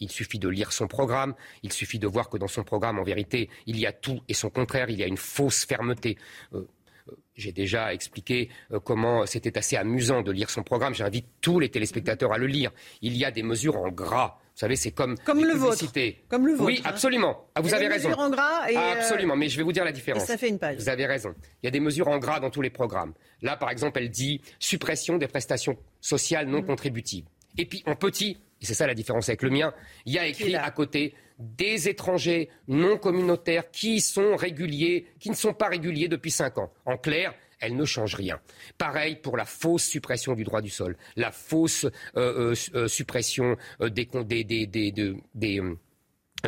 Il 0.00 0.10
suffit 0.10 0.38
de 0.38 0.48
lire 0.48 0.72
son 0.72 0.88
programme, 0.88 1.34
il 1.62 1.72
suffit 1.72 1.98
de 1.98 2.06
voir 2.06 2.28
que 2.28 2.36
dans 2.36 2.48
son 2.48 2.64
programme, 2.64 2.98
en 2.98 3.02
vérité, 3.02 3.48
il 3.66 3.78
y 3.78 3.86
a 3.86 3.92
tout 3.92 4.20
et 4.28 4.34
son 4.34 4.50
contraire, 4.50 4.90
il 4.90 4.98
y 4.98 5.02
a 5.02 5.06
une 5.06 5.16
fausse 5.16 5.64
fermeté. 5.64 6.18
Euh, 6.52 6.66
euh, 7.08 7.12
j'ai 7.34 7.52
déjà 7.52 7.94
expliqué 7.94 8.50
euh, 8.72 8.80
comment 8.80 9.24
c'était 9.26 9.56
assez 9.56 9.76
amusant 9.76 10.22
de 10.22 10.32
lire 10.32 10.50
son 10.50 10.62
programme. 10.62 10.94
J'invite 10.94 11.26
tous 11.40 11.60
les 11.60 11.70
téléspectateurs 11.70 12.32
à 12.32 12.38
le 12.38 12.46
lire. 12.46 12.72
Il 13.00 13.16
y 13.16 13.24
a 13.24 13.30
des 13.30 13.42
mesures 13.42 13.76
en 13.76 13.88
gras. 13.88 14.38
Vous 14.56 14.60
savez, 14.60 14.76
c'est 14.76 14.90
comme, 14.90 15.16
le 15.26 15.52
vôtre. 15.52 15.84
Comme 16.30 16.46
le 16.46 16.54
vôtre, 16.54 16.64
Oui, 16.64 16.80
hein. 16.82 16.88
absolument. 16.88 17.46
Ah, 17.54 17.60
vous 17.60 17.68
Il 17.68 17.70
y 17.72 17.74
a 17.74 17.76
avez 17.76 17.88
des 17.88 17.92
raison. 17.92 18.08
mesures 18.08 18.22
en 18.22 18.30
gras 18.30 18.70
et, 18.70 18.74
Ah, 18.74 18.92
absolument. 18.96 19.36
Mais 19.36 19.50
je 19.50 19.58
vais 19.58 19.62
vous 19.62 19.72
dire 19.72 19.84
la 19.84 19.92
différence. 19.92 20.22
et 20.22 20.26
ça 20.26 20.38
fait 20.38 20.48
une 20.48 20.58
page. 20.58 20.78
Vous 20.78 20.88
avez 20.88 21.04
raison. 21.04 21.34
Il 21.62 21.66
y 21.66 21.68
a 21.68 21.70
des 21.70 21.78
mesures 21.80 22.08
en 22.08 22.18
gras 22.18 22.40
dans 22.40 22.48
tous 22.48 22.62
les 22.62 22.70
programmes. 22.70 23.12
Là, 23.42 23.58
par 23.58 23.68
exemple, 23.70 23.98
elle 23.98 24.08
dit 24.08 24.40
suppression 24.58 25.18
des 25.18 25.28
prestations 25.28 25.76
sociales 26.00 26.46
Mm. 26.46 26.50
non 26.52 26.62
contributives. 26.62 27.26
Et 27.58 27.66
puis, 27.66 27.82
en 27.84 27.96
petit, 27.96 28.38
et 28.62 28.64
c'est 28.64 28.72
ça 28.72 28.86
la 28.86 28.94
différence 28.94 29.28
avec 29.28 29.42
le 29.42 29.50
mien, 29.50 29.74
il 30.06 30.14
y 30.14 30.18
a 30.18 30.26
écrit 30.26 30.56
à 30.56 30.70
côté 30.70 31.12
des 31.38 31.90
étrangers 31.90 32.48
non 32.66 32.96
communautaires 32.96 33.70
qui 33.70 34.00
sont 34.00 34.36
réguliers, 34.36 35.06
qui 35.20 35.28
ne 35.28 35.34
sont 35.34 35.52
pas 35.52 35.68
réguliers 35.68 36.08
depuis 36.08 36.30
cinq 36.30 36.56
ans. 36.56 36.72
En 36.86 36.96
clair, 36.96 37.34
elle 37.60 37.76
ne 37.76 37.84
change 37.84 38.14
rien. 38.14 38.38
Pareil 38.78 39.16
pour 39.16 39.36
la 39.36 39.44
fausse 39.44 39.84
suppression 39.84 40.34
du 40.34 40.44
droit 40.44 40.60
du 40.60 40.70
sol, 40.70 40.96
la 41.16 41.30
fausse 41.30 41.84
euh, 42.16 42.52
euh, 42.52 42.54
euh, 42.74 42.88
suppression 42.88 43.56
des, 43.80 44.06
des, 44.44 45.62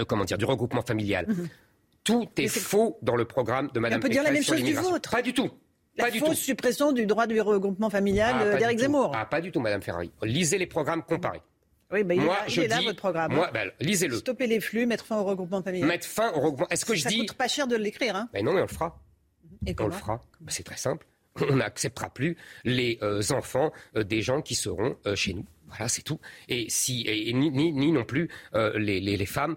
comment 0.06 0.24
dire, 0.24 0.39
du 0.39 0.44
regroupement 0.44 0.82
familial. 0.82 1.26
Mhm. 1.28 1.48
Tout 2.05 2.28
est, 2.39 2.48
faux 2.48 2.98
dans 3.02 3.16
le 3.16 3.26
programme 3.26 3.68
de 3.74 3.80
Mme 3.80 3.98
On 3.98 4.01
peut 4.01 4.09
dire 4.09 4.22
la 4.22 4.30
même 4.30 4.43
chose 4.43 4.62
du 4.62 4.72
vôtre. 4.74 5.10
Pas 5.10 5.22
du 5.22 5.35
tout. 5.35 5.51
La 5.97 6.10
fausse 6.12 6.39
suppression 6.39 6.93
du 6.93 7.06
droit 7.06 7.26
du 7.26 7.40
regroupement 7.40 7.90
familial 7.90 8.36
ah, 8.39 8.56
d'Éric 8.56 8.78
Zemmour. 8.78 9.12
Ah, 9.14 9.26
pas 9.26 9.40
du 9.40 9.51
tout, 9.51 9.60
Madame 9.60 9.82
Ferrari. 9.82 10.12
Lisez 10.22 10.56
les 10.56 10.66
programmes 10.66 11.02
comparés. 11.02 11.43
Oui, 11.90 12.05
moi, 12.05 12.36
il, 12.47 12.52
je 12.52 12.60
est 12.60 12.68
là, 12.68 12.80
votre 12.82 12.98
programme. 12.98 13.32
Moi, 13.32 13.51
ben, 13.52 13.70
lisez-le. 13.80 14.16
Stopper 14.16 14.47
les 14.47 14.60
flux, 14.60 14.85
mettre 14.86 15.06
fin 15.06 15.16
au 15.16 15.24
regroupement 15.24 15.62
familial. 15.62 15.89
Mettre 15.89 16.06
fin 16.06 16.30
au 16.32 16.40
regroupement. 16.40 16.68
Est-ce 16.68 16.85
que 16.85 16.94
je 16.94 17.09
dis. 17.09 17.16
Ça 17.16 17.20
coûte 17.20 17.36
pas 17.36 17.48
cher 17.48 17.66
de 17.66 17.76
l'écrire, 17.76 18.14
hein 18.14 18.28
ben 18.32 18.44
Non, 18.44 18.52
mais 18.52 18.60
on 18.60 18.62
le 18.62 18.68
fera. 18.68 19.01
Et 19.66 19.74
on 19.78 19.86
le 19.86 19.93
fera. 19.93 20.22
Ben, 20.40 20.51
c'est 20.51 20.64
très 20.64 20.76
simple. 20.76 21.06
On 21.51 21.56
n'acceptera 21.56 22.10
plus 22.10 22.36
les 22.64 22.98
euh, 23.02 23.22
enfants 23.30 23.72
euh, 23.97 24.05
des 24.05 24.22
gens 24.22 24.43
qui 24.43 24.55
seront 24.55 24.97
euh, 25.06 25.14
chez 25.14 25.35
nous. 25.35 25.44
Voilà, 25.68 25.89
c'est 25.89 26.02
tout. 26.02 26.18
Et, 26.48 26.66
si, 26.70 27.05
et, 27.06 27.32
ni, 27.35 27.51
ni, 27.51 27.93
non 27.93 28.05
plus 28.05 28.30
les, 28.55 29.01
les, 29.01 29.18
les, 29.18 29.26
femmes 29.26 29.55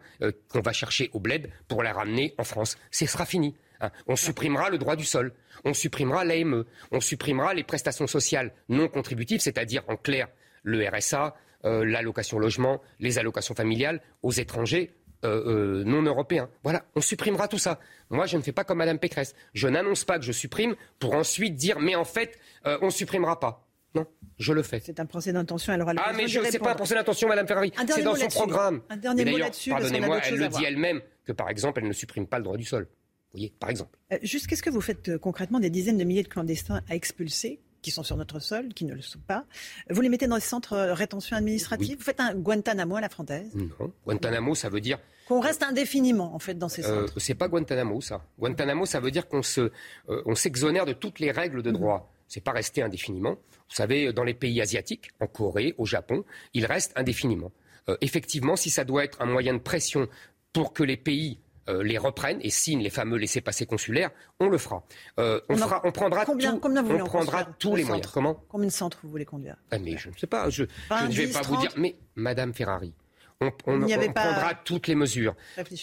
qu'on 0.50 0.60
va 0.60 0.74
chercher 0.74 1.10
au 1.14 1.22
bled 1.22 1.50
pour 1.70 1.84
les 1.84 1.90
ramener 1.90 2.36
en 2.38 2.44
France. 2.44 2.78
Ce 2.92 3.06
sera 3.06 3.26
fini. 3.26 3.56
Hein. 3.80 3.92
On 4.08 4.18
supprimera 4.18 4.70
le 4.70 4.78
droit 4.78 4.98
du 4.98 5.06
sol. 5.06 5.32
On 5.64 5.74
supprimera 5.74 6.26
l'AME. 6.26 6.66
On 6.92 7.00
supprimera 7.00 7.54
les 7.54 7.64
prestations 7.64 8.08
sociales 8.08 8.52
non 8.68 8.90
contributives, 8.90 9.40
c'est-à-dire 9.40 9.84
en 9.88 9.96
clair 9.96 10.28
le 10.64 10.86
RSA, 10.86 11.34
l'allocation 11.64 12.40
logement, 12.40 12.82
les 13.00 13.18
allocations 13.18 13.56
familiales 13.56 14.02
aux 14.22 14.34
étrangers 14.34 14.92
euh, 15.24 15.82
euh, 15.82 15.84
non 15.84 16.02
européens. 16.02 16.50
Voilà, 16.64 16.84
on 16.96 17.02
supprimera 17.02 17.48
tout 17.48 17.58
ça. 17.58 17.80
Moi, 18.10 18.26
je 18.26 18.38
ne 18.38 18.42
fais 18.42 18.52
pas 18.52 18.64
comme 18.64 18.80
Madame 18.80 19.00
Pécresse. 19.00 19.36
Je 19.54 19.68
n'annonce 19.68 20.04
pas 20.04 20.18
que 20.20 20.26
je 20.26 20.32
supprime 20.32 20.76
pour 21.00 21.14
ensuite 21.14 21.56
dire 21.56 21.80
mais 21.80 21.96
en 21.96 22.06
fait, 22.06 22.38
on 22.66 22.86
ne 22.86 22.92
supprimera 22.92 23.40
pas. 23.40 23.68
Non, 23.94 24.06
je 24.38 24.54
le 24.54 24.64
fais. 24.64 24.80
C'est 24.80 25.00
un 25.00 25.06
procès 25.06 25.34
d'intention. 25.34 25.74
Alors, 25.74 25.92
ah, 25.98 26.14
mais 26.16 26.28
je 26.28 26.40
ne 26.40 26.46
sais 26.46 26.60
pas 26.60 26.72
un 26.72 26.76
procès 26.76 26.96
d'intention, 26.96 27.28
Madame 27.28 27.48
Ferrari. 27.48 27.72
C'est 27.88 28.04
dans 28.04 28.16
son 28.16 28.28
programme. 28.28 28.82
Un 28.90 28.98
dernier 28.98 29.26
mot 29.26 29.38
là-dessus. 29.38 29.70
Pardonnez-moi, 29.72 30.20
elle 30.26 30.36
le 30.38 30.48
dit 30.48 30.64
elle-même 30.64 31.02
que, 31.26 31.32
par 31.32 31.50
exemple, 31.50 31.82
elle 31.82 31.88
ne 31.88 31.94
supprime 31.94 32.28
pas 32.28 32.38
le 32.38 32.44
droit 32.44 32.58
du 32.58 32.64
sol. 32.64 32.84
Vous 32.84 33.38
voyez, 33.38 33.54
par 33.60 33.70
exemple. 33.70 33.98
juste, 34.24 34.48
qu'est-ce 34.48 34.64
que 34.64 34.70
vous 34.70 34.82
faites 34.82 35.18
concrètement 35.18 35.60
des 35.60 35.70
dizaines 35.70 35.98
de 35.98 36.04
milliers 36.04 36.24
de 36.24 36.28
clandestins 36.28 36.82
à 36.90 36.96
expulser 36.96 37.62
qui 37.82 37.92
sont 37.92 38.04
sur 38.04 38.18
notre 38.18 38.40
sol, 38.40 38.74
qui 38.74 38.86
ne 38.86 38.94
le 38.94 39.02
sont 39.02 39.20
pas. 39.20 39.46
Vous 39.90 40.02
les 40.02 40.10
mettez 40.10 40.28
dans 40.28 40.36
des 40.36 40.42
centres 40.42 40.76
de 40.76 40.92
rétention 40.92 41.36
administrative 41.36 41.98
Vous 41.98 42.04
faites 42.04 42.20
un 42.20 42.34
Guantanamo 42.36 42.96
à 42.96 43.02
la 43.02 43.10
française 43.10 43.50
Non. 43.56 43.92
Guantanamo, 44.06 44.56
ça 44.56 44.70
veut 44.70 44.82
dire. 44.82 45.00
Qu'on 45.28 45.40
reste 45.40 45.64
indéfiniment, 45.64 46.36
en 46.36 46.40
fait, 46.40 46.56
dans 46.56 46.70
ces 46.70 46.86
euh, 46.86 47.08
centres. 47.08 47.20
c'est 47.20 47.36
pas 47.36 47.48
Guantanamo, 47.48 48.02
ça. 48.02 48.24
Guantanamo, 48.40 48.86
ça 48.86 49.00
veut 49.00 49.12
dire 49.12 49.28
qu'on 49.28 49.44
se, 49.44 49.62
euh, 50.10 50.22
on 50.26 50.36
s'exonère 50.36 50.86
de 50.86 50.94
toutes 50.94 51.20
les 51.20 51.32
règles 51.32 51.64
de 51.64 51.72
droit. 51.72 52.12
Ce 52.28 52.36
C'est 52.36 52.42
pas 52.42 52.52
rester 52.52 52.82
indéfiniment. 52.82 53.32
Vous 53.32 53.76
savez, 53.76 54.14
dans 54.14 54.24
les 54.24 54.34
pays 54.34 54.62
asiatiques, 54.62 55.10
en 55.20 55.28
Corée, 55.28 55.76
au 55.78 55.86
Japon, 55.86 56.24
il 56.54 56.66
reste 56.66 56.92
indéfiniment. 56.96 57.52
Euh, 57.90 57.98
effectivement, 58.02 58.56
si 58.56 58.70
ça 58.70 58.84
doit 58.84 59.04
être 59.04 59.22
un 59.22 59.26
moyen 59.26 59.54
de 59.54 59.60
pression 59.60 60.08
pour 60.54 60.74
que 60.74 60.84
les 60.84 60.98
pays 60.98 61.40
euh, 61.72 61.84
les 61.84 61.98
reprennent 61.98 62.40
et 62.42 62.50
signent 62.50 62.82
les 62.82 62.90
fameux 62.90 63.18
laissés-passer 63.18 63.66
consulaires, 63.66 64.12
on 64.40 64.50
le 64.50 64.58
fera. 64.58 64.84
Euh, 65.20 65.40
on, 65.50 65.56
fera, 65.56 65.82
on 65.84 65.92
prendra, 65.92 66.26
combien, 66.26 66.58
tout, 66.58 66.68
on 66.68 67.06
prendra 67.06 67.46
tous 67.46 67.76
les 67.76 67.84
moyens. 67.84 68.12
Comment? 68.14 68.44
Combien 68.50 68.68
de 68.68 68.72
centres 68.72 69.00
vous 69.04 69.10
voulez 69.10 69.26
conduire 69.26 69.56
ah, 69.72 69.80
Mais 69.80 69.98
je 69.98 70.10
ne 70.10 70.16
sais 70.16 70.28
pas. 70.28 70.50
Je, 70.50 70.64
ne 70.64 71.12
vais 71.12 71.28
pas 71.28 71.42
vous 71.42 71.58
dire. 71.58 71.72
Mais 71.78 71.96
Madame 72.16 72.54
Ferrari, 72.54 72.94
on, 73.42 73.52
prendra 73.52 74.54
toutes 74.54 74.88
les 74.88 74.96
mesures. 74.96 75.36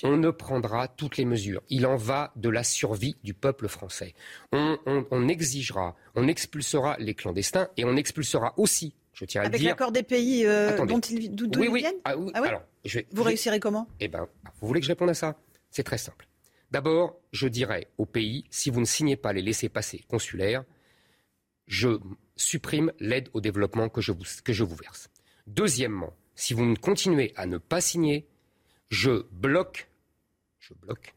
On 0.05 0.17
ne 0.17 0.31
prendra 0.31 0.89
toutes 0.89 1.17
les 1.17 1.25
mesures. 1.25 1.63
Il 1.69 1.87
en 1.87 1.97
va 1.97 2.33
de 2.37 2.49
la 2.49 2.63
survie 2.63 3.17
du 3.25 3.35
peuple 3.35 3.69
français. 3.69 4.15
On, 4.53 5.29
exigera, 5.29 5.97
on 6.15 6.29
expulsera 6.29 6.97
les 6.99 7.15
clandestins 7.15 7.69
et 7.77 7.85
on 7.85 7.97
expulsera 7.97 8.55
aussi. 8.57 8.95
Je 9.13 9.25
tiens 9.25 9.43
à 9.43 9.47
Avec 9.47 9.61
dire. 9.61 9.71
l'accord 9.71 9.91
des 9.91 10.05
pays 10.05 10.47
euh, 10.47 10.87
dont 10.87 11.01
ils, 11.01 11.35
d'où 11.35 11.49
oui, 11.59 11.67
oui. 11.69 11.81
viennent 11.81 11.97
ah, 12.05 12.17
oui. 12.17 12.31
Alors, 12.35 12.63
vous 13.11 13.23
réussirez 13.25 13.59
comment? 13.59 13.89
Eh 13.99 14.07
ben, 14.07 14.29
vous 14.61 14.69
voulez 14.69 14.79
que 14.79 14.87
je 14.87 14.93
réponde 14.93 15.11
à 15.11 15.15
ça? 15.15 15.37
C'est 15.71 15.85
très 15.85 15.99
simple. 15.99 16.27
D'abord, 16.71 17.19
je 17.33 17.49
dirais 17.49 17.89
au 17.97 18.07
pays, 18.07 18.45
si 18.51 18.71
vous 18.71 18.81
ne 18.81 18.87
signez 18.87 19.17
pas 19.17 19.33
les 19.33 19.43
laissés-passer 19.43 20.05
consulaires, 20.09 20.65
je 21.67 21.99
supprime 22.37 22.93
l'aide 22.99 23.29
au 23.33 23.41
développement 23.41 23.89
que 23.89 24.01
je, 24.01 24.13
vous, 24.13 24.25
que 24.45 24.53
je 24.53 24.65
vous 24.65 24.77
verse. 24.77 25.09
Deuxièmement, 25.47 26.15
si 26.35 26.55
vous 26.55 26.65
ne 26.65 26.77
continuez 26.77 27.33
à 27.37 27.47
ne 27.47 27.59
pas 27.59 27.81
signer, 27.81 28.27
je 28.91 29.27
bloque, 29.33 29.89
je 30.59 30.75
bloque 30.75 31.15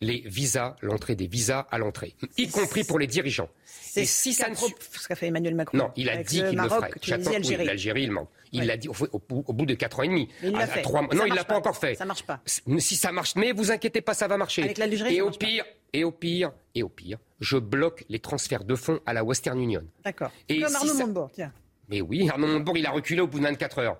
les 0.00 0.20
visas, 0.20 0.76
l'entrée 0.80 1.14
des 1.14 1.26
visas 1.26 1.66
à 1.70 1.78
l'entrée, 1.78 2.16
y 2.38 2.48
compris 2.48 2.84
pour 2.84 2.98
les 2.98 3.06
dirigeants. 3.06 3.50
C'est 3.64 4.06
si 4.06 4.32
ce 4.32 5.08
qu'a 5.08 5.14
fait 5.14 5.26
Emmanuel 5.26 5.54
Macron. 5.54 5.76
Non, 5.76 5.92
il 5.96 6.08
a 6.08 6.22
dit 6.22 6.42
qu'il 6.42 6.58
le 6.58 6.68
ferait. 6.68 6.90
J'attends 7.02 7.32
l'Algérie, 7.32 8.04
il 8.04 8.10
manque. 8.10 8.30
Il 8.52 8.66
l'a 8.66 8.76
dit 8.76 8.88
au, 8.88 9.52
bout 9.52 9.66
de 9.66 9.74
quatre 9.74 10.00
ans 10.00 10.02
et 10.02 10.08
demi. 10.08 10.28
il 10.42 10.52
l'a 10.52 10.66
fait. 10.66 10.82
Non, 10.82 11.26
il 11.26 11.34
l'a 11.34 11.44
pas, 11.44 11.56
encore 11.56 11.76
fait. 11.76 11.94
Ça 11.94 12.04
marche 12.04 12.24
pas. 12.24 12.40
Si 12.46 12.96
ça 12.96 13.12
marche, 13.12 13.36
mais 13.36 13.52
vous 13.52 13.70
inquiétez 13.70 14.00
pas, 14.00 14.14
ça 14.14 14.28
va 14.28 14.36
marcher. 14.36 14.62
Avec 14.62 14.78
l'Algérie, 14.78 15.16
et 15.16 15.20
au 15.20 15.30
pire, 15.30 15.64
et 15.92 16.04
au 16.04 16.10
pire, 16.10 16.52
et 16.74 16.82
au 16.82 16.88
pire, 16.88 17.18
je 17.40 17.56
bloque 17.56 18.04
les 18.08 18.18
transferts 18.18 18.64
de 18.64 18.74
fonds 18.74 19.00
à 19.06 19.12
la 19.12 19.24
Western 19.24 19.60
Union. 19.60 19.84
D'accord. 20.04 20.30
Comme 20.48 20.74
Arnaud 20.74 20.94
Montebourg, 20.94 21.30
tiens. 21.32 21.52
Mais 21.88 22.00
oui, 22.00 22.28
Arnaud 22.28 22.46
Montebourg, 22.46 22.76
il 22.76 22.86
a 22.86 22.90
reculé 22.90 23.20
au 23.20 23.26
bout 23.26 23.38
de 23.38 23.44
24 23.44 23.78
heures. 23.80 23.98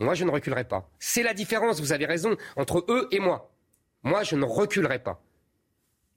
Moi, 0.00 0.14
je 0.14 0.24
ne 0.24 0.30
reculerai 0.30 0.64
pas. 0.64 0.88
C'est 0.98 1.22
la 1.22 1.34
différence, 1.34 1.80
vous 1.80 1.92
avez 1.92 2.06
raison, 2.06 2.36
entre 2.56 2.84
eux 2.88 3.08
et 3.12 3.20
moi. 3.20 3.52
Moi, 4.02 4.24
je 4.24 4.34
ne 4.34 4.44
reculerai 4.44 4.98
pas. 4.98 5.22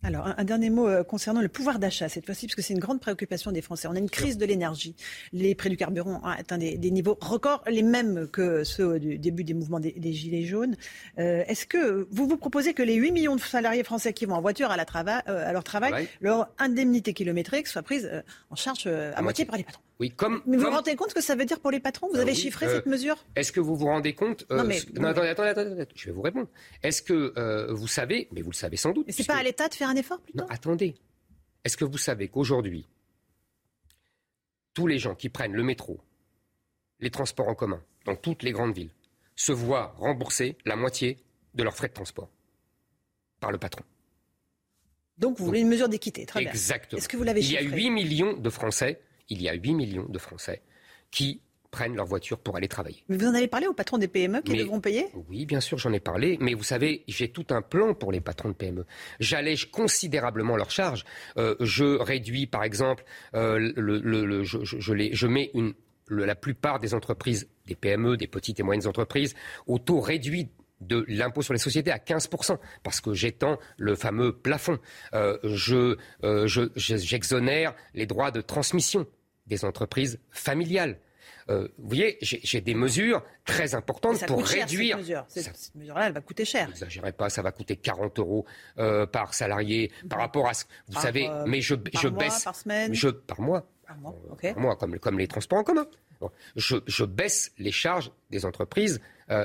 Alors, 0.05 0.27
un, 0.37 0.43
dernier 0.43 0.69
mot 0.69 0.87
euh, 0.87 1.03
concernant 1.03 1.41
le 1.41 1.47
pouvoir 1.47 1.79
d'achat 1.79 2.09
cette 2.09 2.27
fois-ci, 2.27 2.45
parce 2.45 2.53
que 2.53 2.61
c'est 2.61 2.75
une 2.75 2.79
grande 2.79 2.99
préoccupation 2.99 3.51
des 3.51 3.63
Français. 3.63 3.87
On 3.87 3.95
a 3.95 3.97
une 3.97 4.09
crise 4.09 4.37
de 4.37 4.45
l'énergie. 4.45 4.95
Les 5.33 5.55
prix 5.55 5.71
du 5.71 5.77
carburant 5.77 6.21
ont 6.23 6.27
atteint 6.27 6.59
des, 6.59 6.77
niveaux 6.91 7.17
records, 7.19 7.63
les 7.67 7.81
mêmes 7.81 8.27
que 8.27 8.63
ceux 8.63 8.99
du 8.99 9.17
début 9.17 9.43
des 9.43 9.55
mouvements 9.55 9.79
des, 9.79 10.13
Gilets 10.13 10.45
jaunes. 10.45 10.75
Euh, 11.17 11.43
est-ce 11.47 11.65
que 11.65 12.07
vous 12.11 12.27
vous 12.27 12.37
proposez 12.37 12.75
que 12.75 12.83
les 12.83 12.93
8 12.93 13.11
millions 13.11 13.35
de 13.35 13.41
salariés 13.41 13.83
français 13.83 14.13
qui 14.13 14.25
vont 14.25 14.35
en 14.35 14.41
voiture 14.41 14.69
à, 14.69 14.77
euh, 15.27 15.51
leur 15.51 15.63
travail, 15.63 16.07
leur 16.21 16.49
indemnité 16.59 17.13
kilométrique 17.13 17.65
soit 17.65 17.81
prise 17.81 18.09
en 18.51 18.55
charge 18.55 18.85
à, 18.85 19.19
moitié 19.23 19.45
par 19.45 19.57
les 19.57 19.63
patrons? 19.63 19.81
Oui, 19.99 20.11
comme, 20.11 20.41
mais 20.45 20.57
vous 20.57 20.63
vous 20.63 20.71
rendez 20.71 20.95
compte 20.97 21.09
ce 21.09 21.15
que 21.15 21.21
ça 21.21 21.35
veut 21.35 21.45
dire 21.45 21.59
pour 21.59 21.71
les 21.71 21.79
patrons? 21.79 22.09
Vous 22.09 22.19
avez 22.19 22.31
euh, 22.31 22.35
chiffré 22.35 22.67
cette 22.67 22.85
mesure? 22.85 23.15
Est-ce 23.35 23.53
que 23.53 23.61
vous 23.61 23.77
vous 23.77 23.85
rendez 23.85 24.13
compte 24.13 24.45
Non, 24.49 24.65
mais, 24.65 24.79
attendez, 25.05 25.29
attendez, 25.29 25.49
attendez, 25.49 25.85
je 25.95 26.05
vais 26.07 26.11
vous 26.11 26.21
répondre. 26.21 26.49
Est-ce 26.83 27.01
que 27.01 27.33
euh, 27.37 27.73
vous 27.73 27.87
savez, 27.87 28.27
mais 28.33 28.41
vous 28.41 28.51
le 28.51 28.55
savez 28.55 28.75
sans 28.75 28.91
doute. 28.91 29.07
Mais 29.07 29.13
c'est 29.13 29.25
pas 29.25 29.37
à 29.37 29.43
l'État 29.43 29.69
de 29.69 29.73
faire 29.73 29.87
un 29.87 29.95
effort 29.95 30.19
plutôt? 30.19 30.39
Non, 30.39 30.47
attendez. 30.49 30.95
Est-ce 31.63 31.77
que 31.77 31.85
vous 31.85 31.97
savez 31.97 32.27
qu'aujourd'hui, 32.27 32.85
tous 34.73 34.85
les 34.85 34.99
gens 34.99 35.15
qui 35.15 35.29
prennent 35.29 35.53
le 35.53 35.63
métro, 35.63 36.01
les 36.99 37.09
transports 37.09 37.47
en 37.47 37.55
commun, 37.55 37.81
dans 38.05 38.17
toutes 38.17 38.43
les 38.43 38.51
grandes 38.51 38.75
villes, 38.75 38.91
se 39.37 39.53
voient 39.53 39.95
rembourser 39.97 40.57
la 40.65 40.75
moitié 40.75 41.17
de 41.53 41.63
leurs 41.63 41.75
frais 41.75 41.87
de 41.87 41.93
transport 41.93 42.29
par 43.39 43.51
le 43.53 43.57
patron? 43.57 43.83
Donc 45.17 45.37
vous 45.37 45.45
voulez 45.45 45.61
une 45.61 45.69
mesure 45.69 45.87
d'équité, 45.87 46.25
très 46.25 46.41
bien. 46.41 46.51
Exactement. 46.51 46.99
Est-ce 46.99 47.07
que 47.07 47.15
vous 47.15 47.23
l'avez 47.23 47.39
Il 47.39 47.51
y 47.51 47.57
a 47.57 47.61
8 47.61 47.89
millions 47.89 48.33
de 48.33 48.49
Français 48.49 48.99
il 49.29 49.41
y 49.41 49.49
a 49.49 49.53
8 49.53 49.73
millions 49.73 50.05
de 50.07 50.19
Français 50.19 50.61
qui 51.11 51.41
prennent 51.75 51.95
leur 51.95 52.05
voiture 52.05 52.39
pour 52.39 52.55
aller 52.55 52.69
travailler. 52.69 53.03
Mais 53.09 53.17
vous 53.17 53.27
en 53.27 53.33
avez 53.33 53.47
parlé 53.47 53.67
aux 53.67 53.73
patrons 53.73 53.97
des 53.97 54.07
PME 54.07 54.41
qui 54.41 54.55
devront 54.55 54.79
payer? 54.79 55.07
Oui, 55.27 55.45
bien 55.45 55.59
sûr, 55.59 55.77
j'en 55.77 55.91
ai 55.91 55.99
parlé. 55.99 56.37
Mais 56.39 56.53
vous 56.53 56.63
savez, 56.63 57.03
j'ai 57.09 57.29
tout 57.29 57.47
un 57.49 57.61
plan 57.61 57.93
pour 57.93 58.13
les 58.13 58.21
patrons 58.21 58.49
de 58.49 58.53
PME. 58.53 58.85
J'allège 59.19 59.71
considérablement 59.71 60.55
leurs 60.55 60.71
charges. 60.71 61.03
Euh, 61.37 61.55
je 61.59 61.97
réduis, 61.99 62.47
par 62.47 62.63
exemple, 62.63 63.03
euh, 63.33 63.73
le, 63.75 64.43
je, 64.43 64.59
je, 64.63 65.27
mets 65.27 65.51
une, 65.53 65.73
la 66.09 66.35
plupart 66.35 66.79
des 66.79 66.93
entreprises, 66.93 67.49
des 67.67 67.75
PME, 67.75 68.15
des 68.15 68.27
petites 68.27 68.59
et 68.61 68.63
moyennes 68.63 68.87
entreprises, 68.87 69.35
au 69.67 69.77
taux 69.77 69.99
réduit 69.99 70.49
de 70.81 71.05
l'impôt 71.07 71.41
sur 71.41 71.53
les 71.53 71.59
sociétés 71.59 71.91
à 71.91 71.97
15%, 71.97 72.57
parce 72.83 73.01
que 73.01 73.13
j'étends 73.13 73.57
le 73.77 73.95
fameux 73.95 74.33
plafond. 74.33 74.77
Euh, 75.13 75.37
je, 75.43 75.97
j'exonère 76.75 77.73
les 77.93 78.05
droits 78.05 78.31
de 78.31 78.41
transmission 78.41 79.07
des 79.47 79.65
entreprises 79.65 80.19
familiales. 80.31 80.97
Euh, 81.49 81.67
vous 81.77 81.89
voyez, 81.89 82.17
j'ai 82.21 82.61
des 82.61 82.73
mesures 82.73 83.23
très 83.45 83.75
importantes 83.75 84.25
pour 84.25 84.43
réduire. 84.43 84.99
Cette 85.27 85.75
mesure-là, 85.75 86.07
elle 86.07 86.13
va 86.13 86.21
coûter 86.21 86.43
cher. 86.43 86.67
N'exagérez 86.67 87.11
pas, 87.11 87.29
ça 87.29 87.41
va 87.43 87.51
coûter 87.51 87.75
40 87.75 88.17
euros 88.19 88.45
euh, 88.79 89.05
par 89.05 89.33
salarié 89.33 89.91
par 90.09 90.19
rapport 90.19 90.47
à 90.47 90.53
ce. 90.55 90.65
Vous 90.87 90.99
savez, 90.99 91.29
euh, 91.29 91.45
mais 91.47 91.61
je, 91.61 91.75
par 91.75 92.03
mois, 92.03 92.11
baisse. 92.11 92.43
Par 92.43 92.55
semaine 92.55 92.93
je, 92.93 93.09
Par 93.09 93.41
mois. 93.41 93.67
Par 93.85 93.97
mois, 93.97 94.15
par 94.41 94.59
mois 94.59 94.75
comme, 94.75 94.97
comme 94.97 95.19
les 95.19 95.27
transports 95.27 95.59
en 95.59 95.63
commun. 95.63 95.85
je, 96.55 97.03
baisse 97.03 97.51
les 97.59 97.71
charges 97.71 98.11
des 98.31 98.45
entreprises 98.45 98.99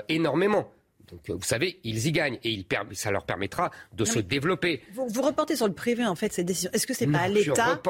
énormément 0.08 0.70
Donc, 1.10 1.28
euh, 1.28 1.34
vous 1.34 1.44
savez, 1.44 1.80
ils 1.84 2.06
y 2.06 2.12
gagnent 2.12 2.38
et 2.44 2.66
ça 2.92 3.10
leur 3.10 3.24
permettra 3.24 3.70
de 3.92 4.04
se 4.04 4.18
développer. 4.18 4.82
Vous, 4.92 5.06
vous, 5.08 5.22
reportez 5.22 5.56
sur 5.56 5.66
le 5.66 5.74
privé, 5.74 6.04
en 6.06 6.14
fait, 6.14 6.32
ces 6.32 6.44
décisions. 6.44 6.70
Est-ce 6.72 6.86
que 6.86 6.94
c'est 6.94 7.06
pas 7.06 7.28
l'État. 7.28 7.80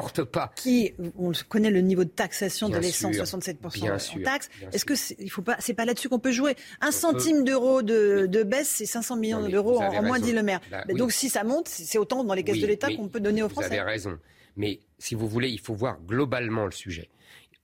Qui, 0.56 0.94
on 1.18 1.32
connaît 1.48 1.70
le 1.70 1.80
niveau 1.80 2.04
de 2.04 2.10
taxation 2.10 2.68
de 2.68 2.78
l'essence, 2.78 3.16
67% 3.16 4.20
en 4.20 4.22
taxes. 4.22 4.48
Est-ce 4.72 4.84
que 4.84 4.94
c'est, 4.94 5.16
il 5.18 5.30
faut 5.30 5.42
pas, 5.42 5.56
c'est 5.58 5.74
pas 5.74 5.84
là-dessus 5.84 6.08
qu'on 6.08 6.18
peut 6.18 6.32
jouer? 6.32 6.56
Un 6.80 6.90
centime 6.90 7.44
d'euro 7.44 7.82
de, 7.82 8.42
baisse, 8.42 8.68
c'est 8.68 8.86
500 8.86 9.16
millions 9.16 9.48
d'euros 9.48 9.80
en, 9.80 10.02
moins, 10.02 10.18
dit 10.18 10.32
le 10.32 10.42
maire. 10.42 10.60
Bah 10.70 10.84
donc, 10.96 11.12
si 11.12 11.28
ça 11.28 11.44
monte, 11.44 11.68
c'est 11.68 11.98
autant 11.98 12.24
dans 12.24 12.34
les 12.34 12.44
caisses 12.44 12.60
de 12.60 12.66
l'État 12.66 12.94
qu'on 12.94 13.08
peut 13.08 13.20
donner 13.20 13.42
aux 13.42 13.48
Français. 13.48 13.68
Vous 13.68 13.74
avez 13.74 13.82
raison. 13.82 14.18
Mais 14.56 14.80
si 14.98 15.14
vous 15.14 15.28
voulez, 15.28 15.48
il 15.48 15.60
faut 15.60 15.74
voir 15.74 15.98
globalement 16.06 16.64
le 16.64 16.72
sujet. 16.72 17.08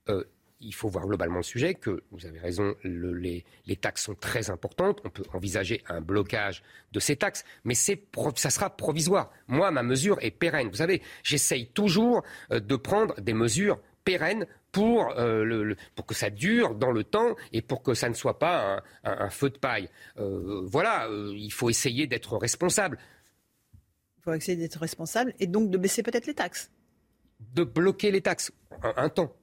Euh, 0.08 0.24
il 0.60 0.74
faut 0.74 0.88
voir 0.88 1.06
globalement 1.06 1.38
le 1.38 1.42
sujet, 1.42 1.74
que 1.74 2.02
vous 2.10 2.26
avez 2.26 2.38
raison, 2.38 2.74
les, 2.84 3.44
taxes 3.80 4.04
sont 4.04 4.14
très 4.14 4.50
importantes. 4.50 5.00
On 5.04 5.10
peut 5.10 5.24
envisager 5.32 5.82
un 5.88 6.00
blocage 6.00 6.62
de 6.92 7.00
ces 7.00 7.16
taxes, 7.16 7.44
mais 7.64 7.74
ça 7.74 8.50
sera 8.50 8.70
provisoire. 8.70 9.30
Moi, 9.48 9.70
ma 9.70 9.82
mesure 9.82 10.18
est 10.22 10.30
pérenne. 10.30 10.68
Vous 10.68 10.76
savez, 10.76 11.02
j'essaye 11.22 11.68
toujours 11.68 12.22
euh, 12.50 12.60
de 12.60 12.76
prendre 12.76 13.20
des 13.20 13.34
mesures 13.34 13.80
pérennes 14.04 14.46
pour, 14.72 15.12
euh, 15.18 15.74
pour 15.94 16.06
que 16.06 16.14
ça 16.14 16.30
dure 16.30 16.74
dans 16.74 16.92
le 16.92 17.04
temps 17.04 17.34
et 17.52 17.60
pour 17.60 17.82
que 17.82 17.94
ça 17.94 18.08
ne 18.08 18.14
soit 18.14 18.38
pas 18.38 18.82
un, 19.04 19.30
feu 19.30 19.50
de 19.50 19.58
paille. 19.58 19.88
Euh, 20.18 20.62
voilà, 20.64 21.08
il 21.10 21.52
faut 21.52 21.70
essayer 21.70 22.06
d'être 22.06 22.36
responsable. 22.36 22.98
Il 24.18 24.22
faut 24.22 24.32
essayer 24.32 24.56
d'être 24.56 24.78
responsable 24.78 25.34
et 25.38 25.46
donc 25.46 25.70
de 25.70 25.78
baisser 25.78 26.02
peut-être 26.02 26.26
les 26.26 26.34
taxes. 26.34 26.70
De 27.54 27.64
bloquer 27.64 28.10
les 28.10 28.22
taxes, 28.22 28.52
un 28.82 29.08
temps. 29.08 29.34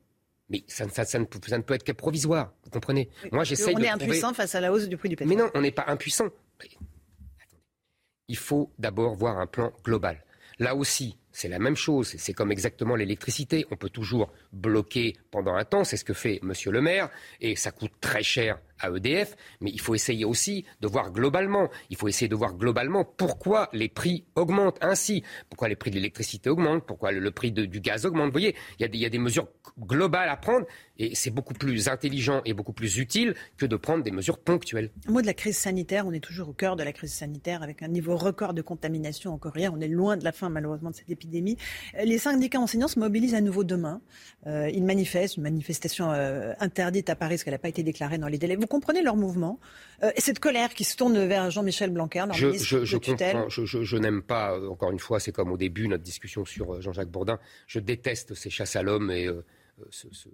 Mais 0.50 0.64
ça, 0.68 0.86
ne, 0.86 1.62
peut 1.62 1.74
être 1.74 1.84
que 1.84 1.92
provisoire, 1.92 2.54
vous 2.64 2.70
comprenez? 2.70 3.10
Moi, 3.32 3.44
j'essaye 3.44 3.76
On 3.76 3.80
est 3.80 3.90
impuissant 3.90 4.34
face 4.34 4.56
à 4.56 4.62
la 4.62 4.72
hausse 4.72 4.88
du 4.88 4.98
prix 4.98 5.10
du 5.10 5.16
pétrole. 5.16 5.36
Mais 5.36 5.42
non, 5.42 5.50
on 5.54 5.62
n'est 5.62 5.72
pas 5.72 5.86
impuissant. 5.88 6.28
Il 8.28 8.38
faut 8.38 8.72
d'abord 8.78 9.16
voir 9.16 9.40
un 9.40 9.48
plan 9.48 9.72
global. 9.84 10.24
Là 10.60 10.76
aussi, 10.76 11.18
c'est 11.34 11.50
la 11.50 11.60
même 11.60 11.76
chose. 11.76 12.16
C'est 12.18 12.34
comme 12.34 12.52
exactement 12.52 12.96
l'électricité. 12.96 13.66
On 13.72 13.76
peut 13.76 13.90
toujours 13.90 14.32
bloquer 14.54 15.18
pendant 15.32 15.56
un 15.56 15.66
temps. 15.66 15.84
C'est 15.84 15.98
ce 15.98 16.06
que 16.06 16.14
fait 16.14 16.40
Monsieur 16.44 16.72
le 16.72 16.80
maire. 16.80 17.10
Et 17.42 17.56
ça 17.56 17.72
coûte 17.72 17.92
très 18.00 18.24
cher 18.24 18.60
à 18.80 18.90
EDF, 18.90 19.36
mais 19.62 19.72
il 19.72 19.80
faut 19.80 19.96
essayer 19.96 20.26
aussi 20.26 20.66
de 20.82 20.88
voir 20.88 21.12
globalement. 21.12 21.70
Il 21.90 21.96
faut 21.96 22.08
essayer 22.08 22.28
de 22.28 22.36
voir 22.36 22.54
globalement 22.54 23.06
pourquoi 23.06 23.70
les 23.72 23.88
prix 23.88 24.26
augmentent 24.36 24.78
ainsi, 24.82 25.24
pourquoi 25.50 25.70
les 25.70 25.76
prix 25.76 25.90
de 25.90 25.96
l'électricité 25.96 26.50
augmentent, 26.50 26.86
pourquoi 26.86 27.12
le, 27.12 27.32
prix 27.32 27.52
du 27.52 27.80
gaz 27.80 28.06
augmente. 28.06 28.28
Vous 28.28 28.34
voyez, 28.34 28.56
il 28.80 28.96
y, 28.96 29.06
a 29.06 29.10
des, 29.10 29.18
mesures 29.18 29.48
globales 29.80 30.30
à 30.30 30.36
prendre 30.36 30.66
et 30.98 31.16
c'est 31.16 31.32
beaucoup 31.32 31.54
plus 31.54 31.88
intelligent 31.88 32.42
et 32.46 32.54
beaucoup 32.54 32.74
plus 32.74 32.98
utile 32.98 33.36
que 33.58 33.66
de 33.66 33.76
prendre 33.78 34.04
des 34.04 34.12
mesures 34.12 34.38
ponctuelles. 34.38 34.92
Mot 35.08 35.22
de 35.22 35.28
la 35.28 35.34
crise 35.34 35.58
sanitaire, 35.58 36.06
on 36.06 36.12
est 36.12 36.20
toujours 36.20 36.50
au 36.50 36.54
cœur 36.54 36.76
de 36.76 36.84
la 36.84 36.92
crise 36.92 37.14
sanitaire 37.14 37.64
avec 37.64 37.82
un 37.82 37.88
niveau 37.88 38.18
record 38.18 38.54
de 38.54 38.62
contamination 38.62 39.34
encore 39.34 39.58
hier. 39.58 39.74
On 39.74 39.80
est 39.80 39.88
loin 39.88 40.18
de 40.18 40.24
la 40.24 40.34
fin 40.34 40.50
malheureusement 40.50 40.92
de 40.92 40.96
cette 40.96 41.10
épidémie. 41.10 41.23
Les 42.04 42.18
syndicats 42.18 42.60
enseignants 42.60 42.88
se 42.88 43.00
mobilisent 43.00 43.36
à 43.36 43.42
nouveau 43.42 43.64
demain. 43.64 44.02
Euh, 44.46 44.70
ils 44.70 44.84
manifestent, 44.84 45.38
une 45.38 45.44
manifestation 45.44 46.12
euh, 46.12 46.54
interdite 46.60 47.10
à 47.10 47.16
Paris 47.16 47.36
parce 47.36 47.44
qu'elle 47.44 47.54
n'a 47.54 47.60
pas 47.60 47.70
été 47.70 47.84
déclarée 47.84 48.18
dans 48.18 48.28
les 48.28 48.38
délais 48.38 48.58
comprenez 48.74 49.04
leur 49.04 49.16
mouvement 49.16 49.60
euh, 50.02 50.12
et 50.16 50.22
cette 50.22 50.40
colère 50.40 50.74
qui 50.74 50.84
se 50.84 50.98
tourne 50.98 51.28
vers 51.28 51.52
Jean-Michel 51.52 51.92
Blanquer, 51.92 52.26
je, 52.34 52.54
je, 52.54 52.84
je 52.84 52.98
comprends. 52.98 53.48
Je, 53.50 53.98
n'aime 53.98 54.24
pas, 54.24 54.54
euh, 54.54 54.70
encore 54.70 54.92
une 54.92 55.00
fois, 55.00 55.20
c'est 55.20 55.32
comme 55.32 55.52
au 55.52 55.58
début 55.58 55.88
notre 55.88 56.04
discussion 56.04 56.44
sur 56.44 56.74
euh, 56.74 56.82
Jean-Jacques 56.82 57.12
Bourdin. 57.12 57.40
Je 57.68 57.80
déteste 57.80 58.34
ces 58.34 58.50
chasses 58.50 58.76
à 58.76 58.82
l'homme 58.82 59.12
et 59.12 59.30
ce, 59.92 60.08
ce, 60.12 60.30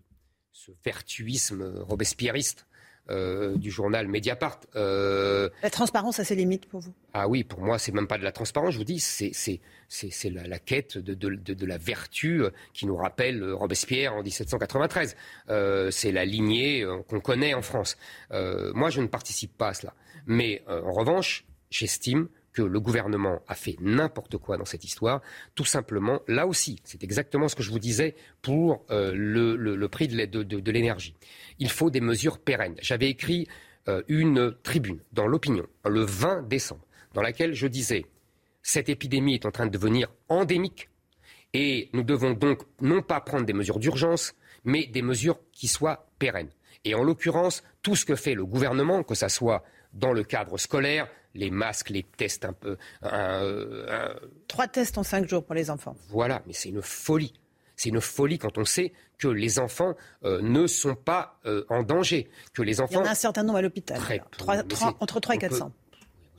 vertuisme 0.86 1.64
robespierriste 1.80 2.66
euh, 3.12 3.56
du 3.58 3.72
journal 3.72 4.08
Mediapart. 4.08 4.60
Euh, 4.76 5.50
la 5.64 5.72
transparence 5.72 6.20
a 6.20 6.24
ses 6.24 6.36
limites 6.36 6.68
pour 6.68 6.82
vous? 6.82 6.94
Ah 7.14 7.28
oui, 7.28 7.44
pour 7.44 7.60
moi, 7.60 7.80
c'est 7.80 7.92
même 7.92 8.06
pas 8.06 8.20
de 8.20 8.24
la 8.24 8.32
transparence. 8.32 8.74
Je 8.74 8.78
vous 8.78 8.84
dis, 8.84 9.00
c'est 9.00 9.62
c'est 9.90 10.30
la, 10.30 10.60
quête 10.60 10.98
de, 10.98 11.66
la 11.66 11.78
vertu 11.78 12.44
euh, 12.44 12.52
qui 12.74 12.86
nous 12.86 12.96
rappelle 12.96 13.44
Robespierre 13.52 14.14
en 14.14 14.24
1793. 14.24 15.16
c'est 15.92 16.12
la 16.12 16.26
lignée 16.26 16.86
qu'on 17.08 17.20
connaît 17.20 17.54
en 17.54 17.62
France. 17.62 17.98
moi, 18.32 18.90
je 18.90 19.02
ne 19.02 19.08
participe 19.08 19.58
pas 19.58 19.70
à 19.70 19.74
cela. 19.74 19.94
Mais 20.26 20.64
en 20.68 20.92
revanche, 20.92 21.46
j'estime 21.70 22.30
que 22.54 22.62
le 22.62 22.80
gouvernement 22.80 23.42
a 23.48 23.56
fait 23.56 23.76
n'importe 23.80 24.38
quoi 24.38 24.58
dans 24.58 24.66
cette 24.66 24.84
histoire. 24.84 25.22
Tout 25.56 25.66
simplement, 25.66 26.22
là 26.28 26.48
aussi, 26.48 26.80
c'est 26.84 27.04
exactement 27.04 27.48
ce 27.48 27.56
que 27.56 27.64
je 27.64 27.72
vous 27.72 27.80
disais 27.80 28.16
pour 28.42 28.86
euh, 28.90 29.14
le, 29.16 29.88
prix 29.88 30.08
de, 30.08 30.72
l'énergie. 30.72 31.16
Il 31.60 31.70
faut 31.70 31.90
des 31.90 32.02
mesures 32.02 32.40
pérennes. 32.40 32.76
J'avais 32.82 33.10
écrit 33.10 33.48
euh, 33.88 34.02
une 34.08 34.54
tribune 34.64 35.00
dans 35.14 35.28
l'opinion 35.28 35.68
le 35.86 36.02
20 36.02 36.48
décembre, 36.48 36.86
dans 37.14 37.22
laquelle 37.22 37.54
je 37.54 37.68
disais 37.68 38.06
cette 38.62 38.90
épidémie 38.90 39.36
est 39.36 39.46
en 39.46 39.52
train 39.52 39.66
de 39.66 39.72
devenir 39.72 40.08
endémique 40.28 40.90
et 41.54 41.90
nous 41.94 42.04
devons 42.04 42.32
donc 42.32 42.62
non 42.82 43.02
pas 43.02 43.22
prendre 43.22 43.46
des 43.46 43.54
mesures 43.54 43.80
d'urgence, 43.80 44.36
mais 44.64 44.86
des 44.86 45.02
mesures 45.02 45.40
qui 45.52 45.68
soient 45.68 46.10
pérennes. 46.20 46.50
Et 46.86 46.96
en 46.96 47.04
l'occurrence, 47.04 47.64
tout 47.82 47.96
ce 47.96 48.06
que 48.06 48.16
fait 48.16 48.36
le 48.36 48.46
gouvernement, 48.46 49.04
que 49.04 49.16
ce 49.16 49.28
soit 49.28 49.64
dans 49.94 50.14
le 50.14 50.24
cadre 50.24 50.58
scolaire, 50.58 51.08
les 51.34 51.50
masques, 51.50 51.90
les 51.90 52.04
tests 52.04 52.46
un 52.46 52.54
peu. 52.54 52.78
Trois 54.48 54.68
tests 54.68 54.98
en 54.98 55.04
cinq 55.04 55.28
jours 55.28 55.44
pour 55.44 55.56
les 55.56 55.70
enfants. 55.70 55.96
Voilà, 56.10 56.42
mais 56.46 56.54
c'est 56.54 56.70
une 56.70 56.82
folie. 56.82 57.34
C'est 57.76 57.90
une 57.90 58.02
folie 58.02 58.38
quand 58.38 58.58
on 58.58 58.66
sait 58.66 58.92
que 59.18 59.28
les 59.28 59.58
enfants 59.58 59.96
euh, 60.26 60.42
ne 60.42 60.68
sont 60.68 60.96
pas 60.96 61.40
euh, 61.46 61.64
en 61.70 61.82
danger, 61.82 62.30
que 62.54 62.62
les 62.62 62.82
enfants. 62.82 62.92
Il 62.92 62.96
y 62.96 63.00
en 63.00 63.06
a 63.06 63.12
un 63.12 63.16
certain 63.16 63.44
nombre 63.44 63.58
à 63.60 63.62
l'hôpital. 63.62 64.00
entre 65.00 65.20
3 65.20 65.36
et 65.36 65.38
400. 65.38 65.72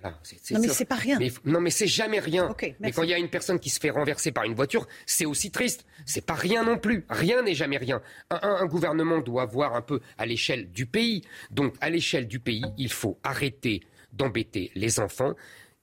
Non, 0.02 0.60
mais 0.60 0.68
c'est 0.68 0.84
pas 0.84 0.94
rien. 0.94 1.18
non, 1.44 1.60
mais 1.60 1.70
c'est 1.70 1.86
jamais 1.86 2.20
rien. 2.20 2.54
mais 2.80 2.92
quand 2.92 3.02
il 3.02 3.10
y 3.10 3.14
a 3.14 3.18
une 3.18 3.28
personne 3.28 3.58
qui 3.58 3.70
se 3.70 3.80
fait 3.80 3.90
renverser 3.90 4.32
par 4.32 4.44
une 4.44 4.54
voiture, 4.54 4.86
c'est 5.06 5.26
aussi 5.26 5.50
triste. 5.50 5.84
C'est 6.06 6.24
pas 6.24 6.34
rien 6.34 6.64
non 6.64 6.78
plus. 6.78 7.04
Rien 7.10 7.42
n'est 7.42 7.54
jamais 7.54 7.76
rien. 7.76 8.00
un, 8.30 8.66
gouvernement 8.66 9.20
doit 9.20 9.46
voir 9.46 9.74
un 9.74 9.82
peu 9.82 10.00
à 10.18 10.26
l'échelle 10.26 10.70
du 10.70 10.86
pays. 10.86 11.22
Donc, 11.50 11.74
à 11.80 11.90
l'échelle 11.90 12.28
du 12.28 12.40
pays, 12.40 12.64
il 12.78 12.92
faut 12.92 13.18
arrêter 13.22 13.82
d'embêter 14.12 14.70
les 14.74 15.00
enfants 15.00 15.34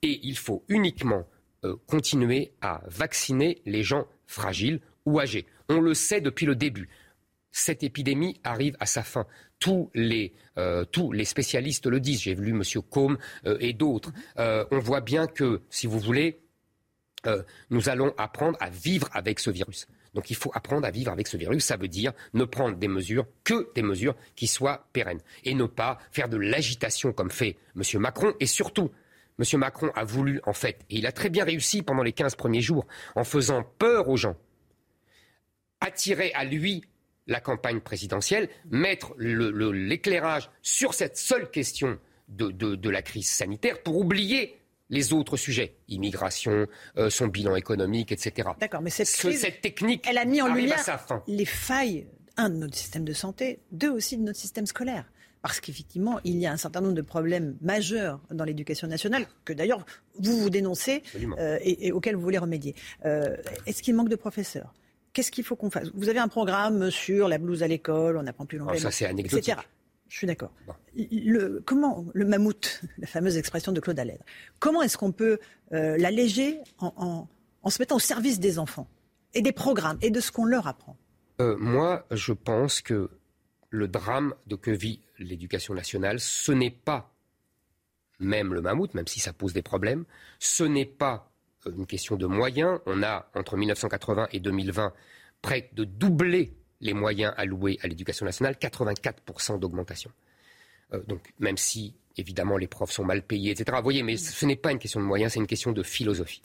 et 0.01 0.19
il 0.23 0.37
faut 0.37 0.63
uniquement 0.67 1.27
euh, 1.63 1.75
continuer 1.87 2.53
à 2.61 2.81
vacciner 2.87 3.61
les 3.65 3.83
gens 3.83 4.05
fragiles 4.25 4.79
ou 5.05 5.19
âgés. 5.19 5.45
On 5.69 5.79
le 5.79 5.93
sait 5.93 6.21
depuis 6.21 6.45
le 6.45 6.55
début. 6.55 6.89
Cette 7.51 7.81
épidémie 7.83 8.39
arrive 8.43 8.77
à 8.79 8.85
sa 8.85 9.03
fin. 9.03 9.25
Tous 9.59 9.89
les, 9.95 10.33
euh, 10.57 10.85
tous 10.85 11.11
les 11.11 11.25
spécialistes 11.25 11.87
le 11.87 11.99
disent. 11.99 12.21
J'ai 12.21 12.35
vu 12.35 12.49
M. 12.51 12.63
Combe 12.89 13.17
euh, 13.45 13.57
et 13.59 13.73
d'autres. 13.73 14.11
on 14.37 14.79
voit 14.79 15.01
bien 15.01 15.27
que, 15.27 15.61
si 15.69 15.87
vous 15.87 15.99
voulez, 15.99 16.41
nous 17.69 17.89
allons 17.89 18.13
apprendre 18.17 18.57
à 18.61 18.69
vivre 18.69 19.09
avec 19.11 19.39
ce 19.39 19.49
virus. 19.49 19.87
Donc 20.13 20.29
il 20.29 20.35
faut 20.35 20.51
apprendre 20.53 20.87
à 20.87 20.91
vivre 20.91 21.11
avec 21.11 21.27
ce 21.27 21.37
virus. 21.37 21.65
Ça 21.65 21.77
veut 21.77 21.87
dire 21.87 22.13
ne 22.33 22.45
prendre 22.45 22.77
des 22.77 22.87
mesures 22.87 23.27
que 23.43 23.71
des 23.75 23.81
mesures 23.81 24.15
qui 24.35 24.47
soient 24.47 24.87
pérennes 24.93 25.21
et 25.43 25.53
ne 25.53 25.65
pas 25.65 25.99
faire 26.11 26.29
de 26.29 26.37
l'agitation 26.37 27.11
comme 27.11 27.29
fait 27.29 27.57
M. 27.75 27.99
Macron. 27.99 28.33
Et 28.39 28.45
surtout, 28.45 28.91
M. 29.39 29.59
Macron 29.59 29.91
a 29.93 30.03
voulu, 30.03 30.41
en 30.45 30.53
fait, 30.53 30.79
et 30.89 30.97
il 30.97 31.05
a 31.05 31.11
très 31.11 31.29
bien 31.29 31.43
réussi 31.43 31.83
pendant 31.83 32.01
les 32.01 32.13
15 32.13 32.35
premiers 32.35 32.61
jours, 32.61 32.87
en 33.15 33.23
faisant 33.23 33.63
peur 33.77 34.09
aux 34.09 34.17
gens, 34.17 34.35
attirer 35.79 36.31
à 36.33 36.43
lui 36.43 36.83
la 37.27 37.39
campagne 37.39 37.79
présidentielle, 37.81 38.49
mettre 38.69 39.15
l'éclairage 39.19 40.49
sur 40.61 40.93
cette 40.93 41.17
seule 41.17 41.49
question 41.51 41.99
de 42.29 42.89
la 42.89 43.01
crise 43.01 43.29
sanitaire 43.29 43.81
pour 43.83 43.97
oublier 43.97 44.57
les 44.89 45.13
autres 45.13 45.37
sujets, 45.37 45.75
immigration, 45.87 46.67
euh, 46.97 47.09
son 47.09 47.27
bilan 47.27 47.55
économique, 47.55 48.11
etc. 48.11 48.49
D'accord, 48.59 48.81
mais 48.81 48.89
cette, 48.89 49.07
cette 49.07 49.61
technique, 49.61 50.05
elle 50.09 50.17
a 50.17 50.25
mis 50.25 50.41
en 50.41 50.53
lumière 50.53 50.77
les 51.27 51.45
failles, 51.45 52.07
un, 52.37 52.49
de 52.49 52.55
notre 52.55 52.75
système 52.75 53.03
de 53.03 53.13
santé, 53.13 53.59
deux, 53.71 53.89
aussi 53.89 54.17
de 54.17 54.23
notre 54.23 54.39
système 54.39 54.65
scolaire. 54.65 55.05
Parce 55.41 55.59
qu'effectivement, 55.59 56.19
il 56.23 56.37
y 56.37 56.45
a 56.45 56.51
un 56.51 56.57
certain 56.57 56.81
nombre 56.81 56.95
de 56.95 57.01
problèmes 57.01 57.55
majeurs 57.61 58.19
dans 58.31 58.43
l'éducation 58.43 58.87
nationale, 58.87 59.27
que 59.45 59.53
d'ailleurs 59.53 59.85
vous 60.19 60.37
vous 60.37 60.49
dénoncez 60.49 61.03
euh, 61.37 61.57
et, 61.61 61.91
auxquels 61.91 62.15
vous 62.15 62.21
voulez 62.21 62.37
remédier. 62.37 62.75
Euh, 63.05 63.37
est-ce 63.65 63.83
qu'il 63.83 63.95
manque 63.95 64.09
de 64.09 64.15
professeurs? 64.15 64.73
Qu'est-ce 65.17 65.31
qu'il 65.31 65.43
faut 65.43 65.55
qu'on 65.55 65.71
fasse? 65.71 65.89
Vous 65.95 66.09
avez 66.09 66.19
un 66.19 66.27
programme 66.27 66.91
sur 66.91 67.27
la 67.27 67.39
blouse 67.39 67.63
à 67.63 67.67
l'école, 67.67 68.17
on 68.17 68.27
apprend 68.27 68.45
plus 68.45 68.59
longtemps, 68.59 68.77
ça 68.77 68.91
c'est 68.91 69.07
anecdotique. 69.07 69.49
Etc. 69.49 69.57
Je 70.09 70.15
suis 70.15 70.27
d'accord. 70.27 70.51
Le, 70.95 71.59
comment 71.65 72.05
le 72.13 72.23
mammouth, 72.23 72.83
la 72.99 73.07
fameuse 73.07 73.35
expression 73.35 73.71
de 73.71 73.79
Claude 73.79 73.97
Allègre, 73.97 74.23
comment 74.59 74.83
est-ce 74.83 74.95
qu'on 74.95 75.11
peut 75.11 75.39
euh, 75.73 75.97
l'alléger 75.97 76.59
en, 76.77 77.27
se 77.67 77.81
mettant 77.81 77.95
au 77.95 77.99
service 77.99 78.39
des 78.39 78.59
enfants 78.59 78.87
et 79.33 79.41
des 79.41 79.53
programmes 79.53 79.97
et 80.03 80.11
de 80.11 80.19
ce 80.19 80.31
qu'on 80.31 80.45
leur 80.45 80.67
apprend? 80.67 80.95
Euh, 81.41 81.57
Moi, 81.57 82.05
je 82.11 82.33
pense 82.33 82.81
que 82.81 83.09
le 83.71 83.87
drame 83.87 84.35
de 84.45 84.55
que 84.55 84.69
vit 84.69 85.01
l'éducation 85.17 85.73
nationale, 85.73 86.19
ce 86.19 86.51
n'est 86.51 86.69
pas 86.69 87.11
même 88.19 88.53
le 88.53 88.61
mammouth, 88.61 88.93
même 88.93 89.07
si 89.07 89.19
ça 89.19 89.33
pose 89.33 89.53
des 89.53 89.63
problèmes, 89.63 90.05
ce 90.37 90.63
n'est 90.63 90.85
pas 90.85 91.26
une 91.75 91.85
question 91.85 92.15
de 92.15 92.25
moyens. 92.25 92.79
On 92.85 93.03
a, 93.03 93.29
entre 93.35 93.57
1980 93.57 94.29
et 94.31 94.39
2020, 94.39 94.93
près 95.41 95.69
de 95.73 95.83
doubler 95.83 96.53
les 96.81 96.93
moyens 96.93 97.33
alloués 97.37 97.79
à 97.81 97.87
l'éducation 97.87 98.25
nationale, 98.25 98.55
84% 98.55 99.59
d'augmentation. 99.59 100.11
Euh, 100.93 101.01
donc, 101.07 101.33
même 101.39 101.57
si, 101.57 101.95
évidemment, 102.17 102.57
les 102.57 102.67
profs 102.67 102.91
sont 102.91 103.03
mal 103.03 103.21
payés, 103.21 103.51
etc. 103.51 103.77
Vous 103.77 103.83
voyez, 103.83 104.03
mais 104.03 104.17
ce 104.17 104.45
n'est 104.45 104.55
pas 104.55 104.71
une 104.71 104.79
question 104.79 104.99
de 104.99 105.05
moyens, 105.05 105.33
c'est 105.33 105.39
une 105.39 105.47
question 105.47 105.71
de 105.71 105.83
philosophie. 105.83 106.41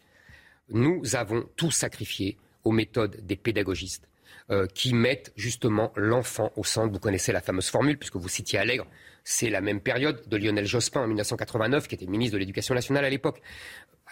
Nous 0.69 1.17
avons 1.17 1.49
tout 1.57 1.71
sacrifié 1.71 2.37
aux 2.65 2.73
méthodes 2.73 3.25
des 3.27 3.37
pédagogistes 3.37 4.09
euh, 4.51 4.67
qui 4.67 4.95
mettent 4.95 5.33
justement 5.37 5.93
l'enfant 5.97 6.53
au 6.57 6.65
centre. 6.65 6.93
Vous 6.93 6.99
connaissez 6.99 7.33
la 7.33 7.41
fameuse 7.41 7.69
formule, 7.69 7.99
puisque 7.99 8.17
vous 8.17 8.29
citiez 8.29 8.59
Allègre, 8.59 8.87
c'est 9.25 9.51
la 9.51 9.61
même 9.61 9.81
période 9.81 10.29
de 10.29 10.37
Lionel 10.37 10.67
Jospin 10.67 11.01
en 11.01 11.07
1989, 11.07 11.87
qui 11.87 11.95
était 11.95 12.07
ministre 12.07 12.35
de 12.35 12.39
l'Éducation 12.39 12.75
nationale 12.75 13.05
à 13.05 13.11
l'époque. 13.11 13.41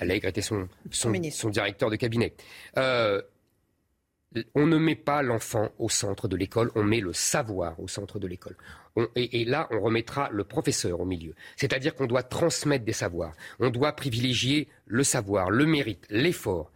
Allègre 0.00 0.28
était 0.28 0.42
son, 0.42 0.68
son, 0.90 1.10
directeur 1.50 1.90
de 1.90 1.96
cabinet. 1.96 2.34
Euh, 2.76 3.22
on 4.54 4.66
ne 4.66 4.78
met 4.78 4.94
pas 4.94 5.22
l'enfant 5.22 5.70
au 5.78 5.88
centre 5.88 6.28
de 6.28 6.36
l'école, 6.36 6.70
on 6.74 6.84
met 6.84 7.00
le 7.00 7.12
savoir 7.12 7.78
au 7.80 7.88
centre 7.88 8.18
de 8.18 8.26
l'école. 8.26 8.56
et, 9.16 9.44
là, 9.44 9.68
on 9.70 9.80
remettra 9.80 10.30
le 10.30 10.44
professeur 10.44 11.00
au 11.00 11.04
milieu. 11.04 11.34
C'est-à-dire 11.56 11.94
qu'on 11.94 12.06
doit 12.06 12.22
transmettre 12.22 12.84
des 12.84 12.92
savoirs. 12.92 13.34
On 13.58 13.70
doit 13.70 13.92
privilégier 13.92 14.68
le 14.86 15.04
savoir, 15.04 15.50
le 15.50 15.66
mérite, 15.66 16.06
l'effort. 16.10 16.70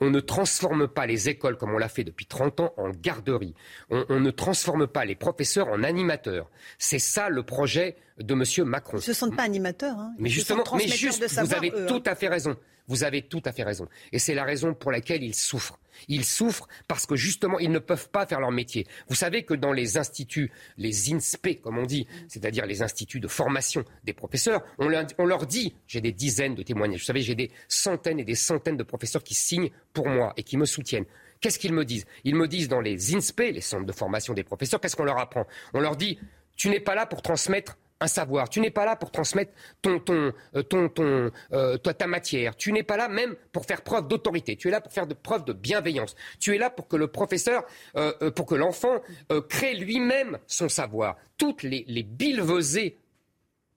On 0.00 0.10
ne 0.10 0.20
transforme 0.20 0.88
pas 0.88 1.06
les 1.06 1.28
écoles 1.28 1.56
comme 1.56 1.74
on 1.74 1.78
l'a 1.78 1.88
fait 1.88 2.04
depuis 2.04 2.26
30 2.26 2.60
ans 2.60 2.74
en 2.76 2.90
garderie. 2.90 3.54
On, 3.90 4.20
ne 4.20 4.30
transforme 4.30 4.86
pas 4.86 5.04
les 5.04 5.16
professeurs 5.16 5.68
en 5.68 5.82
animateurs. 5.82 6.50
C'est 6.78 6.98
ça 6.98 7.28
le 7.28 7.42
projet 7.42 7.96
de 8.18 8.34
M. 8.34 8.68
Macron. 8.68 8.98
Ils 8.98 9.00
ne 9.00 9.02
se 9.02 9.12
sentent 9.12 9.36
pas 9.36 9.42
animateurs. 9.42 9.98
Hein. 9.98 10.14
Mais 10.18 10.28
justement, 10.28 10.64
mais 10.76 10.88
juste, 10.88 11.24
vous 11.40 11.54
avez 11.54 11.70
tout 11.70 11.94
hein. 11.94 12.02
à 12.06 12.14
fait 12.14 12.28
raison. 12.28 12.56
Vous 12.88 13.02
avez 13.04 13.22
tout 13.22 13.42
à 13.44 13.52
fait 13.52 13.64
raison. 13.64 13.88
Et 14.12 14.18
c'est 14.18 14.34
la 14.34 14.44
raison 14.44 14.74
pour 14.74 14.92
laquelle 14.92 15.22
ils 15.24 15.34
souffrent. 15.34 15.78
Ils 16.08 16.24
souffrent 16.24 16.68
parce 16.86 17.06
que 17.06 17.16
justement, 17.16 17.58
ils 17.58 17.70
ne 17.70 17.78
peuvent 17.78 18.10
pas 18.10 18.26
faire 18.26 18.38
leur 18.38 18.52
métier. 18.52 18.86
Vous 19.08 19.14
savez 19.14 19.42
que 19.42 19.54
dans 19.54 19.72
les 19.72 19.96
instituts, 19.96 20.52
les 20.76 21.12
INSPE, 21.12 21.60
comme 21.62 21.78
on 21.78 21.86
dit, 21.86 22.06
c'est-à-dire 22.28 22.66
les 22.66 22.82
instituts 22.82 23.18
de 23.18 23.28
formation 23.28 23.84
des 24.04 24.12
professeurs, 24.12 24.62
on 24.78 24.88
leur, 24.88 25.46
dit, 25.46 25.74
j'ai 25.88 26.00
des 26.00 26.12
dizaines 26.12 26.54
de 26.54 26.62
témoignages, 26.62 27.00
vous 27.00 27.06
savez, 27.06 27.22
j'ai 27.22 27.34
des 27.34 27.50
centaines 27.68 28.20
et 28.20 28.24
des 28.24 28.34
centaines 28.34 28.76
de 28.76 28.82
professeurs 28.84 29.24
qui 29.24 29.34
signent 29.34 29.70
pour 29.92 30.08
moi 30.08 30.32
et 30.36 30.42
qui 30.42 30.56
me 30.56 30.64
soutiennent. 30.64 31.06
Qu'est-ce 31.40 31.58
qu'ils 31.58 31.72
me 31.72 31.84
disent? 31.84 32.06
Ils 32.24 32.34
me 32.34 32.46
disent 32.46 32.68
dans 32.68 32.80
les 32.80 33.14
INSPE, 33.14 33.52
les 33.52 33.60
centres 33.60 33.86
de 33.86 33.92
formation 33.92 34.32
des 34.32 34.44
professeurs, 34.44 34.80
qu'est-ce 34.80 34.96
qu'on 34.96 35.04
leur 35.04 35.18
apprend? 35.18 35.46
On 35.74 35.80
leur 35.80 35.96
dit, 35.96 36.18
tu 36.56 36.68
n'es 36.68 36.80
pas 36.80 36.94
là 36.94 37.06
pour 37.06 37.22
transmettre 37.22 37.78
un 38.00 38.06
savoir. 38.06 38.48
Tu 38.48 38.60
n'es 38.60 38.70
pas 38.70 38.84
là 38.84 38.96
pour 38.96 39.10
transmettre 39.10 39.52
ton, 39.82 39.98
ton, 39.98 40.32
euh, 40.54 40.62
ton, 40.62 40.88
ton 40.88 41.30
euh, 41.52 41.78
ta 41.78 42.06
matière. 42.06 42.56
Tu 42.56 42.72
n'es 42.72 42.82
pas 42.82 42.96
là 42.96 43.08
même 43.08 43.34
pour 43.52 43.64
faire 43.64 43.82
preuve 43.82 44.08
d'autorité. 44.08 44.56
Tu 44.56 44.68
es 44.68 44.70
là 44.70 44.80
pour 44.80 44.92
faire 44.92 45.06
preuve 45.14 45.44
de 45.44 45.52
bienveillance. 45.52 46.14
Tu 46.38 46.54
es 46.54 46.58
là 46.58 46.70
pour 46.70 46.88
que 46.88 46.96
le 46.96 47.08
professeur, 47.08 47.64
euh, 47.96 48.30
pour 48.30 48.46
que 48.46 48.54
l'enfant 48.54 49.00
crée 49.48 49.74
lui-même 49.74 50.38
son 50.46 50.68
savoir. 50.68 51.16
Toutes 51.38 51.62
les, 51.62 51.84
les 51.88 52.06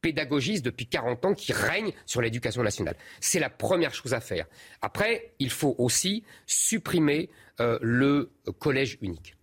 pédagogistes 0.01 0.63
depuis 0.63 0.87
40 0.87 1.25
ans 1.25 1.33
qui 1.33 1.51
règnent 1.53 1.91
sur 2.05 2.21
l'éducation 2.21 2.63
nationale. 2.63 2.95
C'est 3.19 3.39
la 3.39 3.49
première 3.49 3.93
chose 3.93 4.13
à 4.13 4.21
faire. 4.21 4.45
Après, 4.81 5.33
il 5.39 5.49
faut 5.49 5.75
aussi 5.77 6.23
supprimer 6.45 7.29
le 7.59 8.31
collège 8.59 8.97
unique 9.01 9.35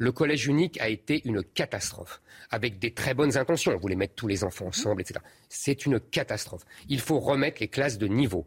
le 0.00 0.12
collège 0.12 0.46
unique 0.46 0.80
a 0.80 0.88
été 0.88 1.20
une 1.28 1.44
catastrophe, 1.44 2.22
avec 2.50 2.78
des 2.78 2.94
très 2.94 3.12
bonnes 3.12 3.36
intentions. 3.36 3.72
On 3.72 3.78
voulait 3.78 3.96
mettre 3.96 4.14
tous 4.14 4.26
les 4.26 4.44
enfants 4.44 4.68
ensemble, 4.68 5.02
etc. 5.02 5.20
C'est 5.50 5.84
une 5.84 6.00
catastrophe. 6.00 6.62
Il 6.88 7.00
faut 7.00 7.20
remettre 7.20 7.60
les 7.60 7.68
classes 7.68 7.98
de 7.98 8.06
niveau. 8.06 8.46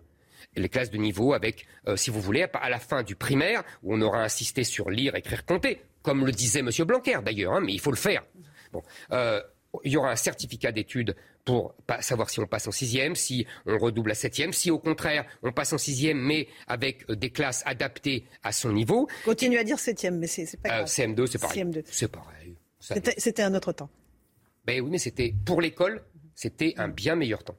Les 0.55 0.67
classes 0.67 0.89
de 0.89 0.97
niveau 0.97 1.33
avec, 1.33 1.67
euh, 1.87 1.95
si 1.95 2.09
vous 2.09 2.19
voulez, 2.19 2.47
à 2.53 2.69
la 2.71 2.79
fin 2.79 3.03
du 3.03 3.15
primaire, 3.15 3.63
où 3.83 3.93
on 3.93 4.01
aura 4.01 4.23
insisté 4.23 4.63
sur 4.63 4.89
lire, 4.89 5.15
écrire, 5.15 5.45
compter, 5.45 5.83
comme 6.01 6.25
le 6.25 6.31
disait 6.31 6.61
M. 6.61 6.71
Blanquer 6.87 7.19
d'ailleurs, 7.23 7.53
hein, 7.53 7.61
mais 7.63 7.73
il 7.73 7.79
faut 7.79 7.91
le 7.91 7.97
faire. 7.97 8.23
Bon, 8.71 8.81
euh, 9.11 9.39
il 9.83 9.91
y 9.91 9.97
aura 9.97 10.11
un 10.11 10.15
certificat 10.15 10.71
d'études 10.71 11.15
pour 11.45 11.75
savoir 11.99 12.29
si 12.29 12.39
on 12.39 12.47
passe 12.47 12.67
en 12.67 12.71
sixième, 12.71 13.15
si 13.15 13.45
on 13.65 13.77
redouble 13.77 14.11
à 14.11 14.15
septième, 14.15 14.53
si 14.53 14.71
au 14.71 14.79
contraire 14.79 15.25
on 15.41 15.51
passe 15.51 15.73
en 15.73 15.77
sixième 15.77 16.17
mais 16.17 16.47
avec 16.67 17.09
euh, 17.09 17.15
des 17.15 17.29
classes 17.29 17.63
adaptées 17.65 18.25
à 18.43 18.51
son 18.51 18.71
niveau. 18.71 19.07
Continue 19.25 19.57
à 19.57 19.63
dire 19.63 19.79
septième, 19.79 20.19
mais 20.19 20.27
c'est 20.27 20.45
pas 20.61 20.69
euh, 20.69 20.71
grave. 20.77 20.87
CM2, 20.87 21.25
c'est 21.27 21.39
pareil. 21.39 21.83
C'est 21.85 22.07
pareil. 22.07 22.55
C'était 22.79 23.43
un 23.43 23.53
autre 23.55 23.71
temps. 23.71 23.89
Ben 24.65 24.81
oui, 24.81 24.89
mais 24.91 24.97
c'était 24.97 25.33
pour 25.45 25.61
l'école, 25.61 26.03
c'était 26.35 26.73
un 26.77 26.87
bien 26.87 27.15
meilleur 27.15 27.43
temps 27.43 27.57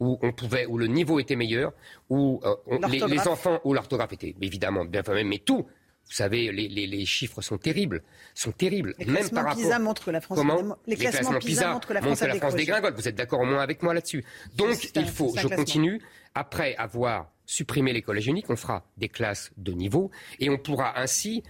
où 0.00 0.18
on 0.22 0.32
pouvait, 0.32 0.66
où 0.66 0.78
le 0.78 0.86
niveau 0.86 1.18
était 1.18 1.34
meilleur, 1.34 1.72
où 2.08 2.40
euh, 2.44 2.78
les, 2.88 3.00
les, 3.00 3.26
enfants, 3.26 3.60
où 3.64 3.74
l'orthographe 3.74 4.12
était 4.12 4.34
évidemment 4.40 4.84
bien 4.84 5.02
fait, 5.02 5.24
mais 5.24 5.38
tout, 5.38 5.66
vous 6.08 6.14
savez, 6.14 6.50
les, 6.50 7.06
chiffres 7.06 7.42
sont 7.42 7.58
terribles, 7.58 8.02
sont 8.34 8.50
terribles. 8.50 8.94
Les 8.98 9.04
même 9.04 9.28
par 9.28 9.44
rapport. 9.44 9.58
PISA 9.58 9.78
montrent 9.78 10.06
que 10.06 10.10
la 10.10 10.22
France. 10.22 10.38
Comment 10.38 10.78
les, 10.86 10.96
classements, 10.96 11.38
PISA, 11.38 11.72
montrent 11.72 11.88
que 11.88 11.92
la 11.92 12.00
France, 12.00 12.54
dégringole. 12.54 12.94
Vous 12.94 13.08
êtes 13.08 13.14
d'accord 13.14 13.40
au 13.40 13.44
moins 13.44 13.60
avec 13.60 13.82
moi 13.82 13.92
là-dessus? 13.92 14.24
Donc 14.56 14.90
il 14.94 15.06
faut, 15.06 15.34
je 15.36 15.48
continue. 15.48 16.00
Après 16.34 16.76
avoir 16.76 17.30
supprimé 17.46 17.92
les 17.92 18.02
collèges 18.02 18.26
uniques, 18.26 18.48
on 18.48 18.56
fera 18.56 18.86
des 18.96 19.08
classes 19.08 19.50
de 19.56 19.72
niveau 19.72 20.10
et 20.38 20.50
on 20.50 20.58
pourra 20.58 20.98
ainsi 20.98 21.42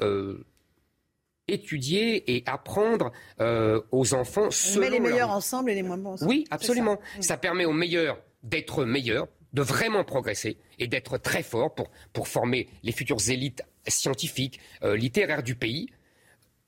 euh, 0.00 0.44
étudier 1.48 2.36
et 2.36 2.42
apprendre 2.46 3.12
euh, 3.40 3.80
aux 3.92 4.14
enfants. 4.14 4.48
On 4.74 4.78
met 4.78 4.90
les 4.90 5.00
meilleurs 5.00 5.30
ensemble 5.30 5.70
et 5.70 5.74
les 5.74 5.82
moins 5.82 5.98
bons 5.98 6.14
ensemble. 6.14 6.30
Oui, 6.30 6.44
absolument. 6.50 6.98
Ça. 7.20 7.36
permet 7.36 7.64
aux 7.64 7.72
meilleurs 7.72 8.18
d'être 8.42 8.84
meilleurs, 8.84 9.28
de 9.52 9.62
vraiment 9.62 10.04
progresser 10.04 10.58
et 10.78 10.86
d'être 10.86 11.18
très 11.18 11.42
forts 11.42 11.74
pour, 11.74 11.90
pour 12.12 12.28
former 12.28 12.68
les 12.82 12.92
futures 12.92 13.30
élites 13.30 13.62
scientifiques, 13.90 14.60
euh, 14.82 14.96
littéraires 14.96 15.42
du 15.42 15.54
pays, 15.54 15.88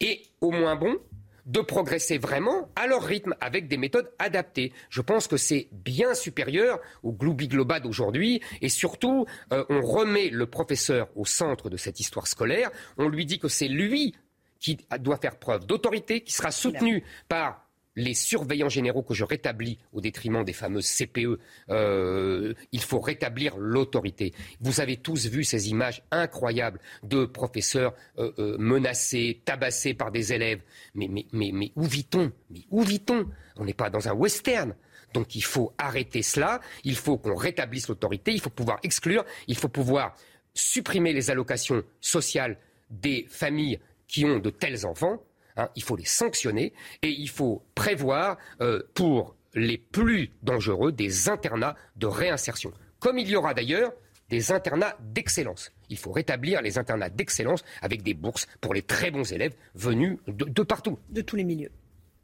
et 0.01 0.23
au 0.41 0.51
moins 0.51 0.77
bon 0.77 0.99
de 1.47 1.61
progresser 1.61 2.19
vraiment 2.19 2.71
à 2.75 2.87
leur 2.87 3.03
rythme 3.03 3.35
avec 3.41 3.69
des 3.69 3.77
méthodes 3.77 4.11
adaptées. 4.19 4.73
Je 4.89 5.03
pense 5.03 5.27
que 5.27 5.37
c'est 5.37 5.69
bien 5.73 6.15
supérieur 6.15 6.81
au 7.03 7.13
gloubi-global 7.13 7.83
d'aujourd'hui 7.83 8.41
et 8.63 8.71
surtout 8.71 9.27
euh, 9.53 9.65
on 9.69 9.83
remet 9.83 10.31
le 10.31 10.47
professeur 10.47 11.09
au 11.17 11.27
centre 11.27 11.69
de 11.69 11.77
cette 11.77 12.01
histoire 12.01 12.27
scolaire, 12.27 12.71
on 12.97 13.09
lui 13.09 13.27
dit 13.27 13.39
que 13.39 13.49
c'est 13.49 13.69
lui 13.69 14.15
qui 14.59 14.79
doit 15.01 15.19
faire 15.19 15.39
preuve 15.39 15.67
d'autorité, 15.67 16.23
qui 16.23 16.33
sera 16.33 16.51
soutenu 16.51 17.05
par 17.29 17.64
les 17.97 18.15
surveillants 18.15 18.69
généraux 18.69 19.03
que 19.03 19.15
je 19.15 19.25
rétablis 19.25 19.79
au 19.93 20.01
détriment 20.01 20.45
des 20.45 20.53
fameuses 20.53 20.89
CPE, 20.89 21.39
euh, 21.71 22.55
il 22.73 22.83
faut 22.83 23.01
rétablir 23.01 23.57
l'autorité. 23.57 24.33
Vous 24.61 24.81
avez 24.81 24.97
tous 24.97 25.27
vu 25.27 25.45
ces 25.45 25.71
images 25.71 26.03
incroyables 26.11 26.81
de 27.03 27.25
professeurs 27.25 27.95
euh, 28.19 28.33
euh, 28.39 28.57
menacés, 28.59 29.41
tabassés 29.45 29.95
par 29.95 30.11
des 30.11 30.33
élèves. 30.33 30.61
Mais, 30.95 31.09
mais 31.33 31.73
où 31.77 31.85
vit-on? 31.85 32.33
Mais 32.51 32.63
où 32.71 32.83
vit-on? 32.83 33.27
On 33.57 33.65
n'est 33.65 33.75
pas 33.75 33.91
dans 33.91 34.09
un 34.09 34.13
western. 34.13 34.75
Donc 35.13 35.37
il 35.37 35.45
faut 35.45 35.73
arrêter 35.79 36.23
cela, 36.23 36.61
il 36.83 36.97
faut 36.97 37.17
qu'on 37.17 37.37
rétablisse 37.37 37.89
l'autorité, 37.89 38.33
il 38.33 38.41
faut 38.41 38.51
pouvoir 38.51 38.81
exclure, 38.83 39.25
il 39.47 39.57
faut 39.57 39.69
pouvoir 39.69 40.17
supprimer 40.55 41.13
les 41.13 41.31
allocations 41.31 41.85
sociales 42.01 42.59
des 42.91 43.27
familles 43.29 43.79
qui 44.09 44.25
ont 44.25 44.41
de 44.41 44.51
tels 44.51 44.85
enfants 44.85 45.23
Hein, 45.57 45.69
il 45.77 45.83
faut 45.83 45.97
les 45.97 46.05
sanctionner 46.05 46.73
et 47.03 47.11
il 47.11 47.29
faut 47.29 47.63
prévoir 47.75 48.39
euh, 48.61 48.83
pour 48.95 49.37
les 49.55 49.79
plus 49.79 50.31
dangereux 50.43 50.91
des 50.91 51.29
internats 51.29 51.77
de 51.97 52.07
réinsertion. 52.07 52.73
Comme 52.99 53.19
il 53.19 53.29
y 53.29 53.37
aura 53.37 53.55
d'ailleurs 53.55 53.93
des 54.31 54.51
internats 54.51 54.97
d'excellence. 55.01 55.71
Il 55.91 55.99
faut 55.99 56.11
rétablir 56.11 56.63
les 56.63 56.79
internats 56.79 57.11
d'excellence 57.11 57.63
avec 57.83 58.03
des 58.03 58.15
bourses 58.15 58.47
pour 58.61 58.75
les 58.75 58.83
très 58.83 59.11
bons 59.11 59.31
élèves 59.33 59.55
venus 59.75 60.19
de, 60.27 60.63
partout. 60.63 60.99
De 61.11 61.21
tous 61.21 61.37
les 61.37 61.45
milieux. 61.45 61.71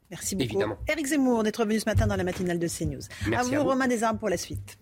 Merci 0.09 0.35
beaucoup. 0.35 0.49
Évidemment. 0.49 0.77
Eric 0.89 1.05
Zemmour 1.05 1.43
d'être 1.43 1.63
venu 1.63 1.79
ce 1.79 1.85
matin 1.85 2.07
dans 2.07 2.17
la 2.17 2.23
matinale 2.23 2.59
de 2.59 2.67
CNews. 2.67 3.01
Merci 3.27 3.55
à 3.55 3.59
vous, 3.59 3.65
Romain 3.65 3.87
Desarmes, 3.87 4.17
pour 4.17 4.29
la 4.29 4.37
suite. 4.37 4.77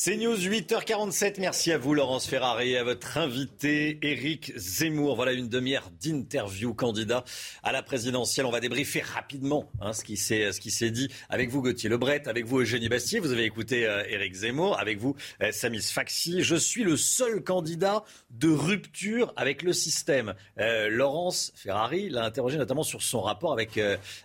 C'est 0.00 0.16
News 0.16 0.36
8h47. 0.36 1.40
Merci 1.40 1.72
à 1.72 1.76
vous, 1.76 1.92
Laurence 1.92 2.28
Ferrari, 2.28 2.70
et 2.70 2.78
à 2.78 2.84
votre 2.84 3.18
invité, 3.18 3.98
Éric 4.00 4.52
Zemmour. 4.56 5.16
Voilà 5.16 5.32
une 5.32 5.48
demi-heure 5.48 5.90
d'interview 6.00 6.72
candidat 6.72 7.24
à 7.64 7.72
la 7.72 7.82
présidentielle. 7.82 8.46
On 8.46 8.52
va 8.52 8.60
débriefer 8.60 9.00
rapidement 9.00 9.68
hein, 9.80 9.92
ce 9.92 10.04
qui 10.04 10.16
s'est 10.16 10.90
dit 10.92 11.08
avec 11.28 11.50
vous, 11.50 11.62
Gauthier 11.62 11.90
Lebret, 11.90 12.28
avec 12.28 12.46
vous, 12.46 12.60
Eugénie 12.60 12.88
Bastier. 12.88 13.18
Vous 13.18 13.32
avez 13.32 13.42
écouté 13.42 13.88
euh, 13.88 14.04
Éric 14.08 14.34
Zemmour, 14.34 14.78
avec 14.78 14.98
vous, 14.98 15.16
euh, 15.42 15.50
Samis 15.50 15.82
Faxi. 15.82 16.44
Je 16.44 16.54
suis 16.54 16.84
le 16.84 16.96
seul 16.96 17.42
candidat 17.42 18.04
de 18.30 18.50
rupture 18.50 19.32
avec 19.34 19.62
le 19.62 19.72
système. 19.72 20.34
Euh, 20.60 20.88
Laurence 20.90 21.50
Ferrari 21.56 22.08
l'a 22.08 22.24
interrogé 22.24 22.56
notamment 22.56 22.84
sur 22.84 23.02
son 23.02 23.20
rapport 23.20 23.52
avec, 23.52 23.80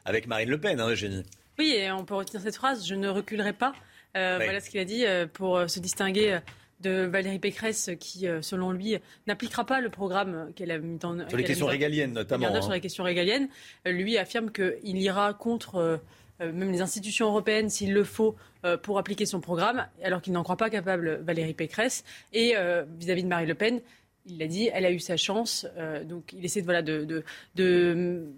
avec 0.05 0.27
Marine 0.27 0.49
Le 0.49 0.59
Pen, 0.59 0.79
hein, 0.79 0.89
Eugénie. 0.89 1.23
Oui, 1.57 1.73
et 1.75 1.91
on 1.91 2.05
peut 2.05 2.13
retenir 2.13 2.43
cette 2.43 2.57
phrase 2.57 2.85
je 2.87 2.93
ne 2.93 3.09
reculerai 3.09 3.53
pas. 3.53 3.73
Euh, 4.15 4.39
voilà 4.43 4.59
ce 4.59 4.69
qu'il 4.69 4.79
a 4.79 4.85
dit 4.85 5.05
euh, 5.05 5.25
pour 5.31 5.57
euh, 5.57 5.67
se 5.67 5.79
distinguer 5.79 6.39
de 6.81 7.05
Valérie 7.05 7.39
Pécresse 7.39 7.91
qui, 7.97 8.27
selon 8.41 8.71
lui, 8.71 8.97
n'appliquera 9.25 9.65
pas 9.65 9.79
le 9.79 9.89
programme 9.89 10.51
qu'elle 10.53 10.69
a 10.69 10.79
mis 10.79 10.99
en 11.03 11.29
Sur 11.29 11.37
les 11.37 11.45
questions 11.45 11.67
régaliennes, 11.67 12.11
notamment. 12.11 12.47
Hein. 12.47 12.61
Sur 12.61 12.73
les 12.73 12.81
questions 12.81 13.05
régaliennes. 13.05 13.47
Lui 13.85 14.17
affirme 14.17 14.51
qu'il 14.51 14.97
ira 14.97 15.33
contre 15.33 16.01
même 16.41 16.71
les 16.73 16.81
institutions 16.81 17.27
européennes 17.27 17.69
s'il 17.69 17.93
le 17.93 18.03
faut 18.03 18.35
pour 18.81 18.99
appliquer 18.99 19.25
son 19.25 19.39
programme, 19.39 19.87
alors 20.03 20.21
qu'il 20.21 20.33
n'en 20.33 20.43
croit 20.43 20.57
pas 20.57 20.69
capable 20.69 21.21
Valérie 21.23 21.53
Pécresse. 21.53 22.03
Et 22.33 22.53
vis-à-vis 22.97 23.23
de 23.23 23.29
Marie 23.29 23.45
Le 23.45 23.55
Pen, 23.55 23.79
il 24.25 24.37
l'a 24.37 24.47
dit, 24.47 24.69
elle 24.73 24.85
a 24.85 24.91
eu 24.91 24.99
sa 24.99 25.17
chance. 25.17 25.67
Euh, 25.77 26.03
donc 26.03 26.33
il 26.33 26.43
essaie 26.45 26.61
de, 26.61 26.65
voilà, 26.65 26.81
de, 26.81 27.23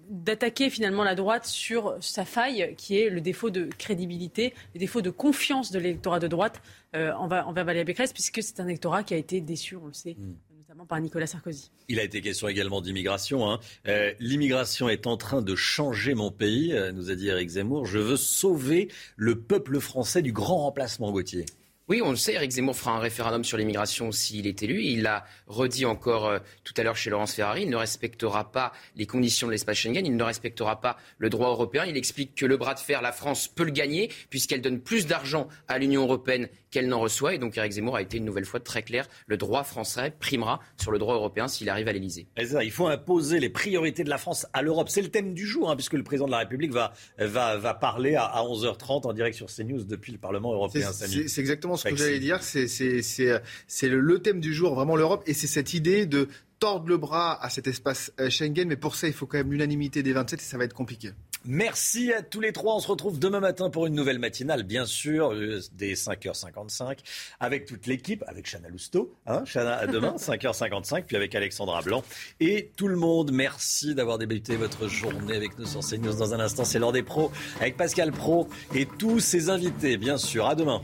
d'attaquer 0.10 0.70
finalement 0.70 1.04
la 1.04 1.16
droite 1.16 1.46
sur 1.46 1.96
sa 2.02 2.26
faille, 2.26 2.74
qui 2.78 2.98
est 2.98 3.10
le 3.10 3.22
défaut 3.22 3.50
de 3.50 3.66
crédibilité, 3.78 4.54
le 4.74 4.80
défaut 4.80 5.02
de 5.02 5.10
confiance 5.10 5.72
de 5.72 5.80
l'électorat 5.80 6.20
de 6.20 6.28
droite 6.28 6.62
euh, 6.96 7.12
envers, 7.14 7.52
Valérie 7.52 7.86
Pécresse, 7.86 8.14
puisque 8.14 8.42
c'est 8.42 8.60
un 8.60 8.68
électorat 8.68 9.04
qui 9.04 9.14
a 9.14 9.18
été 9.18 9.42
déçu, 9.42 9.76
on 9.76 9.88
le 9.88 9.94
sait. 9.94 10.16
Hmm. 10.18 10.36
notamment 10.58 10.86
par 10.86 11.00
Nicolas 11.00 11.28
Sarkozy. 11.28 11.72
Il 11.88 12.00
a 12.00 12.04
été 12.04 12.22
question 12.22 12.48
également 12.48 12.82
d'immigration. 12.82 13.50
Hein. 13.50 13.60
Euh, 13.88 14.14
l'immigration 14.20 14.90
est 14.90 15.06
en 15.06 15.18
train 15.18 15.42
de 15.42 15.56
changer 15.56 16.16
mon 16.16 16.32
pays, 16.32 16.76
nous 16.94 17.12
a 17.12 17.16
dit 17.16 17.28
Eric 17.28 17.50
Zemmour. 17.50 17.86
Je 17.86 18.00
veux 18.00 18.18
sauver 18.18 18.90
le 19.16 19.40
peuple 19.40 19.80
français 19.80 20.22
du 20.22 20.32
grand 20.32 20.58
remplacement, 20.58 21.12
Gauthier. 21.12 21.46
Oui, 21.88 22.02
on 22.04 22.10
le 22.10 22.16
sait, 22.16 22.34
Eric 22.34 22.50
Zemmour 22.50 22.76
fera 22.76 22.96
un 22.96 23.00
référendum 23.00 23.44
sur 23.44 23.60
l'immigration 23.60 24.12
s'il 24.12 24.48
est 24.48 24.64
élu. 24.64 24.82
Il 24.82 25.04
l'a 25.04 25.24
redit 25.46 25.86
encore 25.86 26.26
euh, 26.26 26.40
tout 26.64 26.74
à 26.78 26.82
l'heure 26.82 26.98
chez 26.98 27.12
Laurence 27.12 27.36
Ferrari. 27.36 27.62
Il 27.62 27.70
ne 27.70 27.76
respectera 27.76 28.52
pas 28.52 28.74
les 28.96 29.06
conditions 29.06 29.46
de 29.46 29.52
l'espace 29.52 29.78
Schengen. 29.78 30.04
Il 30.04 30.16
ne 30.16 30.24
respectera 30.24 30.82
pas 30.82 30.98
le 31.20 31.30
droit 31.30 31.50
européen. 31.50 31.86
Il 31.86 31.96
explique 31.96 32.34
que 32.34 32.48
le 32.48 32.58
bras 32.58 32.74
de 32.74 32.80
fer, 32.80 33.04
la 33.04 33.12
France 33.12 33.48
peut 33.48 33.66
le 33.66 33.70
gagner 33.70 34.10
puisqu'elle 34.32 34.62
donne 34.62 34.82
plus 34.82 35.06
d'argent 35.06 35.48
à 35.68 35.78
l'Union 35.78 36.02
européenne 36.02 36.50
qu'elle 36.76 36.90
n'en 36.90 37.00
reçoit. 37.00 37.34
Et 37.34 37.38
donc 37.38 37.58
Eric 37.58 37.72
Zemmour 37.72 37.96
a 37.96 38.02
été 38.02 38.18
une 38.18 38.26
nouvelle 38.26 38.44
fois 38.44 38.60
très 38.60 38.84
clair. 38.84 39.08
Le 39.28 39.38
droit 39.38 39.64
français 39.64 40.14
primera 40.20 40.60
sur 40.76 40.92
le 40.92 41.00
droit 41.00 41.16
européen 41.16 41.48
s'il 41.48 41.70
arrive 41.70 41.88
à 41.88 41.94
l'Elysée. 41.94 42.28
Il 42.38 42.72
faut 42.72 42.88
imposer 42.88 43.40
les 43.40 43.50
priorités 43.50 44.04
de 44.04 44.10
la 44.10 44.18
France 44.18 44.46
à 44.52 44.62
l'Europe. 44.62 44.90
C'est 44.90 45.02
le 45.02 45.08
thème 45.08 45.34
du 45.34 45.48
jour, 45.48 45.72
hein, 45.72 45.78
puisque 45.78 45.94
le 45.94 46.04
président 46.04 46.26
de 46.26 46.32
la 46.32 46.40
République 46.40 46.74
va, 46.74 46.92
va, 47.18 47.56
va 47.56 47.74
parler 47.74 48.16
à, 48.16 48.42
11h30 48.42 49.08
en 49.08 49.14
direct 49.14 49.38
sur 49.38 49.48
CNews 49.48 49.86
depuis 49.86 50.12
le 50.12 50.18
Parlement 50.18 50.54
européen. 50.54 50.92
C'est 50.92 51.40
exactement 51.40 51.78
ce 51.78 51.88
que 51.88 51.96
j'allais 51.96 52.20
dire. 52.20 52.44
C'est 52.44 53.88
le, 53.88 54.00
le 54.02 54.22
thème 54.22 54.42
du 54.42 54.54
jour, 54.54 54.76
vraiment 54.76 54.98
l'Europe. 54.98 55.24
Et 55.28 55.34
c'est 55.34 55.48
cette 55.48 55.74
idée 55.74 56.06
de 56.06 56.28
tordre 56.60 56.90
le 56.90 56.98
bras 56.98 57.42
à 57.42 57.50
cet 57.50 57.68
espace 57.68 58.12
euh, 58.20 58.30
Schengen. 58.30 58.68
Mais 58.68 58.76
pour 58.76 58.96
ça, 58.96 59.08
il 59.08 59.14
faut 59.14 59.28
quand 59.28 59.38
même 59.38 59.52
l'unanimité 59.52 60.04
des 60.04 60.12
27 60.12 60.42
et 60.42 60.44
ça 60.44 60.58
va 60.58 60.66
être 60.66 60.74
compliqué. 60.74 61.12
Merci 61.48 62.12
à 62.12 62.24
tous 62.24 62.40
les 62.40 62.52
trois. 62.52 62.76
On 62.76 62.80
se 62.80 62.88
retrouve 62.88 63.20
demain 63.20 63.40
matin 63.40 63.70
pour 63.70 63.86
une 63.86 63.94
nouvelle 63.94 64.18
matinale, 64.18 64.64
bien 64.64 64.86
sûr, 64.86 65.32
euh, 65.34 65.60
dès 65.74 65.94
5h55, 65.94 66.98
avec 67.40 67.66
toute 67.66 67.86
l'équipe, 67.86 68.24
avec 68.28 68.50
Chana 68.50 68.70
Lousteau. 68.70 69.14
Hein, 69.28 69.44
Chana, 69.46 69.76
à 69.76 69.86
demain, 69.86 70.16
5h55, 70.18 71.04
puis 71.04 71.16
avec 71.16 71.36
Alexandra 71.36 71.82
Blanc. 71.84 72.04
Et 72.40 72.72
tout 72.76 72.88
le 72.88 72.96
monde, 72.96 73.32
merci 73.32 73.94
d'avoir 73.94 74.18
débuté 74.18 74.56
votre 74.56 74.88
journée 74.88 75.36
avec 75.36 75.60
nous 75.60 75.66
sur 75.68 75.82
CNews. 75.82 76.16
Dans 76.16 76.34
un 76.34 76.40
instant, 76.40 76.66
c'est 76.66 76.80
l'heure 76.80 76.92
des 76.92 77.04
pros, 77.04 77.32
avec 77.62 77.78
Pascal 77.78 78.12
Pro 78.12 78.48
et 78.74 78.88
tous 78.88 79.20
ses 79.20 79.50
invités, 79.50 79.98
bien 79.98 80.18
sûr. 80.18 80.48
À 80.48 80.56
demain. 80.56 80.82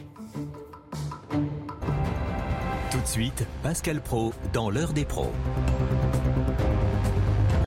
Tout 2.92 3.02
de 3.02 3.08
suite, 3.08 3.46
Pascal 3.64 4.02
Pro 4.02 4.34
dans 4.54 4.70
l'heure 4.70 4.94
des 4.94 5.06
pros. 5.06 5.32